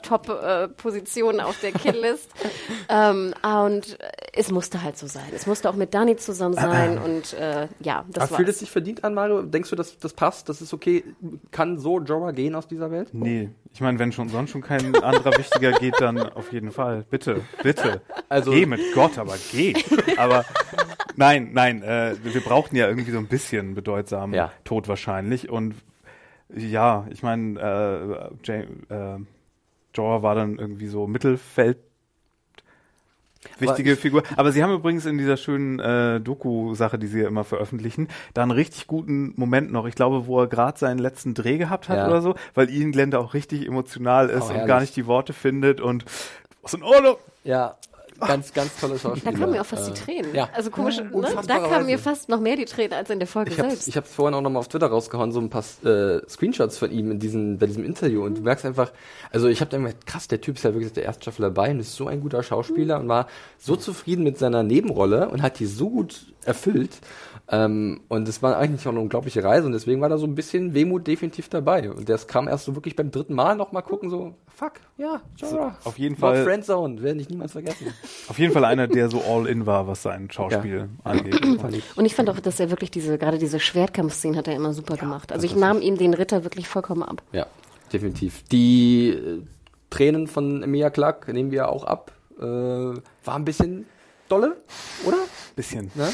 Top-Positionen 0.68 1.40
auf 1.40 1.60
der 1.60 1.72
Killlist. 1.72 2.30
ähm, 2.88 3.34
und 3.42 3.98
es 4.32 4.50
musste 4.50 4.82
halt 4.82 4.96
so 4.96 5.06
sein. 5.06 5.26
Es 5.34 5.46
musste 5.46 5.68
auch 5.68 5.74
mit 5.74 5.94
Dani 5.94 6.16
zusammen 6.16 6.54
sein 6.54 6.98
und 6.98 7.34
äh, 7.34 7.68
ja, 7.80 8.04
das 8.08 8.24
Aber 8.24 8.36
fühlt 8.36 8.48
es 8.48 8.60
sich 8.60 8.70
verdient 8.70 9.04
an, 9.04 9.14
Mario? 9.14 9.42
Denkst 9.42 9.70
du, 9.70 9.76
dass 9.76 9.98
das 9.98 10.14
passt? 10.14 10.48
Das 10.48 10.62
ist 10.62 10.72
okay? 10.72 11.04
Kann 11.50 11.78
so 11.78 12.00
Jorah 12.00 12.32
gehen 12.32 12.54
aus 12.54 12.66
dieser 12.66 12.90
Welt? 12.90 13.10
Nee, 13.12 13.50
ich 13.72 13.80
meine, 13.80 13.98
wenn 13.98 14.12
schon 14.12 14.28
sonst 14.28 14.50
schon 14.50 14.62
kein 14.62 14.94
anderer 15.02 15.36
wichtiger 15.36 15.72
geht, 15.72 16.00
dann 16.00 16.18
auf 16.20 16.52
jeden 16.52 16.72
Fall. 16.72 17.04
Bitte, 17.10 17.42
bitte. 17.62 18.00
Also- 18.28 18.50
geh 18.52 18.66
mit 18.66 18.80
Gott, 18.94 19.18
aber 19.18 19.34
geh. 19.50 19.74
Aber 20.16 20.44
nein, 21.16 21.50
nein, 21.52 21.82
äh, 21.82 22.14
wir 22.22 22.40
brauchten 22.40 22.76
ja 22.76 22.88
irgendwie 22.88 23.10
so 23.10 23.18
ein 23.18 23.28
bisschen 23.28 23.74
bedeutsamen 23.74 24.34
Ja. 24.34 24.52
Tod 24.64 24.88
wahrscheinlich. 24.88 25.50
Und 25.50 25.74
ja, 26.54 27.06
ich 27.10 27.22
meine, 27.22 28.30
äh, 28.48 28.52
äh, 28.94 29.18
Jorah 29.94 30.22
war 30.22 30.34
dann 30.34 30.58
irgendwie 30.58 30.86
so 30.86 31.06
Mittelfeld. 31.06 31.78
Wichtige 33.58 33.92
Aber- 33.92 34.00
Figur. 34.00 34.22
Aber 34.36 34.52
sie 34.52 34.62
haben 34.62 34.72
übrigens 34.72 35.04
in 35.04 35.18
dieser 35.18 35.36
schönen 35.36 35.80
äh, 35.80 36.20
Doku-Sache, 36.20 36.96
die 36.98 37.08
sie 37.08 37.22
ja 37.22 37.28
immer 37.28 37.42
veröffentlichen, 37.42 38.06
da 38.34 38.42
einen 38.42 38.52
richtig 38.52 38.86
guten 38.86 39.32
Moment 39.36 39.72
noch. 39.72 39.86
Ich 39.86 39.96
glaube, 39.96 40.26
wo 40.28 40.40
er 40.40 40.46
gerade 40.46 40.78
seinen 40.78 40.98
letzten 40.98 41.34
Dreh 41.34 41.58
gehabt 41.58 41.88
hat 41.88 41.96
Ja. 41.98 42.06
oder 42.06 42.22
so, 42.22 42.36
weil 42.54 42.70
Ian 42.70 42.92
Glenn 42.92 43.10
da 43.10 43.18
auch 43.18 43.34
richtig 43.34 43.66
emotional 43.66 44.28
ist 44.30 44.48
Oh, 44.50 44.54
und 44.54 44.66
gar 44.66 44.80
nicht 44.80 44.94
die 44.94 45.06
Worte 45.06 45.32
findet 45.32 45.80
und 45.80 46.04
was 46.62 46.74
in 46.74 46.84
Ordnung. 46.84 47.16
Ja, 47.42 47.76
ganz, 48.20 48.52
ganz 48.52 48.76
tolle 48.80 48.94
Da 48.94 48.98
Schauspieler. 49.00 49.32
kamen 49.32 49.52
mir 49.52 49.60
auch 49.60 49.66
fast 49.66 49.86
die 49.88 49.92
Äh, 49.92 49.94
Tränen. 49.94 50.34
Ja. 50.34 50.48
Also 50.54 50.70
komisch, 50.70 50.98
ne? 50.98 51.10
da 51.46 51.58
kamen 51.58 51.86
mir 51.86 51.98
fast 51.98 52.28
noch 52.28 52.40
mehr 52.40 52.56
die 52.56 52.64
Tränen 52.64 52.92
als 52.92 53.10
in 53.10 53.18
der 53.18 53.28
Folge 53.28 53.50
Ich 53.52 53.58
hab's, 53.58 53.68
selbst. 53.70 53.88
ich 53.88 53.96
hab's 53.96 54.12
vorhin 54.12 54.34
auch 54.34 54.40
nochmal 54.40 54.60
auf 54.60 54.68
Twitter 54.68 54.86
rausgehauen, 54.86 55.32
so 55.32 55.40
ein 55.40 55.50
paar 55.50 55.64
äh, 55.84 56.20
Screenshots 56.28 56.78
von 56.78 56.90
ihm 56.90 57.10
in 57.10 57.18
diesem, 57.18 57.58
bei 57.58 57.66
diesem 57.66 57.84
Interview 57.84 58.24
und 58.24 58.38
du 58.38 58.42
merkst 58.42 58.64
einfach, 58.64 58.92
also 59.30 59.48
ich 59.48 59.60
hab 59.60 59.70
dann 59.70 59.84
gedacht, 59.84 60.06
krass, 60.06 60.28
der 60.28 60.40
Typ 60.40 60.56
ist 60.56 60.64
ja 60.64 60.72
wirklich 60.74 60.92
der 60.92 61.04
ersten 61.04 61.22
Staffel 61.22 61.42
dabei 61.42 61.70
und 61.70 61.80
ist 61.80 61.94
so 61.94 62.06
ein 62.06 62.20
guter 62.20 62.42
Schauspieler 62.42 63.00
und 63.00 63.08
war 63.08 63.26
so 63.58 63.76
zufrieden 63.76 64.22
mit 64.24 64.38
seiner 64.38 64.62
Nebenrolle 64.62 65.28
und 65.28 65.42
hat 65.42 65.58
die 65.58 65.66
so 65.66 65.90
gut 65.90 66.26
erfüllt 66.44 66.90
ähm, 67.48 68.00
und 68.08 68.28
es 68.28 68.42
war 68.42 68.56
eigentlich 68.56 68.86
auch 68.86 68.92
eine 68.92 69.00
unglaubliche 69.00 69.42
Reise 69.44 69.66
und 69.66 69.72
deswegen 69.72 70.00
war 70.00 70.08
da 70.08 70.16
so 70.18 70.26
ein 70.26 70.34
bisschen 70.34 70.74
Wehmut 70.74 71.06
definitiv 71.06 71.48
dabei 71.48 71.90
und 71.90 72.08
das 72.08 72.26
kam 72.26 72.48
erst 72.48 72.64
so 72.64 72.74
wirklich 72.74 72.96
beim 72.96 73.10
dritten 73.10 73.34
Mal 73.34 73.56
nochmal 73.56 73.82
gucken, 73.82 74.10
so, 74.10 74.34
fuck, 74.54 74.74
ja, 74.96 75.20
Jorah. 75.36 75.76
auf 75.84 75.98
jeden 75.98 76.12
Not 76.14 76.20
Fall- 76.20 76.44
Friendzone, 76.44 77.02
werde 77.02 77.20
ich 77.20 77.28
niemals 77.28 77.52
vergessen. 77.52 77.86
Auf 78.28 78.38
jeden 78.38 78.52
Fall 78.52 78.64
einer, 78.64 78.86
der 78.88 79.10
so 79.10 79.20
all 79.22 79.46
in 79.46 79.66
war, 79.66 79.86
was 79.86 80.02
sein 80.02 80.30
Schauspiel 80.30 80.88
angeht. 81.04 81.34
Fand 81.60 81.74
ich. 81.74 81.84
Und 81.96 82.04
ich 82.04 82.14
fand 82.14 82.30
auch, 82.30 82.38
dass 82.40 82.60
er 82.60 82.70
wirklich 82.70 82.90
diese, 82.90 83.18
gerade 83.18 83.38
diese 83.38 83.58
Schwertkampfszenen 83.60 84.36
hat 84.38 84.48
er 84.48 84.54
immer 84.54 84.72
super 84.72 84.96
gemacht. 84.96 85.32
Also 85.32 85.44
ich 85.44 85.56
nahm 85.56 85.80
ihm 85.82 85.96
den 85.98 86.14
Ritter 86.14 86.44
wirklich 86.44 86.68
vollkommen 86.68 87.02
ab. 87.02 87.22
Ja, 87.32 87.46
definitiv. 87.92 88.44
Die 88.52 89.08
äh, 89.10 89.42
Tränen 89.90 90.26
von 90.28 90.62
Emilia 90.62 90.90
Clark 90.90 91.28
nehmen 91.28 91.50
wir 91.50 91.68
auch 91.68 91.84
ab. 91.84 92.12
Äh, 92.38 92.42
war 92.44 93.00
ein 93.26 93.44
bisschen 93.44 93.86
dolle, 94.28 94.56
oder? 95.04 95.18
Bisschen. 95.56 95.90
Ne? 95.94 96.08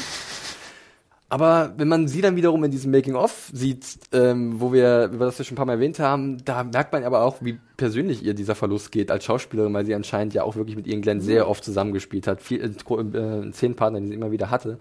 Aber 1.31 1.73
wenn 1.77 1.87
man 1.87 2.07
sie 2.07 2.21
dann 2.21 2.35
wiederum 2.35 2.63
in 2.63 2.71
diesem 2.71 2.89
Making-of 2.89 3.51
sieht, 3.53 3.99
ähm, 4.11 4.59
wo 4.59 4.73
wir, 4.73 5.11
über 5.13 5.25
das 5.25 5.37
wir 5.37 5.45
schon 5.45 5.53
ein 5.53 5.57
paar 5.57 5.67
Mal 5.67 5.73
erwähnt 5.73 5.99
haben, 5.99 6.43
da 6.43 6.63
merkt 6.63 6.91
man 6.91 7.03
aber 7.03 7.21
auch, 7.21 7.37
wie 7.41 7.59
persönlich 7.77 8.23
ihr 8.23 8.33
dieser 8.33 8.55
Verlust 8.55 8.91
geht 8.91 9.11
als 9.11 9.25
Schauspielerin, 9.25 9.71
weil 9.71 9.85
sie 9.85 9.93
anscheinend 9.93 10.33
ja 10.33 10.41
auch 10.41 10.55
wirklich 10.55 10.75
mit 10.75 10.87
ihren 10.87 11.01
Glenn 11.01 11.21
sehr 11.21 11.47
oft 11.47 11.63
zusammengespielt 11.63 12.25
hat, 12.25 12.41
viel, 12.41 12.61
äh, 12.61 12.65
äh, 12.67 13.51
Szenenpartner, 13.53 14.01
die 14.01 14.07
sie 14.07 14.15
immer 14.15 14.31
wieder 14.31 14.49
hatte. 14.49 14.79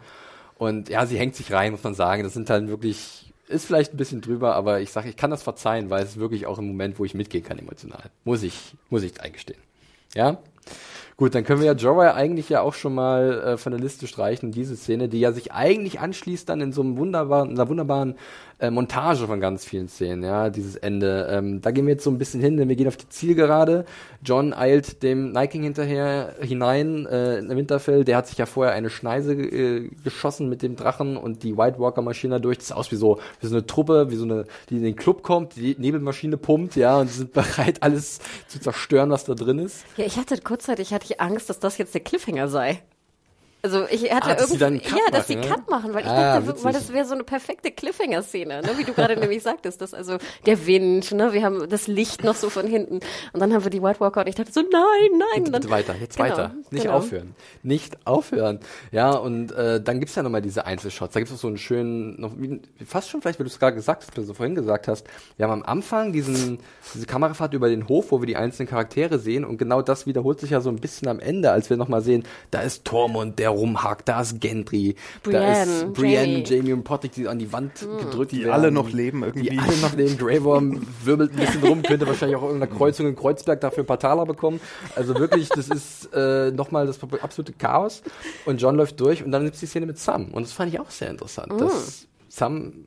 Und 0.56 0.88
ja, 0.88 1.04
sie 1.04 1.18
hängt 1.18 1.36
sich 1.36 1.52
rein, 1.52 1.72
muss 1.72 1.84
man 1.84 1.94
sagen. 1.94 2.22
Das 2.22 2.32
sind 2.32 2.48
halt 2.48 2.66
wirklich, 2.68 3.32
ist 3.46 3.66
vielleicht 3.66 3.92
ein 3.92 3.98
bisschen 3.98 4.22
drüber, 4.22 4.54
aber 4.54 4.80
ich 4.80 4.90
sage, 4.90 5.10
ich 5.10 5.16
kann 5.18 5.30
das 5.30 5.42
verzeihen, 5.42 5.90
weil 5.90 6.02
es 6.02 6.16
wirklich 6.16 6.46
auch 6.46 6.58
ein 6.58 6.66
Moment, 6.66 6.98
wo 6.98 7.04
ich 7.04 7.12
mitgehen 7.12 7.44
kann 7.44 7.58
emotional. 7.58 8.04
Muss 8.24 8.42
ich, 8.42 8.74
muss 8.88 9.02
ich 9.02 9.20
eingestehen. 9.20 9.60
Ja? 10.14 10.38
Gut, 11.20 11.34
dann 11.34 11.42
können 11.42 11.58
wir 11.58 11.66
ja 11.66 11.72
Jorah 11.72 12.14
eigentlich 12.14 12.48
ja 12.48 12.60
auch 12.60 12.74
schon 12.74 12.94
mal 12.94 13.42
äh, 13.42 13.56
von 13.56 13.72
der 13.72 13.80
Liste 13.80 14.06
streichen, 14.06 14.52
diese 14.52 14.76
Szene, 14.76 15.08
die 15.08 15.18
ja 15.18 15.32
sich 15.32 15.50
eigentlich 15.50 15.98
anschließt 15.98 16.48
dann 16.48 16.60
in 16.60 16.72
so 16.72 16.80
einem 16.80 16.96
wunderbaren, 16.96 17.50
einer 17.50 17.68
wunderbaren 17.68 18.14
äh, 18.58 18.70
Montage 18.70 19.26
von 19.26 19.40
ganz 19.40 19.64
vielen 19.64 19.88
Szenen, 19.88 20.22
ja, 20.22 20.50
dieses 20.50 20.76
Ende. 20.76 21.28
Ähm, 21.30 21.60
da 21.60 21.70
gehen 21.70 21.86
wir 21.86 21.94
jetzt 21.94 22.04
so 22.04 22.10
ein 22.10 22.18
bisschen 22.18 22.40
hin, 22.40 22.56
denn 22.56 22.68
wir 22.68 22.76
gehen 22.76 22.88
auf 22.88 22.96
die 22.96 23.08
Zielgerade. 23.08 23.84
John 24.22 24.52
eilt 24.52 25.02
dem 25.02 25.32
Night 25.32 25.52
King 25.52 25.62
hinterher 25.62 26.34
hinein 26.40 27.06
äh, 27.06 27.38
in 27.38 27.48
Winterfell. 27.48 28.04
Der 28.04 28.16
hat 28.16 28.26
sich 28.26 28.38
ja 28.38 28.46
vorher 28.46 28.74
eine 28.74 28.90
Schneise 28.90 29.34
äh, 29.34 29.88
geschossen 30.02 30.48
mit 30.48 30.62
dem 30.62 30.76
Drachen 30.76 31.16
und 31.16 31.42
die 31.44 31.56
White 31.56 31.78
Walker 31.78 32.02
Maschine 32.02 32.40
durch. 32.40 32.58
Das 32.58 32.68
sah 32.68 32.74
aus 32.74 32.90
wie 32.90 32.96
so, 32.96 33.20
wie 33.40 33.46
so 33.46 33.54
eine 33.54 33.66
Truppe, 33.66 34.10
wie 34.10 34.16
so 34.16 34.24
eine, 34.24 34.44
die 34.70 34.76
in 34.76 34.82
den 34.82 34.96
Club 34.96 35.22
kommt, 35.22 35.56
die 35.56 35.76
Nebelmaschine 35.78 36.36
pumpt, 36.36 36.76
ja, 36.76 36.98
und 36.98 37.08
sie 37.08 37.18
sind 37.18 37.32
bereit, 37.38 37.82
alles 37.82 38.18
zu 38.48 38.60
zerstören, 38.60 39.10
was 39.10 39.24
da 39.24 39.34
drin 39.34 39.58
ist. 39.60 39.84
Ja, 39.96 40.04
ich 40.04 40.16
hatte 40.16 40.36
kurzzeitig 40.40 40.92
hatte 40.92 41.06
ich 41.08 41.20
Angst, 41.20 41.48
dass 41.48 41.60
das 41.60 41.78
jetzt 41.78 41.94
der 41.94 42.00
Cliffhanger 42.00 42.48
sei. 42.48 42.82
Also 43.68 43.86
ich 43.90 44.10
hatte 44.10 44.30
Ah, 44.30 44.34
dass 44.34 44.48
sie 44.48 44.54
irgendwie, 44.56 44.58
dann 44.58 44.72
einen 44.72 44.82
Cut 44.82 44.98
ja, 44.98 45.10
dass 45.18 45.26
sie 45.26 45.36
machen, 45.36 45.48
ne? 45.48 45.54
Cut 45.56 45.70
machen, 45.70 45.94
weil 45.94 46.00
ich 46.02 46.08
Ah, 46.08 46.34
dachte, 46.36 46.48
witzig. 46.48 46.64
weil 46.64 46.72
das 46.72 46.92
wäre 46.92 47.04
so 47.04 47.14
eine 47.14 47.24
perfekte 47.24 47.70
Cliffhanger-Szene, 47.70 48.62
ne? 48.62 48.70
wie 48.78 48.84
du 48.84 48.92
gerade 48.94 49.16
nämlich 49.18 49.42
sagtest, 49.42 49.80
dass 49.82 49.92
also 49.92 50.16
der 50.46 50.66
Wind, 50.66 51.12
ne, 51.12 51.32
wir 51.34 51.42
haben 51.44 51.68
das 51.68 51.86
Licht 51.86 52.24
noch 52.24 52.34
so 52.34 52.48
von 52.48 52.66
hinten 52.66 53.00
und 53.32 53.40
dann 53.40 53.52
haben 53.52 53.62
wir 53.64 53.70
die 53.70 53.82
White 53.82 54.00
Walker 54.00 54.20
und 54.20 54.26
ich 54.28 54.36
dachte 54.36 54.52
so, 54.52 54.60
nein, 54.62 55.18
nein, 55.34 55.44
und 55.44 55.52
dann, 55.52 55.70
weiter, 55.70 55.94
jetzt 56.00 56.16
Genau, 56.16 56.30
weiter. 56.30 56.54
Nicht 56.70 56.84
genau. 56.84 56.96
aufhören. 56.96 57.34
Nicht 57.62 58.06
aufhören. 58.06 58.60
Ja, 58.90 59.10
und 59.12 59.52
äh, 59.52 59.82
dann 59.82 60.00
gibt's 60.00 60.14
ja 60.14 60.22
nochmal 60.22 60.40
diese 60.42 60.64
Einzelshots. 60.64 61.12
Da 61.12 61.20
gibt's 61.20 61.34
auch 61.34 61.38
so 61.38 61.48
einen 61.48 61.58
schönen, 61.58 62.18
noch 62.20 62.32
wie, 62.38 62.60
fast 62.86 63.10
schon 63.10 63.20
vielleicht, 63.20 63.38
wie 63.38 63.44
du 63.44 63.50
es 63.50 63.58
gerade 63.58 63.74
gesagt 63.76 64.02
hast, 64.02 64.12
wie 64.16 64.20
du 64.20 64.26
so 64.26 64.32
vorhin 64.34 64.54
gesagt 64.54 64.88
hast. 64.88 65.06
Wir 65.36 65.46
haben 65.46 65.62
am 65.62 65.68
Anfang 65.68 66.12
diesen, 66.12 66.58
diese 66.94 67.04
Kamerafahrt 67.06 67.52
über 67.52 67.68
den 67.68 67.86
Hof, 67.88 68.12
wo 68.12 68.20
wir 68.22 68.26
die 68.26 68.36
einzelnen 68.36 68.68
Charaktere 68.68 69.18
sehen 69.18 69.44
und 69.44 69.58
genau 69.58 69.82
das 69.82 70.06
wiederholt 70.06 70.40
sich 70.40 70.50
ja 70.50 70.60
so 70.60 70.70
ein 70.70 70.76
bisschen 70.76 71.08
am 71.08 71.20
Ende, 71.20 71.50
als 71.52 71.68
wir 71.70 71.76
nochmal 71.76 72.00
sehen, 72.00 72.24
da 72.50 72.60
ist 72.60 72.84
Tormund, 72.84 73.38
der 73.38 73.50
rumhakt, 73.58 74.08
da 74.08 74.20
ist 74.20 74.40
Gendry, 74.40 74.94
da 75.22 75.30
Brienne, 75.30 75.62
ist 75.62 75.92
Brienne, 75.92 76.44
Jamie. 76.44 76.72
Und 76.72 76.84
Pottick, 76.84 77.12
die 77.12 77.28
an 77.28 77.38
die 77.38 77.52
Wand 77.52 77.86
gedrückt 78.00 78.32
Die 78.32 78.40
werden. 78.44 78.52
alle 78.52 78.70
noch 78.70 78.90
leben 78.90 79.22
irgendwie. 79.22 79.50
Die 79.50 79.58
alle 79.58 79.76
noch 79.78 79.94
leben. 79.94 80.16
Grey 80.16 80.42
Worm 80.44 80.86
wirbelt 81.04 81.32
ein 81.32 81.36
bisschen 81.38 81.62
rum, 81.64 81.82
könnte 81.82 82.06
wahrscheinlich 82.06 82.36
auch 82.36 82.42
irgendeiner 82.44 82.72
Kreuzung 82.74 83.06
in 83.06 83.16
Kreuzberg 83.16 83.60
dafür 83.60 83.84
ein 83.84 83.86
paar 83.86 83.98
Taler 83.98 84.26
bekommen. 84.26 84.60
Also 84.96 85.14
wirklich, 85.18 85.48
das 85.48 85.68
ist 85.68 86.08
äh, 86.14 86.50
nochmal 86.50 86.86
das 86.86 86.98
absolute 87.20 87.52
Chaos. 87.52 88.02
Und 88.46 88.60
John 88.60 88.76
läuft 88.76 89.00
durch 89.00 89.24
und 89.24 89.32
dann 89.32 89.44
gibt's 89.44 89.60
die 89.60 89.66
Szene 89.66 89.86
mit 89.86 89.98
Sam. 89.98 90.26
Und 90.32 90.42
das 90.42 90.52
fand 90.52 90.72
ich 90.72 90.80
auch 90.80 90.90
sehr 90.90 91.10
interessant, 91.10 91.52
dass 91.60 92.06
Sam, 92.28 92.86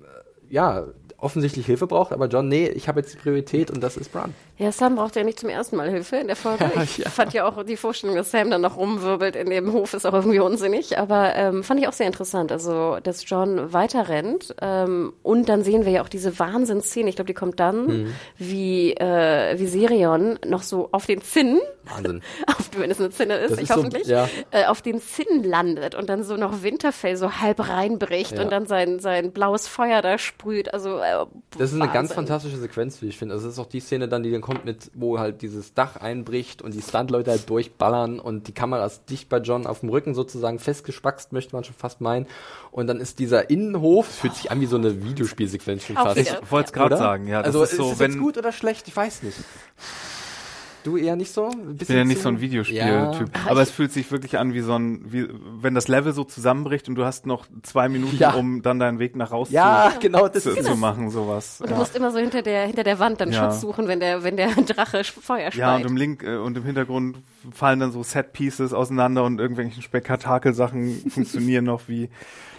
äh, 0.49 0.53
ja, 0.53 0.85
offensichtlich 1.17 1.65
Hilfe 1.67 1.87
braucht, 1.87 2.13
aber 2.13 2.27
John, 2.27 2.47
nee, 2.47 2.67
ich 2.67 2.87
habe 2.87 2.99
jetzt 2.99 3.13
die 3.13 3.17
Priorität 3.17 3.69
und 3.69 3.81
das 3.81 3.95
ist 3.95 4.11
Bran. 4.11 4.33
Ja, 4.61 4.71
Sam 4.71 4.95
braucht 4.95 5.15
ja 5.15 5.23
nicht 5.23 5.39
zum 5.39 5.49
ersten 5.49 5.75
Mal 5.75 5.89
Hilfe 5.89 6.17
in 6.17 6.27
der 6.27 6.35
Folge. 6.35 6.69
Ich 6.83 7.03
fand 7.09 7.33
ja 7.33 7.47
auch 7.47 7.63
die 7.63 7.77
Vorstellung, 7.77 8.15
dass 8.15 8.29
Sam 8.29 8.51
dann 8.51 8.61
noch 8.61 8.77
rumwirbelt 8.77 9.35
in 9.35 9.49
dem 9.49 9.73
Hof, 9.73 9.95
ist 9.95 10.05
auch 10.05 10.13
irgendwie 10.13 10.37
unsinnig. 10.39 10.99
Aber 10.99 11.35
ähm, 11.35 11.63
fand 11.63 11.79
ich 11.79 11.87
auch 11.87 11.93
sehr 11.93 12.05
interessant. 12.05 12.51
Also, 12.51 12.97
dass 13.01 13.27
John 13.27 13.73
weiter 13.73 14.07
rennt 14.07 14.53
ähm, 14.61 15.13
und 15.23 15.49
dann 15.49 15.63
sehen 15.63 15.83
wir 15.85 15.91
ja 15.91 16.03
auch 16.03 16.09
diese 16.09 16.37
Wahnsinnsszene. 16.37 17.09
Ich 17.09 17.15
glaube, 17.15 17.27
die 17.27 17.33
kommt 17.33 17.59
dann, 17.59 17.85
Mhm. 17.87 18.13
wie, 18.37 18.93
äh, 18.93 19.57
wie 19.57 19.65
Sirion 19.65 20.37
noch 20.45 20.61
so 20.61 20.89
auf 20.91 21.07
den 21.07 21.21
Zinnen, 21.21 21.59
Wahnsinn. 21.85 22.21
auf, 22.47 22.69
wenn 22.77 22.91
es 22.91 22.99
eine 22.99 23.09
Zinne 23.09 23.37
ist, 23.37 23.53
ich 23.53 23.61
ist 23.61 23.67
so- 23.69 23.75
hoffentlich, 23.77 24.05
ja. 24.07 24.29
äh, 24.51 24.65
auf 24.65 24.83
den 24.83 25.01
Zinnen 25.01 25.43
landet 25.43 25.95
und 25.95 26.07
dann 26.09 26.23
so 26.23 26.37
noch 26.37 26.61
Winterfell 26.61 27.17
so 27.17 27.39
halb 27.39 27.67
reinbricht 27.67 28.33
Ja. 28.37 28.43
und 28.43 28.51
dann 28.51 28.67
sein, 28.67 28.99
sein 28.99 29.31
blaues 29.31 29.67
Feuer 29.67 30.03
da 30.03 30.19
sprüht. 30.19 30.71
Also, 30.73 30.99
äh, 30.99 31.25
Das 31.57 31.73
ist 31.73 31.81
eine 31.81 31.91
ganz 31.91 32.13
fantastische 32.13 32.57
Sequenz, 32.57 33.01
wie 33.01 33.07
ich 33.07 33.17
finde. 33.17 33.33
Also 33.33 33.47
das 33.47 33.55
ist 33.55 33.59
auch 33.59 33.65
die 33.65 33.79
Szene 33.79 34.07
dann, 34.07 34.21
die 34.21 34.31
dann 34.31 34.41
kommt 34.41 34.50
mit, 34.63 34.91
wo 34.93 35.19
halt 35.19 35.41
dieses 35.41 35.73
Dach 35.73 35.97
einbricht 35.97 36.61
und 36.61 36.73
die 36.73 36.81
Stuntleute 36.81 37.31
halt 37.31 37.49
durchballern 37.49 38.19
und 38.19 38.47
die 38.47 38.53
Kamera 38.53 38.85
ist 38.85 39.09
dicht 39.09 39.29
bei 39.29 39.37
John 39.37 39.65
auf 39.67 39.81
dem 39.81 39.89
Rücken 39.89 40.13
sozusagen 40.13 40.59
festgespackst, 40.59 41.33
möchte 41.33 41.55
man 41.55 41.63
schon 41.63 41.75
fast 41.75 42.01
meinen. 42.01 42.27
Und 42.71 42.87
dann 42.87 42.99
ist 42.99 43.19
dieser 43.19 43.49
Innenhof, 43.49 44.09
es 44.09 44.17
fühlt 44.17 44.35
sich 44.35 44.51
an 44.51 44.61
wie 44.61 44.65
so 44.65 44.77
eine 44.77 45.03
Videospielsequenz 45.03 45.83
schon 45.85 45.95
fast. 45.95 46.17
Ich 46.17 46.33
wollte 46.49 46.67
es 46.67 46.73
gerade 46.73 46.97
sagen, 46.97 47.27
ja. 47.27 47.39
Das 47.39 47.47
also 47.47 47.63
ist 47.63 47.75
so, 47.75 47.91
es 47.91 47.99
wenn 47.99 48.11
jetzt 48.11 48.19
gut 48.19 48.37
oder 48.37 48.51
schlecht? 48.51 48.87
Ich 48.87 48.95
weiß 48.95 49.23
nicht. 49.23 49.37
Du 50.83 50.97
eher 50.97 51.15
nicht 51.15 51.31
so? 51.31 51.49
Ich 51.79 51.87
bin 51.87 51.97
ja 51.97 52.03
nicht 52.03 52.21
so 52.21 52.29
ein 52.29 52.35
Ja. 52.35 52.41
Videospieltyp. 52.41 53.29
Aber 53.47 53.61
es 53.61 53.69
fühlt 53.69 53.91
sich 53.91 54.09
wirklich 54.11 54.37
an 54.39 54.53
wie 54.53 54.61
so 54.61 54.73
ein, 54.73 55.01
wie, 55.11 55.27
wenn 55.59 55.75
das 55.75 55.87
Level 55.87 56.11
so 56.13 56.23
zusammenbricht 56.23 56.89
und 56.89 56.95
du 56.95 57.05
hast 57.05 57.25
noch 57.27 57.45
zwei 57.61 57.87
Minuten, 57.87 58.15
Ja. 58.17 58.33
um 58.33 58.61
dann 58.63 58.79
deinen 58.79 58.97
Weg 58.99 59.15
nach 59.15 59.31
raus 59.31 59.49
Ja, 59.51 59.93
genau, 59.99 60.27
das 60.27 60.43
zu, 60.43 60.49
ist 60.51 60.65
zu 60.65 60.75
machen, 60.75 61.09
sowas. 61.11 61.61
Und 61.61 61.69
du 61.69 61.73
Ja. 61.73 61.79
musst 61.79 61.95
immer 61.95 62.11
so 62.11 62.17
hinter 62.17 62.41
der, 62.41 62.65
hinter 62.65 62.83
der 62.83 62.97
Wand 62.99 63.21
dann 63.21 63.31
Ja. 63.31 63.43
Schutz 63.51 63.61
suchen, 63.61 63.87
wenn 63.87 63.99
der, 63.99 64.23
wenn 64.23 64.37
der 64.37 64.47
Drache 64.67 65.03
Feuer 65.03 65.51
speit. 65.51 65.55
Ja, 65.55 65.75
und 65.75 65.85
im 65.85 65.95
Link 65.97 66.23
äh, 66.23 66.37
und 66.37 66.57
im 66.57 66.63
Hintergrund 66.63 67.17
fallen 67.53 67.79
dann 67.79 67.91
so 67.91 68.01
Set 68.03 68.33
Pieces 68.33 68.73
auseinander 68.73 69.23
und 69.23 69.39
irgendwelche 69.39 69.81
Spektakelsachen 69.81 71.03
funktionieren 71.09 71.65
noch 71.65 71.81
wie 71.87 72.09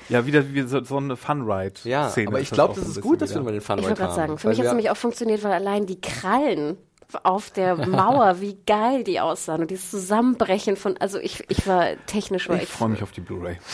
ja 0.09 0.27
wieder 0.27 0.53
wie 0.53 0.63
so, 0.63 0.83
so 0.85 0.97
eine 0.99 1.17
Fun 1.17 1.43
Ride 1.51 1.75
Ja, 1.85 2.13
aber 2.27 2.41
ich 2.41 2.51
glaube, 2.51 2.75
das 2.79 2.89
ist 2.89 3.01
gut, 3.01 3.23
dass 3.23 3.35
wir 3.35 3.43
mal 3.43 3.53
den 3.53 3.61
Fun 3.61 3.79
ich 3.79 3.85
Ride 3.85 3.91
wollte 3.91 4.03
gerade 4.03 4.13
haben. 4.13 4.29
sagen, 4.29 4.39
für 4.39 4.49
mich 4.49 4.59
hat 4.59 4.67
es 4.67 4.73
nämlich 4.73 4.91
auch 4.91 4.97
funktioniert, 4.97 5.43
weil 5.43 5.53
allein 5.53 5.87
die 5.87 6.01
Krallen 6.01 6.77
auf 7.23 7.51
der 7.51 7.77
Mauer, 7.87 8.41
wie 8.41 8.57
geil 8.67 9.05
die 9.05 9.21
aussahen 9.21 9.63
und 9.63 9.71
dieses 9.71 9.91
Zusammenbrechen 9.91 10.77
von, 10.77 10.97
also 10.99 11.19
ich, 11.19 11.45
ich 11.49 11.67
war 11.67 11.87
technisch 12.07 12.49
war 12.49 12.61
Ich 12.63 12.69
freue 12.69 12.89
mich 12.91 13.03
auf 13.03 13.13
die 13.13 13.21
Blu-ray. 13.21 13.57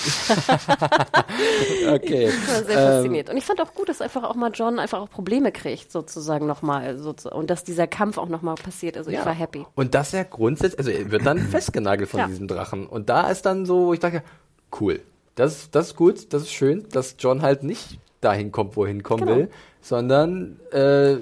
Okay. 1.89 2.29
Ich 2.29 2.49
war 2.49 2.65
sehr 2.65 2.79
fasziniert. 2.79 3.31
Und 3.31 3.37
ich 3.37 3.45
fand 3.45 3.61
auch 3.61 3.75
gut, 3.75 3.89
dass 3.89 4.01
einfach 4.01 4.25
auch 4.25 4.35
mal 4.35 4.51
John 4.53 4.79
einfach 4.79 5.01
auch 5.01 5.11
Probleme 5.11 5.53
kriegt, 5.53 5.91
sozusagen 5.93 6.47
nochmal. 6.47 6.99
So, 6.99 7.15
und 7.31 7.49
dass 7.51 7.65
dieser 7.65 7.87
Kampf 7.87 8.19
auch 8.19 8.29
nochmal 8.29 8.55
passiert. 8.57 8.97
Also 8.97 9.11
ich 9.11 9.25
war 9.25 9.33
happy. 9.35 9.65
Und 9.75 9.95
dass 9.95 10.13
er 10.15 10.25
grundsätzlich, 10.25 10.79
also 10.79 10.91
er 10.91 11.11
wird 11.11 11.27
dann 11.27 11.39
festgenagelt 11.51 12.09
von 12.11 12.21
Ja. 12.21 12.27
diesem 12.27 12.49
Drachen. 12.49 12.87
Und 12.87 13.09
da 13.09 13.31
ist 13.31 13.43
dann 13.47 13.67
so, 13.67 13.87
wo 13.87 13.93
ich 13.95 14.01
dachte, 14.01 14.23
cool. 14.81 15.01
Das, 15.35 15.71
das 15.71 15.89
ist 15.89 15.97
gut, 15.97 16.33
das 16.33 16.43
ist 16.43 16.53
schön, 16.53 16.87
dass 16.91 17.15
John 17.19 17.43
halt 17.43 17.63
nicht 17.63 17.99
dahin 18.21 18.51
kommt, 18.51 18.77
wo 18.77 18.83
er 18.85 18.89
hinkommen 18.89 19.25
Genau. 19.27 19.39
will, 19.39 19.51
sondern 19.81 20.59
äh, 20.73 21.19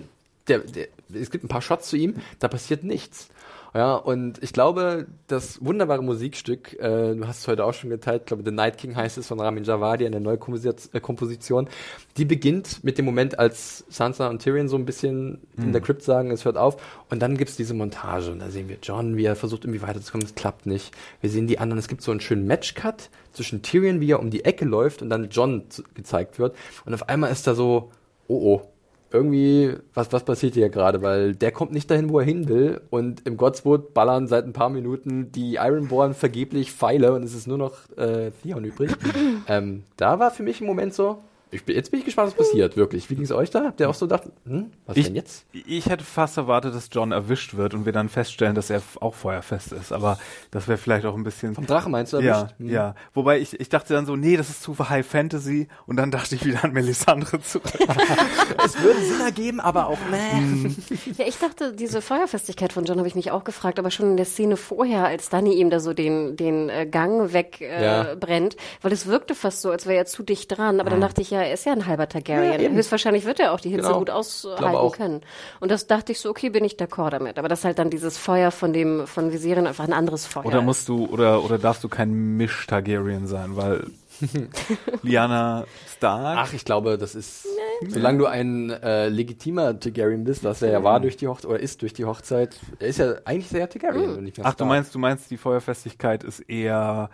der, 0.49 0.59
der, 0.61 0.89
es 1.13 1.31
gibt 1.31 1.45
ein 1.45 1.49
paar 1.49 1.63
Shots 1.63 1.89
zu 1.89 1.97
ihm, 1.97 2.15
da 2.39 2.49
passiert 2.49 2.85
nichts. 2.85 3.29
Ja, 3.75 3.95
und 3.95 4.43
ich 4.43 4.55
glaube, 4.55 5.07
das 5.27 5.63
wunderbare 5.63 6.03
Musikstück, 6.03 6.79
äh, 6.81 7.15
du 7.15 7.27
hast 7.27 7.41
es 7.41 7.49
heute 7.49 7.63
auch 7.63 7.75
schon 7.75 7.91
geteilt, 7.91 8.23
ich 8.23 8.27
glaube, 8.27 8.43
The 8.43 8.51
Night 8.51 8.79
King 8.79 8.97
heißt 8.97 9.19
es 9.19 9.27
von 9.27 9.39
Ramin 9.39 9.65
Javadi, 9.65 10.07
eine 10.07 10.19
neue 10.19 10.39
Komposit- 10.39 10.89
äh, 10.95 11.01
Komposition, 11.01 11.69
die 12.17 12.25
beginnt 12.25 12.83
mit 12.85 12.97
dem 12.97 13.05
Moment, 13.05 13.39
als 13.39 13.85
Sansa 13.91 14.29
und 14.29 14.41
Tyrion 14.41 14.69
so 14.69 14.77
ein 14.77 14.87
bisschen 14.87 15.43
in 15.59 15.73
der 15.73 15.83
Crypt 15.83 16.03
sagen, 16.03 16.31
es 16.31 16.47
hört 16.47 16.57
auf, 16.57 16.79
und 17.11 17.21
dann 17.21 17.37
gibt's 17.37 17.57
diese 17.57 17.75
Montage, 17.75 18.33
und 18.33 18.39
da 18.39 18.49
sehen 18.49 18.71
wir 18.71 18.79
John, 18.83 19.19
wie 19.19 19.25
er 19.25 19.37
versucht, 19.37 19.65
irgendwie 19.65 19.83
weiterzukommen, 19.83 20.27
es 20.27 20.35
klappt 20.35 20.65
nicht. 20.65 20.95
Wir 21.21 21.29
sehen 21.29 21.47
die 21.47 21.59
anderen, 21.59 21.79
es 21.79 21.89
gibt 21.89 22.01
so 22.01 22.13
einen 22.13 22.21
schönen 22.21 22.47
Matchcut 22.47 23.11
zwischen 23.33 23.61
Tyrion, 23.61 24.01
wie 24.01 24.11
er 24.11 24.21
um 24.21 24.31
die 24.31 24.47
Ecke 24.47 24.65
läuft, 24.65 25.03
und 25.03 25.11
dann 25.11 25.29
John 25.29 25.65
gezeigt 25.93 26.39
wird, 26.39 26.57
und 26.87 26.95
auf 26.95 27.11
einmal 27.11 27.31
ist 27.31 27.47
da 27.47 27.55
so, 27.55 27.91
oh 28.27 28.55
oh, 28.55 28.63
irgendwie, 29.11 29.75
was, 29.95 30.13
was 30.13 30.25
passiert 30.25 30.55
hier 30.55 30.69
gerade? 30.69 31.03
Weil 31.03 31.35
der 31.35 31.53
kommt 31.53 31.73
nicht 31.73 31.91
dahin, 31.91 32.11
wo 32.11 32.19
er 32.19 32.25
hin 32.25 32.49
will. 32.49 32.81
Und 32.91 33.27
im 33.27 33.37
Godswood 33.37 33.95
ballern 33.95 34.27
seit 34.27 34.45
ein 34.45 34.53
paar 34.53 34.71
Minuten 34.71 35.33
die 35.33 35.55
Ironborn 35.55 36.15
vergeblich 36.15 36.73
Pfeile 36.73 37.13
und 37.13 37.23
es 37.23 37.35
ist 37.35 37.47
nur 37.47 37.59
noch 37.59 37.75
äh, 37.97 38.31
Theon 38.43 38.65
übrig. 38.65 38.91
ähm, 39.49 39.85
da 39.97 40.19
war 40.19 40.31
für 40.31 40.43
mich 40.43 40.61
im 40.61 40.67
Moment 40.67 40.95
so, 40.95 41.19
ich 41.57 41.65
bin, 41.65 41.75
jetzt 41.75 41.91
bin 41.91 41.99
ich 42.01 42.07
gespannt, 42.07 42.29
was 42.29 42.47
passiert, 42.47 42.77
wirklich. 42.77 43.11
Wie 43.11 43.15
ging 43.17 43.25
es 43.25 43.33
euch 43.33 43.51
da? 43.51 43.65
Habt 43.65 43.81
ihr 43.81 43.91
auch 43.91 43.95
so 43.95 44.07
gedacht, 44.07 44.25
hm, 44.45 44.71
was 44.87 44.97
Ich, 44.97 45.07
denn 45.07 45.17
jetzt? 45.17 45.47
ich 45.53 45.87
hätte 45.87 46.05
fast 46.05 46.37
erwartet, 46.37 46.75
dass 46.75 46.89
John 46.93 47.13
erwischt 47.13 47.57
wird 47.57 47.75
und 47.75 47.85
wir 47.87 47.93
dann 47.93 48.09
feststellen, 48.09 48.55
dass 48.55 48.71
er 48.71 48.83
auch 49.01 49.15
feuerfest 49.15 49.73
ist. 49.73 49.93
Aber 49.93 50.19
das 50.51 50.69
wäre 50.69 50.79
vielleicht 50.79 51.05
auch 51.07 51.15
ein 51.15 51.25
bisschen. 51.25 51.55
Vom 51.55 51.67
Drachen 51.67 51.91
meinst 51.93 52.13
du 52.13 52.21
ja, 52.21 52.41
erwischt? 52.41 52.55
Hm. 52.59 52.69
ja. 52.71 52.95
Wobei 53.15 53.39
ich, 53.41 53.59
ich 53.59 53.69
dachte 53.69 53.95
dann 53.95 54.07
so, 54.07 54.15
nee, 54.17 54.37
das 54.37 54.49
ist 54.51 54.63
zu 54.63 54.77
High 54.79 55.07
Fantasy. 55.07 55.69
Und 55.87 55.97
dann 55.97 56.11
dachte 56.11 56.35
ich 56.35 56.45
wieder 56.45 56.63
an 56.65 56.73
Melisandre 56.73 57.41
zurück. 57.41 57.65
Es 58.65 58.81
würde 58.83 59.01
Sinn 59.01 59.21
ergeben, 59.21 59.61
aber 59.61 59.87
auch, 59.89 59.99
nee. 60.11 60.71
Ja, 61.19 61.27
ich 61.27 61.39
dachte, 61.39 61.73
diese 61.73 62.01
Feuerfestigkeit 62.03 62.73
von 62.73 62.85
John 62.85 62.99
habe 62.99 63.09
ich 63.09 63.15
mich 63.15 63.31
auch 63.31 63.45
gefragt, 63.45 63.79
aber 63.79 63.91
schon 63.91 64.11
in 64.11 64.17
der 64.17 64.27
Szene 64.27 64.57
vorher, 64.57 65.05
als 65.07 65.29
Danny 65.29 65.55
ihm 65.55 65.71
da 65.71 65.81
so 65.81 65.93
den, 65.93 66.37
den 66.37 66.69
äh, 66.69 66.87
Gang 66.87 67.33
wegbrennt, 67.33 67.61
äh, 67.63 67.85
Ja. 67.85 68.15
brennt, 68.15 68.57
weil 68.83 68.93
es 68.93 69.07
wirkte 69.07 69.35
fast 69.35 69.63
so, 69.63 69.71
als 69.71 69.87
wäre 69.87 69.97
er 69.99 70.07
zu 70.07 70.23
dicht 70.23 70.57
dran. 70.57 70.81
Aber 70.81 70.91
dann 70.91 71.01
dachte 71.01 71.21
ich, 71.23 71.31
ja, 71.31 71.43
er 71.47 71.55
ist 71.55 71.65
ja 71.67 71.73
ein 71.73 71.87
halber 71.87 72.09
Targaryen. 72.09 72.61
Ja. 72.61 72.69
Höchstwahrscheinlich 72.71 73.25
wird 73.25 73.41
er 73.41 73.53
auch 73.53 73.61
die 73.61 73.71
Hitze 73.71 73.83
Genau. 73.87 73.99
gut 73.99 74.11
aushalten 74.11 74.93
können. 74.93 75.21
Und 75.61 75.71
das 75.71 75.87
dachte 75.87 76.13
ich 76.13 76.21
so, 76.21 76.31
okay, 76.31 76.51
bin 76.51 76.65
ich 76.65 76.75
d'accord 76.77 77.11
damit. 77.11 77.39
Aber 77.39 77.49
das 77.49 77.65
halt 77.65 77.79
dann 77.79 77.91
dieses 77.91 78.19
Feuer 78.19 78.51
von 78.51 78.73
dem, 78.73 79.07
von 79.07 79.33
Viserion 79.33 79.67
einfach 79.67 79.85
ein 79.85 79.93
anderes 79.93 80.27
Feuer. 80.27 80.45
Oder 80.47 80.59
ist. 80.59 80.65
musst 80.65 80.89
du, 80.89 81.07
oder, 81.07 81.45
oder 81.45 81.59
darfst 81.59 81.83
du 81.85 81.89
kein 81.89 82.37
Misch-Targaryen 82.37 83.27
sein, 83.27 83.57
weil 83.57 83.87
Lyanna 85.03 85.65
Stark. 85.97 86.39
Ach, 86.41 86.53
ich 86.53 86.65
glaube, 86.65 86.97
das 86.99 87.15
ist, 87.15 87.47
solange 87.89 88.19
du 88.19 88.27
ein 88.27 88.71
äh, 88.71 89.09
legitimer 89.09 89.79
Targaryen 89.79 90.25
bist, 90.25 90.45
was 90.45 90.63
er 90.63 90.71
ja 90.71 90.83
war 90.83 91.01
durch 91.01 91.17
die 91.17 91.29
Hochzeit, 91.29 91.51
oder 91.51 91.61
ist 91.61 91.83
durch 91.83 91.93
die 91.93 92.05
Hochzeit, 92.05 92.57
er 92.79 92.87
ist 92.89 92.99
ja 92.99 93.15
eigentlich 93.25 93.49
sehr 93.49 93.69
Targaryen 93.69 94.23
mehr 94.23 94.33
Ach, 94.43 94.55
du 94.55 94.65
Stark. 94.65 94.69
meinst, 94.69 94.95
du 94.95 94.99
meinst, 94.99 95.31
die 95.31 95.37
Feuerfestigkeit 95.37 96.25
ist 96.25 96.41
eher 96.41 97.11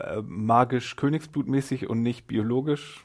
äh, 0.00 0.22
magisch 0.22 0.96
Königsblutmäßig 0.96 1.88
und 1.88 2.02
nicht 2.02 2.26
biologisch? 2.26 3.04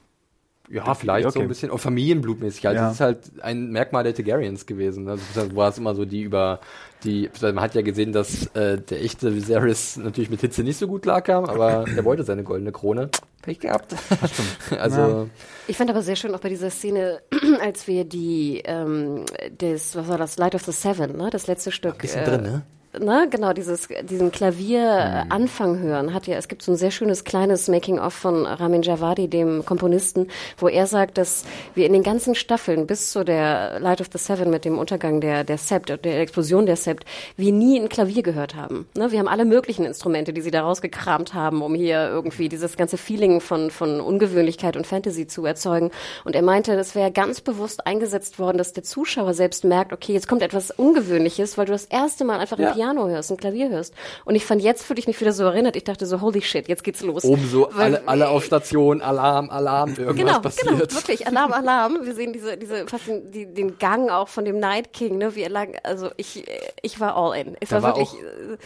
Ja, 0.70 0.94
vielleicht 0.96 1.24
so 1.24 1.30
Okay. 1.30 1.42
ein 1.42 1.48
bisschen, 1.50 1.72
auch 1.72 1.80
familienblutmäßig. 1.80 2.68
Also 2.68 2.78
Ja. 2.80 2.84
das 2.86 2.94
ist 2.96 3.02
halt 3.02 3.20
ein 3.42 3.70
Merkmal 3.72 4.04
der 4.04 4.16
Targaryens 4.16 4.66
gewesen. 4.66 5.08
Also 5.10 5.24
das 5.36 5.56
war 5.56 5.70
es 5.70 5.78
immer 5.78 5.94
so 5.94 6.06
die 6.06 6.22
über 6.22 6.60
die, 7.04 7.30
man 7.42 7.60
hat 7.60 7.76
ja 7.76 7.82
gesehen, 7.82 8.14
dass 8.14 8.46
äh, 8.56 8.78
der 8.80 9.04
echte 9.04 9.36
Viserys 9.36 9.98
natürlich 9.98 10.30
mit 10.30 10.40
Hitze 10.40 10.64
nicht 10.64 10.78
so 10.78 10.88
gut 10.88 11.02
klarkam, 11.02 11.44
aber 11.46 11.84
er 11.96 12.06
wollte 12.06 12.24
seine 12.24 12.44
goldene 12.44 12.72
Krone. 12.72 13.10
Pech 13.42 13.60
gehabt. 13.60 13.94
also 14.80 15.28
Ich 15.68 15.76
fand 15.76 15.90
aber 15.90 16.02
sehr 16.02 16.16
schön 16.16 16.34
auch 16.34 16.40
bei 16.40 16.48
dieser 16.48 16.70
Szene, 16.70 17.22
als 17.62 17.88
wir 17.88 18.06
die, 18.06 18.62
ähm, 18.64 19.26
das, 19.58 19.98
was 19.98 20.08
war 20.08 20.18
das, 20.18 20.38
Light 20.38 20.56
of 20.56 20.64
the 20.64 20.72
Seven, 20.72 21.18
ne, 21.18 21.30
das 21.30 21.48
letzte 21.48 21.72
Stück. 21.74 21.98
bisschen 21.98 22.24
drin, 22.24 22.42
ne? 22.42 22.62
Ne, 23.00 23.28
genau, 23.28 23.54
dieses, 23.54 23.88
diesen 24.04 24.32
Klavier-Anfang 24.32 25.80
hören 25.80 26.14
hat 26.14 26.28
ja, 26.28 26.38
es 26.38 26.48
gibt 26.48 26.62
so 26.62 26.72
ein 26.74 26.78
sehr 26.78 26.92
schönes 26.92 27.24
kleines 27.24 27.68
Making-of 27.68 28.14
von 28.14 28.46
Ramin 28.46 28.84
Javadi, 28.84 29.28
dem 29.28 29.66
Komponisten, 29.66 30.28
wo 30.60 30.68
er 30.68 30.86
sagt, 30.86 31.18
dass 31.18 31.44
wir 31.74 31.88
in 31.88 31.94
den 31.94 32.04
ganzen 32.04 32.36
Staffeln 32.36 32.86
bis 32.86 33.12
zu 33.12 33.24
der 33.24 33.80
Light 33.80 34.00
of 34.00 34.10
the 34.12 34.20
Seven 34.20 34.52
mit 34.52 34.64
dem 34.64 34.78
Untergang 34.78 35.22
der, 35.22 35.44
der 35.44 35.58
Sept, 35.58 35.90
der 35.90 36.20
Explosion 36.22 36.68
der 36.68 36.76
Sept, 36.76 37.06
wir 37.36 37.52
nie 37.52 37.80
ein 37.80 37.90
Klavier 37.90 38.22
gehört 38.22 38.54
haben. 38.54 38.88
Ne, 38.96 39.12
wir 39.12 39.18
haben 39.18 39.28
alle 39.28 39.46
möglichen 39.46 39.86
Instrumente, 39.86 40.32
die 40.32 40.42
sie 40.42 40.52
da 40.52 40.62
rausgekramt 40.62 41.34
haben, 41.34 41.64
um 41.64 41.74
hier 41.74 42.08
irgendwie 42.10 42.48
dieses 42.48 42.78
ganze 42.78 42.98
Feeling 42.98 43.42
von, 43.42 43.72
von 43.72 44.02
Ungewöhnlichkeit 44.02 44.78
und 44.78 44.86
Fantasy 44.86 45.26
zu 45.26 45.44
erzeugen. 45.48 45.90
Und 46.26 46.36
er 46.36 46.44
meinte, 46.44 46.76
das 46.76 46.94
wäre 46.94 47.12
ganz 47.12 47.42
bewusst 47.42 47.88
eingesetzt 47.88 48.38
worden, 48.38 48.60
dass 48.60 48.72
der 48.74 48.84
Zuschauer 48.84 49.34
selbst 49.34 49.64
merkt, 49.64 49.94
okay, 49.94 50.14
jetzt 50.14 50.28
kommt 50.28 50.44
etwas 50.44 50.70
Ungewöhnliches, 50.70 51.58
weil 51.58 51.66
du 51.66 51.72
das 51.72 51.86
erste 51.86 52.24
Mal 52.24 52.40
einfach 52.40 52.60
Ja. 52.60 52.68
ein 52.68 52.74
Piano 52.76 52.83
hörst, 52.92 53.32
ein 53.32 53.38
Klavier 53.38 53.70
hörst. 53.70 53.94
Und 54.26 54.36
ich 54.36 54.46
fand, 54.46 54.62
jetzt 54.62 54.84
fühle 54.84 55.00
ich 55.00 55.08
mich 55.08 55.20
wieder 55.20 55.32
so 55.34 55.44
erinnert. 55.44 55.76
Ich 55.76 55.84
dachte 55.84 56.06
so, 56.06 56.22
holy 56.22 56.42
shit, 56.42 56.68
jetzt 56.68 56.84
geht's 56.84 57.02
los. 57.02 57.24
oben 57.24 57.48
so 57.50 57.70
Weil- 57.72 57.96
alle, 57.98 58.08
alle 58.08 58.30
auf 58.30 58.44
Station, 58.46 59.02
Alarm, 59.02 59.50
Alarm, 59.50 59.90
irgendwas 59.98 60.16
Genau, 60.18 60.40
passiert. 60.40 60.68
genau, 60.68 60.80
wirklich, 60.94 61.28
Alarm, 61.28 61.54
Alarm. 61.54 62.00
Wir 62.04 62.14
sehen 62.14 62.34
diese, 62.34 62.58
diese, 62.58 62.86
fast 62.88 63.08
den, 63.08 63.32
die, 63.32 63.46
den 63.54 63.78
Gang 63.80 64.10
auch 64.10 64.28
von 64.28 64.46
dem 64.46 64.60
Night 64.60 64.94
King, 64.94 65.18
ne, 65.18 65.36
wie 65.36 65.42
er 65.44 65.50
lang, 65.50 65.76
also 65.84 66.10
ich, 66.18 66.44
ich 66.82 67.00
war 67.00 67.16
all 67.16 67.38
in. 67.40 67.56
Es 67.60 67.70
Da 67.70 67.82
war 67.82 67.96
wirklich, 67.96 68.14
äh, 68.22 68.58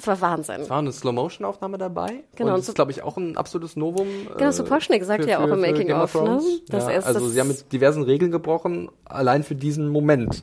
es 0.00 0.06
war 0.06 0.20
Wahnsinn. 0.20 0.62
Es 0.62 0.70
war 0.70 0.78
eine 0.78 0.90
Slow-Motion-Aufnahme 0.92 1.78
dabei. 1.78 2.24
Genau, 2.34 2.50
Und 2.54 2.58
das 2.58 2.66
so- 2.66 2.72
ist, 2.72 2.74
glaube 2.76 2.90
ich, 2.90 3.02
auch 3.02 3.16
ein 3.16 3.36
absolutes 3.36 3.76
Novum. 3.76 4.06
Genau, 4.36 4.50
Suposchnik 4.50 5.04
sagt 5.04 5.26
ja 5.26 5.38
auch 5.38 5.44
im 5.48 5.60
Game 5.62 5.72
Making 5.72 5.92
of, 5.92 6.14
ne, 6.14 6.40
dass 6.68 6.84
ja, 6.88 6.90
also 7.00 7.20
das- 7.20 7.30
sie 7.32 7.40
haben 7.40 7.48
mit 7.48 7.70
diversen 7.72 8.02
Regeln 8.02 8.30
gebrochen, 8.30 8.88
allein 9.04 9.42
für 9.42 9.54
diesen 9.54 9.88
Moment. 9.88 10.42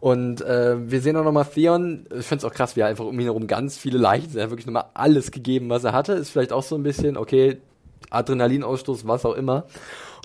Und 0.00 0.40
äh, 0.42 0.76
wir 0.90 1.00
sehen 1.00 1.16
auch 1.16 1.24
nochmal 1.24 1.44
Theon, 1.46 2.06
ich 2.18 2.26
finde 2.26 2.44
es 2.46 2.50
auch 2.50 2.54
krass, 2.54 2.76
wie 2.76 2.80
er 2.80 2.86
einfach 2.88 3.04
um 3.04 3.18
ihn 3.18 3.24
herum 3.26 3.46
ganz 3.46 3.76
viele 3.78 3.98
Leichen. 3.98 4.36
Er 4.36 4.44
hat 4.44 4.50
wirklich 4.50 4.66
nochmal 4.66 4.86
alles 4.94 5.30
gegeben, 5.30 5.70
was 5.70 5.84
er 5.84 5.92
hatte. 5.92 6.12
Ist 6.12 6.30
vielleicht 6.30 6.52
auch 6.52 6.62
so 6.62 6.74
ein 6.74 6.82
bisschen, 6.82 7.16
okay, 7.16 7.58
Adrenalinausstoß, 8.10 9.06
was 9.06 9.24
auch 9.24 9.34
immer. 9.34 9.64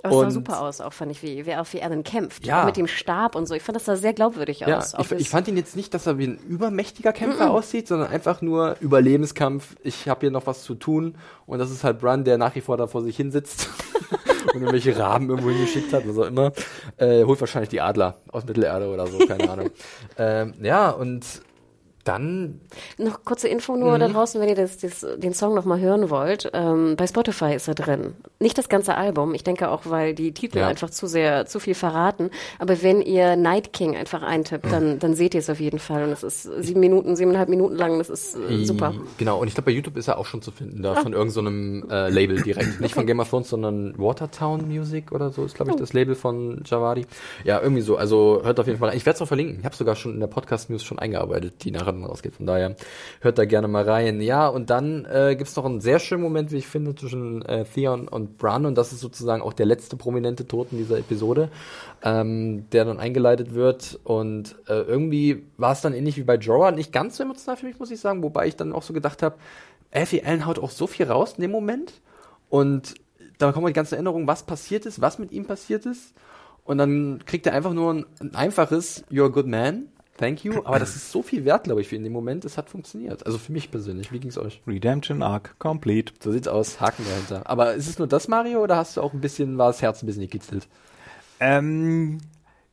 Aber 0.03 0.13
es 0.13 0.19
sah 0.19 0.25
Und- 0.25 0.31
super 0.31 0.61
aus, 0.61 0.81
auch 0.81 0.93
fand 0.93 1.11
ich, 1.11 1.21
wie, 1.23 1.45
wie, 1.45 1.55
auch 1.55 1.65
wie 1.73 1.81
Alan 1.81 2.03
kämpft. 2.03 2.45
Ja. 2.45 2.61
Auch 2.61 2.65
mit 2.65 2.77
dem 2.77 2.87
Stab 2.87 3.35
und 3.35 3.47
so. 3.47 3.53
Ich 3.53 3.61
fand 3.63 3.75
das 3.75 3.85
sah 3.85 3.95
sehr 3.95 4.13
glaubwürdig 4.13 4.61
Ja, 4.61 4.77
aus. 4.79 4.93
Ich, 4.99 5.11
ich 5.11 5.29
fand 5.29 5.47
ihn 5.47 5.57
jetzt 5.57 5.75
nicht, 5.75 5.93
dass 5.93 6.07
er 6.07 6.17
wie 6.17 6.27
ein 6.27 6.37
übermächtiger 6.37 7.13
Kämpfer 7.13 7.51
aussieht, 7.51 7.87
sondern 7.87 8.09
einfach 8.09 8.41
nur 8.41 8.77
Überlebenskampf. 8.79 9.75
Ich 9.83 10.07
habe 10.09 10.21
hier 10.21 10.31
noch 10.31 10.47
was 10.47 10.63
zu 10.63 10.75
tun 10.75 11.15
und 11.45 11.59
das 11.59 11.69
ist 11.71 11.83
halt 11.83 11.99
Brun, 11.99 12.23
der 12.23 12.37
nach 12.37 12.55
wie 12.55 12.61
vor 12.61 12.77
da 12.77 12.87
vor 12.87 13.01
sich 13.03 13.15
hinsitzt 13.17 13.69
und 14.53 14.61
irgendwelche 14.61 14.97
Raben 14.97 15.29
irgendwo 15.29 15.49
hingeschickt 15.49 15.93
hat, 15.93 16.07
was 16.07 16.17
auch 16.17 16.25
immer. 16.27 16.51
Äh, 16.97 17.23
holt 17.23 17.39
wahrscheinlich 17.39 17.69
die 17.69 17.81
Adler 17.81 18.17
aus 18.31 18.45
Mittelerde 18.45 18.89
oder 18.89 19.05
so, 19.07 19.19
keine 19.19 19.49
Ahnung. 19.49 19.69
Ähm, 20.17 20.53
ja, 20.61 20.89
und 20.91 21.25
dann 22.03 22.59
Noch 22.97 23.23
kurze 23.25 23.47
Info 23.47 23.75
nur 23.75 23.95
Mhm. 23.95 23.99
da 23.99 24.07
draußen, 24.09 24.39
wenn 24.41 24.49
ihr 24.49 24.55
das, 24.55 24.77
das, 24.77 25.05
den 25.17 25.33
Song 25.33 25.53
nochmal 25.55 25.79
hören 25.79 26.09
wollt. 26.09 26.49
Ähm, 26.53 26.95
bei 26.95 27.07
Spotify 27.07 27.53
ist 27.55 27.67
er 27.67 27.75
drin. 27.75 28.13
Nicht 28.39 28.57
das 28.57 28.69
ganze 28.69 28.95
Album. 28.95 29.33
Ich 29.35 29.43
denke 29.43 29.69
auch, 29.69 29.81
weil 29.85 30.13
die 30.13 30.33
Titel 30.33 30.59
Ja. 30.59 30.67
einfach 30.67 30.89
zu 30.89 31.07
sehr, 31.07 31.45
zu 31.45 31.59
viel 31.59 31.75
verraten. 31.75 32.29
Aber 32.59 32.81
wenn 32.81 33.01
ihr 33.01 33.35
Night 33.35 33.73
King 33.73 33.95
einfach 33.95 34.21
eintippt, 34.23 34.65
Mhm. 34.65 34.71
dann, 34.71 34.99
dann 34.99 35.13
seht 35.15 35.33
ihr 35.33 35.39
es 35.39 35.49
auf 35.49 35.59
jeden 35.59 35.79
Fall. 35.79 36.03
Und 36.03 36.09
es 36.11 36.23
ist 36.23 36.43
sieben 36.59 36.79
Minuten, 36.79 37.15
siebeneinhalb 37.15 37.49
Minuten 37.49 37.75
lang. 37.75 37.97
Das 37.97 38.09
ist 38.09 38.35
äh, 38.35 38.65
super. 38.65 38.93
Genau, 39.17 39.39
und 39.39 39.47
ich 39.47 39.53
glaube, 39.53 39.65
bei 39.65 39.71
YouTube 39.71 39.97
ist 39.97 40.07
er 40.07 40.17
auch 40.17 40.25
schon 40.25 40.41
zu 40.41 40.51
finden, 40.51 40.81
da 40.81 40.95
von 40.95 41.13
irgendeinem 41.13 41.85
so 41.87 41.93
äh, 41.93 42.09
Label 42.09 42.41
direkt. 42.41 42.81
Nicht 42.81 42.93
von 42.95 43.05
Game 43.05 43.19
of 43.19 43.29
Thrones, 43.29 43.49
sondern 43.49 43.93
Watertown 43.97 44.67
Music 44.67 45.11
oder 45.11 45.29
so 45.31 45.43
ist, 45.45 45.55
glaube 45.55 45.71
ich, 45.71 45.77
das 45.77 45.93
Label 45.93 46.15
von 46.15 46.63
Javadi. 46.65 47.05
Ja, 47.43 47.61
irgendwie 47.61 47.81
so. 47.81 47.97
Also 47.97 48.41
hört 48.43 48.59
auf 48.59 48.67
jeden 48.67 48.79
Fall 48.79 48.89
rein. 48.89 48.97
Ich 48.97 49.05
werde 49.05 49.15
es 49.17 49.21
auch 49.21 49.27
verlinken. 49.27 49.57
Ich 49.59 49.65
habe 49.65 49.75
sogar 49.75 49.95
schon 49.95 50.13
in 50.13 50.19
der 50.19 50.27
Podcast-News 50.27 50.83
schon 50.83 50.99
eingearbeitet, 50.99 51.63
die 51.63 51.71
nachher 51.71 51.90
dann 51.91 52.03
rausgeht. 52.03 52.35
Von 52.35 52.45
daher 52.45 52.75
hört 53.21 53.37
da 53.37 53.45
gerne 53.45 53.67
mal 53.67 53.83
rein. 53.83 54.21
Ja, 54.21 54.47
und 54.47 54.69
dann 54.69 55.05
äh, 55.05 55.35
gibt 55.35 55.49
es 55.49 55.55
noch 55.55 55.65
einen 55.65 55.81
sehr 55.81 55.99
schönen 55.99 56.21
Moment, 56.21 56.51
wie 56.51 56.57
ich 56.57 56.67
finde, 56.67 56.95
zwischen 56.95 57.41
äh, 57.43 57.65
Theon 57.65 58.07
und 58.07 58.37
Bran. 58.37 58.65
Und 58.65 58.75
das 58.75 58.91
ist 58.91 58.99
sozusagen 58.99 59.41
auch 59.41 59.53
der 59.53 59.65
letzte 59.65 59.95
prominente 59.95 60.47
Tod 60.47 60.69
in 60.71 60.77
dieser 60.77 60.97
Episode, 60.97 61.49
ähm, 62.03 62.69
der 62.71 62.85
dann 62.85 62.99
eingeleitet 62.99 63.53
wird. 63.53 63.99
Und 64.03 64.55
äh, 64.67 64.81
irgendwie 64.81 65.43
war 65.57 65.73
es 65.73 65.81
dann 65.81 65.93
ähnlich 65.93 66.17
wie 66.17 66.23
bei 66.23 66.35
Jorah. 66.35 66.71
Nicht 66.71 66.91
ganz 66.91 67.17
so 67.17 67.23
emotional 67.23 67.57
für 67.57 67.65
mich, 67.65 67.79
muss 67.79 67.91
ich 67.91 67.99
sagen. 67.99 68.23
Wobei 68.23 68.47
ich 68.47 68.55
dann 68.55 68.73
auch 68.73 68.83
so 68.83 68.93
gedacht 68.93 69.23
habe, 69.23 69.35
Alfie 69.91 70.23
Allen 70.23 70.45
haut 70.45 70.59
auch 70.59 70.71
so 70.71 70.87
viel 70.87 71.05
raus 71.05 71.33
in 71.35 71.41
dem 71.41 71.51
Moment. 71.51 71.93
Und 72.49 72.95
da 73.37 73.51
kommen 73.51 73.67
die 73.67 73.73
ganzen 73.73 73.95
Erinnerungen, 73.95 74.27
was 74.27 74.43
passiert 74.43 74.85
ist, 74.85 75.01
was 75.01 75.19
mit 75.19 75.31
ihm 75.31 75.45
passiert 75.45 75.85
ist. 75.85 76.13
Und 76.63 76.77
dann 76.77 77.23
kriegt 77.25 77.47
er 77.47 77.53
einfach 77.53 77.73
nur 77.73 77.93
ein, 77.93 78.05
ein 78.19 78.35
einfaches 78.35 79.03
You're 79.09 79.25
a 79.25 79.29
good 79.29 79.47
man, 79.47 79.87
thank 80.21 80.45
you. 80.45 80.63
Aber 80.63 80.79
das 80.79 80.95
ist 80.95 81.11
so 81.11 81.21
viel 81.21 81.43
wert, 81.43 81.65
glaube 81.65 81.81
ich, 81.81 81.89
für 81.89 81.97
in 81.97 82.03
dem 82.03 82.13
Moment. 82.13 82.45
Es 82.45 82.57
hat 82.57 82.69
funktioniert. 82.69 83.25
Also 83.25 83.37
für 83.37 83.51
mich 83.51 83.71
persönlich. 83.71 84.11
Wie 84.11 84.19
ging's 84.19 84.37
euch? 84.37 84.61
Redemption 84.65 85.21
Arc 85.21 85.57
complete. 85.59 86.13
So 86.23 86.31
sieht's 86.31 86.47
aus. 86.47 86.79
Haken 86.79 87.03
dahinter. 87.09 87.49
Aber 87.49 87.73
ist 87.73 87.89
es 87.89 87.99
nur 87.99 88.07
das, 88.07 88.27
Mario, 88.27 88.61
oder 88.61 88.77
hast 88.77 88.95
du 88.95 89.01
auch 89.01 89.13
ein 89.13 89.19
bisschen, 89.21 89.57
war 89.57 89.67
das 89.67 89.81
Herz 89.81 90.01
ein 90.01 90.05
bisschen 90.05 90.21
gekitzelt? 90.21 90.67
Ähm, 91.39 92.19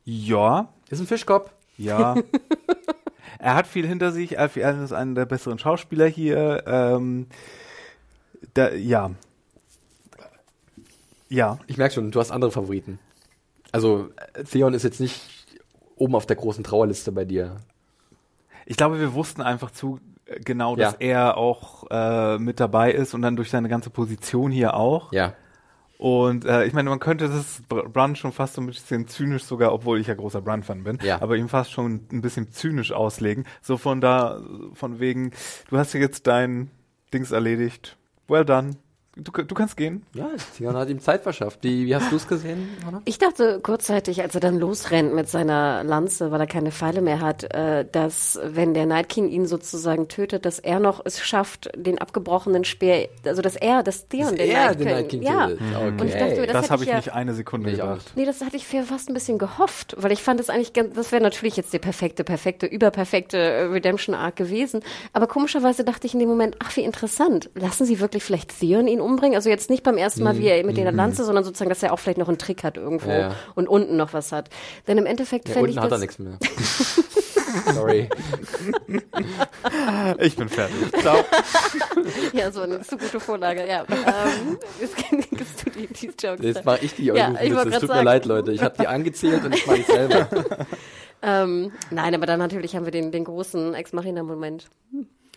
ja, 0.05 0.69
Ist 0.89 0.99
ein 1.01 1.07
Fischkopf. 1.07 1.51
ja. 1.77 2.15
er 3.39 3.55
hat 3.55 3.67
viel 3.67 3.87
hinter 3.87 4.11
sich. 4.11 4.37
Alfie 4.39 4.63
Allen 4.63 4.83
ist 4.83 4.93
einer 4.93 5.15
der 5.15 5.25
besseren 5.25 5.59
Schauspieler 5.59 6.07
hier. 6.07 6.63
Ähm, 6.67 7.27
da, 8.53 8.71
ja. 8.73 9.11
Ja. 11.29 11.59
Ich 11.67 11.77
merke 11.77 11.95
schon, 11.95 12.11
du 12.11 12.19
hast 12.19 12.31
andere 12.31 12.51
Favoriten. 12.51 12.99
Also, 13.71 14.09
Theon 14.49 14.73
ist 14.73 14.83
jetzt 14.83 14.99
nicht 14.99 15.21
oben 15.99 16.15
auf 16.15 16.25
der 16.25 16.35
großen 16.35 16.63
Trauerliste 16.63 17.11
bei 17.11 17.25
dir. 17.25 17.57
Ich 18.65 18.77
glaube, 18.77 18.99
wir 18.99 19.13
wussten 19.13 19.41
einfach 19.41 19.71
zu 19.71 19.99
äh, 20.25 20.39
genau, 20.39 20.75
dass 20.75 20.93
Ja. 20.93 20.99
er 20.99 21.37
auch 21.37 21.85
äh, 21.89 22.37
mit 22.39 22.59
dabei 22.59 22.91
ist 22.91 23.13
und 23.13 23.21
dann 23.21 23.35
durch 23.35 23.49
seine 23.49 23.69
ganze 23.69 23.89
Position 23.89 24.51
hier 24.51 24.73
auch. 24.75 25.11
Ja. 25.13 25.33
Und 25.97 26.45
äh, 26.45 26.63
ich 26.63 26.71
meine, 26.71 26.89
man 26.89 26.99
könnte 26.99 27.27
das 27.27 27.61
Br- 27.67 27.89
Brun 27.89 28.15
schon 28.15 28.31
fast 28.31 28.53
so 28.53 28.61
ein 28.61 28.67
bisschen 28.67 29.07
zynisch 29.09 29.43
sogar, 29.43 29.73
obwohl 29.73 29.99
ich 29.99 30.07
ja 30.07 30.13
großer 30.13 30.41
Brun-Fan 30.41 30.83
bin, 30.85 30.97
Ja. 31.03 31.21
aber 31.21 31.35
ihm 31.35 31.49
fast 31.49 31.71
schon 31.71 32.05
ein 32.11 32.21
bisschen 32.21 32.51
zynisch 32.51 32.93
auslegen. 32.93 33.45
So 33.61 33.75
von 33.77 33.99
da, 33.99 34.39
von 34.73 34.99
wegen, 35.01 35.31
du 35.69 35.77
hast 35.77 35.91
ja 35.93 35.99
jetzt 35.99 36.25
dein 36.27 36.71
Dings 37.13 37.31
erledigt. 37.31 37.97
Well 38.29 38.45
done. 38.45 38.77
Du, 39.23 39.31
du 39.31 39.55
kannst 39.55 39.77
gehen. 39.77 40.03
Ja, 40.13 40.29
Theon 40.57 40.75
hat 40.75 40.89
ihm 40.89 40.99
Zeit 40.99 41.23
verschafft. 41.23 41.59
Wie, 41.61 41.85
wie 41.85 41.95
hast 41.95 42.11
du 42.11 42.15
es 42.15 42.27
gesehen, 42.27 42.69
Hannah? 42.85 43.01
Ich 43.05 43.17
dachte 43.17 43.59
kurzzeitig, 43.61 44.21
als 44.21 44.35
er 44.35 44.41
dann 44.41 44.59
losrennt 44.59 45.13
mit 45.13 45.29
seiner 45.29 45.83
Lanze, 45.83 46.31
weil 46.31 46.39
er 46.39 46.47
keine 46.47 46.71
Pfeile 46.71 47.01
mehr 47.01 47.19
hat, 47.21 47.43
äh, 47.53 47.85
dass 47.91 48.39
wenn 48.43 48.73
der 48.73 48.85
Night 48.85 49.09
King 49.09 49.29
ihn 49.29 49.45
sozusagen 49.45 50.07
tötet, 50.07 50.45
dass 50.45 50.59
er 50.59 50.79
noch 50.79 51.01
es 51.05 51.19
schafft, 51.19 51.69
den 51.75 51.97
abgebrochenen 51.97 52.63
Speer, 52.63 53.09
also 53.25 53.41
dass 53.41 53.55
er, 53.55 53.83
dass 53.83 54.07
Theon 54.07 54.35
den, 54.35 54.49
er 54.49 54.67
Night 54.67 54.79
den 54.79 54.87
King, 54.87 54.95
Night 54.95 55.09
King 55.09 55.21
ja. 55.23 55.47
tötet. 55.47 56.01
Und 56.01 56.07
ich 56.07 56.13
dachte 56.13 56.47
das, 56.47 56.61
Das, 56.61 56.71
habe 56.71 56.83
ich 56.83 56.89
ja, 56.89 56.97
nicht 56.97 57.13
eine 57.13 57.33
Sekunde 57.33 57.71
Ich 57.71 57.81
auch 57.81 57.89
gedacht. 57.89 58.11
Nee, 58.15 58.25
das 58.25 58.41
hatte 58.41 58.57
ich 58.57 58.65
für 58.65 58.83
fast 58.83 59.09
ein 59.09 59.13
bisschen 59.13 59.37
gehofft, 59.37 59.95
weil 59.97 60.11
ich 60.11 60.23
fand 60.23 60.39
es 60.39 60.49
eigentlich 60.49 60.73
ganz, 60.73 60.95
das 60.95 61.11
wäre 61.11 61.21
natürlich 61.21 61.57
jetzt 61.57 61.73
die 61.73 61.79
perfekte, 61.79 62.23
perfekte, 62.23 62.65
überperfekte 62.65 63.37
äh, 63.37 63.61
Redemption 63.63 64.15
Arc 64.15 64.35
gewesen. 64.35 64.81
Aber 65.13 65.27
komischerweise 65.27 65.83
dachte 65.83 66.07
ich 66.07 66.13
in 66.13 66.19
dem 66.19 66.29
Moment, 66.29 66.55
ach, 66.59 66.75
wie 66.75 66.81
interessant. 66.81 67.49
Lassen 67.55 67.85
sie 67.85 67.99
wirklich 67.99 68.23
vielleicht 68.23 68.57
Theon 68.59 68.87
ihn 68.87 69.01
umbringen? 69.09 69.35
Also 69.35 69.49
jetzt 69.49 69.69
nicht 69.69 69.83
beim 69.83 69.97
ersten 69.97 70.23
Mal, 70.23 70.37
wie 70.37 70.47
er 70.47 70.63
mit 70.65 70.77
der 70.77 70.91
Lanze, 70.91 71.25
sondern 71.25 71.43
sozusagen, 71.43 71.69
dass 71.69 71.83
er 71.83 71.91
auch 71.93 71.99
vielleicht 71.99 72.17
noch 72.19 72.27
einen 72.29 72.37
Trick 72.37 72.63
hat 72.63 72.77
irgendwo 72.77 73.07
Mhm. 73.07 73.11
Ja, 73.11 73.19
ja. 73.19 73.35
und 73.55 73.67
unten 73.67 73.97
noch 73.97 74.13
was 74.13 74.31
hat. 74.31 74.49
Denn 74.87 74.97
im 74.97 75.05
Endeffekt 75.05 75.47
Ja, 75.47 75.53
fände 75.55 75.69
unten 75.69 75.79
ich 75.79 75.83
hat 75.83 75.91
er 75.91 75.97
nichts 75.97 76.19
mehr. 76.19 76.37
Sorry. 77.73 78.09
Ich 80.19 80.35
bin 80.35 80.49
fertig. 80.49 80.75
Ciao. 81.01 81.17
ja, 82.33 82.51
so 82.51 82.61
eine 82.61 82.81
zu 82.81 82.97
gute 82.97 83.19
Vorlage, 83.19 83.67
ja. 83.67 83.83
ähm, 83.89 84.57
jetzt 84.79 84.95
gibst 85.31 85.65
du 85.65 85.69
die, 85.71 85.87
die 85.87 86.05
Jokes. 86.07 86.43
Jetzt 86.43 86.65
mache 86.65 86.79
ich 86.83 86.93
die 86.95 87.05
Ja, 87.05 87.33
ich 87.41 87.51
Es 87.51 87.57
tut 87.63 87.65
mir 87.71 87.79
sagen. 87.87 88.05
leid, 88.05 88.25
Leute. 88.25 88.51
Ich 88.51 88.61
habe 88.61 88.75
die 88.79 88.87
angezählt 88.87 89.43
und 89.43 89.55
ich 89.55 89.65
mache 89.65 89.77
ich 89.77 89.85
selber. 89.85 90.27
Ähm, 91.21 91.71
nein, 91.91 92.15
aber 92.15 92.25
dann 92.25 92.39
natürlich 92.39 92.75
haben 92.75 92.85
wir 92.85 92.91
den, 92.91 93.11
den 93.11 93.23
großen 93.25 93.73
Ex-Machina-Moment. 93.73 94.65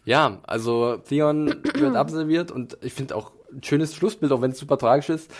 Ja, 0.05 0.39
also 0.45 0.97
Theon 0.99 1.63
wird 1.75 1.97
absolviert 1.97 2.51
und 2.51 2.77
ich 2.83 2.93
finde 2.93 3.17
auch 3.17 3.33
schönes 3.63 3.95
Schlussbild, 3.95 4.33
auch 4.33 4.41
wenn 4.41 4.53
es 4.53 4.59
super 4.59 4.79
tragisch 4.79 5.09
ist. 5.09 5.31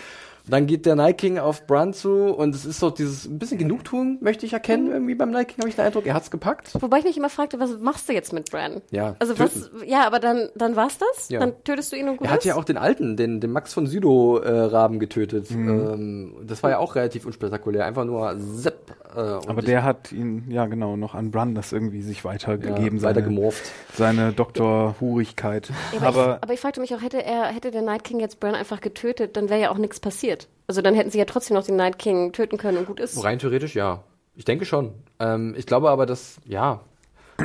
Dann 0.49 0.67
geht 0.67 0.87
der 0.87 0.97
Night 0.97 1.19
King 1.19 1.39
auf 1.39 1.67
Bran 1.67 1.93
zu 1.95 2.35
und 2.35 2.55
es 2.55 2.65
ist 2.65 2.81
so 2.81 2.91
dieses 2.91 3.27
ein 3.27 3.39
bisschen 3.39 3.59
Genugtuung, 3.59 4.19
möchte 4.21 4.45
ich 4.45 4.53
erkennen, 4.53 4.91
irgendwie 4.91 5.15
beim 5.15 5.31
Night 5.31 5.49
King, 5.49 5.59
habe 5.59 5.69
ich 5.69 5.77
den 5.77 5.85
Eindruck, 5.85 6.07
er 6.07 6.15
hat's 6.15 6.31
gepackt. 6.31 6.71
Wobei 6.81 6.99
ich 6.99 7.05
mich 7.05 7.17
immer 7.17 7.31
fragte, 7.31 7.61
was 7.61 7.79
machst 7.79 8.09
du 8.09 8.13
jetzt 8.13 8.33
mit 8.33 8.51
Bran? 8.51 8.83
Ja, 8.91 9.15
Also 9.19 9.39
was, 9.39 9.71
ja, 9.87 10.07
aber 10.07 10.19
dann, 10.19 10.49
dann 10.55 10.75
war's 10.77 10.99
das? 10.99 11.29
Ja. 11.29 11.41
Dann 11.41 11.53
tötest 11.65 11.93
du 11.93 11.97
ihn 11.97 12.09
und 12.09 12.17
gut 12.17 12.27
Er 12.27 12.33
hat 12.33 12.45
ja 12.45 12.57
auch 12.57 12.65
den 12.65 12.77
alten, 12.77 13.17
den, 13.17 13.41
den 13.41 13.53
Max 13.53 13.73
von 13.73 13.87
Südow 13.87 14.43
äh, 14.43 14.51
Raben 14.51 14.99
getötet. 14.99 15.51
Ähm, 15.51 16.35
das 16.45 16.63
war 16.63 16.71
ja 16.71 16.79
auch 16.79 16.95
relativ 16.95 17.25
unspektakulär, 17.27 17.87
einfach 17.87 18.05
nur 18.05 18.35
Sepp. 18.39 18.93
Äh, 19.15 19.21
und 19.21 19.49
Aber 19.49 19.63
der 19.63 19.85
hat 19.85 20.13
ihn, 20.13 20.45
ja 20.49 20.67
genau, 20.67 20.97
noch 20.97 21.15
an 21.15 21.31
Brun 21.31 21.55
das 21.55 21.73
irgendwie 21.73 22.03
sich 22.03 22.19
ja, 22.19 22.25
weitergegeben, 22.25 23.03
weiter 23.03 23.21
seine, 23.21 23.23
gemorpht. 23.23 23.71
seine 23.95 24.33
Doktorhurigkeit. 24.33 25.71
Ja, 25.93 26.07
aber, 26.07 26.09
aber 26.09 26.37
ich, 26.37 26.43
aber 26.43 26.53
ich 26.55 26.61
fragte 26.61 26.81
mich 26.81 26.95
auch, 26.95 27.03
hätte 27.03 27.25
er, 27.25 27.45
hätte 27.47 27.71
der 27.71 27.83
Night 27.83 28.05
King 28.05 28.21
jetzt 28.21 28.41
Bran 28.41 28.55
einfach 28.55 28.81
getötet, 28.81 29.37
dann 29.37 29.49
wäre 29.49 29.61
ja 29.61 29.71
auch 29.71 29.79
nichts 29.79 30.01
passiert. 30.01 30.42
Also 30.73 30.81
dann 30.81 30.95
hätten 30.95 31.11
sie 31.11 31.19
ja 31.19 31.27
trotzdem 31.27 31.55
noch 31.55 31.67
den 31.67 31.77
Night 31.77 31.99
King 31.99 32.33
töten 32.33 32.57
können 32.57 32.79
und 32.79 32.87
gut 32.87 32.99
ist. 32.99 33.23
Rein 33.23 33.39
theoretisch 33.39 33.75
ja. 33.75 34.05
Ich 34.35 34.47
denke 34.47 34.65
schon. 34.65 34.93
Ähm, 35.19 35.55
ich 35.55 35.67
glaube 35.67 35.91
aber, 35.91 36.07
dass, 36.07 36.41
ja, 36.47 36.81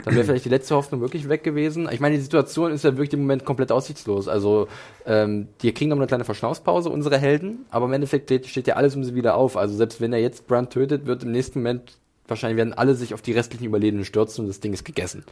dann 0.05 0.15
wäre 0.15 0.23
vielleicht 0.23 0.45
die 0.45 0.49
letzte 0.49 0.75
Hoffnung 0.75 1.01
wirklich 1.01 1.27
weg 1.27 1.43
gewesen. 1.43 1.89
Ich 1.91 1.99
meine, 1.99 2.15
die 2.15 2.21
Situation 2.21 2.71
ist 2.71 2.85
ja 2.85 2.91
wirklich 2.91 3.11
im 3.11 3.19
Moment 3.19 3.43
komplett 3.43 3.69
aussichtslos. 3.73 4.29
Also, 4.29 4.69
ähm, 5.05 5.49
die 5.61 5.73
kriegen 5.73 5.89
noch 5.89 5.97
eine 5.97 6.07
kleine 6.07 6.23
Verschnaufspause, 6.23 6.89
unsere 6.89 7.17
Helden, 7.17 7.65
aber 7.69 7.87
im 7.87 7.91
Endeffekt 7.93 8.27
steht- 8.29 8.47
steht 8.47 8.65
ja 8.67 8.75
alles 8.75 8.95
um 8.95 9.03
sie 9.03 9.13
wieder 9.13 9.35
auf. 9.35 9.57
Also, 9.57 9.75
selbst 9.75 9.99
wenn 9.99 10.13
er 10.13 10.19
jetzt 10.19 10.47
Brand 10.47 10.69
tötet, 10.71 11.05
wird 11.05 11.23
im 11.23 11.33
nächsten 11.33 11.59
Moment 11.59 11.97
wahrscheinlich 12.29 12.55
werden 12.57 12.73
alle 12.73 12.95
sich 12.95 13.13
auf 13.13 13.21
die 13.21 13.33
restlichen 13.33 13.65
Überlebenden 13.65 14.05
stürzen 14.05 14.43
und 14.43 14.47
das 14.47 14.61
Ding 14.61 14.71
ist 14.71 14.85
gegessen. 14.85 15.25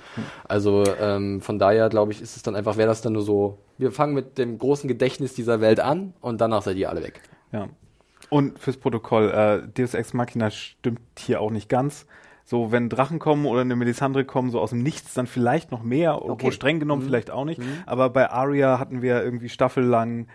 Also, 0.50 0.84
ähm, 1.00 1.40
von 1.40 1.60
daher 1.60 1.88
glaube 1.88 2.12
ich, 2.12 2.22
ist 2.22 2.36
es 2.36 2.44
dann 2.44 2.58
einfach, 2.58 2.76
wäre 2.76 2.90
das 2.90 3.02
dann 3.02 3.14
nur 3.14 3.22
so, 3.24 3.58
wir 3.78 3.94
fangen 3.94 4.14
mit 4.14 4.38
dem 4.38 4.58
großen 4.58 4.90
Gedächtnis 4.90 5.34
dieser 5.34 5.62
Welt 5.62 5.80
an 5.80 6.14
und 6.20 6.42
danach 6.42 6.62
seid 6.62 6.76
ihr 6.76 6.90
alle 6.90 7.02
weg. 7.04 7.22
Ja. 7.54 7.70
Und 8.30 8.60
fürs 8.60 8.78
Protokoll, 8.78 9.30
äh, 9.32 9.68
Deus 9.68 9.94
Ex 9.94 10.14
Machina 10.14 10.50
stimmt 10.50 11.00
hier 11.18 11.42
auch 11.42 11.52
nicht 11.52 11.70
ganz. 11.70 12.06
So, 12.44 12.72
wenn 12.72 12.90
Drachen 12.90 13.18
kommen 13.18 13.46
oder 13.46 13.62
eine 13.62 13.76
Melisandre 13.76 14.24
kommen, 14.24 14.52
so 14.52 14.60
aus 14.60 14.70
dem 14.70 14.84
Nichts, 14.84 15.14
dann 15.16 15.26
vielleicht 15.26 15.72
noch 15.72 15.82
mehr, 15.82 16.18
obwohl 16.18 16.34
Okay. 16.34 16.52
streng 16.52 16.80
genommen 16.80 17.02
vielleicht 17.02 17.32
auch 17.32 17.46
nicht. 17.46 17.60
Aber 17.88 18.10
bei 18.10 18.30
Arya 18.30 18.78
hatten 18.78 19.02
wir 19.02 19.24
irgendwie 19.24 19.50
staffellang 19.50 20.28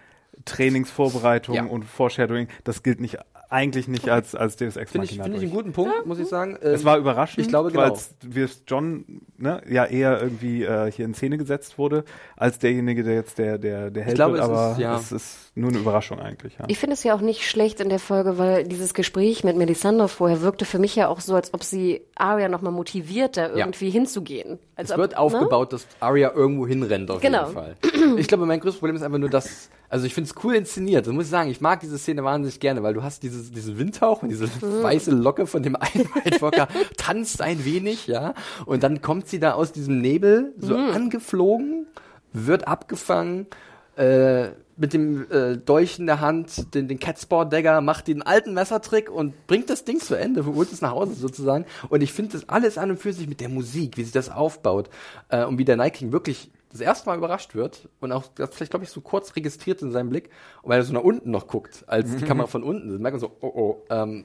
Trainingsvorbereitung 0.45 1.55
Ja. 1.55 1.65
und 1.65 1.85
Foreshadowing. 1.85 2.49
Das 2.65 2.83
gilt 2.83 3.01
nicht, 3.01 3.19
eigentlich 3.49 3.89
nicht 3.89 4.09
als, 4.09 4.35
als 4.37 4.57
Deus 4.57 4.77
Ex 4.77 4.93
Finde 4.93 5.05
ich, 5.07 5.11
Machina. 5.19 5.25
finde 5.25 5.39
ich 5.39 5.43
einen 5.45 5.53
guten 5.53 5.73
Punkt, 5.73 6.07
muss 6.07 6.19
ich 6.21 6.29
sagen. 6.29 6.57
es 6.61 6.81
Ähm, 6.81 6.85
war 6.87 6.99
überraschend, 6.99 7.41
ich 7.45 7.49
glaube, 7.49 7.71
genau. 7.73 7.83
weil 7.91 7.99
wir 8.23 8.49
John 8.69 9.05
ne, 9.39 9.61
ja 9.69 9.85
eher 9.87 10.23
irgendwie 10.23 10.63
äh, 10.63 10.91
hier 10.93 11.05
in 11.05 11.15
Szene 11.15 11.37
gesetzt 11.37 11.77
wurde, 11.77 12.05
als 12.37 12.59
derjenige, 12.61 13.03
der 13.03 13.15
jetzt 13.15 13.39
der, 13.39 13.59
der, 13.59 13.91
der 13.91 14.05
Held 14.05 14.15
glaube, 14.15 14.35
wird. 14.35 14.45
es 14.45 14.49
Aber 14.51 14.73
ist- 14.73 14.79
ja. 14.79 14.97
es 14.97 15.11
ist 15.13 15.37
nur 15.57 15.71
eine 15.71 15.79
Überraschung 15.81 16.21
eigentlich. 16.21 16.57
Ja. 16.59 16.65
Ich 16.69 16.79
finde 16.79 16.95
es 16.95 17.03
ja 17.03 17.13
auch 17.15 17.21
nicht 17.21 17.49
schlecht 17.49 17.81
in 17.81 17.89
der 17.89 17.99
Folge, 17.99 18.39
weil 18.39 18.63
dieses 18.65 18.95
Gespräch 18.95 19.43
mit 19.43 19.57
Melisandre 19.57 20.09
vorher 20.09 20.43
wirkte 20.43 20.65
für 20.65 20.79
mich 20.79 20.95
ja 20.95 21.09
auch 21.09 21.19
so, 21.21 21.35
als 21.35 21.53
ob 21.53 21.65
sie 21.65 22.03
Arya 22.15 22.49
nochmal 22.49 22.73
motiviert, 22.73 23.37
da 23.37 23.49
Ja. 23.49 23.57
irgendwie 23.57 23.91
hinzugehen. 23.91 24.61
Als 24.77 24.91
Es 24.91 24.95
ob, 24.95 25.01
wird 25.01 25.13
ne? 25.13 25.19
aufgebaut, 25.19 25.73
dass 25.73 25.87
Arya 25.99 26.33
irgendwo 26.35 26.69
hinrennt 26.69 27.11
auf 27.11 27.21
Genau. 27.21 27.41
jeden 27.49 27.53
Fall. 27.55 27.77
Ich 28.17 28.29
glaube, 28.29 28.47
mein 28.47 28.61
größtes 28.61 28.79
Problem 28.79 28.95
ist 28.97 29.03
einfach 29.03 29.19
nur, 29.19 29.29
dass 29.29 29.71
Also 29.91 30.07
ich 30.07 30.15
finde 30.15 30.31
es 30.31 30.45
cool 30.45 30.55
inszeniert. 30.55 31.07
Das 31.07 31.13
muss 31.13 31.25
ich 31.25 31.31
sagen, 31.31 31.51
ich 31.51 31.61
mag 31.61 31.81
diese 31.81 31.99
Szene 31.99 32.23
wahnsinnig 32.23 32.61
gerne, 32.61 32.83
weil 32.85 32.95
du 32.95 33.03
hast 33.03 33.25
dieses, 33.25 33.51
diesen 33.51 33.77
Windhauch 33.77 34.23
und 34.23 34.29
diese 34.29 34.49
weiße 34.61 35.11
Locke 35.11 35.49
von 35.49 35.65
dem 35.65 35.75
Walker 36.41 36.69
tanzt 36.97 37.43
ein 37.43 37.65
wenig, 37.65 38.07
ja. 38.07 38.35
Und 38.67 38.85
dann 38.85 39.03
kommt 39.03 39.29
sie 39.29 39.41
da 39.41 39.53
aus 39.53 39.73
diesem 39.73 40.01
Nebel 40.01 40.55
so 40.59 40.77
angeflogen, 40.77 41.87
wird 42.33 42.69
abgefangen, 42.69 43.49
äh, 43.97 44.51
mit 44.77 44.95
dem 44.95 45.31
äh, 45.31 45.59
Dolch 45.59 45.99
in 45.99 46.07
der 46.07 46.21
Hand, 46.21 46.75
den, 46.75 46.89
den 46.89 46.99
Catsport-Dagger, 46.99 47.83
macht 47.83 48.09
den 48.09 48.23
alten 48.23 48.55
Messertrick 48.55 49.11
und 49.11 49.47
bringt 49.47 49.69
das 49.69 49.85
Ding 49.85 50.01
zu 50.01 50.15
Ende, 50.15 50.47
holt 50.47 50.73
es 50.73 50.81
nach 50.81 50.93
Hause 50.93 51.15
sozusagen. 51.15 51.67
Und 51.91 52.01
ich 52.01 52.13
finde 52.13 52.33
das 52.33 52.49
alles 52.49 52.79
an 52.79 52.93
und 52.93 52.97
für 52.99 53.13
sich 53.13 53.29
mit 53.29 53.41
der 53.41 53.51
Musik, 53.51 53.99
wie 53.99 54.05
sich 54.05 54.13
das 54.13 54.31
aufbaut 54.31 54.89
äh, 55.29 55.45
und 55.45 55.59
wie 55.59 55.67
der 55.67 55.77
Night 55.77 55.95
King 55.95 56.13
wirklich 56.13 56.51
das 56.71 56.81
erste 56.81 57.09
Mal 57.09 57.19
überrascht 57.19 57.55
wird 57.55 57.89
und 58.01 58.13
auch 58.13 58.25
das 58.35 58.51
vielleicht, 58.55 58.71
glaube 58.71 58.85
ich, 58.85 58.91
so 58.91 59.01
kurz 59.01 59.35
registriert 59.37 59.83
in 59.83 59.93
seinem 59.93 60.11
Blick, 60.11 60.31
und 60.63 60.71
weil 60.71 60.81
er 60.81 60.85
so 60.85 60.93
nach 60.93 61.03
unten 61.03 61.31
noch 61.31 61.47
guckt, 61.47 61.85
als 61.87 62.17
die 62.17 62.25
Kamera 62.25 62.47
von 62.47 62.63
unten 62.63 62.91
ist, 62.91 63.01
merkt 63.01 63.15
man 63.15 63.21
so, 63.21 63.37
oh 63.41 63.53
oh, 63.55 63.83
ähm, 63.91 64.25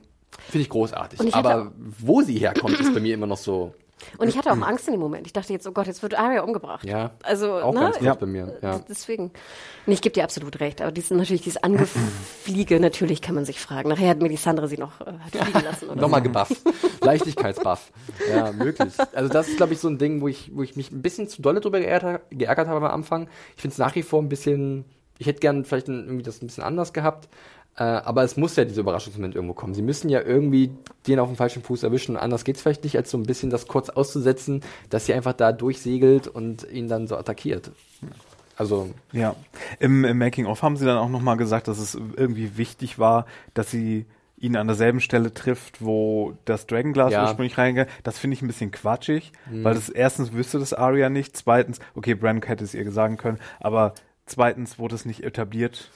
finde 0.50 0.62
ich 0.62 0.70
großartig. 0.70 1.20
Ich 1.22 1.36
Aber 1.36 1.72
wo 1.78 2.22
sie 2.22 2.38
herkommt, 2.38 2.80
ist 2.80 2.94
bei 2.94 3.00
mir 3.00 3.14
immer 3.14 3.28
noch 3.28 3.38
so, 3.38 3.74
Und 4.18 4.28
ich 4.28 4.38
hatte 4.38 4.52
auch 4.52 4.62
Angst 4.62 4.88
in 4.88 4.94
dem 4.94 5.00
Moment. 5.00 5.26
Ich 5.26 5.34
dachte 5.34 5.54
jetzt, 5.54 5.66
oh 5.68 5.72
Gott, 5.72 5.88
jetzt 5.88 6.04
wird 6.04 6.18
Arya 6.20 6.42
umgebracht. 6.42 6.86
ja, 6.86 7.12
Also, 7.24 7.54
auch 7.54 7.74
ne? 7.74 7.80
ganz 7.80 7.98
kurz 8.00 8.18
bei 8.18 8.26
mir. 8.26 8.58
Ja. 8.62 8.80
Deswegen. 8.90 9.32
Nee, 9.86 9.94
ich 9.94 10.02
gebe 10.02 10.14
dir 10.14 10.24
absolut 10.24 10.60
recht. 10.60 10.82
Aber 10.82 10.92
dies, 10.92 11.10
natürlich 11.12 11.42
dieses 11.44 11.64
Angefliege, 11.64 12.80
natürlich 12.80 13.22
kann 13.22 13.36
man 13.36 13.46
sich 13.46 13.60
fragen. 13.60 13.90
Nachher 13.90 14.10
hat 14.10 14.22
Melisandre 14.22 14.68
sie 14.68 14.78
noch 14.78 15.02
äh, 15.02 15.06
hat 15.06 15.36
fliegen 15.36 15.64
lassen. 15.64 15.90
Oder 15.90 16.02
Nochmal 16.02 16.22
gebufft. 16.22 16.62
Leichtigkeitsbuff. 17.02 17.92
Ja, 18.30 18.52
möglich. 18.52 18.94
Also 19.14 19.32
das 19.32 19.48
ist, 19.48 19.58
glaube 19.58 19.74
ich, 19.74 19.80
so 19.80 19.88
ein 19.88 19.98
Ding, 19.98 20.22
wo 20.22 20.28
ich, 20.28 20.52
wo 20.54 20.64
ich 20.64 20.76
mich 20.76 20.92
ein 20.92 21.02
bisschen 21.02 21.28
zu 21.28 21.42
dolle 21.42 21.62
drüber 21.62 21.80
geärgert, 21.80 22.24
geärgert 22.32 22.68
habe 22.68 22.86
am 22.86 22.92
Anfang. 22.92 23.30
Ich 23.56 23.62
finde 23.62 23.74
es 23.74 23.78
nach 23.78 23.96
wie 23.96 24.04
vor 24.04 24.22
ein 24.22 24.30
bisschen, 24.30 24.86
ich 25.18 25.28
hätte 25.28 25.40
gern 25.40 25.66
vielleicht 25.66 25.88
ein, 25.88 26.06
irgendwie 26.06 26.24
das 26.24 26.42
ein 26.42 26.48
bisschen 26.48 26.64
anders 26.64 26.94
gehabt. 26.94 27.30
Äh, 27.78 27.84
aber 27.84 28.24
es 28.24 28.38
muss 28.38 28.56
ja 28.56 28.64
dieser 28.64 28.82
Überraschungsmoment 28.82 29.36
irgendwo 29.36 29.54
kommen. 29.54 29.74
Sie 29.74 29.82
müssen 29.82 30.10
ja 30.10 30.22
irgendwie 30.22 30.72
den 31.08 31.20
auf 31.20 31.28
dem 31.28 31.36
falschen 31.36 31.62
Fuß 31.62 31.84
erwischen. 31.84 32.16
Anders 32.16 32.46
geht's 32.46 32.62
vielleicht 32.62 32.84
nicht, 32.86 32.96
als 32.96 33.12
so 33.12 33.18
ein 33.18 33.24
bisschen 33.24 33.50
das 33.50 33.68
kurz 33.68 33.90
auszusetzen, 33.90 34.62
dass 34.90 35.06
sie 35.06 35.14
einfach 35.14 35.34
da 35.34 35.52
durchsegelt 35.52 36.28
und 36.28 36.66
ihn 36.72 36.88
dann 36.88 37.08
so 37.08 37.18
attackiert. 37.18 37.72
Also, 38.58 38.90
Ja, 39.12 39.36
im, 39.80 40.06
im 40.06 40.18
Making-of 40.18 40.64
haben 40.64 40.78
sie 40.78 40.86
dann 40.86 40.98
auch 40.98 41.10
nochmal 41.10 41.36
gesagt, 41.36 41.68
dass 41.68 41.78
es 41.78 41.96
irgendwie 41.96 42.58
wichtig 42.58 42.98
war, 43.00 43.26
dass 43.54 43.70
sie 43.72 44.06
ihn 44.38 44.56
an 44.56 44.68
derselben 44.68 45.02
Stelle 45.02 45.34
trifft, 45.34 45.84
wo 45.84 46.34
das 46.46 46.68
Dragonglass 46.68 47.12
Ja. 47.12 47.24
ursprünglich 47.24 47.58
reingeht. 47.58 47.88
Das 48.04 48.18
finde 48.18 48.36
ich 48.36 48.42
ein 48.42 48.48
bisschen 48.48 48.72
quatschig, 48.72 49.32
weil 49.52 49.74
das 49.76 49.90
erstens 49.90 50.32
wüsste 50.34 50.60
das 50.60 50.74
Arya 50.74 51.10
nicht, 51.10 51.36
zweitens, 51.36 51.80
okay, 51.96 52.16
Bran 52.16 52.42
hätte 52.42 52.64
es 52.64 52.74
ihr 52.74 52.90
sagen 52.92 53.18
können, 53.18 53.40
aber 53.60 53.94
zweitens 54.26 54.78
wurde 54.80 54.96
es 54.96 55.06
nicht 55.06 55.24
etabliert, 55.24 55.90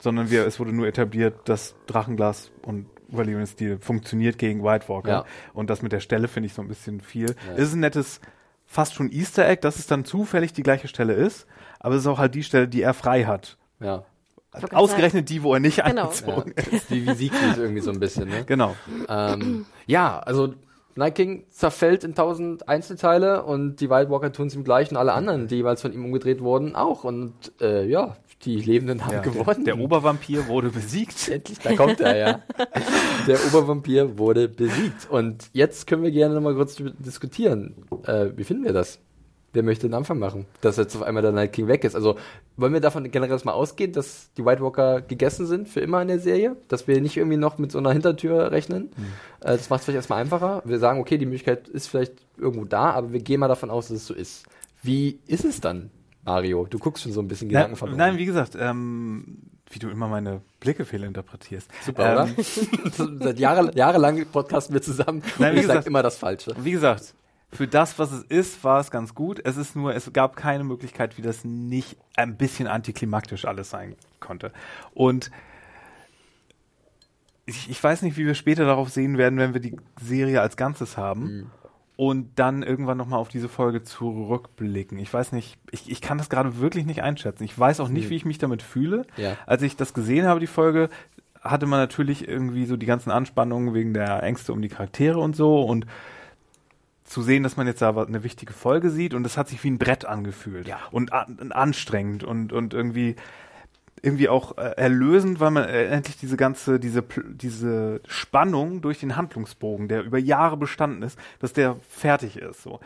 sondern 0.00 0.30
wir, 0.30 0.46
es 0.46 0.60
wurde 0.60 0.72
nur 0.72 0.86
etabliert, 0.86 1.48
dass 1.48 1.74
Drachenglas 1.86 2.50
und 2.62 2.86
überlebenden 3.08 3.46
Stil 3.46 3.78
funktioniert 3.80 4.38
gegen 4.38 4.62
White 4.62 4.88
Walker. 4.88 5.08
Ja. 5.10 5.24
Und 5.52 5.68
das 5.70 5.82
mit 5.82 5.92
der 5.92 6.00
Stelle 6.00 6.28
finde 6.28 6.46
ich 6.46 6.54
so 6.54 6.62
ein 6.62 6.68
bisschen 6.68 7.00
viel. 7.00 7.34
Es 7.56 7.68
ist 7.68 7.74
ein 7.74 7.80
nettes, 7.80 8.20
fast 8.66 8.94
schon 8.94 9.10
Easter 9.10 9.48
Egg, 9.48 9.62
dass 9.62 9.78
es 9.78 9.86
dann 9.86 10.04
zufällig 10.04 10.52
die 10.52 10.62
gleiche 10.62 10.86
Stelle 10.88 11.14
ist, 11.14 11.46
aber 11.80 11.94
es 11.96 12.02
ist 12.02 12.06
auch 12.06 12.18
halt 12.18 12.34
die 12.34 12.42
Stelle, 12.44 12.68
die 12.68 12.82
er 12.82 12.94
frei 12.94 13.24
hat. 13.24 13.56
ja. 13.80 14.04
Ausgerechnet 14.72 15.28
die, 15.28 15.44
wo 15.44 15.54
er 15.54 15.60
nicht 15.60 15.76
Genau. 15.84 16.02
eingezogen 16.08 16.54
ja. 16.56 16.76
ist. 16.76 16.90
Wie, 16.90 17.06
wie 17.06 17.14
Siegfried 17.14 17.56
irgendwie 17.56 17.80
so 17.82 17.92
ein 17.92 18.00
bisschen, 18.00 18.28
ne? 18.28 18.42
Genau. 18.44 18.74
Ähm, 19.08 19.64
ja, 19.86 20.18
also 20.18 20.54
Night 20.96 21.14
King 21.14 21.44
zerfällt 21.50 22.02
in 22.02 22.16
tausend 22.16 22.68
Einzelteile 22.68 23.44
und 23.44 23.76
die 23.76 23.88
White 23.90 24.10
Walker 24.10 24.32
tun 24.32 24.48
es 24.48 24.56
ihm 24.56 24.64
gleich 24.64 24.90
und 24.90 24.96
alle 24.96 25.12
anderen, 25.12 25.46
die 25.46 25.54
jeweils 25.54 25.82
von 25.82 25.92
ihm 25.92 26.04
umgedreht 26.04 26.40
wurden, 26.40 26.74
auch. 26.74 27.04
Und 27.04 27.32
äh, 27.60 27.86
ja, 27.86 28.16
die 28.44 28.56
Lebenden 28.56 29.04
haben 29.04 29.12
Ja, 29.12 29.20
gewonnen. 29.20 29.64
Der, 29.64 29.74
der 29.74 29.84
Obervampir 29.84 30.48
wurde 30.48 30.70
besiegt. 30.70 31.28
Endlich, 31.28 31.58
da 31.58 31.74
kommt 31.74 32.00
er, 32.00 32.16
ja. 32.16 32.42
Der 33.26 33.38
Obervampir 33.46 34.16
wurde 34.16 34.48
besiegt. 34.48 35.10
Und 35.10 35.50
jetzt 35.52 35.86
können 35.86 36.02
wir 36.02 36.10
gerne 36.10 36.34
nochmal 36.34 36.54
kurz 36.54 36.76
diskutieren. 36.98 37.74
Äh, 38.06 38.30
wie 38.36 38.44
finden 38.44 38.64
wir 38.64 38.72
das? 38.72 38.98
Wer 39.52 39.62
möchte 39.64 39.88
den 39.88 39.94
Anfang 39.94 40.18
machen? 40.18 40.46
Dass 40.60 40.76
jetzt 40.76 40.94
auf 40.94 41.02
einmal 41.02 41.22
der 41.22 41.32
Night 41.32 41.52
King 41.52 41.66
weg 41.66 41.82
ist. 41.84 41.96
Also 41.96 42.16
wollen 42.56 42.72
wir 42.72 42.80
davon 42.80 43.10
generell 43.10 43.32
erstmal 43.32 43.54
ausgehen, 43.54 43.92
dass 43.92 44.32
die 44.38 44.44
White 44.44 44.62
Walker 44.62 45.00
gegessen 45.00 45.44
sind 45.46 45.68
für 45.68 45.80
immer 45.80 46.00
in 46.00 46.08
der 46.08 46.20
Serie? 46.20 46.56
Dass 46.68 46.86
wir 46.86 47.00
nicht 47.00 47.16
irgendwie 47.16 47.36
noch 47.36 47.58
mit 47.58 47.72
so 47.72 47.78
einer 47.78 47.92
Hintertür 47.92 48.52
rechnen? 48.52 48.90
Äh, 49.40 49.56
das 49.56 49.68
macht 49.68 49.80
es 49.80 49.84
vielleicht 49.86 49.96
erstmal 49.96 50.20
einfacher. 50.20 50.62
Wir 50.64 50.78
sagen, 50.78 51.00
okay, 51.00 51.18
die 51.18 51.26
Möglichkeit 51.26 51.68
ist 51.68 51.88
vielleicht 51.88 52.14
irgendwo 52.38 52.64
da, 52.64 52.90
aber 52.92 53.12
wir 53.12 53.20
gehen 53.20 53.40
mal 53.40 53.48
davon 53.48 53.70
aus, 53.70 53.88
dass 53.88 53.98
es 53.98 54.06
so 54.06 54.14
ist. 54.14 54.46
Wie 54.82 55.18
ist 55.26 55.44
es 55.44 55.60
dann, 55.60 55.90
Mario? 56.24 56.66
Du 56.66 56.78
guckst 56.78 57.02
schon 57.02 57.12
so 57.12 57.20
ein 57.20 57.28
bisschen 57.28 57.48
Gedanken 57.48 57.70
Nein, 57.72 57.76
verloren. 57.76 57.98
nein, 57.98 58.18
wie 58.18 58.26
gesagt, 58.26 58.56
ähm, 58.58 59.38
wie 59.70 59.78
du 59.78 59.88
immer 59.88 60.08
meine 60.08 60.42
Blicke 60.60 60.84
fehlinterpretierst. 60.84 61.70
Super, 61.84 62.24
ähm, 62.26 62.34
oder? 62.34 62.42
Seit 63.24 63.38
Jahre, 63.38 63.70
jahrelang 63.74 64.24
podcasten 64.26 64.74
wir 64.74 64.82
zusammen 64.82 65.22
Nein, 65.38 65.52
und 65.52 65.58
ich 65.58 65.66
sag 65.66 65.72
gesagt- 65.74 65.86
immer 65.86 66.02
das 66.02 66.16
Falsche. 66.16 66.54
Wie 66.58 66.72
gesagt, 66.72 67.14
für 67.52 67.66
das, 67.66 67.98
was 67.98 68.12
es 68.12 68.22
ist, 68.24 68.62
war 68.62 68.78
es 68.80 68.90
ganz 68.90 69.14
gut. 69.14 69.40
Es 69.44 69.56
ist 69.56 69.74
nur, 69.74 69.94
es 69.94 70.12
gab 70.12 70.36
keine 70.36 70.62
Möglichkeit, 70.64 71.18
wie 71.18 71.22
das 71.22 71.44
nicht 71.44 71.96
ein 72.16 72.36
bisschen 72.36 72.66
antiklimaktisch 72.68 73.44
alles 73.44 73.70
sein 73.70 73.96
konnte. 74.20 74.52
Und 74.94 75.30
ich, 77.46 77.68
ich 77.68 77.82
weiß 77.82 78.02
nicht, 78.02 78.16
wie 78.16 78.26
wir 78.26 78.34
später 78.34 78.64
darauf 78.64 78.90
sehen 78.90 79.18
werden, 79.18 79.38
wenn 79.38 79.52
wir 79.54 79.60
die 79.60 79.76
Serie 80.00 80.40
als 80.40 80.56
Ganzes 80.56 80.96
haben. 80.96 81.50
Und 82.00 82.30
dann 82.36 82.62
irgendwann 82.62 82.96
nochmal 82.96 83.18
auf 83.18 83.28
diese 83.28 83.50
Folge 83.50 83.82
zurückblicken. 83.82 84.98
Ich 84.98 85.12
weiß 85.12 85.32
nicht, 85.32 85.58
ich, 85.70 85.90
ich 85.90 86.00
kann 86.00 86.16
das 86.16 86.30
gerade 86.30 86.58
wirklich 86.58 86.86
nicht 86.86 87.02
einschätzen. 87.02 87.44
Ich 87.44 87.58
weiß 87.58 87.78
auch 87.80 87.90
nicht, 87.90 88.08
wie 88.08 88.16
ich 88.16 88.24
mich 88.24 88.38
damit 88.38 88.62
fühle. 88.62 89.04
Ja. 89.18 89.36
Als 89.44 89.60
ich 89.60 89.76
das 89.76 89.92
gesehen 89.92 90.24
habe, 90.24 90.40
die 90.40 90.46
Folge, 90.46 90.88
hatte 91.42 91.66
man 91.66 91.78
natürlich 91.78 92.26
irgendwie 92.26 92.64
so 92.64 92.78
die 92.78 92.86
ganzen 92.86 93.10
Anspannungen 93.10 93.74
wegen 93.74 93.92
der 93.92 94.22
Ängste 94.22 94.54
um 94.54 94.62
die 94.62 94.70
Charaktere 94.70 95.18
und 95.18 95.36
so. 95.36 95.60
Und 95.60 95.84
zu 97.04 97.20
sehen, 97.20 97.42
dass 97.42 97.58
man 97.58 97.66
jetzt 97.66 97.82
da 97.82 97.90
eine 97.94 98.24
wichtige 98.24 98.54
Folge 98.54 98.88
sieht 98.88 99.12
und 99.12 99.22
das 99.22 99.36
hat 99.36 99.48
sich 99.48 99.62
wie 99.62 99.70
ein 99.70 99.76
Brett 99.78 100.06
angefühlt 100.06 100.66
Ja. 100.66 100.78
und 100.92 101.12
an, 101.12 101.52
anstrengend 101.52 102.24
und 102.24 102.54
und 102.54 102.72
irgendwie 102.72 103.16
irgendwie 104.02 104.28
auch 104.28 104.56
äh, 104.58 104.72
erlösend, 104.76 105.40
weil 105.40 105.50
man 105.50 105.64
äh, 105.64 105.86
endlich 105.86 106.16
diese 106.16 106.36
ganze 106.36 106.78
diese 106.80 107.02
diese 107.28 108.00
Spannung 108.06 108.80
durch 108.80 109.00
den 109.00 109.16
Handlungsbogen, 109.16 109.88
der 109.88 110.02
über 110.02 110.18
Jahre 110.18 110.56
bestanden 110.56 111.02
ist, 111.02 111.18
dass 111.38 111.52
der 111.52 111.76
fertig 111.88 112.36
ist 112.36 112.62
so. 112.62 112.80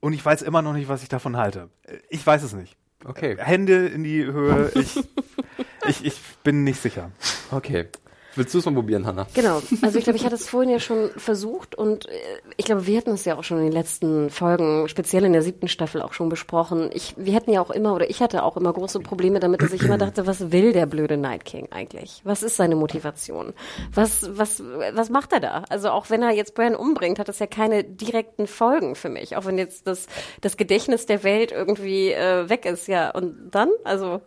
Und 0.00 0.12
ich 0.12 0.24
weiß 0.24 0.42
immer 0.42 0.62
noch 0.62 0.72
nicht, 0.72 0.88
was 0.88 1.02
ich 1.02 1.08
davon 1.08 1.36
halte. 1.36 1.70
Äh, 1.84 1.98
Ich 2.10 2.26
weiß 2.26 2.42
es 2.42 2.52
nicht. 2.52 2.76
Okay. 3.04 3.36
Hände 3.38 3.86
in 3.88 4.04
die 4.04 4.24
Höhe. 4.24 4.70
Ich 4.74 4.96
ich, 5.88 6.04
ich 6.04 6.20
bin 6.44 6.64
nicht 6.64 6.80
sicher. 6.80 7.10
Okay. 7.50 7.88
Willst 8.34 8.54
du 8.54 8.58
es 8.58 8.64
mal 8.64 8.74
probieren, 8.74 9.06
Hanna? 9.06 9.26
Genau. 9.34 9.60
Also 9.82 9.98
ich 9.98 10.04
glaube, 10.04 10.16
ich 10.16 10.24
hatte 10.24 10.34
es 10.34 10.48
vorhin 10.48 10.70
ja 10.70 10.80
schon 10.80 11.10
versucht 11.16 11.74
und 11.74 12.08
äh, 12.08 12.12
ich 12.56 12.64
glaube, 12.64 12.86
wir 12.86 12.98
hatten 12.98 13.10
es 13.10 13.24
ja 13.24 13.36
auch 13.36 13.44
schon 13.44 13.58
in 13.58 13.64
den 13.64 13.72
letzten 13.72 14.30
Folgen, 14.30 14.88
speziell 14.88 15.24
in 15.24 15.32
der 15.32 15.42
siebten 15.42 15.68
Staffel 15.68 16.02
auch 16.02 16.12
schon 16.12 16.28
besprochen. 16.28 16.90
Ich, 16.92 17.14
wir 17.16 17.34
hatten 17.34 17.50
ja 17.50 17.60
auch 17.60 17.70
immer 17.70 17.94
oder 17.94 18.08
ich 18.08 18.20
hatte 18.20 18.42
auch 18.42 18.56
immer 18.56 18.72
große 18.72 19.00
Probleme 19.00 19.40
damit, 19.40 19.62
dass 19.62 19.72
ich 19.72 19.82
immer 19.82 19.98
dachte, 19.98 20.26
was 20.26 20.52
will 20.52 20.72
der 20.72 20.86
blöde 20.86 21.16
Night 21.16 21.44
King 21.44 21.68
eigentlich? 21.70 22.20
Was 22.24 22.42
ist 22.42 22.56
seine 22.56 22.76
Motivation? 22.76 23.52
Was, 23.92 24.28
was, 24.36 24.62
was 24.92 25.10
macht 25.10 25.32
er 25.32 25.40
da? 25.40 25.64
Also 25.68 25.90
auch 25.90 26.10
wenn 26.10 26.22
er 26.22 26.30
jetzt 26.30 26.54
Bran 26.54 26.74
umbringt, 26.74 27.18
hat 27.18 27.28
das 27.28 27.38
ja 27.38 27.46
keine 27.46 27.84
direkten 27.84 28.46
Folgen 28.46 28.94
für 28.94 29.08
mich. 29.08 29.36
Auch 29.36 29.44
wenn 29.44 29.58
jetzt 29.58 29.86
das, 29.86 30.06
das 30.40 30.56
Gedächtnis 30.56 31.06
der 31.06 31.22
Welt 31.22 31.52
irgendwie 31.52 32.12
äh, 32.12 32.48
weg 32.48 32.64
ist, 32.64 32.88
ja. 32.88 33.10
Und 33.10 33.50
dann? 33.50 33.68
Also, 33.84 34.20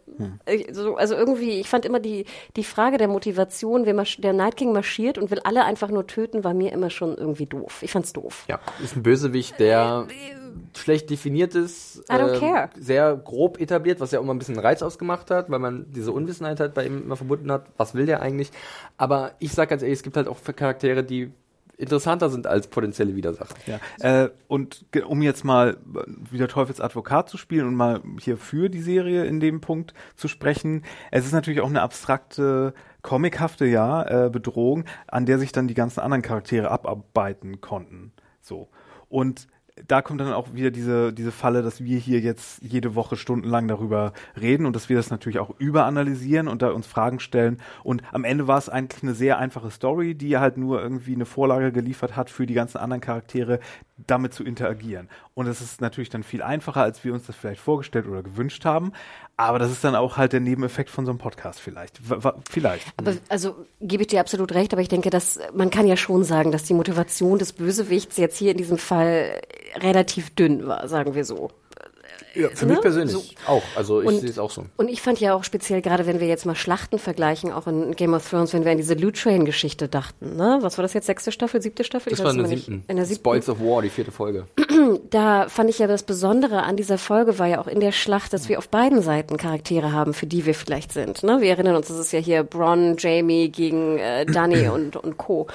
ich, 0.45 0.67
so, 0.71 0.95
also 0.95 1.15
irgendwie, 1.15 1.59
ich 1.59 1.69
fand 1.69 1.85
immer 1.85 1.99
die, 1.99 2.25
die 2.55 2.63
Frage 2.63 2.97
der 2.97 3.07
Motivation, 3.07 3.85
wer 3.85 3.94
marsch, 3.95 4.17
der 4.21 4.33
Night 4.33 4.57
King 4.57 4.73
marschiert 4.73 5.17
und 5.17 5.31
will 5.31 5.39
alle 5.43 5.65
einfach 5.65 5.89
nur 5.89 6.07
töten, 6.07 6.43
war 6.43 6.53
mir 6.53 6.71
immer 6.71 6.89
schon 6.89 7.15
irgendwie 7.15 7.45
doof. 7.45 7.81
Ich 7.81 7.91
fand's 7.91 8.13
doof. 8.13 8.45
Ja. 8.47 8.59
Ist 8.83 8.95
ein 8.95 9.03
Bösewicht, 9.03 9.59
der 9.59 10.07
schlecht 10.75 11.09
definiert 11.09 11.55
ist, 11.55 12.03
I 12.09 12.13
don't 12.13 12.39
care. 12.39 12.69
sehr 12.77 13.15
grob 13.15 13.59
etabliert, 13.59 13.99
was 13.99 14.11
ja 14.11 14.19
auch 14.19 14.23
immer 14.23 14.33
ein 14.33 14.39
bisschen 14.39 14.59
Reiz 14.59 14.81
ausgemacht 14.81 15.31
hat, 15.31 15.49
weil 15.49 15.59
man 15.59 15.85
diese 15.89 16.11
Unwissenheit 16.11 16.59
halt 16.59 16.73
bei 16.73 16.85
ihm 16.85 17.03
immer 17.03 17.15
verbunden 17.15 17.51
hat, 17.51 17.67
was 17.77 17.93
will 17.93 18.05
der 18.05 18.21
eigentlich. 18.21 18.51
Aber 18.97 19.33
ich 19.39 19.51
sag 19.51 19.69
ganz 19.69 19.81
ehrlich, 19.81 19.99
es 19.99 20.03
gibt 20.03 20.17
halt 20.17 20.27
auch 20.27 20.37
Charaktere, 20.55 21.03
die 21.03 21.31
interessanter 21.77 22.29
sind 22.29 22.47
als 22.47 22.67
potenzielle 22.67 23.15
Widersacher. 23.15 23.55
Ja. 23.65 23.79
Äh, 24.23 24.29
und 24.47 24.85
um 25.07 25.21
jetzt 25.21 25.43
mal 25.43 25.77
äh, 25.95 26.31
wieder 26.31 26.47
Teufels 26.47 26.79
Advokat 26.79 27.29
zu 27.29 27.37
spielen 27.37 27.67
und 27.67 27.75
mal 27.75 28.01
hier 28.19 28.37
für 28.37 28.69
die 28.69 28.81
Serie 28.81 29.25
in 29.25 29.39
dem 29.39 29.61
Punkt 29.61 29.93
zu 30.15 30.27
sprechen, 30.27 30.83
es 31.11 31.25
ist 31.25 31.33
natürlich 31.33 31.61
auch 31.61 31.69
eine 31.69 31.81
abstrakte, 31.81 32.73
comichafte 33.05 33.65
ja, 33.67 34.25
äh, 34.25 34.29
Bedrohung, 34.31 34.83
an 35.05 35.27
der 35.27 35.37
sich 35.37 35.51
dann 35.51 35.67
die 35.67 35.75
ganzen 35.75 35.99
anderen 35.99 36.23
Charaktere 36.23 36.71
abarbeiten 36.71 37.61
konnten. 37.61 38.11
So. 38.41 38.67
Und 39.09 39.47
da 39.87 40.01
kommt 40.01 40.21
dann 40.21 40.31
auch 40.33 40.53
wieder 40.53 40.71
diese, 40.71 41.11
diese 41.13 41.31
Falle, 41.31 41.61
dass 41.61 41.83
wir 41.83 41.99
hier 41.99 42.19
jetzt 42.21 42.61
jede 42.63 42.95
Woche 42.95 43.17
stundenlang 43.17 43.67
darüber 43.67 44.13
reden 44.39 44.65
und 44.65 44.75
dass 44.75 44.87
wir 44.87 44.95
das 44.95 45.09
natürlich 45.09 45.39
auch 45.39 45.53
überanalysieren 45.59 46.47
und 46.47 46.61
da 46.61 46.71
uns 46.71 46.87
Fragen 46.87 47.19
stellen. 47.19 47.57
Und 47.83 48.01
am 48.13 48.23
Ende 48.23 48.47
war 48.47 48.57
es 48.57 48.69
eigentlich 48.69 49.03
eine 49.03 49.13
sehr 49.13 49.37
einfache 49.37 49.69
Story, 49.69 50.15
die 50.15 50.37
halt 50.37 50.57
nur 50.57 50.81
irgendwie 50.81 51.13
eine 51.13 51.25
Vorlage 51.25 51.71
geliefert 51.73 52.15
hat 52.15 52.29
für 52.29 52.45
die 52.45 52.53
ganzen 52.53 52.77
anderen 52.77 53.01
Charaktere, 53.01 53.59
damit 54.07 54.33
zu 54.33 54.43
interagieren. 54.43 55.09
Und 55.33 55.47
es 55.47 55.61
ist 55.61 55.81
natürlich 55.81 56.09
dann 56.09 56.23
viel 56.23 56.41
einfacher, 56.41 56.81
als 56.81 57.03
wir 57.03 57.13
uns 57.13 57.27
das 57.27 57.35
vielleicht 57.35 57.61
vorgestellt 57.61 58.07
oder 58.07 58.23
gewünscht 58.23 58.63
haben. 58.65 58.93
Aber 59.37 59.59
das 59.59 59.69
ist 59.69 59.83
dann 59.83 59.95
auch 59.95 60.15
halt 60.15 60.31
der 60.31 60.39
Nebeneffekt 60.39 60.89
von 60.89 61.05
so 61.05 61.11
einem 61.11 61.19
Podcast 61.19 61.59
vielleicht. 61.59 62.09
W 62.09 62.31
vielleicht. 62.49 62.87
Aber 62.97 63.15
also 63.27 63.65
gebe 63.81 64.03
ich 64.03 64.07
dir 64.07 64.21
absolut 64.21 64.53
recht, 64.53 64.71
aber 64.71 64.81
ich 64.81 64.87
denke, 64.87 65.09
dass 65.09 65.39
man 65.53 65.69
kann 65.69 65.87
ja 65.87 65.97
schon 65.97 66.23
sagen, 66.23 66.51
dass 66.51 66.63
die 66.63 66.73
Motivation 66.73 67.37
des 67.37 67.51
Bösewichts 67.51 68.15
jetzt 68.17 68.37
hier 68.37 68.51
in 68.51 68.57
diesem 68.57 68.77
Fall 68.77 69.41
relativ 69.75 70.33
dünn 70.35 70.67
war, 70.67 70.87
sagen 70.87 71.15
wir 71.15 71.25
so. 71.25 71.51
Ja, 72.33 72.49
für 72.53 72.65
Ne? 72.65 72.73
mich 72.73 72.81
persönlich 72.81 73.13
So. 73.13 73.23
auch. 73.47 73.63
Also 73.75 74.01
ich 74.01 74.19
sehe 74.19 74.29
es 74.29 74.39
auch 74.39 74.51
so. 74.51 74.65
Und 74.77 74.89
ich 74.89 75.01
fand 75.01 75.19
ja 75.19 75.33
auch 75.35 75.43
speziell, 75.43 75.81
gerade 75.81 76.05
wenn 76.05 76.19
wir 76.19 76.27
jetzt 76.27 76.45
mal 76.45 76.55
Schlachten 76.55 76.99
vergleichen, 76.99 77.51
auch 77.51 77.67
in 77.67 77.95
Game 77.95 78.13
of 78.13 78.29
Thrones, 78.29 78.53
wenn 78.53 78.65
wir 78.65 78.71
an 78.71 78.77
diese 78.77 78.93
Loot 78.93 79.21
Train-Geschichte 79.21 79.87
dachten, 79.87 80.35
ne? 80.35 80.57
Was 80.61 80.77
war 80.77 80.83
das 80.83 80.93
jetzt? 80.93 81.05
Sechste 81.07 81.31
Staffel, 81.31 81.61
siebte 81.61 81.83
Staffel? 81.83 82.09
Das 82.09 82.19
Ich 82.19 82.25
war 82.25 82.31
in 82.31 82.37
der 82.39 82.47
siebten. 82.47 82.83
In 82.87 82.95
der 82.97 83.05
siebten. 83.05 83.21
Spoils 83.21 83.49
of 83.49 83.59
War, 83.61 83.81
die 83.81 83.89
vierte 83.89 84.11
Folge. 84.11 84.45
Da 85.09 85.47
fand 85.49 85.69
ich 85.69 85.79
ja 85.79 85.87
das 85.87 86.03
Besondere 86.03 86.61
an 86.63 86.75
dieser 86.77 86.97
Folge 86.97 87.39
war 87.39 87.47
ja 87.47 87.59
auch 87.59 87.67
in 87.67 87.79
der 87.79 87.91
Schlacht, 87.91 88.33
dass 88.33 88.49
wir 88.49 88.59
auf 88.59 88.69
beiden 88.69 89.01
Seiten 89.01 89.37
Charaktere 89.37 89.91
haben, 89.91 90.13
für 90.13 90.27
die 90.27 90.45
wir 90.45 90.53
vielleicht 90.53 90.91
sind. 90.91 91.23
Ne? 91.23 91.41
Wir 91.41 91.49
erinnern 91.51 91.75
uns, 91.75 91.87
das 91.87 91.97
ist 91.97 92.11
ja 92.11 92.19
hier 92.19 92.43
Bronn, 92.43 92.95
Jamie 92.97 93.49
gegen 93.49 93.97
äh, 93.97 94.25
Dany 94.25 94.67
und, 94.73 94.95
und 94.95 95.17
Co. 95.17 95.47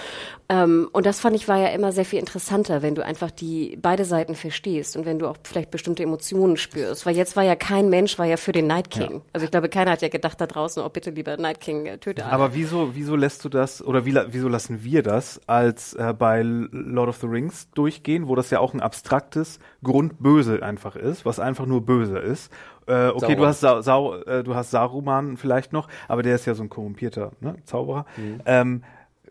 Ähm, 0.50 0.88
und 0.92 1.06
das 1.06 1.20
fand 1.20 1.36
ich 1.36 1.46
war 1.46 1.58
ja 1.58 1.68
immer 1.68 1.92
sehr 1.92 2.04
viel 2.04 2.18
interessanter, 2.18 2.82
wenn 2.82 2.96
du 2.96 3.04
einfach 3.04 3.30
die 3.30 3.78
beide 3.80 4.04
Seiten 4.04 4.34
verstehst 4.34 4.96
und 4.96 5.06
wenn 5.06 5.20
du 5.20 5.28
auch 5.28 5.36
vielleicht 5.44 5.70
bestimmte 5.70 6.02
Emotionen 6.02 6.56
spürst. 6.56 7.06
Weil 7.06 7.14
jetzt 7.14 7.36
war 7.36 7.44
ja 7.44 7.54
kein 7.54 7.88
Mensch, 7.88 8.18
war 8.18 8.26
ja 8.26 8.36
für 8.36 8.50
den 8.50 8.66
Night 8.66 8.90
King. 8.90 9.22
Also 9.32 9.44
ich 9.44 9.52
glaube, 9.52 9.68
keiner 9.68 9.92
hat 9.92 10.02
ja 10.02 10.08
gedacht 10.08 10.40
da 10.40 10.48
draußen, 10.48 10.82
oh 10.82 10.88
bitte 10.88 11.10
lieber 11.10 11.36
Night 11.36 11.60
King, 11.60 11.86
äh, 11.86 11.98
töte 11.98 12.24
alle. 12.24 12.32
Aber 12.32 12.52
wieso, 12.54 12.96
wieso 12.96 13.14
lässt 13.14 13.44
du 13.44 13.48
das, 13.48 13.80
oder 13.80 14.04
wie, 14.04 14.10
la- 14.10 14.26
wieso 14.30 14.48
lassen 14.48 14.82
wir 14.82 15.04
das 15.04 15.40
als 15.46 15.94
äh, 15.94 16.12
bei 16.18 16.42
Lord 16.42 17.10
of 17.10 17.18
the 17.18 17.28
Rings 17.28 17.70
durchgehen, 17.70 18.26
wo 18.26 18.34
das 18.34 18.50
ja 18.50 18.58
auch 18.58 18.74
ein 18.74 18.80
abstraktes 18.80 19.60
Grundböse 19.84 20.64
einfach 20.64 20.96
ist, 20.96 21.24
was 21.24 21.38
einfach 21.38 21.66
nur 21.66 21.82
böse 21.86 22.18
ist. 22.18 22.52
Äh, 22.88 23.10
okay, 23.10 23.36
du 23.36 23.46
hast, 23.46 23.60
Sa 23.60 23.82
Sau 23.82 24.16
äh, 24.16 24.42
du 24.42 24.56
hast 24.56 24.72
Saruman 24.72 25.36
vielleicht 25.36 25.72
noch, 25.72 25.86
aber 26.08 26.24
der 26.24 26.34
ist 26.34 26.46
ja 26.46 26.54
so 26.54 26.64
ein 26.64 26.68
korrumpierter 26.68 27.30
ne, 27.40 27.54
Zauberer. 27.64 28.04
Ähm, 28.46 28.82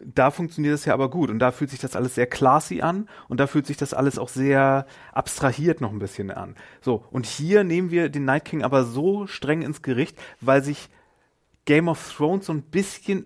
da 0.04 0.32
funktioniert 0.32 0.76
es 0.76 0.86
ja 0.86 0.94
aber 0.94 1.10
gut 1.10 1.30
und 1.30 1.40
da 1.40 1.52
fühlt 1.52 1.70
sich 1.70 1.80
das 1.80 1.96
alles 1.96 2.16
sehr 2.16 2.28
classy 2.28 2.82
an 2.82 3.10
und 3.28 3.40
da 3.40 3.48
fühlt 3.48 3.68
sich 3.68 3.78
das 3.78 3.94
alles 3.94 4.18
auch 4.18 4.30
sehr 4.30 4.86
abstrahiert 5.12 5.82
noch 5.82 5.92
ein 5.92 6.00
bisschen 6.00 6.32
an. 6.32 6.56
So, 6.82 7.04
und 7.12 7.26
hier 7.26 7.64
nehmen 7.64 7.92
wir 7.92 8.10
den 8.10 8.26
Night 8.26 8.46
King 8.46 8.64
aber 8.64 8.84
so 8.84 9.28
streng 9.28 9.62
ins 9.62 9.82
Gericht, 9.82 10.18
weil 10.42 10.64
sich 10.64 10.90
Game 11.66 11.88
of 11.88 12.14
Thrones 12.14 12.46
so 12.46 12.54
ein 12.54 12.64
bisschen 12.64 13.26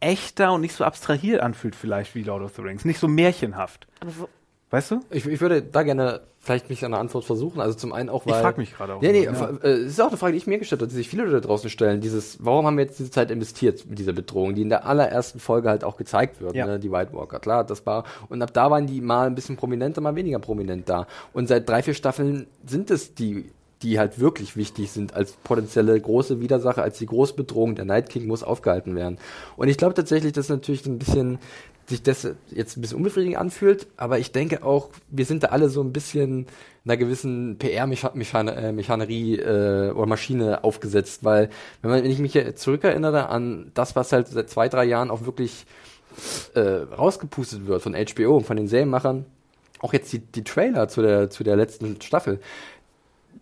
echter 0.00 0.52
und 0.52 0.60
nicht 0.60 0.74
so 0.74 0.84
abstrahiert 0.84 1.40
anfühlt 1.40 1.76
vielleicht 1.76 2.14
wie 2.14 2.22
Lord 2.22 2.42
of 2.42 2.54
the 2.56 2.62
Rings, 2.62 2.84
nicht 2.84 2.98
so 2.98 3.08
märchenhaft. 3.08 3.86
Aber 4.00 4.12
wo, 4.18 4.28
Weißt 4.72 4.90
du? 4.90 5.00
Ich, 5.10 5.26
ich 5.26 5.40
würde 5.42 5.60
da 5.60 5.82
gerne 5.82 6.22
vielleicht 6.40 6.70
mich 6.70 6.82
an 6.82 6.94
einer 6.94 7.00
Antwort 7.00 7.24
versuchen. 7.24 7.60
Also 7.60 7.76
zum 7.76 7.92
einen 7.92 8.08
auch, 8.08 8.24
Ich 8.24 8.32
weil... 8.32 8.40
frag 8.40 8.56
mich 8.56 8.74
gerade 8.74 8.94
auch 8.94 9.02
Nee, 9.02 9.12
nee, 9.12 9.24
ja. 9.24 9.50
äh, 9.62 9.68
es 9.68 9.92
ist 9.92 10.00
auch 10.00 10.08
eine 10.08 10.16
Frage, 10.16 10.32
die 10.32 10.38
ich 10.38 10.46
mir 10.46 10.58
gestellt 10.58 10.80
habe, 10.80 10.88
die 10.88 10.96
sich 10.96 11.10
viele 11.10 11.24
Leute 11.24 11.42
da 11.42 11.46
draußen 11.46 11.68
stellen. 11.68 12.00
Dieses, 12.00 12.38
warum 12.42 12.66
haben 12.66 12.78
wir 12.78 12.84
jetzt 12.86 12.98
diese 12.98 13.10
Zeit 13.10 13.30
investiert 13.30 13.84
mit 13.86 13.98
dieser 13.98 14.14
Bedrohung, 14.14 14.54
die 14.54 14.62
in 14.62 14.70
der 14.70 14.86
allerersten 14.86 15.40
Folge 15.40 15.68
halt 15.68 15.84
auch 15.84 15.98
gezeigt 15.98 16.40
wird, 16.40 16.54
Ja. 16.56 16.66
ne, 16.66 16.78
die 16.80 16.90
White 16.90 17.12
Walker. 17.12 17.38
Klar, 17.38 17.64
das 17.64 17.84
war, 17.84 18.04
und 18.30 18.40
ab 18.40 18.54
da 18.54 18.70
waren 18.70 18.86
die 18.86 19.02
mal 19.02 19.26
ein 19.26 19.34
bisschen 19.34 19.56
prominenter, 19.58 20.00
mal 20.00 20.16
weniger 20.16 20.38
prominent 20.38 20.88
da. 20.88 21.06
Und 21.34 21.48
seit 21.48 21.68
drei, 21.68 21.82
vier 21.82 21.94
Staffeln 21.94 22.46
sind 22.66 22.90
es 22.90 23.14
die 23.14 23.50
die 23.82 23.98
halt 23.98 24.20
wirklich 24.20 24.56
wichtig 24.56 24.92
sind 24.92 25.14
als 25.14 25.32
potenzielle 25.32 26.00
große 26.00 26.40
Widersacher, 26.40 26.84
als 26.84 26.98
die 26.98 27.06
große 27.06 27.34
Bedrohung. 27.34 27.74
Der 27.74 27.84
Night 27.84 28.08
King 28.10 28.28
muss 28.28 28.44
aufgehalten 28.44 28.94
werden. 28.94 29.18
Und 29.56 29.66
ich 29.66 29.76
glaube 29.76 29.94
tatsächlich, 29.94 30.32
dass 30.32 30.48
natürlich 30.48 30.86
ein 30.86 31.00
bisschen 31.00 31.40
sich 31.86 32.02
das 32.02 32.28
jetzt 32.50 32.76
ein 32.76 32.80
bisschen 32.80 32.98
unbefriedigend 32.98 33.36
anfühlt, 33.36 33.86
aber 33.96 34.18
ich 34.18 34.32
denke 34.32 34.64
auch, 34.64 34.90
wir 35.08 35.24
sind 35.24 35.42
da 35.42 35.48
alle 35.48 35.68
so 35.68 35.82
ein 35.82 35.92
bisschen 35.92 36.46
einer 36.84 36.96
gewissen 36.96 37.58
PR-Mechanerie 37.58 39.36
äh, 39.36 39.90
oder 39.90 40.06
Maschine 40.06 40.64
aufgesetzt, 40.64 41.24
weil 41.24 41.50
wenn, 41.80 41.90
man, 41.90 42.02
wenn 42.02 42.10
ich 42.10 42.18
mich 42.18 42.38
zurückerinnere 42.56 43.28
an 43.28 43.70
das, 43.74 43.94
was 43.94 44.12
halt 44.12 44.28
seit 44.28 44.50
zwei, 44.50 44.68
drei 44.68 44.84
Jahren 44.84 45.10
auch 45.10 45.24
wirklich 45.24 45.66
äh, 46.54 46.60
rausgepustet 46.60 47.66
wird 47.66 47.82
von 47.82 47.94
HBO 47.94 48.36
und 48.36 48.46
von 48.46 48.56
den 48.56 48.68
Serienmachern, 48.68 49.26
auch 49.80 49.92
jetzt 49.92 50.12
die, 50.12 50.20
die 50.20 50.44
Trailer 50.44 50.88
zu 50.88 51.02
der, 51.02 51.30
zu 51.30 51.44
der 51.44 51.56
letzten 51.56 52.00
Staffel, 52.00 52.40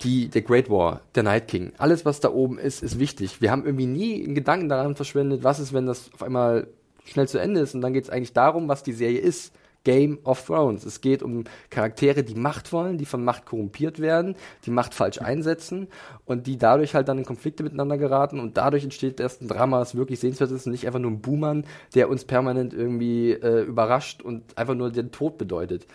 die, 0.02 0.28
der 0.28 0.42
Great 0.42 0.70
War, 0.70 1.02
der 1.14 1.22
Night 1.22 1.48
King, 1.48 1.72
alles, 1.78 2.04
was 2.04 2.20
da 2.20 2.30
oben 2.30 2.58
ist, 2.58 2.82
ist 2.82 2.98
wichtig. 2.98 3.40
Wir 3.40 3.50
haben 3.50 3.64
irgendwie 3.64 3.86
nie 3.86 4.24
einen 4.24 4.34
Gedanken 4.34 4.68
daran 4.68 4.96
verschwendet, 4.96 5.44
was 5.44 5.60
ist, 5.60 5.72
wenn 5.72 5.86
das 5.86 6.10
auf 6.14 6.22
einmal 6.22 6.68
schnell 7.05 7.28
zu 7.28 7.39
Ende 7.39 7.60
ist 7.60 7.74
und 7.74 7.81
dann 7.81 7.93
geht 7.93 8.05
es 8.05 8.10
eigentlich 8.10 8.32
darum, 8.32 8.68
was 8.68 8.82
die 8.82 8.93
Serie 8.93 9.20
ist. 9.20 9.52
Game 9.85 10.18
of 10.24 10.44
Thrones. 10.44 10.85
Es 10.85 11.01
geht 11.01 11.22
um 11.22 11.44
Charaktere, 11.70 12.22
die 12.22 12.35
Macht 12.35 12.72
wollen, 12.72 12.98
die 12.98 13.06
von 13.06 13.24
Macht 13.24 13.47
korrumpiert 13.47 13.98
werden, 13.98 14.36
die 14.66 14.70
Macht 14.70 14.94
falsch 14.94 15.20
einsetzen 15.20 15.89
und 16.27 16.47
die 16.47 16.59
dadurch 16.59 16.94
halt 16.94 17.09
dann 17.09 17.18
in 17.18 17.24
Konflikte 17.24 17.62
miteinander 17.62 17.97
geraten 17.97 18.40
und 18.40 18.56
dadurch 18.56 18.85
entsteht 18.85 19.20
erst 19.20 19.40
ein 19.40 19.48
Drama, 19.48 19.78
das 19.78 19.94
wirklich 19.94 20.20
sehenswert 20.20 20.51
ist 20.51 20.66
und 20.66 20.72
nicht 20.72 20.86
einfach 20.86 20.98
nur 20.98 21.10
ein 21.10 21.22
Buhmann, 21.22 21.64
der 21.94 22.10
uns 22.10 22.24
permanent 22.24 22.74
irgendwie 22.74 23.32
äh, 23.32 23.62
überrascht 23.62 24.22
und 24.22 24.59
einfach 24.59 24.74
nur 24.74 24.90
den 24.90 25.12
Tod 25.12 25.39
bedeutet. 25.39 25.86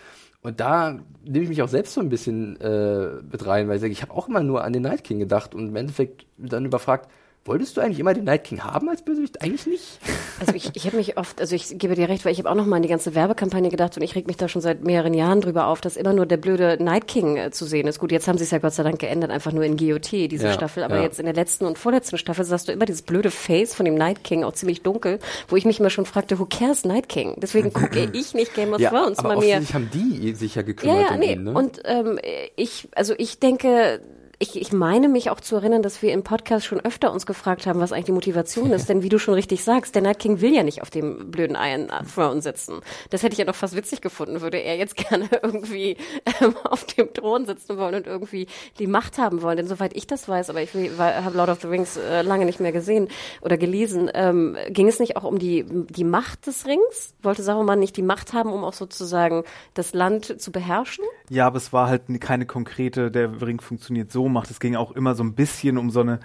Und 0.42 0.60
da 0.60 0.98
nehme 1.24 1.42
ich 1.42 1.48
mich 1.48 1.62
auch 1.62 1.68
selbst 1.68 1.94
so 1.94 2.00
ein 2.00 2.08
bisschen 2.08 2.60
äh, 2.60 3.20
mit 3.30 3.46
rein, 3.46 3.68
weil 3.68 3.76
ich 3.76 3.80
sage, 3.80 3.92
ich 3.92 4.02
habe 4.02 4.14
auch 4.14 4.28
immer 4.28 4.42
nur 4.42 4.62
an 4.62 4.72
den 4.72 4.82
Night 4.82 5.02
King 5.02 5.18
gedacht 5.18 5.54
und 5.54 5.68
im 5.68 5.76
Endeffekt 5.76 6.26
dann 6.36 6.64
überfragt, 6.64 7.10
wolltest 7.46 7.76
du 7.76 7.80
eigentlich 7.80 7.98
immer 8.00 8.14
den 8.14 8.24
Night 8.24 8.44
King 8.44 8.62
haben 8.64 8.88
als 8.88 9.02
Bösewicht? 9.02 9.42
Eigentlich 9.42 9.66
nicht. 9.66 9.98
Also 10.40 10.52
ich, 10.54 10.70
ich 10.74 10.86
habe 10.86 10.96
mich 10.96 11.16
oft, 11.16 11.40
also 11.40 11.54
ich 11.54 11.78
gebe 11.78 11.94
dir 11.94 12.08
recht, 12.08 12.24
weil 12.24 12.32
ich 12.32 12.38
habe 12.38 12.50
auch 12.50 12.54
noch 12.54 12.66
mal 12.66 12.76
an 12.76 12.82
die 12.82 12.88
ganze 12.88 13.14
Werbekampagne 13.14 13.70
gedacht 13.70 13.96
und 13.96 14.02
ich 14.02 14.14
reg 14.14 14.26
mich 14.26 14.36
da 14.36 14.48
schon 14.48 14.60
seit 14.62 14.84
mehreren 14.84 15.14
Jahren 15.14 15.40
drüber 15.40 15.66
auf, 15.68 15.80
dass 15.80 15.96
immer 15.96 16.12
nur 16.12 16.26
der 16.26 16.36
blöde 16.36 16.76
Night 16.82 17.06
King 17.08 17.36
äh, 17.36 17.50
zu 17.50 17.64
sehen 17.64 17.86
ist. 17.86 17.98
Gut, 17.98 18.12
jetzt 18.12 18.28
haben 18.28 18.38
sie 18.38 18.44
es 18.44 18.50
ja 18.50 18.58
Gott 18.58 18.74
sei 18.74 18.82
Dank 18.82 18.98
geändert, 18.98 19.30
einfach 19.30 19.52
nur 19.52 19.64
in 19.64 19.76
GOT, 19.76 20.12
diese 20.12 20.46
Ja, 20.48 20.52
Staffel. 20.52 20.82
Aber 20.84 20.96
ja. 20.96 21.02
jetzt 21.02 21.18
in 21.18 21.24
der 21.26 21.34
letzten 21.34 21.64
und 21.64 21.78
vorletzten 21.78 22.18
Staffel 22.18 22.44
sahst 22.44 22.68
du 22.68 22.72
immer 22.72 22.84
dieses 22.84 23.02
blöde 23.02 23.30
Face 23.30 23.74
von 23.74 23.84
dem 23.86 23.94
Night 23.94 24.24
King, 24.24 24.44
auch 24.44 24.52
ziemlich 24.52 24.82
dunkel, 24.82 25.18
wo 25.48 25.56
ich 25.56 25.64
mich 25.64 25.80
immer 25.80 25.90
schon 25.90 26.06
fragte, 26.06 26.38
who 26.38 26.46
cares 26.46 26.84
Night 26.84 27.08
King? 27.08 27.34
Deswegen 27.38 27.72
gucke 27.72 28.10
ich 28.12 28.34
nicht 28.34 28.54
Game 28.54 28.72
of 28.72 28.82
Thrones 28.82 29.18
aber 29.18 29.28
mal 29.28 29.38
mehr. 29.38 29.56
offensichtlich 29.58 29.74
haben 29.74 29.90
die 29.92 30.34
sich 30.34 30.54
ja 30.54 30.62
Ja, 30.62 30.66
gekümmert 30.66 31.00
ja, 31.08 31.14
um 31.14 31.20
nee. 31.20 31.32
ihn, 31.32 31.44
ne? 31.44 31.52
Und 31.52 31.80
ähm, 31.84 32.18
ich, 32.56 32.88
also 32.94 33.14
ich 33.16 33.38
denke, 33.38 34.00
ich, 34.38 34.60
ich 34.60 34.72
meine 34.72 35.08
mich 35.08 35.30
auch 35.30 35.40
zu 35.40 35.56
erinnern, 35.56 35.82
dass 35.82 36.02
wir 36.02 36.12
im 36.12 36.22
Podcast 36.22 36.66
schon 36.66 36.80
öfter 36.80 37.10
uns 37.10 37.24
gefragt 37.24 37.66
haben, 37.66 37.80
was 37.80 37.92
eigentlich 37.92 38.06
die 38.06 38.12
Motivation 38.12 38.70
ist. 38.72 38.88
Denn 38.88 39.02
wie 39.02 39.08
du 39.08 39.18
schon 39.18 39.32
richtig 39.32 39.64
sagst, 39.64 39.94
der 39.94 40.02
Night 40.02 40.18
King 40.18 40.42
will 40.42 40.54
ja 40.54 40.62
nicht 40.62 40.82
auf 40.82 40.90
dem 40.90 41.30
blöden 41.30 41.56
Iron 41.58 41.88
Throne 42.06 42.42
sitzen. 42.42 42.80
Das 43.08 43.22
hätte 43.22 43.32
ich 43.32 43.38
ja 43.38 43.46
noch 43.46 43.54
fast 43.54 43.74
witzig 43.74 44.02
gefunden, 44.02 44.42
würde 44.42 44.58
er 44.58 44.76
jetzt 44.76 44.96
gerne 45.08 45.28
irgendwie 45.42 45.96
ähm, 46.40 46.54
auf 46.64 46.84
dem 46.84 47.14
Thron 47.14 47.46
sitzen 47.46 47.78
wollen 47.78 47.94
und 47.94 48.06
irgendwie 48.06 48.46
die 48.78 48.86
Macht 48.86 49.16
haben 49.16 49.40
wollen. 49.40 49.56
Denn 49.56 49.68
soweit 49.68 49.96
ich 49.96 50.06
das 50.06 50.28
weiß, 50.28 50.50
aber 50.50 50.60
ich 50.60 50.70
habe 50.74 51.36
Lord 51.36 51.48
of 51.48 51.62
the 51.62 51.68
Rings 51.68 51.96
äh, 51.96 52.20
lange 52.20 52.44
nicht 52.44 52.60
mehr 52.60 52.72
gesehen 52.72 53.08
oder 53.40 53.56
gelesen, 53.56 54.10
ähm, 54.12 54.56
ging 54.68 54.88
es 54.88 54.98
nicht 54.98 55.16
auch 55.16 55.24
um 55.24 55.38
die, 55.38 55.64
die 55.88 56.04
Macht 56.04 56.46
des 56.46 56.66
Rings? 56.66 57.14
Wollte 57.22 57.42
Saruman 57.42 57.78
nicht 57.78 57.96
die 57.96 58.02
Macht 58.02 58.34
haben, 58.34 58.52
um 58.52 58.64
auch 58.64 58.74
sozusagen 58.74 59.44
das 59.72 59.94
Land 59.94 60.42
zu 60.42 60.52
beherrschen? 60.52 61.04
Ja, 61.30 61.46
aber 61.46 61.56
es 61.56 61.72
war 61.72 61.88
halt 61.88 62.02
keine 62.20 62.44
konkrete, 62.44 63.10
der 63.10 63.40
Ring 63.40 63.60
funktioniert 63.60 64.12
so, 64.12 64.25
macht. 64.28 64.50
Es 64.50 64.60
ging 64.60 64.76
auch 64.76 64.92
immer 64.92 65.14
so 65.14 65.22
ein 65.24 65.34
bisschen 65.34 65.78
um 65.78 65.90
so 65.90 66.00
eine 66.00 66.20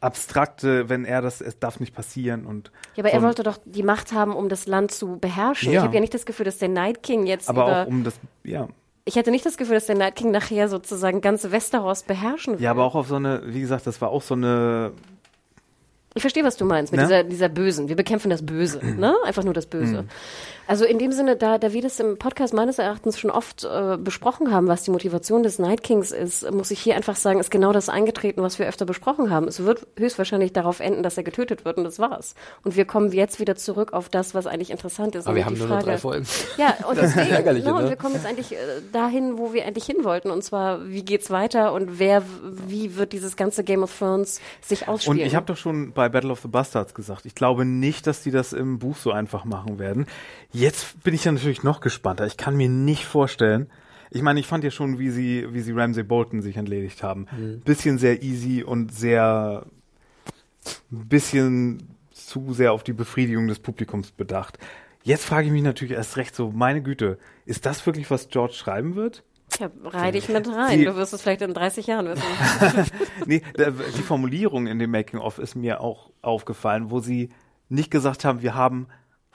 abstrakte, 0.00 0.88
wenn 0.88 1.04
er 1.04 1.22
das, 1.22 1.40
es 1.40 1.58
darf 1.58 1.80
nicht 1.80 1.94
passieren 1.94 2.44
und. 2.46 2.70
Ja, 2.94 3.02
aber 3.04 3.10
so 3.10 3.16
er 3.16 3.22
wollte 3.22 3.42
doch 3.42 3.58
die 3.64 3.82
Macht 3.82 4.12
haben, 4.12 4.34
um 4.34 4.48
das 4.48 4.66
Land 4.66 4.90
zu 4.92 5.16
beherrschen. 5.18 5.72
Ja. 5.72 5.80
Ich 5.80 5.84
habe 5.84 5.94
ja 5.94 6.00
nicht 6.00 6.14
das 6.14 6.26
Gefühl, 6.26 6.44
dass 6.44 6.58
der 6.58 6.68
Night 6.68 7.02
King 7.02 7.26
jetzt 7.26 7.48
Aber 7.48 7.62
über. 7.64 7.82
auch 7.82 7.86
um 7.86 8.04
das, 8.04 8.14
ja. 8.42 8.68
ich 9.06 9.16
hätte 9.16 9.30
nicht 9.30 9.46
das 9.46 9.56
Gefühl, 9.56 9.74
dass 9.74 9.86
der 9.86 9.96
Night 9.96 10.16
King 10.16 10.30
nachher 10.30 10.68
sozusagen 10.68 11.20
ganz 11.22 11.50
Westeros 11.50 12.02
beherrschen 12.02 12.54
will. 12.58 12.62
Ja, 12.62 12.70
aber 12.72 12.84
auch 12.84 12.94
auf 12.94 13.08
so 13.08 13.16
eine, 13.16 13.42
wie 13.46 13.60
gesagt, 13.60 13.86
das 13.86 14.00
war 14.02 14.10
auch 14.10 14.22
so 14.22 14.34
eine, 14.34 14.92
Ich 16.14 16.20
verstehe, 16.22 16.44
was 16.44 16.56
du 16.58 16.66
meinst 16.66 16.92
mit 16.92 17.00
Ne? 17.00 17.06
dieser, 17.06 17.24
dieser 17.24 17.48
Bösen. 17.48 17.88
Wir 17.88 17.96
bekämpfen 17.96 18.28
das 18.28 18.44
Böse, 18.44 18.84
ne? 18.98 19.14
Einfach 19.24 19.42
nur 19.44 19.54
das 19.54 19.64
Böse. 19.66 20.04
Also 20.66 20.84
in 20.84 20.98
dem 20.98 21.12
Sinne, 21.12 21.36
da, 21.36 21.58
da 21.58 21.72
wir 21.72 21.82
das 21.82 22.00
im 22.00 22.18
Podcast 22.18 22.54
meines 22.54 22.78
Erachtens 22.78 23.18
schon 23.18 23.30
oft 23.30 23.64
äh, 23.64 23.96
besprochen 23.98 24.50
haben, 24.50 24.66
was 24.66 24.82
die 24.82 24.90
Motivation 24.90 25.42
des 25.42 25.58
Night 25.58 25.82
Kings 25.82 26.10
ist, 26.10 26.50
muss 26.50 26.70
ich 26.70 26.80
hier 26.80 26.96
einfach 26.96 27.16
sagen, 27.16 27.38
ist 27.38 27.50
genau 27.50 27.72
das 27.72 27.88
eingetreten, 27.88 28.42
was 28.42 28.58
wir 28.58 28.66
öfter 28.66 28.86
besprochen 28.86 29.30
haben. 29.30 29.46
Es 29.46 29.64
wird 29.64 29.86
höchstwahrscheinlich 29.98 30.52
darauf 30.52 30.80
enden, 30.80 31.02
dass 31.02 31.16
er 31.16 31.22
getötet 31.22 31.64
wird 31.64 31.76
und 31.76 31.84
das 31.84 31.98
war's. 31.98 32.34
Und 32.62 32.76
wir 32.76 32.84
kommen 32.84 33.12
jetzt 33.12 33.40
wieder 33.40 33.56
zurück 33.56 33.92
auf 33.92 34.08
das, 34.08 34.34
was 34.34 34.46
eigentlich 34.46 34.70
interessant 34.70 35.14
ist. 35.14 35.26
aber 35.26 35.36
wir 35.36 35.44
haben 35.44 35.58
nur 35.58 35.66
noch 35.66 35.74
Frage, 35.76 35.86
drei 35.86 35.98
Folgen. 35.98 36.26
Ja, 36.56 36.74
und 36.88 36.96
Das 36.96 37.06
ist 37.06 37.16
deswegen, 37.16 37.34
Ärgerliche, 37.34 37.68
ne, 37.68 37.74
und 37.74 37.84
ne? 37.84 37.90
wir 37.90 37.96
kommen 37.96 38.14
jetzt 38.14 38.26
eigentlich 38.26 38.52
äh, 38.52 38.56
dahin, 38.92 39.38
wo 39.38 39.52
wir 39.52 39.66
eigentlich 39.66 39.84
hin 39.84 40.02
wollten. 40.02 40.30
Und 40.30 40.42
zwar, 40.42 40.88
wie 40.88 41.04
geht's 41.04 41.30
weiter 41.30 41.72
und 41.72 41.98
wer, 41.98 42.22
wie 42.42 42.96
wird 42.96 43.12
dieses 43.12 43.36
ganze 43.36 43.64
Game 43.64 43.82
of 43.82 43.96
Thrones 43.96 44.40
sich 44.60 44.82
Und 44.82 44.94
ausspielen? 44.94 45.26
ich 45.26 45.34
habe 45.34 45.46
doch 45.46 45.56
schon 45.56 45.92
bei 45.92 46.08
Battle 46.08 46.30
of 46.30 46.40
the 46.40 46.48
Bastards 46.48 46.94
gesagt, 46.94 47.26
ich 47.26 47.34
glaube 47.34 47.64
nicht, 47.64 48.06
dass 48.06 48.22
die 48.22 48.30
das 48.30 48.52
im 48.52 48.78
Buch 48.78 48.96
so 48.96 49.12
einfach 49.12 49.44
machen 49.44 49.78
werden. 49.78 50.06
Jetzt 50.54 51.02
bin 51.02 51.12
ich 51.14 51.24
ja 51.24 51.32
natürlich 51.32 51.62
noch 51.62 51.80
gespannter. 51.80 52.24
Ich 52.26 52.36
kann 52.38 52.56
mir 52.56 52.68
nicht 52.70 53.04
vorstellen, 53.04 53.68
Ich 54.10 54.22
meine, 54.22 54.38
ich 54.40 54.46
fand 54.46 54.62
ja 54.64 54.70
schon, 54.70 54.98
wie 55.00 55.10
sie, 55.10 55.46
wie 55.52 55.60
sie 55.60 55.72
Ramsey 55.72 56.04
Bolton 56.04 56.40
sich 56.40 56.56
entledigt 56.56 57.02
haben. 57.02 57.26
Bisschen 57.64 57.98
sehr 57.98 58.22
easy 58.22 58.62
und 58.62 58.94
sehr, 58.94 59.66
bisschen 60.90 61.88
zu 62.12 62.52
sehr 62.52 62.72
auf 62.72 62.84
die 62.84 62.92
Befriedigung 62.92 63.48
des 63.48 63.58
Publikums 63.58 64.12
bedacht. 64.12 64.58
Jetzt 65.02 65.24
frage 65.26 65.46
ich 65.48 65.52
mich 65.52 65.62
natürlich 65.62 65.94
erst 65.94 66.16
recht 66.16 66.34
so, 66.34 66.50
meine 66.50 66.80
Güte, 66.82 67.18
ist 67.44 67.66
das 67.66 67.84
wirklich, 67.84 68.10
was 68.10 68.28
George 68.28 68.54
schreiben 68.54 68.94
wird? 68.94 69.22
Ja, 69.58 69.70
reih 69.84 70.10
dich 70.12 70.28
mit 70.28 70.48
rein. 70.48 70.78
Die- 70.78 70.84
Du 70.86 70.96
wirst 70.96 71.12
es 71.12 71.20
vielleicht 71.22 71.42
in 71.42 71.52
30 71.52 71.86
Jahren 71.88 72.06
wissen. 72.06 72.22
nee, 73.26 73.42
die 73.58 74.02
Formulierung 74.02 74.66
in 74.66 74.78
dem 74.78 74.90
Making-of 74.92 75.38
ist 75.38 75.54
mir 75.54 75.80
auch 75.80 76.10
aufgefallen, 76.22 76.90
wo 76.90 77.00
sie 77.00 77.28
nicht 77.68 77.90
gesagt 77.90 78.24
haben, 78.24 78.40
wir 78.42 78.54
haben 78.54 78.86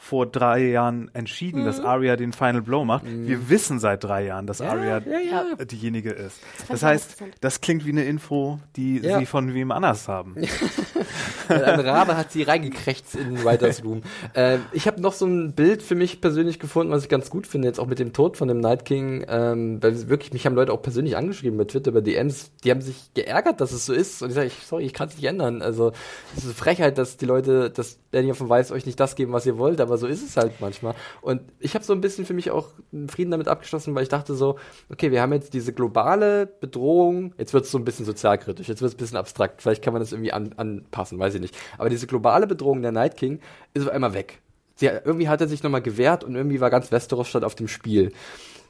vor 0.01 0.25
drei 0.25 0.59
Jahren 0.69 1.11
entschieden, 1.13 1.65
dass 1.65 1.81
Arya 1.81 2.15
den 2.15 2.31
Final 2.31 2.61
Blow 2.61 2.85
macht. 2.85 3.03
Wir 3.05 3.49
wissen 3.49 3.79
seit 3.79 4.03
drei 4.05 4.25
Jahren, 4.25 4.47
dass 4.47 4.61
Arya 4.61 4.99
ja. 4.99 5.55
diejenige 5.65 6.11
ist. 6.11 6.39
Das 6.69 6.79
ich 6.79 6.85
heißt, 6.85 7.23
das 7.41 7.59
klingt 7.59 7.85
wie 7.85 7.91
eine 7.91 8.05
Info, 8.05 8.59
die 8.77 8.99
Ja. 8.99 9.19
sie 9.19 9.25
von 9.25 9.53
wem 9.53 9.71
anders 9.71 10.07
haben. 10.07 10.35
Ein 11.49 11.79
Rabe 11.81 12.15
hat 12.15 12.31
sie 12.31 12.43
reingekrächzt 12.43 13.15
in 13.15 13.35
den 13.35 13.43
Writers 13.43 13.83
Room. 13.83 14.01
äh, 14.35 14.59
ich 14.71 14.87
habe 14.87 15.01
noch 15.01 15.13
so 15.13 15.25
ein 15.25 15.53
Bild 15.53 15.81
für 15.83 15.95
mich 15.95 16.21
persönlich 16.21 16.59
gefunden, 16.59 16.91
was 16.93 17.03
ich 17.03 17.09
ganz 17.09 17.29
gut 17.29 17.45
finde, 17.47 17.67
jetzt 17.67 17.79
auch 17.79 17.87
mit 17.87 17.99
dem 17.99 18.13
Tod 18.13 18.37
von 18.37 18.47
dem 18.47 18.59
Night 18.59 18.85
King. 18.85 19.25
Ähm, 19.27 19.81
weil 19.81 20.09
wirklich, 20.09 20.31
mich 20.31 20.45
haben 20.45 20.55
Leute 20.55 20.71
auch 20.71 20.81
persönlich 20.81 21.17
angeschrieben 21.17 21.57
bei 21.57 21.65
Twitter, 21.65 21.91
bei 21.91 22.01
DMs, 22.01 22.51
die 22.63 22.71
haben 22.71 22.81
sich 22.81 23.11
geärgert, 23.15 23.59
dass 23.61 23.71
es 23.71 23.85
so 23.85 23.93
ist. 23.93 24.21
Und 24.21 24.29
ich 24.29 24.35
sage, 24.35 24.47
ich, 24.47 24.65
sorry, 24.65 24.85
ich 24.85 24.93
kann 24.93 25.09
es 25.09 25.15
nicht 25.15 25.25
ändern. 25.25 25.61
Also, 25.61 25.91
es 26.33 26.39
ist 26.39 26.45
eine 26.45 26.53
Frechheit, 26.53 26.97
dass 26.97 27.17
die 27.17 27.25
Leute, 27.25 27.69
dass 27.69 27.97
Danny 28.11 28.33
von 28.33 28.47
Weiß 28.47 28.71
euch 28.71 28.85
nicht 28.85 28.99
das 28.99 29.15
geben, 29.15 29.33
was 29.33 29.45
ihr 29.45 29.57
wollt, 29.57 29.81
aber 29.89 29.97
so 29.97 30.07
ist 30.07 30.23
es 30.23 30.37
halt 30.37 30.61
manchmal. 30.61 30.95
Und 31.21 31.41
ich 31.59 31.75
habe 31.75 31.83
so 31.83 31.93
ein 31.93 32.01
bisschen 32.01 32.25
für 32.25 32.33
mich 32.33 32.51
auch 32.51 32.67
Frieden 33.07 33.31
damit 33.31 33.47
abgeschlossen, 33.47 33.93
weil 33.95 34.03
ich 34.03 34.09
dachte 34.09 34.35
so, 34.35 34.57
okay, 34.89 35.11
wir 35.11 35.21
haben 35.21 35.33
jetzt 35.33 35.53
diese 35.53 35.73
globale 35.73 36.45
Bedrohung, 36.45 37.33
jetzt 37.37 37.53
wird 37.53 37.65
es 37.65 37.71
so 37.71 37.77
ein 37.77 37.85
bisschen 37.85 38.05
sozialkritisch, 38.05 38.67
jetzt 38.67 38.81
wird 38.81 38.89
es 38.89 38.95
ein 38.95 38.99
bisschen 38.99 39.17
abstrakt, 39.17 39.61
vielleicht 39.61 39.83
kann 39.83 39.93
man 39.93 40.01
das 40.01 40.11
irgendwie 40.11 40.31
an, 40.31 40.53
anpassen, 40.57 41.19
weiß 41.19 41.35
ich 41.35 41.41
nicht. 41.41 41.57
Aber 41.77 41.89
diese 41.89 42.07
globale 42.07 42.47
Bedrohung 42.47 42.81
der 42.81 42.91
Night 42.91 43.17
King 43.17 43.39
ist 43.73 43.87
auf 43.87 43.93
einmal 43.93 44.13
weg. 44.13 44.41
Sie, 44.75 44.85
irgendwie 44.85 45.27
hat 45.27 45.41
er 45.41 45.47
sich 45.47 45.61
nochmal 45.61 45.81
gewehrt 45.81 46.23
und 46.23 46.35
irgendwie 46.35 46.61
war 46.61 46.69
ganz 46.69 46.91
Westeros 46.91 47.27
statt 47.27 47.43
auf 47.43 47.55
dem 47.55 47.67
Spiel. 47.67 48.13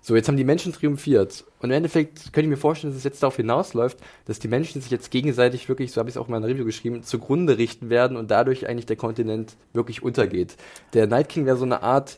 So, 0.02 0.16
jetzt 0.16 0.28
haben 0.28 0.38
die 0.38 0.44
Menschen 0.44 0.74
triumphiert. 0.74 1.46
Und 1.60 1.72
im 1.72 1.78
Endeffekt 1.78 2.34
könnte 2.34 2.42
ich 2.42 2.48
mir 2.48 2.58
vorstellen, 2.58 2.92
dass 2.92 2.98
es 2.98 3.04
jetzt 3.04 3.22
darauf 3.22 3.36
hinausläuft, 3.36 3.98
dass 4.26 4.40
die 4.40 4.48
Menschen 4.48 4.82
sich 4.82 4.92
jetzt 4.92 5.12
gegenseitig 5.12 5.68
wirklich, 5.68 5.92
so 5.92 6.00
habe 6.00 6.10
ich 6.10 6.16
es 6.16 6.18
auch 6.18 6.28
in 6.28 6.32
meiner 6.32 6.48
Review 6.48 6.66
geschrieben, 6.66 7.04
zugrunde 7.04 7.58
richten 7.58 7.90
werden 7.90 8.16
und 8.16 8.32
dadurch 8.32 8.68
eigentlich 8.68 8.86
der 8.86 8.96
Kontinent 8.96 9.56
wirklich 9.74 10.02
untergeht. 10.02 10.56
Der 10.94 11.08
Night 11.08 11.30
King 11.30 11.46
wäre 11.46 11.58
so 11.58 11.66
eine 11.66 11.84
Art 11.84 12.18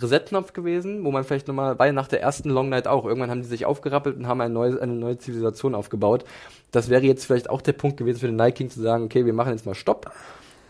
Reset-Knopf 0.00 0.52
gewesen, 0.52 1.04
wo 1.04 1.12
man 1.12 1.24
vielleicht 1.24 1.46
nochmal, 1.46 1.78
weil 1.78 1.92
nach 1.92 2.08
der 2.08 2.20
ersten 2.20 2.50
Long 2.50 2.68
Night 2.68 2.88
auch, 2.88 3.04
irgendwann 3.04 3.30
haben 3.30 3.42
die 3.42 3.48
sich 3.48 3.64
aufgerappelt 3.64 4.16
und 4.16 4.26
haben 4.26 4.40
ein 4.40 4.52
neues, 4.52 4.78
eine 4.78 4.92
neue 4.92 5.18
Zivilisation 5.18 5.74
aufgebaut. 5.74 6.24
Das 6.72 6.90
wäre 6.90 7.04
jetzt 7.04 7.24
vielleicht 7.24 7.48
auch 7.48 7.62
der 7.62 7.74
Punkt 7.74 7.96
gewesen 7.96 8.18
für 8.18 8.26
den 8.26 8.36
Night 8.36 8.56
King 8.56 8.70
zu 8.70 8.82
sagen, 8.82 9.04
okay, 9.04 9.24
wir 9.24 9.32
machen 9.32 9.52
jetzt 9.52 9.66
mal 9.66 9.74
Stopp 9.74 10.10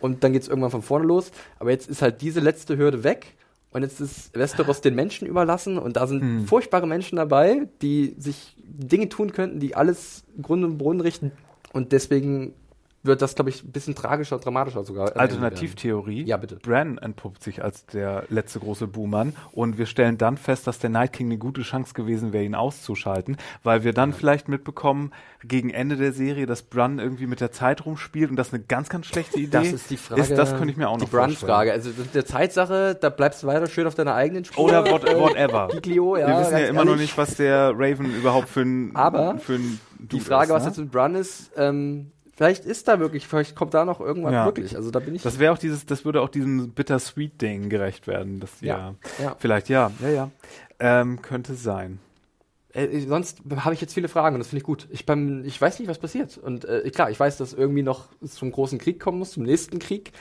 und 0.01 0.23
dann 0.23 0.35
geht's 0.35 0.49
irgendwann 0.49 0.71
von 0.71 0.83
vorne 0.83 1.07
los. 1.07 1.31
Aber 1.59 1.71
jetzt 1.71 1.89
ist 1.89 2.03
halt 2.03 2.21
diese 2.21 2.41
letzte 2.41 2.77
Hürde 2.77 3.03
weg 3.03 3.35
und 3.75 3.83
jetzt 3.83 4.01
ist 4.01 4.37
Westeros 4.39 4.81
den 4.81 4.95
Menschen 4.95 5.27
überlassen 5.27 5.79
und 5.79 5.97
da 5.97 6.07
sind 6.07 6.47
furchtbare 6.47 6.87
Menschen 6.87 7.17
dabei, 7.17 7.69
die 7.83 8.15
sich 8.19 8.57
Dinge 8.57 9.09
tun 9.09 9.33
könnten, 9.33 9.59
die 9.59 9.75
alles 9.75 10.23
Grund 10.41 10.65
und 10.65 10.79
Boden 10.79 11.01
richten. 11.01 11.33
Und 11.73 11.91
deswegen 11.91 12.55
wird 13.05 13.23
das, 13.23 13.35
glaube 13.35 13.51
ich, 13.51 13.63
ein 13.63 13.71
bisschen 13.73 13.95
tragischer, 13.95 14.39
dramatischer 14.39 14.85
sogar. 14.85 15.07
werden. 15.07 15.21
Alternativtheorie. 15.21 16.25
Ja, 16.25 16.37
bitte. 16.37 16.57
Bran 16.57 16.99
entpuppt 16.99 17.43
sich 17.43 17.63
als 17.63 17.87
der 17.87 18.25
letzte 18.29 18.61
große 18.61 18.87
Buhmann 18.87 19.35
und 19.53 19.79
wir 19.79 19.87
stellen 19.87 20.19
dann 20.19 20.37
fest, 20.37 20.67
dass 20.67 20.79
der 20.79 20.91
Night 20.91 21.13
King 21.13 21.27
eine 21.27 21.39
gute 21.39 21.63
Chance 21.63 21.95
gewesen 21.95 22.33
wäre, 22.33 22.45
ihn 22.45 22.55
auszuschalten, 22.55 23.37
weil 23.63 23.85
wir 23.85 23.93
dann 23.93 24.13
vielleicht 24.13 24.49
mitbekommen, 24.49 25.13
gegen 25.47 25.71
Ende 25.71 25.97
der 25.97 26.13
Serie, 26.13 26.47
dass 26.47 26.63
Bran 26.63 26.99
irgendwie 26.99 27.27
mit 27.27 27.41
der 27.41 27.53
Zeit 27.53 27.85
rumspielt 27.85 28.31
und 28.31 28.37
das 28.37 28.53
eine 28.53 28.63
ganz, 28.63 28.89
ganz 28.89 29.07
schlechte 29.07 29.39
Idee. 29.39 29.51
Das 29.51 29.73
ist 29.73 29.91
die 29.91 29.97
Frage. 29.97 30.23
Ist, 30.23 30.31
das 30.31 30.57
könnte 30.57 30.71
ich 30.71 30.77
mir 30.77 30.89
auch 30.89 30.99
noch 30.99 31.05
Die 31.05 31.11
Brun-Frage. 31.15 31.73
Also 31.73 31.91
das 31.91 32.07
ist 32.07 32.15
eine 32.15 32.25
Zeitsache, 32.25 32.97
da 32.99 33.11
bleibst 33.11 33.43
du 33.43 33.47
weiter 33.47 33.67
schön 33.67 33.87
auf 33.87 33.95
deiner 33.95 34.15
eigenen 34.15 34.45
Spur. 34.45 34.65
Oder 34.65 34.91
what, 34.91 35.03
whatever. 35.19 35.69
Giglio, 35.71 36.17
ja, 36.17 36.27
wir 36.29 36.41
wissen 36.41 36.53
ja 36.53 36.67
immer 36.67 36.85
noch 36.85 36.93
ehrlich. 36.93 37.09
nicht, 37.09 37.19
was 37.19 37.37
der 37.37 37.73
Raven 37.77 38.15
überhaupt 38.15 38.49
für 38.49 38.63
ein, 38.63 38.97
Aber 38.97 39.39
für 39.39 39.55
ein 39.55 39.81
Die 39.99 40.21
Frage, 40.21 40.47
ist, 40.47 40.55
was 40.55 40.63
ne? 40.63 40.69
jetzt 40.71 40.79
mit 40.79 40.91
Brun 40.91 41.15
ist, 41.15 41.51
ähm, 41.57 42.11
vielleicht 42.37 42.65
ist 42.65 42.89
da 42.89 42.99
wirklich, 43.01 43.27
vielleicht 43.27 43.55
kommt 43.55 43.75
da 43.75 43.85
noch 43.85 44.01
irgendwas 44.01 44.33
Ja. 44.33 44.45
wirklich. 44.47 44.77
Also 44.77 44.91
da 44.91 45.01
bin 45.01 45.15
ich. 45.15 45.23
Das 45.23 45.39
wäre 45.39 45.53
auch 45.53 45.59
dieses, 45.59 45.87
das 45.87 46.05
würde 46.05 46.21
auch 46.21 46.29
diesem 46.29 46.71
Bittersweet-Ding 46.71 47.69
gerecht 47.69 48.07
werden. 48.07 48.41
Die 48.61 48.67
Ja, 48.67 48.95
ja. 49.23 49.37
Vielleicht, 49.39 49.69
ja, 49.69 49.91
ja, 50.01 50.09
ja. 50.09 50.31
Ähm, 50.81 51.23
könnte 51.23 51.55
sein. 51.55 51.99
Äh, 52.73 53.01
sonst 53.01 53.39
habe 53.57 53.75
ich 53.75 53.81
jetzt 53.81 53.95
viele 53.95 54.09
Fragen 54.09 54.35
und 54.35 54.41
das 54.41 54.49
finde 54.49 54.59
ich 54.59 54.65
gut. 54.65 54.89
Ich, 54.91 55.07
beim, 55.07 55.45
ich 55.45 55.61
weiß 55.61 55.79
nicht, 55.79 55.89
was 55.89 55.99
passiert. 55.99 56.37
Und 56.37 56.65
äh, 56.65 56.91
klar, 56.91 57.11
ich 57.11 57.19
weiß, 57.21 57.37
dass 57.37 57.53
irgendwie 57.53 57.83
noch 57.85 58.09
zum 58.27 58.51
großen 58.51 58.79
Krieg 58.79 58.99
kommen 58.99 59.19
muss, 59.19 59.31
zum 59.31 59.45
nächsten 59.45 59.79
Krieg. 59.79 60.13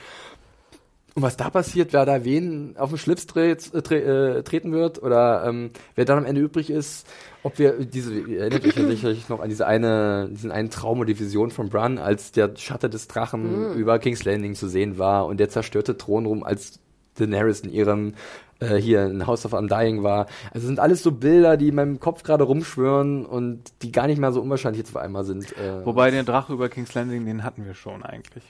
Und 1.14 1.22
was 1.22 1.36
da 1.36 1.48
passiert, 1.48 1.92
wer 1.92 2.04
da 2.04 2.24
wen 2.24 2.76
auf 2.76 2.90
den 2.90 2.98
Schlips 2.98 3.26
dreht, 3.26 3.72
äh, 3.72 3.82
tre 3.82 4.38
äh, 4.38 4.42
treten 4.42 4.72
wird 4.72 5.00
oder 5.00 5.44
ähm, 5.46 5.70
wer 5.94 6.04
dann 6.04 6.18
am 6.18 6.24
Ende 6.24 6.40
übrig 6.40 6.70
ist, 6.70 7.06
ob 7.44 7.58
wir 7.60 7.84
diese, 7.84 8.18
ihr 8.18 8.40
erinnert 8.40 8.66
euch 8.66 8.76
ja 8.76 8.84
sicherlich 8.84 9.28
noch 9.28 9.38
an 9.38 9.48
diese 9.48 9.66
eine, 9.66 10.28
diesen 10.32 10.50
einen 10.50 10.70
Traum 10.70 10.98
oder 10.98 11.06
die 11.06 11.20
Vision 11.20 11.52
von 11.52 11.68
Bran, 11.68 11.98
als 11.98 12.32
der 12.32 12.56
Schatten 12.56 12.90
des 12.90 13.06
Drachen 13.06 13.74
über 13.74 14.00
King's 14.00 14.24
Landing 14.24 14.54
zu 14.54 14.68
sehen 14.68 14.98
war 14.98 15.26
und 15.26 15.38
der 15.38 15.48
zerstörte 15.48 15.96
Thron 15.96 16.26
rum, 16.26 16.42
als 16.42 16.80
Daenerys 17.16 17.60
in 17.60 17.70
ihrem 17.70 18.14
äh, 18.58 18.74
hier 18.76 19.06
in 19.06 19.26
House 19.26 19.46
of 19.46 19.52
Undying 19.52 20.02
war. 20.02 20.26
Also 20.46 20.58
es 20.60 20.64
sind 20.64 20.80
alles 20.80 21.02
so 21.02 21.12
Bilder, 21.12 21.56
die 21.56 21.68
in 21.68 21.76
meinem 21.76 22.00
Kopf 22.00 22.24
gerade 22.24 22.44
rumschwören 22.44 23.24
und 23.24 23.62
die 23.82 23.92
gar 23.92 24.08
nicht 24.08 24.18
mehr 24.18 24.32
so 24.32 24.40
unwahrscheinlich 24.40 24.80
jetzt 24.80 24.96
auf 24.96 25.02
einmal 25.02 25.24
sind. 25.24 25.56
Äh, 25.56 25.84
Wobei 25.84 26.10
den 26.10 26.26
Drache 26.26 26.52
über 26.52 26.68
King's 26.68 26.94
Landing, 26.94 27.24
den 27.24 27.44
hatten 27.44 27.64
wir 27.64 27.74
schon 27.74 28.02
eigentlich. 28.02 28.42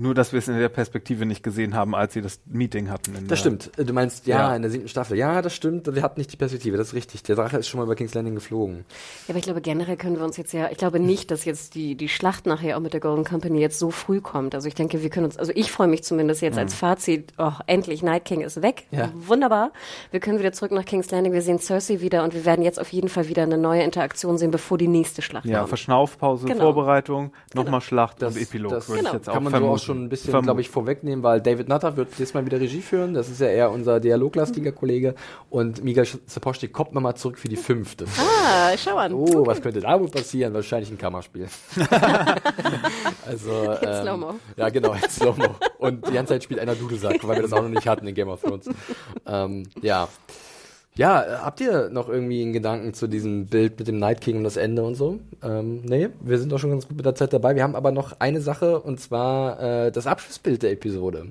Nur, 0.00 0.14
dass 0.14 0.32
wir 0.32 0.38
es 0.38 0.46
in 0.46 0.56
der 0.56 0.68
Perspektive 0.68 1.26
nicht 1.26 1.42
gesehen 1.42 1.74
haben, 1.74 1.94
als 1.96 2.12
sie 2.12 2.22
das 2.22 2.38
Meeting 2.46 2.88
hatten. 2.88 3.16
In 3.16 3.26
Das 3.26 3.40
stimmt. 3.40 3.72
Du 3.76 3.92
meinst, 3.92 4.28
ja, 4.28 4.38
Ja. 4.50 4.56
in 4.56 4.62
der 4.62 4.70
siebten 4.70 4.88
Staffel. 4.88 5.18
Ja, 5.18 5.42
das 5.42 5.54
stimmt. 5.54 5.92
Wir 5.92 6.02
hatten 6.02 6.20
nicht 6.20 6.32
die 6.32 6.36
Perspektive. 6.36 6.76
Das 6.76 6.88
ist 6.88 6.94
richtig. 6.94 7.24
Der 7.24 7.34
Drache 7.34 7.56
ist 7.58 7.66
schon 7.66 7.78
mal 7.78 7.84
über 7.84 7.96
King's 7.96 8.14
Landing 8.14 8.36
geflogen. 8.36 8.84
Ja, 9.26 9.30
aber 9.30 9.38
ich 9.38 9.44
glaube, 9.44 9.60
generell 9.60 9.96
können 9.96 10.16
wir 10.16 10.24
uns 10.24 10.36
jetzt 10.36 10.52
ja, 10.52 10.70
ich 10.70 10.78
glaube 10.78 11.00
nicht, 11.00 11.32
dass 11.32 11.44
jetzt 11.44 11.74
die, 11.74 11.96
die 11.96 12.08
Schlacht 12.08 12.46
nachher 12.46 12.76
auch 12.76 12.80
mit 12.80 12.92
der 12.92 13.00
Golden 13.00 13.24
Company 13.24 13.58
jetzt 13.60 13.78
so 13.80 13.90
früh 13.90 14.20
kommt. 14.20 14.54
Also 14.54 14.68
ich 14.68 14.74
denke, 14.76 15.02
wir 15.02 15.10
können 15.10 15.26
uns, 15.26 15.36
also 15.36 15.50
ich 15.54 15.72
freue 15.72 15.88
mich 15.88 16.04
zumindest 16.04 16.42
jetzt 16.42 16.58
als 16.58 16.74
Fazit, 16.74 17.32
oh, 17.38 17.50
endlich, 17.66 18.02
Night 18.04 18.24
King 18.24 18.42
ist 18.42 18.62
weg. 18.62 18.84
Ja. 18.92 19.10
Wunderbar. 19.16 19.72
Wir 20.12 20.20
können 20.20 20.38
wieder 20.38 20.52
zurück 20.52 20.70
nach 20.70 20.84
King's 20.84 21.10
Landing, 21.10 21.32
wir 21.32 21.42
sehen 21.42 21.58
Cersei 21.58 22.00
wieder 22.00 22.22
und 22.22 22.34
wir 22.34 22.44
werden 22.44 22.62
jetzt 22.64 22.80
auf 22.80 22.92
jeden 22.92 23.08
Fall 23.08 23.28
wieder 23.28 23.42
eine 23.42 23.58
neue 23.58 23.82
Interaktion 23.82 24.38
sehen, 24.38 24.52
bevor 24.52 24.78
die 24.78 24.86
nächste 24.86 25.22
Schlacht 25.22 25.44
Ja, 25.46 25.58
kommt. 25.58 25.70
Verschnaufpause, 25.70 26.46
Genau. 26.46 26.62
Vorbereitung, 26.72 27.32
nochmal 27.52 27.80
Schlacht 27.80 28.22
Das- 28.22 28.36
und 28.36 28.42
Epilog. 28.42 28.70
das 28.70 28.88
würde 28.88 28.98
genau. 29.00 29.10
ich 29.10 29.14
jetzt 29.18 29.28
auch 29.28 29.34
Kann 29.34 29.42
man 29.42 29.52
schon 29.88 30.04
ein 30.04 30.08
bisschen, 30.08 30.40
glaube 30.42 30.60
ich, 30.60 30.68
vorwegnehmen, 30.68 31.22
weil 31.22 31.40
David 31.40 31.68
Nutter 31.68 31.96
wird 31.96 32.08
jetzt 32.18 32.34
mal 32.34 32.46
wieder 32.46 32.60
Regie 32.60 32.80
führen. 32.80 33.14
Das 33.14 33.28
ist 33.28 33.40
ja 33.40 33.48
eher 33.48 33.70
unser 33.70 34.00
dialoglastiger 34.00 34.72
Kollege. 34.72 35.14
Und 35.50 35.82
Miguel 35.82 36.06
Sapochnik 36.26 36.72
kommt 36.72 36.92
nochmal 36.92 37.16
zurück 37.16 37.38
für 37.38 37.48
die 37.48 37.56
fünfte. 37.56 38.06
Ah, 38.18 38.76
schau 38.76 38.96
an. 38.96 39.12
Oh, 39.12 39.46
was 39.46 39.60
könnte 39.60 39.80
da 39.80 39.98
wohl 39.98 40.08
passieren? 40.08 40.54
Wahrscheinlich 40.54 40.90
ein 40.90 40.98
Kammerspiel. 40.98 41.48
also, 43.26 43.76
ähm, 43.82 44.02
Slow-Mo. 44.02 44.34
Ja, 44.56 44.68
genau, 44.68 44.94
Slow-Mo. 45.08 45.56
Und 45.78 46.06
die 46.06 46.12
ganze 46.12 46.34
Zeit 46.34 46.44
spielt 46.44 46.60
einer 46.60 46.74
Dudelsack, 46.74 47.26
weil 47.26 47.36
wir 47.36 47.42
das 47.42 47.52
auch 47.52 47.62
noch 47.62 47.68
nicht 47.68 47.86
hatten 47.86 48.06
in 48.06 48.14
Game 48.14 48.28
of 48.28 48.40
Thrones. 48.40 48.68
ähm, 49.26 49.64
ja. 49.82 50.08
Ja, 50.98 51.22
äh, 51.22 51.36
habt 51.38 51.60
ihr 51.60 51.90
noch 51.90 52.08
irgendwie 52.08 52.42
einen 52.42 52.52
Gedanken 52.52 52.92
zu 52.92 53.06
diesem 53.06 53.46
Bild 53.46 53.78
mit 53.78 53.86
dem 53.86 54.00
Night 54.00 54.20
King 54.20 54.38
und 54.38 54.44
das 54.44 54.56
Ende 54.56 54.82
und 54.82 54.96
so? 54.96 55.20
Ähm, 55.44 55.82
nee, 55.84 56.08
wir 56.20 56.38
sind 56.38 56.50
doch 56.50 56.58
schon 56.58 56.70
ganz 56.70 56.88
gut 56.88 56.96
mit 56.96 57.06
der 57.06 57.14
Zeit 57.14 57.32
dabei. 57.32 57.54
Wir 57.54 57.62
haben 57.62 57.76
aber 57.76 57.92
noch 57.92 58.18
eine 58.18 58.40
Sache 58.40 58.80
und 58.80 58.98
zwar 58.98 59.60
äh, 59.62 59.92
das 59.92 60.08
Abschlussbild 60.08 60.64
der 60.64 60.72
Episode. 60.72 61.28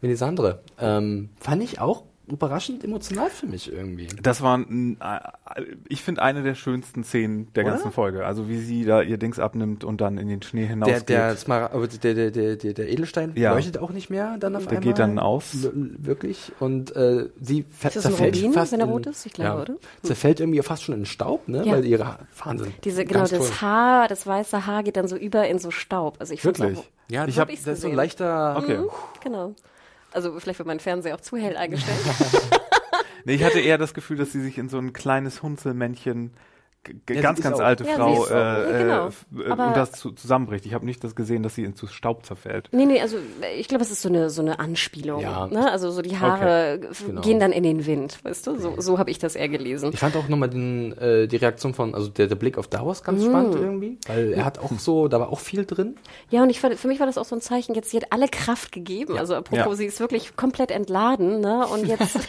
Melisandre. 0.00 0.58
Ähm, 0.80 1.30
fand 1.38 1.62
ich 1.62 1.80
auch 1.80 2.02
überraschend 2.28 2.84
emotional 2.84 3.28
für 3.30 3.46
mich 3.46 3.72
irgendwie. 3.72 4.06
Das 4.22 4.42
war, 4.42 4.56
ein, 4.58 4.96
äh, 5.00 5.62
ich 5.88 6.02
finde, 6.02 6.22
eine 6.22 6.42
der 6.42 6.54
schönsten 6.54 7.04
Szenen 7.04 7.52
der 7.54 7.64
Oder? 7.64 7.72
ganzen 7.74 7.92
Folge. 7.92 8.24
Also 8.26 8.48
wie 8.48 8.58
sie 8.58 8.84
da 8.84 9.02
ihr 9.02 9.18
Dings 9.18 9.38
abnimmt 9.38 9.84
und 9.84 10.00
dann 10.00 10.18
in 10.18 10.28
den 10.28 10.42
Schnee 10.42 10.62
Der, 10.62 10.68
hinausgeht. 10.70 11.08
der, 11.08 11.34
der, 11.34 12.14
der, 12.14 12.30
der, 12.30 12.56
der, 12.56 12.72
der 12.74 12.88
Edelstein 12.90 13.32
Ja. 13.34 13.52
leuchtet 13.52 13.78
auch 13.78 13.90
nicht 13.90 14.10
mehr 14.10 14.36
dann 14.38 14.56
auf 14.56 14.62
Der 14.66 14.78
einmal. 14.78 14.84
geht 14.84 14.98
dann 14.98 15.18
aus. 15.18 15.64
L- 15.64 15.72
Wirklich. 15.98 16.52
Und 16.60 16.94
äh, 16.96 17.28
sie 17.40 17.60
Ist 17.60 17.84
das 17.84 17.96
ein 17.96 18.02
zerfällt 18.02 18.36
Rubin, 18.36 18.52
fast 18.52 18.72
wenn 18.72 18.80
er 18.80 18.86
in- 18.86 18.92
rot 18.92 19.06
ist? 19.06 19.26
Ich 19.26 19.32
glaube, 19.32 19.62
oder? 19.62 19.74
Zerfällt 20.02 20.40
irgendwie 20.40 20.62
fast 20.62 20.82
schon 20.82 20.94
in 20.94 21.04
Staub, 21.06 21.48
ne? 21.48 21.64
Ja. 21.66 21.72
Weil 21.72 21.84
ihre 21.84 22.18
Wahnsinn. 22.42 22.72
Diese, 22.84 23.04
genau, 23.04 23.20
Ganz 23.20 23.30
toll. 23.30 23.38
das 23.40 23.60
Haar, 23.60 24.08
das 24.08 24.26
weiße 24.26 24.66
Haar 24.66 24.82
geht 24.82 24.96
dann 24.96 25.08
so 25.08 25.16
über 25.16 25.46
in 25.46 25.58
so 25.58 25.70
Staub. 25.70 26.16
Also 26.20 26.32
ich 26.34 26.44
Wirklich? 26.44 26.78
Auch, 26.78 26.84
Ja, 27.10 27.24
Ich 27.24 27.30
ich 27.30 27.38
hab- 27.38 27.48
habe 27.48 27.52
das 27.56 27.60
ist 27.60 27.64
so 27.64 27.70
ein 27.70 27.74
gesehen. 27.74 27.94
leichter. 27.96 28.56
Okay. 28.58 28.78
genau. 29.22 29.54
Also 30.14 30.38
vielleicht 30.38 30.58
wird 30.58 30.66
mein 30.68 30.80
Fernseher 30.80 31.14
auch 31.16 31.20
zu 31.20 31.36
hell 31.36 31.56
eingestellt. 31.56 31.98
Nee, 33.26 33.36
ich 33.36 33.42
hatte 33.42 33.58
eher 33.58 33.78
das 33.78 33.94
Gefühl, 33.94 34.18
dass 34.18 34.32
sie 34.32 34.42
sich 34.42 34.58
in 34.58 34.68
so 34.68 34.76
ein 34.76 34.92
kleines 34.92 35.42
Hunzelmännchen 35.42 36.32
Ja, 37.08 37.20
ganz, 37.22 37.40
ganz 37.40 37.56
auch- 37.58 37.64
alte 37.64 37.84
Ja, 37.84 37.94
Frau 37.94 38.26
äh, 38.26 38.30
ja, 38.30 38.78
genau. 38.78 39.08
äh, 39.08 39.48
äh, 39.48 39.50
und 39.68 39.76
das 39.76 39.92
zu, 39.92 40.12
zusammenbricht. 40.12 40.66
Ich 40.66 40.74
habe 40.74 40.84
nicht 40.84 41.02
das 41.04 41.14
gesehen, 41.14 41.42
dass 41.42 41.54
sie 41.54 41.64
in 41.64 41.74
zu 41.74 41.86
Staub 41.86 42.24
zerfällt. 42.26 42.68
Nee, 42.72 42.86
nee, 42.86 43.00
also 43.00 43.16
ich 43.58 43.68
glaube, 43.68 43.82
es 43.84 43.90
ist 43.90 44.02
so 44.02 44.08
eine 44.08 44.30
so 44.30 44.42
eine 44.42 44.58
Anspielung. 44.58 45.20
Ja. 45.20 45.46
Ne? 45.46 45.70
Also 45.70 45.90
so 45.90 46.02
die 46.02 46.18
Haare 46.18 46.80
f- 46.90 47.04
Genau. 47.06 47.20
gehen 47.20 47.40
dann 47.40 47.52
in 47.52 47.62
den 47.62 47.86
Wind, 47.86 48.18
weißt 48.24 48.46
du? 48.46 48.58
So, 48.58 48.74
so 48.80 48.98
habe 48.98 49.10
ich 49.10 49.18
das 49.18 49.36
eher 49.36 49.48
gelesen. 49.48 49.90
Ich 49.92 49.98
fand 50.00 50.16
auch 50.16 50.28
nochmal 50.28 50.48
den, 50.50 50.96
äh, 50.98 51.26
die 51.26 51.36
Reaktion 51.36 51.74
von, 51.74 51.94
also 51.94 52.08
der, 52.08 52.26
der 52.26 52.36
Blick 52.36 52.58
auf 52.58 52.68
Davos 52.68 53.02
ganz 53.02 53.22
Mhm. 53.22 53.26
spannend 53.28 53.54
irgendwie, 53.56 53.98
weil 54.06 54.32
er 54.32 54.44
hat 54.44 54.58
auch 54.58 54.70
so, 54.78 55.08
da 55.08 55.20
war 55.20 55.30
auch 55.30 55.40
viel 55.40 55.64
drin. 55.64 55.96
Ja, 56.30 56.42
und 56.42 56.50
ich 56.50 56.60
fand, 56.60 56.74
für 56.76 56.88
mich 56.88 57.00
war 57.00 57.06
das 57.06 57.18
auch 57.18 57.24
so 57.24 57.34
ein 57.36 57.40
Zeichen, 57.40 57.74
jetzt 57.74 57.90
sie 57.90 57.96
hat 57.98 58.06
alle 58.10 58.28
Kraft 58.28 58.72
gegeben. 58.72 59.16
Also 59.18 59.34
apropos, 59.34 59.78
sie 59.78 59.86
ist 59.86 60.00
wirklich 60.00 60.36
komplett 60.36 60.70
entladen, 60.70 61.40
ne? 61.40 61.66
Und 61.66 61.86
jetzt 61.86 62.18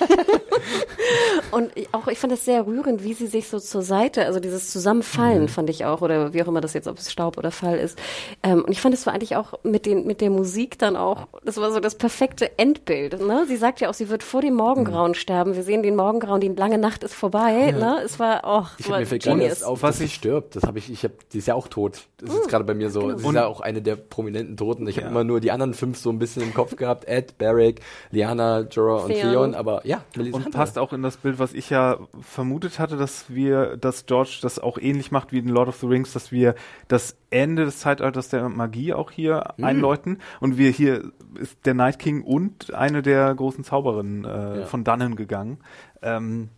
und 1.52 1.72
auch 1.92 2.08
ich 2.08 2.18
fand 2.20 2.34
das 2.34 2.46
sehr 2.46 2.66
rührend, 2.66 3.04
wie 3.04 3.14
sie 3.14 3.28
sich 3.28 3.48
so 3.48 3.60
zur 3.60 3.82
Seite, 3.82 4.26
also 4.26 4.40
dieses 4.46 4.70
Zusammenfallen 4.72 5.44
Mhm. 5.44 5.48
fand 5.50 5.70
ich 5.70 5.86
auch, 5.86 6.02
oder 6.02 6.34
wie 6.34 6.42
auch 6.44 6.48
immer 6.48 6.62
das 6.62 6.74
jetzt, 6.74 6.88
ob 6.88 6.98
es 6.98 7.12
Staub 7.12 7.38
oder 7.38 7.52
Fall 7.52 7.78
ist. 7.78 7.98
Ähm, 8.44 8.64
und 8.64 8.72
ich 8.72 8.80
fand 8.82 8.94
es 8.94 9.06
war 9.06 9.14
eigentlich 9.14 9.36
auch 9.36 9.54
mit 9.64 9.86
den 9.86 10.06
mit 10.06 10.22
der 10.22 10.30
Musik 10.30 10.80
dann 10.80 10.96
auch, 10.96 11.28
das 11.44 11.58
war 11.58 11.72
so 11.72 11.80
das 11.80 11.96
perfekte 11.96 12.58
Endbild. 12.58 13.20
Ne? 13.22 13.46
Sie 13.48 13.58
sagt 13.58 13.82
ja 13.82 13.90
auch, 13.90 13.94
sie 13.94 14.10
wird 14.10 14.24
vor 14.24 14.42
dem 14.42 14.54
Morgengrauen 14.56 15.12
Mhm. 15.12 15.16
sterben. 15.16 15.56
Wir 15.56 15.64
sehen 15.64 15.84
den 15.84 15.96
Morgengrauen, 15.96 16.40
die 16.42 16.50
lange 16.50 16.78
Nacht 16.78 17.04
ist 17.04 17.14
vorbei. 17.14 17.72
Ne? 17.72 18.02
Es 18.06 18.20
war, 18.20 18.42
oh, 18.46 18.66
Ich 18.78 18.86
es 18.86 18.92
war 18.92 19.00
hab 19.02 19.12
mir 19.12 19.20
genius. 19.20 19.50
erst 19.50 19.66
auf, 19.66 19.84
was 19.84 19.98
sie 19.98 20.08
stirbt. 20.08 20.56
Das 20.56 20.64
habe 20.64 20.78
ich, 20.80 20.90
ich 20.92 21.04
habe, 21.04 21.14
die 21.34 21.40
ist 21.40 21.48
ja 21.48 21.56
auch 21.56 21.68
tot. 21.68 22.02
Das 22.18 22.34
ist 22.34 22.48
gerade 22.48 22.64
bei 22.64 22.74
mir 22.74 22.90
so. 22.90 23.02
Genau. 23.02 23.18
Sie 23.18 23.28
ist 23.28 23.34
ja 23.34 23.46
auch 23.48 23.62
eine 23.62 23.82
der 23.82 23.96
prominenten 23.98 24.56
Toten. 24.58 24.88
Ich 24.88 24.98
habe 24.98 25.08
immer 25.08 25.24
nur 25.24 25.40
die 25.40 25.52
anderen 25.52 25.74
fünf 25.74 25.98
so 25.98 26.10
ein 26.10 26.20
bisschen 26.20 26.42
im 26.44 26.54
Kopf 26.54 26.76
gehabt. 26.76 27.08
Ed, 27.08 27.38
Barrick, 27.38 27.82
Liana, 28.12 28.62
Jorah 28.62 29.04
und. 29.04 29.12
Theon. 29.14 29.56
Aber 29.56 29.86
ja, 29.86 30.04
Melisandre. 30.16 30.48
Und 30.48 30.54
passt 30.54 30.78
auch 30.78 30.94
in 30.94 31.02
das 31.04 31.18
Bild, 31.18 31.40
was 31.40 31.54
ich 31.54 31.70
ja 31.70 31.98
vermutet 32.22 32.80
hatte, 32.80 32.98
dass 32.98 33.26
wir, 33.30 33.78
dass 33.78 34.06
George 34.06 34.35
das 34.42 34.60
auch 34.60 34.78
ähnlich 34.78 35.12
macht 35.12 35.32
wie 35.32 35.40
in 35.40 35.48
Lord 35.50 35.68
of 35.70 35.78
the 35.78 35.88
Rings, 35.88 36.14
dass 36.14 36.32
wir 36.32 36.56
das 36.88 37.18
Ende 37.30 37.66
des 37.66 37.80
Zeitalters 37.80 38.30
der 38.30 38.50
Magie 38.50 38.94
auch 38.94 39.12
hier 39.12 39.54
Mhm. 39.58 39.64
einläuten. 39.64 40.18
Und 40.40 40.58
wir 40.58 40.70
hier 40.72 41.12
ist 41.40 41.58
der 41.66 41.74
Night 41.74 42.00
King 42.00 42.24
und 42.24 42.74
eine 42.74 43.02
der 43.02 43.34
großen 43.36 43.64
Zauberinnen 43.64 44.26
äh, 44.26 44.60
Ja. 44.62 44.66
von 44.66 44.84
dannen 44.84 45.16
gegangen. 45.16 45.60
Ähm, 46.02 46.50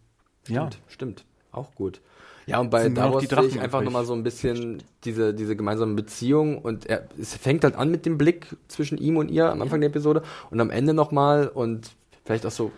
ja. 0.47 0.67
Stimmt, 0.69 0.79
stimmt. 0.87 1.25
Auch 1.51 1.73
gut. 1.75 2.01
Ja, 2.45 2.59
und 2.59 2.69
bei 2.69 2.87
Davos 2.87 3.23
sehe 3.27 3.43
ich 3.47 3.59
einfach 3.59 3.81
nochmal 3.81 4.05
so 4.05 4.13
ein 4.13 4.23
bisschen 4.23 4.81
diese, 5.03 5.33
diese 5.33 5.57
gemeinsame 5.57 5.95
Beziehung 5.95 6.59
und 6.59 6.85
er, 6.85 7.09
es 7.19 7.35
fängt 7.35 7.65
halt 7.65 7.75
an 7.75 7.91
mit 7.91 8.05
dem 8.05 8.17
Blick 8.17 8.55
zwischen 8.69 8.97
ihm 8.97 9.17
und 9.17 9.29
ihr 9.29 9.51
am 9.51 9.61
Anfang 9.61 9.81
der 9.81 9.89
Episode 9.89 10.21
und 10.49 10.61
am 10.61 10.69
Ende 10.69 10.93
nochmal 10.93 11.49
und 11.49 11.91
vielleicht 12.23 12.45
auch 12.45 12.51
so, 12.51 12.71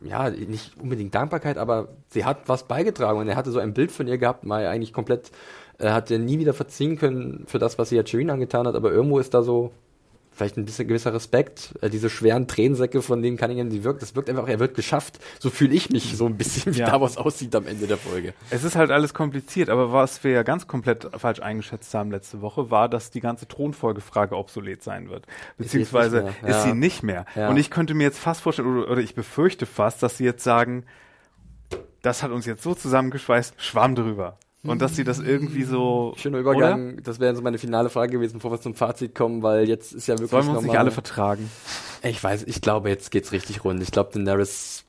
ja, 0.00 0.30
nicht 0.30 0.80
unbedingt 0.80 1.14
Dankbarkeit, 1.14 1.58
aber 1.58 1.88
sie 2.08 2.24
hat 2.24 2.48
was 2.48 2.68
beigetragen 2.68 3.18
und 3.18 3.28
er 3.28 3.36
hatte 3.36 3.50
so 3.50 3.58
ein 3.58 3.74
Bild 3.74 3.90
von 3.90 4.06
ihr 4.06 4.18
gehabt, 4.18 4.44
mal 4.44 4.66
eigentlich 4.66 4.92
komplett, 4.92 5.30
er 5.78 5.94
hat 5.94 6.10
ja 6.10 6.18
nie 6.18 6.38
wieder 6.38 6.54
verziehen 6.54 6.96
können 6.96 7.44
für 7.46 7.58
das, 7.58 7.78
was 7.78 7.88
sie 7.88 7.96
jetzt 7.96 8.10
Shireen 8.10 8.30
angetan 8.30 8.66
hat, 8.66 8.74
aber 8.74 8.92
irgendwo 8.92 9.18
ist 9.18 9.34
da 9.34 9.42
so, 9.42 9.72
vielleicht 10.38 10.56
ein 10.56 10.64
bisschen 10.64 10.88
gewisser 10.88 11.12
Respekt, 11.12 11.74
äh, 11.82 11.90
diese 11.90 12.08
schweren 12.08 12.46
Tränensäcke, 12.46 13.02
von 13.02 13.20
denen 13.20 13.36
Cunningham 13.36 13.70
die 13.70 13.84
wirkt, 13.84 14.02
das 14.02 14.14
wirkt 14.14 14.30
einfach, 14.30 14.48
er 14.48 14.60
wird 14.60 14.74
geschafft. 14.74 15.18
So 15.40 15.50
fühle 15.50 15.74
ich 15.74 15.90
mich 15.90 16.16
so 16.16 16.26
ein 16.26 16.36
bisschen, 16.36 16.74
wie 16.74 16.78
Ja. 16.78 16.86
Davos 16.90 17.16
aussieht 17.16 17.54
am 17.56 17.66
Ende 17.66 17.86
der 17.86 17.98
Folge. 17.98 18.32
Es 18.50 18.64
ist 18.64 18.76
halt 18.76 18.90
alles 18.90 19.12
kompliziert, 19.14 19.68
aber 19.68 19.92
was 19.92 20.22
wir 20.22 20.30
ja 20.30 20.44
ganz 20.44 20.66
komplett 20.66 21.08
falsch 21.16 21.40
eingeschätzt 21.40 21.92
haben 21.92 22.10
letzte 22.10 22.40
Woche, 22.40 22.70
war, 22.70 22.88
dass 22.88 23.10
die 23.10 23.20
ganze 23.20 23.48
Thronfolgefrage 23.48 24.36
obsolet 24.36 24.82
sein 24.82 25.10
wird. 25.10 25.26
Beziehungsweise 25.56 26.32
ist 26.42 26.48
ja. 26.48 26.62
sie 26.62 26.72
nicht 26.72 27.02
mehr. 27.02 27.26
Ja. 27.34 27.48
Und 27.48 27.56
ich 27.56 27.70
könnte 27.70 27.94
mir 27.94 28.04
jetzt 28.04 28.18
fast 28.18 28.40
vorstellen, 28.40 28.68
oder, 28.68 28.90
oder 28.90 29.00
ich 29.00 29.14
befürchte 29.14 29.66
fast, 29.66 30.02
dass 30.02 30.18
sie 30.18 30.24
jetzt 30.24 30.44
sagen, 30.44 30.84
das 32.02 32.22
hat 32.22 32.30
uns 32.30 32.46
jetzt 32.46 32.62
so 32.62 32.74
zusammengeschweißt, 32.74 33.54
schwamm 33.58 33.96
drüber. 33.96 34.38
Und 34.70 34.82
dass 34.82 34.96
sie 34.96 35.04
das 35.04 35.18
irgendwie 35.18 35.64
so. 35.64 36.14
Schöner 36.16 36.38
Übergang, 36.38 37.02
das 37.02 37.20
wäre 37.20 37.34
so 37.34 37.42
meine 37.42 37.58
finale 37.58 37.90
Frage 37.90 38.12
gewesen, 38.12 38.34
bevor 38.34 38.52
wir 38.52 38.60
zum 38.60 38.74
Fazit 38.74 39.14
kommen, 39.14 39.42
weil 39.42 39.68
jetzt 39.68 39.92
ist 39.92 40.06
ja 40.08 40.14
wirklich 40.14 40.30
Sollen 40.30 40.46
wir 40.46 40.50
uns 40.52 40.62
nicht 40.62 40.66
nochmal- 40.68 40.80
alle 40.80 40.90
vertragen? 40.90 41.50
Ich 42.02 42.22
weiß, 42.22 42.44
ich 42.44 42.60
glaube, 42.60 42.88
jetzt 42.88 43.10
geht's 43.10 43.32
richtig 43.32 43.64
rund. 43.64 43.82
Ich 43.82 43.90
glaube, 43.90 44.10
Daenerys, 44.12 44.84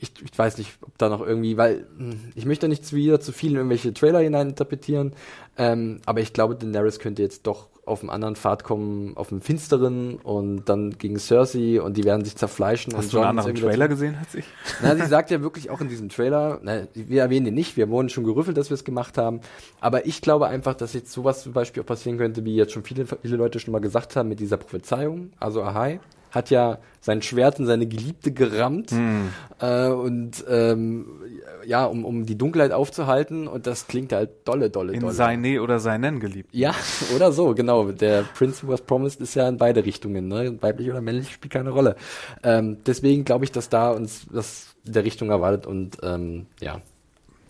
ich, 0.00 0.12
ich 0.24 0.38
weiß 0.38 0.58
nicht, 0.58 0.70
ob 0.82 0.96
da 0.98 1.08
noch 1.08 1.20
irgendwie, 1.20 1.56
weil 1.56 1.86
hm, 1.96 2.32
ich 2.34 2.46
möchte 2.46 2.68
nicht 2.68 2.86
zu 2.86 2.96
wieder 2.96 3.20
zu 3.20 3.32
viel 3.32 3.50
in 3.52 3.56
irgendwelche 3.56 3.92
Trailer 3.92 4.20
hineininterpretieren, 4.20 5.12
ähm, 5.58 6.00
aber 6.06 6.20
ich 6.20 6.32
glaube, 6.32 6.54
Daenerys 6.56 6.98
könnte 6.98 7.22
jetzt 7.22 7.46
doch 7.46 7.68
auf 7.86 8.00
einen 8.00 8.10
anderen 8.10 8.36
Pfad 8.36 8.64
kommen, 8.64 9.16
auf 9.16 9.30
einen 9.30 9.40
finsteren 9.40 10.16
und 10.16 10.64
dann 10.68 10.92
gegen 10.98 11.18
Cersei 11.18 11.80
und 11.80 11.96
die 11.96 12.04
werden 12.04 12.24
sich 12.24 12.36
zerfleischen. 12.36 12.94
Hast 12.96 13.04
und 13.06 13.12
du 13.12 13.18
einen 13.18 13.38
anderen 13.38 13.54
Trailer 13.54 13.88
dazu- 13.88 14.00
gesehen 14.00 14.16
als 14.18 14.34
ich? 14.34 14.44
na, 14.82 14.96
sie 14.96 15.06
sagt 15.06 15.30
ja 15.30 15.42
wirklich 15.42 15.70
auch 15.70 15.80
in 15.80 15.88
diesem 15.88 16.08
Trailer, 16.08 16.60
na, 16.62 16.82
wir 16.94 17.22
erwähnen 17.22 17.46
den 17.46 17.54
nicht, 17.54 17.76
wir 17.76 17.88
wurden 17.90 18.08
schon 18.08 18.24
gerüffelt, 18.24 18.56
dass 18.56 18.70
wir 18.70 18.74
es 18.74 18.84
gemacht 18.84 19.18
haben, 19.18 19.40
aber 19.80 20.06
ich 20.06 20.20
glaube 20.22 20.46
einfach, 20.46 20.74
dass 20.74 20.92
jetzt 20.94 21.12
sowas 21.12 21.42
zum 21.42 21.52
Beispiel 21.52 21.82
auch 21.82 21.86
passieren 21.86 22.18
könnte, 22.18 22.44
wie 22.44 22.54
jetzt 22.56 22.72
schon 22.72 22.84
viele, 22.84 23.06
viele 23.06 23.36
Leute 23.36 23.58
schon 23.58 23.72
mal 23.72 23.80
gesagt 23.80 24.16
haben 24.16 24.28
mit 24.28 24.40
dieser 24.40 24.56
Prophezeiung. 24.56 25.30
Also 25.38 25.62
Ahai 25.62 26.00
hat 26.30 26.50
ja 26.50 26.78
sein 27.00 27.22
Schwert 27.22 27.60
in 27.60 27.66
seine 27.66 27.86
Geliebte 27.86 28.32
gerammt 28.32 28.90
äh, 29.60 29.88
und 29.88 30.44
ähm, 30.48 31.06
ja, 31.66 31.84
um, 31.86 32.04
um 32.04 32.26
die 32.26 32.36
Dunkelheit 32.36 32.72
aufzuhalten 32.72 33.46
und 33.48 33.66
das 33.66 33.86
klingt 33.86 34.12
halt 34.12 34.30
dolle, 34.46 34.70
dolle, 34.70 34.92
In 34.92 35.00
dolle. 35.00 35.12
seine 35.12 35.62
oder 35.62 35.78
seinen 35.80 36.20
geliebt. 36.20 36.50
Ja, 36.52 36.74
oder 37.16 37.32
so, 37.32 37.54
genau. 37.54 37.90
Der 37.92 38.22
Prince 38.22 38.66
Who 38.66 38.72
Was 38.72 38.82
Promised 38.82 39.20
ist 39.20 39.34
ja 39.34 39.48
in 39.48 39.56
beide 39.58 39.84
Richtungen, 39.84 40.28
ne? 40.28 40.56
Weiblich 40.62 40.90
oder 40.90 41.00
männlich 41.00 41.32
spielt 41.32 41.52
keine 41.52 41.70
Rolle. 41.70 41.96
Ähm, 42.42 42.78
deswegen 42.86 43.24
glaube 43.24 43.44
ich, 43.44 43.52
dass 43.52 43.68
da 43.68 43.90
uns 43.90 44.26
das 44.32 44.74
in 44.86 44.92
der 44.92 45.04
Richtung 45.04 45.30
erwartet 45.30 45.66
und 45.66 45.98
ähm, 46.02 46.46
ja, 46.60 46.80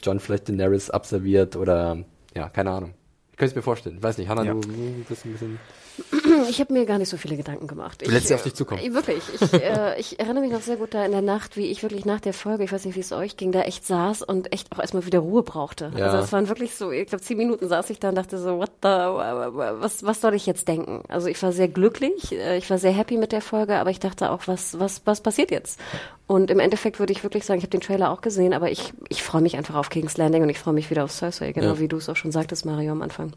John 0.03 0.21
vielleicht 0.21 0.49
Daenerys 0.49 0.91
abserviert 0.91 1.57
oder 1.57 1.99
ja, 2.35 2.49
keine 2.49 2.71
Ahnung. 2.71 2.95
Ich 3.33 3.39
könnte 3.39 3.51
es 3.51 3.57
mir 3.57 3.63
vorstellen. 3.63 3.97
Ich 3.97 4.03
weiß 4.03 4.19
nicht, 4.19 4.29
Hannah, 4.29 4.45
Ja. 4.45 4.53
du, 4.55 4.61
du 4.61 5.05
bist 5.09 5.25
ein 5.25 5.33
bisschen. 5.33 5.59
Ich 6.51 6.61
habe 6.61 6.73
mir 6.73 6.85
gar 6.87 6.99
nicht 6.99 7.09
so 7.09 7.17
viele 7.17 7.37
Gedanken 7.37 7.67
gemacht. 7.67 8.03
Du 8.05 8.11
lässt 8.11 8.23
ich, 8.25 8.29
sie 8.29 8.35
auf 8.35 8.43
dich 8.43 8.55
zukommen. 8.55 8.81
äh, 8.83 8.93
Wirklich. 8.93 9.23
Ich, 9.41 9.53
äh, 9.53 9.95
ich 10.01 10.19
erinnere 10.19 10.43
mich 10.43 10.53
noch 10.53 10.61
sehr 10.63 10.77
gut 10.77 10.93
da 10.95 11.05
in 11.05 11.13
der 11.13 11.23
Nacht, 11.23 11.57
wie 11.57 11.67
ich 11.67 11.83
wirklich 11.83 12.05
nach 12.05 12.21
der 12.21 12.33
Folge, 12.35 12.65
ich 12.65 12.73
weiß 12.73 12.85
nicht, 12.85 12.97
wie 12.97 13.01
es 13.01 13.13
euch 13.13 13.37
ging, 13.37 13.53
da 13.53 13.63
echt 13.63 13.87
saß 13.87 14.23
und 14.23 14.53
echt 14.53 14.73
auch 14.73 14.79
erstmal 14.81 15.07
wieder 15.07 15.21
Ruhe 15.21 15.43
brauchte. 15.43 15.93
Ja. 15.97 16.07
Also 16.07 16.19
es 16.19 16.33
waren 16.33 16.49
wirklich 16.49 16.75
so, 16.75 16.91
ich 16.91 17.07
glaube, 17.09 17.23
zehn 17.23 17.37
Minuten 17.37 17.69
saß 17.69 17.91
ich 17.91 18.01
da 18.01 18.09
und 18.09 18.17
dachte 18.17 18.39
so, 18.39 18.59
what 18.59 18.71
the, 18.83 18.89
was, 18.89 20.05
was 20.05 20.21
soll 20.21 20.35
ich 20.35 20.47
jetzt 20.47 20.67
denken? 20.69 21.03
Also 21.09 21.29
ich 21.29 21.41
war 21.43 21.53
sehr 21.53 21.69
glücklich, 21.69 22.33
äh, 22.33 22.57
ich 22.59 22.69
war 22.71 22.79
sehr 22.79 22.93
happy 22.93 23.17
mit 23.17 23.33
der 23.33 23.41
Folge, 23.43 23.77
aber 23.77 23.91
ich 23.91 24.01
dachte 24.01 24.31
auch, 24.31 24.47
was, 24.47 24.79
was, 24.81 25.03
was 25.05 25.21
passiert 25.21 25.51
jetzt? 25.51 25.79
Und 26.27 26.51
im 26.51 26.59
Endeffekt 26.59 26.99
würde 26.99 27.13
ich 27.13 27.23
wirklich 27.23 27.45
sagen, 27.45 27.59
ich 27.59 27.65
habe 27.65 27.71
den 27.71 27.81
Trailer 27.83 28.11
auch 28.11 28.21
gesehen, 28.23 28.55
aber 28.55 28.71
ich, 28.71 28.93
ich 29.09 29.23
freue 29.23 29.43
mich 29.43 29.57
einfach 29.57 29.75
auf 29.77 29.91
King's 29.91 30.17
Landing 30.17 30.43
und 30.43 30.49
ich 30.49 30.59
freue 30.59 30.75
mich 30.75 30.91
wieder 30.91 31.05
auf 31.05 31.13
Cersei, 31.13 31.53
genau 31.53 31.75
Ja. 31.75 31.79
wie 31.79 31.89
du 31.89 31.99
es 31.99 32.09
auch 32.09 32.17
schon 32.17 32.33
sagtest, 32.33 32.65
Mario, 32.65 32.93
am 32.93 33.03
Anfang. 33.03 33.33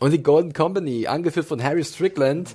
Und 0.00 0.12
die 0.12 0.22
Golden 0.22 0.52
Company, 0.52 1.06
angeführt 1.06 1.46
von 1.46 1.62
Harry 1.62 1.84
Strickland, 1.84 2.48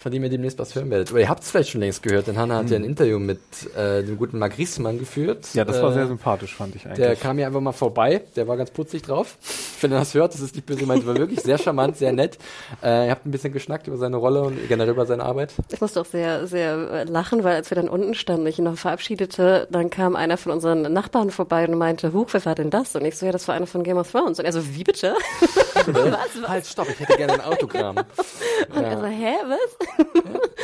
von 0.00 0.10
dem 0.10 0.24
ihr 0.24 0.30
demnächst 0.30 0.58
was 0.58 0.74
hören 0.74 0.90
werdet. 0.90 1.12
Oder 1.12 1.20
ihr 1.20 1.28
habt 1.28 1.42
es 1.42 1.50
vielleicht 1.50 1.68
schon 1.68 1.82
längst 1.82 2.02
gehört, 2.02 2.26
denn 2.26 2.38
Hannah 2.38 2.56
hat 2.56 2.70
ja 2.70 2.76
ein 2.76 2.84
Interview 2.84 3.18
mit 3.18 3.38
äh, 3.76 4.02
dem 4.02 4.16
guten 4.16 4.38
Mark 4.38 4.56
Riesmann 4.56 4.98
geführt. 4.98 5.48
Ja, 5.52 5.66
das 5.66 5.82
war 5.82 5.90
äh, 5.90 5.92
sehr 5.92 6.06
sympathisch, 6.06 6.54
fand 6.54 6.74
ich 6.74 6.86
eigentlich. 6.86 7.00
Der 7.00 7.16
kam 7.16 7.36
hier 7.36 7.46
einfach 7.46 7.60
mal 7.60 7.72
vorbei, 7.72 8.22
der 8.34 8.48
war 8.48 8.56
ganz 8.56 8.70
putzig 8.70 9.02
drauf. 9.02 9.36
Wenn 9.82 9.92
ihr 9.92 9.98
das 9.98 10.14
hört, 10.14 10.32
das 10.32 10.40
ist 10.40 10.54
nicht 10.54 10.64
böse 10.64 10.80
gemeint, 10.80 11.06
war 11.06 11.18
wirklich 11.18 11.40
sehr 11.40 11.58
charmant, 11.58 11.98
sehr 11.98 12.14
nett. 12.14 12.38
Äh, 12.82 13.04
ihr 13.06 13.10
habt 13.10 13.26
ein 13.26 13.30
bisschen 13.30 13.52
geschnackt 13.52 13.88
über 13.88 13.98
seine 13.98 14.16
Rolle 14.16 14.40
und 14.40 14.68
generell 14.68 14.94
über 14.94 15.04
seine 15.04 15.22
Arbeit. 15.22 15.52
Ich 15.70 15.82
musste 15.82 16.00
auch 16.00 16.06
sehr, 16.06 16.46
sehr 16.46 16.90
äh, 16.90 17.04
lachen, 17.04 17.44
weil 17.44 17.56
als 17.56 17.70
wir 17.70 17.74
dann 17.74 17.90
unten 17.90 18.14
standen, 18.14 18.46
ich 18.46 18.58
ihn 18.58 18.64
noch 18.64 18.78
verabschiedete, 18.78 19.68
dann 19.70 19.90
kam 19.90 20.16
einer 20.16 20.38
von 20.38 20.50
unseren 20.52 20.90
Nachbarn 20.90 21.30
vorbei 21.30 21.68
und 21.68 21.76
meinte, 21.76 22.14
Huch, 22.14 22.28
wer 22.32 22.42
war 22.46 22.54
denn 22.54 22.70
das? 22.70 22.96
Und 22.96 23.04
ich 23.04 23.18
so, 23.18 23.26
ja, 23.26 23.32
das 23.32 23.46
war 23.48 23.54
einer 23.54 23.66
von 23.66 23.82
Game 23.82 23.98
of 23.98 24.10
Thrones. 24.10 24.38
Und 24.38 24.46
er 24.46 24.52
so, 24.54 24.62
wie 24.74 24.82
bitte? 24.84 25.14
was, 25.74 25.86
was? 26.42 26.48
Halt, 26.48 26.66
stopp, 26.66 26.88
ich 26.90 26.98
hätte 27.00 27.16
gerne 27.16 27.34
ein 27.34 27.40
Autogramm. 27.40 27.96
Und 27.96 28.82
er 28.82 28.98
so, 28.98 29.04
hä, 29.06 29.34
was? 29.46 30.04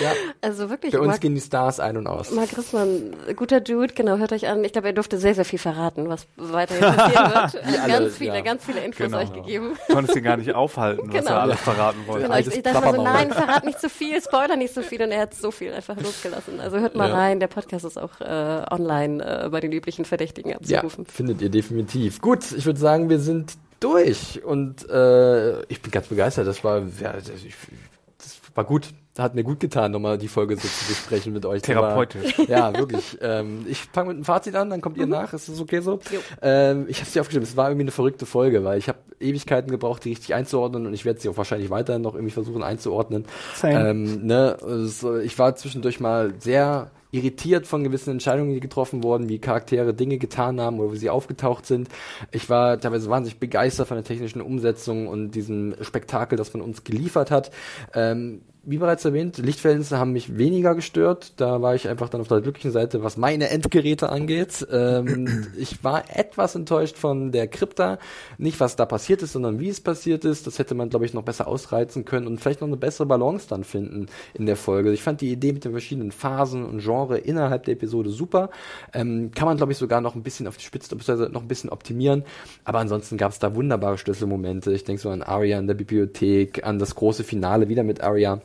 Ja, 0.03 0.13
Also 0.43 0.69
wirklich, 0.71 0.93
bei 0.93 0.99
uns 0.99 1.09
Marc, 1.09 1.21
gehen 1.21 1.35
die 1.35 1.41
Stars 1.41 1.81
ein 1.81 1.97
und 1.97 2.07
aus. 2.07 2.31
Marc 2.31 2.57
Rissmann, 2.57 3.15
guter 3.35 3.61
Dude, 3.61 3.95
genau, 3.95 4.17
hört 4.19 4.33
euch 4.33 4.47
an. 4.49 4.63
Ich 4.65 4.73
glaube, 4.73 4.89
er 4.89 4.93
durfte 4.93 5.19
sehr, 5.19 5.35
sehr 5.35 5.45
viel 5.45 5.59
verraten, 5.59 6.09
was 6.09 6.27
weiterhin 6.37 6.83
passieren 6.95 7.33
wird. 7.53 7.55
Er 7.65 7.83
alle, 7.83 7.93
ganz 7.93 8.17
viele, 8.17 8.35
ja. 8.35 8.41
ganz 8.43 8.65
viele 8.65 8.81
Infos 8.81 9.07
Genau. 9.07 9.19
euch 9.19 9.33
gegeben. 9.33 9.77
Konntest 9.91 10.17
ihn 10.17 10.25
gar 10.25 10.37
nicht 10.37 10.55
aufhalten, 10.55 11.09
was 11.09 11.15
Genau. 11.21 11.31
er 11.31 11.41
alles 11.43 11.61
verraten 11.61 11.99
wollte. 12.07 12.27
Genau, 12.27 12.39
ich, 12.39 12.47
ich 12.49 12.63
dachte 12.63 12.81
mal 12.81 12.95
so, 12.95 13.03
nein, 13.03 13.31
verrat 13.33 13.65
nicht 13.65 13.81
zu 13.81 13.89
viel, 13.89 14.21
spoiler 14.21 14.57
nicht 14.57 14.75
zu 14.75 14.83
viel 14.83 15.03
und 15.03 15.11
er 15.13 15.23
hat 15.23 15.35
so 15.35 15.51
viel 15.51 15.73
einfach 15.73 15.97
losgelassen. 15.97 16.61
Also 16.61 16.79
hört 16.79 16.95
mal 16.97 17.09
Ja. 17.09 17.15
rein, 17.15 17.41
der 17.41 17.47
Podcast 17.49 17.85
ist 17.85 17.99
auch 17.99 18.21
äh, 18.21 18.63
online 18.71 19.45
äh, 19.45 19.49
bei 19.49 19.61
den 19.61 19.73
üblichen 19.73 20.05
Verdächtigen 20.05 20.51
Ja, 20.51 20.57
abzurufen. 20.81 21.07
findet 21.07 21.41
ihr 21.43 21.49
definitiv. 21.51 22.21
Gut, 22.21 22.41
ich 22.57 22.67
würde 22.67 22.79
sagen, 22.81 23.09
wir 23.09 23.19
sind 23.19 23.55
durch 23.81 24.43
und 24.45 24.89
äh, 24.89 25.63
ich 25.65 25.83
bin 25.83 25.91
ganz 25.91 26.09
begeistert. 26.09 26.47
Das 26.47 26.65
war, 26.65 26.83
ja, 27.01 27.13
das, 27.13 27.31
war 28.55 28.65
gut. 28.65 28.89
Hat 29.19 29.35
mir 29.35 29.45
gut 29.45 29.61
getan, 29.61 29.93
nochmal 29.93 30.19
die 30.19 30.29
Folge 30.29 30.57
so 30.57 30.69
zu 30.69 30.89
besprechen 30.89 31.33
mit 31.33 31.47
euch. 31.47 31.63
Therapeutisch. 31.63 32.39
War, 32.39 32.49
ja, 32.49 32.77
wirklich. 32.77 33.17
Ähm, 33.23 33.65
ich 33.67 33.81
fange 33.81 34.09
mit 34.09 34.17
einem 34.17 34.25
Fazit 34.25 34.55
an, 34.55 34.69
dann 34.69 34.83
kommt 34.83 34.99
ihr 34.99 35.07
nach. 35.07 35.33
Ist 35.33 35.49
das 35.49 35.59
okay 35.59 35.81
so? 35.81 35.97
Mhm. 35.97 36.01
Ähm, 36.43 36.85
ich 36.89 37.01
habe 37.01 37.09
sie 37.09 37.21
aufgeschrieben. 37.21 37.49
Es 37.49 37.57
war 37.57 37.71
irgendwie 37.71 37.85
eine 37.85 37.93
verrückte 37.93 38.27
Folge, 38.27 38.63
weil 38.63 38.79
ich 38.79 38.89
habe 38.89 38.99
Ewigkeiten 39.19 39.71
gebraucht, 39.71 40.05
die 40.05 40.11
richtig 40.11 40.35
einzuordnen 40.35 40.87
und 40.87 40.93
ich 40.93 41.07
werde 41.07 41.19
sie 41.19 41.31
auch 41.31 41.37
wahrscheinlich 41.39 41.71
weiterhin 41.71 42.03
noch 42.03 42.15
irgendwie 42.15 42.33
versuchen 42.33 42.63
einzuordnen. 42.63 43.25
Same. 43.55 43.89
Ähm, 43.89 44.27
ne, 44.27 44.59
also, 44.61 45.17
ich 45.17 45.39
war 45.39 45.57
zwischendurch 45.57 45.99
mal 45.99 46.35
sehr 46.39 46.91
irritiert 47.11 47.67
von 47.67 47.85
gewissen 47.85 48.11
Entscheidungen, 48.11 48.53
die 48.53 48.61
getroffen 48.61 49.03
wurden, 49.03 49.29
wie 49.29 49.39
Charaktere 49.39 49.95
Dinge 49.95 50.19
getan 50.19 50.61
haben 50.61 50.79
oder 50.79 50.91
wo 50.91 50.95
sie 50.95 51.11
aufgetaucht 51.11 51.67
sind. 51.67 51.89
Ich 52.31 52.51
war 52.51 52.81
teilweise 52.81 53.09
wahnsinnig 53.11 53.39
begeistert 53.39 53.89
von 53.89 53.97
der 53.97 54.05
technischen 54.05 54.41
Umsetzung 54.41 55.09
und 55.09 55.31
diesem 55.33 55.75
Spektakel, 55.81 56.37
das 56.37 56.53
man 56.53 56.63
uns 56.63 56.85
geliefert 56.85 57.31
hat. 57.31 57.51
Ähm, 57.95 58.43
wie 58.69 58.79
bereits 58.79 59.05
erwähnt, 59.05 59.39
Lichtverhältnisse 59.39 59.97
haben 59.97 60.11
mich 60.11 60.39
weniger 60.39 60.75
gestört. 60.75 61.35
Da 61.37 61.63
war 61.63 61.77
ich 61.77 61.89
einfach 61.89 62.09
dann 62.09 62.21
auf 62.21 62.27
der 62.27 62.41
glücklichen 62.41 62.73
Seite, 62.73 63.05
was 63.05 63.17
meine 63.17 63.49
Endgeräte 63.49 64.09
angeht. 64.09 64.67
Ähm, 64.73 65.47
ich 65.57 65.85
war 65.85 66.03
etwas 66.09 66.57
enttäuscht 66.57 66.99
von 66.99 67.31
der 67.31 67.47
Krypta. 67.47 67.99
Nicht, 68.39 68.59
was 68.59 68.75
da 68.75 68.85
passiert 68.85 69.23
ist, 69.23 69.35
sondern 69.35 69.61
wie 69.61 69.69
es 69.69 69.81
passiert 69.81 70.25
ist. 70.25 70.49
Das 70.49 70.59
hätte 70.59 70.75
man, 70.75 70.91
glaube 70.91 71.07
ich, 71.07 71.15
noch 71.15 71.23
besser 71.23 71.47
ausreizen 71.47 72.05
können 72.05 72.27
und 72.27 72.41
vielleicht 72.41 72.61
noch 72.61 72.67
eine 72.67 72.77
bessere 72.77 73.07
Balance 73.07 73.47
dann 73.49 73.63
finden 73.63 74.07
in 74.35 74.47
der 74.47 74.57
Folge. 74.57 74.93
Ich 74.93 75.03
fand 75.03 75.21
die 75.21 75.31
Idee 75.31 75.53
mit 75.53 75.65
den 75.65 75.71
verschiedenen 75.71 76.11
Phasen 76.11 76.65
und 76.65 76.81
Genre 76.81 77.19
innerhalb 77.19 77.67
der 77.67 77.75
Episode 77.75 78.11
super. 78.11 78.51
Ähm, 78.93 79.31
kann 79.33 79.47
man, 79.47 79.59
glaube 79.59 79.71
ich, 79.71 79.79
sogar 79.79 80.01
noch 80.01 80.17
ein 80.17 80.25
bisschen 80.25 80.49
auf 80.49 80.57
die 80.57 80.65
Spitze, 80.65 80.97
beziehungsweise 80.97 81.31
noch 81.31 81.43
ein 81.43 81.49
bisschen 81.49 81.71
optimieren. 81.71 82.25
Aber 82.65 82.81
ansonsten 82.81 83.17
gab 83.17 83.31
es 83.31 83.39
da 83.39 83.55
wunderbare 83.55 83.97
Schlüsselmomente. 83.97 84.73
Ich 84.73 84.83
denke 84.83 85.01
so 85.01 85.11
an 85.11 85.23
Arya 85.23 85.61
in 85.61 85.69
der 85.69 85.75
Bibliothek, 85.75 86.67
an 86.67 86.81
das 86.81 86.97
große 86.97 87.23
Finale 87.23 87.69
wieder 87.69 87.85
mit 87.85 88.01
Arya 88.01 88.41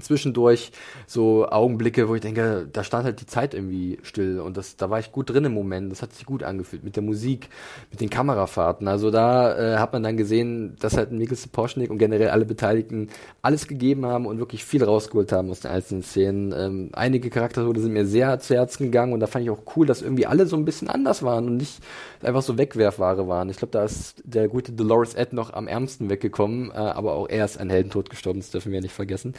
zwischendurch 0.00 0.72
so 1.06 1.48
Augenblicke, 1.48 2.08
wo 2.08 2.14
ich 2.14 2.20
denke, 2.20 2.68
da 2.72 2.84
stand 2.84 3.04
halt 3.04 3.20
die 3.20 3.26
Zeit 3.26 3.54
irgendwie 3.54 3.98
still 4.02 4.40
und 4.40 4.56
das, 4.56 4.76
da 4.76 4.90
war 4.90 4.98
ich 4.98 5.12
gut 5.12 5.30
drin 5.30 5.44
im 5.44 5.54
Moment. 5.54 5.92
Das 5.92 6.02
hat 6.02 6.12
sich 6.12 6.26
gut 6.26 6.42
angefühlt 6.42 6.84
mit 6.84 6.96
der 6.96 7.02
Musik, 7.02 7.48
mit 7.90 8.00
den 8.00 8.10
Kamerafahrten. 8.10 8.88
Also 8.88 9.10
da 9.10 9.74
äh, 9.74 9.78
hat 9.78 9.92
man 9.92 10.02
dann 10.02 10.16
gesehen, 10.16 10.76
dass 10.80 10.96
halt 10.96 11.12
Mikkel 11.12 11.36
Sapochnik 11.36 11.90
und 11.90 11.98
generell 11.98 12.30
alle 12.30 12.44
Beteiligten 12.44 13.08
alles 13.42 13.66
gegeben 13.66 14.06
haben 14.06 14.26
und 14.26 14.38
wirklich 14.38 14.64
viel 14.64 14.82
rausgeholt 14.84 15.32
haben 15.32 15.50
aus 15.50 15.60
den 15.60 15.70
einzelnen 15.70 16.02
Szenen. 16.02 16.52
Ähm, 16.56 16.90
einige 16.92 17.30
Charaktere 17.30 17.78
sind 17.78 17.92
mir 17.92 18.06
sehr 18.06 18.38
zu 18.40 18.54
Herzen 18.54 18.84
gegangen 18.84 19.12
und 19.12 19.20
da 19.20 19.26
fand 19.26 19.44
ich 19.44 19.50
auch 19.50 19.62
cool, 19.76 19.86
dass 19.86 20.02
irgendwie 20.02 20.26
alle 20.26 20.46
so 20.46 20.56
ein 20.56 20.64
bisschen 20.64 20.88
anders 20.88 21.22
waren 21.22 21.46
und 21.46 21.56
nicht 21.56 21.80
einfach 22.22 22.42
so 22.42 22.58
Wegwerfware 22.58 23.28
waren. 23.28 23.48
Ich 23.50 23.56
glaube, 23.56 23.72
da 23.72 23.84
ist 23.84 24.22
der 24.24 24.48
gute 24.48 24.72
Dolores 24.72 25.14
Ed 25.14 25.32
noch 25.32 25.52
am 25.52 25.68
ärmsten 25.68 26.08
weggekommen, 26.10 26.70
äh, 26.70 26.74
aber 26.74 27.14
auch 27.14 27.28
er 27.28 27.44
ist 27.44 27.58
an 27.58 27.70
Heldentod 27.70 28.10
gestorben, 28.10 28.40
das 28.40 28.50
dürfen 28.50 28.72
wir 28.72 28.80
nicht 28.80 28.94
vergessen. 28.94 29.34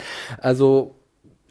Also 0.45 0.93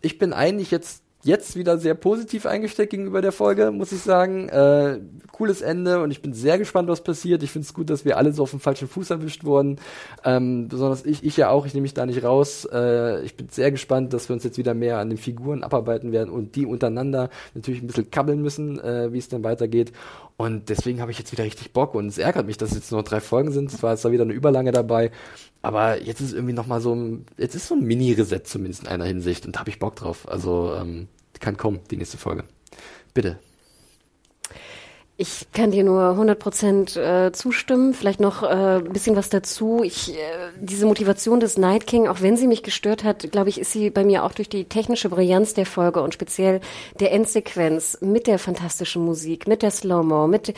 ich 0.02 0.18
bin 0.18 0.32
eigentlich 0.32 0.70
jetzt 0.70 1.02
jetzt 1.24 1.56
wieder 1.56 1.78
sehr 1.78 1.94
positiv 1.94 2.46
eingesteckt 2.46 2.90
gegenüber 2.90 3.22
der 3.22 3.32
Folge, 3.32 3.72
muss 3.72 3.90
ich 3.90 4.00
sagen. 4.00 4.48
Äh, 4.50 5.00
cooles 5.32 5.62
Ende 5.62 6.00
und 6.02 6.12
ich 6.12 6.22
bin 6.22 6.32
sehr 6.32 6.58
gespannt, 6.58 6.88
was 6.88 7.02
passiert. 7.02 7.42
Ich 7.42 7.50
finde 7.50 7.66
es 7.66 7.74
gut, 7.74 7.90
dass 7.90 8.04
wir 8.04 8.18
alle 8.18 8.32
so 8.32 8.44
auf 8.44 8.50
dem 8.50 8.60
falschen 8.60 8.86
Fuß 8.86 9.10
erwischt 9.10 9.42
wurden. 9.42 9.80
Ähm, 10.24 10.68
besonders 10.68 11.04
ich, 11.04 11.24
ich 11.24 11.36
ja 11.36 11.48
auch, 11.48 11.66
ich 11.66 11.74
nehme 11.74 11.82
mich 11.82 11.94
da 11.94 12.06
nicht 12.06 12.22
raus. 12.22 12.68
Äh, 12.70 13.24
ich 13.24 13.36
bin 13.36 13.48
sehr 13.48 13.72
gespannt, 13.72 14.12
dass 14.12 14.28
wir 14.28 14.34
uns 14.34 14.44
jetzt 14.44 14.58
wieder 14.58 14.74
mehr 14.74 14.98
an 14.98 15.08
den 15.08 15.18
Figuren 15.18 15.64
abarbeiten 15.64 16.12
werden 16.12 16.30
und 16.30 16.54
die 16.54 16.66
untereinander 16.66 17.30
natürlich 17.54 17.82
ein 17.82 17.88
bisschen 17.88 18.12
kabbeln 18.12 18.42
müssen, 18.42 18.78
äh, 18.78 19.12
wie 19.12 19.18
es 19.18 19.28
dann 19.28 19.42
weitergeht. 19.42 19.92
Und 20.36 20.68
deswegen 20.68 21.00
habe 21.00 21.12
ich 21.12 21.18
jetzt 21.18 21.30
wieder 21.30 21.44
richtig 21.44 21.72
Bock 21.72 21.94
und 21.94 22.08
es 22.08 22.18
ärgert 22.18 22.46
mich, 22.46 22.56
dass 22.56 22.74
jetzt 22.74 22.90
nur 22.90 23.04
drei 23.04 23.20
Folgen 23.20 23.52
sind. 23.52 23.72
Es 23.72 23.82
war 23.82 23.92
jetzt 23.92 24.04
da 24.04 24.10
wieder 24.10 24.24
eine 24.24 24.32
Überlange 24.32 24.72
dabei. 24.72 25.12
Aber 25.62 26.02
jetzt 26.02 26.20
ist 26.20 26.32
irgendwie 26.32 26.52
nochmal 26.52 26.80
so 26.80 26.94
ein, 26.94 27.24
jetzt 27.38 27.54
ist 27.54 27.68
so 27.68 27.74
ein 27.74 27.82
Mini-Reset 27.82 28.40
zumindest 28.44 28.82
in 28.82 28.88
einer 28.88 29.04
Hinsicht 29.04 29.46
und 29.46 29.54
da 29.54 29.60
habe 29.60 29.70
ich 29.70 29.78
Bock 29.78 29.96
drauf. 29.96 30.28
Also 30.28 30.74
ähm, 30.74 31.08
kann 31.40 31.56
kommen, 31.56 31.80
die 31.90 31.96
nächste 31.96 32.18
Folge. 32.18 32.44
Bitte. 33.12 33.38
Ich 35.16 35.46
kann 35.52 35.70
dir 35.70 35.84
nur 35.84 36.10
100 36.10 36.36
Prozent 36.36 36.96
äh, 36.96 37.30
zustimmen. 37.30 37.94
Vielleicht 37.94 38.18
noch 38.18 38.42
äh, 38.42 38.46
ein 38.78 38.92
bisschen 38.92 39.14
was 39.14 39.30
dazu. 39.30 39.82
Ich, 39.84 40.12
äh, 40.12 40.16
diese 40.58 40.86
Motivation 40.86 41.38
des 41.38 41.56
Night 41.56 41.86
King, 41.86 42.08
auch 42.08 42.20
wenn 42.20 42.36
sie 42.36 42.48
mich 42.48 42.64
gestört 42.64 43.04
hat, 43.04 43.30
glaube 43.30 43.48
ich, 43.48 43.60
ist 43.60 43.70
sie 43.70 43.90
bei 43.90 44.02
mir 44.02 44.24
auch 44.24 44.32
durch 44.32 44.48
die 44.48 44.64
technische 44.64 45.08
Brillanz 45.10 45.54
der 45.54 45.66
Folge 45.66 46.02
und 46.02 46.14
speziell 46.14 46.60
der 46.98 47.12
Endsequenz 47.12 47.98
mit 48.00 48.26
der 48.26 48.40
fantastischen 48.40 49.04
Musik, 49.04 49.46
mit 49.46 49.62
der 49.62 49.70
Slow-Mo, 49.70 50.26
mit, 50.26 50.52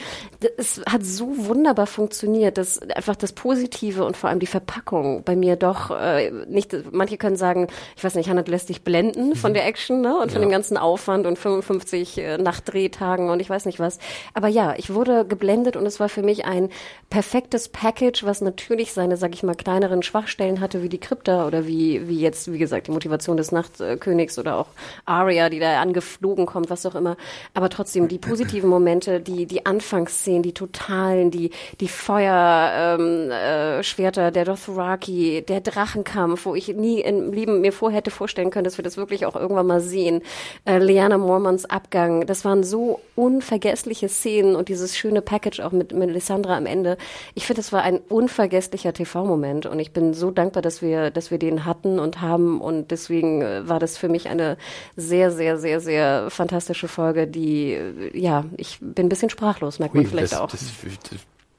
es 0.56 0.80
hat 0.90 1.04
so 1.04 1.34
wunderbar 1.36 1.86
funktioniert, 1.86 2.56
dass 2.56 2.80
einfach 2.80 3.16
das 3.16 3.34
Positive 3.34 4.06
und 4.06 4.16
vor 4.16 4.30
allem 4.30 4.40
die 4.40 4.46
Verpackung 4.46 5.22
bei 5.22 5.36
mir 5.36 5.56
doch 5.56 5.90
äh, 5.90 6.30
nicht, 6.48 6.74
manche 6.92 7.18
können 7.18 7.36
sagen, 7.36 7.66
ich 7.94 8.02
weiß 8.02 8.14
nicht, 8.14 8.30
Hannah, 8.30 8.40
du 8.40 8.52
lässt 8.52 8.70
dich 8.70 8.80
blenden 8.80 9.36
von 9.36 9.52
der 9.52 9.66
Action 9.66 10.00
ne, 10.00 10.16
und 10.16 10.32
von 10.32 10.40
ja. 10.40 10.48
dem 10.48 10.50
ganzen 10.50 10.78
Aufwand 10.78 11.26
und 11.26 11.38
55 11.38 12.16
äh, 12.16 12.38
Nachtdrehtagen 12.38 13.28
und 13.28 13.40
ich 13.40 13.50
weiß 13.50 13.66
nicht 13.66 13.80
was. 13.80 13.98
Aber 14.32 14.45
aber 14.46 14.54
ja, 14.54 14.74
ich 14.76 14.94
wurde 14.94 15.24
geblendet 15.24 15.74
und 15.74 15.84
es 15.86 15.98
war 15.98 16.08
für 16.08 16.22
mich 16.22 16.44
ein 16.44 16.68
perfektes 17.10 17.68
Package, 17.68 18.22
was 18.22 18.42
natürlich 18.42 18.92
seine, 18.92 19.16
sag 19.16 19.34
ich 19.34 19.42
mal, 19.42 19.56
kleineren 19.56 20.04
Schwachstellen 20.04 20.60
hatte, 20.60 20.84
wie 20.84 20.88
die 20.88 21.00
Krypta 21.00 21.48
oder 21.48 21.66
wie, 21.66 22.06
wie 22.06 22.20
jetzt, 22.20 22.52
wie 22.52 22.58
gesagt, 22.58 22.86
die 22.86 22.92
Motivation 22.92 23.36
des 23.36 23.50
Nachtkönigs 23.50 24.38
oder 24.38 24.56
auch 24.56 24.68
Arya, 25.04 25.48
die 25.48 25.58
da 25.58 25.80
angeflogen 25.80 26.46
kommt, 26.46 26.70
was 26.70 26.86
auch 26.86 26.94
immer. 26.94 27.16
Aber 27.54 27.70
trotzdem 27.70 28.06
die 28.06 28.18
positiven 28.18 28.70
Momente, 28.70 29.18
die, 29.18 29.46
die 29.46 29.66
Anfangsszenen, 29.66 30.44
die 30.44 30.54
totalen, 30.54 31.32
die, 31.32 31.50
die 31.80 31.88
Feuerschwerter, 31.88 34.22
ähm, 34.22 34.28
äh, 34.28 34.32
der 34.32 34.44
Dothraki, 34.44 35.42
der 35.42 35.60
Drachenkampf, 35.60 36.46
wo 36.46 36.54
ich 36.54 36.68
nie 36.68 37.00
im 37.00 37.32
Leben 37.32 37.62
mir 37.62 37.72
vorher 37.72 37.98
hätte 37.98 38.12
vorstellen 38.12 38.50
können, 38.50 38.62
dass 38.62 38.78
wir 38.78 38.84
das 38.84 38.96
wirklich 38.96 39.26
auch 39.26 39.34
irgendwann 39.34 39.66
mal 39.66 39.80
sehen. 39.80 40.22
Äh, 40.64 40.78
Leanna 40.78 41.18
Mormons 41.18 41.64
Abgang, 41.64 42.28
das 42.28 42.44
waren 42.44 42.62
so 42.62 43.00
unvergessliche 43.16 44.08
Szenen, 44.08 44.35
Szenen 44.36 44.56
und 44.56 44.68
dieses 44.68 44.96
schöne 44.96 45.22
Package 45.22 45.60
auch 45.60 45.72
mit, 45.72 45.92
Lissandra 45.92 46.56
am 46.56 46.66
Ende. 46.66 46.96
Ich 47.34 47.46
finde, 47.46 47.60
es 47.60 47.72
war 47.72 47.82
ein 47.82 47.98
unvergesslicher 47.98 48.92
TV-Moment 48.92 49.66
und 49.66 49.78
ich 49.78 49.92
bin 49.92 50.14
so 50.14 50.30
dankbar, 50.30 50.62
dass 50.62 50.82
wir, 50.82 51.10
dass 51.10 51.30
wir 51.30 51.38
den 51.38 51.64
hatten 51.64 51.98
und 51.98 52.20
haben 52.20 52.60
und 52.60 52.90
deswegen 52.90 53.42
äh, 53.42 53.68
war 53.68 53.78
das 53.78 53.96
für 53.96 54.08
mich 54.08 54.28
eine 54.28 54.56
sehr, 54.96 55.30
sehr, 55.30 55.58
sehr, 55.58 55.80
sehr 55.80 56.30
fantastische 56.30 56.88
Folge, 56.88 57.26
die, 57.26 57.72
äh, 57.72 58.18
ja, 58.18 58.44
ich 58.56 58.78
bin 58.80 59.06
ein 59.06 59.08
bisschen 59.08 59.30
sprachlos, 59.30 59.78
merkt 59.78 59.94
Ui, 59.94 60.02
man 60.02 60.10
vielleicht 60.10 60.32
das, 60.32 60.40
auch. 60.40 60.50
Das, 60.50 60.60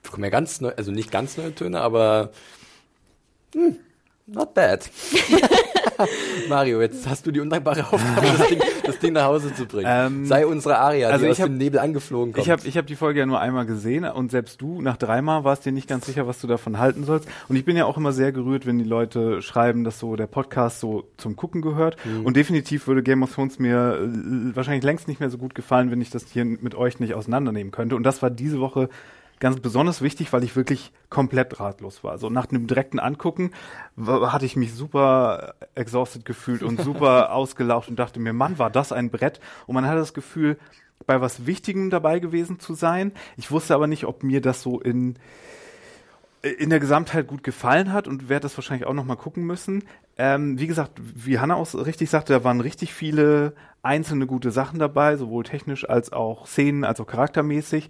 das 0.03 0.11
kommen 0.11 0.23
ja 0.23 0.29
ganz 0.29 0.61
neu, 0.61 0.71
also 0.77 0.91
nicht 0.91 1.11
ganz 1.11 1.37
neue 1.37 1.53
Töne, 1.53 1.81
aber 1.81 2.31
hm, 3.53 3.77
not 4.27 4.53
bad. 4.53 4.89
Mario, 6.49 6.81
jetzt 6.81 7.07
hast 7.07 7.25
du 7.25 7.31
die 7.31 7.39
undankbare 7.39 7.81
Aufgabe, 7.81 8.27
das 8.37 8.47
Ding, 8.47 8.59
das 8.83 8.99
Ding 8.99 9.13
nach 9.13 9.25
Hause 9.25 9.53
zu 9.53 9.65
bringen. 9.65 9.87
Ähm, 9.89 10.25
Sei 10.25 10.45
unsere 10.45 10.77
Aria, 10.77 11.09
also 11.09 11.25
die 11.25 11.31
aus 11.31 11.39
hab, 11.39 11.47
dem 11.47 11.57
Nebel 11.57 11.79
angeflogen 11.79 12.33
kommt. 12.33 12.45
Ich 12.45 12.51
habe 12.51 12.67
ich 12.67 12.77
hab 12.77 12.87
die 12.87 12.95
Folge 12.95 13.19
ja 13.19 13.25
nur 13.25 13.39
einmal 13.39 13.65
gesehen 13.65 14.05
und 14.05 14.31
selbst 14.31 14.61
du 14.61 14.81
nach 14.81 14.97
dreimal 14.97 15.43
warst 15.43 15.65
dir 15.65 15.71
nicht 15.71 15.87
ganz 15.87 16.05
sicher, 16.05 16.27
was 16.27 16.39
du 16.41 16.47
davon 16.47 16.77
halten 16.79 17.03
sollst. 17.03 17.27
Und 17.47 17.55
ich 17.55 17.65
bin 17.65 17.77
ja 17.77 17.85
auch 17.85 17.97
immer 17.97 18.11
sehr 18.11 18.31
gerührt, 18.31 18.65
wenn 18.65 18.77
die 18.77 18.85
Leute 18.85 19.41
schreiben, 19.41 19.83
dass 19.83 19.99
so 19.99 20.15
der 20.15 20.27
Podcast 20.27 20.79
so 20.79 21.05
zum 21.17 21.35
Gucken 21.35 21.61
gehört. 21.61 21.97
Mhm. 22.05 22.25
Und 22.25 22.37
definitiv 22.37 22.87
würde 22.87 23.03
Game 23.03 23.23
of 23.23 23.33
Thrones 23.33 23.59
mir 23.59 23.99
äh, 24.01 24.55
wahrscheinlich 24.55 24.83
längst 24.83 25.07
nicht 25.07 25.19
mehr 25.19 25.29
so 25.29 25.37
gut 25.37 25.55
gefallen, 25.55 25.91
wenn 25.91 26.01
ich 26.01 26.09
das 26.09 26.25
hier 26.31 26.45
mit 26.45 26.75
euch 26.75 26.99
nicht 26.99 27.13
auseinandernehmen 27.13 27.71
könnte. 27.71 27.95
Und 27.95 28.03
das 28.03 28.21
war 28.21 28.29
diese 28.29 28.59
Woche 28.59 28.89
ganz 29.39 29.59
besonders 29.59 30.01
wichtig, 30.01 30.33
weil 30.33 30.43
ich 30.43 30.55
wirklich 30.55 30.91
komplett 31.09 31.59
ratlos 31.59 32.03
war. 32.03 32.17
So 32.17 32.29
nach 32.29 32.49
einem 32.49 32.67
direkten 32.67 32.99
Angucken 32.99 33.51
hatte 33.97 34.45
ich 34.45 34.55
mich 34.55 34.73
super 34.73 35.55
exhausted 35.75 36.25
gefühlt 36.25 36.63
und 36.63 36.81
super 36.81 37.31
ausgelaucht 37.31 37.89
und 37.89 37.97
dachte 37.97 38.19
mir, 38.19 38.33
Mann, 38.33 38.59
war 38.59 38.69
das 38.69 38.91
ein 38.91 39.09
Brett. 39.09 39.39
Und 39.65 39.75
man 39.75 39.85
hatte 39.85 39.99
das 39.99 40.13
Gefühl, 40.13 40.57
bei 41.05 41.21
was 41.21 41.45
Wichtigem 41.45 41.89
dabei 41.89 42.19
gewesen 42.19 42.59
zu 42.59 42.73
sein. 42.73 43.11
Ich 43.37 43.51
wusste 43.51 43.75
aber 43.75 43.87
nicht, 43.87 44.05
ob 44.05 44.23
mir 44.23 44.41
das 44.41 44.61
so 44.61 44.79
in 44.79 45.17
in 46.41 46.69
der 46.69 46.79
Gesamtheit 46.79 47.27
gut 47.27 47.43
gefallen 47.43 47.91
hat 47.91 48.07
und 48.07 48.29
werde 48.29 48.43
das 48.43 48.55
wahrscheinlich 48.57 48.87
auch 48.87 48.93
noch 48.93 49.05
mal 49.05 49.15
gucken 49.15 49.43
müssen. 49.43 49.83
Ähm, 50.17 50.59
wie 50.59 50.67
gesagt, 50.67 50.99
wie 50.99 51.39
Hanna 51.39 51.55
auch 51.55 51.73
richtig 51.73 52.09
sagte, 52.09 52.33
da 52.33 52.43
waren 52.43 52.61
richtig 52.61 52.93
viele 52.93 53.53
einzelne 53.81 54.27
gute 54.27 54.51
Sachen 54.51 54.79
dabei, 54.79 55.17
sowohl 55.17 55.43
technisch 55.43 55.87
als 55.89 56.13
auch 56.13 56.47
Szenen, 56.47 56.83
als 56.83 56.99
auch 56.99 57.07
charaktermäßig. 57.07 57.89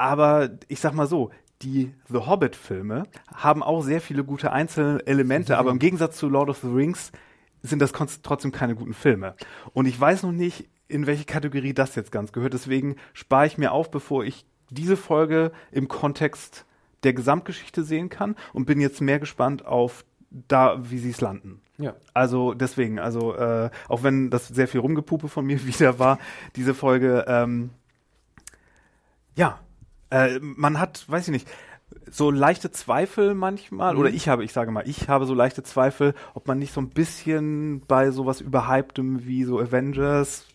Aber 0.00 0.48
ich 0.68 0.80
sag 0.80 0.94
mal 0.94 1.06
so, 1.06 1.30
die 1.60 1.92
The 2.08 2.20
Hobbit-Filme 2.20 3.02
haben 3.34 3.62
auch 3.62 3.82
sehr 3.82 4.00
viele 4.00 4.24
gute 4.24 4.50
einzelne 4.50 5.06
Elemente, 5.06 5.52
mhm. 5.52 5.58
aber 5.58 5.70
im 5.72 5.78
Gegensatz 5.78 6.16
zu 6.16 6.30
Lord 6.30 6.48
of 6.48 6.60
the 6.62 6.68
Rings 6.68 7.12
sind 7.60 7.82
das 7.82 7.92
trotzdem 8.22 8.50
keine 8.50 8.74
guten 8.74 8.94
Filme. 8.94 9.34
Und 9.74 9.84
ich 9.84 10.00
weiß 10.00 10.22
noch 10.22 10.32
nicht, 10.32 10.70
in 10.88 11.06
welche 11.06 11.26
Kategorie 11.26 11.74
das 11.74 11.96
jetzt 11.96 12.12
ganz 12.12 12.32
gehört. 12.32 12.54
Deswegen 12.54 12.96
spare 13.12 13.46
ich 13.46 13.58
mir 13.58 13.72
auf, 13.72 13.90
bevor 13.90 14.24
ich 14.24 14.46
diese 14.70 14.96
Folge 14.96 15.52
im 15.70 15.86
Kontext 15.86 16.64
der 17.02 17.12
Gesamtgeschichte 17.12 17.84
sehen 17.84 18.08
kann 18.08 18.36
und 18.54 18.64
bin 18.64 18.80
jetzt 18.80 19.02
mehr 19.02 19.18
gespannt 19.18 19.66
auf 19.66 20.06
da, 20.30 20.78
wie 20.90 20.98
sie 20.98 21.10
es 21.10 21.20
landen. 21.20 21.60
Ja. 21.76 21.94
Also 22.14 22.54
deswegen, 22.54 22.98
also 22.98 23.34
äh, 23.34 23.68
auch 23.86 24.02
wenn 24.02 24.30
das 24.30 24.48
sehr 24.48 24.66
viel 24.66 24.80
Rumgepupe 24.80 25.28
von 25.28 25.44
mir 25.44 25.62
wieder 25.66 25.98
war, 25.98 26.18
diese 26.56 26.72
Folge, 26.72 27.26
ähm, 27.28 27.68
ja, 29.36 29.60
äh, 30.10 30.38
man 30.40 30.78
hat, 30.78 31.04
weiß 31.08 31.28
ich 31.28 31.32
nicht, 31.32 31.48
so 32.10 32.30
leichte 32.30 32.70
Zweifel 32.70 33.34
manchmal, 33.34 33.94
mhm. 33.94 34.00
oder 34.00 34.10
ich 34.10 34.28
habe, 34.28 34.44
ich 34.44 34.52
sage 34.52 34.70
mal, 34.70 34.88
ich 34.88 35.08
habe 35.08 35.26
so 35.26 35.34
leichte 35.34 35.62
Zweifel, 35.62 36.14
ob 36.34 36.46
man 36.46 36.58
nicht 36.58 36.72
so 36.72 36.80
ein 36.80 36.90
bisschen 36.90 37.82
bei 37.86 38.10
sowas 38.10 38.40
überhyptem 38.40 39.26
wie 39.26 39.44
so 39.44 39.58
Avengers 39.58 40.46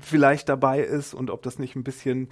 vielleicht 0.00 0.48
dabei 0.48 0.80
ist 0.80 1.14
und 1.14 1.30
ob 1.30 1.42
das 1.42 1.58
nicht 1.58 1.76
ein 1.76 1.84
bisschen 1.84 2.28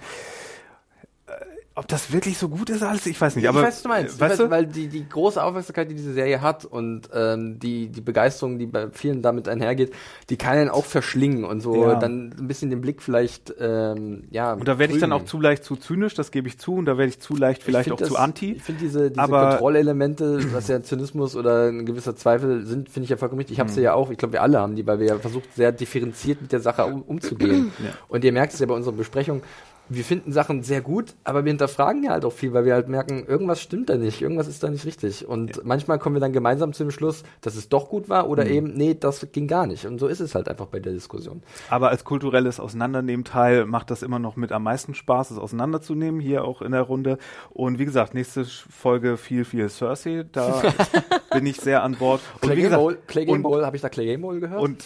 ob 1.75 1.87
das 1.87 2.11
wirklich 2.11 2.37
so 2.37 2.49
gut 2.49 2.69
ist 2.69 2.83
alles, 2.83 3.05
ich 3.05 3.19
weiß 3.21 3.37
nicht. 3.37 3.47
Aber 3.47 3.59
ich 3.61 3.67
weiß, 3.67 3.75
was 3.75 3.83
du 3.83 3.87
meinst. 3.89 4.19
Weißt 4.19 4.39
du? 4.41 4.49
Weil 4.49 4.65
die, 4.65 4.87
die 4.87 5.07
große 5.07 5.41
Aufmerksamkeit, 5.41 5.89
die 5.89 5.95
diese 5.95 6.11
Serie 6.13 6.41
hat 6.41 6.65
und 6.65 7.09
ähm, 7.13 7.57
die, 7.57 7.87
die 7.87 8.01
Begeisterung, 8.01 8.59
die 8.59 8.65
bei 8.65 8.89
vielen 8.91 9.21
damit 9.21 9.47
einhergeht, 9.47 9.93
die 10.29 10.35
kann 10.35 10.57
einen 10.57 10.69
auch 10.69 10.83
verschlingen 10.83 11.45
und 11.45 11.61
so 11.61 11.83
Ja. 11.83 11.95
dann 11.95 12.33
ein 12.37 12.47
bisschen 12.49 12.69
den 12.69 12.81
Blick 12.81 13.01
vielleicht, 13.01 13.53
ähm, 13.61 14.25
ja. 14.29 14.53
Und 14.53 14.67
da 14.67 14.77
werde 14.77 14.93
ich 14.93 14.99
dann 14.99 15.13
auch 15.13 15.23
zu 15.23 15.39
leicht 15.39 15.63
zu 15.63 15.77
zynisch, 15.77 16.15
das 16.15 16.31
gebe 16.31 16.49
ich 16.49 16.57
zu, 16.57 16.73
und 16.75 16.85
da 16.85 16.97
werde 16.97 17.09
ich 17.11 17.19
zu 17.21 17.35
leicht 17.37 17.63
vielleicht 17.63 17.87
Ich 17.87 17.93
auch 17.93 17.97
find 17.97 18.07
zu 18.09 18.15
das- 18.15 18.23
anti. 18.23 18.51
Ich 18.53 18.63
finde 18.63 18.81
diese, 18.81 19.09
diese 19.11 19.21
Aber- 19.21 19.49
Kontrollelemente, 19.51 20.53
was 20.53 20.67
ja 20.67 20.81
Zynismus 20.83 21.35
oder 21.37 21.69
ein 21.69 21.85
gewisser 21.85 22.15
Zweifel 22.15 22.65
sind, 22.65 22.89
finde 22.89 23.05
ich 23.05 23.09
ja 23.09 23.15
vollkommen 23.17 23.39
richtig. 23.39 23.53
Ich 23.55 23.59
habe 23.61 23.69
sie 23.71 23.81
ja 23.81 23.93
auch, 23.93 24.09
ich 24.11 24.17
glaube, 24.17 24.33
wir 24.33 24.41
alle 24.41 24.59
haben 24.59 24.75
die, 24.75 24.85
weil 24.85 24.99
wir 24.99 25.07
ja 25.07 25.17
versucht, 25.19 25.53
sehr 25.55 25.71
differenziert 25.71 26.41
mit 26.41 26.51
der 26.51 26.59
Sache 26.59 26.83
um, 26.85 27.03
umzugehen. 27.03 27.71
Und 28.09 28.25
ihr 28.25 28.33
merkt 28.33 28.53
es 28.53 28.59
ja 28.59 28.65
bei 28.65 28.73
unserer 28.73 28.93
Besprechung, 28.95 29.43
wir 29.89 30.03
finden 30.03 30.31
Sachen 30.31 30.63
sehr 30.63 30.81
gut, 30.81 31.15
aber 31.23 31.43
wir 31.45 31.49
hinterfragen 31.49 32.03
ja 32.03 32.11
halt 32.11 32.25
auch 32.25 32.33
viel, 32.33 32.53
weil 32.53 32.65
wir 32.65 32.73
halt 32.73 32.87
merken, 32.87 33.25
irgendwas 33.27 33.61
stimmt 33.61 33.89
da 33.89 33.97
nicht, 33.97 34.21
irgendwas 34.21 34.47
ist 34.47 34.63
da 34.63 34.69
nicht 34.69 34.85
richtig. 34.85 35.27
Und 35.27 35.65
manchmal 35.65 35.99
kommen 35.99 36.15
wir 36.15 36.19
dann 36.19 36.33
gemeinsam 36.33 36.73
zu 36.73 36.83
dem 36.83 36.91
Schluss, 36.91 37.23
dass 37.41 37.55
es 37.55 37.69
doch 37.69 37.89
gut 37.89 38.07
war 38.09 38.29
oder 38.29 38.45
eben, 38.45 38.73
nee, 38.73 38.95
das 38.97 39.27
ging 39.31 39.47
gar 39.47 39.67
nicht. 39.67 39.85
Und 39.85 39.99
so 39.99 40.07
ist 40.07 40.19
es 40.19 40.35
halt 40.35 40.47
einfach 40.47 40.67
bei 40.67 40.79
der 40.79 40.93
Diskussion. 40.93 41.41
Aber 41.69 41.89
als 41.89 42.03
kulturelles 42.03 42.59
Auseinandernehmen-Teil 42.59 43.65
macht 43.65 43.91
das 43.91 44.03
immer 44.03 44.19
noch 44.19 44.35
mit 44.35 44.51
am 44.51 44.63
meisten 44.63 44.93
Spaß, 44.93 45.31
es 45.31 45.37
auseinanderzunehmen, 45.37 46.21
hier 46.21 46.45
auch 46.45 46.61
in 46.61 46.71
der 46.71 46.83
Runde. 46.83 47.17
Und 47.49 47.79
wie 47.79 47.85
gesagt, 47.85 48.13
nächste 48.13 48.45
Folge 48.45 49.17
viel, 49.17 49.43
viel 49.43 49.69
Cersei, 49.69 50.25
da 50.31 50.61
bin 51.33 51.45
ich 51.45 51.57
sehr 51.57 51.83
an 51.83 51.95
Bord. 51.95 52.21
Und 52.35 52.41
Clay 52.41 52.51
wie 52.51 52.61
Game 52.61 52.69
gesagt, 52.69 52.81
Bowl, 52.81 52.97
Clay 53.07 53.25
Game 53.25 53.41
Bowl, 53.41 53.65
habe 53.65 53.75
ich 53.75 53.81
da 53.81 53.89
Clay 53.89 54.05
Game 54.05 54.21
Bowl 54.21 54.39
gehört? 54.39 54.61
Und 54.61 54.85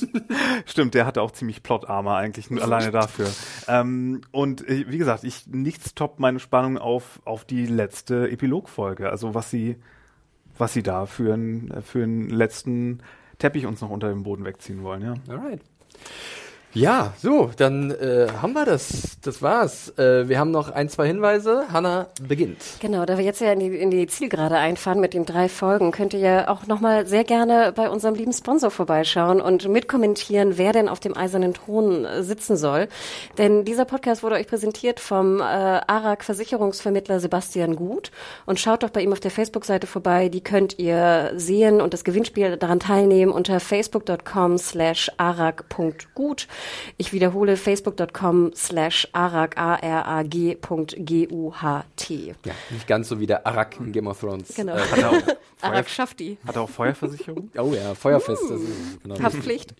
stimmt, 0.66 0.94
der 0.94 1.06
hatte 1.06 1.22
auch 1.22 1.30
ziemlich 1.30 1.62
Plot-Armor 1.62 2.16
eigentlich, 2.16 2.50
nur 2.50 2.62
alleine 2.66 2.90
dafür. 2.90 3.28
Ähm, 3.68 4.20
und 4.32 4.68
äh, 4.68 4.84
wie 4.88 4.98
gesagt, 4.98 5.24
ich 5.24 5.46
nichts 5.46 5.94
toppt 5.94 6.20
meine 6.20 6.38
Spannung 6.38 6.78
auf, 6.78 7.20
auf 7.24 7.44
die 7.44 7.66
letzte 7.66 8.28
Epilogfolge. 8.30 9.10
Also 9.10 9.34
was 9.34 9.50
sie, 9.50 9.76
was 10.58 10.72
sie 10.72 10.82
da 10.82 11.06
für 11.06 11.34
einen 11.34 11.82
für 11.82 12.02
einen 12.02 12.28
letzten 12.30 13.00
Teppich 13.38 13.66
uns 13.66 13.80
noch 13.80 13.90
unter 13.90 14.08
dem 14.08 14.22
Boden 14.22 14.44
wegziehen 14.44 14.82
wollen, 14.82 15.02
ja. 15.02 15.14
Alright. 15.28 15.60
Ja, 16.76 17.14
so, 17.22 17.50
dann 17.56 17.90
äh, 17.90 18.26
haben 18.42 18.52
wir 18.52 18.66
das. 18.66 19.16
Das 19.22 19.40
war's. 19.40 19.96
Äh, 19.96 20.28
wir 20.28 20.38
haben 20.38 20.50
noch 20.50 20.68
ein, 20.68 20.90
zwei 20.90 21.06
Hinweise. 21.06 21.64
Hanna 21.72 22.08
beginnt. 22.20 22.58
Genau, 22.80 23.06
da 23.06 23.16
wir 23.16 23.24
jetzt 23.24 23.40
ja 23.40 23.50
in 23.50 23.60
die, 23.60 23.74
in 23.78 23.90
die 23.90 24.06
Zielgerade 24.06 24.58
einfahren 24.58 25.00
mit 25.00 25.14
den 25.14 25.24
drei 25.24 25.48
Folgen, 25.48 25.90
könnt 25.90 26.12
ihr 26.12 26.20
ja 26.20 26.48
auch 26.48 26.66
nochmal 26.66 27.06
sehr 27.06 27.24
gerne 27.24 27.72
bei 27.74 27.88
unserem 27.88 28.14
lieben 28.14 28.34
Sponsor 28.34 28.70
vorbeischauen 28.70 29.40
und 29.40 29.66
mitkommentieren, 29.66 30.58
wer 30.58 30.74
denn 30.74 30.90
auf 30.90 31.00
dem 31.00 31.16
eisernen 31.16 31.54
Thron 31.54 32.04
äh, 32.04 32.22
sitzen 32.22 32.58
soll. 32.58 32.88
Denn 33.38 33.64
dieser 33.64 33.86
Podcast 33.86 34.22
wurde 34.22 34.34
euch 34.34 34.46
präsentiert 34.46 35.00
vom 35.00 35.40
äh, 35.40 35.44
ARAG 35.44 36.24
Versicherungsvermittler 36.24 37.20
Sebastian 37.20 37.76
Gut. 37.76 38.10
Und 38.44 38.60
schaut 38.60 38.82
doch 38.82 38.90
bei 38.90 39.00
ihm 39.00 39.14
auf 39.14 39.20
der 39.20 39.30
Facebook-Seite 39.30 39.86
vorbei, 39.86 40.28
die 40.28 40.42
könnt 40.42 40.78
ihr 40.78 41.32
sehen 41.36 41.80
und 41.80 41.94
das 41.94 42.04
Gewinnspiel 42.04 42.58
daran 42.58 42.80
teilnehmen 42.80 43.32
unter 43.32 43.60
facebook.com 43.60 44.58
slash 44.58 45.10
arag.gut. 45.16 46.48
Ich 46.96 47.12
wiederhole 47.12 47.56
facebook.com 47.56 48.52
slash 48.54 49.08
arag, 49.12 49.56
A-R-A-G 49.58 50.56
Punkt 50.56 50.96
G-U-H-T. 50.98 52.34
Ja, 52.44 52.52
nicht 52.70 52.86
ganz 52.86 53.08
so 53.08 53.20
wie 53.20 53.26
der 53.26 53.46
Arak 53.46 53.78
in 53.80 53.92
Game 53.92 54.06
of 54.06 54.20
Thrones. 54.20 54.54
Genau. 54.54 54.76
Äh, 54.76 55.00
er 55.00 55.22
Arag 55.60 55.88
schafft 55.90 56.20
die. 56.20 56.38
hat 56.46 56.56
er 56.56 56.62
auch 56.62 56.70
Feuerversicherung? 56.70 57.50
oh 57.58 57.72
ja, 57.74 57.94
Feuerfest. 57.94 58.42
Das 58.50 58.60
ist, 58.60 59.02
genau. 59.02 59.20
Haftpflicht. 59.20 59.74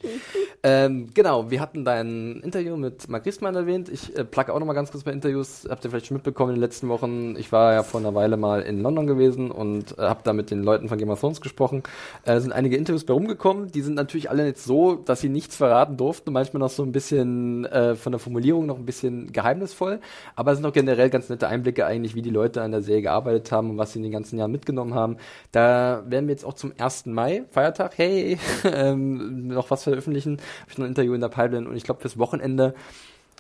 Ähm, 0.62 1.08
genau, 1.14 1.50
wir 1.50 1.60
hatten 1.60 1.84
dein 1.84 2.40
Interview 2.42 2.76
mit 2.76 3.08
Marc 3.08 3.26
Riesmann 3.26 3.54
erwähnt. 3.54 3.88
Ich 3.88 4.16
äh, 4.16 4.24
plug 4.24 4.50
auch 4.50 4.58
noch 4.58 4.66
mal 4.66 4.72
ganz 4.72 4.90
kurz 4.90 5.04
bei 5.04 5.12
Interviews. 5.12 5.66
Habt 5.68 5.84
ihr 5.84 5.90
vielleicht 5.90 6.06
schon 6.06 6.16
mitbekommen 6.16 6.50
in 6.50 6.56
den 6.56 6.62
letzten 6.62 6.88
Wochen. 6.88 7.36
Ich 7.36 7.52
war 7.52 7.72
ja 7.72 7.82
vor 7.82 8.00
einer 8.00 8.14
Weile 8.14 8.36
mal 8.36 8.62
in 8.62 8.80
London 8.80 9.06
gewesen 9.06 9.50
und 9.50 9.98
äh, 9.98 10.02
habe 10.02 10.20
da 10.24 10.32
mit 10.32 10.50
den 10.50 10.62
Leuten 10.62 10.88
von 10.88 10.98
Game 10.98 11.10
of 11.10 11.20
Thrones 11.20 11.40
gesprochen. 11.40 11.82
Äh, 12.24 12.40
sind 12.40 12.52
einige 12.52 12.76
Interviews 12.76 13.04
bei 13.04 13.14
rumgekommen. 13.14 13.70
Die 13.70 13.82
sind 13.82 13.94
natürlich 13.94 14.30
alle 14.30 14.46
jetzt 14.46 14.64
so, 14.64 14.94
dass 14.96 15.20
sie 15.20 15.28
nichts 15.28 15.56
verraten 15.56 15.96
durften. 15.96 16.32
Manchmal 16.32 16.60
noch 16.60 16.70
so 16.76 16.82
ein 16.82 16.92
bisschen 16.92 17.64
äh, 17.66 17.94
von 17.96 18.12
der 18.12 18.18
Formulierung 18.18 18.66
noch 18.66 18.78
ein 18.78 18.86
bisschen 18.86 19.32
geheimnisvoll. 19.32 20.00
Aber 20.34 20.52
es 20.52 20.58
sind 20.58 20.66
auch 20.66 20.72
generell 20.72 21.10
ganz 21.10 21.28
nette 21.28 21.48
Einblicke 21.48 21.86
eigentlich, 21.86 22.14
wie 22.14 22.22
die 22.22 22.30
Leute 22.30 22.62
an 22.62 22.70
der 22.70 22.82
Serie 22.82 23.02
gearbeitet 23.02 23.50
haben 23.50 23.70
und 23.70 23.78
was 23.78 23.92
sie 23.92 23.98
in 23.98 24.04
den 24.04 24.12
ganzen 24.12 24.38
Jahren 24.38 24.52
mitgenommen 24.52 24.94
haben. 24.94 25.16
Da 25.52 26.04
werden 26.06 26.26
wir 26.28 26.32
jetzt 26.32 26.44
auch 26.44 26.54
zum 26.54 26.72
1. 26.78 27.06
Mai, 27.06 27.44
Feiertag, 27.50 27.96
hey, 27.96 28.38
ähm, 28.64 29.48
noch 29.48 29.70
was 29.70 29.84
veröffentlichen. 29.84 30.38
Habe 30.60 30.70
ich 30.70 30.78
noch 30.78 30.84
ein 30.84 30.90
Interview 30.90 31.14
in 31.14 31.20
der 31.20 31.28
Pipeline 31.28 31.68
und 31.68 31.76
ich 31.76 31.84
glaube 31.84 32.00
fürs 32.00 32.18
Wochenende 32.18 32.74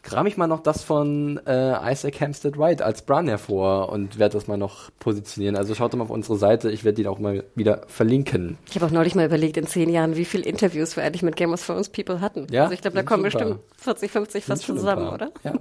kram 0.06 0.26
ich 0.26 0.36
mal 0.36 0.46
noch 0.46 0.60
das 0.60 0.84
von 0.84 1.40
äh, 1.46 1.92
Isaac 1.92 2.20
Hampstead 2.20 2.56
Wright 2.56 2.80
als 2.80 3.02
Bran 3.02 3.26
hervor 3.26 3.88
und 3.88 4.20
werde 4.20 4.34
das 4.34 4.46
mal 4.46 4.56
noch 4.56 4.90
positionieren. 5.00 5.56
Also 5.56 5.74
schaut 5.74 5.94
mal 5.96 6.04
auf 6.04 6.10
unsere 6.10 6.38
Seite, 6.38 6.70
ich 6.70 6.84
werde 6.84 7.02
die 7.02 7.08
auch 7.08 7.18
mal 7.18 7.42
wieder 7.56 7.82
verlinken. 7.88 8.56
Ich 8.68 8.76
habe 8.76 8.86
auch 8.86 8.90
neulich 8.92 9.16
mal 9.16 9.26
überlegt, 9.26 9.56
in 9.56 9.66
zehn 9.66 9.90
Jahren, 9.90 10.14
wie 10.16 10.24
viele 10.24 10.44
Interviews 10.44 10.96
wir 10.96 11.02
eigentlich 11.02 11.22
mit 11.22 11.34
Game 11.34 11.52
of 11.52 11.64
Thrones 11.64 11.88
People 11.88 12.20
hatten. 12.20 12.46
Ja, 12.52 12.62
also 12.62 12.74
ich 12.74 12.82
glaube, 12.82 12.96
da 12.96 13.02
kommen 13.02 13.24
bestimmt 13.24 13.58
40, 13.78 14.10
50 14.10 14.44
fast 14.44 14.62
zusammen, 14.62 15.08
oder? 15.08 15.32
Ja. 15.42 15.54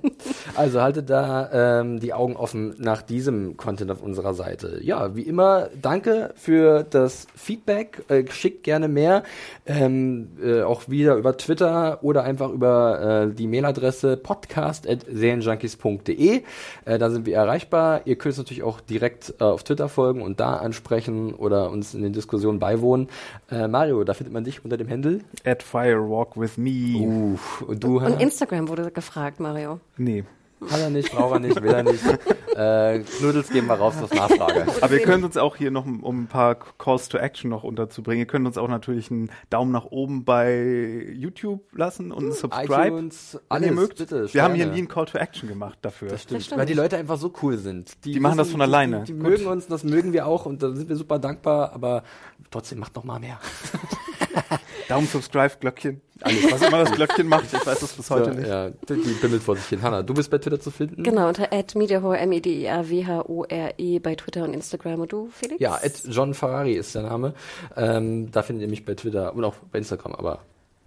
Also 0.55 0.81
haltet 0.81 1.09
da 1.09 1.81
ähm, 1.81 1.99
die 1.99 2.13
Augen 2.13 2.35
offen 2.35 2.75
nach 2.77 3.01
diesem 3.01 3.57
Content 3.57 3.89
auf 3.89 4.01
unserer 4.01 4.35
Seite. 4.35 4.79
Ja, 4.83 5.15
wie 5.15 5.23
immer, 5.23 5.69
danke 5.81 6.33
für 6.35 6.83
das 6.83 7.25
Feedback. 7.35 8.03
Äh, 8.09 8.25
schickt 8.29 8.63
gerne 8.63 8.87
mehr. 8.87 9.23
Ähm, 9.65 10.29
äh, 10.43 10.61
auch 10.61 10.87
wieder 10.87 11.15
über 11.15 11.35
Twitter 11.35 12.03
oder 12.03 12.23
einfach 12.23 12.51
über 12.51 13.25
äh, 13.29 13.33
die 13.33 13.47
Mailadresse 13.47 14.17
podcast.serienjunkies.de. 14.35 16.43
Äh, 16.85 16.97
da 16.97 17.09
sind 17.09 17.25
wir 17.25 17.35
erreichbar. 17.35 18.01
Ihr 18.05 18.17
könnt 18.17 18.33
uns 18.33 18.37
natürlich 18.37 18.63
auch 18.63 18.81
direkt 18.81 19.33
äh, 19.39 19.43
auf 19.43 19.63
Twitter 19.63 19.89
folgen 19.89 20.21
und 20.21 20.39
da 20.39 20.57
ansprechen 20.57 21.33
oder 21.33 21.71
uns 21.71 21.93
in 21.93 22.03
den 22.03 22.13
Diskussionen 22.13 22.59
beiwohnen. 22.59 23.07
Äh, 23.49 23.67
Mario, 23.67 24.03
da 24.03 24.13
findet 24.13 24.33
man 24.33 24.43
dich 24.43 24.63
unter 24.63 24.77
dem 24.77 24.89
Handle. 24.89 25.19
At 25.43 25.63
Firewalk 25.63 26.39
with 26.39 26.57
me. 26.57 27.33
Uff, 27.33 27.61
und 27.61 27.83
du, 27.83 27.99
Und 27.99 28.21
Instagram 28.21 28.67
wurde 28.67 28.91
gefragt, 28.91 29.39
Mario. 29.39 29.79
Nee. 29.97 30.23
Hat 30.71 30.79
er 30.79 30.89
nicht, 30.89 31.11
braucht 31.11 31.33
er 31.35 31.39
nicht, 31.39 31.61
will 31.61 31.73
er 31.73 31.83
nicht. 31.83 32.03
Äh, 32.55 32.99
Knuddels 32.99 33.49
geben 33.49 33.67
wir 33.67 33.73
raus 33.73 33.95
auf 34.01 34.13
Nachfrage. 34.13 34.65
Aber 34.79 34.93
ihr 34.93 35.01
könnt 35.01 35.25
uns 35.25 35.35
auch 35.35 35.57
hier 35.57 35.71
noch, 35.71 35.85
um 35.85 36.23
ein 36.23 36.27
paar 36.27 36.55
Calls 36.55 37.09
to 37.09 37.17
Action 37.17 37.49
noch 37.49 37.65
unterzubringen, 37.65 38.19
ihr 38.19 38.27
könnt 38.27 38.47
uns 38.47 38.57
auch 38.57 38.69
natürlich 38.69 39.11
einen 39.11 39.29
Daumen 39.49 39.73
nach 39.73 39.83
oben 39.83 40.23
bei 40.23 41.05
YouTube 41.13 41.65
lassen 41.73 42.13
und 42.13 42.23
einen 42.23 42.31
Subscribe. 42.31 42.87
iTunes, 42.87 43.33
wenn 43.33 43.41
alles, 43.49 43.67
ihr 43.67 43.73
mögt. 43.73 43.97
bitte, 43.97 44.33
Wir 44.33 44.41
haben 44.41 44.55
hier 44.55 44.67
nie 44.67 44.77
einen 44.77 44.87
Call 44.87 45.03
to 45.03 45.17
Action 45.17 45.49
gemacht 45.49 45.79
dafür. 45.81 46.07
Das 46.07 46.23
stimmt, 46.23 46.43
stimmt. 46.43 46.59
weil 46.59 46.65
die 46.65 46.73
Leute 46.73 46.95
einfach 46.95 47.17
so 47.17 47.33
cool 47.41 47.57
sind. 47.57 48.05
Die 48.05 48.21
machen 48.21 48.37
das 48.37 48.51
von 48.51 48.61
alleine. 48.61 49.03
Die, 49.03 49.11
die 49.11 49.19
mögen 49.19 49.47
uns, 49.47 49.67
das 49.67 49.83
mögen 49.83 50.13
wir 50.13 50.25
auch 50.25 50.45
und 50.45 50.63
da 50.63 50.71
sind 50.71 50.87
wir 50.87 50.95
super 50.95 51.19
dankbar, 51.19 51.73
aber 51.73 52.03
trotzdem 52.51 52.79
macht 52.79 52.95
noch 52.95 53.03
mal 53.03 53.19
mehr. 53.19 53.37
Daumen, 54.87 55.07
Subscribe, 55.07 55.51
Glöckchen. 55.59 56.01
Alles, 56.21 56.51
was 56.51 56.61
immer 56.61 56.83
das 56.83 56.91
Glöckchen 56.91 57.27
macht, 57.27 57.45
ich 57.51 57.65
weiß 57.65 57.79
das 57.79 57.93
bis 57.93 58.09
heute 58.09 58.29
ja, 58.29 58.35
nicht. 58.35 58.47
ja, 58.47 58.69
die, 58.69 59.13
bimmelt 59.21 59.43
vor 59.43 59.55
sich 59.55 59.65
hin. 59.65 59.81
Hanna, 59.81 60.01
du 60.01 60.13
bist 60.13 60.29
bei 60.31 60.37
Twitter 60.37 60.59
zu 60.59 60.71
finden? 60.71 61.03
Genau, 61.03 61.27
unter 61.27 61.49
@mediahore, 61.75 62.17
M-E-D-I-A-W-H-O-R-E 62.19 63.73
E 63.77 63.99
bei 63.99 64.15
Twitter 64.15 64.43
und 64.43 64.53
Instagram. 64.53 65.01
Und 65.01 65.11
du, 65.11 65.29
Felix? 65.31 65.59
Ja, 65.59 65.75
at 65.75 66.03
John 66.07 66.33
Ferrari 66.33 66.73
ist 66.73 66.95
der 66.95 67.03
Name. 67.03 67.33
Ähm, 67.75 68.31
da 68.31 68.43
findet 68.43 68.63
ihr 68.63 68.69
mich 68.69 68.85
bei 68.85 68.93
Twitter 68.93 69.35
und 69.35 69.43
auch 69.43 69.55
bei 69.71 69.79
Instagram, 69.79 70.13
aber 70.15 70.39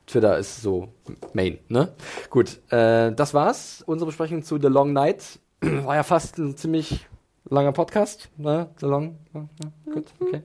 Twitter 0.06 0.38
ist 0.38 0.62
so 0.62 0.88
Main, 1.34 1.58
ne? 1.68 1.92
Gut, 2.30 2.58
äh, 2.70 3.12
das 3.12 3.34
war's. 3.34 3.82
Unsere 3.86 4.06
Besprechung 4.06 4.42
zu 4.42 4.58
The 4.58 4.68
Long 4.68 4.92
Night. 4.92 5.38
War 5.60 5.96
ja 5.96 6.02
fast 6.02 6.38
ein 6.38 6.56
ziemlich 6.56 7.06
langer 7.50 7.72
Podcast, 7.72 8.28
ne? 8.36 8.68
The 8.80 8.86
Long. 8.86 9.18
Ja, 9.34 9.92
gut, 9.92 10.06
okay. 10.20 10.42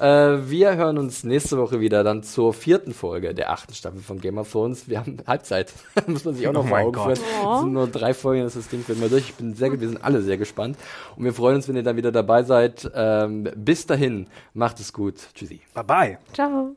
äh, 0.00 0.48
wir 0.48 0.76
hören 0.76 0.98
uns 0.98 1.24
nächste 1.24 1.58
Woche 1.58 1.80
wieder 1.80 2.04
dann 2.04 2.22
zur 2.22 2.52
vierten 2.52 2.92
Folge 2.92 3.34
der 3.34 3.50
achten 3.50 3.74
Staffel 3.74 4.00
von 4.00 4.20
Game 4.20 4.38
of 4.38 4.50
Thrones. 4.50 4.88
Wir 4.88 4.98
haben 4.98 5.18
Halbzeit. 5.26 5.72
Muss 6.06 6.24
man 6.24 6.34
sich 6.34 6.46
auch 6.48 6.52
noch 6.52 6.64
Oh 6.64 6.68
vor 6.68 6.78
Augen 6.78 6.94
führen. 6.94 7.12
Es 7.12 7.60
sind 7.60 7.72
nur 7.72 7.86
drei 7.86 8.14
Folgen, 8.14 8.42
das 8.42 8.56
ist 8.56 8.66
das 8.66 8.70
Ding 8.70 8.82
für 8.82 8.92
immer 8.92 9.08
durch. 9.08 9.30
Ich 9.30 9.34
bin 9.34 9.54
sehr, 9.54 9.78
wir 9.78 9.88
sind 9.88 10.02
alle 10.04 10.22
sehr 10.22 10.36
gespannt. 10.36 10.76
Und 11.16 11.24
wir 11.24 11.32
freuen 11.32 11.56
uns, 11.56 11.68
wenn 11.68 11.76
ihr 11.76 11.82
dann 11.82 11.96
wieder 11.96 12.12
dabei 12.12 12.42
seid. 12.42 12.90
Ähm, 12.94 13.48
bis 13.56 13.86
dahin, 13.86 14.28
macht 14.52 14.80
es 14.80 14.92
gut. 14.92 15.16
Tschüssi. 15.34 15.60
Bye 15.74 15.84
bye. 15.84 16.18
Ciao. 16.32 16.76